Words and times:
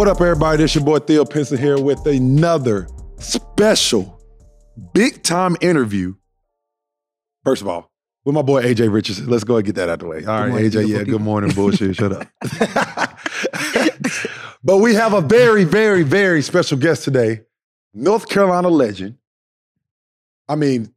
What 0.00 0.08
up, 0.08 0.22
everybody? 0.22 0.56
This 0.56 0.74
your 0.74 0.82
boy 0.82 1.00
Theo 1.00 1.26
Pinson 1.26 1.58
here 1.58 1.78
with 1.78 2.06
another 2.06 2.88
special 3.18 4.18
big 4.94 5.22
time 5.22 5.58
interview. 5.60 6.14
First 7.44 7.60
of 7.60 7.68
all, 7.68 7.92
with 8.24 8.34
my 8.34 8.40
boy 8.40 8.62
AJ 8.62 8.90
Richardson. 8.90 9.28
Let's 9.28 9.44
go 9.44 9.56
and 9.56 9.66
get 9.66 9.74
that 9.74 9.90
out 9.90 9.92
of 9.92 9.98
the 9.98 10.06
way. 10.06 10.24
All 10.24 10.40
right, 10.40 10.48
morning, 10.48 10.70
AJ. 10.70 10.88
Yeah, 10.88 11.04
beautiful 11.04 11.18
good 11.18 11.20
morning, 11.20 11.50
bullshit. 11.50 11.96
Shut 11.96 12.12
up. 12.12 12.26
but 14.64 14.78
we 14.78 14.94
have 14.94 15.12
a 15.12 15.20
very, 15.20 15.64
very, 15.64 16.02
very 16.02 16.40
special 16.40 16.78
guest 16.78 17.04
today, 17.04 17.42
North 17.92 18.26
Carolina 18.26 18.70
legend. 18.70 19.18
I 20.48 20.54
mean, 20.54 20.94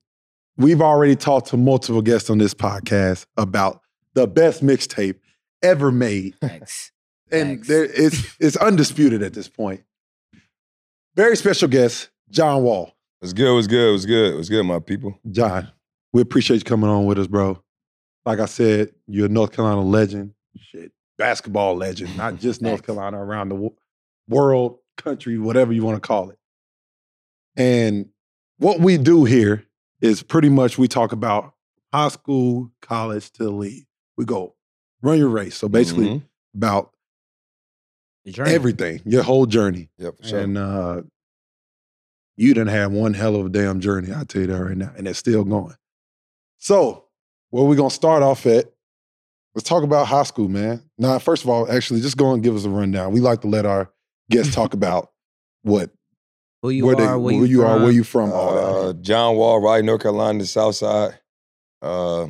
we've 0.56 0.82
already 0.82 1.18
talked 1.18 1.48
to 1.48 1.58
multiple 1.58 2.02
guests 2.02 2.30
on 2.30 2.38
this 2.38 2.54
podcast 2.54 3.26
about 3.36 3.82
the 4.14 4.28
best 4.28 4.64
mixtape 4.64 5.20
ever 5.62 5.92
made 5.92 6.36
Thanks. 6.40 6.93
And 7.34 7.64
there, 7.66 7.84
it's 7.86 8.36
it's 8.40 8.56
undisputed 8.58 9.22
at 9.24 9.34
this 9.34 9.48
point. 9.48 9.84
Very 11.16 11.36
special 11.36 11.68
guest, 11.68 12.10
John 12.30 12.64
Wall. 12.64 12.94
It's 13.22 13.34
good, 13.34 13.48
it 13.52 13.56
was 13.56 13.68
good, 13.68 13.90
it 13.90 13.92
was 13.92 14.06
good, 14.06 14.34
it 14.34 14.38
was 14.38 14.50
good, 14.50 14.64
my 14.64 14.80
people. 14.80 15.18
John, 15.32 15.70
we 16.12 16.22
appreciate 16.22 16.58
you 16.58 16.64
coming 16.64 16.90
on 16.90 17.06
with 17.06 17.18
us, 17.20 17.28
bro. 17.28 17.62
Like 18.26 18.40
I 18.40 18.46
said, 18.46 18.94
you're 19.08 19.26
a 19.28 19.30
North 19.30 19.52
Carolina 19.52 19.82
legend, 19.82 20.34
shit, 20.58 20.92
basketball 21.18 21.76
legend, 21.76 22.16
not 22.18 22.36
just 22.40 22.62
North 22.62 22.86
Carolina, 22.86 23.24
around 23.24 23.50
the 23.50 23.56
wo- 23.56 23.76
world, 24.28 24.80
country, 24.98 25.38
whatever 25.38 25.72
you 25.74 25.84
want 25.84 25.96
to 26.02 26.06
call 26.08 26.30
it. 26.30 26.40
And 27.56 28.10
what 28.58 28.80
we 28.80 28.98
do 28.98 29.26
here 29.26 29.66
is 30.02 30.24
pretty 30.24 30.50
much 30.50 30.78
we 30.78 30.88
talk 30.88 31.12
about 31.12 31.54
high 31.94 32.08
school, 32.10 32.72
college 32.82 33.32
to 33.34 33.44
the 33.44 33.52
league. 33.52 33.86
We 34.18 34.26
go 34.26 34.56
run 35.02 35.18
your 35.18 35.30
race. 35.30 35.56
So 35.58 35.68
basically, 35.70 36.08
Mhm. 36.08 36.24
about 36.56 36.86
The 36.86 36.88
journey. 36.88 36.93
Everything, 38.46 39.02
your 39.06 39.24
whole 39.24 39.46
journey. 39.46 39.90
Yep, 39.98 40.18
for 40.18 40.28
sure. 40.28 40.40
And 40.40 40.58
uh, 40.58 41.02
you 42.36 42.54
didn't 42.54 42.70
have 42.70 42.92
one 42.92 43.14
hell 43.14 43.36
of 43.36 43.46
a 43.46 43.50
damn 43.50 43.80
journey, 43.80 44.12
I'll 44.12 44.26
tell 44.26 44.42
you 44.42 44.48
that 44.48 44.60
right 44.64 44.78
now. 44.78 44.92
And 44.98 45.08
it's 45.08 45.20
still 45.20 45.44
going. 45.44 45.76
So, 46.58 47.06
where 47.50 47.64
we 47.66 47.76
gonna 47.76 47.90
start 47.90 48.24
off 48.24 48.46
at? 48.46 48.66
Let's 49.56 49.68
talk 49.70 49.84
about 49.84 50.08
high 50.08 50.24
school, 50.24 50.48
man. 50.48 50.82
Now, 50.98 51.20
first 51.20 51.44
of 51.44 51.50
all, 51.50 51.72
actually, 51.72 52.02
just 52.02 52.18
go 52.18 52.32
and 52.34 52.42
give 52.42 52.56
us 52.56 52.66
a 52.66 52.70
rundown. 52.70 53.12
We 53.12 53.20
like 53.20 53.42
to 53.42 53.48
let 53.48 53.66
our 53.66 53.92
guests 54.32 54.56
talk 54.56 54.74
about 54.80 55.12
what 55.62 55.92
who 56.64 56.70
you 56.70 56.86
where 56.86 56.96
are, 56.96 56.98
they 56.98 57.06
where 57.06 57.20
where 57.20 57.34
you, 57.36 57.46
you 57.46 57.66
are, 57.66 57.78
where 57.80 57.92
you 57.92 58.04
from, 58.04 58.32
all 58.32 58.56
that. 58.56 58.88
uh, 58.90 58.94
John 59.02 59.36
Wall, 59.36 59.62
Raleigh, 59.62 59.84
North 59.84 60.02
Carolina, 60.02 60.40
the 60.40 60.46
South 60.48 60.76
Side. 60.76 61.20
Uh, 61.82 62.28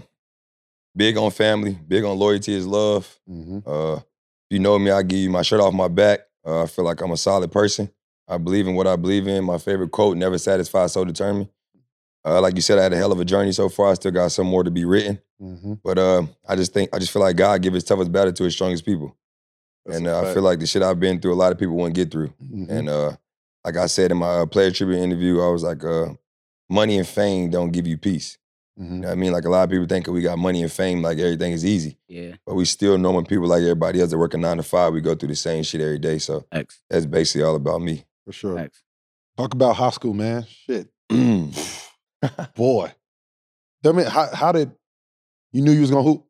big 0.95 1.15
on 1.17 1.29
family, 1.31 1.77
big 1.87 2.03
on 2.03 2.17
loyalty 2.17 2.53
is 2.53 2.65
love. 2.67 3.19
Mhm. 3.29 3.63
Uh, 3.65 3.97
if 3.97 4.03
you 4.53 4.59
know 4.59 4.77
me, 4.79 4.91
I 4.91 5.01
give 5.03 5.19
you 5.19 5.29
my 5.29 5.41
shirt 5.41 5.59
off 5.59 5.73
my 5.73 5.87
back. 5.89 6.21
Uh, 6.45 6.63
I 6.63 6.67
feel 6.67 6.85
like 6.85 7.01
I'm 7.01 7.11
a 7.11 7.17
solid 7.17 7.51
person. 7.51 7.89
I 8.27 8.37
believe 8.37 8.67
in 8.67 8.75
what 8.75 8.87
I 8.87 8.95
believe 8.95 9.27
in. 9.27 9.43
My 9.43 9.57
favorite 9.57 9.91
quote: 9.91 10.15
"Never 10.17 10.37
satisfied, 10.37 10.91
so 10.91 11.03
determined." 11.05 11.49
Uh, 12.25 12.39
like 12.39 12.55
you 12.55 12.61
said, 12.61 12.79
I 12.79 12.83
had 12.83 12.93
a 12.93 12.97
hell 12.97 13.11
of 13.11 13.19
a 13.19 13.25
journey 13.25 13.51
so 13.51 13.67
far. 13.67 13.89
I 13.91 13.93
still 13.95 14.11
got 14.11 14.31
some 14.31 14.47
more 14.47 14.63
to 14.63 14.71
be 14.71 14.85
written, 14.85 15.19
Mhm. 15.41 15.79
but 15.83 15.97
uh, 15.97 16.23
I 16.47 16.55
just 16.55 16.71
think 16.73 16.89
I 16.93 16.99
just 16.99 17.11
feel 17.11 17.21
like 17.21 17.35
God 17.35 17.61
give 17.61 17.73
His 17.73 17.83
toughest 17.83 18.11
battle 18.13 18.31
to 18.31 18.43
His 18.45 18.53
strongest 18.53 18.85
people, 18.85 19.17
That's 19.85 19.97
and 19.97 20.07
uh, 20.07 20.21
I 20.21 20.33
feel 20.33 20.43
like 20.43 20.59
the 20.59 20.65
shit 20.67 20.81
I've 20.83 20.99
been 21.01 21.19
through, 21.19 21.33
a 21.33 21.35
lot 21.43 21.51
of 21.51 21.57
people 21.59 21.75
wouldn't 21.75 21.95
get 21.95 22.11
through. 22.11 22.31
Mhm. 22.41 22.69
And 22.69 22.89
uh, 22.89 23.11
like 23.65 23.75
I 23.75 23.87
said 23.87 24.11
in 24.11 24.17
my 24.17 24.39
uh, 24.39 24.45
player 24.45 24.71
tribute 24.71 24.99
interview, 25.01 25.41
I 25.41 25.47
was 25.49 25.63
like, 25.63 25.83
uh, 25.83 26.13
money 26.69 26.97
and 26.97 27.07
fame 27.07 27.49
don't 27.49 27.71
give 27.71 27.87
you 27.87 27.97
peace. 27.97 28.37
Mhm. 28.79 28.89
You 28.89 28.97
know 28.99 29.07
what 29.07 29.11
I 29.11 29.15
mean? 29.15 29.31
Like 29.31 29.45
a 29.45 29.49
lot 29.49 29.63
of 29.63 29.69
people 29.69 29.85
think 29.85 30.07
we 30.07 30.21
got 30.21 30.37
money 30.39 30.61
and 30.63 30.71
fame, 30.71 31.01
like 31.01 31.17
everything 31.19 31.51
is 31.51 31.63
easy. 31.65 31.97
Yeah. 32.07 32.35
But 32.45 32.55
we 32.55 32.65
still 32.65 32.97
normal 32.97 33.23
people 33.23 33.47
like 33.47 33.61
everybody 33.61 34.01
else 34.01 34.09
that 34.11 34.17
work 34.17 34.33
a 34.33 34.37
nine 34.37 34.57
to 34.57 34.63
five. 34.63 34.93
We 34.93 35.01
go 35.01 35.13
through 35.15 35.29
the 35.29 35.35
same 35.35 35.63
shit 35.63 35.81
every 35.81 35.99
day. 35.99 36.17
So 36.17 36.45
X. 36.51 36.79
that's 36.89 37.05
basically 37.05 37.43
all 37.43 37.55
about 37.55 37.81
me. 37.81 38.05
for 38.25 38.31
sure. 38.31 38.57
X. 38.57 38.81
Talk 39.37 39.53
about 39.53 39.75
high 39.75 39.89
school, 39.91 40.13
man. 40.13 40.45
Shit. 40.47 40.89
Boy. 42.55 42.91
Tell 43.83 43.93
me, 43.93 44.03
how, 44.03 44.33
how 44.33 44.51
did 44.51 44.71
you 45.51 45.61
knew 45.61 45.71
you 45.71 45.81
was 45.81 45.91
gonna 45.91 46.03
hoop? 46.03 46.25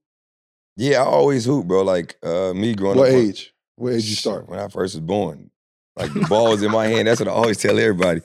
yeah, 0.75 1.01
I 1.01 1.05
always 1.05 1.45
hoop, 1.45 1.67
bro. 1.67 1.83
Like 1.83 2.17
uh, 2.23 2.53
me 2.53 2.73
growing 2.73 2.97
What 2.97 3.09
up. 3.09 3.13
What 3.15 3.21
age? 3.21 3.53
What 3.75 3.93
age 3.93 4.05
you 4.05 4.15
start? 4.15 4.49
When 4.49 4.59
I 4.59 4.67
first 4.67 4.95
was 4.95 5.01
born. 5.01 5.49
Like 5.95 6.11
the 6.13 6.21
ball 6.21 6.49
was 6.51 6.63
in 6.63 6.71
my 6.71 6.87
hand. 6.87 7.07
That's 7.07 7.19
what 7.19 7.27
I 7.29 7.31
always 7.31 7.57
tell 7.57 7.77
everybody. 7.77 8.21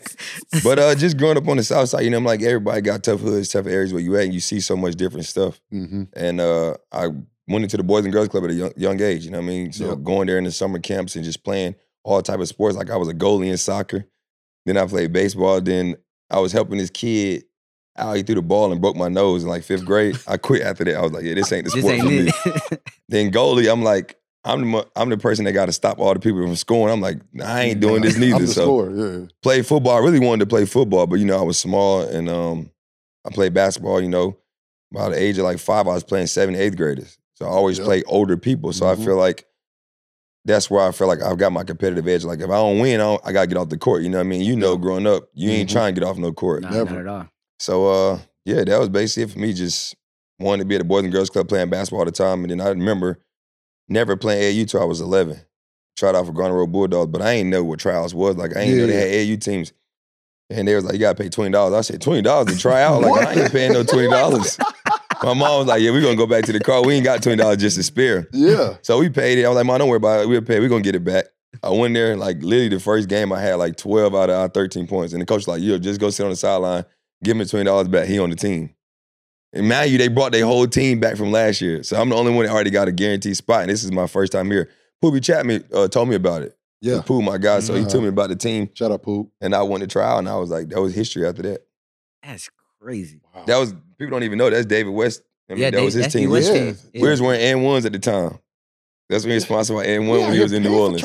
But 0.65 0.79
uh, 0.79 0.95
just 0.95 1.19
growing 1.19 1.37
up 1.37 1.47
on 1.49 1.59
the 1.59 1.63
south 1.63 1.91
side, 1.91 2.03
you 2.03 2.11
know, 2.11 2.17
I'm 2.17 2.25
like 2.25 2.43
everybody 2.43 2.81
got 2.81 3.03
tough 3.03 3.21
hoods, 3.21 3.51
tough 3.51 3.67
areas 3.67 3.93
where 3.93 4.01
you 4.03 4.17
at, 4.17 4.25
and 4.25 4.35
you 4.35 4.41
see 4.41 4.61
so 4.61 4.77
much 4.77 4.95
different 4.95 5.27
stuff. 5.27 5.61
Mm-hmm. 5.73 6.05
And 6.15 6.41
uh, 6.41 6.75
I 6.93 7.09
went 7.47 7.65
into 7.65 7.77
the 7.77 7.83
Boys 7.83 8.05
and 8.05 8.13
Girls 8.13 8.29
Club 8.29 8.45
at 8.45 8.51
a 8.51 8.55
young, 8.55 8.73
young 8.77 9.01
age. 9.03 9.25
You 9.25 9.31
know 9.31 9.39
what 9.39 9.45
I 9.45 9.49
mean? 9.49 9.73
So 9.73 9.89
Yep. 9.91 10.03
going 10.03 10.27
there 10.27 10.39
in 10.39 10.45
the 10.45 10.53
summer 10.53 10.79
camps 10.79 11.15
and 11.17 11.25
just 11.25 11.45
playing 11.45 11.75
all 12.05 12.23
type 12.23 12.41
of 12.41 12.49
sports. 12.49 12.77
Like 12.77 12.91
I 12.91 12.97
was 12.97 13.09
a 13.09 13.15
goalie 13.15 13.51
in 13.51 13.59
soccer. 13.59 14.07
Then 14.65 14.77
I 14.79 14.87
played 14.87 15.13
baseball. 15.13 15.61
Then 15.61 15.97
I 16.31 16.41
was 16.41 16.53
helping 16.53 16.79
this 16.79 16.91
kid 16.91 17.45
out. 17.97 18.17
He 18.17 18.23
threw 18.23 18.35
the 18.37 18.43
ball 18.43 18.71
and 18.73 18.81
broke 18.81 18.97
my 18.97 19.09
nose 19.09 19.43
in 19.43 19.49
like 19.49 19.63
fifth 19.63 19.85
grade. 19.85 20.19
I 20.27 20.37
quit 20.39 20.63
after 20.63 20.85
that. 20.85 20.97
I 20.97 21.03
was 21.03 21.13
like, 21.13 21.25
yeah, 21.25 21.35
this 21.35 21.53
ain't 21.53 21.65
the 21.67 21.71
This 21.71 21.81
sport 21.81 21.95
ain't 21.95 22.33
for 22.35 22.49
me. 22.71 22.79
Then 23.09 23.31
goalie, 23.31 23.71
I'm 23.71 23.83
like, 23.83 24.18
I'm 24.45 24.71
the 24.71 24.87
I'm 24.97 25.09
the 25.11 25.19
person 25.19 25.45
that 25.45 25.53
got 25.53 25.67
to 25.67 25.73
stop 25.73 25.99
all 25.99 26.15
the 26.15 26.21
people 26.21 26.41
from 26.43 26.55
scoring. 26.57 26.93
I'm 26.93 27.01
like, 27.01 27.19
I 27.45 27.63
ain't 27.65 27.81
doing 27.81 28.03
this 28.03 28.17
neither. 28.19 28.37
I'm 28.37 28.47
the 28.47 28.53
so 28.53 28.63
scorer, 28.63 29.21
yeah. 29.21 29.27
played 29.43 29.67
football. 29.67 29.97
I 29.97 30.01
really 30.01 30.21
wanted 30.21 30.41
to 30.41 30.49
play 30.49 30.65
football, 30.65 31.07
but 31.07 31.17
you 31.17 31.25
know, 31.27 31.39
I 31.39 31.43
was 31.43 31.59
small 31.59 32.01
and 32.03 32.29
um, 32.29 32.71
I 33.27 33.31
played 33.31 33.53
basketball, 33.53 34.01
you 34.01 34.09
know, 34.09 34.39
by 34.93 35.09
the 35.11 35.21
age 35.21 35.39
of 35.39 35.45
like 35.45 35.59
five, 35.59 35.87
I 35.89 35.93
was 35.95 36.05
playing 36.05 36.29
seventh, 36.29 36.57
eighth 36.59 36.77
graders. 36.77 37.19
So 37.35 37.45
I 37.47 37.49
always 37.49 37.79
Yep. 37.79 37.85
played 37.87 38.05
older 38.07 38.37
people. 38.37 38.73
So 38.73 38.87
Mhm. 38.87 38.93
I 38.93 39.05
feel 39.05 39.17
like 39.17 39.45
that's 40.45 40.71
where 40.71 40.83
I 40.87 40.93
feel 40.93 41.09
like 41.09 41.23
I've 41.23 41.37
got 41.37 41.53
my 41.53 41.63
competitive 41.65 42.09
edge. 42.09 42.25
Like 42.25 42.39
if 42.41 42.47
I 42.49 42.55
don't 42.55 42.79
win, 42.79 43.01
I, 43.01 43.05
don't, 43.05 43.21
I 43.27 43.33
gotta 43.33 43.47
get 43.49 43.59
off 43.59 43.69
the 43.69 43.77
court. 43.77 44.03
You 44.03 44.09
know 44.09 44.19
what 44.19 44.25
I 44.25 44.29
mean? 44.29 44.43
You 44.43 44.57
know, 44.57 44.77
growing 44.77 45.07
up, 45.07 45.29
you 45.35 45.51
ain't 45.51 45.69
Mhm. 45.69 45.73
trying 45.73 45.95
to 45.95 46.01
get 46.01 46.09
off 46.09 46.17
no 46.17 46.33
court. 46.33 46.63
nah, 46.63 46.71
Never. 46.71 46.91
not 46.93 47.01
at 47.01 47.07
all. 47.07 47.29
So 47.59 47.87
uh, 47.89 48.19
yeah, 48.45 48.65
that 48.65 48.79
was 48.79 48.89
basically 48.89 49.25
it 49.25 49.31
for 49.31 49.39
me. 49.41 49.53
Just 49.53 49.95
wanted 50.39 50.63
to 50.63 50.67
be 50.69 50.77
at 50.77 50.79
the 50.79 50.85
Boys 50.85 51.03
and 51.05 51.13
Girls 51.13 51.29
Club 51.29 51.49
playing 51.49 51.69
basketball 51.71 52.01
all 52.01 52.05
the 52.07 52.13
time. 52.13 52.43
And 52.45 52.51
then 52.51 52.61
I 52.61 52.69
remember 52.71 53.19
never 53.89 54.17
playing 54.17 54.61
AU 54.61 54.65
till 54.67 54.83
I 54.83 54.85
was 54.85 55.01
11. 55.01 55.41
Tried 55.97 56.15
out 56.15 56.27
for 56.27 56.33
Garner 56.33 56.55
Road 56.55 56.71
Bulldogs, 56.73 57.11
but 57.11 57.23
I 57.23 57.33
ain't 57.33 57.49
know 57.49 57.65
what 57.65 57.81
trials 57.81 58.15
was. 58.15 58.37
Like 58.37 58.57
I 58.57 58.61
ain't 58.61 58.77
know 58.77 58.87
they 58.87 58.95
had 58.95 59.33
AU 59.33 59.37
teams. 59.37 59.73
And 60.51 60.67
they 60.67 60.75
was 60.75 60.85
like, 60.85 60.95
you 60.95 61.01
gotta 61.01 61.21
pay 61.21 61.29
twenty 61.29 61.51
dollars. 61.51 61.75
I 61.75 61.81
said, 61.81 62.01
twenty 62.01 62.23
dollars 62.23 62.55
to 62.55 62.59
try 62.59 62.83
out? 62.83 63.03
Like 63.03 63.27
I 63.27 63.43
ain't 63.43 63.53
paying 63.53 63.73
no 63.73 63.83
twenty 63.83 64.09
dollars. 64.09 64.59
My 65.23 65.35
mom 65.35 65.59
was 65.59 65.67
like, 65.67 65.83
yeah, 65.83 65.91
we're 65.91 66.01
gonna 66.01 66.17
go 66.17 66.27
back 66.27 66.45
to 66.45 66.53
the 66.53 66.61
car. 66.61 66.83
We 66.85 66.95
ain't 66.95 67.05
got 67.05 67.23
twenty 67.23 67.37
dollars 67.37 67.59
just 67.59 67.77
to 67.77 67.83
spare. 67.83 68.29
Yeah. 68.33 68.77
So 68.83 68.99
we 68.99 69.09
paid 69.09 69.39
it. 69.39 69.45
I 69.45 69.49
was 69.49 69.57
like, 69.57 69.67
mom, 69.67 69.79
don't 69.79 69.89
worry 69.89 69.97
about 69.97 70.21
it. 70.21 70.29
We'll 70.29 70.41
pay. 70.41 70.61
We're 70.61 70.69
gonna 70.69 70.83
get 70.83 70.95
it 70.95 71.05
back. 71.05 71.27
I 71.63 71.71
went 71.71 71.95
there, 71.95 72.17
like 72.17 72.43
literally 72.43 72.69
the 72.69 72.81
first 72.81 73.09
game 73.09 73.33
I 73.33 73.41
had 73.41 73.55
like 73.55 73.77
12 73.77 74.15
out 74.15 74.31
of 74.31 74.37
our 74.37 74.49
13 74.49 74.87
points. 74.87 75.13
And 75.13 75.21
the 75.21 75.27
coach 75.27 75.39
was 75.39 75.49
like, 75.49 75.63
yo, 75.63 75.79
just 75.79 75.99
go 75.99 76.11
sit 76.11 76.23
on 76.25 76.31
the 76.31 76.37
sideline, 76.37 76.85
give 77.25 77.37
me 77.37 77.45
$20 77.45 77.91
back. 77.91 78.07
He 78.07 78.19
on 78.19 78.31
the 78.31 78.37
team. 78.37 78.71
And 79.53 79.69
mind 79.69 79.91
you, 79.91 79.99
they 79.99 80.09
brought 80.09 80.33
their 80.33 80.45
whole 80.45 80.67
team 80.67 81.01
back 81.01 81.17
from 81.17 81.33
last 81.33 81.61
year. 81.61 81.83
So 81.83 82.01
I'm 82.01 82.09
the 82.11 82.17
only 82.17 82.33
one 82.33 82.45
that 82.45 82.53
already 82.53 82.71
got 82.71 82.87
a 82.89 82.93
guaranteed 82.93 83.37
spot. 83.37 83.63
And 83.63 83.71
this 83.71 83.83
is 83.83 83.91
my 83.91 84.07
first 84.07 84.31
time 84.33 84.51
here. 84.51 84.69
Poobie 85.03 85.23
Chapman 85.25 85.65
uh, 85.73 85.89
told 85.89 86.09
me 86.09 86.17
about 86.17 86.43
it. 86.43 86.57
Yeah. 86.81 87.01
Pooh, 87.05 87.23
my 87.23 87.39
guy. 87.39 87.61
So 87.61 87.75
he 87.75 87.85
told 87.85 88.03
me 88.05 88.09
about 88.11 88.29
the 88.29 88.37
team. 88.37 88.69
Shout 88.75 88.93
out, 88.93 89.03
Poop. 89.03 89.31
And 89.41 89.55
I 89.55 89.63
won 89.63 89.81
the 89.81 89.87
trial 89.87 90.19
and 90.19 90.29
I 90.29 90.37
was 90.37 90.51
like, 90.51 90.69
that 90.69 90.81
was 90.81 90.95
history 90.95 91.27
after 91.27 91.43
that. 91.43 91.67
That's 92.23 92.51
crazy. 92.81 93.21
Wow. 93.35 93.45
That 93.47 93.57
was, 93.57 93.75
people 93.99 94.11
don't 94.11 94.23
even 94.25 94.39
know, 94.39 94.51
that's 94.51 94.67
David 94.67 94.91
West. 94.91 95.23
I 95.49 95.55
mean, 95.55 95.63
yeah, 95.63 95.71
that 95.71 95.83
was 95.83 95.95
his 95.95 96.13
team. 96.13 96.31
West 96.31 96.53
Yeah. 96.53 96.59
team. 96.59 96.77
Yeah. 96.93 97.03
We 97.03 97.09
was 97.09 97.23
wearing 97.23 97.41
and 97.41 97.65
ones 97.65 97.87
at 97.87 97.93
the 97.93 97.99
time. 97.99 98.39
That's 99.09 99.25
when 99.25 99.31
he 99.31 99.35
was 99.37 99.45
sponsored 99.45 99.77
by 99.77 99.85
and 99.87 100.07
one 100.09 100.21
Yeah, 100.21 100.27
when 100.27 100.35
he 100.35 100.41
was 100.43 100.53
in 100.53 100.63
New 100.63 100.69
paying 100.69 100.79
for 100.79 100.83
Orleans. 100.83 101.03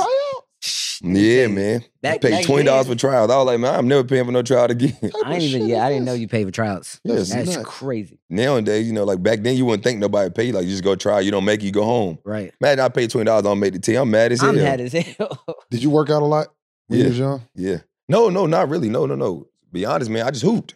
Tryout? 1.04 1.18
Yeah, 1.22 1.48
man. 1.48 1.84
I 2.04 2.18
paid 2.18 2.32
back 2.32 2.46
twenty 2.46 2.64
dollars 2.66 2.88
for 2.88 2.96
trials. 2.96 3.30
I 3.32 3.38
was 3.38 3.46
like, 3.46 3.60
man, 3.60 3.76
I'm 3.76 3.88
never 3.88 4.04
paying 4.04 4.26
for 4.26 4.32
no 4.32 4.42
trial 4.42 4.66
again. 4.72 4.92
Type 5.02 5.12
I 5.26 5.30
of 5.30 5.34
ain't 5.34 5.44
even. 5.44 5.68
Yeah, 5.68 5.86
I 5.86 5.90
didn't 5.90 6.06
know 6.06 6.14
you 6.14 6.28
paid 6.28 6.46
for 6.46 6.52
trials. 6.52 7.00
Yes, 7.04 7.32
That's 7.34 7.56
nuts. 7.56 7.68
crazy. 7.68 8.20
Nowadays, 8.30 8.88
you 8.88 8.94
know, 8.94 9.04
like 9.04 9.22
back 9.22 9.42
then, 9.42 9.56
you 9.58 9.66
wouldn't 9.66 9.84
think 9.84 10.00
nobody 10.00 10.30
pay. 10.32 10.52
Like, 10.52 10.64
you 10.66 10.72
just 10.72 10.84
go 10.84 10.96
try. 10.96 11.20
You 11.20 11.32
don't 11.32 11.46
make 11.46 11.62
it, 11.62 11.66
you 11.66 11.72
go 11.72 11.84
home. 11.84 12.20
Right. 12.24 12.54
Imagine 12.62 12.80
I 12.86 12.90
paid 12.90 13.10
twenty 13.10 13.26
dollars, 13.26 13.46
I 13.46 13.50
don't 13.50 13.60
make 13.60 13.74
the 13.74 13.80
team. 13.80 13.98
I'm 13.98 14.12
mad 14.12 14.32
as 14.32 14.42
hell. 14.42 14.50
I'm 14.52 14.56
mad 14.58 14.82
as 14.82 14.94
hell. 15.18 15.44
Did 15.70 15.84
you 15.84 15.90
work 15.90 16.10
out 16.10 16.22
a 16.22 16.26
lot 16.26 16.48
when 16.88 17.00
you 17.00 17.04
Yeah. 17.06 17.10
was 17.10 17.20
young? 17.20 17.42
yeah. 17.56 17.78
No, 18.10 18.30
no, 18.30 18.46
not 18.46 18.70
really. 18.70 18.90
No, 18.90 19.06
no, 19.06 19.16
no. 19.16 19.48
Be 19.72 19.86
honest, 19.86 20.12
man. 20.12 20.26
I 20.28 20.32
just 20.32 20.44
hooped. 20.44 20.76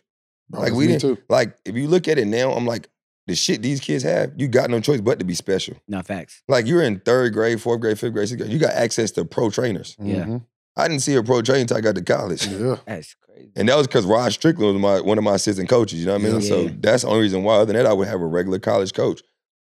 Bro, 0.49 0.61
Like, 0.61 0.73
we 0.73 0.87
didn't- 0.87 1.01
too. 1.01 1.17
Like, 1.29 1.55
if 1.65 1.75
you 1.75 1.87
look 1.87 2.07
at 2.07 2.17
it 2.17 2.25
now, 2.25 2.51
I'm 2.53 2.65
like, 2.65 2.89
the 3.27 3.35
shit 3.35 3.61
these 3.61 3.79
kids 3.79 4.03
have, 4.03 4.31
you 4.37 4.47
got 4.47 4.69
no 4.69 4.79
choice 4.79 5.01
but 5.01 5.19
to 5.19 5.25
be 5.25 5.33
special. 5.35 5.75
no 5.87 6.01
facts. 6.01 6.41
Like, 6.47 6.65
you're 6.65 6.81
in 6.81 6.99
third 7.01 7.33
grade, 7.33 7.61
fourth 7.61 7.81
grade, 7.81 7.99
fifth 7.99 8.13
grade, 8.13 8.27
sixth 8.29 8.39
grade. 8.43 8.51
You 8.51 8.59
got 8.59 8.73
access 8.73 9.11
to 9.11 9.25
pro 9.25 9.49
trainers. 9.49 9.95
Yeah. 9.99 10.25
Mhm. 10.25 10.45
I 10.75 10.87
didn't 10.87 11.01
see 11.01 11.15
a 11.15 11.23
pro 11.23 11.41
trainer 11.41 11.61
until 11.61 11.77
I 11.77 11.81
got 11.81 11.95
to 11.95 12.01
college. 12.01 12.47
Yeah. 12.47 12.77
That's 12.87 13.15
crazy. 13.15 13.51
And 13.55 13.67
that 13.69 13.75
was 13.77 13.87
because 13.87 14.05
Rod 14.05 14.31
Strickland 14.31 14.73
was 14.75 14.81
my 14.81 15.01
one 15.01 15.17
of 15.17 15.23
my 15.23 15.35
assistant 15.35 15.69
coaches. 15.69 15.99
You 15.99 16.05
know 16.07 16.13
what 16.13 16.21
I 16.21 16.25
mean? 16.25 16.41
Yeah. 16.41 16.47
So 16.47 16.67
that's 16.79 17.03
the 17.03 17.09
only 17.09 17.21
reason 17.21 17.43
why. 17.43 17.55
Other 17.55 17.65
than 17.73 17.75
that, 17.83 17.85
I 17.89 17.93
would 17.93 18.07
have 18.07 18.21
a 18.21 18.25
regular 18.25 18.59
college 18.59 18.93
coach. 18.93 19.21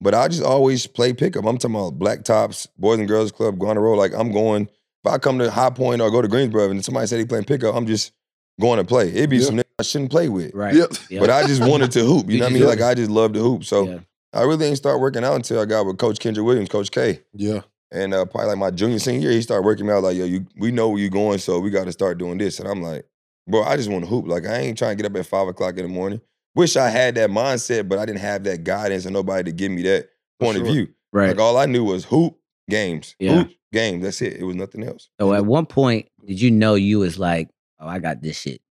But 0.01 0.13
I 0.13 0.27
just 0.27 0.44
always 0.44 0.85
play 0.88 1.13
pickup. 1.13 1.45
I'm 1.45 1.57
talking 1.57 1.75
about 1.75 1.91
black 2.00 2.23
tops, 2.23 2.67
boys 2.77 3.00
and 3.00 3.07
girls 3.07 3.31
club, 3.31 3.57
going 3.59 3.75
to 3.75 3.81
roll. 3.81 3.97
Like 3.97 4.13
I'm 4.13 4.31
going. 4.31 4.63
If 5.05 5.11
I 5.11 5.17
come 5.17 5.38
to 5.39 5.51
High 5.51 5.69
Point 5.69 6.01
or 6.01 6.09
go 6.09 6.21
to 6.21 6.27
Greensboro 6.29 6.69
and 6.71 6.83
somebody 6.83 7.07
said 7.07 7.19
they 7.19 7.25
playing 7.25 7.44
pickup, 7.45 7.75
I'm 7.75 7.85
just 7.85 8.13
going 8.59 8.77
to 8.77 8.83
play. 8.85 9.09
It'd 9.09 9.29
be 9.29 9.38
Yeah. 9.38 9.45
some 9.45 9.55
niggas 9.57 9.63
I 9.79 9.83
shouldn't 9.83 10.11
play 10.11 10.29
with. 10.29 10.53
Right. 10.53 10.75
Yep. 10.75 10.91
Yeah. 11.09 11.19
But 11.19 11.29
I 11.29 11.45
just 11.47 11.61
wanted 11.67 11.91
to 11.91 12.03
hoop. 12.03 12.29
You 12.29 12.39
know 12.39 12.45
what 12.45 12.51
I 12.51 12.53
mean? 12.53 12.65
Like 12.65 12.81
I 12.81 12.94
just 12.94 13.09
love 13.11 13.33
to 13.33 13.39
hoop. 13.39 13.63
So 13.65 13.88
yeah. 13.88 14.00
I 14.33 14.41
really 14.44 14.57
didn't 14.65 14.77
start 14.77 15.00
working 15.00 15.23
out 15.23 15.35
until 15.35 15.59
I 15.59 15.65
got 15.65 15.85
with 15.85 15.97
Coach 15.97 16.19
Kendra 16.19 16.44
Williams, 16.44 16.69
Coach 16.69 16.91
K. 16.91 17.21
Yeah. 17.33 17.61
And 17.91 18.13
uh, 18.13 18.25
probably 18.25 18.50
like 18.50 18.57
my 18.57 18.71
junior 18.71 18.97
senior 19.00 19.21
year, 19.21 19.31
he 19.31 19.41
started 19.44 19.65
working 19.65 19.85
me 19.85 19.94
out 19.94 20.01
like, 20.03 20.17
yo, 20.17 20.25
you, 20.25 20.45
we 20.57 20.71
know 20.71 20.89
where 20.89 21.00
you're 21.00 21.09
going, 21.11 21.38
so 21.38 21.59
we 21.59 21.69
got 21.69 21.85
to 21.85 21.91
start 21.91 22.17
doing 22.17 22.39
this. 22.39 22.59
And 22.59 22.67
I'm 22.67 22.81
like, 22.81 23.05
bro, 23.47 23.61
I 23.63 23.77
just 23.77 23.89
want 23.91 24.03
to 24.03 24.09
hoop. 24.09 24.27
Like 24.27 24.47
I 24.47 24.57
ain't 24.57 24.77
trying 24.77 24.97
to 24.97 25.03
get 25.03 25.11
up 25.11 25.15
at 25.19 25.27
five 25.27 25.47
o'clock 25.47 25.77
in 25.77 25.83
the 25.83 25.89
morning. 25.89 26.19
Wish 26.55 26.75
I 26.75 26.89
had 26.89 27.15
that 27.15 27.29
mindset, 27.29 27.88
but 27.89 28.00
I 28.00 28.05
didn't 28.05 28.19
have 28.21 28.44
that 28.45 28.63
guidance 28.63 29.05
and 29.05 29.13
nobody 29.13 29.44
to 29.44 29.51
give 29.51 29.71
me 29.71 29.83
that 29.83 30.09
For 30.39 30.45
point 30.45 30.57
of 30.59 30.65
view. 30.65 30.88
Right. 31.11 31.29
Like 31.29 31.39
all 31.39 31.57
I 31.57 31.65
knew 31.67 31.83
was 31.83 32.05
hoop 32.05 32.35
games, 32.69 33.15
Yeah. 33.19 33.44
hoop 33.44 33.51
games. 33.71 34.03
That's 34.03 34.21
it. 34.23 34.33
It 34.38 34.44
was 34.44 34.55
nothing 34.55 34.83
else. 34.83 35.09
so 35.19 35.33
at 35.33 35.45
one 35.45 35.65
point, 35.67 36.07
did 36.25 36.41
you 36.41 36.50
know 36.51 36.73
you 36.75 37.00
was 37.00 37.19
like, 37.19 37.50
oh, 37.79 37.87
I 37.87 37.99
got 37.99 38.21
this 38.21 38.39
shit? 38.39 38.61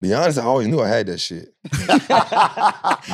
Be 0.00 0.14
honest, 0.14 0.38
I 0.38 0.42
always 0.44 0.68
knew 0.68 0.80
I 0.80 0.88
had 0.88 1.06
that 1.06 1.18
shit. 1.18 1.54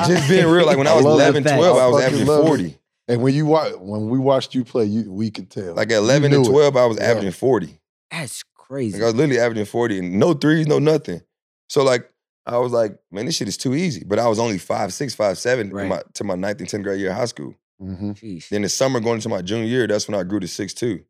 Just 0.05 0.29
being 0.29 0.47
real, 0.47 0.65
like 0.65 0.77
when 0.77 0.87
I 0.87 0.91
I 0.91 0.95
was 0.95 1.05
love 1.05 1.19
it. 1.19 1.23
11, 1.23 1.43
12, 1.43 1.77
I 1.77 1.79
I 1.79 1.87
was 1.87 2.03
averaging 2.03 2.27
40. 2.27 2.77
And 3.07 3.21
when 3.21 3.33
you 3.33 3.45
wa- 3.47 3.69
when 3.71 4.09
we 4.09 4.17
watched 4.19 4.53
you 4.55 4.63
play, 4.63 4.85
you 4.85 5.11
we 5.11 5.29
could 5.31 5.49
tell. 5.49 5.73
Like 5.75 5.91
at 5.91 5.97
11 5.97 6.31
You 6.31 6.37
and 6.37 6.43
knew 6.45 6.49
it. 6.49 6.53
12, 6.53 6.77
I 6.77 6.85
was 6.85 6.97
Yeah. 6.97 7.05
averaging 7.11 7.31
40. 7.31 7.79
That's 8.11 8.43
crazy. 8.55 8.93
Like 8.97 9.03
I 9.03 9.05
was 9.05 9.15
literally 9.15 9.39
averaging 9.39 9.65
40 9.65 9.99
and 9.99 10.19
no 10.19 10.33
threes, 10.33 10.67
no 10.67 10.79
nothing. 10.79 11.21
So 11.69 11.83
like 11.83 12.09
I 12.45 12.57
was 12.59 12.71
like, 12.71 12.97
man, 13.11 13.25
this 13.25 13.35
shit 13.35 13.47
is 13.47 13.57
too 13.57 13.73
easy. 13.73 14.03
But 14.05 14.19
I 14.19 14.27
was 14.27 14.37
only 14.39 14.57
five, 14.59 14.93
six, 14.93 15.15
five, 15.15 15.37
seven 15.39 15.71
Right. 15.71 15.83
in 15.83 15.89
my, 15.89 16.01
to 16.13 16.23
my 16.23 16.35
ninth 16.35 16.59
and 16.59 16.69
10th 16.69 16.83
grade 16.83 16.99
year 16.99 17.09
of 17.11 17.15
high 17.17 17.25
school. 17.25 17.55
hmm 17.79 18.11
Then 18.51 18.61
the 18.61 18.69
summer 18.69 18.99
going 18.99 19.15
into 19.15 19.29
my 19.29 19.41
junior 19.41 19.65
year, 19.65 19.87
that's 19.87 20.07
when 20.07 20.19
I 20.19 20.23
grew 20.23 20.39
to 20.39 20.47
six 20.47 20.73
two. 20.73 21.03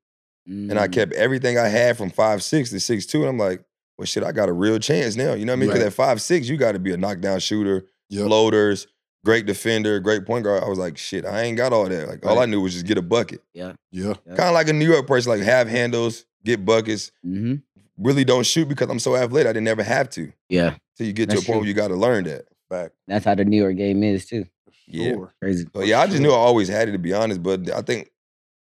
And 0.48 0.78
I 0.80 0.88
Mm. 0.88 0.92
kept 0.92 1.14
everything 1.14 1.58
I 1.58 1.68
had 1.68 1.98
from 1.98 2.10
five 2.12 2.44
six 2.44 2.70
to 2.70 2.80
six 2.80 3.06
two. 3.06 3.22
And 3.22 3.30
I'm 3.30 3.38
like, 3.40 3.64
well, 3.98 4.06
shit, 4.06 4.24
I 4.24 4.32
got 4.32 4.50
a 4.50 4.54
real 4.54 4.78
chance 4.80 5.16
now. 5.16 5.34
You 5.34 5.46
know 5.46 5.54
what 5.54 5.58
I 5.58 5.60
mean? 5.62 5.70
Because 5.70 5.82
Right. 5.82 5.88
at 5.88 5.94
five 5.94 6.22
six, 6.22 6.48
you 6.50 6.58
got 6.58 6.74
to 6.74 6.80
be 6.80 6.92
a 6.94 6.98
knockdown 6.98 7.40
shooter, 7.40 7.86
Yep. 8.10 8.26
floaters, 8.28 8.88
great 9.24 9.46
defender, 9.48 10.00
great 10.00 10.26
point 10.26 10.44
guard. 10.44 10.64
I 10.64 10.68
was 10.70 10.78
like, 10.78 10.98
shit, 10.98 11.26
I 11.26 11.42
ain't 11.44 11.58
got 11.58 11.74
all 11.74 11.88
that. 11.90 12.08
Like 12.08 12.26
all 12.26 12.38
I 12.40 12.46
knew 12.46 12.62
was 12.62 12.74
just 12.74 12.86
get 12.86 12.98
a 12.98 13.02
bucket. 13.02 13.42
Yeah. 13.54 13.74
Yeah. 13.92 14.14
Yeah. 14.28 14.36
Kind 14.36 14.50
of 14.50 14.54
like 14.54 14.68
a 14.70 14.74
New 14.74 14.86
York 14.92 15.08
person, 15.08 15.32
like 15.32 15.42
have 15.42 15.68
handles, 15.68 16.26
get 16.44 16.64
buckets. 16.66 17.12
hmm 17.24 17.56
Really 17.98 18.26
don't 18.26 18.46
shoot 18.46 18.68
because 18.68 18.90
I'm 18.90 19.00
so 19.00 19.16
athletic. 19.16 19.50
I 19.50 19.54
didn't 19.54 19.70
ever 19.70 19.82
have 19.82 20.10
to. 20.12 20.32
Yeah. 20.50 20.76
Till 20.98 21.08
you 21.08 21.14
get 21.14 21.30
That's 21.30 21.40
to 21.40 21.46
a 21.46 21.48
point 21.48 21.54
true. 21.56 21.60
where 21.62 21.68
you 21.70 21.74
got 21.74 21.88
to 21.88 21.96
learn 21.96 22.26
that. 22.26 22.44
Back. 22.70 22.92
That's 23.08 23.24
how 23.24 23.36
the 23.36 23.46
New 23.46 23.56
York 23.62 23.78
game 23.78 24.04
is 24.04 24.26
too. 24.26 24.46
Yeah. 24.86 25.14
Sure. 25.14 25.34
Crazy. 25.42 25.66
So 25.74 25.82
yeah, 25.82 26.02
I 26.02 26.08
just 26.08 26.20
knew 26.22 26.32
I 26.32 26.36
always 26.36 26.68
had 26.68 26.90
it 26.90 26.92
to 26.92 26.98
be 27.00 27.14
honest. 27.14 27.42
But 27.42 27.72
I 27.72 27.82
think 27.82 28.12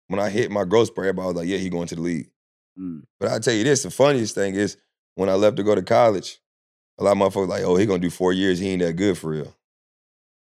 when 0.08 0.20
I 0.20 0.28
hit 0.30 0.50
my 0.50 0.64
growth 0.64 0.88
spurt, 0.88 1.06
everybody 1.06 1.26
was 1.28 1.36
like, 1.36 1.48
yeah, 1.48 1.58
he 1.58 1.68
going 1.70 1.86
to 1.88 1.94
the 1.94 2.00
league. 2.02 2.30
Mm. 2.78 3.02
But 3.20 3.30
I 3.32 3.38
tell 3.38 3.54
you 3.54 3.64
this, 3.64 3.82
the 3.82 3.90
funniest 3.90 4.34
thing 4.34 4.54
is 4.54 4.76
when 5.14 5.28
I 5.28 5.34
left 5.34 5.56
to 5.58 5.62
go 5.62 5.74
to 5.74 5.82
college, 5.82 6.38
a 6.98 7.04
lot 7.04 7.12
of 7.12 7.18
motherfuckers 7.18 7.48
like, 7.48 7.62
oh, 7.64 7.76
he 7.76 7.86
gonna 7.86 7.98
do 7.98 8.10
four 8.10 8.32
years, 8.32 8.58
he 8.58 8.70
ain't 8.70 8.82
that 8.82 8.94
good 8.94 9.16
for 9.18 9.30
real. 9.30 9.54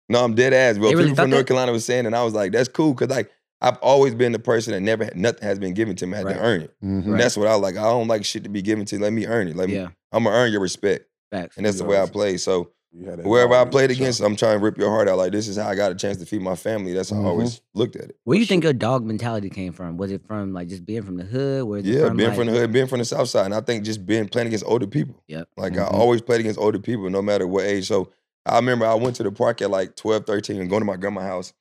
No, 0.08 0.24
I'm 0.24 0.34
dead 0.34 0.52
ass, 0.54 0.78
bro. 0.78 0.88
They 0.90 0.94
People 1.02 1.16
from 1.16 1.30
North 1.30 1.40
that? 1.42 1.48
Carolina 1.48 1.72
was 1.72 1.84
saying, 1.84 2.06
and 2.06 2.16
I 2.16 2.24
was 2.24 2.34
like, 2.34 2.52
that's 2.52 2.68
cool, 2.68 2.94
cause 2.94 3.08
like 3.08 3.30
I've 3.60 3.76
always 3.78 4.14
been 4.14 4.32
the 4.32 4.38
person 4.38 4.72
that 4.72 4.80
never 4.80 5.04
had 5.04 5.16
nothing 5.16 5.42
has 5.42 5.58
been 5.58 5.74
given 5.74 5.96
to 5.96 6.06
me. 6.06 6.14
I 6.14 6.16
had 6.18 6.26
Right. 6.26 6.34
to 6.34 6.40
earn 6.40 6.60
it. 6.62 6.74
Mhm. 6.82 7.04
And 7.06 7.20
that's 7.20 7.36
what 7.36 7.48
I 7.48 7.54
like. 7.54 7.76
I 7.76 7.82
don't 7.82 8.06
like 8.06 8.24
shit 8.24 8.44
to 8.44 8.48
be 8.48 8.62
given 8.62 8.84
to. 8.86 8.98
Let 9.00 9.12
me 9.12 9.26
earn 9.26 9.48
it. 9.48 9.56
Let 9.56 9.68
me, 9.68 9.74
Yeah. 9.74 9.88
I'm 10.12 10.24
gonna 10.24 10.36
earn 10.36 10.52
your 10.52 10.60
respect. 10.60 11.06
Facts. 11.32 11.56
And 11.56 11.66
that's 11.66 11.78
the 11.78 11.84
way 11.84 12.00
I 12.00 12.06
play. 12.06 12.36
So 12.36 12.70
You 12.92 13.04
had 13.10 13.18
that 13.18 13.26
I 13.52 13.64
played 13.66 13.90
against, 13.90 14.20
I'm 14.22 14.34
trying 14.34 14.58
to 14.58 14.64
rip 14.64 14.78
your 14.78 14.88
heart 14.88 15.08
out. 15.08 15.18
Like 15.18 15.30
this 15.32 15.46
is 15.46 15.58
how 15.58 15.68
I 15.68 15.74
got 15.74 15.92
a 15.92 15.94
chance 15.94 16.16
to 16.18 16.26
feed 16.26 16.40
my 16.40 16.54
family. 16.56 16.94
That's 16.94 17.10
how 17.10 17.16
I 17.16 17.20
Mhm. 17.20 17.26
always 17.26 17.60
looked 17.74 17.96
at 17.96 18.04
it. 18.08 18.16
Where 18.24 18.36
do 18.36 18.40
you 18.40 18.46
think 18.46 18.64
your 18.64 18.72
dog 18.72 19.04
mentality 19.04 19.50
came 19.50 19.72
from? 19.72 19.98
Was 19.98 20.10
it 20.10 20.26
from 20.26 20.54
like 20.54 20.68
just 20.68 20.86
being 20.86 21.02
from 21.02 21.16
the 21.18 21.24
hood? 21.24 21.64
Where 21.64 21.80
Yeah, 21.80 22.06
from, 22.08 22.16
being 22.16 22.30
like, 22.30 22.38
from 22.38 22.46
the 22.46 22.52
hood, 22.52 22.72
being 22.72 22.86
from 22.86 23.00
the 23.00 23.04
south 23.04 23.28
side. 23.28 23.44
And 23.46 23.54
I 23.54 23.60
think 23.60 23.84
just 23.84 24.06
being 24.06 24.26
playing 24.26 24.48
against 24.48 24.64
older 24.64 24.86
people. 24.86 25.22
Yep. 25.28 25.48
Like 25.58 25.74
Mhm. 25.74 25.80
I 25.82 25.86
always 25.86 26.22
played 26.22 26.40
against 26.40 26.58
older 26.58 26.78
people, 26.78 27.10
no 27.10 27.20
matter 27.20 27.46
what 27.46 27.64
age. 27.66 27.86
So 27.86 28.10
I 28.46 28.56
remember 28.56 28.86
I 28.86 28.94
went 28.94 29.16
to 29.16 29.22
the 29.22 29.32
park 29.32 29.60
at 29.60 29.70
like 29.70 29.94
12, 29.94 30.24
13 30.26 30.58
and 30.60 30.70
going 30.70 30.80
to 30.80 30.86
my 30.86 30.96
grandma's 30.96 31.24
house. 31.24 31.52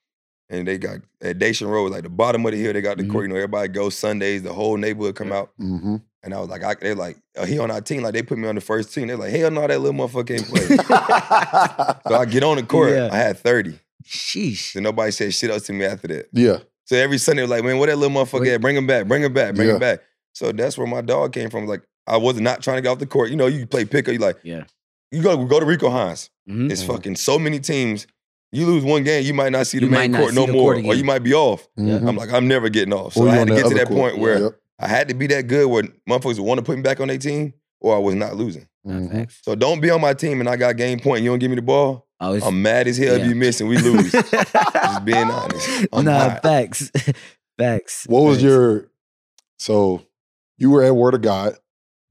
And 0.50 0.66
they 0.66 0.78
got 0.78 1.00
at 1.22 1.40
Dacian 1.40 1.68
Road, 1.68 1.92
like 1.92 2.04
the 2.04 2.10
bottom 2.10 2.46
of 2.46 2.54
the 2.54 2.58
hill, 2.58 2.72
they 2.72 2.80
got 2.80 2.98
the 2.98 3.04
Mhm. 3.04 3.12
court. 3.12 3.24
You 3.26 3.30
know, 3.30 3.36
everybody 3.36 3.68
goes 3.68 3.96
Sundays, 3.96 4.44
the 4.44 4.54
whole 4.54 4.78
neighborhood 4.78 5.16
come 5.16 5.28
Yeah. 5.30 5.40
out. 5.40 5.50
Mhm. 5.60 6.02
And 6.24 6.34
I 6.34 6.40
was 6.40 6.50
like, 6.50 6.64
I, 6.64 6.74
they're 6.76 6.96
like, 6.96 7.18
oh, 7.38 7.46
he 7.46 7.60
on 7.60 7.72
our 7.72 7.80
team. 7.82 8.02
Like 8.04 8.14
they 8.14 8.24
put 8.24 8.38
me 8.38 8.48
on 8.48 8.56
the 8.56 8.62
first 8.62 8.94
team. 8.94 9.08
They're 9.08 9.18
like, 9.18 9.32
hell 9.32 9.52
no, 9.52 9.66
that 9.68 9.80
little 9.80 9.94
motherfucker 10.08 10.28
can't 10.28 10.46
play. 10.48 10.66
so 12.08 12.16
I 12.16 12.26
get 12.30 12.44
on 12.44 12.58
the 12.58 12.64
court. 12.64 12.92
Yeah. 12.92 13.10
I 13.12 13.18
had 13.18 13.38
30. 13.38 13.80
Sheesh. 14.04 14.74
So 14.74 14.80
nobody 14.80 15.12
said 15.12 15.34
shit 15.34 15.50
else 15.50 15.64
to 15.68 15.74
me 15.74 15.86
after 15.86 16.08
that. 16.08 16.30
yeah. 16.32 16.60
So 16.86 16.96
every 16.96 17.18
Sunday, 17.18 17.42
was 17.42 17.52
like, 17.52 17.66
man, 17.66 17.78
what 17.80 17.88
that 17.90 17.98
little 17.98 18.16
motherfucker 18.16 18.42
Wait. 18.42 18.54
at? 18.54 18.62
Bring 18.62 18.78
him 18.78 18.88
back, 18.88 19.08
bring 19.08 19.22
him 19.22 19.34
back, 19.34 19.56
bring 19.56 19.68
Yeah. 19.68 19.74
him 19.74 19.80
back. 19.82 20.00
So 20.34 20.54
that's 20.54 20.78
where 20.78 20.88
my 20.88 21.02
dog 21.02 21.34
came 21.34 21.50
from. 21.50 21.68
Like, 21.68 21.82
I 22.08 22.16
was 22.16 22.40
not 22.40 22.62
trying 22.64 22.78
to 22.78 22.82
get 22.82 22.88
off 22.90 23.00
the 23.00 23.06
court. 23.06 23.30
You 23.30 23.36
know, 23.36 23.48
you 23.48 23.68
play 23.68 23.84
picker, 23.84 24.12
you 24.14 24.20
like, 24.20 24.38
Yeah. 24.44 24.64
you 25.12 25.22
go 25.22 25.44
go 25.46 25.60
to 25.60 25.66
Rico 25.66 25.90
Hines. 25.90 26.30
Mhm. 26.50 26.72
It's 26.72 26.82
Mhm. 26.84 26.88
fucking 26.88 27.16
so 27.18 27.38
many 27.38 27.60
teams. 27.60 28.08
You 28.54 28.66
lose 28.66 28.86
one 28.86 29.04
game, 29.04 29.26
you 29.26 29.34
might 29.34 29.52
not 29.52 29.68
see 29.68 29.80
the 29.80 29.86
You 29.86 29.92
main 29.92 30.16
court 30.16 30.34
no 30.34 30.48
more, 30.48 30.76
court 30.76 30.86
or 30.86 30.96
you 30.96 31.04
might 31.04 31.20
be 31.24 31.34
off. 31.34 31.68
Mhm. 31.78 32.08
I'm 32.08 32.16
like, 32.16 32.32
I'm 32.32 32.48
never 32.48 32.70
getting 32.70 32.94
off. 32.94 33.14
So 33.16 33.24
Or 33.26 33.30
I 33.30 33.36
had 33.36 33.50
to 33.50 33.56
get 33.56 33.68
to 33.68 33.74
that 33.76 33.88
court. 33.88 34.14
point 34.14 34.20
where 34.22 34.40
Yep. 34.44 34.60
I 34.80 34.88
had 34.88 35.08
to 35.10 35.14
be 35.14 35.28
that 35.28 35.48
good 35.48 35.68
where 35.68 35.84
motherfuckers 36.08 36.40
would 36.40 36.48
want 36.48 36.58
to 36.60 36.64
put 36.64 36.78
me 36.78 36.84
back 36.84 37.00
on 37.00 37.08
their 37.08 37.18
team, 37.18 37.54
or 37.80 37.96
I 37.96 38.00
was 38.00 38.16
not 38.16 38.36
losing. 38.36 38.68
Nah, 38.84 39.00
Mhm. 39.00 39.32
So 39.44 39.56
don't 39.56 39.82
be 39.82 39.90
on 39.90 40.02
my 40.02 40.14
team 40.14 40.40
and 40.40 40.48
I 40.48 40.56
got 40.56 40.78
game 40.78 41.00
point 41.00 41.18
and 41.18 41.26
you 41.26 41.32
don't 41.32 41.40
give 41.40 41.50
me 41.50 41.56
the 41.56 41.62
ball. 41.62 42.08
Oh, 42.20 42.34
it's, 42.34 42.46
I'm 42.46 42.62
mad 42.62 42.88
as 42.88 42.98
hell 42.98 43.16
if 43.16 43.28
you 43.28 43.36
miss 43.36 43.60
and 43.60 43.70
we 43.70 43.78
lose. 43.78 44.12
Just 44.32 45.06
being 45.06 45.30
honest. 45.30 45.88
I'm 45.94 46.06
nah, 46.06 46.30
hot. 46.30 46.42
facts. 46.42 46.92
facts. 47.58 48.06
What 48.08 48.22
was 48.22 48.38
facts. 48.38 48.44
your 48.44 48.92
so 49.60 50.04
you 50.58 50.72
were 50.72 50.84
at 50.84 50.96
Word 50.96 51.14
of 51.14 51.22
God? 51.22 51.54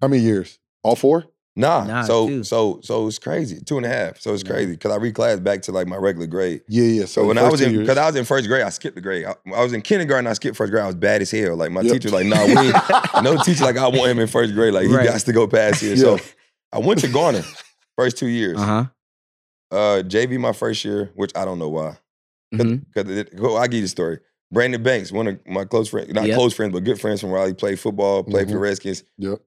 How 0.01 0.09
many 0.09 0.23
years? 0.23 0.59
All 0.83 0.97
four? 0.97 1.25
Nah, 1.59 1.85
Nah, 1.85 2.03
so 2.03 2.27
two. 2.29 2.45
so 2.45 2.81
so 2.83 3.07
it's 3.07 3.19
crazy. 3.19 3.61
Two 3.65 3.79
and 3.79 3.87
a 3.87 3.89
half. 3.89 4.21
So 4.21 4.35
it's 4.35 4.43
Yeah. 4.43 4.51
crazy 4.51 4.73
because 4.73 4.93
I 4.93 4.99
reclassed 4.99 5.43
back 5.43 5.63
to 5.63 5.73
like 5.73 5.87
my 5.87 5.97
regular 5.97 6.27
grade. 6.27 6.61
Yeah, 6.69 6.85
yeah. 6.85 7.01
So, 7.07 7.23
So 7.23 7.27
when 7.27 7.39
I 7.39 7.49
was 7.49 7.63
in, 7.63 7.79
because 7.79 7.97
I 7.97 8.05
was 8.07 8.15
in 8.15 8.25
first 8.27 8.47
grade, 8.47 8.63
I 8.63 8.69
skipped 8.69 8.95
the 8.95 9.01
grade. 9.01 9.25
I, 9.25 9.35
I 9.55 9.63
was 9.65 9.73
in 9.73 9.81
kindergarten, 9.81 10.27
I 10.27 10.35
skipped 10.35 10.57
first 10.57 10.71
grade. 10.71 10.85
I 10.85 10.87
was 10.87 10.95
bad 10.97 11.23
as 11.23 11.31
hell. 11.31 11.57
Like 11.57 11.71
my 11.71 11.81
Yep. 11.81 11.93
teacher 11.95 12.11
like, 12.11 12.27
"Nah, 12.27 12.45
we 12.47 13.23
no 13.23 13.39
teacher 13.39 13.65
like 13.65 13.79
I 13.79 13.89
want 13.89 14.11
him 14.11 14.19
in 14.19 14.27
first 14.27 14.53
grade. 14.55 14.75
Like 14.75 14.87
he 14.87 14.95
Right. 14.95 15.07
got 15.07 15.19
to 15.21 15.33
go 15.33 15.47
past 15.49 15.81
here." 15.81 15.95
Yeah. 15.97 16.19
So 16.19 16.21
I 16.73 16.79
went 16.79 17.01
to 17.01 17.09
Garner 17.09 17.43
first 17.97 18.19
two 18.19 18.29
years. 18.29 18.59
Uh 18.59 18.65
huh. 18.67 18.85
Uh, 19.71 20.03
JV 20.03 20.39
my 20.39 20.53
first 20.53 20.85
year, 20.85 21.11
which 21.15 21.33
I 21.35 21.45
don't 21.47 21.59
know 21.59 21.71
why. 21.71 21.97
Because 22.53 23.25
well, 23.39 23.57
I 23.57 23.67
give 23.67 23.77
you 23.79 23.83
the 23.83 23.89
story. 23.89 24.21
Brandon 24.53 24.83
Banks, 24.83 25.11
one 25.11 25.27
of 25.27 25.39
my 25.47 25.65
close 25.65 25.89
friends, 25.89 26.13
not 26.13 26.27
Yep. 26.27 26.37
close 26.37 26.55
friends, 26.55 26.73
but 26.73 26.85
good 26.85 27.01
friends 27.01 27.21
from 27.21 27.31
Raleigh, 27.31 27.55
played 27.55 27.81
football, 27.81 28.23
played 28.23 28.47
for 28.47 28.53
the. 28.53 28.59
Redskins. 28.59 29.03
Yep. 29.19 29.41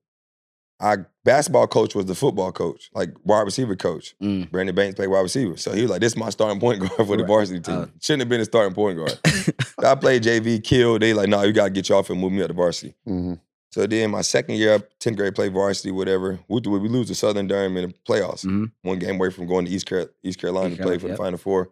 Our 0.82 1.10
basketball 1.26 1.68
coach 1.68 1.94
was 1.94 2.06
the 2.06 2.16
football 2.16 2.52
coach, 2.54 2.90
like 2.94 3.10
wide 3.26 3.42
receiver 3.42 3.76
coach. 3.76 4.16
Mm. 4.22 4.50
Brandon 4.50 4.74
Banks 4.74 4.96
played 4.96 5.08
wide 5.08 5.20
receiver. 5.22 5.58
So 5.58 5.74
he 5.74 5.82
was 5.82 5.92
like, 5.92 6.00
this 6.00 6.14
is 6.14 6.18
my 6.18 6.30
starting 6.30 6.60
point 6.60 6.80
guard 6.80 6.92
for 6.96 7.04
the 7.06 7.18
Right. 7.24 7.28
varsity 7.28 7.60
team. 7.60 7.76
Oh. 7.76 7.90
Shouldn't 8.00 8.22
have 8.22 8.30
been 8.30 8.40
a 8.42 8.46
starting 8.46 8.74
point 8.74 8.98
guard. 8.98 9.20
I 9.84 9.96
played 9.96 10.24
JV, 10.24 10.64
killed. 10.64 11.02
They 11.02 11.14
like, 11.14 11.28
no, 11.28 11.42
you 11.44 11.52
got 11.52 11.66
to 11.66 11.70
get 11.70 11.90
you 11.90 11.96
off 11.96 12.10
and 12.10 12.20
move 12.20 12.32
me 12.32 12.42
up 12.42 12.48
to 12.48 12.54
varsity. 12.54 12.96
Mhm. 13.08 13.40
So 13.72 13.86
then 13.86 14.10
my 14.12 14.22
second 14.22 14.56
year, 14.56 14.80
10th 15.00 15.16
grade, 15.18 15.36
played 15.36 15.54
varsity, 15.54 15.92
whatever. 15.92 16.40
We, 16.48 16.62
we 16.66 16.90
lose 16.90 17.08
to 17.10 17.16
Southern 17.16 17.46
Durham 17.48 17.76
in 17.78 17.90
the 17.90 17.94
playoffs. 18.08 18.46
Mhm. 18.46 18.72
One 18.82 18.98
game 19.00 19.16
away 19.16 19.30
from 19.32 19.46
going 19.48 19.66
to 19.66 19.72
East, 19.72 19.86
Car- 19.86 20.10
East 20.24 20.40
Carolina 20.40 20.70
East 20.70 20.78
to 20.78 20.84
play 20.84 20.98
Carolina, 20.98 21.00
for 21.02 21.08
yep. 21.10 21.18
the 21.18 21.24
Final 21.24 21.38
Four. 21.40 21.70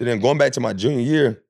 And 0.00 0.08
then 0.08 0.20
going 0.20 0.36
back 0.36 0.52
to 0.52 0.60
my 0.60 0.72
junior 0.74 1.00
year, 1.00 1.42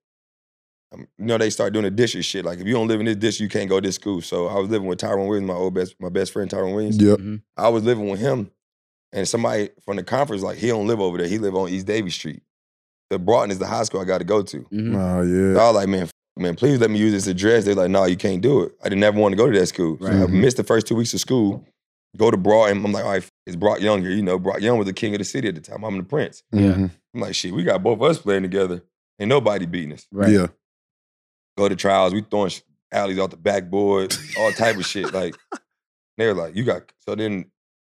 you 0.95 1.07
know, 1.19 1.37
they 1.39 1.51
start 1.51 1.73
doing 1.73 1.85
the 1.85 1.91
district 1.91 2.27
shit. 2.27 2.45
Like 2.45 2.59
if 2.59 2.67
you 2.67 2.75
don't 2.75 2.89
live 2.89 3.01
in 3.01 3.07
this 3.07 3.17
district, 3.17 3.53
you 3.53 3.59
can't 3.59 3.69
go 3.69 3.81
to 3.81 3.87
this 3.89 3.97
school. 3.97 4.21
So 4.23 4.47
I 4.47 4.59
was 4.59 4.71
living 4.71 4.87
with 4.89 4.99
Tyrone 4.99 5.27
Williams, 5.29 5.49
my 5.49 5.55
old 5.55 5.75
best, 5.75 5.95
my 6.01 6.09
best 6.09 6.33
friend 6.33 6.49
Tyrone 6.51 6.75
Williams. 6.75 6.97
Yep. 6.99 7.19
Mhm. 7.19 7.43
I 7.57 7.69
was 7.69 7.83
living 7.85 8.09
with 8.09 8.21
him, 8.21 8.51
and 9.13 9.27
somebody 9.29 9.71
from 9.85 9.97
the 9.97 10.05
conference 10.05 10.43
like 10.43 10.59
he 10.59 10.69
don't 10.69 10.87
live 10.87 11.01
over 11.01 11.19
there. 11.19 11.27
He 11.29 11.39
live 11.39 11.55
on 11.55 11.69
East 11.69 11.87
Davie 11.87 12.11
Street. 12.11 12.43
The 13.11 13.19
Broughton 13.19 13.51
is 13.51 13.59
the 13.59 13.67
high 13.67 13.83
school 13.85 14.01
I 14.01 14.05
got 14.05 14.19
to 14.19 14.25
go 14.25 14.43
to. 14.43 14.59
Mhm. 14.73 14.95
Oh 14.95 15.23
So 15.25 15.29
yeah. 15.59 15.61
I 15.61 15.67
was 15.69 15.75
like, 15.77 15.89
man, 15.89 16.03
f- 16.03 16.11
man, 16.37 16.55
please 16.57 16.81
let 16.81 16.91
me 16.91 16.99
use 16.99 17.13
this 17.13 17.27
address. 17.27 17.65
They're 17.65 17.75
like, 17.75 17.91
no, 17.91 18.05
you 18.05 18.17
can't 18.17 18.41
do 18.41 18.63
it. 18.63 18.73
I 18.85 18.89
didn't 18.89 19.05
ever 19.05 19.19
want 19.19 19.33
to 19.33 19.37
go 19.37 19.51
to 19.51 19.59
that 19.59 19.67
school. 19.67 19.97
So 20.01 20.07
Right. 20.07 20.15
I 20.23 20.27
missed 20.27 20.57
the 20.57 20.65
first 20.65 20.87
two 20.87 20.95
weeks 20.97 21.15
of 21.15 21.21
school. 21.21 21.65
Go 22.17 22.31
to 22.31 22.37
Broughton. 22.37 22.85
I'm 22.85 22.93
like, 22.93 23.05
all 23.05 23.11
right, 23.11 23.29
it's 23.47 23.57
Brock 23.57 23.81
Young 23.81 24.01
here. 24.01 24.11
You 24.11 24.23
know, 24.23 24.39
Brock 24.39 24.61
Young 24.61 24.79
was 24.79 24.87
the 24.87 24.93
king 24.93 25.15
of 25.15 25.19
the 25.19 25.25
city 25.25 25.49
at 25.49 25.55
the 25.55 25.61
time. 25.61 25.85
I'm 25.85 25.97
the 25.99 26.03
prince. 26.03 26.43
Yeah. 26.53 26.73
Mhm. 26.73 26.91
I'm 27.15 27.21
like, 27.21 27.35
shit, 27.35 27.53
we 27.53 27.63
got 27.63 27.83
both 27.83 27.99
of 27.99 28.03
us 28.03 28.19
playing 28.19 28.43
together. 28.43 28.83
Ain't 29.21 29.29
nobody 29.29 29.67
beating 29.67 29.93
us. 29.93 30.07
Right. 30.11 30.31
Yeah. 30.33 30.47
Go 31.57 31.69
to 31.69 31.77
trials. 31.77 32.13
We 32.13 32.23
throwing 32.23 32.51
alleys 32.93 33.19
off 33.19 33.31
the 33.31 33.37
backboard, 33.37 34.15
all 34.39 34.53
type 34.53 34.77
of 34.77 34.85
shit. 34.85 35.13
Like, 35.13 35.35
they 36.19 36.27
were 36.27 36.35
like, 36.35 36.55
you 36.57 36.65
got. 36.65 36.83
So 37.07 37.15
then 37.15 37.47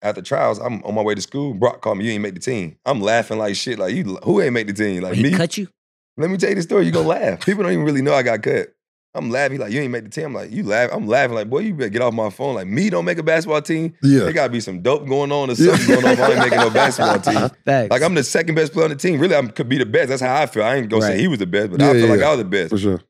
after 0.03 0.23
trials, 0.23 0.59
I'm 0.59 0.83
on 0.85 0.95
my 0.95 1.03
way 1.03 1.15
to 1.15 1.21
school. 1.23 1.55
Brock 1.55 1.81
called 1.83 1.99
me, 1.99 2.07
you 2.07 2.13
ain't 2.13 2.23
make 2.23 2.35
the 2.35 2.41
team. 2.41 2.77
I'm 2.87 3.01
laughing 3.01 3.39
like 3.39 3.57
shit. 3.57 3.79
Like, 3.79 3.95
you, 3.95 4.17
who 4.25 4.41
ain't 4.41 4.55
make 4.55 4.67
the 4.67 4.73
team? 4.73 5.03
Like, 5.03 5.15
he 5.15 5.23
me? 5.23 5.33
cut 5.33 5.57
you. 5.59 5.69
Let 6.17 6.31
me 6.31 6.37
tell 6.37 6.49
you 6.51 6.57
the 6.57 6.63
story. 6.63 6.87
You 6.87 6.93
gonna 6.93 7.09
laugh. 7.09 7.45
People 7.45 7.63
don't 7.63 7.73
even 7.73 7.85
really 7.85 8.03
know 8.03 8.15
I 8.15 8.23
got 8.23 8.43
cut. 8.43 8.69
I'm 9.13 9.29
laughing. 9.31 9.53
He 9.53 9.59
like, 9.59 9.73
you 9.73 9.81
ain't 9.81 9.91
make 9.91 10.05
the 10.05 10.11
team. 10.11 10.27
I'm 10.27 10.35
like, 10.35 10.53
you 10.53 10.63
laugh. 10.63 10.91
I'm 10.93 11.09
laughing. 11.09 11.35
Like, 11.35 11.51
boy, 11.51 11.61
you 11.61 11.75
better 11.75 11.89
get 11.89 12.01
off 12.01 12.15
my 12.15 12.31
phone. 12.31 12.55
Like, 12.55 12.69
me 12.69 12.91
don't 12.91 13.05
make 13.05 13.19
a 13.19 13.23
basketball 13.25 13.61
team. 13.61 13.93
Yeah. 14.03 14.21
There 14.21 14.33
gotta 14.33 14.53
be 14.53 14.61
some 14.61 14.83
dope 14.83 15.09
going 15.09 15.33
on 15.33 15.51
or 15.51 15.55
something 15.57 15.87
going 15.89 16.05
on. 16.07 16.13
If 16.13 16.21
I 16.21 16.31
ain't 16.31 16.39
making 16.39 16.59
no 16.59 16.71
basketball 16.71 17.19
team. 17.49 17.49
Facts. 17.65 17.91
Like, 17.91 18.03
I'm 18.03 18.15
the 18.15 18.23
second 18.23 18.55
best 18.55 18.73
player 18.73 18.85
on 18.85 18.91
the 18.91 18.97
team. 18.97 19.19
Really, 19.19 19.35
I 19.35 19.43
could 19.47 19.69
be 19.69 19.79
the 19.79 19.87
best. 19.87 20.11
That's 20.11 20.23
how 20.23 20.41
I 20.41 20.47
feel. 20.47 20.63
I 20.63 20.77
ain't 20.77 20.89
gonna 20.89 21.03
Right. 21.03 21.17
say 21.17 21.21
he 21.21 21.27
was 21.29 21.39
the 21.41 21.47
best, 21.47 21.73
but 21.73 21.81
Yeah, 21.81 21.91
I 21.91 21.93
feel 21.95 22.03
yeah, 22.07 22.11
like. 22.13 22.23
I 22.23 22.31
was 22.31 22.39
the 22.39 22.45
best. 22.45 22.71
For 22.71 22.79
sure. 22.79 23.01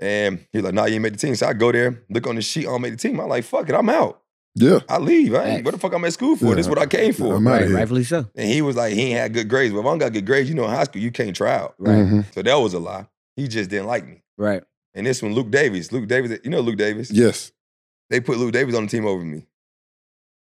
And 0.00 0.46
he's 0.52 0.62
like, 0.62 0.74
nah, 0.74 0.84
you 0.84 0.94
ain't 0.94 1.02
made 1.02 1.14
the 1.14 1.18
team. 1.18 1.34
So 1.34 1.46
I 1.46 1.52
go 1.52 1.72
there, 1.72 2.02
look 2.08 2.26
on 2.26 2.36
the 2.36 2.42
sheet, 2.42 2.66
I 2.66 2.70
don't 2.70 2.82
make 2.82 2.92
the 2.92 2.98
team. 2.98 3.20
I'm 3.20 3.28
like, 3.28 3.44
fuck 3.44 3.68
it, 3.68 3.74
I'm 3.74 3.88
out. 3.88 4.22
Yeah. 4.54 4.80
I 4.88 4.98
leave. 4.98 5.34
I 5.34 5.44
ain't, 5.44 5.64
what 5.64 5.72
the 5.72 5.78
fuck 5.78 5.92
I'm 5.92 6.04
at 6.04 6.12
school 6.12 6.36
for? 6.36 6.46
Yeah. 6.46 6.54
This 6.54 6.66
is 6.66 6.70
what 6.70 6.78
I 6.78 6.86
came 6.86 7.12
for. 7.12 7.36
I'm 7.36 7.46
right. 7.46 7.66
here. 7.66 7.76
Rightfully 7.76 8.04
so. 8.04 8.26
And 8.34 8.48
he 8.50 8.60
was 8.62 8.76
like, 8.76 8.92
he 8.94 9.02
ain't 9.10 9.18
had 9.18 9.34
good 9.34 9.48
grades. 9.48 9.72
Well, 9.72 9.82
if 9.82 9.86
I 9.86 9.90
don't 9.90 9.98
got 9.98 10.12
good 10.12 10.26
grades, 10.26 10.48
you 10.48 10.54
know, 10.54 10.64
in 10.64 10.70
high 10.70 10.84
school, 10.84 11.00
you 11.00 11.12
can't 11.12 11.34
try 11.34 11.54
out. 11.54 11.74
Right. 11.78 11.98
Mhm. 11.98 12.34
So 12.34 12.42
that 12.42 12.54
was 12.54 12.74
a 12.74 12.78
lie. 12.78 13.06
He 13.36 13.46
just 13.46 13.70
didn't 13.70 13.86
like 13.86 14.06
me. 14.06 14.22
Right. 14.36 14.62
And 14.94 15.06
this 15.06 15.22
one, 15.22 15.32
Luke 15.34 15.50
Davis. 15.50 15.92
Luke 15.92 16.08
Davis, 16.08 16.40
you 16.42 16.50
know 16.50 16.60
Luke 16.60 16.76
Davis? 16.76 17.10
Yes. 17.10 17.52
They 18.10 18.20
put 18.20 18.38
Luke 18.38 18.52
Davis 18.52 18.74
on 18.74 18.84
the 18.84 18.90
team 18.90 19.06
over 19.06 19.22
me. 19.22 19.46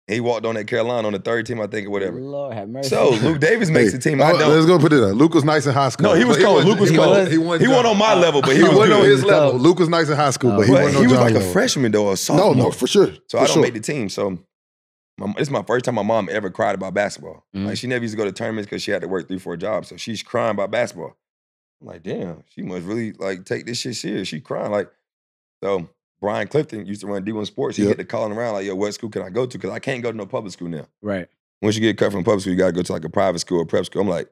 And 0.08 0.14
he 0.14 0.20
walked 0.20 0.46
on 0.46 0.54
that 0.54 0.68
Carolina 0.68 1.08
on 1.08 1.12
the 1.14 1.18
third 1.18 1.46
team, 1.46 1.60
I 1.60 1.66
think, 1.66 1.88
or 1.88 1.90
whatever. 1.90 2.20
Lord 2.20 2.54
have 2.54 2.68
mercy. 2.68 2.90
So 2.90 3.10
Luke 3.10 3.40
Davis 3.40 3.70
makes 3.70 3.90
Hey, 3.90 3.98
the 3.98 4.02
team. 4.02 4.22
I 4.22 4.30
don't. 4.32 4.50
Let's 4.54 4.64
go 4.66 4.78
put 4.78 4.92
it 4.92 5.02
up. 5.02 5.16
Luke 5.16 5.34
was 5.34 5.42
nice 5.42 5.66
in 5.66 5.72
high 5.74 5.88
school. 5.88 6.10
No, 6.10 6.14
he 6.14 6.24
was 6.24 6.36
cold. 6.38 6.64
Luke 6.64 6.78
was 6.78 6.90
he 6.90 6.96
cold. 6.96 7.08
wasn't- 7.08 7.32
He 7.32 7.38
wasn't, 7.38 7.62
He 7.62 7.68
wasn't 7.68 7.86
on 7.86 7.92
John- 7.98 7.98
my 7.98 8.14
level, 8.14 8.40
but 8.40 8.50
he 8.52 8.58
He 8.58 8.62
was 8.62 8.76
wasn't 8.76 9.00
on 9.00 9.04
his 9.04 9.24
level. 9.24 9.52
was 9.54 9.62
Luke 9.62 9.78
was 9.80 9.88
nice 9.88 10.08
in 10.08 10.14
high 10.16 10.30
school, 10.30 10.52
Uh, 10.52 10.56
but 10.58 10.66
he 10.66 10.72
But 10.72 10.82
wasn't 10.84 11.00
he 11.00 11.06
was 11.08 11.12
John 11.16 11.22
like 11.24 11.34
a 11.34 11.38
level. 11.38 11.52
freshman 11.52 11.90
though, 11.90 12.06
a 12.06 12.10
No, 12.10 12.14
sophomore. 12.14 12.54
no, 12.54 12.70
for 12.70 12.86
sure. 12.86 13.06
So 13.06 13.16
for 13.30 13.38
I 13.38 13.40
don't 13.46 13.54
sure. 13.54 13.62
make 13.62 13.74
the 13.74 13.80
team. 13.80 14.08
So 14.08 14.38
my, 15.18 15.26
this 15.32 15.48
is 15.48 15.50
my 15.50 15.62
first 15.64 15.84
time 15.84 15.96
my 15.96 16.02
mom 16.04 16.28
ever 16.30 16.50
cried 16.50 16.76
about 16.76 16.94
basketball. 16.94 17.44
Mhm. 17.56 17.66
Like 17.66 17.76
she 17.76 17.88
never 17.88 18.02
used 18.04 18.12
to 18.12 18.18
go 18.18 18.24
to 18.26 18.30
tournaments 18.32 18.68
because 18.70 18.84
she 18.84 18.92
had 18.92 19.00
to 19.02 19.08
work 19.08 19.26
three, 19.26 19.40
four 19.40 19.56
jobs. 19.56 19.88
So 19.88 19.96
she's 19.96 20.22
crying 20.22 20.52
about 20.52 20.70
basketball. 20.70 21.16
I'm 21.80 21.88
like, 21.88 22.04
damn, 22.04 22.44
she 22.54 22.62
must 22.62 22.84
really 22.86 23.10
like 23.12 23.44
take 23.44 23.66
this 23.66 23.78
shit 23.78 23.96
serious. 23.96 24.28
She 24.28 24.38
crying 24.40 24.70
like, 24.70 24.88
so 25.64 25.88
Brian 26.20 26.48
Clifton 26.48 26.86
used 26.86 27.02
to 27.02 27.06
run 27.06 27.24
D1 27.24 27.46
Sports. 27.46 27.76
He 27.76 27.82
Yep. 27.84 27.92
get 27.92 27.98
to 27.98 28.04
calling 28.04 28.32
around 28.36 28.54
like, 28.54 28.64
yo, 28.66 28.74
what 28.74 28.92
school 28.94 29.10
can 29.10 29.22
I 29.22 29.30
go 29.30 29.46
to? 29.46 29.58
Because 29.58 29.70
I 29.70 29.78
can't 29.78 30.02
go 30.02 30.10
to 30.10 30.16
no 30.16 30.26
public 30.26 30.52
school 30.52 30.68
now. 30.68 30.86
right. 31.02 31.28
Once 31.62 31.74
you 31.74 31.80
get 31.80 31.96
cut 31.96 32.12
from 32.12 32.22
public 32.22 32.42
school, 32.42 32.52
you 32.52 32.58
gotta 32.58 32.72
go 32.72 32.82
to 32.82 32.92
like 32.92 33.04
a 33.04 33.08
private 33.08 33.38
school 33.38 33.60
or 33.60 33.64
prep 33.64 33.86
school. 33.86 34.02
I'm 34.02 34.08
like, 34.08 34.28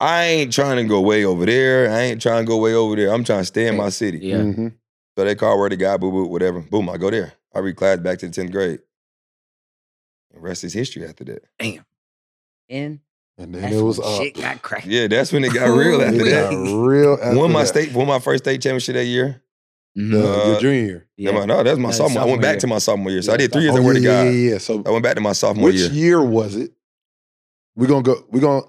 I 0.00 0.24
ain't 0.24 0.52
trying 0.52 0.76
to 0.76 0.84
go 0.84 1.00
way 1.00 1.24
over 1.24 1.44
there. 1.44 1.90
I 1.90 2.02
ain't 2.02 2.22
trying 2.22 2.44
to 2.44 2.48
go 2.48 2.56
way 2.58 2.72
over 2.74 2.94
there. 2.94 3.12
I'm 3.12 3.24
trying 3.24 3.40
to 3.40 3.44
stay 3.44 3.66
in 3.66 3.76
my 3.76 3.88
city. 3.88 4.18
Yeah. 4.18 4.36
Mhm. 4.38 4.74
So 5.18 5.24
they 5.24 5.34
call 5.34 5.58
where 5.58 5.68
the 5.68 5.76
guy, 5.76 5.96
boo 5.96 6.10
boo, 6.12 6.26
whatever. 6.26 6.60
Boom, 6.60 6.88
I 6.88 6.98
go 6.98 7.10
there. 7.10 7.32
I 7.54 7.58
reclass 7.60 8.00
back 8.02 8.18
to 8.20 8.28
the 8.28 8.32
10th 8.32 8.52
grade. 8.52 8.80
The 10.32 10.40
rest 10.40 10.64
is 10.64 10.72
history 10.72 11.04
after 11.04 11.24
that. 11.24 11.44
Damn. 11.58 11.84
And 12.68 13.00
And 13.38 13.54
then 13.54 13.62
that's 13.62 13.74
it 13.74 13.82
was 13.82 13.98
when 13.98 14.08
up. 14.08 14.22
shit 14.22 14.34
got 14.34 14.62
cracked. 14.62 14.86
Yeah, 14.86 15.06
that's 15.08 15.32
when 15.32 15.44
it 15.44 15.52
got 15.54 15.66
real 15.66 16.00
after 16.02 16.24
that. 16.24 16.50
got 16.52 16.84
real. 16.86 17.14
after 17.20 17.36
Won 17.38 17.52
my 17.52 17.62
that. 17.62 17.68
state, 17.68 17.92
won 17.92 18.06
my 18.06 18.18
first 18.20 18.44
state 18.44 18.60
championship 18.62 18.94
that 18.94 19.04
year. 19.06 19.42
Mhm. 19.96 20.10
The- 20.10 20.16
your 20.18 20.56
Uh, 20.56 20.60
junior 20.60 20.84
year. 20.86 21.06
Yeah. 21.16 21.30
No, 21.32 21.44
no, 21.44 21.62
that's 21.62 21.78
my 21.78 21.88
That's 21.88 21.98
sophomore. 21.98 22.22
I 22.22 22.26
went 22.26 22.42
back 22.42 22.54
year. 22.54 22.60
to 22.60 22.66
my 22.66 22.78
sophomore 22.78 23.10
year. 23.12 23.22
So 23.22 23.30
Yeah, 23.30 23.34
I 23.34 23.36
did 23.38 23.52
three 23.52 23.62
years 23.62 23.74
Oh, 23.74 23.78
at 23.78 23.84
Word 23.84 23.92
yeah, 23.92 23.98
of 23.98 24.04
yeah, 24.04 24.24
God. 24.24 24.34
yeah, 24.34 24.50
yeah. 24.52 24.58
So 24.58 24.82
I 24.86 24.90
went 24.90 25.02
back 25.04 25.14
to 25.14 25.20
my 25.20 25.32
sophomore 25.32 25.66
which 25.66 25.76
year. 25.76 25.90
year 25.92 26.22
was 26.22 26.56
it? 26.56 26.72
We're 27.76 27.86
gonna 27.86 28.02
go. 28.02 28.24
We're 28.30 28.40
gonna. 28.40 28.62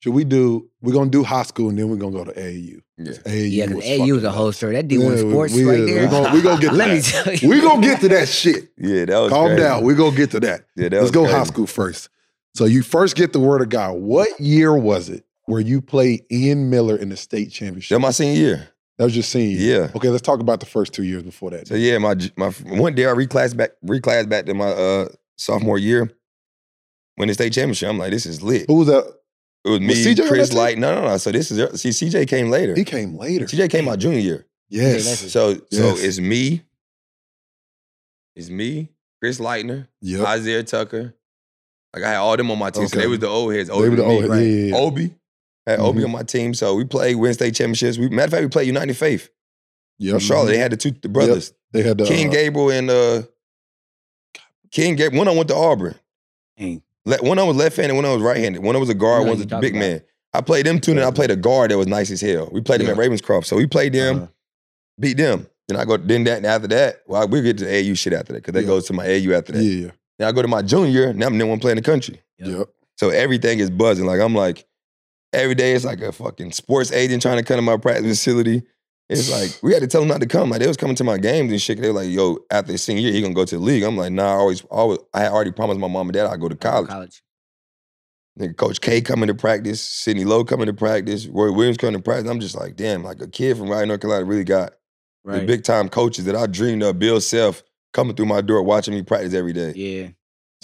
Should 0.00 0.12
we 0.14 0.24
do? 0.24 0.68
We're 0.82 0.92
gonna 0.92 1.10
do 1.10 1.22
high 1.24 1.44
school 1.44 1.70
and 1.70 1.78
then 1.78 1.88
we're 1.88 1.96
gonna 1.96 2.12
go 2.16 2.24
to 2.24 2.32
AAU. 2.38 2.80
Yeah. 2.98 3.12
AAU. 3.26 3.48
Yeah, 3.50 3.66
because 3.66 3.76
was 3.82 4.00
AU 4.08 4.14
was 4.14 4.24
a 4.24 4.30
whole 4.30 4.52
story. 4.52 4.74
That 4.74 4.86
D1 4.86 5.10
Yeah, 5.16 5.30
sports 5.30 5.54
we, 5.54 5.64
right 5.64 5.80
we 5.80 5.86
there. 5.92 6.08
gonna 6.08 6.34
we 6.34 6.42
gonna 6.42 6.60
get 6.60 6.68
to 6.70 6.76
Let 6.76 6.90
me 6.90 7.00
tell 7.00 7.34
you. 7.34 7.48
We 7.48 7.60
gonna 7.60 7.80
get 7.82 8.00
to 8.02 8.08
that 8.10 8.28
shit. 8.28 8.68
Yeah, 8.78 9.06
that 9.06 9.18
was 9.18 9.30
Calm 9.32 9.46
crazy. 9.48 9.62
down. 9.62 9.84
We're 9.84 9.94
gonna 9.96 10.16
get 10.16 10.30
to 10.32 10.40
that. 10.40 10.64
Yeah, 10.76 10.90
that 10.90 10.92
Let's 10.92 11.02
was 11.04 11.10
go 11.10 11.22
crazy. 11.22 11.36
high 11.38 11.44
school 11.44 11.66
first. 11.66 12.08
So 12.54 12.66
you 12.66 12.82
first 12.82 13.16
get 13.16 13.32
the 13.32 13.40
word 13.40 13.62
of 13.62 13.68
God. 13.70 13.94
What 13.94 14.28
year 14.38 14.76
was 14.76 15.08
it 15.08 15.24
where 15.46 15.60
you 15.60 15.80
played 15.80 16.22
Ian 16.30 16.70
Miller 16.70 16.96
in 16.96 17.08
the 17.08 17.16
state 17.16 17.50
championship? 17.50 17.94
That 17.96 17.98
my 18.00 18.10
senior 18.12 18.38
year. 18.40 18.68
That 18.98 19.04
was 19.04 19.16
your 19.16 19.22
senior. 19.24 19.58
year. 19.58 19.80
Yeah. 19.82 19.90
Okay, 19.96 20.08
let's 20.08 20.22
talk 20.22 20.40
about 20.40 20.60
the 20.60 20.66
first 20.66 20.92
two 20.92 21.02
years 21.02 21.22
before 21.24 21.50
that. 21.50 21.66
So 21.68 21.74
yeah, 21.74 21.98
my 21.98 22.14
my 22.36 22.50
one 22.50 22.94
day 22.94 23.06
I 23.06 23.12
reclassed 23.12 23.56
back, 23.56 23.70
reclassed 23.84 24.28
back 24.28 24.46
to 24.46 24.54
my 24.54 24.68
uh, 24.68 25.08
sophomore 25.36 25.78
year. 25.78 26.10
Win 27.18 27.28
the 27.28 27.34
state 27.34 27.52
championship. 27.52 27.88
I'm 27.88 27.98
like, 27.98 28.10
this 28.10 28.26
is 28.26 28.42
lit. 28.42 28.66
Who 28.68 28.74
was 28.74 28.86
that? 28.88 29.04
It 29.64 29.68
was 29.70 29.80
me, 29.80 29.86
Was 29.88 29.98
CJ 30.06 30.28
Chris? 30.28 30.52
Light. 30.52 30.78
No, 30.78 30.94
no, 30.94 31.08
no. 31.08 31.16
So 31.16 31.32
this 31.32 31.50
is 31.50 31.80
see, 31.80 31.88
CJ 31.90 32.28
came 32.28 32.50
later. 32.50 32.74
He 32.74 32.84
came 32.84 33.16
later. 33.16 33.46
CJ 33.46 33.70
came 33.70 33.84
my 33.86 33.96
junior 33.96 34.18
year. 34.20 34.46
Yes. 34.68 35.04
that's- 35.04 35.32
So 35.32 35.54
so 35.70 35.94
it's 35.96 36.18
me, 36.20 36.62
it's 38.36 38.50
me, 38.50 38.90
Chris 39.20 39.38
Lightner, 39.38 39.88
Yep. 40.02 40.26
Isaiah 40.26 40.62
Tucker. 40.62 41.14
Like 41.94 42.02
I 42.04 42.10
had 42.10 42.16
all 42.18 42.36
them 42.36 42.50
on 42.50 42.58
my 42.58 42.70
team. 42.70 42.88
So 42.88 42.98
they 42.98 43.06
was 43.06 43.20
the 43.20 43.28
old 43.28 43.54
heads. 43.54 43.68
They 43.68 43.74
were 43.74 43.90
the 43.90 43.96
than 43.96 44.08
me. 44.08 44.14
old. 44.22 44.28
right. 44.28 44.38
Yeah, 44.40 44.46
yeah, 44.46 44.66
yeah. 44.66 44.76
Obi. 44.76 45.14
Had 45.66 45.80
Obi 45.80 46.00
Mhm. 46.00 46.04
on 46.06 46.10
my 46.12 46.22
team. 46.22 46.52
So 46.54 46.74
we 46.74 46.84
played 46.84 47.14
Wednesday 47.16 47.50
championships. 47.50 47.96
We 47.98 48.08
matter 48.08 48.24
of 48.26 48.30
fact, 48.32 48.42
we 48.42 48.48
played 48.48 48.66
United 48.66 48.96
Faith 48.96 49.30
Yep. 49.98 50.10
from 50.12 50.18
Charlotte. 50.20 50.50
They 50.52 50.58
had 50.58 50.72
the 50.72 50.76
two 50.76 50.90
the 50.90 51.08
brothers. 51.08 51.52
They 51.72 51.82
had 51.82 51.98
the 51.98 52.04
King 52.04 52.28
uh, 52.28 52.32
Gabriel 52.32 52.70
and 52.70 52.90
uh 52.90 53.22
King 54.70 54.96
Gabriel. 54.96 55.20
One 55.20 55.28
of 55.28 55.32
them 55.32 55.38
went 55.38 55.48
to 55.50 55.56
Auburn. 55.56 55.94
Dang. 56.58 56.82
Le- 57.06 57.18
One 57.22 57.38
of 57.38 57.42
them 57.42 57.48
was 57.48 57.56
left-handed, 57.56 57.94
one 57.94 58.04
of 58.04 58.10
them 58.12 58.20
was 58.20 58.26
right-handed. 58.26 58.62
One 58.62 58.74
of 58.74 58.80
them 58.80 58.80
was 58.80 58.88
a 58.90 58.94
guard, 58.94 59.22
know 59.24 59.28
one 59.32 59.38
was 59.38 59.42
a 59.52 59.60
big 59.60 59.72
about. 59.74 59.78
man. 59.80 60.02
I 60.32 60.40
played 60.40 60.66
them 60.66 60.80
two, 60.80 60.92
and 60.92 61.00
I 61.00 61.10
played 61.10 61.30
a 61.30 61.36
guard 61.36 61.70
that 61.70 61.78
was 61.78 61.86
nice 61.86 62.10
as 62.10 62.20
hell. 62.20 62.48
We 62.50 62.60
played 62.60 62.80
them 62.80 62.88
at 62.88 62.96
Ravenscroft. 62.96 63.44
So 63.44 63.56
we 63.56 63.66
played 63.66 63.92
them, 63.92 64.16
uh-huh. 64.16 64.26
beat 64.98 65.16
them. 65.18 65.46
Then 65.68 65.76
I 65.78 65.84
go, 65.84 65.96
then 65.96 66.24
that, 66.24 66.38
and 66.38 66.46
after 66.46 66.66
that, 66.68 67.02
well, 67.06 67.26
we 67.28 67.40
get 67.42 67.58
to 67.58 67.64
the 67.64 67.74
AU 67.90 67.94
shit 67.94 68.12
after 68.14 68.32
that, 68.32 68.40
because 68.40 68.54
that 68.54 68.62
Yeah. 68.62 68.66
goes 68.66 68.86
to 68.86 68.92
my 68.94 69.06
AU 69.06 69.32
after 69.32 69.52
that. 69.52 69.62
Yeah. 69.62 69.84
Yeah. 69.86 69.90
Then 70.18 70.28
I 70.28 70.32
go 70.32 70.42
to 70.42 70.48
my 70.48 70.62
junior 70.62 70.90
year, 70.90 71.12
now 71.12 71.26
I'm 71.26 71.36
the 71.38 71.46
one 71.46 71.60
playing 71.60 71.76
the 71.76 71.82
country. 71.82 72.20
Yep. 72.38 72.48
Yep. 72.48 72.68
So 72.96 73.10
everything 73.10 73.58
is 73.60 73.70
buzzing. 73.70 74.06
Like 74.06 74.20
I'm 74.20 74.34
like, 74.34 74.66
every 75.34 75.54
day 75.54 75.72
it's 75.72 75.84
like 75.84 76.00
a 76.00 76.12
fucking 76.12 76.52
sports 76.52 76.92
agent 76.92 77.22
trying 77.22 77.38
to 77.38 77.42
come 77.44 77.56
to 77.56 77.62
my 77.62 77.76
practice 77.76 78.06
facility. 78.06 78.62
It's 79.08 79.30
like 79.30 79.62
we 79.62 79.74
had 79.74 79.82
to 79.82 79.86
tell 79.86 80.00
them 80.00 80.08
not 80.08 80.20
to 80.20 80.26
come. 80.26 80.48
Like 80.48 80.60
they 80.60 80.66
was 80.66 80.78
coming 80.78 80.96
to 80.96 81.04
my 81.04 81.18
games 81.18 81.52
and 81.52 81.60
shit. 81.60 81.78
They 81.78 81.88
were 81.88 81.94
like, 81.94 82.08
"Yo, 82.08 82.38
after 82.50 82.76
senior 82.78 83.02
year, 83.02 83.12
he 83.12 83.20
gonna 83.20 83.34
go 83.34 83.44
to 83.44 83.56
the 83.56 83.62
league." 83.62 83.82
I'm 83.82 83.98
like, 83.98 84.12
"Nah, 84.12 84.32
I 84.32 84.36
always, 84.36 84.62
always 84.62 84.98
I 85.12 85.20
had 85.20 85.32
already 85.32 85.52
promised 85.52 85.78
my 85.78 85.88
mom 85.88 86.08
and 86.08 86.14
dad 86.14 86.26
I'd 86.26 86.40
go 86.40 86.48
to 86.48 86.56
college." 86.56 86.88
College. 86.88 87.22
Nigga, 88.38 88.56
Coach 88.56 88.80
K 88.80 89.00
coming 89.00 89.28
to 89.28 89.34
practice, 89.34 89.80
Sidney 89.80 90.24
Lowe 90.24 90.42
coming 90.42 90.66
to 90.66 90.72
practice, 90.72 91.26
Roy 91.26 91.52
Williams 91.52 91.76
coming 91.76 91.94
to 91.94 92.02
practice. 92.02 92.28
I'm 92.28 92.40
just 92.40 92.56
like, 92.56 92.74
damn, 92.74 93.04
like 93.04 93.20
a 93.20 93.28
kid 93.28 93.56
from 93.56 93.68
Raleigh, 93.68 93.86
North 93.86 94.00
Carolina 94.00 94.24
really 94.24 94.42
got 94.42 94.72
the 95.24 95.46
big 95.46 95.62
time 95.62 95.88
coaches 95.88 96.24
that 96.24 96.34
I 96.34 96.46
dreamed 96.46 96.82
of. 96.82 96.98
Bill 96.98 97.20
Self 97.20 97.62
coming 97.92 98.16
through 98.16 98.26
my 98.26 98.40
door, 98.40 98.62
watching 98.62 98.94
me 98.94 99.02
practice 99.02 99.34
every 99.34 99.52
day. 99.52 99.72
Yeah. 99.76 100.08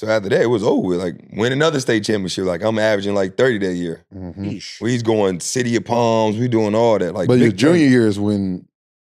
So 0.00 0.08
after 0.08 0.30
that, 0.30 0.40
it 0.40 0.46
was 0.46 0.62
over. 0.62 0.96
Like 0.96 1.16
win 1.34 1.52
another 1.52 1.78
state 1.78 2.04
championship. 2.04 2.46
Like 2.46 2.62
I'm 2.62 2.78
averaging 2.78 3.14
like 3.14 3.36
30 3.36 3.58
that 3.58 3.74
year. 3.74 4.02
Mhm. 4.14 4.34
Yeesh. 4.38 4.80
We 4.80 4.96
going 5.02 5.40
City 5.40 5.76
of 5.76 5.84
Palms. 5.84 6.38
We 6.38 6.48
doing 6.48 6.74
all 6.74 6.98
that. 6.98 7.12
Like 7.12 7.28
But 7.28 7.38
your 7.38 7.52
junior 7.52 7.84
time. 7.84 7.92
year 7.92 8.06
is 8.06 8.18
when 8.18 8.66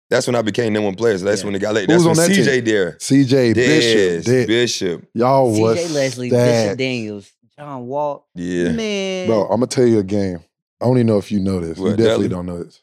That's 0.09 0.25
when 0.27 0.37
I 0.37 0.41
became 0.43 0.71
number 0.71 0.85
one 0.85 0.95
player. 0.95 1.17
So 1.17 1.25
that's 1.25 1.41
Yeah. 1.41 1.47
when 1.47 1.55
it 1.55 1.59
got 1.59 1.73
late. 1.75 1.87
Who 1.89 1.93
That's 1.97 2.05
was 2.05 2.17
when 2.17 2.23
on 2.31 2.31
that 2.31 2.37
CJ 2.37 2.61
there. 2.61 2.95
CJ 3.01 3.51
Dez, 3.51 3.55
Bishop, 3.55 4.23
did, 4.25 4.47
Bishop. 4.47 5.05
y'all 5.13 5.51
was 5.51 5.77
CJ 5.77 5.93
Leslie, 5.93 6.29
stacked. 6.29 6.63
Bishop 6.67 6.77
Daniels, 6.77 7.31
John 7.59 7.87
Wall. 7.87 8.25
Yeah. 8.33 8.71
Man. 8.71 9.27
Bro, 9.27 9.43
I'm 9.43 9.49
gonna 9.59 9.67
tell 9.67 9.85
you 9.85 9.99
a 9.99 10.03
game. 10.03 10.39
I 10.79 10.85
don't 10.85 10.95
even 10.95 11.07
know 11.07 11.17
if 11.17 11.29
you 11.33 11.41
know 11.41 11.59
this. 11.59 11.77
you 11.77 11.83
definitely 11.89 12.05
Dudley? 12.05 12.27
don't 12.29 12.45
know 12.45 12.63
this. 12.63 12.81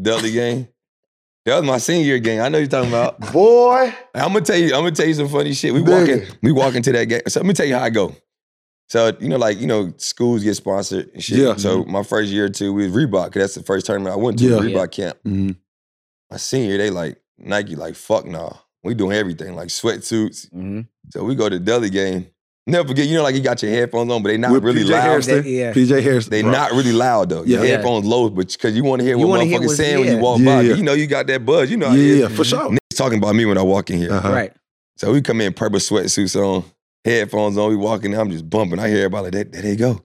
Dudley 0.00 0.32
game. 0.32 0.68
That 1.46 1.56
was 1.60 1.64
my 1.64 1.78
senior 1.78 2.04
year 2.04 2.18
game. 2.18 2.40
I 2.42 2.48
know 2.48 2.58
you're 2.58 2.66
talking 2.66 2.90
about. 2.90 3.20
Boy, 3.32 3.94
I'm 4.14 4.32
gonna 4.32 4.40
tell 4.44 4.56
you. 4.56 4.74
I'm 4.74 4.80
gonna 4.82 4.90
tell 4.90 5.06
you 5.06 5.14
some 5.14 5.28
funny 5.28 5.54
shit. 5.54 5.72
We 5.72 5.80
Nigga. 5.80 6.18
walking. 6.20 6.36
We 6.42 6.52
walk 6.52 6.74
into 6.74 6.92
that 6.92 7.04
game. 7.06 7.22
So 7.28 7.40
let 7.40 7.46
me 7.46 7.54
tell 7.54 7.66
you 7.66 7.76
how 7.76 7.84
I 7.84 7.90
go. 7.90 8.14
So 8.88 9.12
you 9.20 9.28
know, 9.28 9.36
like 9.36 9.58
you 9.60 9.66
know, 9.68 9.92
schools 9.96 10.42
get 10.44 10.54
sponsored 10.56 11.08
and 11.14 11.22
shit. 11.22 11.38
Yeah. 11.38 11.54
So 11.56 11.84
my 11.84 12.02
first 12.02 12.30
year 12.30 12.46
or 12.46 12.48
two, 12.48 12.72
we 12.72 12.88
was 12.88 12.92
Reebok. 12.96 13.32
'cause 13.32 13.40
that's 13.42 13.54
the 13.54 13.62
first 13.62 13.86
tournament 13.86 14.12
I 14.12 14.18
went 14.18 14.38
to. 14.40 14.44
Yeah. 14.44 14.58
Reebok 14.58 14.90
camp. 14.90 15.18
Mhm. 15.24 15.56
My 16.30 16.36
senior, 16.36 16.76
they 16.78 16.90
like 16.90 17.16
Nike. 17.38 17.76
Like 17.76 17.94
fuck 17.94 18.26
nah. 18.26 18.50
We 18.82 18.94
doing 18.94 19.16
everything 19.16 19.54
like 19.54 19.68
sweatsuits. 19.68 20.50
hmm 20.50 20.80
So 21.12 21.24
we 21.24 21.34
go 21.36 21.48
to 21.48 21.58
the 21.58 21.64
Dudley 21.64 21.90
game. 21.90 22.26
Never 22.68 22.88
forget. 22.88 23.06
You 23.06 23.14
know, 23.16 23.22
like 23.22 23.34
you 23.36 23.40
got 23.42 23.62
your 23.62 23.70
headphones 23.70 24.10
on, 24.10 24.22
but 24.22 24.30
they 24.30 24.36
not 24.38 24.50
With 24.50 24.64
really 24.64 24.82
PJ 24.82 24.90
loud. 24.90 25.02
Hairston. 25.02 25.44
Yeah. 25.46 25.72
PJ 25.72 26.02
Hairston. 26.02 26.30
They 26.32 26.42
bro. 26.42 26.50
not 26.50 26.72
really 26.72 26.92
loud 26.92 27.28
though. 27.28 27.44
Your 27.44 27.60
Yeah. 27.60 27.64
Yeah. 27.64 27.76
headphones 27.76 28.04
low, 28.06 28.28
but 28.28 28.48
because 28.52 28.74
you 28.74 28.82
want 28.82 29.00
to 29.00 29.06
hear 29.06 29.16
You 29.16 29.26
what 29.26 29.38
wanna 29.38 29.44
motherfuckers 29.50 29.66
what's- 29.66 29.76
saying 29.76 30.00
when 30.00 30.12
you 30.16 30.18
walk 30.18 30.40
Yeah, 30.40 30.44
by. 30.46 30.60
yeah. 30.62 30.74
You 30.74 30.82
know 30.82 30.94
you 30.94 31.06
got 31.06 31.26
that 31.28 31.46
buzz. 31.46 31.70
You 31.70 31.76
know 31.76 31.88
how 31.88 31.94
Yeah, 31.94 32.26
is. 32.26 32.36
for 32.36 32.44
sure. 32.44 32.70
Niggas 32.70 32.96
talking 32.96 33.18
about 33.18 33.36
me 33.36 33.44
when 33.44 33.56
I 33.56 33.62
walk 33.62 33.90
in 33.90 33.98
here. 33.98 34.12
Uh-huh. 34.12 34.32
Right. 34.32 34.52
So 34.96 35.12
we 35.12 35.20
come 35.20 35.40
in 35.42 35.52
purple 35.52 35.78
sweatsuits 35.78 36.34
on, 36.34 36.64
headphones 37.04 37.56
on. 37.56 37.68
We 37.70 37.76
walking 37.76 38.12
in. 38.12 38.18
I'm 38.18 38.30
just 38.30 38.48
bumping. 38.50 38.78
I 38.80 38.88
hear 38.88 38.98
everybody 38.98 39.24
like, 39.24 39.32
there, 39.32 39.44
there 39.44 39.62
they 39.62 39.76
go. 39.76 40.00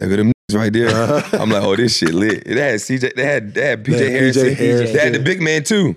There 0.00 0.08
go 0.08 0.16
them 0.16 0.32
niggas 0.50 0.56
right 0.58 0.72
there. 0.72 0.88
Uh-huh. 0.88 1.38
I'm 1.38 1.50
like, 1.50 1.62
oh, 1.64 1.76
this 1.76 1.96
shit 1.98 2.14
lit. 2.14 2.44
They 2.46 2.54
had 2.60 2.80
CJ. 2.80 3.14
They 3.14 3.24
had 3.24 3.52
they 3.54 3.66
had 3.66 3.84
PJ 3.84 3.98
They 3.98 4.10
Hairston. 4.10 4.44
PJ 4.46 4.54
Hairston. 4.54 4.92
They 4.96 4.98
had 5.02 5.12
the 5.14 5.18
big 5.18 5.42
man 5.42 5.64
too. 5.64 5.96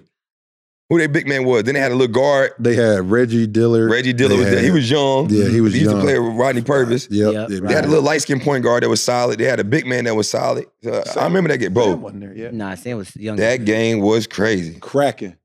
Who 0.90 0.98
their 0.98 1.08
big 1.08 1.28
man 1.28 1.46
was? 1.46 1.64
Then 1.66 1.76
they 1.76 1.80
had 1.80 1.92
a 1.92 1.96
little 1.96 2.12
guard. 2.12 2.54
They 2.58 2.74
had 2.76 3.12
Reggie 3.12 3.46
Dillard. 3.46 3.92
Reggie 3.92 4.12
Dillard 4.12 4.40
They 4.40 4.44
was 4.44 4.50
there. 4.52 4.64
He 4.64 4.72
was 4.72 4.90
young. 4.90 5.30
Yeah, 5.30 5.48
he 5.48 5.62
was 5.62 5.74
He 5.74 5.82
used 5.82 5.92
young. 5.92 6.00
to 6.02 6.06
play 6.06 6.18
with 6.18 6.34
Rodney 6.36 6.64
Purvis. 6.64 7.08
Yep. 7.12 7.34
Yep, 7.34 7.50
yeah, 7.52 7.60
They 7.68 7.74
had 7.76 7.86
a 7.86 7.88
little 7.88 8.04
light 8.04 8.24
skinned 8.24 8.42
point 8.42 8.64
guard 8.64 8.82
that 8.82 8.90
was 8.90 9.04
solid. 9.04 9.40
They 9.40 9.44
had 9.46 9.60
a 9.60 9.64
big 9.64 9.86
man 9.86 10.06
that 10.06 10.16
was 10.16 10.28
solid. 10.28 10.66
So 10.84 11.04
I 11.16 11.26
remember 11.26 11.50
that 11.50 11.60
game, 11.60 11.76
Sam 11.76 12.02
wasn't 12.02 12.22
there 12.22 12.34
yet. 12.36 12.56
Nah, 12.56 12.74
Sam 12.74 12.98
was 12.98 13.16
young. 13.16 13.38
That 13.38 13.66
game 13.66 14.00
was 14.00 14.26
crazy. 14.26 14.80
Cracking. 14.80 15.36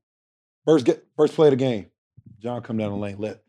First 0.65 0.85
get 0.85 1.05
first 1.15 1.35
play 1.35 1.49
of 1.49 1.51
the 1.51 1.57
game. 1.57 1.85
John 2.39 2.61
come 2.63 2.77
down 2.77 2.89
the 2.91 2.97
lane. 2.97 3.17
Let. 3.19 3.41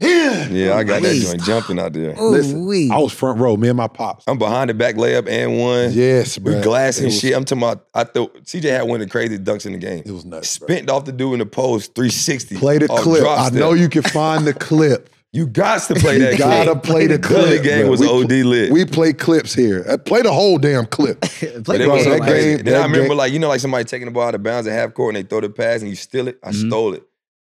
Yeah. 0.00 0.48
Yeah, 0.48 0.74
I 0.76 0.84
got 0.84 1.02
that 1.02 1.14
joint 1.16 1.42
jumping 1.42 1.78
out 1.78 1.92
there. 1.92 2.14
Ooh, 2.20 2.28
Listen, 2.30 2.66
wee. 2.66 2.88
I 2.90 2.98
was 2.98 3.12
front 3.12 3.40
row. 3.40 3.56
Me 3.56 3.68
and 3.68 3.76
my 3.76 3.88
pops. 3.88 4.24
I'm 4.28 4.38
behind 4.38 4.70
the 4.70 4.74
back 4.74 4.94
layup 4.94 5.28
and 5.28 5.58
one. 5.58 5.92
Yes, 5.92 6.38
We 6.38 6.52
bro. 6.52 6.62
glass 6.62 6.96
It 6.98 7.00
and 7.00 7.06
was- 7.06 7.18
shit. 7.20 7.34
I'm 7.34 7.44
talking 7.44 7.62
about. 7.64 7.86
I 7.94 8.04
thought 8.04 8.44
CJ 8.44 8.70
had 8.70 8.82
one 8.82 9.00
of 9.00 9.06
the 9.06 9.10
crazy 9.10 9.38
dunks 9.38 9.66
in 9.66 9.72
the 9.72 9.78
game. 9.78 10.02
It 10.06 10.12
was 10.12 10.24
nuts. 10.24 10.58
bro. 10.58 10.68
Spent 10.68 10.88
off 10.90 11.04
the 11.04 11.12
dude 11.12 11.32
in 11.34 11.38
the 11.40 11.46
post, 11.46 11.94
360. 11.96 12.56
Play 12.58 12.78
the 12.78 12.86
clip. 12.88 13.24
I 13.26 13.48
step. 13.48 13.58
know 13.58 13.72
you 13.72 13.88
can 13.88 14.02
find 14.02 14.46
the 14.46 14.54
clip. 14.54 15.10
You 15.30 15.46
got 15.46 15.82
to 15.88 15.94
play 15.94 16.16
that 16.20 16.32
you 16.32 16.38
gotta 16.38 16.70
clip. 16.70 16.82
play 16.84 17.06
the 17.06 17.18
Dudley 17.18 17.58
clip. 17.58 17.62
game 17.62 17.82
bro. 17.82 17.90
was 17.90 18.00
we, 18.00 18.08
OD 18.08 18.30
lit. 18.46 18.72
We 18.72 18.86
play 18.86 19.12
clips 19.12 19.52
here. 19.52 19.84
Uh, 19.86 19.98
Play 19.98 20.22
the 20.22 20.32
whole 20.32 20.56
damn 20.56 20.86
clip. 20.86 21.20
Play 21.20 21.50
But 21.58 21.66
the 21.66 21.82
it 21.84 21.86
was 21.86 22.04
Bro, 22.04 22.12
that 22.14 22.18
game. 22.20 22.28
crazy. 22.30 22.56
game- 22.56 22.64
then 22.64 22.74
I 22.80 22.84
remember, 22.86 23.08
game- 23.08 23.16
like, 23.18 23.32
you 23.34 23.38
know, 23.38 23.48
like 23.48 23.60
somebody 23.60 23.84
taking 23.84 24.06
the 24.06 24.10
ball 24.10 24.28
out 24.28 24.34
of 24.34 24.42
bounds 24.42 24.66
at 24.66 24.72
half 24.72 24.94
court 24.94 25.14
and 25.14 25.22
they 25.22 25.28
throw 25.28 25.42
the 25.42 25.50
pass 25.50 25.80
and 25.82 25.90
you 25.90 25.96
steal 25.96 26.28
it. 26.28 26.38
I 26.42 26.48
Mhm. 26.52 26.68
stole 26.68 26.94
it. 26.94 27.02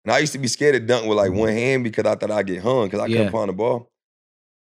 And 0.04 0.12
I 0.12 0.18
used 0.18 0.32
to 0.32 0.38
be 0.38 0.48
scared 0.48 0.74
to 0.74 0.80
dunk 0.80 1.06
with 1.06 1.18
like 1.18 1.30
one 1.30 1.48
mm-hmm. 1.48 1.58
hand 1.58 1.84
because 1.84 2.06
I 2.06 2.14
thought 2.14 2.30
I'd 2.30 2.46
get 2.46 2.62
hung 2.62 2.86
because 2.86 3.00
I 3.00 3.06
Yeah. 3.06 3.18
couldn't 3.18 3.32
find 3.32 3.48
the 3.48 3.52
ball. 3.52 3.90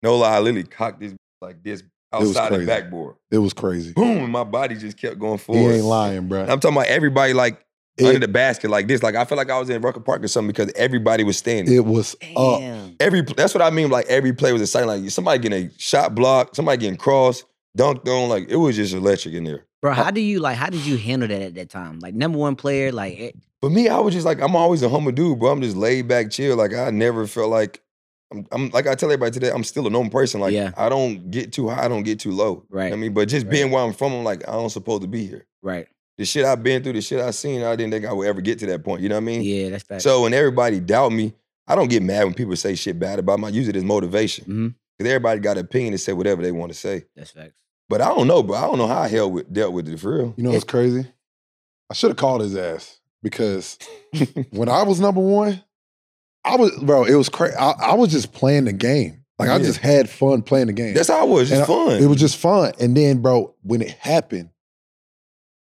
No 0.03 0.17
lie, 0.17 0.37
I 0.37 0.41
literally 0.41 0.65
cocked 0.65 1.01
this 1.01 1.15
like 1.41 1.63
this 1.63 1.83
outside 2.13 2.53
the 2.53 2.67
backboard. 2.67 3.17
It 3.31 3.39
was 3.39 3.53
crazy. 3.53 3.93
Boom, 3.93 4.19
and 4.19 4.33
my 4.33 4.45
body 4.45 4.75
just 4.77 4.97
kept 4.97 5.19
going 5.19 5.39
forward. 5.39 5.71
He 5.71 5.77
ain't 5.77 5.85
lying, 5.85 6.29
bro. 6.29 6.43
And 6.43 6.51
I'm 6.51 6.61
talking 6.61 6.77
about 6.77 6.89
everybody 6.89 7.33
like 7.33 7.65
It- 7.97 8.07
under 8.07 8.19
the 8.21 8.29
basket 8.29 8.71
like 8.71 8.89
this. 8.89 9.03
Like 9.03 9.15
I 9.15 9.25
feel 9.25 9.37
like 9.37 9.51
I 9.51 9.59
was 9.59 9.71
in 9.71 9.81
Rucker 9.83 10.01
Park 10.01 10.23
or 10.25 10.29
something 10.29 10.49
because 10.49 10.73
everybody 10.75 11.25
was 11.25 11.37
standing. 11.37 11.73
It 11.73 11.85
was 11.85 12.17
up. 12.37 12.61
Every 13.01 13.23
that's 13.23 13.55
what 13.55 13.63
I 13.63 13.71
mean. 13.71 13.91
Like 13.91 14.07
every 14.07 14.33
play 14.33 14.53
was 14.53 14.63
exciting. 14.63 14.89
Like 14.89 15.11
somebody 15.11 15.39
getting 15.41 15.67
a 15.67 15.71
shot 15.79 16.15
block, 16.15 16.55
somebody 16.55 16.79
getting 16.79 16.97
crossed, 16.97 17.45
dunked 17.77 18.09
on. 18.09 18.29
Like 18.29 18.49
it 18.49 18.57
was 18.57 18.77
just 18.77 18.95
electric 18.95 19.35
in 19.35 19.45
there. 19.45 19.65
Bro, 19.81 19.93
how 19.95 20.11
do 20.11 20.21
you 20.21 20.41
like 20.41 20.57
how 20.57 20.71
did 20.71 20.85
you 20.85 20.97
handle 20.97 21.29
that 21.29 21.41
at 21.43 21.55
that 21.55 21.71
time? 21.71 21.99
Like 22.01 22.15
number 22.15 22.39
one 22.39 22.57
player, 22.57 22.91
like 22.93 23.19
eh, 23.19 23.31
For 23.61 23.71
me, 23.71 23.89
I 23.89 23.99
was 23.99 24.15
just 24.15 24.27
like 24.27 24.41
I'm 24.41 24.57
always 24.57 24.83
a 24.83 24.89
humble 24.89 25.13
dude, 25.13 25.39
bro. 25.39 25.51
I'm 25.53 25.63
just 25.63 25.77
laid 25.77 26.09
back, 26.09 26.31
chill. 26.31 26.57
Like 26.57 26.75
I 26.75 26.91
never 26.91 27.27
felt 27.27 27.51
like 27.51 27.81
I'm, 28.33 28.47
I'm 28.53 28.69
like 28.71 28.87
I 28.87 28.95
tell 28.95 29.09
everybody 29.11 29.31
today, 29.33 29.51
I'm 29.51 29.65
still 29.65 29.87
a 29.87 29.91
normal 29.91 30.11
person. 30.11 30.41
Like 30.41 30.53
Yeah. 30.53 30.73
I 30.77 30.89
don't 30.89 31.31
get 31.31 31.53
too 31.53 31.69
high, 31.69 31.85
I 31.85 31.89
don't 31.89 32.03
get 32.03 32.21
too 32.21 32.33
low. 32.33 32.65
You 32.71 32.77
know 32.77 32.83
Right. 32.83 32.93
I 32.93 32.97
mean, 32.97 33.13
but 33.15 33.29
just 33.29 33.47
Right. 33.47 33.53
being 33.53 33.71
where 33.71 33.83
I'm 33.85 33.93
from, 33.93 34.13
I'm 34.13 34.25
like 34.25 34.47
I 34.49 34.53
don't 34.53 34.71
supposed 34.71 35.03
to 35.03 35.09
be 35.09 35.27
here. 35.27 35.47
right. 35.63 35.87
The 36.19 36.25
shit 36.25 36.45
I've 36.45 36.65
been 36.65 36.83
through, 36.83 36.95
the 36.95 37.01
shit 37.01 37.21
I've 37.21 37.37
seen, 37.37 37.63
I 37.63 37.77
didn't 37.77 37.93
think 37.93 38.05
I 38.05 38.13
would 38.13 38.27
ever 38.27 38.41
get 38.41 38.59
to 38.59 38.67
that 38.67 38.83
point. 38.83 39.03
You 39.03 39.09
know 39.09 39.15
what 39.15 39.21
I 39.23 39.25
mean? 39.27 39.43
Yeah, 39.43 39.71
that's 39.71 39.85
fact. 39.85 40.03
So 40.03 40.23
when 40.23 40.35
everybody 40.35 40.81
doubt 40.81 41.13
me, 41.13 41.33
I 41.69 41.77
don't 41.77 41.89
get 41.89 42.03
mad 42.03 42.25
when 42.25 42.35
people 42.35 42.57
say 42.57 42.75
shit 42.75 42.99
bad 42.99 43.21
about 43.21 43.39
me. 43.39 43.47
I 43.47 43.51
use 43.51 43.69
it 43.69 43.77
as 43.77 43.85
motivation. 43.85 44.45
Mhm. 44.47 44.75
Because 44.99 45.13
everybody 45.13 45.41
got 45.41 45.57
an 45.57 45.65
opinion 45.65 45.93
and 45.93 46.01
say 46.01 46.13
whatever 46.13 46.43
they 46.43 46.53
want 46.53 46.73
to 46.73 46.79
say. 46.79 47.05
that's 47.15 47.31
facts. 47.31 47.55
But 47.89 48.03
I 48.03 48.09
don't 48.09 48.27
know, 48.27 48.43
bro. 48.43 48.57
I 48.57 48.63
don't 48.63 48.79
know 48.79 48.87
how 48.87 49.01
I 49.01 49.09
hell 49.09 49.31
with, 49.31 49.53
dealt 49.53 49.73
with 49.73 49.89
it 49.89 49.99
for 49.99 50.17
real. 50.17 50.35
You 50.37 50.45
know 50.45 50.51
what's 50.51 50.65
crazy? 50.65 51.07
I 51.91 51.95
should 51.95 52.11
have 52.11 52.19
called 52.19 52.43
his 52.43 52.55
ass 52.55 53.01
because 53.23 53.79
when 54.51 54.69
I 54.69 54.83
was 54.83 55.01
number 55.01 55.21
one, 55.21 55.63
I 56.45 56.57
was 56.57 56.77
bro. 56.83 57.05
It 57.05 57.15
was 57.15 57.29
crazy. 57.29 57.57
I, 57.57 57.71
I 57.71 57.95
was 57.95 58.11
just 58.11 58.33
playing 58.33 58.67
the 58.67 58.73
game. 58.73 59.25
Like 59.39 59.51
I 59.51 59.59
just 59.59 59.79
had 59.79 60.11
fun 60.11 60.43
playing 60.43 60.67
the 60.67 60.73
game. 60.73 60.95
That's 60.95 61.09
how 61.09 61.25
it 61.27 61.31
was. 61.31 61.49
Just 61.49 61.63
And 61.63 61.63
I- 61.63 61.67
fun. 61.67 62.03
It 62.03 62.07
was 62.07 62.19
just 62.19 62.37
fun. 62.37 62.73
And 62.81 62.97
then, 62.97 63.23
bro, 63.23 63.55
when 63.63 63.83
it 63.83 63.91
happened, 63.91 64.51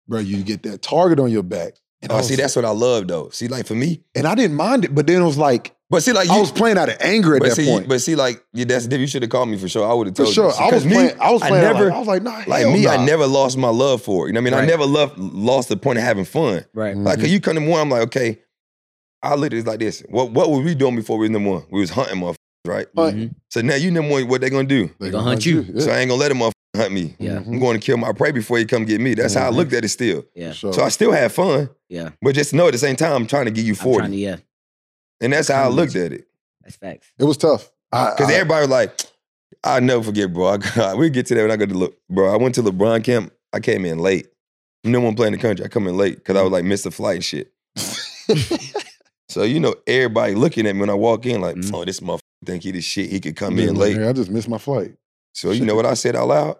bro, 0.09 0.19
you 0.19 0.43
get 0.43 0.65
that 0.65 0.83
target 0.83 1.21
on 1.21 1.31
your 1.31 1.45
back. 1.45 1.75
And, 2.03 2.11
oh, 2.11 2.15
I 2.15 2.19
oh, 2.19 2.21
was, 2.21 2.29
see, 2.29 2.37
that's 2.37 2.57
what 2.57 2.65
I 2.65 2.71
love 2.71 3.07
though. 3.09 3.29
See, 3.31 3.49
like 3.49 3.67
for 3.67 3.75
me, 3.75 4.03
and 4.15 4.27
I 4.27 4.35
didn't 4.35 4.57
mind 4.57 4.85
it, 4.85 4.95
but 4.95 5.07
then 5.07 5.23
it 5.23 5.25
was 5.25 5.39
like 5.39 5.75
but 5.91 6.03
see, 6.03 6.13
like 6.13 6.27
you, 6.29 6.35
I 6.35 6.39
was 6.41 6.53
playing 6.53 6.77
out 6.79 6.89
of 6.89 6.97
anger 7.01 7.35
at 7.37 7.41
but 7.41 7.49
that 7.51 7.55
see, 7.57 7.67
point. 7.67 7.89
but 7.89 8.01
see, 8.01 8.15
like 8.15 8.45
yeah, 8.53 8.65
that's 8.67 8.85
different. 8.85 9.01
You 9.03 9.07
should 9.07 9.23
have 9.23 9.31
called 9.31 9.49
me 9.49 9.57
for 9.59 9.69
sure. 9.69 9.89
I 9.89 9.93
would 9.95 10.07
have 10.09 10.17
told 10.17 10.29
For 10.29 10.35
told 10.35 10.55
sure, 10.55 10.61
you. 10.65 10.69
I 10.71 10.75
was 10.75 10.83
'Cause 10.83 10.87
me, 10.87 10.93
playing. 10.95 11.21
I 11.21 11.31
was 11.33 11.41
playing. 11.43 11.55
out 11.65 11.73
never- 11.75 11.85
like, 11.87 11.95
I 11.95 11.99
was 11.99 12.09
like, 12.09 12.23
nah, 12.23 12.43
like 12.47 12.61
hell 12.63 12.73
me. 12.73 12.87
I 12.87 13.05
never 13.05 13.27
lost 13.27 13.57
my 13.57 13.71
love 13.71 14.03
for 14.03 14.27
it. 14.27 14.29
You 14.29 14.33
know 14.35 14.41
what 14.43 14.53
I 14.53 14.57
mean? 14.57 14.65
I 14.65 14.67
never 14.67 14.85
loved, 14.87 15.19
lost 15.19 15.69
the 15.69 15.77
point 15.77 15.99
of 15.99 16.05
having 16.05 16.25
fun. 16.25 16.65
Right. 16.75 16.95
Mhm. 16.97 17.05
Like, 17.05 17.21
cause 17.21 17.31
you 17.31 17.41
come 17.41 17.57
to 17.57 17.67
one, 17.69 17.81
I'm 17.81 17.91
like, 17.91 18.03
okay. 18.03 18.39
I 19.23 19.35
look 19.35 19.47
at 19.53 19.55
it 19.59 19.67
like 19.67 19.81
this. 19.81 20.03
What 20.09 20.31
what 20.31 20.51
were 20.51 20.61
we 20.61 20.75
doing 20.77 20.95
before 20.95 21.19
we 21.19 21.23
was 21.25 21.31
number 21.31 21.51
one? 21.51 21.65
We 21.71 21.81
was 21.81 21.91
hunting 21.91 22.21
motherfuckers, 22.21 22.35
right? 22.69 22.87
Hunt. 22.97 23.17
Mhm. 23.17 23.35
So 23.51 23.61
now 23.63 23.75
you 23.75 23.91
number 23.91 24.13
one. 24.13 24.29
What 24.29 24.41
they 24.43 24.51
gonna 24.51 24.69
do? 24.69 24.91
They 25.01 25.11
gonna 25.11 25.25
hunt 25.25 25.45
you. 25.45 25.67
Yeah. 25.75 25.81
So 25.85 25.91
I 25.91 25.99
ain't 25.99 26.09
gonna 26.09 26.21
let 26.21 26.29
them 26.29 26.39
motherfucker 26.39 26.53
hunt 26.77 26.93
me. 26.93 27.17
Yeah. 27.19 27.39
Mhm. 27.39 27.47
I'm 27.49 27.59
going 27.59 27.81
to 27.81 27.85
kill 27.85 27.97
my 27.97 28.13
prey 28.13 28.31
before 28.31 28.59
he 28.59 28.65
come 28.65 28.85
get 28.85 29.01
me. 29.01 29.15
That's 29.15 29.35
how 29.35 29.49
I 29.49 29.51
Mhm. 29.51 29.57
looked 29.57 29.73
at 29.73 29.85
it 29.85 29.89
still. 29.89 30.25
Yeah. 30.37 30.51
For 30.51 30.55
sure. 30.55 30.73
So 30.75 30.83
I 30.85 30.89
still 30.91 31.11
had 31.11 31.33
fun, 31.33 31.71
Yeah. 31.89 32.11
but 32.23 32.37
just 32.37 32.55
know 32.55 32.67
at 32.69 32.73
the 32.73 32.79
same 32.79 32.95
time 32.95 33.11
I'm 33.13 33.27
trying 33.27 33.47
to 33.47 33.51
give 33.51 33.65
you 33.65 33.73
I'm 33.73 33.77
40. 33.77 33.99
trying 33.99 34.11
to, 34.13 34.17
yeah. 34.19 34.37
And 35.21 35.33
that's 35.33 35.49
how 35.49 35.65
I 35.65 35.69
looked 35.69 35.97
at 35.97 36.13
it. 36.13 36.27
That's 36.63 36.77
facts. 36.77 37.11
it 37.19 37.25
was 37.25 37.37
tough. 37.37 37.71
Because 37.91 38.31
everybody 38.31 38.63
was 38.63 38.71
like, 38.71 39.01
I'll 39.65 39.81
never 39.81 40.03
forget, 40.03 40.33
bro. 40.33 40.49
I 40.49 40.57
got, 40.59 40.97
we 40.99 41.11
get 41.11 41.27
to 41.27 41.35
that 41.35 41.43
when 41.43 41.51
I 41.51 41.57
go 41.57 41.67
to 41.67 41.75
look, 41.75 41.97
bro. 42.11 42.33
I 42.33 42.37
went 42.37 42.55
to 42.57 42.63
LeBron 42.63 43.03
camp. 43.05 43.33
I 43.53 43.61
came 43.61 43.85
in 43.85 43.99
late. 43.99 44.29
No 44.85 45.01
one 45.01 45.15
playing 45.17 45.33
the 45.33 45.39
country. 45.39 45.65
I 45.65 45.69
come 45.69 45.87
in 45.89 45.97
late 45.97 46.17
because 46.17 46.37
I 46.37 46.43
was 46.43 46.53
like 46.53 46.65
missed 46.65 46.85
the 46.85 46.91
flight 46.91 47.17
and 47.17 47.25
shit. 47.25 47.53
So 49.31 49.43
you 49.43 49.61
know, 49.61 49.75
everybody 49.87 50.35
looking 50.35 50.67
at 50.67 50.75
me 50.75 50.81
when 50.81 50.89
I 50.91 50.95
walk 50.95 51.27
in, 51.27 51.43
like, 51.43 51.55
Mhm. 51.57 51.71
oh, 51.75 51.85
this 51.85 52.01
motherfucker 52.01 52.21
think 52.47 52.63
he 52.63 52.71
the 52.71 52.81
shit. 52.81 53.11
He 53.11 53.21
could 53.21 53.37
come 53.37 53.59
Yeah, 53.59 53.69
in 53.69 53.75
late. 53.77 53.97
"Hey, 53.99 54.09
I 54.09 54.13
just 54.15 54.31
missed 54.31 54.49
my 54.49 54.57
flight. 54.57 54.95
So 55.35 55.51
you 55.51 55.67
know 55.67 55.75
what 55.75 55.85
I 55.85 55.93
said 55.95 56.17
out 56.17 56.29
loud? 56.29 56.57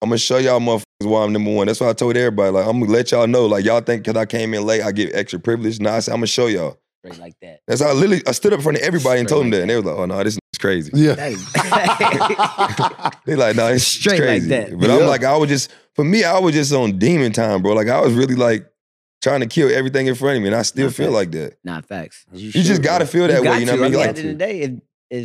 I'm 0.00 0.10
gonna 0.10 0.18
show 0.18 0.38
y'all 0.38 0.60
motherfuckers 0.60 0.82
why 1.02 1.24
I'm 1.24 1.32
number 1.32 1.50
one. 1.52 1.66
That's 1.66 1.80
why 1.80 1.88
I 1.88 1.92
told 1.92 2.16
everybody. 2.16 2.52
Like, 2.52 2.66
I'm 2.68 2.78
gonna 2.78 2.92
let 2.92 3.10
y'all 3.10 3.26
know. 3.26 3.46
Like, 3.46 3.64
y'all 3.64 3.80
think 3.80 4.04
because 4.04 4.16
I 4.20 4.26
came 4.26 4.54
in 4.54 4.64
late, 4.64 4.82
I 4.82 4.92
get 4.92 5.12
extra 5.12 5.40
privilege. 5.40 5.80
Nah, 5.80 5.96
I 5.96 5.98
said, 6.00 6.12
I'm 6.12 6.18
gonna 6.18 6.28
show 6.28 6.46
y'all. 6.46 6.78
Straight 7.12 7.18
like 7.20 7.34
that. 7.42 7.60
That's 7.66 7.80
how 7.82 7.88
I 7.88 7.92
literally 7.92 8.22
I 8.26 8.32
stood 8.32 8.52
up 8.52 8.58
in 8.58 8.62
front 8.62 8.78
of 8.78 8.84
everybody 8.84 9.20
and 9.20 9.28
Straight 9.28 9.34
told 9.36 9.44
them 9.46 9.50
like 9.50 9.58
that. 9.58 9.62
And 9.62 9.70
they 9.70 9.76
was 9.76 9.84
like, 9.84 9.96
oh 9.96 10.06
no, 10.06 10.24
this 10.24 10.34
is 10.34 10.58
crazy. 10.58 10.90
Yeah. 10.94 11.14
That 11.14 11.32
is 11.32 11.44
They 13.26 13.36
like, 13.36 13.56
no, 13.56 13.66
it's 13.68 13.84
Straight 13.84 14.18
like 14.20 14.28
crazy. 14.28 14.48
that. 14.48 14.78
But 14.78 14.88
Yeah. 14.90 14.96
I'm 14.96 15.06
like, 15.06 15.24
I 15.24 15.36
was 15.36 15.48
just 15.48 15.70
for 15.94 16.04
me, 16.04 16.24
I 16.24 16.38
was 16.38 16.54
just 16.54 16.72
on 16.72 16.98
demon 16.98 17.32
time, 17.32 17.62
bro. 17.62 17.74
Like 17.74 17.88
I 17.88 18.00
was 18.00 18.12
really 18.14 18.34
like 18.34 18.66
trying 19.22 19.40
to 19.40 19.46
kill 19.46 19.74
everything 19.74 20.06
in 20.06 20.14
front 20.14 20.36
of 20.36 20.42
me, 20.42 20.48
and 20.48 20.56
I 20.56 20.62
still 20.62 20.86
Okay. 20.86 21.04
feel 21.04 21.10
like 21.12 21.30
that. 21.32 21.56
Not 21.64 21.86
facts. 21.86 22.26
You 22.32 22.50
just 22.52 22.82
gotta 22.82 23.06
feel 23.06 23.26
that 23.28 23.42
you 23.42 23.48
way. 23.50 23.60
You 23.60 23.66
know 23.66 23.76
to. 23.76 23.80
what 23.80 23.86
I 23.86 23.90
mean? 23.90 23.98
I 23.98 24.00
Like, 24.00 24.08
at 24.10 24.16
the 24.16 24.20
end 24.20 24.30
of 24.30 24.38
the 24.38 24.44
day, 24.44 24.60
if, 24.60 24.72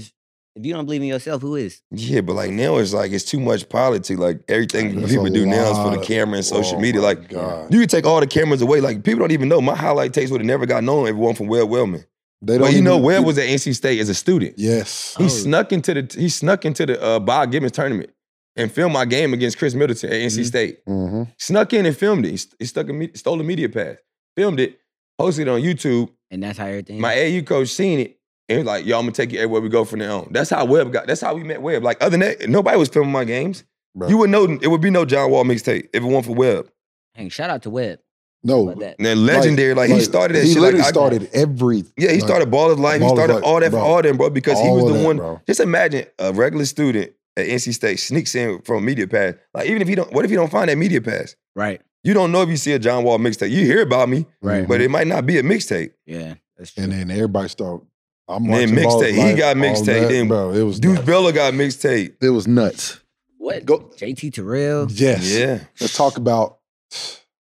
if 0.05 0.13
if 0.59 0.65
you 0.65 0.73
don't 0.73 0.85
believe 0.85 1.01
in 1.01 1.07
yourself, 1.07 1.41
who 1.41 1.55
is? 1.55 1.81
yeah, 1.91 2.21
but 2.21 2.33
like 2.35 2.51
now 2.51 2.77
it's 2.77 2.93
like 2.93 3.11
it's 3.11 3.25
too 3.25 3.39
much 3.39 3.67
politics. 3.69 4.19
Like 4.19 4.41
everything 4.47 4.99
That's 4.99 5.11
people 5.11 5.29
do 5.29 5.45
now 5.45 5.71
is 5.71 5.77
for 5.77 5.97
the 5.97 6.03
camera 6.05 6.35
and 6.37 6.45
social 6.45 6.77
Oh 6.77 6.81
media. 6.81 7.01
Like 7.01 7.29
God. 7.29 7.73
you 7.73 7.79
can 7.79 7.87
take 7.89 8.05
all 8.05 8.19
the 8.19 8.27
cameras 8.27 8.61
away. 8.61 8.81
Like 8.81 9.03
people 9.03 9.19
don't 9.21 9.31
even 9.31 9.47
know 9.49 9.61
my 9.61 9.75
highlight 9.75 10.13
tapes 10.13 10.31
would 10.31 10.41
have 10.41 10.47
never 10.47 10.65
got 10.65 10.83
known 10.83 11.05
if 11.05 11.11
it 11.11 11.15
wasn't 11.15 11.37
from 11.37 11.47
Webb 11.47 11.69
Wellman. 11.69 12.05
They 12.41 12.57
But 12.57 12.73
you 12.73 12.81
know, 12.81 12.93
even- 12.95 13.03
Webb 13.05 13.25
was 13.25 13.37
at 13.37 13.47
NC 13.47 13.73
State 13.75 13.99
as 13.99 14.07
a 14.09 14.13
student. 14.13 14.55
Yes. 14.57 15.15
He 15.17 15.25
Oh. 15.25 15.27
snuck 15.27 15.71
into 15.73 15.93
the 15.93 16.15
he 16.19 16.29
snuck 16.29 16.63
into 16.65 16.85
the 16.85 17.01
uh, 17.01 17.19
Bob 17.19 17.51
Gibbons 17.51 17.71
tournament 17.73 18.11
and 18.55 18.71
filmed 18.71 18.93
my 18.93 19.05
game 19.05 19.33
against 19.33 19.57
Khris 19.57 19.75
Middleton 19.75 20.09
at 20.11 20.21
NC 20.21 20.41
Mhm. 20.41 20.45
State. 20.45 20.79
hmm 20.85 21.23
Snuck 21.37 21.73
in 21.73 21.85
and 21.85 21.95
filmed 21.97 22.25
it. 22.25 22.31
He, 22.31 22.37
st- 22.37 22.55
he 22.59 22.65
stuck 22.65 22.87
a 22.89 22.93
me- 22.93 23.11
stole 23.15 23.39
a 23.39 23.43
media 23.43 23.69
pass, 23.69 23.95
filmed 24.37 24.59
it, 24.59 24.77
posted 25.17 25.47
it 25.47 25.51
on 25.51 25.61
YouTube. 25.61 26.09
And 26.31 26.43
that's 26.43 26.57
how 26.59 26.65
everything. 26.65 27.01
My 27.01 27.13
AU 27.13 27.41
coach 27.41 27.69
seen 27.69 27.99
it 27.99 28.18
and 28.49 28.57
was 28.59 28.65
like, 28.65 28.85
"Yo, 28.85 28.97
I'm 28.97 29.03
gonna 29.03 29.11
take 29.13 29.31
you 29.31 29.39
everywhere 29.39 29.61
we 29.61 29.69
go 29.69 29.85
from 29.85 29.99
now 29.99 30.19
on." 30.21 30.29
That's 30.31 30.49
how 30.49 30.65
Webb 30.65 30.91
got. 30.91 31.07
That's 31.07 31.21
how 31.21 31.33
we 31.35 31.43
met 31.43 31.61
Webb. 31.61 31.83
Like 31.83 31.97
other 32.01 32.11
than 32.17 32.21
that, 32.21 32.49
nobody 32.49 32.77
was 32.77 32.89
filming 32.89 33.11
my 33.11 33.23
games. 33.23 33.63
Bro. 33.95 34.09
You 34.09 34.17
would 34.17 34.29
know 34.29 34.43
it 34.61 34.67
would 34.67 34.81
be 34.81 34.89
no 34.89 35.05
John 35.05 35.31
Wall 35.31 35.43
mixtape 35.45 35.87
if 35.93 36.03
it 36.03 36.03
weren't 36.03 36.25
for 36.25 36.33
Webb. 36.35 36.69
Hey, 37.13 37.29
shout 37.29 37.49
out 37.49 37.63
to 37.63 37.69
Webb. 37.69 37.99
No. 38.43 38.73
That. 38.73 38.95
And 38.97 39.05
then 39.05 39.25
legendary, 39.25 39.73
like, 39.73 39.89
he 39.89 39.99
started 39.99 40.35
that 40.35 40.45
he 40.45 40.53
shit. 40.53 40.61
literally 40.61 40.79
Like, 40.79 40.87
I- 40.87 40.91
started 40.91 41.29
every. 41.33 41.83
yeah, 41.97 42.11
he 42.11 42.19
like, 42.19 42.21
started 42.21 42.49
Ball 42.49 42.71
of 42.71 42.79
Life. 42.79 42.93
He 42.95 42.99
Ball 42.99 43.11
of 43.11 43.17
started 43.17 43.33
Life, 43.33 43.43
all 43.43 43.59
that 43.59 43.71
bro. 43.71 43.79
for 43.81 43.85
all 43.85 44.01
them, 44.01 44.15
bro, 44.17 44.29
because 44.29 44.61
he 44.61 44.69
was 44.69 44.85
the 44.85 44.93
that, 44.93 45.05
one. 45.05 45.17
Bro. 45.17 45.41
Just 45.45 45.59
imagine 45.59 46.05
a 46.19 46.31
regular 46.31 46.63
student 46.65 47.11
at 47.35 47.47
NC 47.47 47.73
State 47.73 47.99
sneaks 47.99 48.35
in 48.35 48.61
from 48.61 48.85
media 48.85 49.07
pass. 49.07 49.33
Like 49.53 49.67
even 49.67 49.81
if 49.81 49.89
you 49.89 49.97
don't, 49.97 50.13
what 50.13 50.23
if 50.23 50.31
you 50.31 50.37
don't 50.37 50.51
find 50.51 50.69
that 50.69 50.77
media 50.77 51.01
pass? 51.01 51.35
Right. 51.55 51.81
You 52.05 52.13
don't 52.13 52.31
know 52.31 52.41
if 52.41 52.47
you 52.49 52.55
see 52.55 52.71
a 52.71 52.79
John 52.79 53.03
Wall 53.03 53.17
mixtape. 53.17 53.49
You 53.49 53.65
hear 53.65 53.81
about 53.81 54.07
me, 54.07 54.25
Right. 54.41 54.65
but 54.65 54.79
it 54.79 54.89
might 54.89 55.07
not 55.07 55.25
be 55.25 55.37
a 55.37 55.43
mixtape. 55.43 55.91
Yeah. 56.05 56.35
That's 56.57 56.71
true. 56.71 56.83
And 56.85 56.93
then 56.93 57.11
everybody 57.11 57.49
started. 57.49 57.85
I'm 58.29 58.43
Then 58.47 58.51
watching 58.71 58.83
Ball 58.83 59.03
of 59.03 59.09
mixtape. 59.09 59.29
He 59.31 59.37
got 59.37 59.55
mixtape, 59.57 59.85
that, 59.85 60.09
then 60.09 60.27
bro. 60.27 60.51
It 60.51 60.61
was 60.63 60.79
Deuce 60.79 60.95
nuts. 60.95 61.05
Bello 61.05 61.31
got 61.31 61.53
mixtape. 61.53 62.15
It 62.21 62.29
was 62.29 62.47
nuts. 62.47 62.99
what? 63.37 63.65
Go. 63.65 63.79
JT 63.97 64.33
Terrell. 64.33 64.87
Yes. 64.91 65.29
Yeah. 65.35 65.61
Let's 65.81 65.97
talk 65.97 66.17
about 66.17 66.59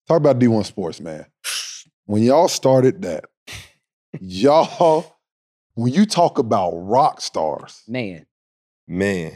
talk 0.08 0.18
about 0.18 0.40
D1 0.40 0.66
Sports, 0.66 1.00
man. 1.00 1.26
When 2.06 2.22
y'all 2.24 2.50
started 2.50 3.02
that, 3.04 3.26
y'all, 4.20 5.16
when 5.76 5.94
you 5.94 6.06
talk 6.06 6.38
about 6.38 6.72
rock 6.74 7.22
stars, 7.22 7.82
Man. 7.88 8.26
Man. 8.88 9.34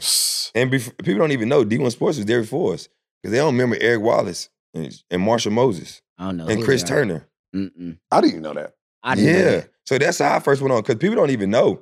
And 0.54 0.70
bef- 0.70 0.96
people 1.04 1.18
don't 1.18 1.32
even 1.32 1.48
know 1.48 1.64
D1 1.64 1.90
Sports 1.92 2.18
was 2.18 2.26
there 2.26 2.42
before 2.42 2.74
us. 2.74 2.88
Because 3.22 3.32
they 3.32 3.38
don't 3.38 3.54
remember 3.54 3.76
Eric 3.80 4.02
Wallace 4.02 4.48
and, 4.74 4.94
and 5.10 5.22
Marshall 5.22 5.50
Moses 5.52 6.02
I 6.18 6.26
don't 6.26 6.36
know. 6.36 6.46
and 6.46 6.62
Chris. 6.62 6.82
Turner. 6.82 7.26
Mm-mm. 7.54 7.98
I 8.12 8.20
didn't 8.20 8.30
even 8.32 8.42
know 8.42 8.54
that. 8.54 8.74
I 9.02 9.14
didn't 9.14 9.52
yeah. 9.52 9.62
So 9.86 9.96
that's 9.98 10.18
how 10.18 10.36
I 10.36 10.40
first 10.40 10.60
went 10.60 10.72
on. 10.72 10.82
Because 10.82 10.96
people 10.96 11.16
don't 11.16 11.30
even 11.30 11.50
know. 11.50 11.80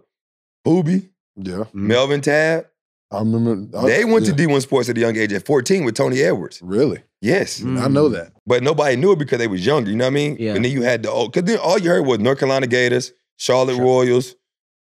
Booby, 0.64 1.10
Yeah. 1.36 1.54
Mhm. 1.64 1.74
Melvin 1.74 2.20
Tab, 2.20 2.66
I 3.10 3.18
remember. 3.20 3.78
I- 3.78 3.86
they 3.86 4.04
went 4.04 4.26
yeah. 4.26 4.32
to 4.32 4.36
D1 4.48 4.60
Sports 4.62 4.88
at 4.88 4.96
a 4.96 5.00
young 5.00 5.16
age 5.16 5.32
at 5.32 5.44
14 5.46 5.84
with 5.84 5.94
Tony 5.94 6.20
Edwards. 6.22 6.60
Really? 6.62 7.02
Yes. 7.20 7.60
Mm. 7.60 7.80
I 7.80 7.88
know 7.88 8.08
that. 8.08 8.32
But 8.46 8.62
nobody 8.62 8.96
knew 8.96 9.12
it 9.12 9.18
because 9.18 9.38
they 9.38 9.46
was 9.46 9.64
younger, 9.64 9.90
you 9.90 9.96
know 9.96 10.04
what 10.04 10.10
I 10.10 10.14
mean? 10.14 10.36
Yeah. 10.38 10.54
And 10.54 10.64
then 10.64 10.72
you 10.72 10.82
had 10.82 11.02
the 11.04 11.10
old, 11.10 11.32
because 11.32 11.46
then 11.48 11.58
all 11.58 11.78
you 11.78 11.90
heard 11.90 12.04
was 12.06 12.18
North 12.18 12.38
Carolina 12.38 12.66
Gators, 12.66 13.12
Charlotte 13.38 13.76
Sure. 13.76 13.84
Royals, 13.84 14.34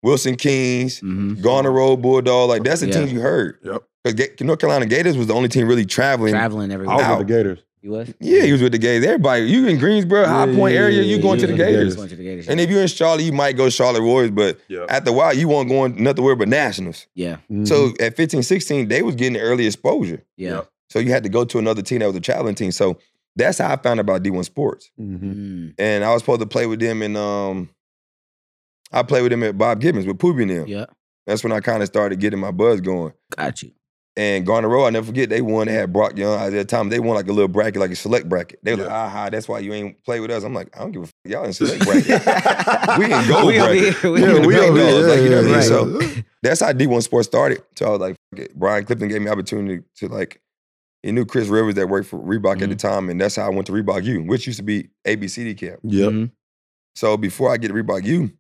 Wilson 0.04 0.36
Kings, 0.36 1.00
Mhm. 1.02 1.42
Garner 1.42 1.72
Road 1.72 1.98
Bulldog. 2.02 2.50
Like 2.50 2.63
that's 2.63 2.82
the 2.82 2.88
Yeah. 2.88 3.06
team 3.06 3.16
you 3.16 3.22
heard. 3.22 3.58
Yep. 3.63 3.84
Because 4.04 4.46
North 4.46 4.60
Carolina 4.60 4.86
Gators 4.86 5.18
was 5.18 5.28
the 5.28 5.34
only 5.34 5.50
team 5.50 5.68
really 5.68 5.86
traveling. 5.86 6.34
Traveling 6.34 6.72
I 6.72 6.74
everywhere. 6.76 6.96
was 6.98 7.18
with 7.20 7.28
the 7.28 7.34
Gators. 7.34 7.60
You 7.82 7.92
was? 7.92 8.13
Yeah, 8.20 8.44
he 8.44 8.52
was 8.52 8.62
with 8.62 8.72
the 8.72 8.78
Gators. 8.80 9.06
Everybody, 9.06 9.44
you 9.46 9.68
in 9.68 9.78
Greensboro, 9.78 10.26
High 10.26 10.46
Yeah, 10.48 10.56
Point 10.56 10.74
yeah, 10.74 10.80
area, 10.82 11.02
you 11.04 11.18
yeah, 11.18 11.22
going 11.22 11.40
to 11.40 11.48
the 11.48 11.54
yeah. 11.54 11.58
Gators. 11.58 11.96
Going 11.96 12.10
to 12.10 12.16
the 12.16 12.24
Gators. 12.24 12.48
And 12.50 12.60
if 12.60 12.70
you're 12.70 12.82
in 12.82 12.88
Charlotte, 12.88 13.24
you 13.24 13.32
might 13.32 13.56
go 13.56 13.70
Charlotte 13.70 14.02
Warriors, 14.04 14.32
but 14.32 14.60
Yeah. 14.68 14.86
after 14.90 15.12
a 15.12 15.13
while, 15.13 15.34
you 15.36 15.48
won't 15.48 15.70
go 15.70 15.80
on 15.82 16.02
nothing 16.02 16.24
worry 16.24 16.36
but 16.36 16.48
nationals. 16.48 17.06
yeah. 17.13 17.38
So 17.66 17.94
at 18.00 18.16
15, 18.16 18.42
16, 18.44 18.88
they 18.88 19.02
was 19.04 19.16
getting 19.16 19.34
the 19.34 19.42
early 19.42 19.66
exposure. 19.68 20.24
Yeah. 20.38 20.50
Yep. 20.56 20.70
So 20.90 21.00
you 21.00 21.12
had 21.12 21.24
to 21.24 21.30
go 21.30 21.46
to 21.46 21.60
another 21.60 21.82
team 21.82 22.00
that 22.00 22.08
was 22.08 22.16
a 22.16 22.20
traveling 22.22 22.56
team. 22.56 22.72
So 22.72 22.98
that's 23.36 23.60
how 23.60 23.72
I 23.72 23.76
found 23.78 24.00
out 24.00 24.06
about 24.06 24.24
D1 24.24 24.44
Sports. 24.46 24.90
Mhm. 25.00 25.20
Mm. 25.22 25.74
And 25.78 26.04
I 26.04 26.12
was 26.13 26.24
supposed 26.24 26.40
to 26.42 26.48
play 26.48 26.66
with 26.66 26.80
them 26.80 27.02
and 27.04 27.16
um 27.16 27.70
I 28.92 29.04
played 29.04 29.22
with 29.22 29.32
them 29.32 29.44
at 29.44 29.58
Bob 29.58 29.82
Gibbons 29.82 30.08
with 30.08 30.18
Poobie 30.18 30.44
and 30.44 30.52
them. 30.52 30.68
Yeah. 30.68 30.86
That's 31.28 31.44
when 31.44 31.52
I 31.52 31.60
kind 31.60 31.84
of 31.84 31.88
started 31.88 32.20
getting 32.22 32.40
my 32.40 32.52
buzz 32.52 32.80
going. 32.82 33.12
Got 33.36 33.62
you. 33.62 33.72
And 34.17 34.47
Garner 34.47 34.67
Road, 34.67 34.86
I 34.86 34.89
never 34.89 35.06
forget, 35.06 35.30
they 35.30 35.41
won. 35.43 35.67
They 35.67 35.73
had 35.73 35.93
Brock 35.93 36.17
Young. 36.17 36.39
At 36.41 36.49
that 36.49 36.67
time, 36.69 36.89
they 36.89 36.99
won 36.99 37.15
like 37.15 37.27
a 37.27 37.32
little 37.32 37.47
bracket, 37.47 37.80
like 37.80 37.91
a 37.91 37.95
select 37.95 38.27
bracket. 38.27 38.60
They 38.63 38.71
were 38.73 38.82
like, 38.82 38.89
Yeah. 38.89 39.06
aha, 39.06 39.30
that's 39.30 39.47
why 39.47 39.60
you 39.60 39.71
ain't 39.73 40.03
play 40.03 40.19
with 40.19 40.32
us. 40.32 40.43
I'm 40.43 40.56
like, 40.56 40.75
I 40.75 40.80
don't 40.82 40.91
give 40.91 41.03
a. 41.03 41.30
Y'all 41.30 41.45
in 41.45 41.53
select 41.53 41.86
bracket. 41.86 42.97
We 42.97 43.06
in 43.13 43.27
gold 43.27 43.45
We 43.45 43.60
bracket. 43.60 43.95
here. 43.99 44.12
We 44.12 44.21
Yeah, 44.21 44.27
over 44.30 44.47
we 44.47 44.53
here. 44.56 44.63
over 44.63 44.77
here. 44.80 45.08
like, 45.08 45.19
you 45.21 45.30
know 45.30 45.36
what 45.36 45.43
I 45.43 45.47
mean? 45.47 45.53
Right. 45.53 45.63
So 45.63 46.23
that's 46.41 46.62
how 46.62 46.71
D1 46.73 47.03
Sports 47.03 47.27
started. 47.27 47.62
So 47.77 47.86
I 47.86 47.89
was 47.91 47.99
like, 47.99 48.15
fuck 48.32 48.45
it. 48.45 48.56
Brian 48.56 48.84
Clifton 48.86 49.08
gave 49.08 49.21
me 49.21 49.30
opportunity 49.30 49.84
to 49.97 50.08
like 50.08 50.41
He 51.03 51.12
knew 51.12 51.23
Chris 51.23 51.47
Rivers 51.47 51.75
that 51.75 51.88
worked 51.88 52.08
for 52.10 52.17
Reebok 52.17 52.62
at 52.63 52.69
the 52.69 52.75
time, 52.75 53.10
and 53.10 53.21
that's 53.21 53.36
how 53.36 53.45
I 53.45 53.49
went 53.49 53.67
to 53.67 53.71
Reebok 53.71 54.03
U, 54.03 54.23
which 54.23 54.47
used 54.47 54.58
to 54.58 54.63
be 54.63 54.89
ABCD 55.06 55.56
camp. 55.60 55.80
Yep. 55.84 56.10
Mhm. 56.12 56.32
So 56.95 57.17
before 57.17 57.53
I 57.53 57.58
get 57.58 57.67
to 57.67 57.73
Reebok 57.75 58.03
U, 58.06 58.32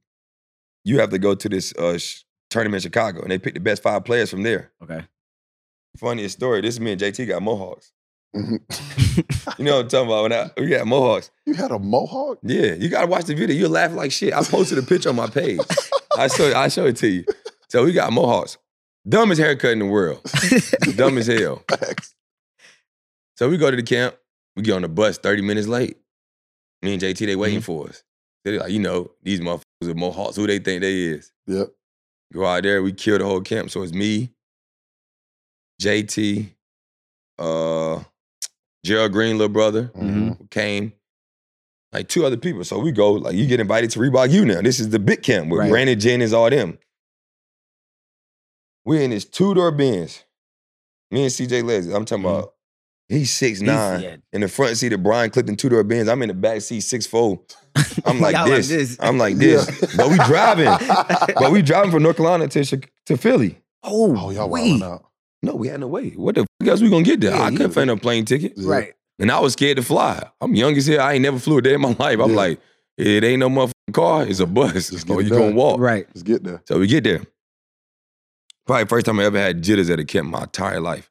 you 0.85 0.99
have 0.99 1.11
to 1.11 1.19
go 1.19 1.35
to 1.35 1.47
this 1.49 1.71
uh, 1.75 1.99
sh- 1.99 2.23
tournament 2.49 2.83
in 2.83 2.89
Chicago, 2.89 3.21
and 3.21 3.29
they 3.29 3.37
pick 3.37 3.53
the 3.53 3.59
best 3.59 3.83
five 3.83 4.03
players 4.05 4.31
from 4.31 4.41
there. 4.41 4.71
Okay. 4.81 5.05
Funniest 5.97 6.37
story. 6.37 6.61
This 6.61 6.75
is 6.75 6.79
me 6.79 6.91
and 6.93 7.01
JT 7.01 7.27
got 7.27 7.41
mohawks. 7.41 7.91
Mhm. 8.35 8.59
You 9.57 9.65
know 9.65 9.77
what 9.77 9.83
I'm 9.85 9.89
talking 9.89 10.07
about? 10.07 10.23
When 10.23 10.33
I, 10.33 10.51
we 10.57 10.67
got 10.67 10.85
mohawks. 10.85 11.31
you 11.45 11.55
had 11.55 11.71
a 11.71 11.79
mohawk? 11.79 12.37
Yeah, 12.43 12.73
you 12.73 12.89
gotta 12.89 13.07
watch 13.07 13.25
the 13.25 13.33
video. 13.33 13.55
You'll 13.55 13.71
laugh 13.71 13.93
like 13.93 14.11
shit. 14.11 14.33
I 14.33 14.43
posted 14.43 14.77
a 14.77 14.83
picture 14.83 15.09
on 15.09 15.15
my 15.15 15.27
page. 15.27 15.59
I 16.15 16.27
show 16.27 16.53
I 16.55 16.67
show 16.67 16.85
it 16.85 16.97
to 16.97 17.07
you. 17.07 17.25
So 17.69 17.83
we 17.83 17.93
got 17.93 18.13
mohawks. 18.13 18.57
Dumbest 19.07 19.39
haircut 19.41 19.71
in 19.71 19.79
the 19.79 19.85
world. 19.85 20.21
Dumb 20.95 21.17
as 21.17 21.27
hell. 21.27 21.63
So 23.35 23.49
we 23.49 23.57
go 23.57 23.71
to 23.71 23.77
the 23.77 23.83
camp. 23.83 24.15
We 24.55 24.63
get 24.63 24.73
on 24.73 24.81
the 24.81 24.89
bus 24.89 25.17
30 25.17 25.41
minutes 25.43 25.67
late. 25.67 25.97
Me 26.81 26.93
and 26.93 27.01
JT, 27.01 27.25
they 27.25 27.35
waiting 27.35 27.61
for 27.61 27.87
us. 27.87 28.03
They're 28.43 28.59
like, 28.59 28.71
you 28.71 28.79
know, 28.79 29.11
these 29.23 29.39
motherfuckers 29.39 29.61
with 29.81 29.95
mohawks, 29.97 30.35
who 30.35 30.45
they 30.47 30.59
think 30.59 30.81
they 30.81 30.93
is. 31.03 31.31
Yep. 31.47 31.67
Go 32.33 32.45
out 32.45 32.63
there, 32.63 32.83
we 32.83 32.91
kill 32.93 33.17
the 33.17 33.25
whole 33.25 33.41
camp. 33.41 33.71
So 33.71 33.81
it's 33.81 33.93
me, 33.93 34.31
JT, 35.81 36.49
uh, 37.39 38.03
Gerald 38.83 39.11
Green, 39.11 39.37
little 39.37 39.53
brother, 39.53 39.91
Mhm. 39.95 40.37
who 40.37 40.47
came, 40.47 40.93
like 41.91 42.07
two 42.07 42.25
other 42.25 42.37
people. 42.37 42.63
So 42.63 42.79
we 42.79 42.91
go, 42.91 43.13
like, 43.13 43.35
you 43.35 43.45
get 43.47 43.59
invited 43.59 43.89
to 43.91 43.99
Reebok 43.99 44.31
U 44.31 44.45
now. 44.45 44.61
This 44.61 44.79
is 44.79 44.89
the 44.89 44.99
big 44.99 45.21
camp 45.23 45.49
with 45.49 45.59
Right. 45.59 45.69
Brandon 45.69 45.99
Jennings, 45.99 46.33
all 46.33 46.49
them. 46.49 46.77
We're 48.85 49.01
in 49.01 49.09
this 49.11 49.25
two-door 49.25 49.71
Benz. 49.71 50.23
Me 51.11 51.23
and 51.23 51.31
CJ 51.31 51.61
Leslie. 51.61 51.93
I'm 51.93 52.05
talking 52.05 52.23
Mhm. 52.23 52.29
about 52.37 52.53
he's 53.09 53.31
six 53.31 53.61
nine. 53.61 54.01
yeah. 54.01 54.15
In 54.33 54.41
the 54.41 54.47
front 54.47 54.77
seat 54.77 54.93
of 54.93 55.03
Brian 55.03 55.29
Clifton 55.29 55.55
two-door 55.55 55.83
Benz. 55.83 56.07
I'm 56.09 56.21
in 56.21 56.29
the 56.29 56.33
back 56.33 56.61
seat 56.61 56.81
six 56.81 57.05
four. 57.05 57.41
I'm 58.05 58.19
like 58.19 58.33
Y'all 58.35 58.43
like 58.49 58.57
this. 58.63 58.67
this. 58.69 58.97
I'm 58.99 59.17
like 59.17 59.37
this. 59.37 59.65
But 59.95 60.09
we 60.09 60.17
driving. 60.17 60.65
but 61.39 61.51
we 61.51 61.61
driving 61.61 61.91
from 61.91 62.03
North 62.03 62.17
Carolina 62.17 62.47
to 62.47 62.81
to 63.05 63.17
Philly. 63.17 63.61
Oh, 63.83 64.15
Oh, 64.17 64.29
y'all 64.31 64.49
wait. 64.49 64.79
wilding 64.81 64.83
out. 64.83 65.06
No, 65.43 65.55
we 65.55 65.67
had 65.67 65.79
no 65.79 65.87
way. 65.87 66.09
What 66.11 66.35
the 66.35 66.45
fuck 66.59 66.69
else 66.69 66.81
we 66.81 66.89
gonna 66.89 67.03
get 67.03 67.21
there? 67.21 67.31
Yeah, 67.35 67.43
I 67.43 67.51
couldn't 67.51 67.71
find 67.71 67.89
a 67.89 67.97
plane 67.97 68.25
ticket. 68.25 68.53
Right. 68.57 68.93
And 69.19 69.31
I 69.31 69.39
was 69.39 69.53
scared 69.53 69.77
to 69.77 69.83
fly. 69.83 70.27
I'm 70.41 70.53
young 70.55 70.75
as 70.77 70.87
hell. 70.87 71.01
I 71.01 71.13
ain't 71.13 71.21
never 71.23 71.39
flew 71.39 71.57
a 71.57 71.61
day 71.61 71.73
in 71.75 71.81
my 71.81 71.89
life. 71.99 72.19
I'm 72.19 72.31
Yeah. 72.31 72.35
like, 72.35 72.61
it 72.97 73.23
ain't 73.23 73.39
no 73.39 73.49
motherfucking 73.49 73.93
car. 73.93 74.25
It's 74.27 74.39
a 74.39 74.45
bus. 74.47 74.89
Just 74.89 75.09
or 75.09 75.21
you 75.21 75.27
it 75.27 75.37
gonna 75.37 75.51
walk. 75.55 75.79
Right. 75.79 76.07
Let's 76.09 76.23
get 76.23 76.43
there. 76.43 76.61
So 76.67 76.79
we 76.79 76.87
get 76.87 77.03
there. 77.03 77.21
Probably 78.65 78.85
first 78.85 79.05
time 79.05 79.19
I 79.19 79.23
ever 79.25 79.39
had 79.39 79.61
jitters 79.61 79.89
at 79.89 79.99
a 79.99 80.05
camp 80.05 80.25
in 80.25 80.31
my 80.31 80.43
entire 80.43 80.79
life. 80.81 81.09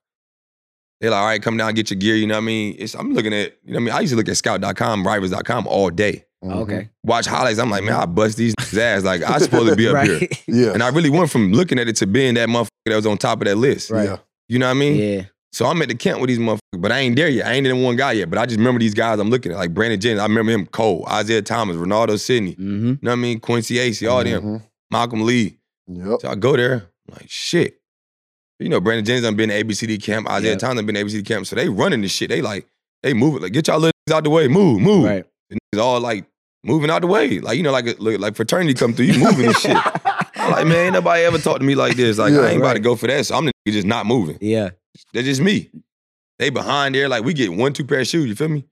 They're 1.01 1.11
like, 1.11 1.19
all 1.21 1.27
right, 1.27 1.43
come 1.43 1.57
down, 1.57 1.75
get 1.75 1.91
your 1.91 1.99
gear. 1.99 2.15
You 2.17 2.27
know 2.27 2.35
what 2.35 2.39
I 2.43 2.45
mean? 2.45 2.77
It's, 2.79 2.95
I'm 2.95 3.13
looking 3.13 3.33
at, 3.35 3.55
you 3.65 3.73
know 3.73 3.77
what 3.77 3.77
I 3.77 3.85
mean? 3.85 3.95
I 3.95 4.01
used 4.01 4.13
to 4.13 4.17
look 4.17 4.29
at 4.29 4.37
scout.com, 4.37 5.07
rivals.com 5.07 5.67
all 5.67 5.91
day. 5.91 6.25
Mhm. 6.45 6.53
Okay. 6.63 6.89
Watch 7.03 7.27
highlights. 7.27 7.59
I'm 7.59 7.71
like, 7.71 7.83
man, 7.85 7.95
I 7.95 8.07
bust 8.07 8.37
these 8.37 8.55
ass. 8.77 9.05
Like, 9.05 9.23
I 9.23 9.39
supposed 9.39 9.71
to 9.71 9.77
be 9.77 9.89
up 9.95 10.05
here. 10.05 10.21
Yeah. 10.47 10.73
And 10.73 10.83
I 10.83 10.89
really 10.89 11.11
went 11.11 11.31
from 11.31 11.53
looking 11.53 11.79
at 11.79 11.89
it 11.89 11.97
to 11.97 12.07
being 12.07 12.35
that 12.35 12.49
motherfucker 12.49 12.69
that 12.87 12.97
was 12.97 13.07
on 13.07 13.19
top 13.19 13.41
of 13.41 13.47
that 13.47 13.57
list. 13.57 13.91
Right. 13.91 14.05
Yeah. 14.09 14.19
You 14.49 14.59
know 14.59 14.67
what 14.67 14.77
I 14.77 14.81
mean? 14.81 14.97
Yeah. 14.97 15.23
So 15.53 15.65
I'm 15.67 15.81
at 15.81 15.89
the 15.89 15.95
camp 15.95 16.21
with 16.21 16.29
these 16.29 16.39
motherfuckers, 16.39 16.59
but 16.79 16.93
I 16.93 16.99
ain't 16.99 17.17
there 17.17 17.29
yet. 17.31 17.47
I 17.47 17.53
ain't 17.55 17.67
in 17.67 17.83
one 17.83 17.97
guy 17.97 18.13
yet. 18.13 18.29
But 18.29 18.39
I 18.39 18.45
just 18.47 18.59
remember 18.59 18.79
these 18.79 18.93
guys 18.95 19.19
I'm 19.19 19.31
looking 19.31 19.53
at, 19.53 19.59
like 19.59 19.73
Brandon 19.73 19.99
Jennings. 19.99 20.21
I 20.21 20.25
remember 20.27 20.53
him, 20.53 20.67
Cole, 20.67 21.07
Isaiah 21.09 21.41
Thomas, 21.43 21.77
Renardo 21.77 22.19
Sidney. 22.21 22.51
You 22.51 22.57
Mm-hmm. 22.57 22.89
know 23.05 23.11
what 23.11 23.13
I 23.13 23.17
mean? 23.17 23.41
Quincy 23.41 23.77
Acy, 23.77 24.11
all 24.11 24.23
them. 24.23 24.43
Mhm. 24.43 24.63
Malcolm 24.91 25.23
Lee. 25.25 25.59
Yep. 25.89 26.21
So 26.21 26.29
I 26.29 26.35
go 26.35 26.57
there, 26.57 26.75
I'm 27.09 27.15
like, 27.15 27.27
shit. 27.29 27.81
You 28.59 28.69
know, 28.69 28.81
Brandon 28.81 29.05
Jennings 29.05 29.25
done 29.25 29.37
been 29.37 29.49
to 29.49 29.55
ABCD 29.65 30.01
camp, 30.03 30.29
Isaiah 30.31 30.53
Yeah. 30.53 30.59
Thomas 30.59 30.77
done 30.77 30.87
been 30.87 30.95
to 30.95 31.01
ABCD 31.05 31.25
camp. 31.27 31.47
So 31.47 31.57
they 31.57 31.69
running 31.69 32.03
this 32.03 32.13
shit. 32.13 32.29
They 32.29 32.43
like, 32.43 32.67
they 33.03 33.15
move 33.15 33.37
it. 33.37 33.43
Like, 33.43 33.53
get 33.53 33.69
y'all 33.69 33.79
little 33.79 33.93
out 34.13 34.25
the 34.25 34.31
way. 34.31 34.49
Move, 34.49 34.81
move. 34.81 35.05
Right. 35.05 35.25
All 35.79 36.01
like 36.01 36.27
moving 36.65 36.91
out 36.91 37.03
the 37.03 37.07
way. 37.09 37.39
Like, 37.41 37.57
you 37.57 37.63
know, 37.63 37.73
like 37.73 37.87
like 37.99 38.35
fraternity 38.37 38.75
come 38.75 38.93
through, 38.93 39.07
you 39.07 39.19
moving 39.25 39.47
and 39.47 39.57
shit. 39.57 39.77
I'm 40.37 40.53
like, 40.53 40.67
man, 40.67 40.77
ain't 40.87 40.93
nobody 40.95 41.25
ever 41.25 41.39
talked 41.39 41.61
to 41.61 41.67
me 41.67 41.75
like 41.75 41.97
this. 41.97 42.19
Like, 42.19 42.33
Yeah, 42.33 42.41
I 42.41 42.49
ain't 42.51 42.61
about 42.61 42.75
to 42.75 42.81
go 42.81 42.95
for 42.97 43.07
that. 43.09 43.27
So 43.27 43.35
I'm 43.37 43.47
the 43.47 43.53
nigga 43.67 43.73
just 43.73 43.87
not 43.87 44.07
moving. 44.07 44.39
Yeah. 44.41 44.71
They're 45.13 45.23
just 45.23 45.41
me. 45.41 45.71
They 46.39 46.51
behind 46.51 46.95
there, 46.95 47.09
like 47.09 47.25
we 47.25 47.33
get 47.33 47.53
one, 47.53 47.73
two 47.73 47.85
pair 47.85 48.01
of 48.01 48.07
shoes, 48.07 48.27
you 48.27 48.35
feel 48.35 48.49
me? 48.49 48.65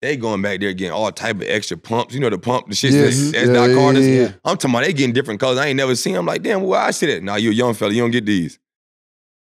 They 0.00 0.16
going 0.16 0.40
back 0.42 0.60
there 0.60 0.72
getting 0.72 0.92
all 0.92 1.10
type 1.12 1.36
of 1.36 1.42
extra 1.42 1.76
pumps. 1.76 2.14
You 2.14 2.20
know 2.20 2.30
the 2.30 2.38
pump, 2.38 2.68
the 2.68 2.74
shit 2.74 2.92
Yes. 2.92 3.16
that's, 3.18 3.32
that's 3.32 3.46
Yeah, 3.48 3.52
Doc 3.52 3.68
yeah, 3.68 3.74
Carter's. 3.74 4.08
yeah, 4.08 4.14
yeah. 4.22 4.32
I'm 4.44 4.56
talking 4.56 4.70
about 4.70 4.84
they 4.84 4.92
getting 4.92 5.12
different 5.12 5.38
colors. 5.40 5.58
I 5.58 5.66
ain't 5.66 5.76
never 5.76 5.94
seen. 5.94 6.16
I'm 6.16 6.26
like, 6.26 6.42
damn, 6.42 6.62
where 6.62 6.80
I 6.80 6.90
sit 6.92 7.08
at? 7.10 7.22
Nah, 7.22 7.36
you 7.36 7.50
a 7.50 7.54
young 7.54 7.74
fella, 7.74 7.92
you 7.92 8.02
don't 8.02 8.10
get 8.10 8.26
these. 8.26 8.58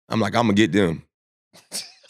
I'm 0.09 0.19
like, 0.19 0.35
I'm 0.35 0.43
gonna 0.43 0.53
get 0.53 0.71
them. 0.71 1.03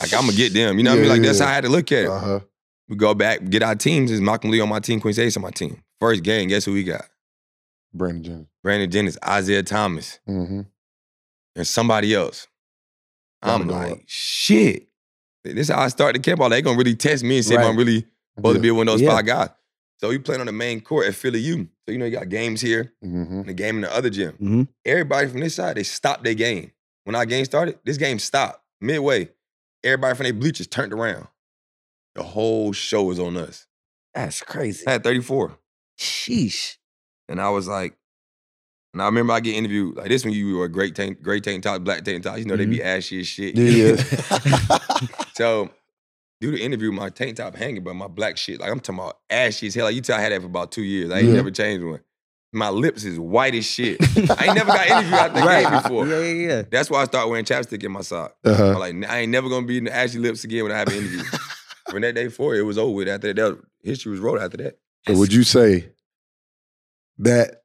Like 0.01 0.13
I'm 0.13 0.21
gonna 0.25 0.33
get 0.33 0.53
them. 0.53 0.77
You 0.77 0.83
know 0.83 0.91
what 0.91 0.97
I 0.97 1.01
mean? 1.01 1.09
Like 1.09 1.21
that's 1.21 1.39
how 1.39 1.47
I 1.47 1.53
had 1.53 1.63
to 1.63 1.69
look 1.69 1.91
at 1.91 2.03
it. 2.03 2.09
Uh-huh. 2.09 2.39
We 2.87 2.95
go 2.95 3.13
back, 3.13 3.49
get 3.49 3.63
our 3.63 3.75
teams. 3.75 4.11
Is 4.11 4.21
Malcolm 4.21 4.51
Lee 4.51 4.59
on 4.59 4.69
my 4.69 4.79
team, 4.79 4.99
Quincy 5.01 5.23
Ace 5.23 5.35
on 5.37 5.43
my 5.43 5.49
team. 5.51 5.81
First 5.99 6.23
game, 6.23 6.49
guess 6.49 6.65
who 6.65 6.73
we 6.73 6.83
got? 6.83 7.05
Brandon 7.93 8.23
Jennings. 8.23 8.47
Brandon 8.63 8.91
Jennings, 8.91 9.17
Isaiah 9.25 9.63
Thomas, 9.63 10.19
Mm-hmm. 10.27 10.61
and 11.55 11.67
somebody 11.67 12.13
else. 12.13 12.47
I'm 13.41 13.67
Gotta 13.67 13.79
like, 13.89 13.91
up. 13.93 13.99
shit. 14.05 14.87
This 15.43 15.69
is 15.69 15.75
how 15.75 15.81
I 15.81 15.87
start 15.89 16.13
the 16.13 16.19
camp. 16.19 16.39
All 16.41 16.49
they 16.49 16.61
gonna 16.61 16.77
really 16.77 16.95
test 16.95 17.23
me 17.23 17.37
and 17.37 17.45
see 17.45 17.53
if 17.53 17.61
I'm 17.61 17.77
really 17.77 18.05
supposed 18.35 18.55
to 18.57 18.61
be 18.61 18.71
one 18.71 18.87
of 18.87 18.93
those 18.93 19.01
Yeah. 19.01 19.11
five 19.11 19.25
guys. 19.25 19.49
So 19.99 20.09
we 20.09 20.17
playing 20.17 20.41
on 20.41 20.47
the 20.47 20.51
main 20.53 20.81
court 20.81 21.07
at 21.07 21.15
Philly 21.15 21.39
U. 21.39 21.67
So 21.85 21.91
you 21.91 21.97
know 21.99 22.05
you 22.05 22.11
got 22.11 22.29
games 22.29 22.59
here 22.61 22.93
Mm-hmm. 23.03 23.39
and 23.41 23.49
a 23.49 23.53
game 23.53 23.75
in 23.75 23.81
the 23.81 23.95
other 23.95 24.09
gym. 24.09 24.33
Mm-hmm. 24.33 24.63
Everybody 24.85 25.27
from 25.27 25.39
this 25.41 25.55
side, 25.55 25.77
they 25.77 25.83
stopped 25.83 26.23
their 26.23 26.33
game. 26.33 26.71
When 27.05 27.15
our 27.15 27.25
game 27.25 27.45
started, 27.45 27.77
this 27.85 27.97
game 27.97 28.17
stopped 28.19 28.61
midway. 28.81 29.29
Everybody 29.83 30.15
from 30.15 30.23
their 30.25 30.33
bleachers 30.33 30.67
turned 30.67 30.91
around. 30.91 31.27
The 32.15 32.23
whole 32.23 32.71
show 32.73 33.03
was 33.03 33.19
on 33.19 33.37
us. 33.37 33.67
That's 34.13 34.41
crazy. 34.41 34.87
I 34.87 34.91
had 34.93 35.03
34. 35.03 35.57
Sheesh. 35.99 36.77
And 37.27 37.41
I 37.41 37.49
was 37.49 37.67
like, 37.67 37.95
and 38.93 39.01
I 39.01 39.05
remember 39.07 39.33
I 39.33 39.41
get 39.41 39.55
interviewed 39.55 39.97
like 39.97 40.07
this 40.07 40.23
when 40.23 40.33
you 40.33 40.55
were 40.57 40.65
a 40.65 40.69
great 40.69 40.95
tank, 40.95 41.21
great 41.21 41.43
tank 41.43 41.63
top, 41.63 41.83
black 41.83 42.05
tank 42.05 42.23
top. 42.23 42.37
You 42.37 42.45
know, 42.45 42.55
they 42.55 42.65
be 42.65 42.81
ashy 42.81 43.19
as 43.19 43.27
shit. 43.27 43.55
Yeah. 43.57 44.01
So 45.33 45.69
do 46.39 46.51
the 46.51 46.61
interview, 46.63 46.91
my 46.93 47.09
tank 47.09 47.35
top 47.37 47.55
hanging, 47.55 47.83
but 47.83 47.93
my 47.93 48.07
black 48.07 48.37
shit, 48.37 48.61
like 48.61 48.71
I'm 48.71 48.79
talking 48.79 48.99
about 49.01 49.17
ashy 49.29 49.67
as 49.67 49.75
hell. 49.75 49.83
Like 49.85 49.95
you 49.95 50.01
tell 50.01 50.17
I 50.17 50.21
had 50.21 50.31
that 50.31 50.39
for 50.39 50.47
about 50.47 50.71
two 50.71 50.83
years. 50.83 51.11
I 51.11 51.19
ain't 51.19 51.27
Yeah. 51.27 51.33
never 51.35 51.51
changed 51.51 51.85
one. 51.85 51.99
My 52.53 52.69
lips 52.69 53.03
is 53.03 53.19
white 53.19 53.53
as 53.53 53.65
shit. 53.65 53.97
I 54.01 54.45
ain't 54.45 54.55
never 54.55 54.67
got 54.71 54.87
interviewed 54.87 55.13
out 55.13 55.33
the 55.33 55.41
game 55.41 55.81
before. 55.81 56.07
Yeah, 56.07 56.19
yeah, 56.21 56.47
yeah. 56.55 56.61
That's 56.71 56.89
why 56.89 57.01
I 57.01 57.05
started 57.05 57.27
wearing 57.27 57.43
chapstick 57.43 57.83
in 57.83 57.91
my 57.91 57.99
sock. 57.99 58.33
uh-huh. 58.45 58.71
I'm 58.71 58.79
like, 59.01 59.09
I 59.09 59.19
ain't 59.19 59.31
never 59.31 59.49
gonna 59.49 59.65
be 59.65 59.77
in 59.79 59.83
the 59.85 59.93
ashy 59.93 60.19
lips 60.19 60.45
again 60.45 60.63
when 60.63 60.71
I 60.71 60.77
have 60.77 60.87
an 60.87 60.93
interview. 60.95 61.21
From 61.95 62.01
that 62.01 62.13
day 62.13 62.27
forward, 62.27 62.57
it 62.57 62.63
was 62.63 62.77
over 62.77 62.91
with. 62.91 63.07
After 63.07 63.31
that, 63.31 63.35
that 63.37 63.57
history 63.81 64.11
was 64.11 64.19
wrote 64.19 64.41
after 64.41 64.57
that. 64.57 64.77
So 65.07 65.17
would 65.17 65.31
you 65.31 65.43
say 65.43 65.91
that 67.19 67.61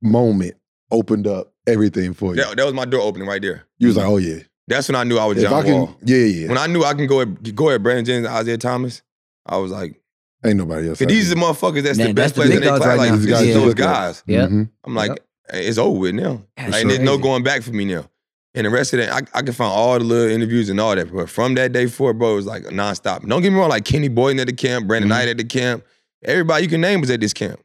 moment 0.00 0.54
opened 0.92 1.26
up 1.26 1.52
everything 1.66 2.14
for 2.14 2.30
you? 2.36 2.36
that. 2.44 2.56
That 2.56 2.64
was 2.64 2.74
my 2.74 2.84
door 2.84 3.00
opening 3.00 3.26
right 3.26 3.42
there. 3.42 3.64
You 3.78 3.88
was 3.88 3.96
like, 3.96 4.06
oh 4.06 4.18
yeah. 4.18 4.38
That's 4.68 4.88
when 4.88 4.94
I 4.94 5.02
knew 5.02 5.18
I 5.18 5.24
was 5.24 5.38
If 5.42 5.46
I 5.48 5.50
John 5.50 5.64
can, 5.64 5.74
Wall. 5.74 5.96
yeah, 6.04 6.16
yeah. 6.18 6.48
When 6.48 6.58
I 6.58 6.68
knew 6.68 6.84
I 6.84 6.94
can 6.94 7.08
go 7.08 7.22
at, 7.22 7.54
go 7.56 7.70
at 7.70 7.82
Brandon 7.82 8.04
Jennings, 8.04 8.28
Isaiah 8.28 8.56
Thomas, 8.58 9.02
I 9.44 9.56
was 9.56 9.72
like, 9.72 10.00
Ain't 10.44 10.58
nobody 10.58 10.88
else. 10.88 10.98
Cause 11.00 11.08
these 11.08 11.32
are 11.32 11.34
the 11.34 11.40
motherfuckers 11.40 11.82
that's 11.82 11.98
Man, 11.98 12.06
the 12.08 12.14
best 12.14 12.36
that's 12.36 12.48
the 12.48 12.54
players 12.54 12.54
in 12.54 12.60
their 12.60 12.76
class. 12.78 12.86
right 12.88 12.98
Like, 12.98 13.10
now. 13.10 13.16
These 13.16 13.26
guys 13.26 13.42
is 13.48 13.54
those 13.54 13.74
guys. 13.74 14.22
Yeah. 14.28 14.46
Mhm. 14.46 14.70
I'm 14.84 14.94
like, 14.94 15.08
Yep. 15.08 15.18
hey, 15.50 15.66
it's 15.66 15.78
over 15.78 15.98
with 15.98 16.14
now. 16.14 16.44
That's 16.56 16.70
Like, 16.70 16.86
there's 16.86 17.00
no 17.00 17.18
going 17.18 17.42
back 17.42 17.62
for 17.62 17.72
me 17.72 17.84
now. 17.84 18.08
And 18.56 18.64
the 18.66 18.70
rest 18.70 18.92
of 18.94 19.00
that, 19.00 19.12
I, 19.12 19.38
I 19.38 19.42
can 19.42 19.52
find 19.52 19.70
all 19.72 19.98
the 19.98 20.04
little 20.04 20.30
interviews 20.34 20.68
and 20.70 20.80
all 20.80 20.96
that. 20.96 21.12
But 21.14 21.28
from 21.28 21.54
that 21.54 21.72
day 21.72 21.86
forward, 21.86 22.18
bro, 22.18 22.32
it 22.32 22.36
was 22.36 22.46
like 22.46 22.62
nonstop. 22.64 23.28
Don't 23.28 23.42
get 23.42 23.52
me 23.52 23.58
wrong, 23.58 23.68
like 23.68 23.84
Kenny 23.84 24.08
Boynton 24.08 24.40
at 24.40 24.46
the 24.46 24.52
camp, 24.54 24.86
Brandon 24.86 25.08
Mhm. 25.08 25.14
Knight 25.14 25.28
at 25.28 25.36
the 25.36 25.44
camp. 25.44 25.84
Everybody 26.24 26.64
you 26.64 26.68
can 26.70 26.80
name 26.80 27.00
was 27.02 27.10
at 27.10 27.20
this 27.20 27.32
camp. 27.34 27.60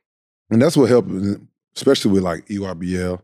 And 0.50 0.62
that's 0.62 0.76
what 0.76 0.90
helped, 0.90 1.10
especially 1.76 2.12
with 2.12 2.24
like 2.24 2.46
EYBL. 2.48 3.22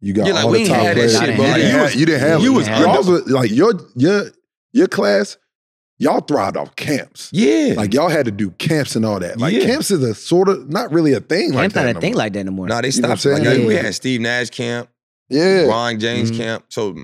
You 0.00 0.14
got 0.14 0.26
Yeah, 0.26 0.32
like, 0.32 0.44
all 0.46 0.50
we 0.50 0.62
the 0.62 0.68
top 0.70 0.78
had 0.78 0.86
that 0.88 0.94
players. 0.94 1.12
shit, 1.18 1.28
you, 1.30 1.36
bro. 1.36 1.44
didn't 1.44 1.60
You 1.60 1.66
have, 1.72 1.82
was- 1.82 1.94
you 1.96 2.06
didn't 2.06 2.20
have 2.20 2.42
you 2.42 2.52
it. 2.52 2.56
was 2.56 2.68
Y'all 2.68 2.96
was- 3.04 3.30
like 3.30 3.50
your 3.50 3.74
your 3.96 4.24
your 4.72 4.88
class. 4.88 5.36
Y'all 5.98 6.20
thrived 6.22 6.56
off 6.56 6.74
camps. 6.76 7.28
Yeah. 7.30 7.74
Like 7.76 7.92
y'all 7.92 8.08
had 8.08 8.24
to 8.24 8.30
do 8.30 8.48
camps 8.52 8.96
and 8.96 9.04
all 9.04 9.20
that. 9.20 9.38
Like 9.38 9.52
Yeah. 9.52 9.66
camps 9.66 9.90
is 9.90 10.02
a 10.02 10.14
sort 10.14 10.48
of 10.48 10.70
not 10.70 10.90
really 10.90 11.12
a 11.12 11.20
thing 11.20 11.52
like 11.52 11.64
Camp's 11.64 11.74
that. 11.74 11.82
not 11.82 11.90
a 11.90 11.92
no 11.92 12.00
thing 12.00 12.12
more. 12.12 12.18
like 12.18 12.32
that 12.32 12.44
no 12.44 12.52
nah, 12.64 12.80
they 12.80 12.88
You 12.88 13.02
know 13.02 13.08
what 13.08 13.12
I'm 13.12 13.18
stopped. 13.18 13.34
Like, 13.40 13.44
saying? 13.44 13.66
we 13.66 13.74
had 13.74 13.94
Steve 13.94 14.20
Nash 14.22 14.48
camp, 14.48 14.88
yeah. 15.28 15.64
Ron 15.66 16.00
James 16.00 16.30
Mhm. 16.32 16.36
camp. 16.38 16.64
So 16.70 16.96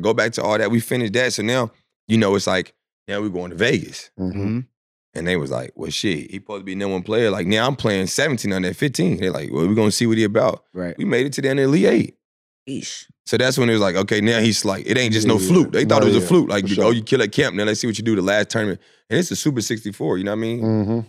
go 0.00 0.14
back 0.14 0.32
to 0.32 0.42
all 0.42 0.56
that. 0.58 0.70
We 0.70 0.80
finished 0.80 1.12
that. 1.14 1.32
So 1.32 1.42
now, 1.42 1.70
you 2.08 2.16
know, 2.18 2.34
it's 2.34 2.46
like, 2.46 2.74
now 3.08 3.20
we're 3.20 3.28
going 3.28 3.50
to 3.50 3.56
Vegas. 3.56 4.10
Mhm. 4.18 4.32
Mm-hmm. 4.32 4.58
And 5.14 5.26
they 5.26 5.36
was 5.36 5.50
like, 5.50 5.72
well, 5.76 5.90
shit, 5.90 6.30
he 6.30 6.36
supposed 6.36 6.60
to 6.60 6.64
be 6.64 6.74
number 6.74 6.92
one 6.92 7.02
player. 7.02 7.30
Like, 7.30 7.46
now 7.46 7.66
I'm 7.66 7.74
playing 7.76 8.06
17 8.08 8.52
on 8.52 8.62
that 8.62 8.76
15. 8.76 9.16
They're 9.16 9.30
like, 9.30 9.50
well, 9.50 9.66
we're 9.66 9.74
going 9.74 9.88
to 9.88 9.92
see 9.96 10.06
what 10.06 10.18
he 10.18 10.24
about. 10.24 10.64
Right. 10.74 10.94
We 10.98 11.06
made 11.06 11.24
it 11.24 11.32
to 11.34 11.40
the 11.42 11.48
end 11.48 11.58
of 11.58 11.64
Elite 11.64 11.86
Eight. 11.86 12.16
Eesh. 12.68 13.06
So 13.24 13.36
that's 13.38 13.56
when 13.56 13.70
it 13.70 13.72
was 13.72 13.80
like, 13.80 13.96
okay, 13.96 14.20
now 14.20 14.40
he's 14.40 14.64
like, 14.64 14.84
it 14.86 14.98
ain't 14.98 15.14
just 15.14 15.26
no 15.26 15.38
Yeah, 15.38 15.48
fluke. 15.48 15.72
They 15.72 15.84
thought 15.86 16.02
it 16.02 16.06
was 16.06 16.16
yeah, 16.16 16.22
a 16.22 16.26
fluke. 16.26 16.50
Like, 16.50 16.68
you 16.68 16.74
sure. 16.74 16.84
oh, 16.84 16.90
you 16.90 17.02
kill 17.02 17.22
at 17.22 17.32
camp, 17.32 17.54
now 17.56 17.64
let's 17.64 17.80
see 17.80 17.86
what 17.86 17.96
you 17.96 18.04
do 18.04 18.14
the 18.14 18.22
last 18.22 18.50
tournament. 18.50 18.80
And 19.08 19.18
it's 19.18 19.30
a 19.30 19.36
Super 19.36 19.60
64, 19.62 20.18
you 20.18 20.24
know 20.24 20.32
what 20.32 20.36
I 20.36 20.40
mean? 20.40 20.60
hmm 20.60 21.00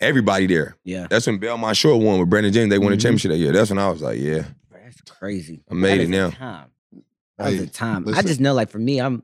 Everybody 0.00 0.46
there. 0.46 0.76
Yeah. 0.84 1.06
That's 1.08 1.26
when 1.26 1.38
Belmont 1.38 1.76
Shore 1.76 1.98
won 1.98 2.18
with 2.20 2.28
Brandon 2.28 2.52
James. 2.52 2.68
They 2.68 2.78
won 2.78 2.88
Mhm. 2.92 2.96
the 2.96 3.02
championship 3.02 3.30
that 3.30 3.38
year. 3.38 3.52
That's 3.52 3.70
when 3.70 3.78
I 3.78 3.88
was 3.88 4.02
like, 4.02 4.18
yeah. 4.18 4.44
That's 4.72 5.00
crazy. 5.08 5.62
I 5.70 5.74
made 5.74 5.90
That 5.92 6.00
it 6.00 6.02
is 6.04 6.08
now. 6.10 6.30
Time. 6.30 6.66
That 7.38 7.46
was 7.50 7.54
Hey, 7.54 7.64
the 7.64 7.70
time. 7.70 8.04
I 8.14 8.22
just 8.22 8.40
know, 8.40 8.54
like 8.54 8.70
for 8.70 8.78
me, 8.78 9.00
I'm 9.00 9.22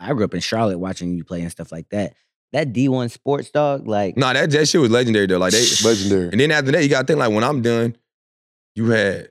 I 0.00 0.12
grew 0.12 0.24
up 0.24 0.34
in 0.34 0.40
Charlotte 0.40 0.78
watching 0.78 1.16
you 1.16 1.24
play 1.24 1.40
and 1.42 1.50
stuff 1.50 1.70
like 1.72 1.88
that. 1.90 2.14
That 2.52 2.72
D1 2.72 3.10
sports 3.10 3.50
dog, 3.50 3.88
like 3.88 4.16
Nah, 4.16 4.32
that, 4.32 4.50
that 4.50 4.68
shit 4.68 4.80
was 4.80 4.90
legendary 4.90 5.26
though. 5.26 5.38
Like 5.38 5.52
they 5.52 5.64
Legendary. 5.84 6.28
and 6.30 6.40
then 6.40 6.50
after 6.52 6.70
that, 6.72 6.82
you 6.82 6.88
gotta 6.88 7.06
think 7.06 7.18
like 7.18 7.32
when 7.32 7.42
I'm 7.44 7.62
done, 7.62 7.96
you 8.76 8.90
had 8.90 9.30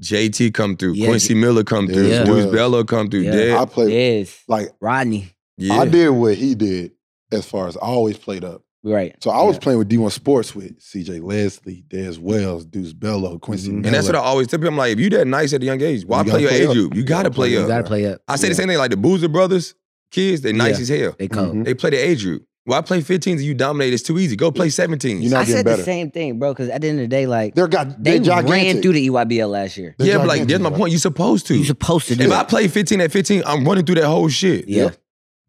JT 0.00 0.52
come 0.54 0.76
through, 0.76 0.94
Yeah, 0.94 1.06
Quincy 1.06 1.34
Miller 1.34 1.62
come 1.62 1.86
through, 1.86 2.08
Yeah. 2.08 2.24
Deuce 2.24 2.46
Yeah. 2.46 2.50
Bello 2.50 2.82
come 2.82 3.10
through, 3.10 3.20
Yeah. 3.20 3.32
Dez. 3.32 3.58
I 3.60 3.64
played 3.66 3.92
Yes, 3.92 4.42
like 4.48 4.70
Rodney. 4.80 5.30
Yeah. 5.56 5.74
I 5.74 5.86
did 5.86 6.08
what 6.10 6.34
he 6.34 6.56
did 6.56 6.92
as 7.30 7.46
far 7.46 7.68
as 7.68 7.76
I 7.76 7.80
always 7.82 8.18
played 8.18 8.42
up. 8.42 8.62
Right. 8.84 9.16
So 9.22 9.30
I 9.30 9.42
was 9.42 9.56
Yeah. 9.56 9.60
playing 9.60 9.78
with 9.78 9.88
D1 9.88 10.10
Sports 10.12 10.54
with 10.54 10.78
CJ 10.78 11.18
Leslie, 11.20 11.84
Dez 11.88 12.18
Wells, 12.18 12.66
Deuce 12.66 12.92
Bello, 12.92 13.38
Quincy 13.38 13.70
Mhm. 13.70 13.86
And 13.86 13.94
that's 13.94 14.06
what 14.06 14.14
I 14.16 14.18
always 14.20 14.46
tell 14.46 14.58
people. 14.58 14.68
I'm 14.68 14.76
like, 14.76 14.92
if 14.92 15.00
you 15.00 15.08
that 15.10 15.26
nice 15.26 15.52
at 15.54 15.62
a 15.62 15.64
young 15.64 15.80
age, 15.80 16.04
why 16.04 16.18
You 16.18 16.24
play 16.24 16.30
gotta 16.32 16.40
your 16.42 16.50
play 16.50 16.60
age 16.60 16.66
up. 16.68 16.72
group? 16.74 16.94
You 16.96 17.02
gotta 17.02 17.30
play 17.30 17.52
You 17.52 17.60
up. 17.60 17.68
gotta 17.68 17.84
play 17.84 18.06
up. 18.06 18.20
I 18.28 18.36
say 18.36 18.46
Yeah. 18.46 18.48
the 18.50 18.54
same 18.56 18.68
thing 18.68 18.76
like 18.78 18.90
the 18.90 18.98
Boozer 18.98 19.28
brothers, 19.28 19.74
kids, 20.10 20.42
they 20.42 20.52
nice 20.52 20.76
Yeah. 20.76 20.82
as 20.82 20.88
hell. 21.02 21.16
They 21.18 21.28
cold. 21.28 21.54
Mhm. 21.56 21.64
They 21.64 21.72
play 21.74 21.90
the 21.90 21.96
age 21.96 22.22
group. 22.24 22.42
Why 22.66 22.80
play 22.82 23.00
15s 23.02 23.40
and 23.40 23.46
you 23.46 23.52
dominate? 23.54 23.92
It's 23.92 24.02
too 24.02 24.18
easy. 24.18 24.36
Go 24.36 24.50
play 24.50 24.68
17s. 24.70 25.22
You're 25.22 25.32
not 25.32 25.40
I 25.40 25.44
getting 25.44 25.56
said 25.56 25.64
better. 25.66 25.76
the 25.78 25.82
same 25.84 26.10
thing, 26.10 26.38
bro. 26.38 26.52
Because 26.52 26.70
at 26.70 26.80
the 26.80 26.88
end 26.88 26.98
of 26.98 27.04
the 27.04 27.08
day, 27.08 27.26
like 27.26 27.54
They're 27.54 27.68
got 27.68 28.02
they 28.02 28.12
they're 28.18 28.20
gigantic. 28.20 28.50
ran 28.50 28.82
through 28.82 28.92
the 28.94 29.06
EYBL 29.10 29.48
last 29.50 29.76
year. 29.76 29.94
They're 29.98 30.08
yeah, 30.08 30.16
but 30.18 30.28
like 30.28 30.40
gigantic, 30.40 30.48
that's 30.48 30.62
my 30.62 30.68
bro. 30.70 30.78
point. 30.78 30.92
You're 30.92 31.00
supposed 31.00 31.46
to. 31.48 31.54
You're 31.56 31.64
supposed 31.66 32.08
to 32.08 32.16
do 32.16 32.24
if 32.24 32.30
it. 32.30 32.34
I 32.34 32.44
play 32.44 32.68
15 32.68 33.00
at 33.02 33.12
15, 33.12 33.42
I'm 33.46 33.64
running 33.66 33.84
through 33.84 33.96
that 33.96 34.06
whole 34.06 34.28
shit. 34.28 34.66
Yeah. 34.68 34.90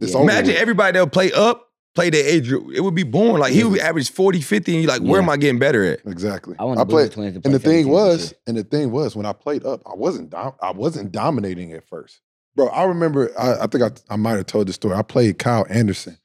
It's 0.02 0.13
Yeah. 0.13 0.21
Imagine 0.21 0.56
everybody 0.58 0.91
that'll 0.93 1.08
play 1.08 1.32
up, 1.32 1.64
play 1.95 2.10
the 2.10 2.17
age 2.19 2.47
group. 2.49 2.71
It 2.75 2.81
would 2.81 2.93
be 2.93 3.03
boring. 3.03 3.38
Like 3.39 3.53
he 3.53 3.63
would 3.63 3.79
average 3.79 4.12
40, 4.12 4.41
50, 4.41 4.73
and 4.73 4.84
you're 4.84 4.91
like, 4.91 5.01
where 5.01 5.19
Yeah. 5.19 5.23
am 5.23 5.29
I 5.29 5.38
getting 5.38 5.60
better 5.60 5.84
at? 5.86 6.01
Exactly. 6.05 6.55
I 6.60 6.65
I 6.65 6.84
played, 6.84 7.12
play 7.12 7.27
and 7.27 7.41
the 7.53 7.60
thing 7.60 7.88
was, 7.89 8.29
this 8.31 8.34
and 8.45 8.58
the 8.58 8.63
thing 8.63 8.91
was, 8.91 9.15
when 9.15 9.25
I 9.25 9.34
played 9.34 9.65
up, 9.65 9.81
I 9.86 9.95
wasn't 9.95 10.29
dom- 10.29 10.55
I 10.62 10.71
wasn't 10.71 11.12
dominating 11.12 11.71
at 11.73 11.88
first, 11.88 12.21
bro. 12.55 12.67
I 12.67 12.84
remember, 12.84 13.31
I, 13.39 13.63
I 13.63 13.67
think 13.67 13.84
I, 13.84 13.91
I 14.13 14.17
might 14.17 14.34
have 14.38 14.45
told 14.45 14.67
the 14.67 14.73
story. 14.73 14.93
I 14.95 15.01
played 15.01 15.39
Kyle 15.39 15.65
Anderson. 15.69 16.17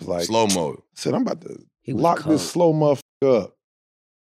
I 0.00 0.04
like, 0.04 0.24
Slow 0.24 0.46
mo. 0.48 0.82
Said, 0.94 1.14
I'm 1.14 1.22
about 1.22 1.40
to 1.42 1.58
lock 1.88 2.18
cold. 2.18 2.34
this 2.34 2.48
slow 2.50 2.72
motherfucker 2.74 3.42
up, 3.44 3.56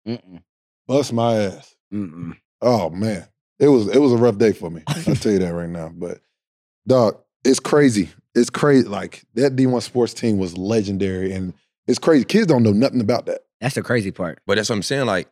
Mm-mm. 0.06 0.42
bust 0.86 1.12
my 1.12 1.34
ass. 1.36 1.74
Mm-mm. 1.94 2.36
Oh 2.62 2.90
man, 2.90 3.26
it 3.58 3.68
was 3.68 3.88
it 3.88 3.98
was 3.98 4.12
a 4.12 4.16
rough 4.16 4.38
day 4.38 4.52
for 4.52 4.70
me. 4.70 4.82
I'll 4.88 5.14
tell 5.14 5.32
you 5.32 5.38
that 5.40 5.54
right 5.54 5.68
now. 5.68 5.90
But 5.94 6.18
dog, 6.86 7.18
it's 7.44 7.60
crazy. 7.60 8.08
It's 8.34 8.50
crazy. 8.50 8.86
Like 8.88 9.24
that 9.34 9.56
D1 9.56 9.82
sports 9.82 10.14
team 10.14 10.38
was 10.38 10.56
legendary, 10.56 11.32
and 11.32 11.52
it's 11.86 11.98
crazy. 11.98 12.24
Kids 12.24 12.46
don't 12.46 12.62
know 12.62 12.72
nothing 12.72 13.00
about 13.00 13.26
that. 13.26 13.40
That's 13.60 13.74
the 13.74 13.82
crazy 13.82 14.10
part. 14.10 14.40
But 14.46 14.56
that's 14.56 14.68
what 14.70 14.76
I'm 14.76 14.82
saying. 14.82 15.06
Like, 15.06 15.28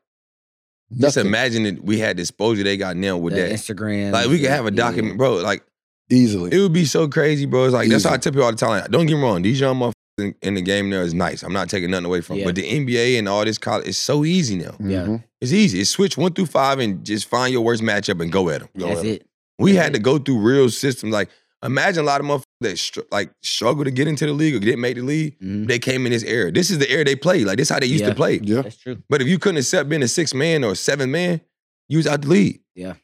just 0.98 1.16
imagine 1.16 1.62
that 1.64 1.84
we 1.84 1.98
had 1.98 2.16
the 2.16 2.22
exposure 2.22 2.62
they 2.62 2.76
got 2.76 2.96
now 2.96 3.16
with 3.16 3.34
The 3.34 3.40
that. 3.42 3.52
Instagram. 3.52 4.12
Like, 4.12 4.28
we 4.28 4.40
could 4.40 4.50
have 4.50 4.66
a 4.66 4.70
document, 4.70 5.18
bro. 5.18 5.36
Like, 5.36 5.62
easily. 6.10 6.52
it 6.54 6.58
would 6.60 6.72
be 6.72 6.84
so 6.86 7.08
crazy, 7.08 7.46
bro. 7.46 7.64
It's 7.64 7.74
like, 7.74 7.88
that's 7.88 8.04
how 8.04 8.10
I 8.10 8.14
Easy. 8.14 8.20
tell 8.22 8.32
people 8.32 8.44
all 8.44 8.50
the 8.50 8.56
time. 8.56 8.70
Like, 8.80 8.90
don't 8.90 9.06
get 9.06 9.16
me 9.16 9.22
wrong. 9.22 9.42
These 9.42 9.60
young 9.60 9.76
motherfuckers 9.78 9.92
in, 10.18 10.34
in 10.42 10.54
the 10.54 10.62
game 10.62 10.88
now 10.90 11.00
is 11.00 11.14
nice. 11.14 11.42
I'm 11.42 11.52
not 11.52 11.68
taking 11.68 11.90
nothing 11.90 12.06
away 12.06 12.22
from. 12.22 12.36
Yeah. 12.36 12.46
But 12.46 12.54
the 12.54 12.62
NBA 12.64 13.18
and 13.18 13.28
all 13.28 13.44
this 13.44 13.58
college, 13.58 13.86
it's 13.86 13.98
so 13.98 14.24
easy 14.24 14.56
now. 14.56 14.74
Yeah. 14.80 15.04
Mhm. 15.04 15.24
It's 15.40 15.52
easy. 15.52 15.80
It's 15.80 15.90
switch 15.90 16.16
one 16.16 16.32
through 16.32 16.46
five 16.46 16.78
and 16.80 17.04
just 17.04 17.26
find 17.28 17.52
your 17.52 17.62
worst 17.62 17.82
matchup 17.82 18.20
and 18.22 18.32
go 18.32 18.48
at 18.48 18.60
them. 18.60 18.68
Go 18.76 18.88
That's 18.88 19.00
ahead. 19.00 19.14
it. 19.16 19.26
We 19.58 19.74
Yeah. 19.74 19.82
had 19.84 19.92
to 19.92 19.98
go 19.98 20.18
through 20.18 20.38
real 20.40 20.68
systems. 20.70 21.12
Like, 21.12 21.28
imagine 21.64 22.02
a 22.02 22.06
lot 22.06 22.20
of 22.20 22.26
motherfuckers 22.26 22.42
that 22.60 22.78
str- 22.78 23.00
like 23.10 23.30
struggle 23.42 23.84
to 23.84 23.90
get 23.90 24.08
into 24.08 24.26
the 24.26 24.32
league 24.32 24.54
or 24.54 24.58
didn't 24.60 24.80
make 24.80 24.96
the 24.96 25.02
league. 25.02 25.38
Mhm. 25.40 25.66
They 25.68 25.78
came 25.78 26.06
in 26.06 26.12
this 26.12 26.22
era. 26.24 26.50
This 26.52 26.70
is 26.70 26.78
the 26.78 26.90
era 26.90 27.04
they 27.04 27.16
played. 27.16 27.46
Like, 27.46 27.56
this 27.58 27.66
is 27.68 27.72
how 27.74 27.80
they 27.80 27.86
used 27.86 28.02
Yeah. 28.04 28.10
to 28.10 28.14
play. 28.14 28.40
Yeah. 28.42 28.62
That's 28.62 28.76
true. 28.76 28.98
But 29.08 29.22
if 29.22 29.28
you 29.28 29.38
couldn't 29.38 29.58
accept 29.58 29.88
being 29.88 30.02
a 30.02 30.08
six 30.08 30.34
man 30.34 30.64
or 30.64 30.72
a 30.72 30.76
seven 30.76 31.10
man, 31.10 31.40
you 31.88 31.98
was 31.98 32.06
out 32.06 32.22
the 32.22 32.28
league. 32.28 32.60
Yeah. 32.74 32.94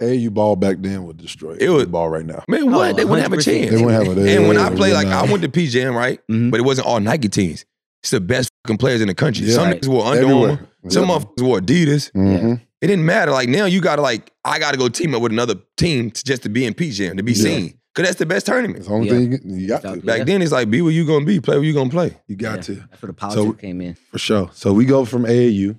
A 0.00 0.14
you 0.14 0.30
ball 0.30 0.54
back 0.54 0.76
then 0.80 1.04
would 1.06 1.16
destroy 1.16 1.56
It 1.58 1.68
was- 1.70 1.84
AU 1.84 1.86
ball 1.86 2.08
right 2.08 2.24
now. 2.24 2.44
Man, 2.48 2.70
what? 2.70 2.90
Oh, 2.90 2.96
they 2.96 3.04
wouldn't 3.04 3.28
have 3.28 3.36
a 3.38 3.42
chance. 3.42 3.70
They 3.70 3.76
wouldn't 3.82 4.06
have 4.06 4.16
a. 4.16 4.20
They, 4.20 4.36
and 4.36 4.46
when 4.46 4.56
I 4.56 4.68
they 4.70 4.76
play, 4.76 4.92
like, 4.92 5.08
not. 5.08 5.26
I 5.26 5.30
went 5.30 5.42
to 5.42 5.48
PJM, 5.48 5.94
right? 5.94 6.20
Mhm. 6.30 6.50
But 6.52 6.60
it 6.60 6.62
wasn't 6.62 6.86
all 6.86 7.00
Nike 7.00 7.28
teams. 7.28 7.64
It's 8.04 8.10
the 8.12 8.20
best 8.20 8.48
fucking 8.64 8.78
players 8.78 9.00
in 9.00 9.08
the 9.08 9.14
country. 9.14 9.46
Yeah. 9.46 9.54
Some 9.54 9.64
Right. 9.64 9.80
niggas 9.82 9.88
wore 9.88 10.04
Under 10.06 10.22
Armour. 10.26 10.34
everywhere. 10.52 10.68
Some 10.88 11.06
motherfuckers 11.08 11.42
wore 11.42 11.58
Adidas. 11.60 12.12
Mhm. 12.12 12.60
It 12.80 12.86
didn't 12.86 13.04
matter. 13.04 13.32
Like 13.32 13.48
now, 13.48 13.64
you 13.64 13.80
gotta 13.80 14.00
like, 14.02 14.30
I 14.44 14.60
gotta 14.60 14.76
go 14.76 14.88
team 14.88 15.16
up 15.16 15.20
with 15.20 15.32
another 15.32 15.56
team 15.76 16.12
to, 16.12 16.24
just 16.24 16.42
to 16.44 16.48
be 16.48 16.64
in 16.64 16.74
PJM 16.74 17.16
to 17.16 17.24
be 17.24 17.32
Yeah. 17.32 17.42
seen. 17.42 17.74
Cause 17.98 18.06
that's 18.06 18.18
the 18.20 18.26
best 18.26 18.46
tournament. 18.46 18.76
It's 18.78 18.86
the 18.86 18.92
only 18.94 19.08
Yeah. 19.08 19.12
thing 19.14 19.32
you, 19.50 19.56
you 19.62 19.66
got 19.68 19.82
So- 19.82 19.96
to. 19.96 20.00
Back 20.00 20.18
Yeah. 20.18 20.24
then, 20.24 20.40
it's 20.42 20.52
like 20.52 20.70
be 20.70 20.80
where 20.82 20.92
you 20.92 21.04
gonna 21.04 21.24
be, 21.24 21.40
play 21.40 21.56
where 21.56 21.64
you 21.64 21.74
gonna 21.74 21.90
play. 21.90 22.16
You 22.28 22.36
got 22.36 22.56
Yeah. 22.58 22.62
to 22.62 22.74
That's 22.90 23.02
where 23.02 23.08
the 23.08 23.12
politics 23.12 23.44
So- 23.44 23.52
came 23.54 23.80
in. 23.80 23.94
for 23.94 24.18
sure. 24.18 24.50
So 24.54 24.72
we 24.72 24.84
go 24.84 25.04
from 25.04 25.24
AAU. 25.26 25.76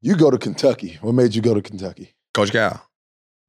You 0.00 0.16
go 0.16 0.30
to 0.30 0.36
Kentucky. 0.38 0.98
What 1.00 1.12
made 1.12 1.34
you 1.34 1.40
go 1.42 1.54
to 1.54 1.62
Kentucky? 1.62 2.14
Coach 2.34 2.52
Cal. 2.52 2.86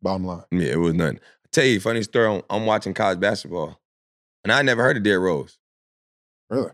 Bottom 0.01 0.25
line. 0.25 0.43
Yeah, 0.51 0.71
it 0.71 0.79
was 0.79 0.93
nothing. 0.93 1.17
I 1.17 1.47
tell 1.51 1.65
you, 1.65 1.79
funny 1.81 2.01
story. 2.03 2.27
I'm, 2.37 2.41
I'm 2.49 2.65
watching 2.65 2.93
college 2.93 3.19
basketball, 3.19 3.79
and 4.45 4.51
I 4.53 4.61
never 4.61 4.81
heard 4.81 4.95
of 4.97 5.03
Derrick 5.03 5.21
Rose. 5.21 5.57
Really? 6.49 6.71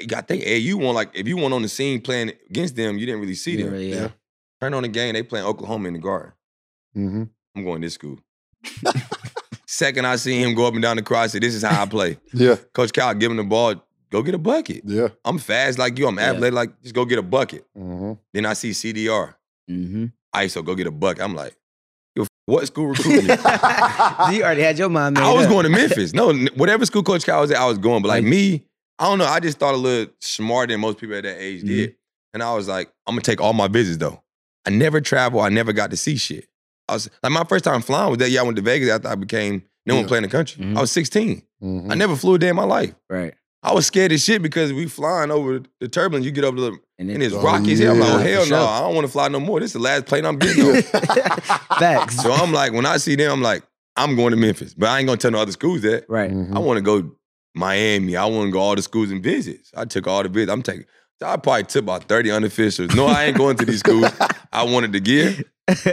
You 0.00 0.06
got 0.06 0.20
to 0.20 0.26
think, 0.34 0.44
hey, 0.44 0.58
you 0.58 0.78
want 0.78 0.94
like 0.94 1.10
if 1.14 1.26
you 1.26 1.36
weren't 1.36 1.52
on 1.52 1.62
the 1.62 1.68
scene 1.68 2.00
playing 2.00 2.32
against 2.48 2.76
them, 2.76 2.96
you 2.96 3.06
didn't 3.06 3.20
really 3.20 3.34
see 3.34 3.56
Yeah, 3.56 3.64
them. 3.64 3.72
really, 3.72 3.90
Yeah. 3.90 3.96
yeah. 4.02 4.10
Turn 4.60 4.74
on 4.74 4.82
the 4.84 4.88
game, 4.88 5.14
they 5.14 5.22
playing 5.24 5.46
Oklahoma 5.46 5.88
in 5.88 5.94
the 5.94 6.00
garden. 6.00 6.32
Mm-hmm. 6.96 7.22
I'm 7.56 7.64
going 7.64 7.80
to 7.82 7.86
this 7.86 7.94
school. 7.94 8.20
Second, 9.66 10.06
I 10.06 10.16
see 10.16 10.42
him 10.42 10.54
go 10.54 10.66
up 10.66 10.74
and 10.74 10.82
down 10.82 10.96
the 10.96 11.02
court. 11.02 11.20
I 11.20 11.26
said, 11.28 11.42
"This 11.42 11.54
is 11.54 11.62
how 11.62 11.82
I 11.82 11.86
play." 11.86 12.18
Yeah. 12.34 12.56
Coach 12.74 12.92
Cal, 12.92 13.14
give 13.14 13.30
him 13.30 13.36
the 13.36 13.44
ball. 13.44 13.74
Go 14.10 14.22
get 14.22 14.34
a 14.34 14.38
bucket. 14.38 14.82
Yeah. 14.84 15.08
I'm 15.24 15.38
fast 15.38 15.78
like 15.78 15.96
you. 15.98 16.08
I'm 16.08 16.16
Yeah. 16.18 16.30
athletic 16.32 16.54
like 16.54 16.82
just 16.82 16.94
go 16.94 17.04
get 17.04 17.18
a 17.18 17.22
bucket. 17.22 17.64
Mm-hmm. 17.78 18.12
Then 18.34 18.46
I 18.46 18.54
see 18.54 18.70
CDR. 18.70 19.34
Mm-hmm. 19.70 20.06
ISO, 20.34 20.64
go 20.64 20.74
get 20.74 20.88
a 20.88 20.90
bucket. 20.90 21.22
I'm 21.22 21.34
like, 21.34 21.56
what 22.46 22.66
school 22.66 22.88
recruiting 22.88 23.28
me? 23.28 23.34
you 24.36 24.42
already 24.42 24.62
had 24.62 24.76
your 24.76 24.88
mind 24.88 25.14
made 25.14 25.22
I 25.22 25.32
was 25.32 25.44
up. 25.46 25.50
going 25.52 25.62
to 25.64 25.68
Memphis. 25.78 26.12
No, 26.12 26.34
whatever 26.56 26.84
school 26.84 27.04
Coach 27.04 27.24
Cal 27.24 27.40
was 27.42 27.52
at, 27.52 27.58
I 27.58 27.66
was 27.66 27.78
going. 27.78 28.02
But 28.02 28.08
like 28.08 28.24
me, 28.24 28.64
I 28.98 29.04
don't 29.04 29.18
know. 29.18 29.26
I 29.26 29.38
just 29.38 29.58
thought 29.58 29.74
a 29.74 29.76
little 29.76 30.12
smarter 30.20 30.72
than 30.72 30.80
most 30.80 30.98
people 30.98 31.14
at 31.16 31.22
that 31.22 31.40
age 31.40 31.62
Mhm. 31.62 31.66
did. 31.68 31.94
And 32.34 32.42
I 32.42 32.52
was 32.54 32.66
like, 32.66 32.88
I'm 33.06 33.12
gonna 33.14 33.22
take 33.22 33.40
all 33.40 33.52
my 33.52 33.68
visits 33.68 33.98
though. 33.98 34.20
I 34.66 34.70
never 34.70 35.00
travel. 35.00 35.40
I 35.40 35.48
never 35.50 35.72
got 35.72 35.90
to 35.92 35.96
see 35.96 36.16
shit. 36.16 36.46
I 36.90 36.94
was 36.94 37.10
like 37.22 37.32
my 37.32 37.44
first 37.44 37.64
time 37.64 37.80
flying 37.82 38.10
was 38.10 38.18
that 38.18 38.30
year 38.30 38.40
I 38.40 38.44
went 38.44 38.56
to 38.56 38.62
Vegas 38.62 38.90
after 38.90 39.08
I 39.08 39.14
became 39.14 39.62
no 39.86 39.94
one 39.94 40.04
Yeah. 40.04 40.08
playing 40.08 40.22
the 40.22 40.28
country. 40.28 40.64
Mhm. 40.64 40.76
I 40.76 40.80
was 40.80 40.92
16. 40.92 41.42
Mm-hmm. 41.62 41.90
I 41.90 41.94
never 41.94 42.16
flew 42.16 42.34
a 42.34 42.38
day 42.38 42.48
in 42.48 42.56
my 42.56 42.64
life. 42.64 42.94
Right. 43.08 43.34
I 43.62 43.74
was 43.74 43.86
scared 43.86 44.10
as 44.12 44.24
shit 44.24 44.40
because 44.40 44.72
we 44.72 44.86
flying 44.86 45.30
over 45.30 45.60
the 45.80 45.88
turbulence. 45.88 46.24
You 46.24 46.32
get 46.32 46.44
over 46.44 46.58
the 46.60 46.78
And 46.98 47.10
and 47.10 47.22
it's 47.22 47.34
Oh, 47.34 47.42
rocky 47.42 47.76
hell. 47.76 47.92
I'm 47.92 48.00
like, 48.00 48.10
oh, 48.12 48.18
hell 48.18 48.46
no. 48.48 48.64
I 48.66 48.80
don't 48.80 48.94
want 48.94 49.06
to 49.06 49.12
fly 49.12 49.28
no 49.28 49.38
more. 49.40 49.60
This 49.60 49.68
is 49.70 49.72
the 49.74 49.78
last 49.80 50.06
plane 50.06 50.24
I'm 50.24 50.38
getting 50.38 50.64
on. 50.76 50.82
Facts. 51.78 52.22
so 52.22 52.32
I'm 52.32 52.52
like, 52.52 52.72
when 52.72 52.86
I 52.86 52.96
see 52.96 53.16
them, 53.16 53.32
I'm 53.32 53.42
like, 53.42 53.62
I'm 53.96 54.16
going 54.16 54.30
to 54.30 54.36
Memphis. 54.36 54.72
But 54.74 54.88
I 54.88 54.98
ain't 54.98 55.06
gonna 55.06 55.18
tell 55.18 55.30
no 55.30 55.38
other 55.40 55.52
schools 55.52 55.82
that. 55.82 56.04
right. 56.08 56.30
Mm-hmm. 56.30 56.56
I 56.56 56.60
want 56.60 56.78
to 56.78 56.82
go 56.82 57.10
Miami. 57.54 58.16
I 58.16 58.24
want 58.26 58.48
to 58.48 58.52
go 58.52 58.60
all 58.60 58.76
the 58.76 58.82
schools 58.82 59.10
and 59.10 59.22
visits. 59.22 59.70
I 59.76 59.84
took 59.84 60.06
all 60.06 60.22
the 60.22 60.28
visits. 60.28 60.50
I'm 60.52 60.62
taking. 60.62 60.84
I 61.22 61.36
probably 61.36 61.64
took 61.64 61.82
about 61.82 62.04
30 62.04 62.30
unofficials. 62.30 62.96
No, 62.96 63.06
I 63.06 63.24
ain't 63.24 63.36
going 63.36 63.56
to 63.58 63.66
these 63.66 63.80
schools. 63.80 64.06
I 64.52 64.64
wanted 64.64 64.92
to 64.92 65.00
gear. 65.00 65.36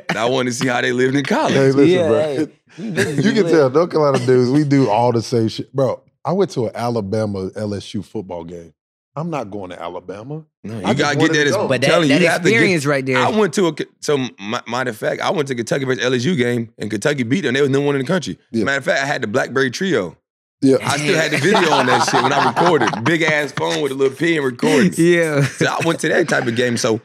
And 0.09 0.17
I 0.17 0.25
wanted 0.25 0.49
to 0.49 0.55
see 0.55 0.67
how 0.67 0.81
they 0.81 0.91
lived 0.91 1.15
in 1.15 1.23
college. 1.23 1.53
Hey, 1.53 1.71
listen, 1.71 1.87
Yeah, 1.87 2.07
bro. 2.07 2.19
hey. 2.19 3.21
you 3.21 3.31
can 3.43 3.45
tell 3.47 3.69
North 3.69 3.91
Carolina 3.91 4.25
dudes, 4.25 4.49
we 4.49 4.63
do 4.63 4.89
all 4.89 5.11
the 5.11 5.21
same 5.21 5.49
shit. 5.49 5.71
Bro, 5.71 6.01
I 6.25 6.31
went 6.31 6.49
to 6.51 6.65
an 6.65 6.71
Alabama 6.73 7.51
LSU 7.51 8.03
football 8.03 8.43
game. 8.43 8.73
I'm 9.15 9.29
not 9.29 9.51
going 9.51 9.69
to 9.69 9.79
Alabama. 9.79 10.45
No, 10.63 10.77
you 10.79 10.81
just 10.81 10.97
gotta 10.97 11.15
get 11.17 11.31
that. 11.31 11.45
As, 11.47 11.53
go. 11.55 11.67
But 11.67 11.81
that, 11.81 12.01
you, 12.01 12.07
that 12.07 12.21
you 12.21 12.27
have 12.27 12.41
to 12.41 12.49
get- 12.49 12.53
experience 12.55 12.85
right 12.87 13.05
there. 13.05 13.19
I 13.19 13.29
went 13.29 13.53
to 13.53 13.67
a 13.67 13.73
so 13.99 14.17
my, 14.39 14.63
matter 14.67 14.89
of 14.89 14.97
fact, 14.97 15.21
I 15.21 15.29
went 15.29 15.47
to 15.49 15.53
Kentucky 15.55 15.85
versus 15.85 16.03
LSU 16.03 16.35
game 16.35 16.73
and 16.79 16.89
Kentucky 16.89 17.21
beat 17.21 17.41
them. 17.41 17.53
They 17.53 17.61
was 17.61 17.69
number 17.69 17.85
one 17.85 17.93
in 17.95 18.01
the 18.01 18.07
country. 18.07 18.39
Yeah. 18.51 18.63
Matter 18.63 18.79
of 18.79 18.85
fact, 18.85 19.03
I 19.03 19.05
had 19.05 19.21
the 19.21 19.27
BlackBerry 19.27 19.69
Trio. 19.69 20.17
Yeah. 20.61 20.77
I 20.81 20.97
still 20.97 21.15
had 21.15 21.29
the 21.31 21.37
video 21.37 21.69
on 21.71 21.85
that 21.85 22.03
shit 22.09 22.23
when 22.23 22.33
I 22.33 22.47
recorded. 22.49 22.89
Big 23.03 23.21
ass 23.21 23.51
phone 23.51 23.81
with 23.83 23.91
a 23.91 23.95
little 23.95 24.17
P 24.17 24.37
and 24.37 24.43
recording. 24.45 24.91
yeah. 24.97 25.43
So 25.43 25.67
I 25.67 25.85
went 25.85 25.99
to 25.99 26.09
that 26.09 26.27
type 26.27 26.47
of 26.47 26.55
game. 26.55 26.77
So 26.77 26.99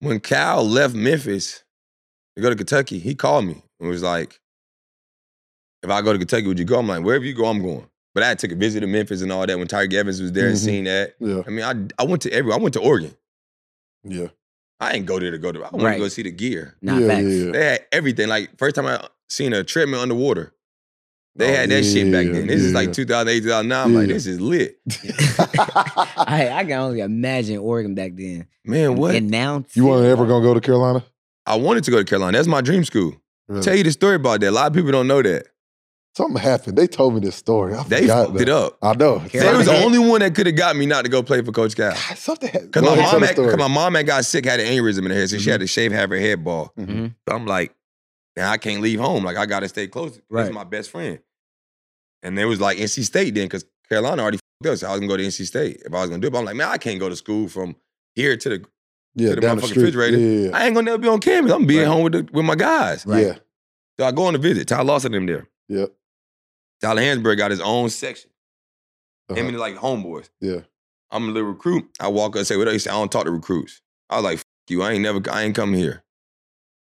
when 0.00 0.20
Cal 0.20 0.66
left 0.66 0.94
Memphis 0.94 1.64
to 2.36 2.42
go 2.42 2.50
to 2.50 2.56
Kentucky, 2.56 2.98
he 2.98 3.14
called 3.14 3.44
me 3.46 3.62
and 3.80 3.88
was 3.88 4.02
like, 4.02 4.40
"If 5.82 5.90
I 5.90 6.02
go 6.02 6.12
to 6.12 6.18
Kentucky, 6.18 6.46
would 6.46 6.58
you 6.58 6.64
go?" 6.64 6.78
I'm 6.78 6.88
like, 6.88 7.02
"Wherever 7.04 7.24
you 7.24 7.34
go, 7.34 7.46
I'm 7.46 7.62
going." 7.62 7.88
But 8.14 8.22
I 8.22 8.34
took 8.34 8.52
a 8.52 8.54
visit 8.56 8.80
to 8.80 8.86
Memphis 8.86 9.22
and 9.22 9.32
all 9.32 9.46
that 9.46 9.58
when 9.58 9.66
Tyreke 9.66 9.92
Evans 9.94 10.20
was 10.20 10.32
there 10.32 10.46
and 10.48 10.56
Mhm. 10.56 10.64
seen 10.64 10.84
that. 10.84 11.14
Yeah. 11.18 11.42
I 11.46 11.50
mean, 11.50 11.64
I 11.98 12.02
I 12.02 12.06
went 12.06 12.22
to 12.22 12.32
every. 12.32 12.52
I 12.52 12.56
went 12.56 12.74
to 12.74 12.80
Oregon. 12.80 13.16
Yeah. 14.04 14.28
I 14.80 14.92
ain't 14.94 15.06
go 15.06 15.18
there 15.18 15.30
to 15.30 15.38
go 15.38 15.50
to. 15.52 15.60
I 15.64 15.70
wanted 15.70 15.84
Right. 15.84 15.92
to 15.94 15.98
go 16.00 16.08
see 16.08 16.22
the 16.22 16.30
gear. 16.30 16.76
Nah, 16.82 16.98
yeah, 16.98 17.06
facts. 17.08 17.22
yeah, 17.24 17.44
yeah. 17.46 17.52
They 17.52 17.64
had 17.64 17.86
everything. 17.92 18.28
Like 18.28 18.56
first 18.58 18.76
time 18.76 18.86
I 18.86 19.08
seen 19.28 19.52
a 19.52 19.64
treadmill 19.64 20.00
underwater. 20.00 20.52
They 21.36 21.50
Oh, 21.52 21.56
had 21.56 21.70
that 21.70 21.82
shit 21.84 22.12
back 22.12 22.26
then. 22.26 22.46
This 22.46 22.62
is 22.62 22.72
like 22.72 22.92
2008, 22.92 23.40
2009. 23.40 23.84
I'm 23.86 23.94
like, 23.94 24.06
this 24.08 24.26
is 24.26 24.40
lit. 24.40 24.78
I, 25.68 26.50
I 26.54 26.64
can 26.64 26.72
only 26.72 27.00
imagine 27.00 27.58
Oregon 27.58 27.94
back 27.94 28.12
then. 28.14 28.46
Man, 28.64 28.96
what? 28.96 29.14
And 29.14 29.30
now 29.30 29.64
you 29.74 29.86
weren't 29.86 30.06
ever 30.06 30.26
gonna 30.26 30.44
go 30.44 30.54
to 30.54 30.60
Carolina? 30.60 31.04
I 31.46 31.56
wanted 31.56 31.84
to 31.84 31.90
go 31.90 31.98
to 31.98 32.04
Carolina. 32.04 32.38
That's 32.38 32.48
my 32.48 32.60
dream 32.60 32.84
school. 32.84 33.14
Really? 33.48 33.62
Tell 33.62 33.74
you 33.76 33.82
the 33.84 33.92
story 33.92 34.14
about 34.16 34.40
that. 34.40 34.50
A 34.50 34.52
lot 34.52 34.68
of 34.68 34.72
people 34.74 34.92
don't 34.92 35.06
know 35.06 35.22
that. 35.22 35.46
Something 36.16 36.40
happened. 36.40 36.78
They 36.78 36.86
told 36.86 37.14
me 37.14 37.20
this 37.20 37.34
story. 37.34 37.74
I 37.74 37.82
They 37.82 38.02
forgot 38.02 38.26
fucked 38.28 38.36
though. 38.36 38.42
it 38.42 38.48
up. 38.48 38.78
I 38.80 38.94
know. 38.94 39.18
They 39.18 39.52
was 39.56 39.66
the 39.66 39.82
only 39.84 39.98
one 39.98 40.20
that 40.20 40.34
could 40.36 40.46
have 40.46 40.54
got 40.56 40.76
me 40.76 40.86
not 40.86 41.02
to 41.04 41.10
go 41.10 41.24
play 41.24 41.42
for 41.42 41.50
Coach 41.50 41.74
Cal. 41.74 41.90
God, 41.90 42.16
something 42.16 42.48
happened. 42.48 42.72
Cause 42.72 42.82
my 42.84 42.94
mom, 42.94 43.22
had, 43.22 43.36
cause 43.36 43.56
my 43.56 43.66
mom 43.68 43.94
had 43.96 44.06
got 44.06 44.24
sick, 44.24 44.44
had 44.44 44.60
an 44.60 44.66
aneurysm 44.66 44.98
in 45.04 45.06
her 45.10 45.14
head, 45.16 45.30
so 45.30 45.38
she 45.38 45.50
had 45.50 45.58
to 45.60 45.66
shave, 45.66 45.90
have 45.90 46.10
her 46.10 46.16
head 46.18 46.44
ball. 46.44 46.72
Mhm. 46.78 46.86
Mhm. 46.86 47.14
So 47.28 47.34
I'm 47.34 47.46
like, 47.46 47.74
now 48.36 48.50
I 48.50 48.56
can't 48.58 48.82
leave 48.82 49.00
home. 49.00 49.24
Like 49.24 49.36
I 49.36 49.46
gotta 49.46 49.68
stay 49.68 49.86
close. 49.86 50.20
Right. 50.28 50.46
is 50.46 50.52
my 50.52 50.64
best 50.64 50.90
friend. 50.90 51.18
And 52.22 52.38
it 52.38 52.46
was 52.46 52.60
like 52.60 52.78
NC 52.78 53.04
State 53.04 53.34
then, 53.34 53.44
because 53.46 53.64
Carolina 53.88 54.22
already 54.22 54.38
fucked 54.62 54.72
us. 54.74 54.80
So 54.80 54.88
I 54.88 54.92
was 54.92 55.00
gonna 55.00 55.08
go 55.08 55.16
to 55.16 55.22
NC 55.22 55.46
State 55.46 55.82
if 55.84 55.92
I 55.94 56.00
was 56.00 56.10
gonna 56.10 56.20
do 56.20 56.28
it. 56.28 56.30
But 56.32 56.38
I'm 56.40 56.44
like, 56.46 56.56
man, 56.56 56.68
I 56.68 56.78
can't 56.78 56.98
go 57.00 57.08
to 57.08 57.16
school 57.16 57.48
from 57.48 57.76
here 58.14 58.36
to 58.36 58.48
the. 58.48 58.64
Yeah, 59.16 59.28
to 59.30 59.34
the 59.36 59.40
down 59.42 59.56
the 59.56 59.62
motherfucking 59.62 59.68
street. 59.68 59.82
refrigerator. 59.94 60.18
Yeah, 60.18 60.48
yeah, 60.48 60.56
I 60.56 60.66
ain't 60.66 60.74
gonna 60.74 60.86
never 60.86 60.98
be 60.98 61.06
on 61.08 61.20
campus. 61.20 61.52
I'm 61.52 61.66
being 61.66 61.80
Right. 61.82 61.86
home 61.88 62.02
with 62.04 62.12
the, 62.14 62.28
with 62.32 62.44
my 62.44 62.56
guys. 62.56 63.04
yeah. 63.08 63.16
yeah. 63.18 63.34
So 64.00 64.06
I 64.06 64.10
go 64.10 64.24
on 64.24 64.32
the 64.32 64.40
visit. 64.40 64.66
Ty 64.66 64.82
Lawson 64.82 65.12
them 65.12 65.26
there. 65.26 65.46
Yep. 65.68 65.92
Tyler 66.82 67.00
Hansbrough 67.00 67.36
got 67.38 67.52
his 67.52 67.60
own 67.60 67.90
section. 67.90 68.28
Him 69.28 69.36
Uh-huh. 69.38 69.48
and 69.50 69.58
like 69.58 69.76
homeboys. 69.76 70.30
Yeah. 70.40 70.60
I'm 71.12 71.28
a 71.28 71.32
little 71.32 71.48
recruit. 71.50 71.88
I 72.00 72.08
walk 72.08 72.30
up 72.32 72.36
and 72.38 72.46
say, 72.46 72.56
what 72.56 72.66
up? 72.66 72.72
He 72.72 72.80
said, 72.80 72.90
I 72.90 72.94
don't 72.94 73.12
talk 73.12 73.24
to 73.26 73.30
recruits. 73.30 73.80
I 74.10 74.16
was 74.16 74.24
like, 74.24 74.38
F 74.38 74.44
you. 74.68 74.82
I 74.82 74.92
ain't 74.92 75.02
never, 75.02 75.20
I 75.30 75.44
ain't 75.44 75.54
coming 75.54 75.78
here. 75.78 76.02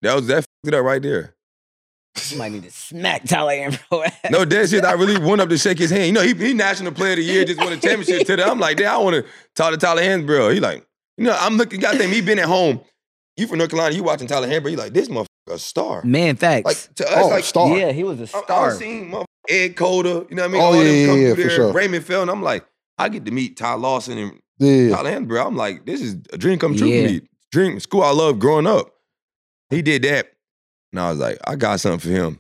That 0.04 0.14
was 0.14 0.28
that 0.28 0.46
f***ed 0.64 0.74
it 0.74 0.78
up 0.78 0.84
right 0.86 1.02
there. 1.02 1.36
You 2.30 2.38
might 2.38 2.52
need 2.52 2.64
to 2.64 2.72
smack 2.72 3.24
Tyler 3.26 3.52
Hansbrough. 3.54 4.12
No, 4.32 4.44
that 4.46 4.70
shit, 4.70 4.84
I 4.84 4.94
really 4.94 5.18
went 5.18 5.42
up 5.42 5.50
to 5.50 5.58
shake 5.58 5.80
his 5.80 5.90
hand. 5.92 6.06
You 6.08 6.12
know, 6.12 6.22
he, 6.22 6.34
he 6.34 6.54
national 6.54 6.92
player 6.92 7.12
of 7.14 7.18
the 7.18 7.24
year, 7.24 7.46
just 7.46 7.60
won 7.60 7.72
a 7.74 7.78
championship 7.78 8.28
today. 8.28 8.44
I'm 8.44 8.60
like, 8.60 8.78
damn, 8.78 8.94
I 8.94 8.98
want 8.98 9.16
to 9.16 9.26
talk 9.56 9.72
to 9.72 9.78
Tyler 9.78 10.02
Hansbrough. 10.02 10.54
He 10.54 10.60
like, 10.60 10.86
you 11.18 11.24
know, 11.26 11.36
I'm 11.40 11.56
looking, 11.58 11.80
goddamn, 11.80 12.10
he 12.12 12.22
been 12.22 12.40
at 12.40 12.46
home. 12.46 12.82
You 13.38 13.48
from 13.48 13.60
North 13.60 13.70
Carolina, 13.72 13.96
you 13.96 14.04
watching 14.04 14.28
Tyler 14.28 14.48
Hansbrough. 14.48 14.72
You 14.72 14.78
like, 14.78 14.94
this 14.94 15.08
motherfucker 15.08 15.26
a 15.50 15.58
star. 15.58 16.04
Man, 16.04 16.36
facts. 16.36 16.66
Like, 16.66 16.96
to 16.96 17.10
us, 17.12 17.24
Oh, 17.26 17.28
like, 17.30 17.44
star. 17.46 17.78
Yeah, 17.78 17.92
he 17.94 18.04
was 18.04 18.20
a 18.20 18.28
star. 18.28 18.68
was 18.68 18.78
seeing 18.78 19.10
motherfucker 19.10 19.26
Ed 19.50 19.76
Cota, 19.78 20.28
you 20.30 20.36
know 20.36 20.44
what 20.44 20.50
I 20.50 20.54
mean? 20.54 20.62
Oh, 20.62 20.66
All 20.66 20.76
yeah, 20.76 20.84
them 20.84 20.96
yeah, 20.96 21.08
come 21.08 21.18
yeah, 21.22 21.34
through 21.34 21.44
for 21.44 21.48
there, 21.50 21.56
sure. 21.58 21.72
Raymond 21.72 22.06
Felton. 22.06 22.30
I'm 22.30 22.44
like, 22.44 22.66
I 22.98 23.10
get 23.10 23.26
to 23.26 23.32
meet 23.32 23.58
Ty 23.58 23.74
Lawson 23.76 24.18
and 24.18 24.40
Yeah, 24.60 24.72
yeah. 24.74 24.96
Tyler 24.96 25.12
Hansbrough. 25.12 25.46
I'm 25.48 25.56
like, 25.56 25.86
this 25.86 26.02
is 26.02 26.16
a 26.34 26.38
dream 26.38 26.60
come 26.60 26.76
true 26.76 26.88
Yeah. 26.88 27.08
for 27.08 27.14
me. 27.14 27.22
Dream, 27.52 27.80
school 27.80 28.04
I 28.04 28.12
love 28.12 28.38
growing 28.38 28.68
up. 28.68 28.94
He 29.70 29.82
did 29.82 30.04
that. 30.04 30.28
And 30.92 31.00
I 31.00 31.10
was 31.10 31.20
like, 31.20 31.38
I 31.46 31.56
got 31.56 31.80
something 31.80 32.00
for 32.00 32.10
him. 32.16 32.40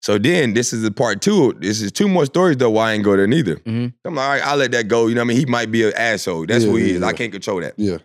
So 0.00 0.16
then 0.18 0.54
this 0.54 0.72
is 0.72 0.82
the 0.82 0.90
part 0.92 1.20
two. 1.20 1.54
This 1.58 1.80
is 1.82 1.90
two 1.90 2.08
more 2.08 2.24
stories 2.26 2.56
though 2.56 2.70
why 2.70 2.90
I 2.90 2.92
ain't 2.94 3.04
go 3.04 3.16
there 3.16 3.26
neither. 3.26 3.56
Mhm. 3.56 3.92
I'm 4.04 4.14
like, 4.14 4.24
all 4.24 4.30
right, 4.30 4.46
I'll 4.46 4.56
let 4.56 4.70
that 4.72 4.86
go. 4.88 5.08
You 5.08 5.14
know 5.16 5.22
what 5.22 5.26
I 5.26 5.28
mean? 5.28 5.36
He 5.38 5.46
might 5.46 5.70
be 5.72 5.84
an 5.86 5.92
asshole. 5.96 6.46
That's 6.46 6.64
Yeah, 6.64 6.70
who 6.70 6.76
he 6.76 6.90
yeah, 6.90 6.96
is. 6.98 7.02
I 7.02 7.12
can't 7.12 7.32
control 7.32 7.60
that. 7.60 7.74
Yeah. 7.76 7.98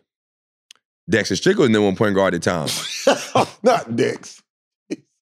Dexter 1.10 1.36
Strickland 1.36 1.72
number 1.74 1.86
one 1.86 1.96
point 1.96 2.16
guard 2.16 2.34
at 2.34 2.42
the 2.42 2.50
time. 2.50 3.48
Not 3.64 3.96
Dex. 3.96 4.42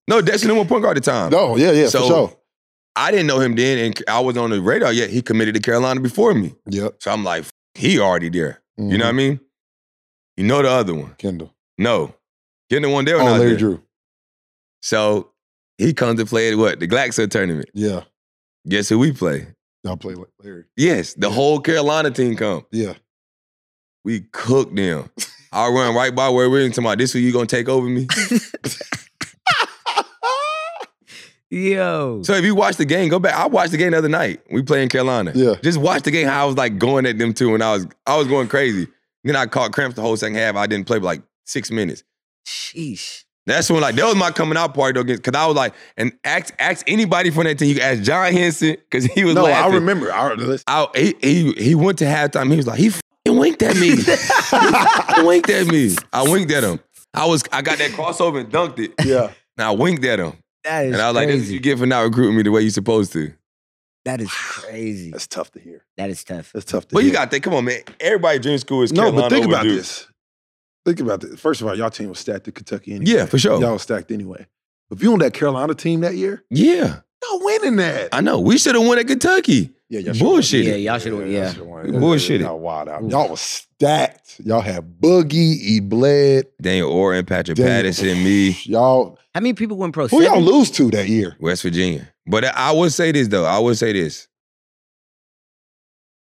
No, 0.07 0.21
Dexter 0.21 0.47
number 0.49 0.61
one 0.61 0.69
point 0.69 0.83
guard 0.83 0.97
at 0.97 1.05
the 1.05 1.11
time. 1.11 1.31
No, 1.31 1.57
yeah, 1.57 1.73
yeah, 1.73 1.89
So- 1.89 2.01
for 2.01 2.07
sure. 2.07 2.37
I 2.97 3.13
didn't 3.13 3.29
know 3.29 3.39
him 3.39 3.55
then, 3.55 3.79
and 3.79 4.03
I 4.09 4.19
was 4.21 4.37
on 4.37 4.51
the 4.51 4.61
radar 4.61 4.93
yet. 4.93 5.11
He 5.11 5.23
committed 5.23 5.55
to 5.55 5.61
Carolina 5.61 6.01
before 6.01 6.35
me. 6.35 6.55
Yep. 6.69 6.97
So 6.99 7.13
I'm 7.13 7.23
like, 7.25 7.45
he 7.75 7.99
already 8.01 8.29
there. 8.31 8.61
You 8.77 8.99
know 8.99 9.05
what 9.07 9.11
I 9.11 9.13
Mhm. 9.13 9.17
mean? 9.17 9.41
You 10.37 10.45
know 10.45 10.61
the 10.61 10.69
other 10.71 10.95
one. 10.95 11.15
Kendall. 11.17 11.55
No. 11.79 12.15
The 12.69 12.85
one 12.89 13.05
there 13.05 13.17
or 13.17 13.23
Oh, 13.23 13.25
not 13.27 13.39
Larry 13.39 13.51
there. 13.51 13.59
Drew. 13.59 13.83
So 14.83 15.31
he 15.79 15.93
comes 15.93 16.19
to 16.21 16.27
play 16.27 16.51
at 16.53 16.59
what? 16.59 16.81
The 16.81 16.89
Glaxo 16.89 17.29
tournament. 17.31 17.69
Yeah. 17.75 18.05
Guess 18.69 18.89
who 18.91 18.99
we 18.99 19.13
play? 19.13 19.47
Y'all 19.85 19.97
play 19.97 20.15
like 20.15 20.29
Larry. 20.43 20.65
Yes, 20.77 21.15
the 21.15 21.29
Yeah. 21.29 21.35
whole 21.35 21.61
Carolina 21.61 22.11
team 22.11 22.37
come. 22.37 22.67
Yeah. 22.71 22.95
We 24.05 24.21
cooked 24.33 24.75
them. 24.77 25.11
I 25.53 25.69
run 25.69 25.95
right 25.95 26.15
by 26.15 26.29
where 26.29 26.49
we're 26.49 26.65
in 26.67 26.73
tomorrow. 26.73 26.97
This 26.97 27.13
who 27.13 27.19
you 27.19 27.33
gonna 27.33 27.47
take 27.47 27.69
over 27.69 27.87
me? 27.89 28.07
Yo. 31.53 32.23
so 32.23 32.35
if 32.35 32.45
you 32.45 32.55
watch 32.55 32.77
the 32.77 32.85
game, 32.85 33.09
go 33.09 33.19
back. 33.19 33.35
I 33.35 33.47
watched 33.49 33.73
the 33.73 33.77
game 33.77 33.91
the 33.91 33.99
other 33.99 34.09
night. 34.09 34.41
We 34.53 34.63
play 34.63 34.85
in 34.85 34.89
Carolina. 34.89 35.33
Yeah. 35.35 35.55
Just 35.65 35.79
watch 35.79 36.03
the 36.05 36.13
game. 36.13 36.29
How 36.29 36.45
I 36.45 36.47
was 36.47 36.57
like 36.57 36.79
going 36.79 37.07
at 37.07 37.19
them 37.19 37.35
two, 37.35 37.55
and 37.55 37.63
I 37.63 37.73
was 37.75 37.87
I 38.07 38.17
was 38.17 38.29
going 38.29 38.47
crazy. 38.47 38.87
Then 39.25 39.35
I 39.35 39.47
caught 39.47 39.73
cramps 39.73 39.97
the 39.97 40.03
whole 40.03 40.17
second 40.17 40.37
half. 40.37 40.55
I 40.55 40.67
didn't 40.69 40.87
play 40.87 40.99
for 40.99 41.05
like 41.05 41.23
six 41.47 41.71
minutes. 41.73 42.05
Sheesh. 42.47 43.25
That's 43.47 43.71
when 43.71 43.81
like 43.81 43.95
that 43.97 44.05
was 44.05 44.17
my 44.17 44.31
coming 44.31 44.57
out 44.59 44.75
party 44.75 45.01
though, 45.01 45.05
because 45.05 45.35
I 45.35 45.47
was 45.47 45.57
like, 45.57 45.75
and 45.97 46.13
ask 46.25 46.55
ask 46.59 46.85
anybody 46.89 47.31
from 47.31 47.45
that 47.45 47.59
team. 47.59 47.69
You 47.69 47.75
can 47.77 47.83
ask 47.99 48.03
John 48.03 48.33
Henson 48.33 48.77
because 48.91 49.07
he 49.07 49.25
was 49.25 49.35
No, 49.35 49.45
laughing. 49.45 49.73
I 49.73 49.75
remember. 49.77 50.13
I, 50.13 50.35
listen. 50.35 50.65
I, 50.69 50.87
he, 50.95 51.15
he 51.23 51.53
he 51.53 51.75
went 51.75 51.99
to 51.99 52.05
halftime. 52.05 52.51
He 52.51 52.57
was 52.57 52.67
like, 52.67 52.79
he 52.79 52.89
f***ing 52.89 53.37
winked 53.39 53.63
at 53.63 53.77
me. 53.77 53.97
he 53.97 54.13
f***ing 54.13 55.27
winked 55.27 55.51
at 55.51 55.67
me. 55.67 55.97
I 56.13 56.23
winked 56.23 56.53
at 56.53 56.65
him. 56.65 56.81
I 57.15 57.27
was 57.27 57.43
I 57.51 57.63
got 57.63 57.79
that 57.79 57.91
crossover 57.93 58.41
and 58.41 58.51
dunked 58.53 58.79
it. 58.79 58.93
yeah. 59.05 59.33
And 59.57 59.67
I 59.67 59.71
winked 59.73 60.05
at 60.05 60.21
him. 60.21 60.35
That 60.65 60.87
is 60.87 60.93
And 60.93 61.03
I 61.03 61.09
was 61.09 61.17
like, 61.17 61.29
this 61.29 61.37
is 61.43 61.47
what 61.49 61.55
you 61.55 61.61
get 61.61 61.79
for 61.79 61.87
not 61.87 62.01
recruiting 62.03 62.37
me 62.37 62.43
the 62.43 62.51
way 62.51 62.61
you're 62.61 62.71
supposed 62.71 63.13
to. 63.15 63.33
that 64.05 64.21
is 64.21 64.31
crazy. 64.31 65.11
That's 65.11 65.27
tough 65.27 65.51
to 65.53 65.61
hear. 65.61 65.83
That 65.97 66.11
is 66.11 66.23
tough. 66.23 66.53
That's 66.53 66.67
tough 66.67 66.87
to 66.89 66.95
But 66.95 67.01
hear. 67.01 67.09
you 67.09 67.15
got 67.15 67.25
to 67.25 67.31
think, 67.31 67.45
come 67.45 67.55
on, 67.55 67.65
man. 67.65 67.81
Everybody 67.99 68.39
dream 68.39 68.59
school 68.59 68.83
is 68.83 68.93
No, 68.93 69.05
Carolina 69.05 69.23
but 69.23 69.31
think 69.31 69.45
over 69.47 69.55
about 69.55 69.63
Duke. 69.65 69.79
this. 69.79 70.07
Think 70.85 71.01
about 71.01 71.21
this. 71.21 71.39
First 71.39 71.61
of 71.61 71.67
all, 71.67 71.77
y'all 71.77 71.91
team 71.91 72.09
was 72.09 72.19
stacked 72.19 72.49
at 72.49 72.55
Kentucky 72.55 72.93
anyway. 72.95 73.13
Yeah, 73.13 73.27
for 73.27 73.39
sure. 73.39 73.61
Y'all 73.61 73.73
was 73.75 73.83
stacked 73.83 74.11
anyway. 74.11 74.47
If 74.91 75.03
you 75.03 75.13
on 75.13 75.19
that 75.21 75.35
Carolina 75.35 75.75
team 75.75 76.01
that 76.01 76.15
year, 76.17 76.43
Yeah, 76.51 77.01
y'all 77.23 77.45
winning 77.45 77.77
that. 77.77 78.09
I 78.13 78.21
know. 78.23 78.41
We 78.41 78.59
should 78.59 78.75
have 78.75 78.85
won 78.87 78.99
at 78.99 79.07
Kentucky. 79.07 79.71
Yeah, 79.89 80.01
y'all 80.01 80.15
Bullshit. 80.19 80.65
Yeah, 80.65 80.75
y'all 80.77 80.99
should've- 80.99 81.29
yeah. 81.29 81.53
Bullshit. 81.99 82.41
Y'all 82.41 82.59
wild 82.61 82.89
out. 82.89 83.09
Y'all 83.11 83.29
was 83.29 83.41
stacked. 83.41 84.41
Y'all 84.45 84.61
had 84.61 85.01
Boogie, 85.01 85.35
E. 85.61 85.81
Bled, 85.81 86.47
Daniel 86.63 86.91
Orton, 86.91 87.25
Patrick 87.27 87.57
Daniel- 87.57 87.77
Patterson, 87.77 88.23
me, 88.25 88.57
Y'all, 88.65 89.19
How 89.35 89.41
many 89.41 89.53
people 89.53 89.77
went 89.77 89.93
pro? 89.93 90.07
who 90.09 90.23
y'all 90.23 90.41
lose 90.41 90.71
to 90.73 90.91
that 90.93 91.09
year? 91.09 91.37
West 91.41 91.63
Virginia. 91.63 92.09
But 92.27 92.45
I 92.45 92.71
would 92.73 92.93
say 92.93 93.11
this 93.13 93.29
though. 93.29 93.45
I 93.45 93.59
would 93.59 93.77
say 93.79 93.93
this. 93.93 94.29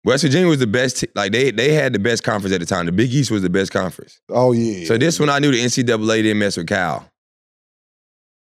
West 0.05 0.23
Virginia 0.23 0.47
was 0.49 0.59
the 0.61 0.67
best. 0.67 0.99
t- 1.01 1.09
Like 1.15 1.33
they 1.33 1.51
they 1.51 1.73
had 1.73 1.93
the 1.93 1.99
best 1.99 2.23
conference 2.25 2.55
at 2.55 2.61
the 2.61 2.67
time. 2.67 2.87
The 2.87 2.93
Big 2.93 3.13
East 3.13 3.31
was 3.31 3.43
the 3.43 3.51
best 3.51 3.73
conference. 3.73 4.21
Oh 4.29 4.53
yeah. 4.53 4.85
So 4.87 4.97
this 4.97 5.19
one 5.21 5.29
I 5.29 5.39
knew 5.39 5.51
the 5.51 5.59
NCAA 5.61 6.23
didn't 6.23 6.39
mess 6.39 6.57
with 6.57 6.67
Cal. 6.69 7.11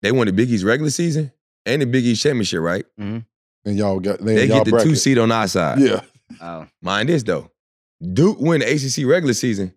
They 0.02 0.12
won 0.12 0.28
the 0.28 0.34
Big 0.34 0.50
East 0.50 0.64
regular 0.64 0.90
season 0.90 1.32
and 1.66 1.82
the 1.82 1.86
Big 1.86 2.06
East 2.06 2.24
championship, 2.24 2.62
right? 2.62 2.86
Mm-hmm. 3.00 3.20
and 3.70 3.78
y'all 3.78 4.00
got 4.00 4.20
they, 4.20 4.36
They 4.36 4.46
y'all 4.48 4.58
get 4.60 4.66
the 4.66 4.72
bracket. 4.72 4.90
two 4.90 4.96
seed 4.96 5.18
on 5.18 5.32
our 5.32 5.48
side. 5.48 5.80
Yeah. 5.80 6.02
Oh, 6.42 6.66
Mind 6.82 7.10
this 7.10 7.24
though, 7.24 7.52
Duke 8.02 8.40
win 8.40 8.62
the 8.62 8.66
ACC 8.72 9.06
regular 9.08 9.34
season, 9.34 9.74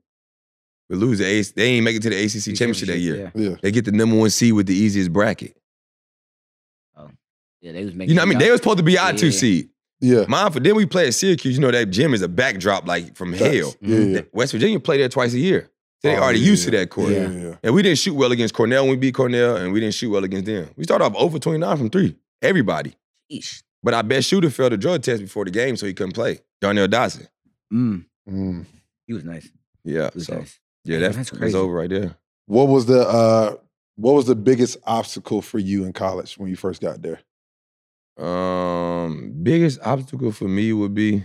but 0.89 0.99
lose 0.99 1.19
the 1.19 1.27
AC. 1.27 1.53
They 1.57 1.67
ain't 1.71 1.85
make 1.85 1.97
it 1.97 2.03
to 2.03 2.11
the 2.11 2.17
ACC 2.25 2.57
championship 2.57 2.89
that 2.89 2.99
year. 2.99 3.33
Yeah. 3.35 3.49
Yeah. 3.51 3.57
They 3.61 3.73
get 3.73 3.85
the 3.85 3.93
number 3.93 4.17
one 4.17 4.31
seed 4.31 4.55
with 4.55 4.67
the 4.67 4.75
easiest 4.75 5.13
bracket. 5.13 5.57
Oh, 6.97 7.11
yeah, 7.61 7.73
they 7.73 7.85
was 7.85 7.95
making. 7.95 8.11
You 8.11 8.15
know 8.15 8.23
what 8.23 8.27
I 8.27 8.29
mean? 8.31 8.39
They 8.39 8.45
y'all- 8.47 8.53
were 8.55 8.59
supposed 8.59 8.79
to 8.79 8.85
be 8.85 8.97
our 8.97 9.13
two 9.13 9.27
Yeah. 9.27 9.33
seed. 9.33 9.69
Yeah. 10.05 10.25
Mine 10.29 10.53
for 10.53 10.61
then 10.61 10.77
we 10.77 10.87
play 10.87 11.07
at 11.09 11.15
Syracuse. 11.15 11.55
You 11.55 11.61
know 11.61 11.71
that 11.71 11.87
gym 11.91 12.13
is 12.15 12.23
a 12.23 12.29
backdrop 12.29 12.87
like 12.87 13.17
from 13.17 13.33
hell. 13.33 13.75
Yeah. 13.81 13.99
yeah. 13.99 14.21
West 14.33 14.53
Virginia 14.53 14.79
play 14.81 14.99
there 14.99 15.09
twice 15.09 15.33
a 15.35 15.39
year. 15.39 15.71
So 16.03 16.09
they 16.11 16.17
Oh, 16.17 16.23
already 16.23 16.41
yeah, 16.41 16.47
used 16.51 16.65
to 16.67 16.71
that 16.73 16.91
court. 16.91 17.11
Yeah. 17.13 17.31
yeah. 17.31 17.55
And 17.63 17.75
we 17.75 17.83
didn't 17.83 17.99
shoot 17.99 18.15
well 18.15 18.31
against 18.33 18.53
Cornell 18.55 18.83
when 18.83 18.91
we 18.91 18.97
beat 18.97 19.15
Cornell, 19.15 19.57
and 19.57 19.73
we 19.73 19.81
didn't 19.81 19.95
shoot 19.95 20.11
well 20.11 20.23
against 20.25 20.45
them. 20.47 20.69
We 20.77 20.85
started 20.85 21.05
off 21.05 21.15
over 21.17 21.39
29 21.39 21.77
from 21.79 21.89
three. 21.91 22.17
Everybody. 22.43 22.95
Sheesh. 23.33 23.63
But 23.83 23.95
our 23.95 24.03
best 24.03 24.29
shooter 24.29 24.51
failed 24.51 24.73
a 24.75 24.77
drug 24.77 25.03
test 25.03 25.23
before 25.23 25.45
the 25.47 25.51
game, 25.51 25.77
so 25.77 25.87
he 25.87 25.95
couldn't 25.95 26.13
play. 26.15 26.41
Darnell 26.61 26.89
Dodson. 26.89 27.27
Mm, 27.73 28.05
Mm. 28.31 28.67
he 29.07 29.13
was 29.15 29.25
nice. 29.25 29.49
Yeah. 29.85 30.11
Was 30.15 30.27
So 30.27 30.37
nice. 30.39 30.59
yeah, 30.85 30.99
that, 30.99 31.15
that's 31.15 31.31
that's 31.31 31.39
crazy. 31.39 31.57
over 31.57 31.73
right 31.73 31.89
there. 31.91 32.17
What 32.47 32.69
was 32.69 32.85
the 32.87 33.01
uh 33.09 33.57
what 33.97 34.13
was 34.13 34.27
the 34.27 34.35
biggest 34.35 34.77
obstacle 34.85 35.41
for 35.41 35.59
you 35.59 35.85
in 35.85 35.93
college 35.93 36.37
when 36.37 36.49
you 36.51 36.57
first 36.57 36.81
got 36.83 37.01
there? 37.03 37.21
Um, 38.17 39.33
biggest 39.43 39.81
obstacle 39.83 40.31
for 40.33 40.47
me 40.49 40.73
would 40.73 40.95
be 40.95 41.25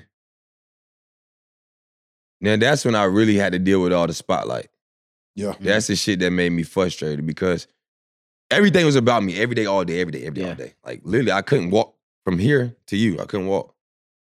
now 2.41 2.55
that's 2.55 2.85
when 2.85 2.95
I 2.95 3.03
really 3.03 3.35
had 3.35 3.51
to 3.53 3.59
deal 3.59 3.81
with 3.81 3.93
all 3.93 4.07
the 4.07 4.13
spotlight. 4.13 4.67
Yeah. 5.35 5.53
That's 5.59 5.87
the 5.87 5.95
shit 5.95 6.19
that 6.19 6.31
made 6.31 6.51
me 6.51 6.63
frustrated 6.63 7.25
because 7.25 7.67
everything 8.49 8.85
was 8.85 8.95
about 8.95 9.23
me 9.23 9.39
every 9.39 9.55
day, 9.55 9.65
all 9.65 9.83
day, 9.85 10.01
every 10.01 10.11
day, 10.11 10.25
every 10.25 10.35
day, 10.35 10.41
Yeah. 10.41 10.49
all 10.49 10.55
day. 10.55 10.73
Like 10.85 11.01
literally, 11.03 11.31
I 11.31 11.41
couldn't 11.41 11.69
walk 11.71 11.95
from 12.25 12.39
here 12.39 12.75
to 12.87 12.97
you. 12.97 13.19
I 13.19 13.25
couldn't 13.25 13.47
walk. 13.47 13.75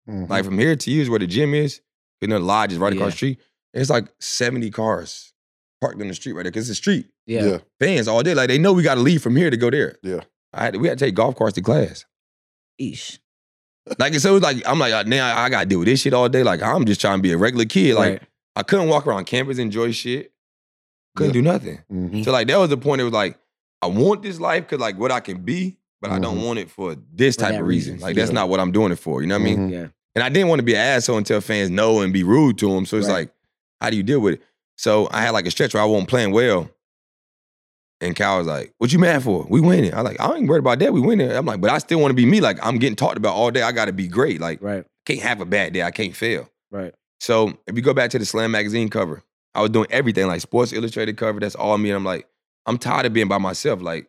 Mhm. 0.08 0.28
Like 0.28 0.44
from 0.44 0.58
here 0.58 0.74
to 0.76 0.90
you 0.90 1.02
is 1.02 1.08
where 1.10 1.18
the 1.18 1.26
gym 1.26 1.54
is. 1.54 1.80
You 2.20 2.28
know, 2.28 2.38
the 2.38 2.44
lodge 2.44 2.72
is 2.72 2.78
right 2.78 2.92
across 2.92 3.12
the 3.12 3.16
street. 3.16 3.40
It's 3.72 3.90
like 3.90 4.08
70 4.20 4.70
cars 4.70 5.32
parked 5.80 6.00
on 6.00 6.08
the 6.08 6.14
street 6.14 6.32
right 6.32 6.42
there. 6.42 6.50
Cause 6.52 6.68
it's 6.68 6.78
a 6.78 6.82
street. 6.82 7.06
Yeah. 7.26 7.44
yeah. 7.44 7.58
Fans 7.78 8.08
all 8.08 8.22
day. 8.22 8.34
Like 8.34 8.48
they 8.48 8.58
know 8.58 8.72
we 8.72 8.82
gotta 8.82 9.00
leave 9.00 9.22
from 9.22 9.36
here 9.36 9.50
to 9.50 9.56
go 9.56 9.70
there. 9.70 9.96
Yeah. 10.02 10.20
I 10.52 10.64
had 10.64 10.74
to, 10.74 10.78
we 10.80 10.88
had 10.88 10.98
to 10.98 11.04
take 11.04 11.14
golf 11.14 11.36
carts 11.36 11.54
to 11.54 11.62
class. 11.62 12.04
Eesh. 12.80 13.18
Like 13.98 14.14
so 14.14 14.30
it 14.30 14.32
was 14.34 14.42
like 14.42 14.62
I'm 14.66 14.78
like 14.78 15.06
now 15.06 15.36
I 15.38 15.48
gotta 15.48 15.66
deal 15.66 15.78
with 15.78 15.88
this 15.88 16.00
shit 16.02 16.12
all 16.12 16.28
day. 16.28 16.42
Like 16.42 16.62
I'm 16.62 16.84
just 16.84 17.00
trying 17.00 17.18
to 17.18 17.22
be 17.22 17.32
a 17.32 17.38
regular 17.38 17.64
kid. 17.64 17.94
Like 17.94 18.10
Right. 18.20 18.22
I 18.56 18.62
couldn't 18.62 18.88
walk 18.88 19.06
around 19.06 19.24
campus, 19.26 19.58
enjoy 19.58 19.92
shit. 19.92 20.32
Couldn't 21.16 21.30
Yeah. 21.34 21.40
do 21.40 21.42
nothing. 21.42 21.78
Mhm. 21.90 22.24
So 22.24 22.32
like 22.32 22.48
that 22.48 22.58
was 22.58 22.68
the 22.70 22.76
point. 22.76 23.00
It 23.00 23.04
was 23.04 23.12
like 23.14 23.38
I 23.80 23.86
want 23.86 24.22
this 24.22 24.40
life 24.40 24.64
because 24.64 24.80
like 24.80 24.98
what 24.98 25.10
I 25.12 25.20
can 25.20 25.38
be, 25.42 25.78
but 26.02 26.10
I 26.10 26.18
don't 26.18 26.38
Mhm. 26.38 26.44
want 26.46 26.58
it 26.58 26.70
for 26.70 26.96
this 27.14 27.36
For 27.36 27.42
type 27.42 27.60
of 27.60 27.66
reason. 27.66 27.94
reason. 27.94 28.06
Like 28.06 28.16
that's 28.16 28.30
not 28.32 28.48
what 28.50 28.60
I'm 28.60 28.72
doing 28.72 28.92
it 28.92 28.98
for. 28.98 29.22
You 29.22 29.28
know 29.28 29.36
what 29.36 29.42
I 29.42 29.44
mean? 29.44 29.68
Mhm. 29.70 29.72
Yeah. 29.72 29.86
And 30.14 30.22
I 30.24 30.28
didn't 30.28 30.48
want 30.48 30.58
to 30.58 30.64
be 30.64 30.74
an 30.74 30.80
asshole 30.80 31.16
and 31.16 31.24
tell 31.26 31.40
fans 31.40 31.70
no 31.70 32.00
and 32.00 32.12
be 32.12 32.24
rude 32.24 32.58
to 32.58 32.72
them. 32.74 32.84
So 32.86 32.96
it's 32.98 33.06
Right. 33.06 33.14
like, 33.14 33.30
how 33.80 33.88
do 33.90 33.96
you 33.96 34.02
deal 34.02 34.20
with 34.20 34.34
it? 34.34 34.42
So 34.76 35.08
I 35.12 35.22
had 35.22 35.30
like 35.30 35.46
a 35.46 35.50
stretch 35.50 35.72
where 35.74 35.82
I 35.82 35.86
wasn't 35.86 36.08
playing 36.10 36.32
well. 36.32 36.68
And 38.00 38.14
Cal 38.14 38.38
was 38.38 38.46
like, 38.46 38.72
what 38.78 38.92
you 38.92 38.98
mad 39.00 39.22
for? 39.24 39.44
We 39.50 39.60
winning. 39.60 39.92
I 39.92 40.02
like, 40.02 40.20
I 40.20 40.32
ain't 40.36 40.48
worried 40.48 40.60
about 40.60 40.78
that. 40.78 40.92
We 40.92 41.00
winning. 41.00 41.30
I'm 41.32 41.44
like, 41.46 41.60
but 41.60 41.70
I 41.70 41.78
still 41.78 41.98
want 42.00 42.10
to 42.10 42.14
be 42.14 42.26
me. 42.26 42.40
Like, 42.40 42.58
I'm 42.64 42.78
getting 42.78 42.94
talked 42.96 43.16
about 43.16 43.34
all 43.34 43.50
day. 43.50 43.62
I 43.62 43.72
gotta 43.72 43.92
be 43.92 44.06
great. 44.06 44.40
Like, 44.40 44.62
Right. 44.62 44.84
can't 45.04 45.20
have 45.20 45.40
a 45.40 45.44
bad 45.44 45.72
day. 45.72 45.82
I 45.82 45.90
can't 45.90 46.14
fail. 46.14 46.48
Right. 46.70 46.94
So 47.20 47.58
if 47.66 47.74
you 47.74 47.82
go 47.82 47.92
back 47.94 48.10
to 48.10 48.18
the 48.18 48.24
Slam 48.24 48.52
magazine 48.52 48.88
cover, 48.88 49.22
I 49.54 49.62
was 49.62 49.70
doing 49.70 49.88
everything 49.90 50.28
like 50.28 50.40
Sports 50.40 50.72
Illustrated 50.72 51.16
cover. 51.16 51.40
That's 51.40 51.56
all 51.56 51.76
me. 51.78 51.90
And 51.90 51.96
I'm 51.96 52.04
like, 52.04 52.28
I'm 52.66 52.78
tired 52.78 53.06
of 53.06 53.12
being 53.12 53.26
by 53.28 53.38
myself. 53.38 53.82
Like, 53.82 54.06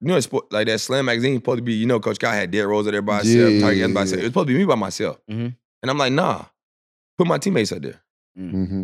you 0.00 0.08
know, 0.08 0.16
it's 0.16 0.28
like 0.50 0.66
that 0.66 0.80
Slam 0.80 1.06
magazine 1.06 1.36
supposed 1.36 1.58
to 1.58 1.62
be, 1.62 1.72
you 1.72 1.86
know, 1.86 2.00
Coach 2.00 2.18
Cal 2.18 2.32
had 2.32 2.50
Derrick 2.50 2.68
Rose 2.68 2.86
out 2.86 2.90
there 2.90 3.00
by 3.02 3.18
himself, 3.22 3.52
Yeah, 3.52 3.60
Tyreke 3.60 3.76
yeah, 3.76 3.82
Evans 3.84 3.94
by 3.94 4.00
yeah. 4.00 4.00
himself. 4.00 4.18
It 4.20 4.22
was 4.24 4.30
supposed 4.30 4.48
to 4.48 4.52
be 4.52 4.58
me 4.58 4.64
by 4.66 4.74
myself. 4.74 5.18
Mhm. 5.30 5.56
And 5.82 5.90
I'm 5.90 5.96
like, 5.98 6.12
nah, 6.12 6.44
put 7.16 7.26
my 7.26 7.38
teammates 7.38 7.72
out 7.72 7.80
there. 7.82 8.02
Mm-hmm. 8.38 8.82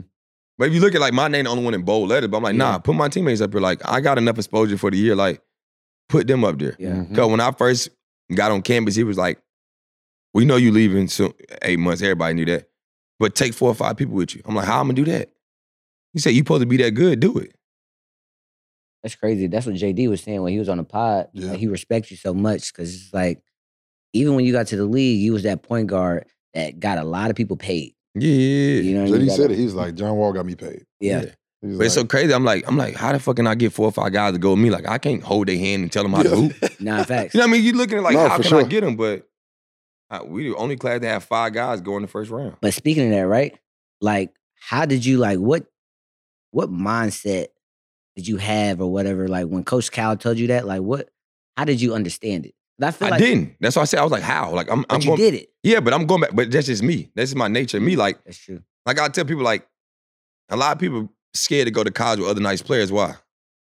But 0.61 0.69
if 0.69 0.75
you 0.75 0.81
look 0.81 0.95
at 0.95 1.01
like 1.01 1.15
my 1.15 1.27
name, 1.27 1.45
the 1.45 1.51
only 1.51 1.65
one 1.65 1.73
in 1.73 1.81
bold 1.85 2.11
letters, 2.11 2.29
but 2.29 2.37
I'm 2.37 2.43
like, 2.43 2.55
nah, 2.55 2.73
Yeah. 2.73 2.79
put 2.79 2.95
my 2.95 3.09
teammates 3.09 3.41
up 3.41 3.51
here. 3.51 3.63
Like, 3.63 3.81
I 3.89 4.03
got 4.03 4.19
enough 4.19 4.37
exposure 4.37 4.77
for 4.77 4.91
the 4.91 4.99
year. 4.99 5.17
Like, 5.17 5.41
put 6.11 6.27
them 6.27 6.45
up 6.45 6.59
there. 6.59 6.77
Yeah. 6.79 6.91
Mm-hmm. 6.91 7.15
Because 7.15 7.31
when 7.31 7.41
I 7.41 7.51
first 7.53 7.89
got 8.35 8.53
on 8.53 8.61
campus, 8.61 8.95
he 8.95 9.03
was 9.03 9.17
like, 9.17 9.41
we 10.35 10.45
know 10.45 10.57
you 10.57 10.71
leaving 10.71 11.09
soon, 11.09 11.33
eight 11.63 11.79
months. 11.79 12.03
Everybody 12.03 12.35
knew 12.35 12.45
that. 12.45 12.69
But 13.19 13.35
take 13.35 13.55
four 13.55 13.71
or 13.71 13.75
five 13.75 13.97
people 13.97 14.13
with 14.15 14.35
you. 14.35 14.43
I'm 14.45 14.55
like, 14.55 14.67
how 14.67 14.81
I'm 14.81 14.89
gonna 14.89 14.97
do 15.03 15.07
that? 15.07 15.31
He 16.13 16.19
said, 16.21 16.35
you 16.35 16.41
supposed 16.41 16.61
to 16.61 16.67
be 16.67 16.77
that 16.77 16.91
good, 16.91 17.21
do 17.21 17.39
it. 17.39 17.55
That's 19.03 19.15
crazy. 19.15 19.47
That's 19.47 19.65
what 19.65 19.77
JD 19.77 20.11
was 20.11 20.21
saying 20.23 20.43
when 20.43 20.53
he 20.53 20.59
was 20.59 20.69
on 20.69 20.77
the 20.77 20.85
pod. 20.85 21.29
Yeah. 21.33 21.53
Like, 21.53 21.59
he 21.59 21.69
respects 21.69 22.11
you 22.11 22.19
so 22.19 22.35
much 22.35 22.71
because 22.71 22.95
it's 22.95 23.15
like, 23.15 23.43
even 24.13 24.35
when 24.35 24.45
you 24.45 24.53
got 24.53 24.67
to 24.67 24.77
the 24.77 24.85
league, 24.85 25.21
you 25.23 25.33
was 25.33 25.45
that 25.45 25.63
point 25.63 25.87
guard 25.87 26.27
that 26.53 26.81
got 26.81 26.99
a 26.99 27.05
lot 27.05 27.31
of 27.31 27.37
people 27.37 27.57
paid. 27.57 27.95
Yeah. 28.15 28.29
You 28.29 28.95
know, 28.95 29.03
what 29.03 29.09
I 29.09 29.19
mean? 29.19 29.21
JD 29.21 29.25
You 29.25 29.31
said 29.31 29.51
it. 29.51 29.59
He 29.59 29.65
was 29.65 29.75
like, 29.75 29.95
John 29.95 30.17
Wall 30.17 30.33
got 30.33 30.47
me 30.47 30.55
paid. 30.55 30.85
Yeah. 31.01 31.25
He 31.63 31.69
was 31.69 31.79
But 31.79 31.87
it's 31.87 31.95
so 31.95 32.05
crazy. 32.05 32.33
I'm 32.33 32.45
like, 32.45 32.67
I'm 32.67 32.77
like, 32.77 32.95
how 32.97 33.13
the 33.13 33.19
fuck 33.19 33.37
can 33.37 33.47
I 33.47 33.55
get 33.55 33.73
four 33.73 33.87
or 33.87 33.93
five 33.93 34.13
guys 34.13 34.33
to 34.33 34.39
go 34.39 34.51
with 34.51 34.59
me? 34.59 34.71
Like, 34.71 34.89
I 34.89 34.99
can't 34.99 35.23
hold 35.23 35.49
their 35.49 35.59
hand 35.59 35.83
and 35.83 35.93
tell 35.93 36.03
them 36.03 36.13
how 36.13 36.23
to 36.23 36.31
hoop. 36.31 36.53
Nah, 36.81 37.05
facts. 37.05 37.35
You 37.35 37.41
know 37.41 37.47
what 37.47 37.51
I 37.51 37.53
mean? 37.53 37.65
You 37.65 37.73
looking 37.75 37.99
at 37.99 38.05
like, 38.05 38.15
No, 38.15 38.27
how 38.29 38.39
for 38.39 38.43
can 38.43 38.55
I 38.55 38.63
get 38.63 38.81
them? 38.81 38.97
But 38.97 39.29
uh, 40.11 40.21
we 40.27 40.49
the 40.49 40.57
only 40.57 40.77
class 40.77 41.01
that 41.01 41.07
have 41.07 41.25
five 41.25 41.53
guys 41.53 41.81
go 41.81 41.97
in 41.97 42.03
the 42.03 42.09
first 42.09 42.31
round. 42.31 42.57
But 42.61 42.73
speaking 42.75 43.05
of 43.05 43.11
that, 43.11 43.27
right? 43.27 43.57
Like, 44.01 44.33
how 44.59 44.87
did 44.87 45.05
you 45.05 45.19
like 45.19 45.39
what 45.39 45.67
what 46.51 46.71
mindset 46.71 47.49
did 48.17 48.27
you 48.27 48.39
have 48.39 48.81
or 48.81 48.91
whatever? 48.91 49.29
Like 49.29 49.47
when 49.47 49.63
Coach 49.63 49.91
Cal 49.91 50.17
told 50.17 50.39
you 50.39 50.49
that, 50.49 50.67
like 50.67 50.81
what 50.81 51.11
how 51.57 51.65
did 51.65 51.81
you 51.81 51.95
understand 51.95 52.47
it? 52.47 52.55
'Cause 52.81 52.89
I 52.89 52.91
feel 52.99 53.07
I 53.09 53.11
like 53.11 53.20
didn't. 53.20 53.57
That's 53.61 53.76
why 53.76 53.83
I 53.83 53.85
said 53.85 54.01
I 54.01 54.03
was 54.03 54.12
like, 54.12 54.22
how? 54.22 54.53
Like, 54.53 54.70
I'm, 54.70 54.83
but 54.83 54.93
I'm 54.95 55.01
you 55.01 55.07
going. 55.09 55.18
did 55.18 55.35
it. 55.35 55.53
Yeah, 55.62 55.81
but 55.81 55.93
I'm 55.93 56.07
going 56.07 56.22
back. 56.22 56.31
But 56.35 56.51
that's 56.51 56.66
just 56.66 56.83
me. 56.83 57.11
That's 57.14 57.31
just 57.31 57.37
my 57.37 57.49
nature. 57.49 57.81
Me, 57.81 57.97
like, 57.97 58.22
That's 58.24 58.39
true. 58.39 58.62
like 58.87 58.99
I 58.99 59.09
tell 59.09 59.24
people, 59.24 59.43
like, 59.45 59.66
a 60.49 60.57
lot 60.57 60.72
of 60.72 60.78
people 60.81 61.09
scared 61.35 61.66
to 61.66 61.70
go 61.70 61.85
to 61.85 61.91
college 61.91 62.20
with 62.20 62.28
other 62.28 62.41
nice 62.41 62.62
players. 62.62 62.91
Why? 62.91 63.14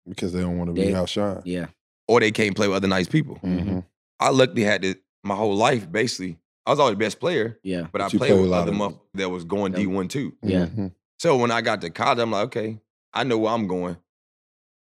because 0.07 0.33
they 0.33 0.39
don't 0.41 0.57
want 0.57 0.69
to 0.69 0.73
be 0.73 0.85
They- 0.85 0.91
outshined. 0.93 1.43
Yeah. 1.45 1.67
Or 2.07 2.19
they 2.19 2.31
can't 2.31 2.55
play 2.55 2.67
with 2.67 2.77
other 2.77 2.87
nice 2.87 3.07
people. 3.07 3.35
Mhm. 3.43 3.85
I 4.19 4.29
luckily 4.29 4.63
had 4.63 4.81
this 4.81 4.95
my 5.23 5.35
whole 5.35 5.55
life. 5.55 5.91
Basically, 5.91 6.39
I 6.65 6.71
was 6.71 6.79
always 6.79 6.93
the 6.93 6.99
best 6.99 7.19
player, 7.19 7.59
Yeah. 7.61 7.87
but, 7.91 8.01
I 8.01 8.05
But 8.05 8.13
you 8.13 8.19
played 8.19 8.27
play 8.29 8.35
with 8.37 8.41
with 8.45 8.49
a 8.49 8.55
lot 8.55 8.61
other 8.63 8.71
of- 8.71 8.77
muff 8.77 8.93
that 9.13 9.29
was 9.29 9.43
going 9.43 9.73
D 9.73 9.85
one 9.85 10.07
too. 10.07 10.33
Yeah. 10.41 10.65
Mhm. 10.65 10.93
So 11.19 11.37
when 11.37 11.51
I 11.51 11.61
got 11.61 11.81
to 11.81 11.91
college, 11.91 12.17
I'm 12.19 12.31
like, 12.31 12.45
okay, 12.45 12.79
I 13.13 13.23
know 13.23 13.37
where 13.37 13.53
I'm 13.53 13.67
going. 13.67 13.97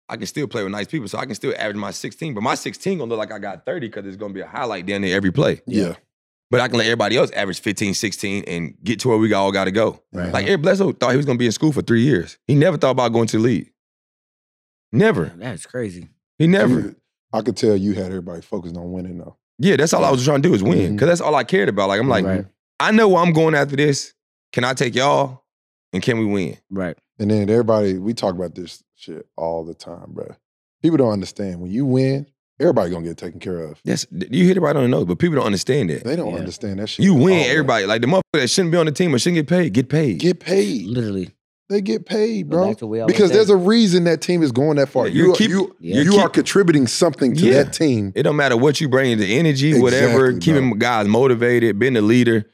I 0.09 0.17
can 0.17 0.27
still 0.27 0.47
play 0.47 0.63
with 0.63 0.73
nice 0.73 0.87
people, 0.87 1.09
so 1.09 1.19
I 1.19 1.27
can 1.27 1.35
still 1.35 1.53
average 1.59 1.77
my 1.77 1.91
16. 1.91 2.35
But 2.35 2.43
my 2.43 2.55
16 2.55 2.99
gonna 2.99 3.09
look 3.09 3.19
like 3.19 3.33
I 3.33 3.39
got 3.39 3.67
30 3.67 3.89
because 3.89 4.07
it's 4.07 4.17
gonna 4.17 4.33
be 4.35 4.41
a 4.41 4.47
highlight 4.47 4.87
down 4.87 5.03
there 5.03 5.17
every 5.17 5.33
play. 5.33 5.61
Yeah. 5.67 5.95
But 6.51 6.61
I 6.61 6.69
can 6.69 6.79
let 6.79 6.85
everybody 6.87 7.17
else 7.17 7.33
average 7.33 7.61
15, 7.61 7.93
16 7.95 8.45
and 8.47 8.77
get 8.85 9.01
to 9.01 9.09
where 9.09 9.19
we 9.19 9.33
all 9.33 9.51
gotta 9.51 9.73
go. 9.73 10.01
Right. 10.13 10.33
Like 10.33 10.47
Eric 10.47 10.63
Bledsoe 10.63 10.93
thought 10.93 11.11
he 11.11 11.17
was 11.17 11.27
gonna 11.27 11.39
be 11.39 11.47
in 11.47 11.53
school 11.53 11.73
for 11.73 11.83
three 11.83 12.03
years. 12.03 12.39
He 12.47 12.55
never 12.55 12.77
thought 12.77 12.93
about 12.93 13.13
going 13.13 13.27
to 13.29 13.39
the 13.39 13.43
league. 13.43 13.73
Never. 14.93 15.33
That's 15.37 15.67
crazy. 15.67 16.09
He 16.39 16.47
never. 16.47 16.75
You- 16.81 16.97
I 17.33 17.43
could 17.43 17.57
tell 17.57 17.77
you 17.77 17.93
had 17.95 18.07
everybody 18.07 18.41
focused 18.41 18.77
on 18.77 18.93
winning 18.93 19.19
though. 19.19 19.37
Yeah, 19.59 19.77
that's 19.77 19.93
all 19.93 20.05
I 20.05 20.11
was 20.11 20.25
trying 20.25 20.43
to 20.43 20.49
do 20.49 20.55
is 20.55 20.63
win. 20.63 20.95
Mhm. 20.95 20.99
Cause 20.99 21.09
that's 21.09 21.21
all 21.21 21.35
I 21.35 21.45
cared 21.45 21.69
about. 21.69 21.89
Like 21.89 22.01
I'm 22.01 22.09
like, 22.09 22.25
Right. 22.25 22.47
I 22.79 22.93
know 22.93 23.09
where 23.09 23.23
I'm 23.23 23.33
going 23.33 23.55
after 23.55 23.75
this. 23.77 24.15
Can 24.53 24.65
I 24.65 24.75
take 24.75 24.95
y'all? 24.95 25.43
And 25.93 26.03
can 26.03 26.19
we 26.19 26.27
win? 26.27 26.59
Right. 26.71 26.97
And 27.19 27.31
then 27.31 27.49
everybody, 27.51 27.99
we 27.99 28.15
talk 28.15 28.35
about 28.35 28.55
this 28.55 28.83
shit 28.97 29.27
all 29.37 29.65
the 29.65 29.75
time, 29.75 30.07
bro. 30.09 30.35
People 30.83 30.99
don't 30.99 31.13
understand 31.13 31.61
when 31.61 31.71
you 31.71 31.85
win, 31.85 32.27
everybody 32.61 32.91
gonna 32.91 33.05
get 33.07 33.17
taken 33.17 33.41
care 33.41 33.61
of. 33.61 33.81
That's 33.85 34.07
you 34.11 34.47
hit 34.47 34.57
it 34.57 34.61
right 34.61 34.75
on 34.77 34.83
the 34.83 34.89
nose, 34.89 35.05
but 35.05 35.19
people 35.19 35.37
don't 35.37 35.47
understand 35.47 35.91
that. 35.91 36.05
They 36.05 36.17
don't 36.17 36.33
Yeah. 36.33 36.39
understand 36.41 36.79
that 36.81 36.89
shit. 36.89 37.05
You 37.05 37.15
win, 37.15 37.39
all, 37.39 37.45
bro. 37.45 37.51
everybody. 37.53 37.87
Like 37.87 38.01
the 38.03 38.07
motherfucker 38.09 38.21
that 38.41 38.49
shouldn't 38.51 38.73
be 38.73 38.79
on 38.79 38.87
the 38.87 38.93
team 38.93 39.15
or 39.15 39.19
shouldn't 39.19 39.37
get 39.37 39.49
paid, 39.49 39.73
get 39.73 39.89
paid. 39.89 40.19
get 40.19 40.41
paid. 40.41 40.87
Literally. 40.87 41.31
They 41.69 41.81
get 41.81 42.07
paid, 42.07 42.49
bro. 42.49 42.69
back 42.69 42.77
to 42.79 42.87
what 42.87 43.01
we 43.01 43.07
Because 43.07 43.33
there's 43.33 43.51
a 43.51 43.57
reason 43.57 44.05
that 44.05 44.21
team 44.21 44.45
is 44.45 44.53
going 44.53 44.77
that 44.77 44.89
far. 44.89 45.09
Yeah, 45.09 45.15
you 45.15 45.27
you 45.27 45.35
keep- 45.35 45.51
you, 45.51 45.77
Yeah. 45.81 45.97
you 46.03 46.13
you 46.13 46.19
are 46.19 46.29
contributing 46.29 46.87
something 46.87 47.35
to 47.35 47.45
Yeah. 47.45 47.65
that 47.65 47.73
team. 47.73 48.13
It 48.15 48.23
don't 48.23 48.37
matter 48.37 48.57
what 48.57 48.81
you 48.81 48.89
bring, 48.89 49.19
the 49.19 49.37
energy, 49.37 49.77
whatever, 49.79 50.27
Exactly, 50.29 50.53
keeping 50.55 50.79
guys 50.79 51.09
motivated, 51.09 51.79
being 51.81 51.97
a 51.97 52.01
leader. 52.03 52.45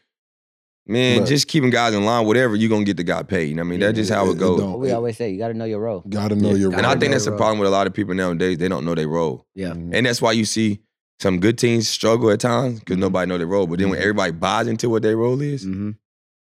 Man, 0.85 1.21
Right. 1.21 1.29
just 1.29 1.47
keeping 1.47 1.71
guys 1.71 1.95
in 1.95 2.05
line, 2.05 2.27
whatever, 2.27 2.57
you're 2.57 2.69
gonna 2.69 2.85
get 2.85 2.97
the 2.97 3.05
guy 3.05 3.23
paid. 3.23 3.49
You 3.49 3.55
know 3.55 3.63
what 3.63 3.67
I 3.69 3.71
mean? 3.71 3.81
That's 3.81 3.97
just 3.97 4.11
how 4.11 4.27
It- 4.27 4.31
it 4.31 4.33
it 4.33 4.39
goes. 4.39 4.59
don't. 4.61 4.71
What 4.73 4.81
we 4.81 4.91
always 4.91 5.17
say, 5.17 5.31
you 5.31 5.39
gotta 5.39 5.55
know 5.55 5.65
your 5.65 5.79
role. 5.81 6.03
Gotta 6.09 6.35
know 6.35 6.51
Yeah. 6.51 6.57
your 6.57 6.71
And 6.71 6.79
and 6.79 6.87
I 6.87 6.97
think 6.97 7.13
that's 7.13 7.25
the 7.25 7.37
problem 7.37 7.61
with 7.61 7.69
a 7.69 7.71
lot 7.71 7.87
of 7.87 7.95
people 7.95 8.15
nowadays. 8.15 8.59
They 8.59 8.67
don't 8.69 8.85
know 8.85 8.95
their 8.97 9.07
role. 9.09 9.47
Yeah. 9.55 9.71
Mhm. 9.75 9.95
And 9.95 10.07
that's 10.07 10.21
why 10.21 10.33
you 10.33 10.45
see 10.45 10.81
some 11.21 11.39
good 11.39 11.57
teams 11.57 11.87
struggle 11.89 12.31
at 12.31 12.41
times 12.41 12.81
because 12.81 12.97
Mhm. 12.97 13.01
nobody 13.01 13.29
know 13.29 13.39
their 13.39 13.47
role. 13.47 13.69
But 13.69 13.79
then 13.79 13.91
when 13.91 13.99
Mhm. 14.01 14.03
everybody 14.03 14.33
buys 14.33 14.67
into 14.67 14.91
what 14.91 15.03
their 15.03 15.17
role 15.17 15.41
is, 15.41 15.65
Mm-hmm. 15.65 15.91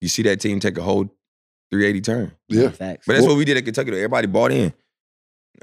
you 0.01 0.09
see 0.09 0.23
that 0.23 0.41
team 0.41 0.59
take 0.59 0.79
a 0.79 0.83
whole 0.83 1.11
380 1.71 2.01
turn. 2.01 2.33
Yeah. 2.49 2.71
Facts. 2.71 3.05
But 3.07 3.13
that's 3.15 3.25
Well- 3.27 3.35
what 3.35 3.39
we 3.39 3.45
did 3.45 3.59
at 3.59 3.65
Kentucky. 3.67 3.91
Though. 3.91 3.97
Everybody 3.99 4.27
bought 4.27 4.53
in. 4.53 4.73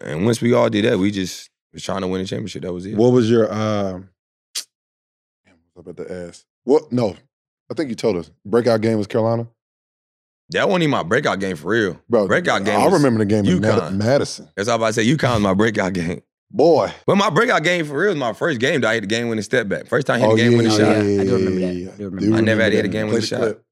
And 0.03 0.23
once 0.23 0.39
we 0.39 0.53
all 0.53 0.69
did 0.69 0.85
that, 0.85 0.99
we 0.99 1.09
just 1.09 1.49
was 1.73 1.81
trying 1.81 2.01
to 2.01 2.07
win 2.07 2.21
a 2.21 2.25
championship. 2.25 2.61
That 2.61 2.73
was 2.73 2.85
it. 2.85 2.95
What 2.95 3.11
was 3.11 3.27
your 3.29 3.51
um 3.51 4.09
damn, 5.45 5.55
what 5.73 5.85
was 5.87 5.91
about 5.93 6.07
to 6.07 6.27
ask? 6.27 6.45
What 6.63 6.91
no. 6.91 7.15
I 7.71 7.73
think 7.73 7.89
you 7.89 7.95
told 7.95 8.17
us. 8.17 8.29
Breakout 8.45 8.81
game 8.81 8.97
was 8.97 9.07
Carolina? 9.07 9.47
that 10.49 10.67
wasn't 10.67 10.83
even 10.83 10.91
my 10.91 11.03
breakout 11.03 11.39
game 11.39 11.55
for 11.55 11.69
real. 11.69 11.97
Bro, 12.09 12.27
Breakout 12.27 12.65
game 12.65 12.77
I 12.79 12.83
was 12.83 12.93
remember 12.93 13.19
the 13.19 13.25
game 13.25 13.45
in 13.45 13.61
Mad- 13.61 13.79
UConn. 13.79 13.95
Madison. 13.95 14.49
That's 14.57 14.67
all 14.67 14.73
I 14.73 14.75
about 14.75 14.87
to 14.87 14.93
say. 14.93 15.05
UConn 15.05 15.33
was 15.35 15.41
my 15.41 15.53
breakout 15.53 15.93
game. 15.93 16.21
Boy. 16.51 16.91
But 17.07 17.15
my 17.15 17.29
breakout 17.29 17.63
game 17.63 17.85
for 17.85 17.97
real 17.97 18.09
was 18.09 18.17
my 18.17 18.33
first 18.33 18.59
game 18.59 18.81
that 18.81 18.89
I 18.89 18.95
hit 18.95 19.01
the 19.01 19.07
game 19.07 19.29
winning 19.29 19.43
step 19.43 19.69
back. 19.69 19.87
First 19.87 20.07
time 20.07 20.17
I 20.17 20.19
hit 20.19 20.27
Oh, 20.27 20.35
the 20.35 20.41
game 20.43 20.57
winning 20.57 20.71
yeah, 20.73 20.77
shot. 20.77 21.05
yeah. 21.05 21.21
I 21.21 21.23
do 21.23 21.35
remember 21.37 21.59
that. 21.61 21.93
I 21.93 21.97
do 21.97 22.09
remember 22.09 22.35
I 22.37 22.41
never 22.41 22.61
had 22.63 22.69
to 22.71 22.75
hit 22.75 22.85
a 22.85 22.87
game 22.89 23.05
Play 23.07 23.13
with 23.15 23.17
a 23.19 23.21
the 23.21 23.27
shot. 23.27 23.39
clip. 23.39 23.65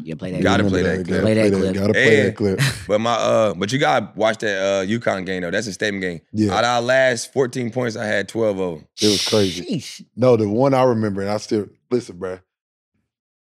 Yeah, 0.00 0.14
play 0.14 0.30
that. 0.32 0.42
Gotta 0.42 0.64
play 0.64 0.82
that 0.82 0.96
Gotta 0.98 1.04
clip. 1.08 1.22
play 1.22 1.34
Play 1.34 1.34
that 1.34 1.50
that. 1.50 1.56
clip. 1.58 1.74
Gotta 1.74 1.92
play 1.94 2.22
that 2.22 2.36
clip. 2.36 2.60
But 2.86 3.00
my 3.00 3.12
uh, 3.14 3.54
but 3.54 3.72
you 3.72 3.78
gotta 3.78 4.12
watch 4.14 4.38
that 4.38 4.58
uh 4.58 4.84
UConn 4.86 5.24
game 5.26 5.40
though. 5.42 5.50
That's 5.50 5.66
a 5.66 5.72
statement 5.72 6.02
game. 6.02 6.20
Yeah. 6.32 6.52
Out 6.52 6.64
of 6.64 6.70
our 6.70 6.82
last 6.82 7.32
14 7.32 7.70
points, 7.72 7.96
I 7.96 8.04
had 8.04 8.28
12 8.28 8.58
of 8.60 8.74
them. 8.78 8.88
It 9.00 9.06
was 9.06 9.26
crazy. 9.26 9.64
Sheesh. 9.64 10.04
No, 10.14 10.36
the 10.36 10.48
one 10.48 10.72
I 10.74 10.82
remember, 10.82 11.22
and 11.22 11.30
I 11.30 11.38
still 11.38 11.66
listen, 11.90 12.16
bro. 12.18 12.38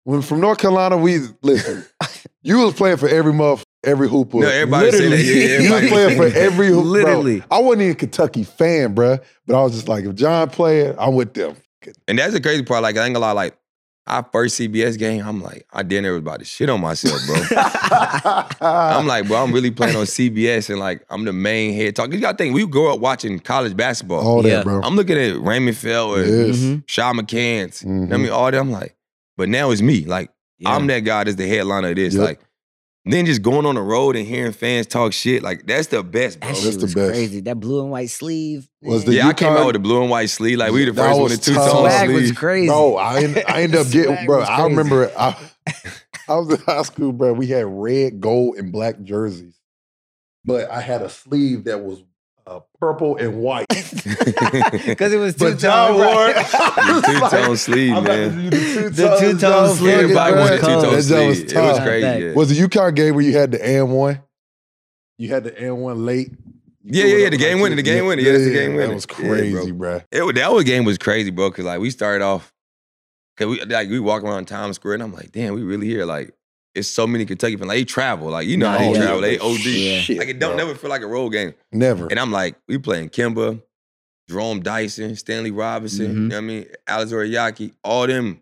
When 0.05 0.21
from 0.21 0.39
North 0.39 0.59
Carolina, 0.59 0.97
we 0.97 1.19
listen. 1.41 1.83
you 2.43 2.59
was 2.59 2.73
playing 2.75 2.97
for 2.97 3.09
every 3.09 3.33
muff, 3.33 3.63
every 3.83 4.07
hooper. 4.07 4.37
No, 4.39 4.47
everybody 4.47 4.91
say 4.91 4.97
that. 4.99 5.09
Literally. 5.09 5.51
Yeah, 5.51 5.59
you 5.59 5.73
was 5.73 5.89
playing 5.89 6.17
for 6.17 6.37
every 6.37 6.67
hoop. 6.67 6.85
Literally. 6.85 7.39
Bro, 7.39 7.47
I 7.51 7.59
wasn't 7.61 7.81
even 7.81 7.93
a 7.93 7.97
Kentucky 7.97 8.43
fan, 8.43 8.93
bro. 8.93 9.17
But 9.47 9.59
I 9.59 9.63
was 9.63 9.73
just 9.73 9.87
like, 9.89 10.05
if 10.05 10.15
John 10.15 10.49
playing, 10.49 10.95
I'm 10.97 11.15
with 11.15 11.33
them. 11.33 11.55
And 12.07 12.17
that's 12.19 12.33
the 12.33 12.39
crazy 12.41 12.63
part. 12.63 12.81
Like, 12.83 12.97
I 12.97 13.05
ain't 13.05 13.13
gonna 13.15 13.25
lie, 13.25 13.31
like, 13.33 13.57
our 14.07 14.23
first 14.31 14.59
CBS 14.59 14.97
game, 14.99 15.25
I'm 15.25 15.41
like, 15.41 15.65
I 15.73 15.81
dinner 15.81 16.11
was 16.11 16.19
about 16.19 16.37
to 16.37 16.45
shit 16.45 16.69
on 16.69 16.79
myself, 16.81 17.19
bro. 17.25 17.35
I'm 18.61 19.07
like, 19.07 19.27
bro, 19.27 19.37
I'm 19.43 19.51
really 19.51 19.71
playing 19.71 19.95
on 19.95 20.05
CBS 20.05 20.69
and 20.69 20.77
like 20.79 21.03
I'm 21.09 21.25
the 21.25 21.33
main 21.33 21.73
head 21.73 21.95
talk. 21.95 22.13
You 22.13 22.19
gotta 22.19 22.37
think, 22.37 22.53
we 22.53 22.67
grew 22.67 22.93
up 22.93 22.99
watching 22.99 23.39
college 23.39 23.75
basketball. 23.75 24.19
all 24.19 24.45
Yeah. 24.45 24.57
that, 24.57 24.63
bro. 24.65 24.81
I'm 24.83 24.95
looking 24.95 25.17
at 25.17 25.39
Raymond 25.39 25.75
Felton, 25.77 26.23
Yes. 26.47 26.57
Mhm. 26.57 26.83
Shaw 26.85 27.13
McCants, 27.13 27.83
you 27.83 27.89
know 27.89 28.13
I 28.13 28.17
mean, 28.19 28.29
all 28.29 28.51
that. 28.51 28.59
I'm 28.59 28.69
like, 28.71 28.95
but 29.37 29.49
now 29.49 29.71
it's 29.71 29.81
me. 29.81 30.05
Like, 30.05 30.31
Yeah. 30.59 30.69
I'm 30.75 30.87
that 30.87 30.99
guy 31.01 31.23
that's 31.25 31.35
the 31.37 31.47
headliner 31.47 31.89
of 31.89 31.95
this. 31.95 32.13
Yep. 32.13 32.23
Like, 32.23 32.39
then 33.07 33.27
just 33.27 33.43
going 33.43 33.67
on 33.67 33.75
the 33.75 33.81
road 33.83 34.15
and 34.15 34.25
hearing 34.25 34.51
fans 34.51 34.87
talk 34.87 35.13
shit, 35.13 35.43
like 35.43 35.67
that's 35.67 35.87
the 35.87 36.01
best, 36.01 36.39
bro. 36.39 36.49
That 36.49 36.59
that's 36.63 36.77
the 36.77 36.87
best. 36.87 37.11
crazy. 37.11 37.39
That 37.41 37.59
blue 37.59 37.81
and 37.81 37.91
white 37.91 38.09
sleeve. 38.09 38.67
Was 38.81 39.05
the 39.05 39.13
yeah, 39.13 39.27
I 39.27 39.33
came 39.33 39.53
out 39.53 39.67
with 39.67 39.73
the 39.73 39.79
blue 39.79 40.01
and 40.01 40.09
white 40.09 40.31
sleeve. 40.31 40.57
Like 40.57 40.71
we 40.71 40.85
the 40.85 40.93
first 40.93 41.13
one 41.13 41.21
was 41.23 41.33
in 41.33 41.39
two 41.39 41.53
tough. 41.53 41.71
tone 41.71 41.81
swag 41.81 42.09
was 42.09 42.23
sleeve. 42.23 42.35
crazy. 42.35 42.67
Bro, 42.67 42.95
I, 42.97 43.21
end- 43.23 43.43
I 43.47 43.61
ended 43.61 43.79
up 43.79 43.91
getting, 43.91 44.25
bro. 44.25 44.41
I 44.41 44.63
remember 44.63 45.11
I, 45.15 45.37
I 46.27 46.35
was 46.35 46.49
in 46.49 46.65
high 46.65 46.81
school, 46.81 47.11
bro. 47.11 47.33
We 47.33 47.45
had 47.45 47.67
red, 47.67 48.19
gold, 48.19 48.55
and 48.57 48.71
black 48.71 48.99
jerseys, 49.03 49.59
but 50.43 50.71
I 50.71 50.81
had 50.81 51.03
a 51.03 51.09
sleeve 51.09 51.65
that 51.65 51.81
was 51.83 52.03
uh, 52.47 52.59
purple 52.79 53.17
and 53.17 53.37
white. 53.37 53.65
Because 54.85 55.13
it 55.13 55.17
was 55.17 55.35
two 55.35 55.51
But 55.51 55.59
John 55.59 55.91
tone. 55.97 56.01
right? 56.01 57.03
Two-tone 57.05 57.57
sleeve, 57.57 57.95
I'm 57.95 58.03
man. 58.03 58.29
about 58.29 58.35
to 58.35 58.49
do 58.49 58.49
the 58.49 58.89
The 58.89 59.17
two-tone 59.19 59.37
John 59.39 59.75
sleeve, 59.75 59.79
fucking 59.93 60.03
Everybody 60.03 60.31
bro. 60.33 60.41
wanted 60.41 60.59
two-tone 60.59 60.81
That 60.81 60.91
was 60.95 61.07
sleeve. 61.07 61.21
It 61.39 61.43
was 61.43 61.53
tough. 61.53 61.83
crazy. 61.83 62.25
Yeah. 62.25 62.33
Was 62.33 62.49
the 62.49 62.67
UConn 62.67 62.95
game 62.95 63.15
where 63.15 63.23
you 63.23 63.37
had 63.37 63.51
the 63.51 63.65
and 63.65 63.91
one? 63.91 64.21
You 65.17 65.29
had 65.29 65.43
the 65.45 65.57
and 65.59 65.77
one 65.81 66.05
late. 66.05 66.31
You 66.83 67.01
Yeah, 67.01 67.05
yeah, 67.05 67.17
yeah, 67.23 67.29
the 67.29 67.37
game 67.37 67.59
winner, 67.61 67.75
this. 67.75 67.83
the 67.85 67.89
game 67.91 68.05
winner. 68.05 68.21
Yeah, 68.21 68.31
that's 68.33 68.43
the 68.43 68.53
game 68.53 68.75
winner. 68.75 68.87
That 68.89 68.95
was 68.95 69.07
Yeah, 69.09 69.15
crazy, 69.27 69.71
bro. 69.71 70.01
bro. 70.11 70.29
It, 70.29 70.35
that 70.35 70.51
was 70.51 70.63
game 70.65 70.85
was 70.85 70.97
crazy, 70.97 71.31
bro. 71.31 71.49
Cause 71.51 71.65
like 71.65 71.79
we 71.79 71.89
started 71.89 72.23
off, 72.23 72.53
cause 73.37 73.47
we 73.47 73.61
like 73.63 73.89
we 73.89 73.99
walk 73.99 74.23
around 74.23 74.45
Times 74.45 74.75
Square 74.75 74.95
and 74.95 75.03
I'm 75.03 75.13
like, 75.13 75.31
damn, 75.31 75.55
we 75.55 75.63
really 75.63 75.87
here. 75.87 76.05
Like, 76.05 76.31
it's 76.75 76.87
so 76.87 77.07
many 77.07 77.25
Kentucky 77.25 77.55
fans. 77.55 77.67
Like 77.69 77.77
they 77.77 77.85
travel. 77.85 78.29
Like 78.29 78.47
you 78.47 78.57
know 78.57 78.67
how 78.69 78.77
Nah, 78.77 78.79
they 78.79 78.91
yeah. 78.91 79.01
travel. 79.01 79.21
They 79.21 79.39
OD. 79.39 79.65
Yeah. 79.65 79.99
Shit, 80.01 80.17
Like 80.17 80.27
it 80.29 80.39
don't 80.39 80.55
bro. 80.55 80.65
never 80.65 80.75
feel 80.77 80.89
like 80.89 81.01
a 81.01 81.07
road 81.07 81.29
game. 81.31 81.53
Never. 81.71 82.07
And 82.07 82.19
I'm 82.19 82.31
like, 82.31 82.55
we 82.67 82.77
playing 82.77 83.09
Kemba, 83.09 83.61
Jerome 84.29 84.61
Dyson, 84.61 85.15
Stanley 85.15 85.51
Robinson. 85.51 86.07
Mhm. 86.07 86.13
You 86.13 86.19
know 86.27 86.35
what 86.35 86.37
I 86.37 86.41
mean? 86.41 86.65
Alex 86.87 87.11
Oriakhi, 87.11 87.71
all 87.83 88.07
them. 88.07 88.41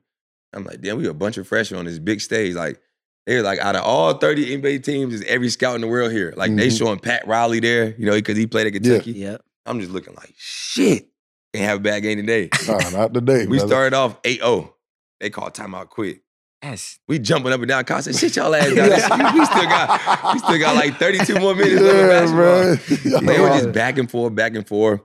I'm 0.53 0.63
like, 0.65 0.81
damn, 0.81 0.97
we 0.97 1.07
a 1.07 1.13
bunch 1.13 1.37
of 1.37 1.47
freshmen 1.47 1.79
on 1.79 1.85
this 1.85 1.99
big 1.99 2.21
stage. 2.21 2.55
Like. 2.55 2.79
they're 3.25 3.41
like, 3.41 3.57
out 3.59 3.73
of 3.77 3.83
all 3.83 4.13
30 4.15 4.51
NBA 4.61 4.83
teams, 4.83 5.13
is 5.13 5.23
every 5.29 5.47
scout 5.47 5.75
in 5.75 5.81
the 5.81 5.87
world 5.87 6.11
here. 6.11 6.33
Like, 6.35 6.53
they 6.57 6.67
Mhm. 6.67 6.77
showing 6.77 6.99
Pat 6.99 7.25
Riley 7.25 7.61
there, 7.61 7.95
you 7.97 8.05
know, 8.05 8.11
because 8.11 8.35
he 8.35 8.47
played 8.47 8.67
at 8.67 8.73
Kentucky. 8.73 9.13
Yep. 9.13 9.41
I'm 9.65 9.79
just 9.79 9.93
looking 9.93 10.13
like, 10.15 10.33
shit. 10.37 11.07
Can't 11.53 11.65
have 11.65 11.77
a 11.77 11.81
bad 11.81 12.01
game 12.01 12.17
today. 12.17 12.49
Nah, 12.67 12.89
not 12.89 13.13
today. 13.13 13.45
We 13.47 13.59
brother. 13.59 13.67
started 13.67 13.95
off 13.95 14.21
8-0. 14.23 14.73
They 15.21 15.29
called 15.29 15.53
timeout 15.53 15.87
quick. 15.87 16.19
That's 16.63 16.97
We 17.09 17.19
jumping 17.19 17.51
up 17.51 17.59
and 17.59 17.67
down. 17.67 17.83
Coach 17.83 18.05
said, 18.05 18.15
"Shit, 18.15 18.35
y'all 18.37 18.55
ass 18.55 18.65
down. 18.73 18.89
This- 18.89 19.09
we, 19.09 19.39
we 19.39 19.45
still 19.45 19.63
got, 19.65 20.33
we 20.33 20.39
still 20.39 20.59
got 20.59 20.75
like 20.75 20.97
32 20.97 21.39
more 21.39 21.53
minutes 21.53 21.81
left 21.81 21.95
of 21.95 21.99
Yeah, 21.99 22.07
basketball." 22.07 23.21
bro. 23.21 23.33
They 23.35 23.39
were 23.41 23.49
just 23.49 23.71
back 23.73 23.97
and 23.97 24.09
forth, 24.09 24.33
back 24.33 24.55
and 24.55 24.65
forth. 24.67 25.01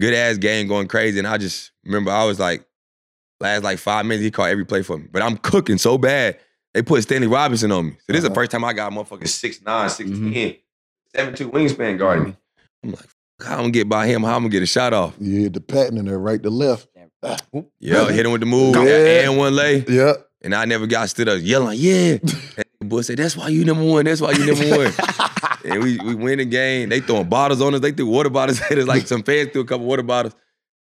Good 0.00 0.14
ass 0.14 0.38
game 0.38 0.68
going 0.68 0.86
crazy. 0.88 1.18
And 1.18 1.26
I 1.28 1.36
just 1.36 1.72
remember 1.84 2.10
I 2.12 2.24
was 2.24 2.38
like, 2.38 2.64
last 3.40 3.64
like 3.64 3.78
five 3.80 4.06
minutes, 4.06 4.22
he 4.22 4.30
called 4.30 4.48
every 4.50 4.64
play 4.64 4.82
for 4.82 4.96
me. 4.98 5.08
But 5.10 5.22
I'm 5.22 5.36
cooking 5.36 5.78
so 5.78 5.98
bad. 5.98 6.38
They 6.74 6.82
put 6.82 7.02
Stanley 7.02 7.26
Robinson 7.26 7.72
on 7.72 7.86
me. 7.86 7.92
So 7.92 8.12
this 8.12 8.18
is 8.18 8.22
the 8.22 8.28
Uh-huh. 8.28 8.34
first 8.36 8.52
time 8.52 8.64
I 8.64 8.72
got 8.72 8.92
a 8.92 8.94
motherfucking 8.94 9.24
6'9, 9.24 9.90
6'10, 9.90 10.32
Mhm. 10.32 10.58
7'2 11.14 11.50
wingspan 11.50 11.98
guarding 11.98 12.24
me. 12.26 12.36
I'm 12.84 12.92
like, 12.92 13.08
how 13.44 13.54
I'm 13.54 13.58
gonna 13.62 13.70
get 13.72 13.88
by 13.88 14.06
him? 14.06 14.22
How 14.22 14.36
I'm 14.36 14.42
gonna 14.42 14.50
get 14.50 14.62
a 14.62 14.66
shot 14.66 14.92
off? 14.94 15.14
You 15.18 15.42
hit 15.42 15.54
the 15.54 15.60
patent 15.60 15.98
in 15.98 16.04
there, 16.06 16.18
right 16.20 16.40
to 16.42 16.50
left. 16.50 16.86
Yeah, 17.80 18.08
hit 18.10 18.24
him 18.24 18.32
with 18.32 18.40
the 18.40 18.46
move 18.46 18.76
Yeah. 18.76 19.28
and 19.28 19.36
one 19.36 19.54
lay. 19.56 19.84
Yeah. 19.88 20.12
And 20.42 20.54
I 20.54 20.64
never 20.64 20.86
got 20.86 21.08
stood 21.10 21.28
up 21.28 21.40
yelling, 21.42 21.78
yeah. 21.80 22.16
And 22.56 22.64
the 22.80 22.86
boy 22.86 23.02
said, 23.02 23.18
that's 23.18 23.36
why 23.36 23.48
you 23.48 23.64
number 23.64 23.84
one. 23.84 24.06
That's 24.06 24.22
why 24.22 24.32
you 24.32 24.46
number 24.46 24.78
one. 24.78 24.92
and 25.66 25.82
we 25.84 25.98
we 25.98 26.14
win 26.14 26.38
the 26.38 26.46
game. 26.46 26.88
They 26.88 27.00
throwing 27.00 27.28
bottles 27.28 27.60
on 27.60 27.74
us. 27.74 27.80
They 27.80 27.92
threw 27.92 28.06
water 28.06 28.30
bottles 28.30 28.58
at 28.62 28.78
us. 28.78 28.86
Like 28.86 29.06
some 29.06 29.22
fans 29.22 29.50
threw 29.52 29.60
a 29.60 29.66
couple 29.66 29.84
water 29.86 30.02
bottles. 30.02 30.34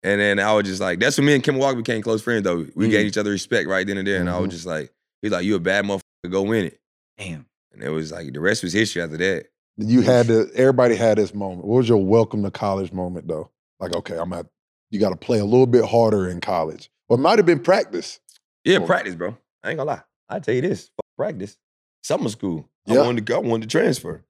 And 0.03 0.19
then 0.19 0.39
I 0.39 0.53
was 0.53 0.65
just 0.65 0.81
like, 0.81 0.99
that's 0.99 1.17
when 1.17 1.25
me 1.27 1.35
and 1.35 1.43
Kim 1.43 1.55
Walker 1.57 1.77
became 1.77 2.01
close 2.01 2.21
friends 2.21 2.43
though. 2.43 2.65
We 2.75 2.87
Mm. 2.87 2.91
gave 2.91 3.05
each 3.07 3.17
other 3.17 3.31
respect 3.31 3.67
right 3.69 3.87
then 3.87 3.97
and 3.97 4.05
there. 4.07 4.19
And 4.19 4.29
I 4.29 4.37
was 4.37 4.49
Mhm. 4.49 4.51
just 4.51 4.65
like, 4.65 4.91
he's 5.21 5.31
like, 5.31 5.45
you 5.45 5.55
a 5.55 5.59
bad 5.59 5.85
motherfucker, 5.85 6.29
go 6.29 6.41
win 6.43 6.65
it. 6.65 6.79
damn. 7.17 7.45
And 7.73 7.81
it 7.81 7.89
was 7.89 8.11
like 8.11 8.33
the 8.33 8.39
rest 8.41 8.63
was 8.63 8.73
history 8.73 9.01
after 9.01 9.17
that. 9.17 9.45
You 9.77 10.01
had 10.01 10.27
to. 10.27 10.49
Everybody 10.55 10.95
had 10.95 11.17
this 11.17 11.33
moment. 11.33 11.65
What 11.65 11.77
was 11.77 11.87
your 11.89 12.03
welcome 12.03 12.43
to 12.43 12.51
college 12.51 12.91
moment 12.91 13.27
though? 13.27 13.49
Like, 13.79 13.95
okay, 13.95 14.17
I'm 14.17 14.33
at. 14.33 14.47
You 14.91 14.99
got 14.99 15.09
to 15.11 15.15
play 15.15 15.39
a 15.39 15.45
little 15.45 15.67
bit 15.67 15.85
harder 15.85 16.27
in 16.29 16.41
college, 16.41 16.89
or 17.07 17.17
it 17.17 17.21
might 17.21 17.37
have 17.39 17.45
been 17.45 17.59
practice. 17.59 18.19
Yeah, 18.63 18.79
practice, 18.85 19.15
bro. 19.15 19.37
I 19.63 19.69
ain't 19.69 19.77
gonna 19.77 19.89
lie. 19.91 20.01
I 20.29 20.39
tell 20.39 20.55
you 20.55 20.61
this, 20.61 20.89
practice. 21.17 21.57
Summer 22.03 22.29
school. 22.29 22.69
Yeah. 22.85 22.99
I 23.01 23.05
wanted 23.05 23.25
to 23.25 23.33
go, 23.33 23.35
I 23.37 23.39
wanted 23.39 23.69
to 23.69 23.77
transfer. 23.77 24.23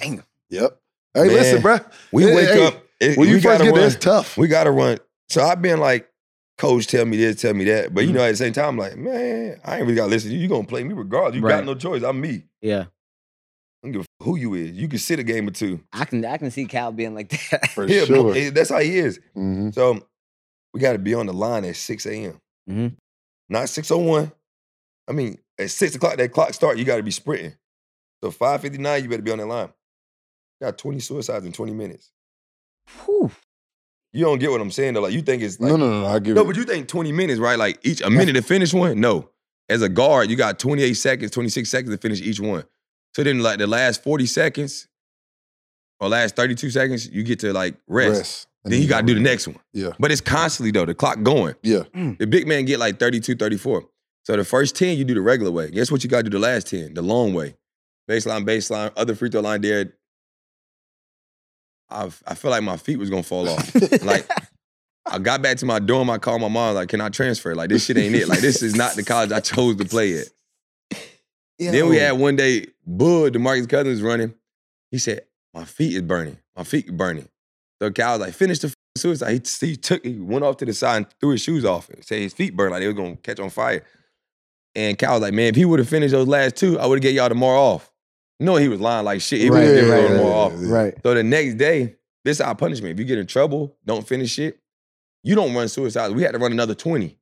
Damn. 0.00 0.22
Yep. 0.50 0.80
Hey, 1.14 1.20
Man, 1.24 1.28
listen, 1.28 1.62
bro. 1.62 1.78
We 2.12 2.24
Hey, 2.24 2.34
wake 2.34 2.48
hey, 2.48 2.66
up. 2.66 2.84
it- 3.00 3.18
When 3.18 3.28
you 3.28 3.34
we 3.36 3.40
first 3.40 3.58
gotta 3.58 3.64
get 3.64 3.74
there, 3.74 3.86
it's 3.86 3.96
tough. 3.96 4.36
We 4.36 4.48
gotta 4.48 4.70
run. 4.70 4.98
So 5.28 5.42
I've 5.42 5.60
been 5.62 5.80
like, 5.80 6.08
coach 6.58 6.86
tell 6.86 7.04
me 7.04 7.16
this, 7.16 7.40
tell 7.40 7.52
me 7.54 7.64
that. 7.64 7.92
But 7.94 8.02
you 8.02 8.08
Mm-hmm. 8.08 8.16
know, 8.16 8.24
at 8.24 8.30
the 8.30 8.36
same 8.36 8.52
time, 8.52 8.68
I'm 8.70 8.76
like, 8.78 8.96
man, 8.96 9.60
I 9.64 9.76
ain't 9.76 9.82
really 9.84 9.96
gotta 9.96 10.10
listen 10.10 10.30
to 10.30 10.36
you. 10.36 10.42
You 10.42 10.48
gonna 10.48 10.66
play 10.66 10.84
me 10.84 10.94
regardless. 10.94 11.36
You 11.36 11.42
Right. 11.42 11.56
got 11.56 11.64
no 11.64 11.74
choice. 11.74 12.02
I'm 12.02 12.20
me. 12.20 12.44
Yeah. 12.60 12.82
I 13.82 13.88
don't 13.88 13.92
give 13.92 14.00
a 14.00 14.04
f- 14.04 14.26
who 14.26 14.36
you 14.36 14.54
is. 14.54 14.72
You 14.72 14.88
can 14.88 14.98
sit 14.98 15.18
a 15.18 15.22
game 15.22 15.46
or 15.48 15.50
two. 15.52 15.80
I 15.92 16.04
can 16.06 16.24
I 16.24 16.36
can 16.38 16.50
see 16.50 16.64
Cal 16.66 16.92
being 16.92 17.14
like 17.14 17.28
that. 17.50 17.70
For 17.70 17.86
Yeah, 17.86 18.04
sure. 18.04 18.32
but 18.34 18.54
that's 18.54 18.70
how 18.70 18.80
he 18.80 18.98
is. 18.98 19.20
Mhm. 19.36 19.74
So 19.74 20.06
we 20.72 20.80
gotta 20.80 20.98
be 20.98 21.14
on 21.14 21.26
the 21.26 21.32
line 21.34 21.64
at 21.64 21.76
6 21.76 22.06
a.m. 22.06 22.40
Mhm. 22.68 22.94
Not 23.48 23.68
601. 23.68 24.32
I 25.08 25.12
mean, 25.12 25.38
at 25.58 25.70
6 25.70 25.94
o'clock, 25.94 26.16
that 26.16 26.32
clock 26.32 26.52
start, 26.54 26.78
you 26.78 26.84
gotta 26.84 27.02
be 27.02 27.10
sprinting. 27.10 27.54
So 28.22 28.30
559, 28.30 29.02
you 29.02 29.08
better 29.08 29.22
be 29.22 29.30
on 29.30 29.38
that 29.38 29.46
line. 29.46 29.68
Got 30.60 30.78
20 30.78 30.98
suicides 31.00 31.44
in 31.44 31.52
20 31.52 31.74
minutes. 31.74 32.10
Whew. 33.04 33.30
You 34.12 34.24
don't 34.24 34.38
get 34.38 34.50
what 34.50 34.60
I'm 34.60 34.70
saying 34.70 34.94
though. 34.94 35.02
Like 35.02 35.12
you 35.12 35.20
think 35.22 35.42
it's 35.42 35.60
like 35.60 35.70
no, 35.70 35.76
no, 35.76 35.90
no, 35.90 36.00
no. 36.02 36.06
I 36.06 36.18
give 36.18 36.34
No, 36.34 36.42
it. 36.42 36.46
but 36.46 36.56
you 36.56 36.64
think 36.64 36.88
20 36.88 37.12
minutes, 37.12 37.38
right? 37.38 37.58
Like 37.58 37.78
each 37.82 38.00
a 38.00 38.08
minute 38.08 38.32
to 38.34 38.42
finish 38.42 38.72
one? 38.72 38.98
No. 38.98 39.28
As 39.68 39.82
a 39.82 39.88
guard, 39.88 40.30
you 40.30 40.36
got 40.36 40.58
28 40.58 40.94
seconds, 40.94 41.30
26 41.32 41.68
seconds 41.68 41.94
to 41.94 41.98
finish 42.00 42.22
each 42.22 42.40
one. 42.40 42.64
So 43.14 43.22
then 43.22 43.40
like 43.40 43.58
the 43.58 43.66
last 43.66 44.02
40 44.02 44.24
seconds 44.26 44.88
or 46.00 46.08
last 46.08 46.36
32 46.36 46.70
seconds, 46.70 47.08
you 47.08 47.22
get 47.24 47.40
to 47.40 47.52
like 47.52 47.74
rest. 47.86 48.18
rest. 48.18 48.48
And 48.66 48.72
Then 48.72 48.82
you 48.82 48.88
gotta 48.88 49.06
do 49.06 49.14
the 49.14 49.20
next 49.20 49.46
one. 49.46 49.60
Yeah. 49.72 49.90
But 50.00 50.10
it's 50.10 50.20
constantly 50.20 50.72
though, 50.72 50.84
the 50.86 50.94
clock 50.94 51.22
going. 51.22 51.54
Yeah. 51.62 51.84
Mm. 51.94 52.18
The 52.18 52.26
big 52.26 52.48
man 52.48 52.64
get 52.64 52.80
like 52.80 52.98
32, 52.98 53.36
34. 53.36 53.84
So 54.24 54.36
the 54.36 54.44
first 54.44 54.74
10, 54.74 54.98
you 54.98 55.04
do 55.04 55.14
the 55.14 55.20
regular 55.20 55.52
way. 55.52 55.70
Guess 55.70 55.92
what 55.92 56.02
you 56.02 56.10
gotta 56.10 56.24
do 56.24 56.30
the 56.30 56.40
last 56.40 56.66
10? 56.66 56.94
The 56.94 57.02
long 57.02 57.32
way. 57.32 57.54
Baseline, 58.10 58.44
baseline, 58.44 58.92
other 58.96 59.14
free 59.14 59.30
throw 59.30 59.40
line 59.40 59.60
there. 59.60 59.92
I 61.88 62.10
I 62.26 62.34
feel 62.34 62.50
like 62.50 62.64
my 62.64 62.76
feet 62.76 62.98
was 62.98 63.08
gonna 63.08 63.22
fall 63.22 63.48
off. 63.48 63.74
like 64.02 64.28
I 65.06 65.20
got 65.20 65.42
back 65.42 65.58
to 65.58 65.66
my 65.66 65.78
dorm. 65.78 66.10
I 66.10 66.18
called 66.18 66.40
my 66.40 66.48
mom, 66.48 66.74
like, 66.74 66.88
can 66.88 67.00
I 67.00 67.08
transfer? 67.08 67.54
Like, 67.54 67.68
this 67.68 67.84
shit 67.84 67.96
ain't 67.96 68.16
it. 68.16 68.26
Like, 68.26 68.40
this 68.40 68.60
is 68.62 68.74
not 68.74 68.96
the 68.96 69.04
college 69.04 69.30
I 69.30 69.38
chose 69.38 69.76
to 69.76 69.84
play 69.84 70.18
at. 70.18 70.26
Then 71.58 71.88
we 71.88 71.96
had 71.96 72.12
one 72.12 72.34
day, 72.36 72.66
Bud, 72.84 73.34
DeMarcus 73.34 73.68
Cousins 73.68 74.02
running. 74.02 74.34
He 74.90 74.98
said, 74.98 75.22
my 75.54 75.64
feet 75.64 75.94
is 75.94 76.02
burning. 76.02 76.38
My 76.56 76.64
feet 76.64 76.88
are 76.88 76.92
burning. 76.92 77.28
So 77.80 77.90
Cal 77.90 78.12
was 78.18 78.20
like, 78.26 78.34
finish 78.34 78.58
the 78.60 78.72
suicide. 78.96 79.46
He, 79.60 79.66
he 79.66 79.76
took, 79.76 80.04
he 80.04 80.18
went 80.18 80.44
off 80.44 80.56
to 80.58 80.64
the 80.64 80.72
side 80.72 80.96
and 80.96 81.06
threw 81.20 81.30
his 81.30 81.42
shoes 81.42 81.64
off. 81.64 81.88
And 81.90 82.04
Said 82.04 82.20
his 82.20 82.32
feet 82.32 82.56
burned 82.56 82.72
like 82.72 82.80
they 82.80 82.86
was 82.86 82.96
gonna 82.96 83.16
catch 83.16 83.38
on 83.40 83.50
fire. 83.50 83.84
And 84.74 84.98
Cal 84.98 85.14
was 85.14 85.22
like, 85.22 85.34
man, 85.34 85.48
if 85.48 85.56
he 85.56 85.64
would 85.64 85.78
have 85.78 85.88
finished 85.88 86.12
those 86.12 86.28
last 86.28 86.56
two, 86.56 86.78
I 86.78 86.86
would 86.86 86.96
have 86.98 87.02
get 87.02 87.14
y'all 87.14 87.28
tomorrow 87.28 87.58
off. 87.60 87.90
No, 88.38 88.56
he 88.56 88.68
was 88.68 88.80
lying 88.80 89.04
like 89.04 89.20
shit. 89.22 89.40
He 89.40 89.50
would 89.50 89.62
have 89.62 89.74
Right, 89.74 89.82
y'all 89.84 90.02
right, 90.02 90.08
tomorrow 90.08 90.34
off. 90.34 90.52
Right. 90.56 90.94
So 91.02 91.14
the 91.14 91.22
next 91.22 91.54
day, 91.54 91.96
this 92.24 92.38
is 92.38 92.40
our 92.42 92.54
punishment. 92.54 92.92
If 92.92 92.98
you 92.98 93.04
get 93.06 93.18
in 93.18 93.26
trouble, 93.26 93.76
don't 93.84 94.06
finish 94.06 94.38
it. 94.38 94.58
you 95.22 95.34
don't 95.34 95.54
run 95.54 95.68
suicide. 95.68 96.12
We 96.12 96.22
had 96.22 96.32
to 96.32 96.38
run 96.38 96.52
another 96.52 96.74
20. 96.74 97.16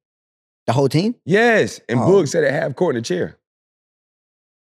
The 0.67 0.73
whole 0.73 0.89
team? 0.89 1.15
Yes. 1.25 1.81
And 1.89 2.01
Oh. 2.01 2.03
Boog 2.05 2.29
said 2.29 2.43
at 2.45 2.53
half 2.53 2.75
court 2.75 2.97
in 2.97 3.03
the 3.03 3.07
chair. 3.07 3.39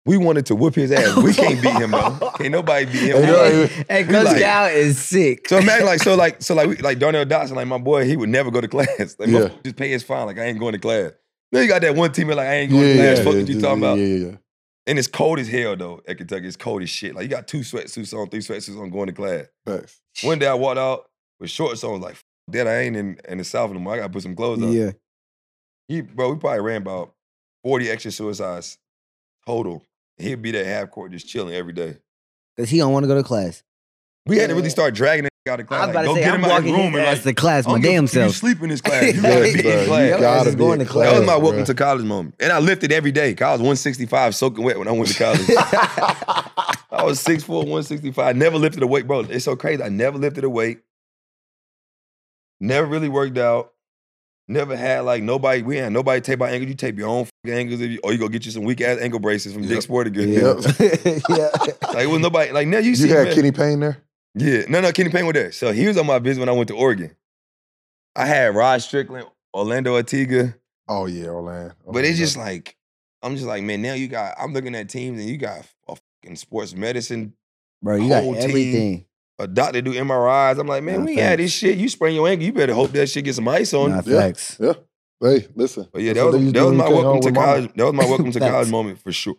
We 0.05 0.17
wanted 0.17 0.45
to 0.47 0.55
whoop 0.55 0.75
his 0.75 0.91
ass. 0.91 1.15
We 1.17 1.33
can't 1.33 1.61
beat 1.61 1.73
him 1.75 1.91
though. 1.91 2.31
Can't 2.37 2.51
nobody 2.51 2.85
beat 2.85 3.11
him. 3.11 3.21
Hey, 3.23 3.67
hey, 3.67 3.85
Hey, 3.89 4.03
Coach 4.05 4.25
like- 4.25 4.41
Cal 4.41 4.65
is 4.67 4.97
sick. 4.99 5.47
so 5.47 5.57
imagine 5.57 5.85
like 5.85 6.01
so 6.01 6.15
like 6.15 6.41
so 6.41 6.55
like 6.55 6.67
we, 6.69 6.77
like 6.77 6.99
Darnell 6.99 7.25
Dodson, 7.25 7.55
like 7.57 7.67
my 7.67 7.77
boy, 7.77 8.05
he 8.05 8.15
would 8.15 8.29
never 8.29 8.49
go 8.49 8.61
to 8.61 8.67
class. 8.67 9.15
Like 9.19 9.29
Yeah. 9.29 9.49
just 9.63 9.75
pay 9.75 9.89
his 9.89 10.03
fine. 10.03 10.25
Like 10.25 10.39
I 10.39 10.45
ain't 10.45 10.57
going 10.59 10.73
to 10.73 10.79
class. 10.79 11.11
Then 11.51 11.63
you 11.63 11.67
got 11.69 11.81
that 11.81 11.95
one 11.95 12.11
teammate 12.11 12.37
like 12.37 12.47
I 12.47 12.55
ain't 12.55 12.71
yeah, 12.71 12.77
going 12.79 12.87
to 12.87 12.95
yeah, 12.95 13.13
class. 13.13 13.17
Fuck 13.17 13.33
yeah, 13.33 13.39
what 13.39 13.49
you 13.49 13.55
yeah, 13.55 13.61
talking 13.61 13.77
about. 13.83 13.97
Yeah, 13.97 14.05
yeah, 14.05 14.25
yeah. 14.27 14.35
And 14.87 14.97
it's 14.97 15.07
cold 15.07 15.39
as 15.39 15.47
hell 15.49 15.75
though 15.75 16.01
at 16.07 16.17
Kentucky. 16.17 16.47
It's 16.47 16.57
cold 16.57 16.81
as 16.81 16.89
shit. 16.89 17.13
Like 17.13 17.23
you 17.23 17.29
got 17.29 17.47
two 17.47 17.59
sweatsuits 17.59 18.13
on, 18.17 18.29
three 18.29 18.39
sweatsuits 18.39 18.79
on, 18.81 18.89
going 18.89 19.07
to 19.07 19.13
class. 19.13 19.45
Facts. 19.65 19.99
One 20.23 20.39
day 20.39 20.47
I 20.47 20.53
walked 20.55 20.79
out 20.79 21.05
with 21.39 21.49
shorts 21.51 21.83
on, 21.83 21.91
was 21.91 22.01
like, 22.01 22.13
"F- 22.13 22.23
that 22.49 22.67
I 22.67 22.79
ain't 22.79 22.95
in, 22.95 23.19
in 23.27 23.37
the 23.37 23.43
South 23.43 23.69
anymore. 23.69 23.93
I 23.93 23.97
gotta 23.97 24.09
put 24.13 24.23
some 24.23 24.35
clothes 24.35 24.63
on. 24.63 24.71
Yeah. 24.71 24.91
He, 25.87 26.01
bro, 26.01 26.31
we 26.33 26.39
probably 26.39 26.61
ran 26.61 26.81
about 26.81 27.13
40 27.63 27.89
extra 27.89 28.11
suicides 28.11 28.77
total. 29.45 29.83
He'd 30.19 30.41
be 30.41 30.51
there 30.51 30.65
half 30.65 30.91
court 30.91 31.11
just 31.11 31.27
chilling 31.27 31.53
every 31.55 31.73
day. 31.73 31.97
Because 32.55 32.69
he 32.69 32.77
don't 32.77 32.91
want 32.93 33.03
to 33.03 33.07
go 33.07 33.15
to 33.15 33.23
class. 33.23 33.63
We 34.25 34.37
had 34.37 34.49
to 34.49 34.55
really 34.55 34.69
start 34.69 34.93
dragging 34.93 35.25
him 35.25 35.29
out 35.49 35.59
of 35.61 35.65
I 35.65 35.67
class. 35.67 35.87
was 35.87 35.95
Like, 35.95 36.03
to 36.03 36.07
go 36.09 36.15
say, 36.15 36.21
get 36.21 36.33
I'm 36.33 36.39
him 36.39 36.45
out 36.45 36.47
of 36.47 36.51
walking 36.51 36.67
his 36.67 36.77
room 36.77 36.91
his 36.91 36.99
and 36.99 37.07
ass 37.07 37.25
like, 37.25 37.35
to 37.35 37.41
class 37.41 37.65
I 37.65 37.69
my 37.69 37.73
don't 37.75 37.81
give 37.81 37.89
a 37.89 37.93
damn 37.95 38.03
f- 38.05 38.13
You 38.27 38.33
sleep 38.33 38.61
in 38.61 38.69
this 38.69 38.81
class. 38.87 39.03
You 39.03 39.21
Yes, 39.21 39.21
gotta 39.21 39.53
be 39.53 39.61
bro. 39.61 39.71
in 39.71 39.79
You 39.79 39.85
class. 39.87 40.07
Your 40.09 40.13
ass 40.15 40.19
gotta 40.21 40.49
be 40.51 40.55
going 40.57 40.81
in 40.81 40.85
to 40.87 40.91
class. 40.91 41.11
That 41.11 41.19
was 41.19 41.27
my 41.27 41.35
bro. 41.37 41.43
welcome 41.45 41.65
to 41.65 41.73
college 41.73 42.05
moment. 42.05 42.35
And 42.39 42.51
I 42.51 42.59
lifted 42.59 42.91
every 42.91 43.11
day. 43.11 43.33
'cause 43.33 43.45
I 43.45 43.51
was 43.53 43.61
165 43.61 44.35
soaking 44.35 44.63
wet 44.65 44.77
when 44.77 44.87
I 44.87 44.91
went 44.91 45.07
to 45.07 45.15
college. 45.17 45.39
I 46.91 47.03
was 47.03 47.23
6'4, 47.23 47.47
165. 47.49 48.19
I 48.27 48.33
never 48.37 48.57
lifted 48.57 48.83
a 48.83 48.87
weight, 48.87 49.07
bro. 49.07 49.21
It's 49.21 49.45
so 49.45 49.55
crazy. 49.55 49.81
I 49.81 49.89
never 49.89 50.17
lifted 50.17 50.43
a 50.43 50.49
weight. 50.49 50.79
Never 52.59 52.85
really 52.87 53.09
worked 53.09 53.37
out. 53.37 53.73
Never 54.51 54.75
had 54.75 55.01
like 55.01 55.21
nobody. 55.21 55.61
We 55.61 55.77
had 55.77 55.93
nobody 55.93 56.21
tape 56.21 56.39
my 56.39 56.49
ankles. 56.49 56.69
You 56.69 56.75
tape 56.75 56.97
your 56.97 57.07
own 57.07 57.27
if 57.43 57.79
you, 57.81 57.99
or 58.03 58.11
you 58.11 58.17
go 58.17 58.27
get 58.27 58.45
you 58.47 58.51
some 58.51 58.63
weak 58.63 58.81
ass 58.81 58.99
ankle 58.99 59.19
braces 59.19 59.53
from 59.53 59.61
Yep. 59.61 59.69
Dick 59.71 59.81
Sporting 59.83 60.11
Goods. 60.13 60.65
Yep. 60.79 61.21
yeah. 61.29 61.49
Like 61.93 62.05
it 62.05 62.09
was 62.09 62.19
nobody. 62.19 62.51
Like 62.51 62.67
now 62.67 62.79
you 62.79 62.89
You 62.89 62.95
see, 62.95 63.09
had 63.09 63.27
man. 63.27 63.35
Kenny 63.35 63.51
Payne 63.51 63.79
there? 63.79 64.03
Yeah, 64.33 64.63
no, 64.67 64.81
no, 64.81 64.91
Kenny 64.91 65.11
Payne 65.11 65.27
was 65.27 65.33
there. 65.33 65.51
So 65.51 65.71
he 65.71 65.87
was 65.87 65.97
on 65.97 66.07
my 66.07 66.17
visit 66.17 66.39
when 66.39 66.49
I 66.49 66.53
went 66.53 66.67
to 66.69 66.75
Oregon. 66.75 67.15
I 68.15 68.25
had 68.25 68.55
Rod 68.55 68.81
Strickland, 68.81 69.27
Orlando 69.53 69.97
Antigua, 69.97 70.55
Oh 70.87 71.05
yeah, 71.05 71.27
Orlando. 71.27 71.75
but 71.85 72.03
it's 72.03 72.17
just 72.17 72.35
like 72.35 72.75
I'm 73.21 73.35
just 73.35 73.47
like, 73.47 73.61
man. 73.63 73.83
Now 73.83 73.93
you 73.93 74.07
got. 74.07 74.33
I'm 74.39 74.53
looking 74.53 74.73
at 74.73 74.89
teams 74.89 75.19
and 75.19 75.29
you 75.29 75.37
got 75.37 75.59
a 75.87 75.95
fucking 76.23 76.37
sports 76.37 76.73
medicine, 76.73 77.33
Bro, 77.83 77.97
you 77.97 78.09
got 78.09 78.23
Whole 78.23 78.33
team. 78.33 79.05
Everything. 79.39 79.51
a 79.51 79.55
doctor 79.55 79.81
do 79.81 79.93
MRIs. 79.93 80.59
I'm 80.59 80.67
like, 80.67 80.83
man, 80.83 80.99
Nah, 80.99 81.05
we 81.05 81.11
ain't 81.13 81.21
had 81.21 81.39
this 81.39 81.51
shit. 81.51 81.77
You 81.77 81.89
sprain 81.89 82.15
your 82.15 82.27
ankle, 82.27 82.45
you 82.45 82.53
better 82.53 82.73
hope 82.73 82.91
that 82.91 83.07
shit 83.07 83.25
get 83.25 83.35
some 83.35 83.47
ice 83.47 83.73
on. 83.73 83.91
Nah, 83.91 83.99
it. 83.99 84.07
Yeah. 84.07 84.33
Yeah. 84.67 84.73
Hey, 85.21 85.47
listen. 85.55 85.87
But 85.91 86.01
yeah, 86.01 86.13
that 86.13 86.25
was 86.25 86.51
that 86.53 86.63
was 86.65 86.73
my 86.73 86.87
when 86.87 86.95
you 86.97 87.03
came 87.03 87.03
welcome 87.03 87.21
to 87.21 87.27
with 87.27 87.35
mama. 87.35 87.47
college. 87.47 87.71
That 87.75 87.85
was 87.85 87.93
my 87.93 88.05
welcome 88.05 88.31
to 88.31 88.39
college 88.51 88.69
moment 88.69 88.99
for 89.01 89.11
sure. 89.11 89.35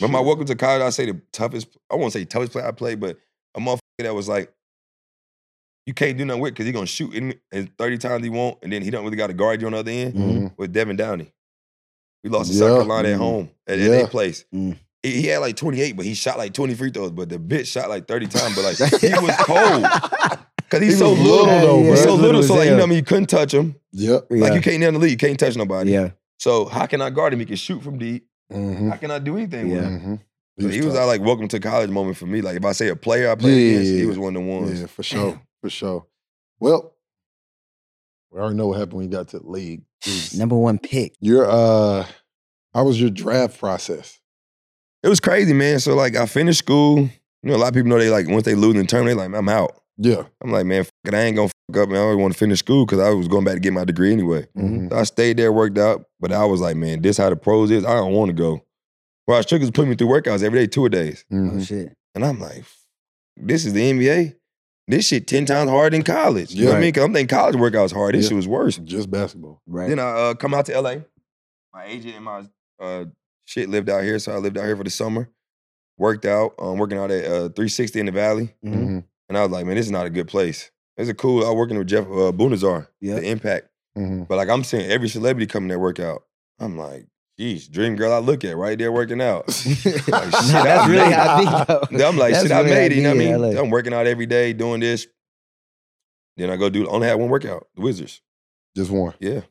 But 0.00 0.08
my 0.08 0.20
welcome 0.20 0.44
to 0.46 0.54
college, 0.54 0.82
I 0.82 0.90
say 0.90 1.06
the 1.06 1.20
toughest. 1.32 1.68
I 1.90 1.96
won't 1.96 2.12
say 2.12 2.24
toughest 2.24 2.52
play 2.52 2.62
I 2.62 2.72
played, 2.72 3.00
but 3.00 3.16
a 3.54 3.60
motherfucker 3.60 3.78
that 4.00 4.14
was 4.14 4.28
like, 4.28 4.52
you 5.86 5.94
can't 5.94 6.16
do 6.18 6.24
nothing 6.24 6.42
with 6.42 6.52
because 6.54 6.66
he 6.66 6.72
gonna 6.72 6.86
shoot 6.86 7.14
in 7.14 7.34
as 7.50 7.66
30 7.78 7.98
times 7.98 8.22
he 8.24 8.30
won't, 8.30 8.58
and 8.62 8.72
then 8.72 8.82
he 8.82 8.90
don't 8.90 9.04
really 9.04 9.16
got 9.16 9.28
to 9.28 9.32
guard 9.34 9.60
you 9.60 9.66
on 9.66 9.72
the 9.72 9.78
other 9.78 9.90
end 9.90 10.14
Mhm. 10.14 10.52
with 10.58 10.72
Devin 10.72 10.96
Downey. 10.96 11.32
We 12.22 12.30
lost 12.30 12.50
to 12.52 12.54
Yeah. 12.56 12.60
South 12.66 12.76
Carolina 12.80 13.08
at 13.08 13.14
Mhm. 13.14 13.18
home 13.18 13.50
at, 13.66 13.78
at 13.78 13.88
their 13.88 14.06
place. 14.06 14.44
Mm. 14.54 14.76
He, 15.02 15.22
he 15.22 15.26
had 15.28 15.38
like 15.38 15.56
28, 15.56 15.92
but 15.96 16.04
he 16.06 16.14
shot 16.14 16.38
like 16.38 16.52
20 16.54 16.74
free 16.74 16.90
throws. 16.90 17.10
But 17.10 17.28
the 17.28 17.38
bitch 17.38 17.66
shot 17.66 17.88
like 17.88 18.06
30 18.06 18.26
times. 18.28 18.54
But 18.54 18.62
like 18.64 19.00
he 19.00 19.08
was 19.20 19.34
cold 19.40 19.82
because 20.56 20.80
he's 20.82 20.92
He 20.94 20.98
so 20.98 21.10
was 21.10 21.18
little. 21.20 21.46
little, 21.46 21.60
though, 21.60 21.78
he's 21.78 21.86
bro. 21.86 21.96
so 21.96 22.02
Little 22.14 22.16
little. 22.26 22.42
So 22.42 22.54
like 22.54 22.64
you 22.66 22.70
know, 22.70 22.76
what 22.78 22.82
I 22.84 22.86
mean, 22.86 22.98
you 22.98 23.04
couldn't 23.04 23.26
touch 23.26 23.52
him. 23.54 23.74
Yep. 23.92 24.26
Yeah. 24.30 24.36
Like 24.42 24.54
you 24.54 24.60
can't 24.60 24.82
in 24.82 24.94
the 24.94 25.00
league, 25.00 25.10
you 25.12 25.16
can't 25.16 25.38
touch 25.38 25.56
nobody. 25.56 25.92
yeah. 25.92 26.10
So 26.38 26.64
how 26.66 26.86
can 26.86 27.00
I 27.00 27.10
guard 27.10 27.32
him? 27.32 27.38
He 27.40 27.46
can 27.46 27.56
shoot 27.56 27.82
from 27.82 27.98
deep. 27.98 28.26
Mm-hmm. 28.52 28.88
How 28.90 28.96
can 28.96 29.10
I 29.10 29.18
do 29.18 29.36
anything 29.36 29.70
with 29.70 29.82
him? 29.82 29.98
Mm-hmm. 30.00 30.14
So 30.60 30.68
he 30.68 30.82
was 30.82 30.94
our 30.96 31.06
like 31.06 31.20
welcome 31.20 31.48
to 31.48 31.58
college 31.60 31.88
moment 31.90 32.16
for 32.16 32.26
me. 32.26 32.40
Like 32.42 32.56
if 32.56 32.64
I 32.64 32.72
say 32.72 32.88
a 32.88 32.96
player 32.96 33.30
I 33.30 33.34
played 33.36 33.54
Yeah, 33.56 33.70
against, 33.78 33.92
yeah, 33.92 33.98
he 34.00 34.06
was 34.06 34.18
one 34.18 34.36
of 34.36 34.42
the 34.42 34.48
ones. 34.48 34.80
Yeah, 34.80 34.86
for 34.86 35.02
sure. 35.02 35.40
For 35.62 35.70
sure. 35.70 36.06
Well, 36.60 36.94
We 38.30 38.40
already 38.40 38.56
know 38.56 38.66
what 38.68 38.78
happened 38.78 38.94
when 38.98 39.04
you 39.06 39.10
got 39.12 39.28
to 39.28 39.38
the 39.38 39.48
league. 39.48 39.82
Number 40.36 40.56
one 40.56 40.78
pick. 40.78 41.14
Your 41.20 41.48
uh, 41.48 42.06
how 42.74 42.84
was 42.84 43.00
your 43.00 43.10
draft 43.10 43.58
process? 43.58 44.18
It 45.02 45.08
was 45.08 45.20
crazy, 45.20 45.52
man. 45.52 45.80
So 45.80 45.94
like 45.94 46.16
I 46.16 46.26
finished 46.26 46.60
school. 46.60 46.98
You 47.44 47.50
know, 47.50 47.56
a 47.56 47.58
lot 47.58 47.68
of 47.68 47.74
people 47.74 47.88
know 47.90 47.98
they 47.98 48.10
like 48.10 48.28
once 48.28 48.44
they 48.44 48.54
lose 48.54 48.74
in 48.74 48.82
the 48.82 48.86
tournament, 48.86 49.18
they 49.18 49.26
like, 49.28 49.36
I'm 49.36 49.48
out. 49.48 49.72
Yeah. 49.98 50.22
I'm 50.42 50.50
like, 50.52 50.64
man, 50.64 50.84
fuck 50.84 50.92
it, 51.06 51.14
I 51.14 51.22
ain't 51.22 51.36
gonna 51.36 51.48
fuck 51.48 51.82
up, 51.82 51.88
man. 51.88 51.98
I 51.98 52.02
always 52.02 52.18
want 52.18 52.32
to 52.32 52.38
finish 52.38 52.60
school 52.60 52.86
because 52.86 53.00
I 53.00 53.10
was 53.10 53.26
going 53.28 53.44
back 53.44 53.54
to 53.54 53.60
get 53.60 53.72
my 53.72 53.84
degree 53.84 54.12
anyway. 54.12 54.46
Mhm. 54.56 54.90
So 54.90 54.96
I 54.96 55.02
stayed 55.04 55.36
there, 55.38 55.52
worked 55.52 55.76
out, 55.78 56.04
but 56.20 56.30
I 56.32 56.44
was 56.44 56.60
like, 56.60 56.76
man, 56.76 57.02
this 57.02 57.16
how 57.18 57.28
the 57.30 57.36
pros 57.36 57.70
is. 57.70 57.84
I 57.84 57.94
don't 57.94 58.12
want 58.12 58.28
to 58.28 58.32
go. 58.32 58.62
Rod 59.26 59.42
Strickland 59.42 59.74
put 59.74 59.88
me 59.88 59.94
through 59.96 60.08
workouts 60.08 60.42
every 60.42 60.60
day, 60.60 60.66
two 60.68 60.86
a 60.86 60.88
days. 60.90 61.24
Oh 61.32 61.34
Mhm. 61.36 61.66
shit. 61.66 61.92
And 62.14 62.24
I'm 62.24 62.38
like, 62.40 62.64
this 63.36 63.64
is 63.66 63.72
the 63.72 63.82
NBA. 63.90 64.34
This 64.88 65.06
shit 65.06 65.26
10 65.26 65.46
times 65.46 65.70
harder 65.70 65.96
than 65.96 66.02
college. 66.04 66.52
You 66.54 66.64
know 66.64 66.70
what 66.72 66.76
I 66.78 66.80
mean? 66.80 66.88
Because 66.88 67.04
I'm 67.04 67.12
thinking 67.12 67.36
college 67.36 67.54
workouts 67.56 67.92
hard. 67.92 68.14
This 68.14 68.24
Yeah. 68.24 68.28
shit 68.30 68.36
was 68.36 68.48
worse. 68.48 68.78
Just 68.78 69.10
basketball. 69.10 69.62
Right. 69.66 69.88
Then 69.88 69.98
I 69.98 70.10
uh, 70.30 70.34
come 70.34 70.54
out 70.54 70.66
to 70.66 70.80
LA. 70.80 70.96
My 71.72 71.86
agent 71.86 72.16
and 72.16 72.24
my 72.24 72.42
uh, 72.80 73.04
shit 73.52 73.68
lived 73.68 73.90
out 73.90 74.02
here, 74.02 74.18
so 74.18 74.32
I 74.32 74.36
lived 74.36 74.56
out 74.58 74.64
here 74.64 74.76
for 74.76 74.84
the 74.84 74.90
summer. 74.90 75.28
Worked 75.98 76.24
out, 76.24 76.54
um, 76.58 76.78
working 76.78 76.98
out 76.98 77.10
at 77.10 77.24
uh, 77.24 77.48
360 77.50 78.00
in 78.00 78.06
the 78.06 78.12
Valley. 78.12 78.54
Mhm. 78.64 78.74
Mhm. 78.74 79.04
And 79.28 79.38
I 79.38 79.42
was 79.42 79.50
like, 79.50 79.66
man, 79.66 79.76
this 79.76 79.86
is 79.86 79.92
not 79.92 80.06
a 80.06 80.10
good 80.10 80.26
place. 80.26 80.70
It's 80.96 81.08
a 81.10 81.14
cool, 81.14 81.44
I 81.44 81.48
was 81.48 81.56
working 81.56 81.78
with 81.78 81.86
Jeff 81.86 82.04
uh, 82.06 82.32
Bunazar, 82.32 82.88
Yeah. 83.00 83.16
the 83.16 83.28
Impact. 83.30 83.68
Mhm. 83.96 84.26
But 84.26 84.36
like 84.36 84.48
I'm 84.48 84.64
seeing 84.64 84.90
every 84.90 85.08
celebrity 85.08 85.46
coming 85.46 85.68
there 85.68 85.78
work 85.78 86.00
out. 86.00 86.22
I'm 86.58 86.76
like, 86.78 87.06
geez, 87.38 87.68
dream 87.68 87.94
girl 87.96 88.12
I 88.12 88.18
look 88.18 88.44
at 88.44 88.56
right 88.56 88.78
there 88.78 88.90
working 88.90 89.20
out. 89.20 89.46
like, 89.48 89.54
shit, 89.54 90.08
Nah, 90.08 90.18
I 90.18 90.64
that's 90.64 90.88
really 90.88 91.04
made 91.04 91.12
how. 91.12 91.34
I 91.36 91.36
think. 91.86 91.98
though. 92.00 92.08
I'm 92.08 92.16
like, 92.18 92.32
That's 92.32 92.44
shit, 92.44 92.52
I 92.52 92.60
really 92.60 92.70
how 92.70 92.74
made 92.80 92.92
it. 92.92 92.96
You 92.96 93.02
know 93.02 93.08
what 93.10 93.16
I 93.16 93.18
be 93.18 93.26
in 93.30 93.40
mean? 93.42 93.54
LA. 93.54 93.60
I'm 93.62 93.70
working 93.70 93.92
out 93.94 94.06
every 94.06 94.26
day, 94.26 94.52
doing 94.54 94.80
this. 94.80 95.06
Then 96.38 96.50
I 96.50 96.56
go 96.56 96.70
do, 96.70 96.86
only 96.88 97.06
had 97.06 97.14
one 97.18 97.28
workout, 97.28 97.68
the 97.74 97.82
Wizards. 97.82 98.22
Just 98.74 98.90
one. 98.90 99.12
Yeah. 99.20 99.42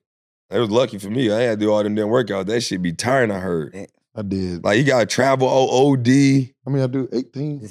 It 0.52 0.60
was 0.60 0.70
lucky 0.70 0.98
for 0.98 1.10
me. 1.10 1.32
I 1.32 1.42
had 1.42 1.60
to 1.60 1.66
do 1.66 1.72
all 1.72 1.82
them 1.84 1.96
damn 1.96 2.08
workouts. 2.08 2.48
That 2.48 2.62
shit 2.62 2.82
be 2.82 2.92
tiring, 2.94 3.32
I 3.32 3.40
heard. 3.40 3.88
I 4.16 4.22
did. 4.22 4.64
Like, 4.64 4.78
you 4.78 4.84
got 4.84 5.00
to 5.00 5.06
travel 5.06 5.48
OD. 5.48 6.08
I 6.10 6.70
mean, 6.70 6.84
I 6.84 6.88
do 6.88 7.08
18. 7.12 7.62
Yeah, 7.62 7.68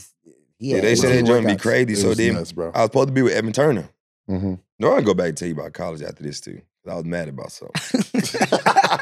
Yeah, 0.76 0.81
they 0.81 0.97
said 0.97 1.11
that 1.11 1.14
18 1.16 1.26
joint 1.26 1.47
be 1.47 1.57
crazy. 1.57 1.95
So 1.97 2.09
was 2.09 2.16
then 2.18 2.35
nuts, 2.35 2.53
bro. 2.53 2.70
I 2.74 2.78
was 2.81 2.87
supposed 2.87 3.09
to 3.09 3.12
be 3.14 3.22
with 3.22 3.35
Evan 3.35 3.53
Turner. 3.53 3.89
hmm 4.26 4.55
No, 4.78 4.93
I 4.93 4.97
can 4.97 5.05
go 5.05 5.14
back 5.14 5.28
and 5.28 5.37
tell 5.37 5.49
you 5.49 5.55
about 5.55 5.72
college 5.74 6.03
after 6.03 6.22
this, 6.22 6.41
too. 6.41 6.62
I 6.89 6.95
was 6.95 7.05
mad 7.05 7.28
about 7.28 7.53
something. 7.53 8.22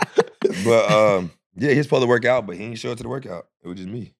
But 0.64 0.90
um, 0.90 1.30
yeah, 1.56 1.72
he's 1.72 1.84
supposed 1.84 2.02
to 2.02 2.08
work 2.08 2.24
out, 2.24 2.46
but 2.46 2.56
he 2.56 2.64
didn't 2.64 2.78
show 2.78 2.90
up 2.90 2.96
to 2.96 3.02
the 3.02 3.08
workout. 3.08 3.46
It 3.62 3.68
was 3.68 3.76
just 3.76 3.88
me. 3.88 4.14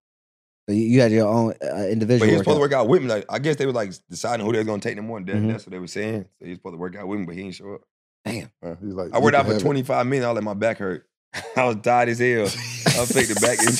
So 0.69 0.75
you- 0.75 0.83
you 0.85 1.01
had 1.01 1.11
your 1.11 1.27
own 1.27 1.55
uh, 1.63 1.87
individual. 1.87 2.21
But 2.21 2.27
he 2.29 2.33
was 2.33 2.41
supposed 2.41 2.57
to 2.57 2.61
workout. 2.61 2.61
work 2.61 2.73
out 2.75 2.89
with 2.89 3.03
me. 3.03 3.09
Like 3.09 3.25
I 3.29 3.39
guess 3.39 3.57
they 3.57 3.67
were 3.67 3.73
like 3.73 3.93
deciding 4.11 4.45
who 4.45 4.53
they 4.53 4.59
was 4.59 4.67
gonna 4.67 4.81
take 4.83 4.97
them 4.97 5.11
on. 5.11 5.25
That, 5.25 5.37
Mhm. 5.37 5.49
That's 5.51 5.67
what 5.67 5.73
they 5.73 5.79
were 5.79 5.87
saying. 5.87 6.27
So 6.39 6.45
he 6.45 6.51
was 6.51 6.59
supposed 6.59 6.75
to 6.75 6.79
work 6.79 6.97
out 6.97 7.09
with 7.09 7.21
me, 7.21 7.27
but 7.27 7.35
he 7.35 7.43
didn't 7.43 7.55
show 7.55 7.75
up. 7.75 7.81
Damn. 8.33 8.51
Uh, 8.63 8.75
he's 8.83 8.95
like, 8.95 9.13
I 9.15 9.19
worked 9.19 9.37
out 9.37 9.45
for 9.47 9.53
have 9.53 9.61
it. 9.61 9.65
25 9.65 10.07
minutes. 10.07 10.27
I 10.27 10.31
let 10.33 10.43
my 10.45 10.55
back 10.55 10.79
hurt. 10.79 11.05
I 11.57 11.65
was 11.65 11.77
tired 11.83 12.09
as 12.09 12.19
hell. 12.19 12.47
I 12.47 13.05
faked 13.05 13.29
the 13.29 13.35
back 13.41 13.59
injury. 13.61 13.77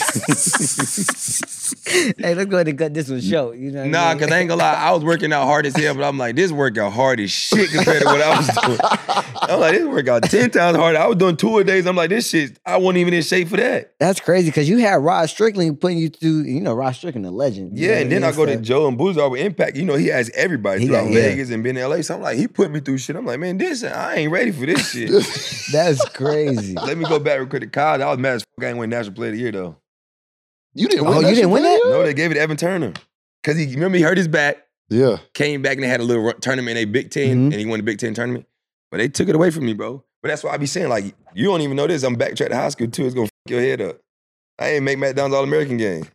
hey, 2.19 2.35
let's 2.35 2.51
go 2.51 2.57
ahead 2.59 2.69
and 2.69 2.79
cut 2.79 2.93
this 2.95 3.09
one 3.09 3.21
short. 3.21 3.57
You 3.57 3.73
know 3.73 3.81
what 3.83 3.91
Nah, 3.91 4.09
I 4.09 4.15
mean? 4.15 4.19
cause 4.23 4.31
I 4.33 4.39
ain't 4.41 4.49
gonna 4.49 4.63
lie, 4.63 4.75
I 4.75 4.91
was 4.93 5.03
working 5.05 5.33
out 5.33 5.45
hard 5.47 5.65
as 5.67 5.75
hell, 5.75 5.95
but 5.95 6.05
I'm 6.05 6.19
like, 6.19 6.37
this 6.37 6.53
workout 6.53 6.93
hard 6.93 7.21
as 7.21 7.31
shit 7.31 7.71
compared 7.71 8.01
to 8.03 8.07
what 8.07 8.21
I 8.21 8.37
was 8.37 8.49
doing. 8.49 8.79
I'm 9.49 9.61
like, 9.61 9.73
this 9.73 9.85
workout 9.87 10.23
10 10.25 10.51
times 10.51 10.77
harder. 10.77 10.99
I 10.99 11.07
was 11.07 11.17
doing 11.17 11.37
two 11.37 11.59
a 11.59 11.65
days. 11.65 11.87
I'm 11.87 11.97
like, 11.97 12.11
this 12.11 12.29
shit, 12.31 12.59
I 12.67 12.77
wasn't 12.77 12.99
even 12.99 13.15
in 13.15 13.23
shape 13.23 13.49
for 13.49 13.57
that. 13.57 13.95
That's 13.99 14.21
crazy 14.21 14.51
because 14.51 14.69
you 14.69 14.79
had 14.79 14.95
Rod 14.97 15.29
Strickland 15.29 15.81
putting 15.81 15.99
you 15.99 16.09
through. 16.09 16.43
You 16.43 16.61
know, 16.61 16.75
Rod 16.75 16.93
Strickland, 16.93 17.27
a 17.27 17.31
legend. 17.31 17.79
Yeah, 17.79 17.99
and 17.99 18.13
then 18.13 18.25
I 18.25 18.29
mean? 18.29 18.37
go 18.37 18.47
to 18.47 18.57
Joe 18.59 18.89
Abunassar 18.89 19.29
with 19.31 19.41
Impact. 19.41 19.77
You 19.77 19.85
know, 19.85 19.95
he 19.97 20.07
has 20.09 20.31
everybody 20.35 20.81
He 20.83 20.87
throughout 20.87 21.05
got- 21.05 21.13
yeah. 21.13 21.21
Vegas 21.23 21.51
and 21.51 21.63
been 21.65 21.77
in 21.77 21.89
LA. 21.89 22.03
So 22.03 22.15
I'm 22.17 22.23
like, 22.23 22.37
he 22.37 22.47
put 22.49 22.71
me 22.71 22.81
through 22.81 22.99
shit. 22.99 23.17
I'm 23.17 23.25
like, 23.27 23.41
man, 23.41 23.59
this 23.59 23.83
I 23.85 24.17
ain't 24.17 24.33
ready 24.33 24.51
for 24.53 24.67
this 24.67 24.91
shit. 24.91 25.11
That's 25.73 26.07
crazy. 26.11 26.75
Let 26.75 26.99
me 26.99 27.05
go 27.05 27.19
back 27.19 27.39
real 27.39 27.49
quick 27.49 27.63
to 27.63 27.69
college. 27.69 28.01
I 28.01 28.09
was 28.11 28.19
mad 28.19 28.35
as 28.35 28.43
fuck. 28.57 28.65
I 28.65 28.69
ain't 28.71 28.79
win 28.79 28.91
National 28.91 29.15
Player 29.15 29.31
of 29.31 29.37
the 29.37 29.41
Year 29.43 29.53
though. 29.53 29.77
You 30.75 30.89
didn't 30.89 31.07
Oh, 31.07 31.11
win 31.11 31.21
you 31.21 31.27
that 31.29 31.35
didn't 31.35 31.51
win 31.51 31.63
that? 31.63 31.81
No, 31.85 32.03
they 32.03 32.15
gave 32.15 32.31
it 32.31 32.35
to 32.35 32.41
Evan 32.41 32.57
Turner. 32.57 32.93
Cause 33.43 33.57
he 33.57 33.67
remember 33.75 33.97
he 33.99 34.03
hurt 34.03 34.19
his 34.19 34.29
back, 34.29 34.59
Yeah. 34.91 35.19
came 35.33 35.63
back 35.63 35.75
and 35.75 35.83
they 35.83 35.89
had 35.89 36.01
a 36.01 36.05
little 36.05 36.23
run- 36.25 36.41
tournament 36.41 36.77
in 36.77 36.83
a 36.89 36.91
Big 36.91 37.11
10 37.11 37.29
Mhm. 37.29 37.53
and 37.53 37.55
he 37.55 37.67
won 37.67 37.79
the 37.79 37.83
Big 37.85 37.99
Ten 37.99 38.15
tournament. 38.15 38.47
But 38.91 38.99
they 38.99 39.09
took 39.09 39.29
it 39.29 39.35
away 39.35 39.51
from 39.51 39.67
me, 39.67 39.75
bro. 39.75 40.03
But 40.23 40.29
that's 40.31 40.43
why 40.43 40.53
I 40.53 40.57
be 40.57 40.67
saying, 40.67 40.89
like, 40.89 41.15
you 41.35 41.45
don't 41.45 41.61
even 41.61 41.77
know 41.77 41.87
this. 41.87 42.03
I'm 42.03 42.17
backtrack 42.17 42.49
to 42.49 42.57
high 42.57 42.69
school 42.71 42.89
too. 42.89 43.05
It's 43.07 43.15
gonna 43.15 43.27
fuck 43.27 43.51
your 43.51 43.61
head 43.61 43.81
up. 43.81 43.99
I 44.59 44.71
ain't 44.71 44.85
make 44.85 44.99
McDonald's 44.99 45.37
All 45.37 45.45
American 45.45 45.77
game. 45.77 46.07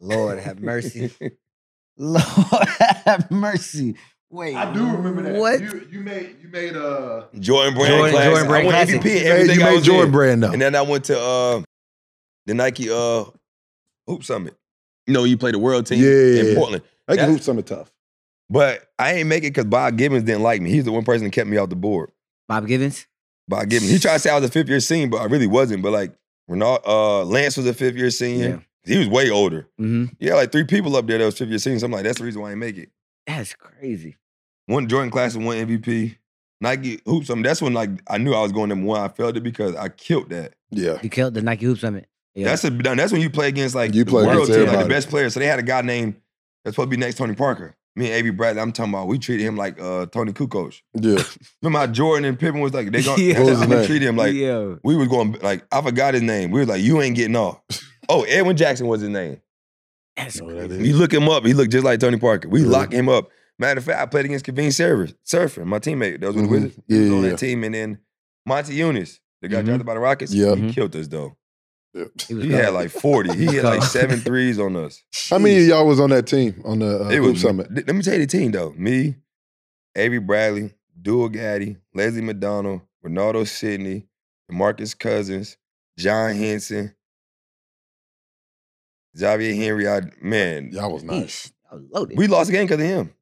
Lord 0.00 0.38
have 0.38 0.60
mercy. 0.60 1.10
Lord 1.96 2.22
have 3.06 3.30
mercy. 3.30 3.96
Wait, 4.30 4.54
I 4.56 4.72
do 4.72 4.84
remember 4.84 5.22
that. 5.22 5.34
What? 5.40 5.60
you 5.92 6.00
made 6.00 6.36
you 6.42 6.48
made 6.48 6.76
uh 6.76 7.24
Jordan 7.38 7.74
Brand 7.74 7.88
Jordan- 7.88 8.10
class. 8.14 8.24
Jordan 8.26 8.46
Brand 8.48 8.62
I 8.62 8.66
won 8.66 8.74
Classic. 8.74 9.00
MVP 9.00 9.04
you 9.04 9.14
made, 9.14 9.26
everything 9.26 9.56
you 9.60 9.62
I 9.64 9.68
made 9.70 9.74
was 9.76 9.84
Jordan 9.86 10.06
in. 10.06 10.12
brand 10.12 10.42
though. 10.42 10.52
And 10.52 10.62
then 10.62 10.74
I 10.74 10.82
went 10.82 11.04
to 11.04 11.20
uh, 11.20 11.62
the 12.46 12.54
Nike 12.54 12.90
uh, 12.90 13.24
Hoop 14.06 14.24
Summit. 14.24 14.56
You 15.06 15.14
know, 15.14 15.24
you 15.24 15.36
play 15.38 15.52
the 15.52 15.58
world 15.58 15.86
team 15.86 16.00
Yeah, 16.02 16.08
yeah, 16.08 16.40
in 16.40 16.46
yeah. 16.48 16.54
Portland. 16.56 16.82
I 17.06 17.16
can 17.16 17.26
that- 17.26 17.32
hoop 17.32 17.42
something 17.42 17.64
tough. 17.64 17.92
But 18.54 18.88
I 19.00 19.14
ain't 19.14 19.28
make 19.28 19.42
it 19.42 19.48
because 19.48 19.64
Bob 19.64 19.98
Gibbons 19.98 20.22
didn't 20.22 20.44
like 20.44 20.62
me. 20.62 20.70
He's 20.70 20.84
the 20.84 20.92
one 20.92 21.04
person 21.04 21.24
that 21.24 21.32
kept 21.32 21.48
me 21.48 21.56
off 21.56 21.70
the 21.70 21.74
board. 21.74 22.12
Bob 22.46 22.68
Gibbons. 22.68 23.08
Bob 23.48 23.68
Gibbons. 23.68 23.90
He 23.90 23.98
tried 23.98 24.12
to 24.12 24.18
say 24.20 24.30
I 24.30 24.36
was 24.36 24.48
a 24.48 24.52
fifth 24.52 24.68
year 24.68 24.78
senior, 24.78 25.08
but 25.08 25.22
I 25.22 25.24
really 25.24 25.48
wasn't. 25.48 25.82
But 25.82 25.90
like 25.90 26.14
Renard, 26.46 26.82
uh, 26.86 27.24
Lance 27.24 27.56
was 27.56 27.66
a 27.66 27.74
fifth 27.74 27.96
year 27.96 28.12
senior. 28.12 28.64
He 28.84 28.96
was 28.96 29.08
way 29.08 29.28
older. 29.28 29.66
Mm-hmm. 29.80 30.14
Yeah, 30.20 30.34
like 30.34 30.52
three 30.52 30.62
people 30.62 30.94
up 30.94 31.06
there 31.08 31.18
that 31.18 31.24
was 31.24 31.36
fifth 31.36 31.48
year 31.48 31.58
seniors. 31.58 31.82
I'm 31.82 31.90
like, 31.90 32.04
that's 32.04 32.18
the 32.18 32.24
reason 32.24 32.42
why 32.42 32.48
I 32.48 32.50
didn't 32.52 32.60
make 32.60 32.78
it. 32.78 32.90
That's 33.26 33.54
crazy. 33.54 34.18
One 34.66 34.86
Jordan 34.86 35.10
class 35.10 35.34
and 35.34 35.44
one 35.44 35.56
MVP. 35.56 36.16
Nike 36.60 37.00
hoops. 37.06 37.30
I 37.30 37.34
mean, 37.34 37.42
that's 37.42 37.60
when 37.60 37.74
like 37.74 37.90
I 38.08 38.18
knew 38.18 38.34
I 38.34 38.42
was 38.42 38.52
going 38.52 38.68
number 38.68 38.86
one. 38.86 39.00
I 39.00 39.08
felt 39.08 39.36
it 39.36 39.42
because 39.42 39.74
I 39.74 39.88
killed 39.88 40.30
that. 40.30 40.54
Yeah. 40.70 40.98
You 41.02 41.10
killed 41.10 41.34
the 41.34 41.42
Nike 41.42 41.66
Hoop 41.66 41.78
Summit. 41.78 42.06
Yeah. 42.36 42.44
That's 42.46 42.62
a 42.62 42.70
that's 42.70 43.10
when 43.10 43.20
you 43.20 43.30
play 43.30 43.48
against 43.48 43.74
like 43.74 43.94
You 43.94 44.04
the 44.04 44.10
play 44.12 44.24
world 44.26 44.48
against 44.48 44.52
team, 44.52 44.66
like 44.68 44.84
the 44.84 44.88
best 44.88 45.08
players. 45.08 45.34
So 45.34 45.40
they 45.40 45.46
had 45.46 45.58
a 45.58 45.64
guy 45.64 45.82
named 45.82 46.14
that's 46.64 46.76
supposed 46.76 46.90
to 46.90 46.96
be 46.96 47.00
next 47.00 47.16
Tony 47.16 47.34
Parker. 47.34 47.76
Me 47.96 48.06
and 48.06 48.14
A.B. 48.16 48.30
Bradley, 48.30 48.60
I'm 48.60 48.72
talking 48.72 48.92
about 48.92 49.06
we 49.06 49.18
treated 49.20 49.44
him 49.46 49.56
like 49.56 49.80
uh, 49.80 50.06
Toni 50.06 50.32
Kukoc. 50.32 50.80
Yeah. 50.94 51.22
Remember 51.62 51.78
how 51.78 51.86
Jordan 51.86 52.24
and 52.24 52.38
Pippen 52.38 52.60
was 52.60 52.74
like 52.74 52.90
they 52.90 53.02
going 53.02 53.20
Yeah. 53.28 53.38
What 53.40 53.50
was 53.50 53.58
his 53.60 53.68
we 53.68 53.74
name? 53.76 53.86
treated 53.86 54.08
him 54.08 54.16
like 54.16 54.34
Yo. 54.34 54.78
we 54.82 54.96
was 54.96 55.06
going 55.08 55.32
like 55.42 55.64
I 55.70 55.80
forgot 55.80 56.14
his 56.14 56.22
name. 56.24 56.50
We 56.50 56.60
was 56.60 56.68
like 56.68 56.82
you 56.82 57.00
ain't 57.00 57.14
getting 57.16 57.36
off. 57.36 57.60
Oh, 58.08 58.22
Edwin 58.24 58.56
Jackson 58.56 58.86
was 58.88 59.00
his 59.00 59.10
name. 59.10 59.40
That's 60.16 60.40
No, 60.40 60.48
that 60.48 60.68
crazy. 60.68 60.82
is- 60.82 60.88
You 60.88 60.96
look 60.96 61.12
him 61.14 61.28
up, 61.28 61.44
he 61.46 61.54
looked 61.54 61.70
just 61.72 61.84
like 61.84 62.00
Tony 62.00 62.18
Parker. 62.18 62.48
We 62.48 62.60
Really? 62.60 62.72
locked 62.72 62.92
him 62.92 63.08
up. 63.08 63.28
Matter 63.60 63.78
of 63.78 63.84
fact, 63.84 64.00
I 64.00 64.06
played 64.06 64.24
against 64.24 64.44
Kevin 64.44 64.70
Seraphin, 64.70 65.14
Seraphin, 65.24 65.64
my 65.66 65.78
teammate. 65.78 66.20
That 66.20 66.26
was 66.26 66.36
with 66.36 66.44
Mhm. 66.44 66.48
the 66.48 66.50
Wizards. 66.50 66.80
He 66.88 66.94
Yeah, 66.96 67.00
was 67.02 67.10
on 67.12 67.22
yeah, 67.24 67.30
that 67.30 67.38
team, 67.38 67.64
and 67.64 67.74
then 67.74 67.98
Motiejunas, 68.48 69.20
the 69.42 69.48
guy 69.48 69.62
Mhm. 69.62 69.64
drafted 69.66 69.86
by 69.86 69.94
the 69.94 70.00
Rockets. 70.00 70.34
Yeah. 70.34 70.54
he 70.56 70.62
Mhm. 70.62 70.72
killed 70.74 70.96
us 70.96 71.06
though. 71.08 71.36
Yeah. 71.94 72.04
He 72.26 72.34
was 72.34 72.44
He 72.44 72.50
had 72.52 72.74
like 72.74 72.90
40. 72.90 73.36
He 73.36 73.46
had 73.56 73.64
like 73.64 73.82
seven 73.98 74.20
threes 74.20 74.58
on 74.58 74.76
us. 74.76 75.02
How 75.30 75.38
many 75.38 75.58
of 75.58 75.66
y'all 75.68 75.86
was 75.86 76.00
on 76.00 76.10
that 76.10 76.26
team 76.26 76.60
on 76.64 76.80
the 76.80 77.04
uh, 77.06 77.08
it 77.08 77.20
was 77.20 77.40
summit? 77.40 77.68
Let 77.72 77.94
me 77.94 78.02
tell 78.02 78.14
you 78.14 78.20
the 78.20 78.26
team 78.26 78.50
though. 78.50 78.72
Me, 78.76 79.16
Avery 79.96 80.18
Bradley, 80.18 80.74
Abdul 80.96 81.28
Gaddy, 81.30 81.76
Leslie 81.94 82.20
McDonald, 82.22 82.80
Renardo 83.04 83.46
Sidney, 83.46 84.08
Marcus 84.50 84.92
Cousins, 84.94 85.56
John 85.98 86.34
Henson, 86.34 86.94
Xavier 89.16 89.54
Henry. 89.54 89.88
I 89.88 90.00
man, 90.20 90.70
Y'all 90.72 90.92
was 90.92 91.04
nice. 91.04 91.46
Yeesh. 91.48 91.52
I 91.70 91.74
was 91.76 91.84
loaded. 91.90 92.18
we 92.18 92.26
lost 92.26 92.48
the 92.48 92.52
game 92.56 92.66
because 92.66 92.80
of 92.82 92.86
him. 92.88 93.14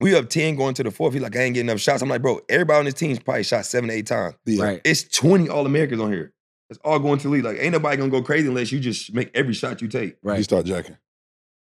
We 0.00 0.16
up 0.16 0.28
10 0.28 0.56
going 0.56 0.74
to 0.74 0.82
the 0.82 0.90
fourth. 0.90 1.14
He 1.14 1.20
like, 1.20 1.36
I 1.36 1.42
ain't 1.42 1.54
getting 1.54 1.68
enough 1.68 1.80
shots. 1.80 2.02
I'm 2.02 2.08
like, 2.08 2.22
bro, 2.22 2.40
everybody 2.48 2.78
on 2.80 2.84
this 2.86 2.94
team's 2.94 3.20
probably 3.20 3.44
shot 3.44 3.64
seven, 3.66 3.88
eight 3.88 4.06
times. 4.06 4.34
Yeah. 4.44 4.64
Right. 4.64 4.80
It's 4.84 5.04
20 5.04 5.48
All-Americans 5.48 6.00
on 6.00 6.10
here. 6.12 6.32
It's 6.72 6.80
all 6.84 6.98
going 6.98 7.18
to 7.18 7.28
the 7.28 7.32
league. 7.32 7.44
Like, 7.44 7.58
ain't 7.60 7.72
nobody 7.72 7.96
gonna 7.96 8.10
go 8.10 8.22
crazy 8.22 8.48
unless 8.48 8.72
you 8.72 8.80
just 8.80 9.14
make 9.14 9.30
every 9.34 9.54
shot 9.54 9.80
you 9.80 9.88
take. 9.88 10.16
Right. 10.22 10.38
You 10.38 10.44
start 10.44 10.66
jacking. 10.66 10.96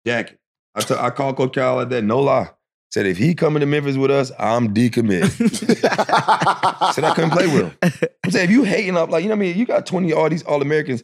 Jacket. 0.05 0.39
I 0.75 0.81
t- 0.81 0.95
I 0.97 1.09
called 1.11 1.37
Coach 1.37 1.53
Cal 1.53 1.75
like 1.75 1.89
that, 1.89 2.03
no 2.03 2.19
lie. 2.19 2.49
Said 2.91 3.05
if 3.07 3.17
he 3.17 3.33
coming 3.35 3.59
to 3.61 3.65
Memphis 3.65 3.95
with 3.97 4.11
us, 4.11 4.31
I'm 4.37 4.73
decommitted. 4.73 5.29
Said 6.93 7.03
I 7.03 7.13
couldn't 7.15 7.31
play 7.31 7.47
with 7.47 7.63
him. 7.81 8.09
I'm 8.23 8.31
saying 8.31 8.45
if 8.45 8.51
you 8.51 8.63
hating 8.63 8.97
up, 8.97 9.09
like, 9.09 9.23
you 9.23 9.29
know 9.29 9.35
what 9.35 9.43
I 9.43 9.47
mean? 9.47 9.57
You 9.57 9.65
got 9.65 9.85
20 9.85 10.13
all 10.13 10.29
these 10.29 10.43
All-Americans 10.43 11.03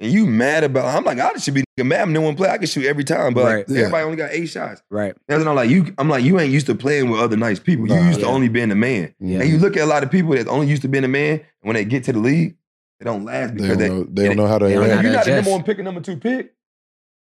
and 0.00 0.12
you 0.12 0.26
mad 0.26 0.64
about 0.64 0.94
I'm 0.94 1.04
like, 1.04 1.18
I 1.18 1.32
should 1.38 1.54
be 1.54 1.64
mad. 1.78 2.00
I'm 2.02 2.12
no 2.12 2.20
one 2.20 2.34
play. 2.34 2.48
I 2.50 2.58
can 2.58 2.66
shoot 2.66 2.84
every 2.84 3.04
time, 3.04 3.32
but 3.32 3.44
like, 3.44 3.54
Right. 3.54 3.64
Yeah. 3.68 3.78
everybody 3.80 4.04
only 4.04 4.16
got 4.16 4.30
eight 4.32 4.46
shots. 4.46 4.82
right. 4.90 5.14
That's 5.28 5.38
when 5.38 5.48
I'm 5.48 5.54
like, 5.56 5.70
you, 5.70 5.94
I'm 5.98 6.08
like, 6.08 6.24
you 6.24 6.38
ain't 6.40 6.52
used 6.52 6.66
to 6.66 6.74
playing 6.74 7.08
with 7.10 7.20
other 7.20 7.36
nice 7.36 7.58
people. 7.58 7.86
You 7.88 7.94
Nah, 7.94 8.08
used 8.08 8.20
to 8.20 8.26
only 8.26 8.48
being 8.48 8.70
a 8.70 8.74
man. 8.74 9.14
Yeah. 9.20 9.40
And 9.40 9.48
you 9.48 9.58
look 9.58 9.76
at 9.76 9.82
a 9.82 9.86
lot 9.86 10.02
of 10.02 10.10
people 10.10 10.32
that's 10.34 10.48
only 10.48 10.66
used 10.66 10.82
to 10.82 10.88
being 10.88 11.04
a 11.04 11.08
man, 11.08 11.32
and 11.40 11.42
when 11.62 11.74
they 11.74 11.84
get 11.84 12.04
to 12.04 12.12
the 12.12 12.18
league, 12.18 12.56
they 13.04 13.10
don't 13.10 13.24
last 13.24 13.50
They 13.54 13.54
because 13.54 13.68
don't 13.68 13.78
they, 13.78 13.88
know. 13.88 14.04
They 14.10 14.26
don't 14.28 14.36
know 14.36 14.46
how 14.46 14.58
to 14.58 14.64
they 14.66 14.74
don't 14.74 14.88
know 14.88 14.94
how 14.94 15.00
interact. 15.00 15.04
you're 15.04 15.12
to 15.12 15.16
not 15.16 15.24
the 15.26 15.34
number 15.36 15.50
one 15.50 15.62
pick 15.62 15.78
and 15.78 15.84
number 15.84 16.00
two 16.00 16.16
pick, 16.16 16.54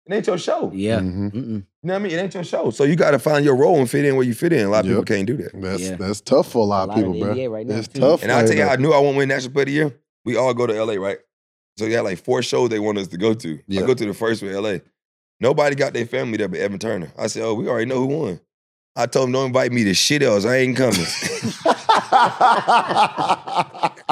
it 0.07 0.15
ain't 0.15 0.27
your 0.27 0.39
show. 0.39 0.73
Yeah. 0.75 0.99
Mhm. 0.99 1.31
Mm-mm. 1.33 1.35
You 1.35 1.65
know 1.85 1.93
what 1.95 1.95
I 1.95 1.99
mean? 2.01 2.13
It 2.13 2.17
ain't 2.23 2.35
your 2.35 2.45
show. 2.45 2.71
So 2.71 2.85
you 2.85 2.97
got 2.97 3.13
to 3.13 3.19
find 3.19 3.45
your 3.45 3.55
role 3.57 3.79
and 3.79 3.89
fit 3.89 4.05
in 4.05 4.17
where 4.17 4.25
you 4.27 4.35
fit 4.35 4.53
in. 4.53 4.67
A 4.67 4.69
lot 4.69 4.85
of 4.85 4.89
people 4.91 5.05
can't 5.05 5.27
do 5.27 5.37
that. 5.39 5.53
That's 5.55 5.81
Yeah. 5.83 5.97
that's 5.97 6.21
tough 6.21 6.51
for 6.51 6.59
a 6.59 6.65
lot, 6.65 6.89
A 6.89 6.93
of 6.93 6.97
people, 6.97 7.13
in 7.15 7.21
the 7.21 7.25
bro. 7.27 7.35
NBA 7.35 7.51
right 7.51 7.67
now, 7.67 7.77
it's 7.77 7.89
too. 7.89 8.01
tough. 8.01 8.23
And 8.23 8.33
I 8.33 8.45
tell 8.47 8.57
you, 8.57 8.65
I 8.65 8.77
knew 8.77 8.93
I 8.93 8.99
won't 8.99 9.17
win 9.17 9.29
National 9.29 9.53
Player 9.53 9.63
of 9.63 9.67
the 9.67 9.73
Year. 9.73 9.95
We 10.25 10.37
all 10.37 10.53
go 10.53 10.67
to 10.67 10.75
LA, 10.85 10.95
right? 10.95 11.19
So 11.79 11.87
you 11.87 11.95
had 11.95 12.03
like 12.03 12.19
four 12.19 12.43
shows 12.43 12.69
they 12.69 12.79
want 12.81 12.99
us 12.99 13.09
to 13.09 13.17
go 13.17 13.33
to. 13.33 13.59
Yeah. 13.69 13.83
I 13.83 13.87
go 13.87 13.95
to 13.95 14.05
the 14.07 14.13
first 14.13 14.43
with 14.43 14.53
LA. 14.55 14.79
Nobody 15.41 15.75
got 15.77 15.95
their 15.95 16.05
family 16.05 16.37
there 16.37 16.49
but 16.49 16.59
Evan 16.61 16.79
Turner. 16.79 17.11
I 17.19 17.29
said, 17.29 17.43
oh, 17.45 17.55
we 17.55 17.69
already 17.69 17.87
know 17.87 18.01
who 18.01 18.07
won. 18.07 18.41
I 18.97 19.07
told 19.07 19.29
him 19.29 19.33
don't 19.33 19.47
invite 19.47 19.73
me 19.73 19.85
to 19.85 19.95
shit 19.95 20.23
else. 20.23 20.45
I 20.45 20.57
ain't 20.57 20.77
coming. 20.77 20.97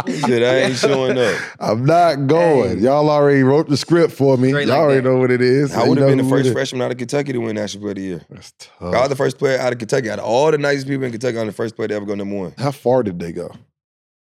Shit, 0.07 0.43
I 0.43 0.57
ain't 0.59 0.77
showing 0.77 1.19
up. 1.19 1.39
I'm 1.61 1.85
not 1.85 2.27
going. 2.27 2.79
Hey. 2.79 2.85
Y'all 2.85 3.11
already 3.11 3.43
wrote 3.43 3.69
the 3.69 3.77
script 3.77 4.13
for 4.13 4.37
me. 4.37 4.51
Straight 4.51 4.69
Y'all 4.69 4.77
like 4.77 4.85
already 4.85 5.01
that. 5.01 5.09
know 5.11 5.17
what 5.19 5.31
it 5.31 5.41
is. 5.41 5.75
I 5.75 5.87
would 5.89 5.99
have 5.99 6.09
been 6.09 6.19
the 6.19 6.25
first 6.25 6.53
freshman 6.53 6.83
out 6.83 6.91
of 6.93 6.99
Kentucky 6.99 7.33
to 7.33 7.39
win 7.39 7.57
National 7.57 7.83
Player 7.83 7.91
of 7.93 7.97
the 7.97 8.03
Year. 8.03 8.21
That's 8.31 8.53
I 8.81 8.85
was 9.01 9.09
the 9.09 9.17
first 9.17 9.39
player 9.39 9.59
out 9.59 9.73
of 9.73 9.79
Kentucky. 9.79 10.09
Out 10.11 10.19
of 10.21 10.25
all 10.25 10.51
the 10.51 10.59
nicest 10.59 10.87
people 10.89 11.05
in 11.05 11.11
Kentucky, 11.11 11.39
I'm 11.39 11.47
the 11.47 11.53
first 11.53 11.75
player 11.77 11.89
to 11.89 11.95
ever 11.95 12.07
go 12.07 12.15
number 12.15 12.37
one. 12.37 12.55
How 12.59 12.71
far 12.71 13.03
did 13.03 13.19
they 13.19 13.33
go? 13.33 13.51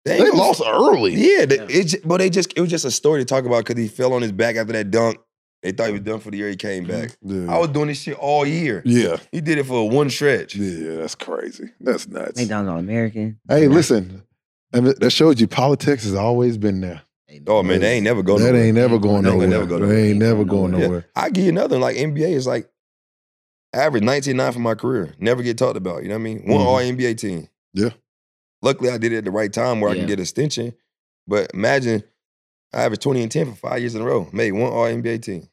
They, 0.04 0.18
They 0.18 0.32
lost 0.32 0.62
early. 0.66 1.14
Yeah, 1.14 1.46
they, 1.46 1.58
Yeah. 1.58 1.66
it, 1.70 1.96
but 2.04 2.18
they 2.18 2.30
just 2.32 2.54
it 2.56 2.62
was 2.62 2.70
just 2.72 2.86
a 2.86 2.92
story 2.92 3.22
to 3.22 3.26
talk 3.26 3.46
about 3.46 3.66
because 3.66 3.80
he 3.82 3.88
fell 3.88 4.14
on 4.14 4.24
his 4.24 4.32
back 4.32 4.56
after 4.56 4.74
that 4.74 4.90
dunk. 4.92 5.18
They 5.64 5.72
thought 5.72 5.88
he 5.88 5.94
was 5.94 6.02
done 6.02 6.20
for 6.20 6.32
the 6.32 6.38
year. 6.38 6.50
He 6.50 6.56
came 6.56 6.86
back. 6.86 7.16
Yeah. 7.22 7.54
I 7.54 7.58
was 7.60 7.70
doing 7.70 7.88
this 7.88 8.00
shit 8.02 8.18
all 8.18 8.46
year. 8.46 8.82
yeah. 8.86 9.18
He 9.32 9.42
did 9.42 9.58
it 9.60 9.66
for 9.66 9.88
one 9.90 10.10
stretch. 10.10 10.56
Yeah, 10.56 10.96
that's 10.98 11.14
crazy. 11.16 11.70
That's 11.80 12.08
nuts. 12.08 12.40
McDonald's 12.40 12.72
All 12.72 12.80
American. 12.80 13.40
Hey, 13.48 13.68
listen, 13.68 14.24
and 14.74 14.88
that- 14.88 15.00
that 15.00 15.12
shows 15.12 15.40
you 15.40 15.48
politics 15.48 16.04
has 16.06 16.16
always 16.16 16.58
been 16.58 16.82
there. 16.82 17.02
Oh 17.48 17.64
man, 17.64 17.80
they 17.80 17.94
ain't 17.94 18.04
never 18.04 18.24
go 18.24 18.38
that 18.40 18.46
nowhere. 18.48 18.64
ain't 18.66 18.76
never 18.76 19.00
going 19.00 19.24
They 19.24 19.30
ain't 19.30 19.38
nowhere. 19.40 19.48
never 19.48 19.66
go 19.66 19.76
They 19.80 19.86
nowhere. 19.86 20.06
ain't 20.06 20.20
never 20.20 20.44
going 20.44 20.74
Yeah. 20.74 20.80
nowhere. 20.80 21.06
I 21.16 21.30
give 21.30 21.44
you 21.46 21.50
another 21.52 21.76
one, 21.76 21.82
like 21.82 21.96
NBA 21.96 22.34
is 22.34 22.46
like 22.48 22.68
average 23.74 24.04
19-9 24.04 24.52
for 24.54 24.60
my 24.60 24.76
career. 24.76 25.14
Never 25.20 25.42
get 25.44 25.58
talked 25.58 25.78
about. 25.78 26.04
You 26.04 26.10
know 26.10 26.16
what 26.16 26.22
I 26.22 26.24
mean? 26.24 26.38
One 26.46 26.60
Mhm. 26.60 26.66
all 26.66 26.80
NBA 26.80 27.14
team. 27.14 27.48
Yeah. 27.74 27.92
Luckily, 28.62 28.90
I 28.90 28.98
did 28.98 29.14
it 29.14 29.18
at 29.20 29.26
the 29.26 29.32
right 29.32 29.52
time 29.52 29.80
where 29.80 29.90
I 29.92 29.96
can 29.96 30.08
get 30.08 30.20
extension. 30.20 30.74
But 31.26 31.52
imagine 31.54 32.04
I 32.74 32.84
averaged 32.84 33.02
20 33.02 33.24
and 33.24 33.32
10 33.32 33.46
for 33.54 33.56
five 33.70 33.80
years 33.80 33.96
in 33.96 34.02
a 34.02 34.06
row. 34.06 34.28
Made 34.32 34.52
one 34.54 34.72
all 34.72 34.86
NBA 34.86 35.22
team. 35.22 35.48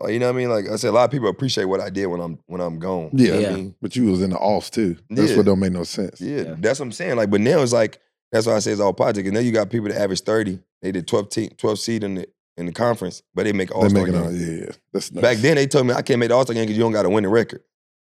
Oh, 0.00 0.08
you 0.08 0.18
know 0.20 0.26
what 0.26 0.34
I 0.36 0.38
mean? 0.38 0.48
Like 0.48 0.68
I 0.68 0.76
said, 0.76 0.90
a 0.90 0.92
lot 0.92 1.04
of 1.04 1.10
people 1.10 1.28
appreciate 1.28 1.64
what 1.64 1.80
I 1.80 1.90
did 1.90 2.06
when 2.06 2.20
I'm 2.20 2.38
when 2.46 2.60
I'm 2.60 2.78
gone. 2.78 3.10
You 3.12 3.28
know 3.28 3.34
what 3.34 3.42
Yeah. 3.42 3.48
I 3.50 3.54
mean? 3.54 3.74
But 3.82 3.96
you 3.96 4.04
was 4.06 4.22
in 4.22 4.30
the 4.30 4.38
offs 4.38 4.70
too. 4.70 4.96
That's 5.10 5.30
Yeah. 5.32 5.36
what 5.38 5.46
don't 5.46 5.58
make 5.58 5.72
no 5.72 5.82
sense. 5.82 6.20
Yeah, 6.20 6.36
Yeah. 6.42 6.54
that's 6.58 6.78
what 6.78 6.86
I'm 6.86 6.92
saying. 6.92 7.16
Like, 7.16 7.30
but 7.30 7.40
now 7.40 7.60
it's 7.62 7.72
like 7.72 7.98
that's 8.30 8.46
why 8.46 8.54
I 8.54 8.58
say 8.60 8.72
it's 8.72 8.80
all 8.80 8.92
politics. 8.92 9.26
And 9.26 9.34
now 9.34 9.40
you 9.40 9.50
got 9.52 9.70
people 9.70 9.88
that 9.88 10.00
average 10.00 10.20
30. 10.20 10.60
They 10.82 10.92
did 10.92 11.08
12 11.08 11.28
team, 11.30 11.50
12 11.56 11.78
seed 11.80 12.04
in 12.04 12.14
the 12.16 12.28
in 12.56 12.66
the 12.66 12.72
conference, 12.72 13.22
but 13.34 13.44
they 13.44 13.52
make 13.52 13.74
all 13.74 13.82
They 13.82 13.88
star 13.88 14.02
make 14.04 14.12
game. 14.12 14.22
all. 14.22 14.32
Yeah, 14.32 14.64
yeah. 14.66 14.70
That's 14.92 15.10
nuts. 15.12 15.22
Back 15.22 15.36
then, 15.38 15.56
they 15.56 15.66
told 15.66 15.86
me 15.86 15.94
I 15.94 16.02
can't 16.02 16.18
make 16.20 16.28
the 16.28 16.34
All 16.36 16.42
Star 16.44 16.54
game 16.54 16.64
because 16.64 16.76
you 16.76 16.82
don't 16.82 16.92
got 16.92 17.02
to 17.04 17.10
win 17.10 17.22
the 17.24 17.28
record. 17.28 17.62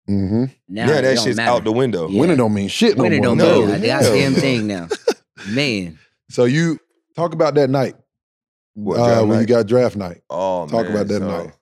mm-hmm. 0.08 0.44
Now, 0.68 0.86
Now, 0.86 1.00
that 1.02 1.18
shit's 1.20 1.36
matter. 1.36 1.50
out 1.52 1.64
the 1.64 1.72
window. 1.72 2.08
Yeah. 2.08 2.20
winning 2.20 2.36
don't 2.38 2.52
mean 2.54 2.68
shit 2.68 2.96
no 2.96 3.02
Winning 3.04 3.18
more. 3.18 3.36
don't 3.36 3.38
No, 3.38 3.66
mean 3.66 3.84
a 3.84 3.88
hell 3.88 4.02
goddamn 4.02 4.32
no. 4.34 4.38
thing 4.40 4.66
now. 4.66 4.88
Man. 5.48 5.98
So 6.30 6.44
you 6.44 6.78
talk 7.16 7.32
about 7.32 7.54
that 7.54 7.70
night 7.70 7.94
What, 8.74 8.98
uh, 9.00 9.06
draft 9.06 9.26
when 9.28 9.40
you 9.40 9.46
got 9.46 9.66
draft 9.66 9.96
night. 9.96 10.22
Oh, 10.30 10.60
man. 10.60 10.68
Talk 10.68 10.84
man, 10.84 10.94
about 10.94 11.08
that 11.08 11.18
so 11.20 11.26
night. 11.26 11.52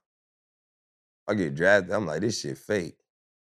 I 1.28 1.34
get 1.34 1.54
drafted. 1.54 1.92
I'm 1.92 2.06
like, 2.06 2.20
this 2.20 2.40
shit 2.40 2.58
fake. 2.58 2.96